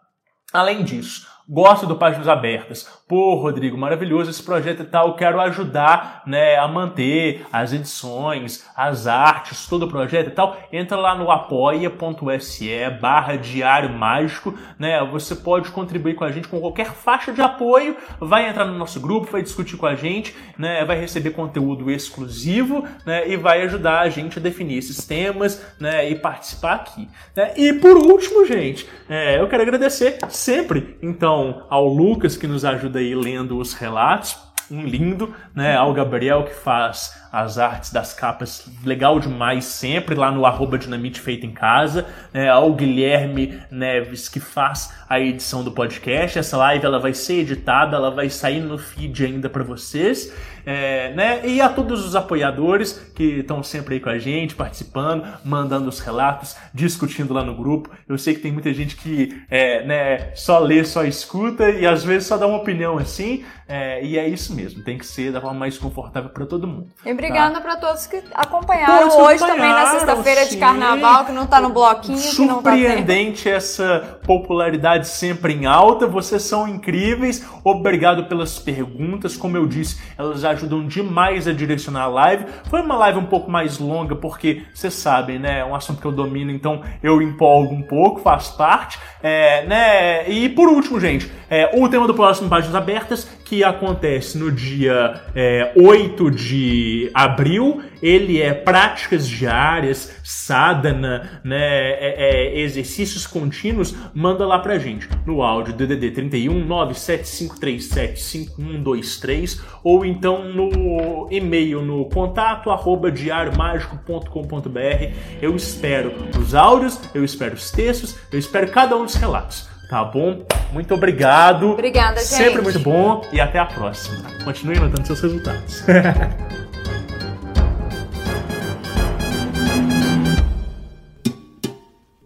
Além 0.52 0.82
disso, 0.82 1.28
Gosto 1.52 1.84
do 1.84 1.96
Páginas 1.96 2.28
Abertas. 2.28 2.88
Pô, 3.10 3.34
Rodrigo, 3.34 3.76
maravilhoso 3.76 4.30
esse 4.30 4.40
projeto 4.40 4.84
e 4.84 4.86
tal. 4.86 5.16
Quero 5.16 5.40
ajudar 5.40 6.22
né, 6.24 6.56
a 6.56 6.68
manter 6.68 7.44
as 7.52 7.72
edições, 7.72 8.64
as 8.76 9.08
artes, 9.08 9.66
todo 9.66 9.82
o 9.82 9.88
projeto 9.88 10.28
e 10.28 10.30
tal. 10.30 10.56
Entra 10.72 10.96
lá 10.96 11.16
no 11.16 11.28
apoia.se 11.28 12.70
barra 13.00 13.34
diário 13.34 13.90
mágico. 13.90 14.56
Né? 14.78 15.04
Você 15.10 15.34
pode 15.34 15.72
contribuir 15.72 16.14
com 16.14 16.22
a 16.22 16.30
gente 16.30 16.46
com 16.46 16.60
qualquer 16.60 16.92
faixa 16.92 17.32
de 17.32 17.42
apoio. 17.42 17.96
Vai 18.20 18.48
entrar 18.48 18.64
no 18.64 18.78
nosso 18.78 19.00
grupo, 19.00 19.28
vai 19.28 19.42
discutir 19.42 19.76
com 19.76 19.86
a 19.86 19.96
gente, 19.96 20.32
né? 20.56 20.84
vai 20.84 20.96
receber 20.96 21.30
conteúdo 21.30 21.90
exclusivo 21.90 22.86
né? 23.04 23.28
e 23.28 23.36
vai 23.36 23.62
ajudar 23.62 24.02
a 24.02 24.08
gente 24.08 24.38
a 24.38 24.40
definir 24.40 24.78
esses 24.78 25.04
temas 25.04 25.66
né? 25.80 26.08
e 26.08 26.14
participar 26.14 26.74
aqui. 26.74 27.08
Né? 27.34 27.54
E 27.56 27.72
por 27.72 27.96
último, 27.96 28.46
gente, 28.46 28.88
é, 29.08 29.40
eu 29.40 29.48
quero 29.48 29.64
agradecer 29.64 30.16
sempre, 30.28 30.96
então, 31.02 31.66
ao 31.68 31.88
Lucas 31.88 32.36
que 32.36 32.46
nos 32.46 32.64
ajuda 32.64 32.99
aí 33.00 33.14
lendo 33.14 33.58
os 33.58 33.74
relatos, 33.74 34.36
um 34.70 34.84
lindo, 34.84 35.34
né? 35.54 35.76
Ao 35.76 35.92
Gabriel 35.92 36.44
que 36.44 36.54
faz 36.54 37.18
as 37.32 37.58
artes 37.58 37.92
das 37.92 38.14
capas, 38.14 38.70
legal 38.84 39.18
demais 39.18 39.64
sempre 39.64 40.14
lá 40.14 40.30
no 40.30 40.46
arroba 40.46 40.78
Dinamite 40.78 41.20
Feito 41.20 41.44
em 41.44 41.50
Casa, 41.50 42.06
né? 42.32 42.48
Ao 42.48 42.72
Guilherme 42.72 43.60
Neves 43.70 44.28
que 44.28 44.38
faz 44.38 44.94
a 45.08 45.18
edição 45.18 45.64
do 45.64 45.72
podcast. 45.72 46.38
Essa 46.38 46.56
live 46.56 46.84
ela 46.84 47.00
vai 47.00 47.12
ser 47.12 47.40
editada, 47.40 47.96
ela 47.96 48.10
vai 48.10 48.30
sair 48.30 48.60
no 48.60 48.78
feed 48.78 49.24
ainda 49.24 49.50
para 49.50 49.64
vocês. 49.64 50.32
É, 50.64 51.12
né? 51.14 51.46
E 51.46 51.60
a 51.60 51.68
todos 51.68 52.04
os 52.04 52.14
apoiadores 52.14 52.92
que 53.14 53.40
estão 53.40 53.62
sempre 53.62 53.94
aí 53.94 54.00
com 54.00 54.10
a 54.10 54.18
gente, 54.18 54.54
participando, 54.54 55.24
mandando 55.44 55.88
os 55.88 56.00
relatos, 56.00 56.56
discutindo 56.72 57.32
lá 57.34 57.44
no 57.44 57.54
grupo. 57.54 57.90
Eu 58.08 58.18
sei 58.18 58.34
que 58.34 58.40
tem 58.40 58.52
muita 58.52 58.72
gente 58.72 58.96
que 58.96 59.42
é, 59.50 59.84
né, 59.84 60.30
só 60.34 60.58
lê, 60.58 60.84
só 60.84 61.04
escuta 61.04 61.70
e 61.70 61.86
às 61.86 62.04
vezes 62.04 62.28
só 62.28 62.36
dá 62.36 62.46
uma 62.46 62.58
opinião 62.58 62.98
assim. 62.98 63.44
É, 63.68 64.04
e 64.04 64.18
é 64.18 64.28
isso 64.28 64.52
mesmo, 64.52 64.82
tem 64.82 64.98
que 64.98 65.06
ser 65.06 65.30
da 65.30 65.40
forma 65.40 65.60
mais 65.60 65.78
confortável 65.78 66.30
para 66.30 66.44
todo 66.44 66.66
mundo. 66.66 66.88
E 67.06 67.12
obrigada 67.12 67.54
tá? 67.54 67.60
para 67.60 67.76
todos 67.76 68.04
que 68.04 68.20
acompanharam 68.34 69.00
todos 69.00 69.14
hoje 69.14 69.44
acompanharam, 69.44 69.56
também 69.56 69.72
na 69.72 69.86
sexta-feira 69.90 70.46
de 70.46 70.56
carnaval, 70.56 71.24
que 71.24 71.32
não 71.32 71.46
tá 71.46 71.60
no 71.60 71.70
bloquinho. 71.70 72.18
Surpreendente 72.18 73.44
tá 73.44 73.50
essa 73.50 74.20
popularidade 74.26 75.06
sempre 75.08 75.54
em 75.54 75.66
alta. 75.66 76.06
Vocês 76.06 76.42
são 76.42 76.68
incríveis. 76.68 77.46
Obrigado 77.62 78.24
pelas 78.24 78.58
perguntas. 78.58 79.36
Como 79.36 79.56
eu 79.56 79.66
disse, 79.66 80.00
elas 80.18 80.44
ajudam 80.50 80.86
demais 80.86 81.48
a 81.48 81.52
direcionar 81.52 82.02
a 82.02 82.06
live. 82.06 82.44
Foi 82.68 82.80
uma 82.80 82.96
live 82.96 83.18
um 83.18 83.26
pouco 83.26 83.50
mais 83.50 83.78
longa, 83.78 84.14
porque 84.14 84.62
vocês 84.72 84.94
sabem, 84.94 85.38
né? 85.38 85.60
É 85.60 85.64
um 85.64 85.74
assunto 85.74 86.00
que 86.00 86.06
eu 86.06 86.12
domino, 86.12 86.50
então 86.50 86.82
eu 87.02 87.20
empolgo 87.20 87.74
um 87.74 87.82
pouco, 87.82 88.20
faz 88.20 88.48
parte. 88.48 88.98
É, 89.22 89.64
né? 89.66 90.28
E 90.28 90.48
por 90.48 90.68
último, 90.68 91.00
gente, 91.00 91.30
é, 91.48 91.70
o 91.74 91.88
tema 91.88 92.06
do 92.06 92.14
próximo 92.14 92.48
Páginas 92.48 92.74
Abertas, 92.74 93.28
que 93.50 93.64
acontece 93.64 94.38
no 94.38 94.52
dia 94.52 95.22
é, 95.34 95.72
8 95.76 96.30
de 96.30 97.10
abril, 97.12 97.82
ele 98.00 98.40
é 98.40 98.54
práticas 98.54 99.26
diárias, 99.26 100.14
sadhana, 100.22 101.40
né, 101.42 101.58
é, 101.58 102.14
é, 102.16 102.60
exercícios 102.60 103.26
contínuos, 103.26 103.92
manda 104.14 104.46
lá 104.46 104.60
pra 104.60 104.78
gente 104.78 105.08
no 105.26 105.42
áudio 105.42 105.74
DDD 105.74 106.12
31 106.12 106.64
97537 106.64 108.22
5123 108.22 109.60
ou 109.82 110.06
então 110.06 110.44
no 110.44 111.26
e-mail 111.28 111.82
no 111.82 112.04
contato 112.04 112.70
arroba 112.70 113.10
diariomágico.com.br. 113.10 115.14
Eu 115.42 115.56
espero 115.56 116.12
os 116.38 116.54
áudios, 116.54 117.00
eu 117.12 117.24
espero 117.24 117.56
os 117.56 117.72
textos, 117.72 118.16
eu 118.30 118.38
espero 118.38 118.70
cada 118.70 118.96
um 118.96 119.04
dos 119.04 119.16
relatos. 119.16 119.69
Tá 119.90 120.04
bom? 120.04 120.46
Muito 120.72 120.94
obrigado. 120.94 121.70
Obrigada, 121.70 122.20
gente. 122.20 122.28
Sempre 122.28 122.62
muito 122.62 122.78
bom 122.78 123.22
e 123.32 123.40
até 123.40 123.58
a 123.58 123.66
próxima. 123.66 124.22
Continue 124.44 124.78
anotando 124.78 125.04
seus 125.04 125.20
resultados. 125.20 125.84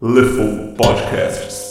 Leful 0.02 0.74
Podcasts. 0.76 1.63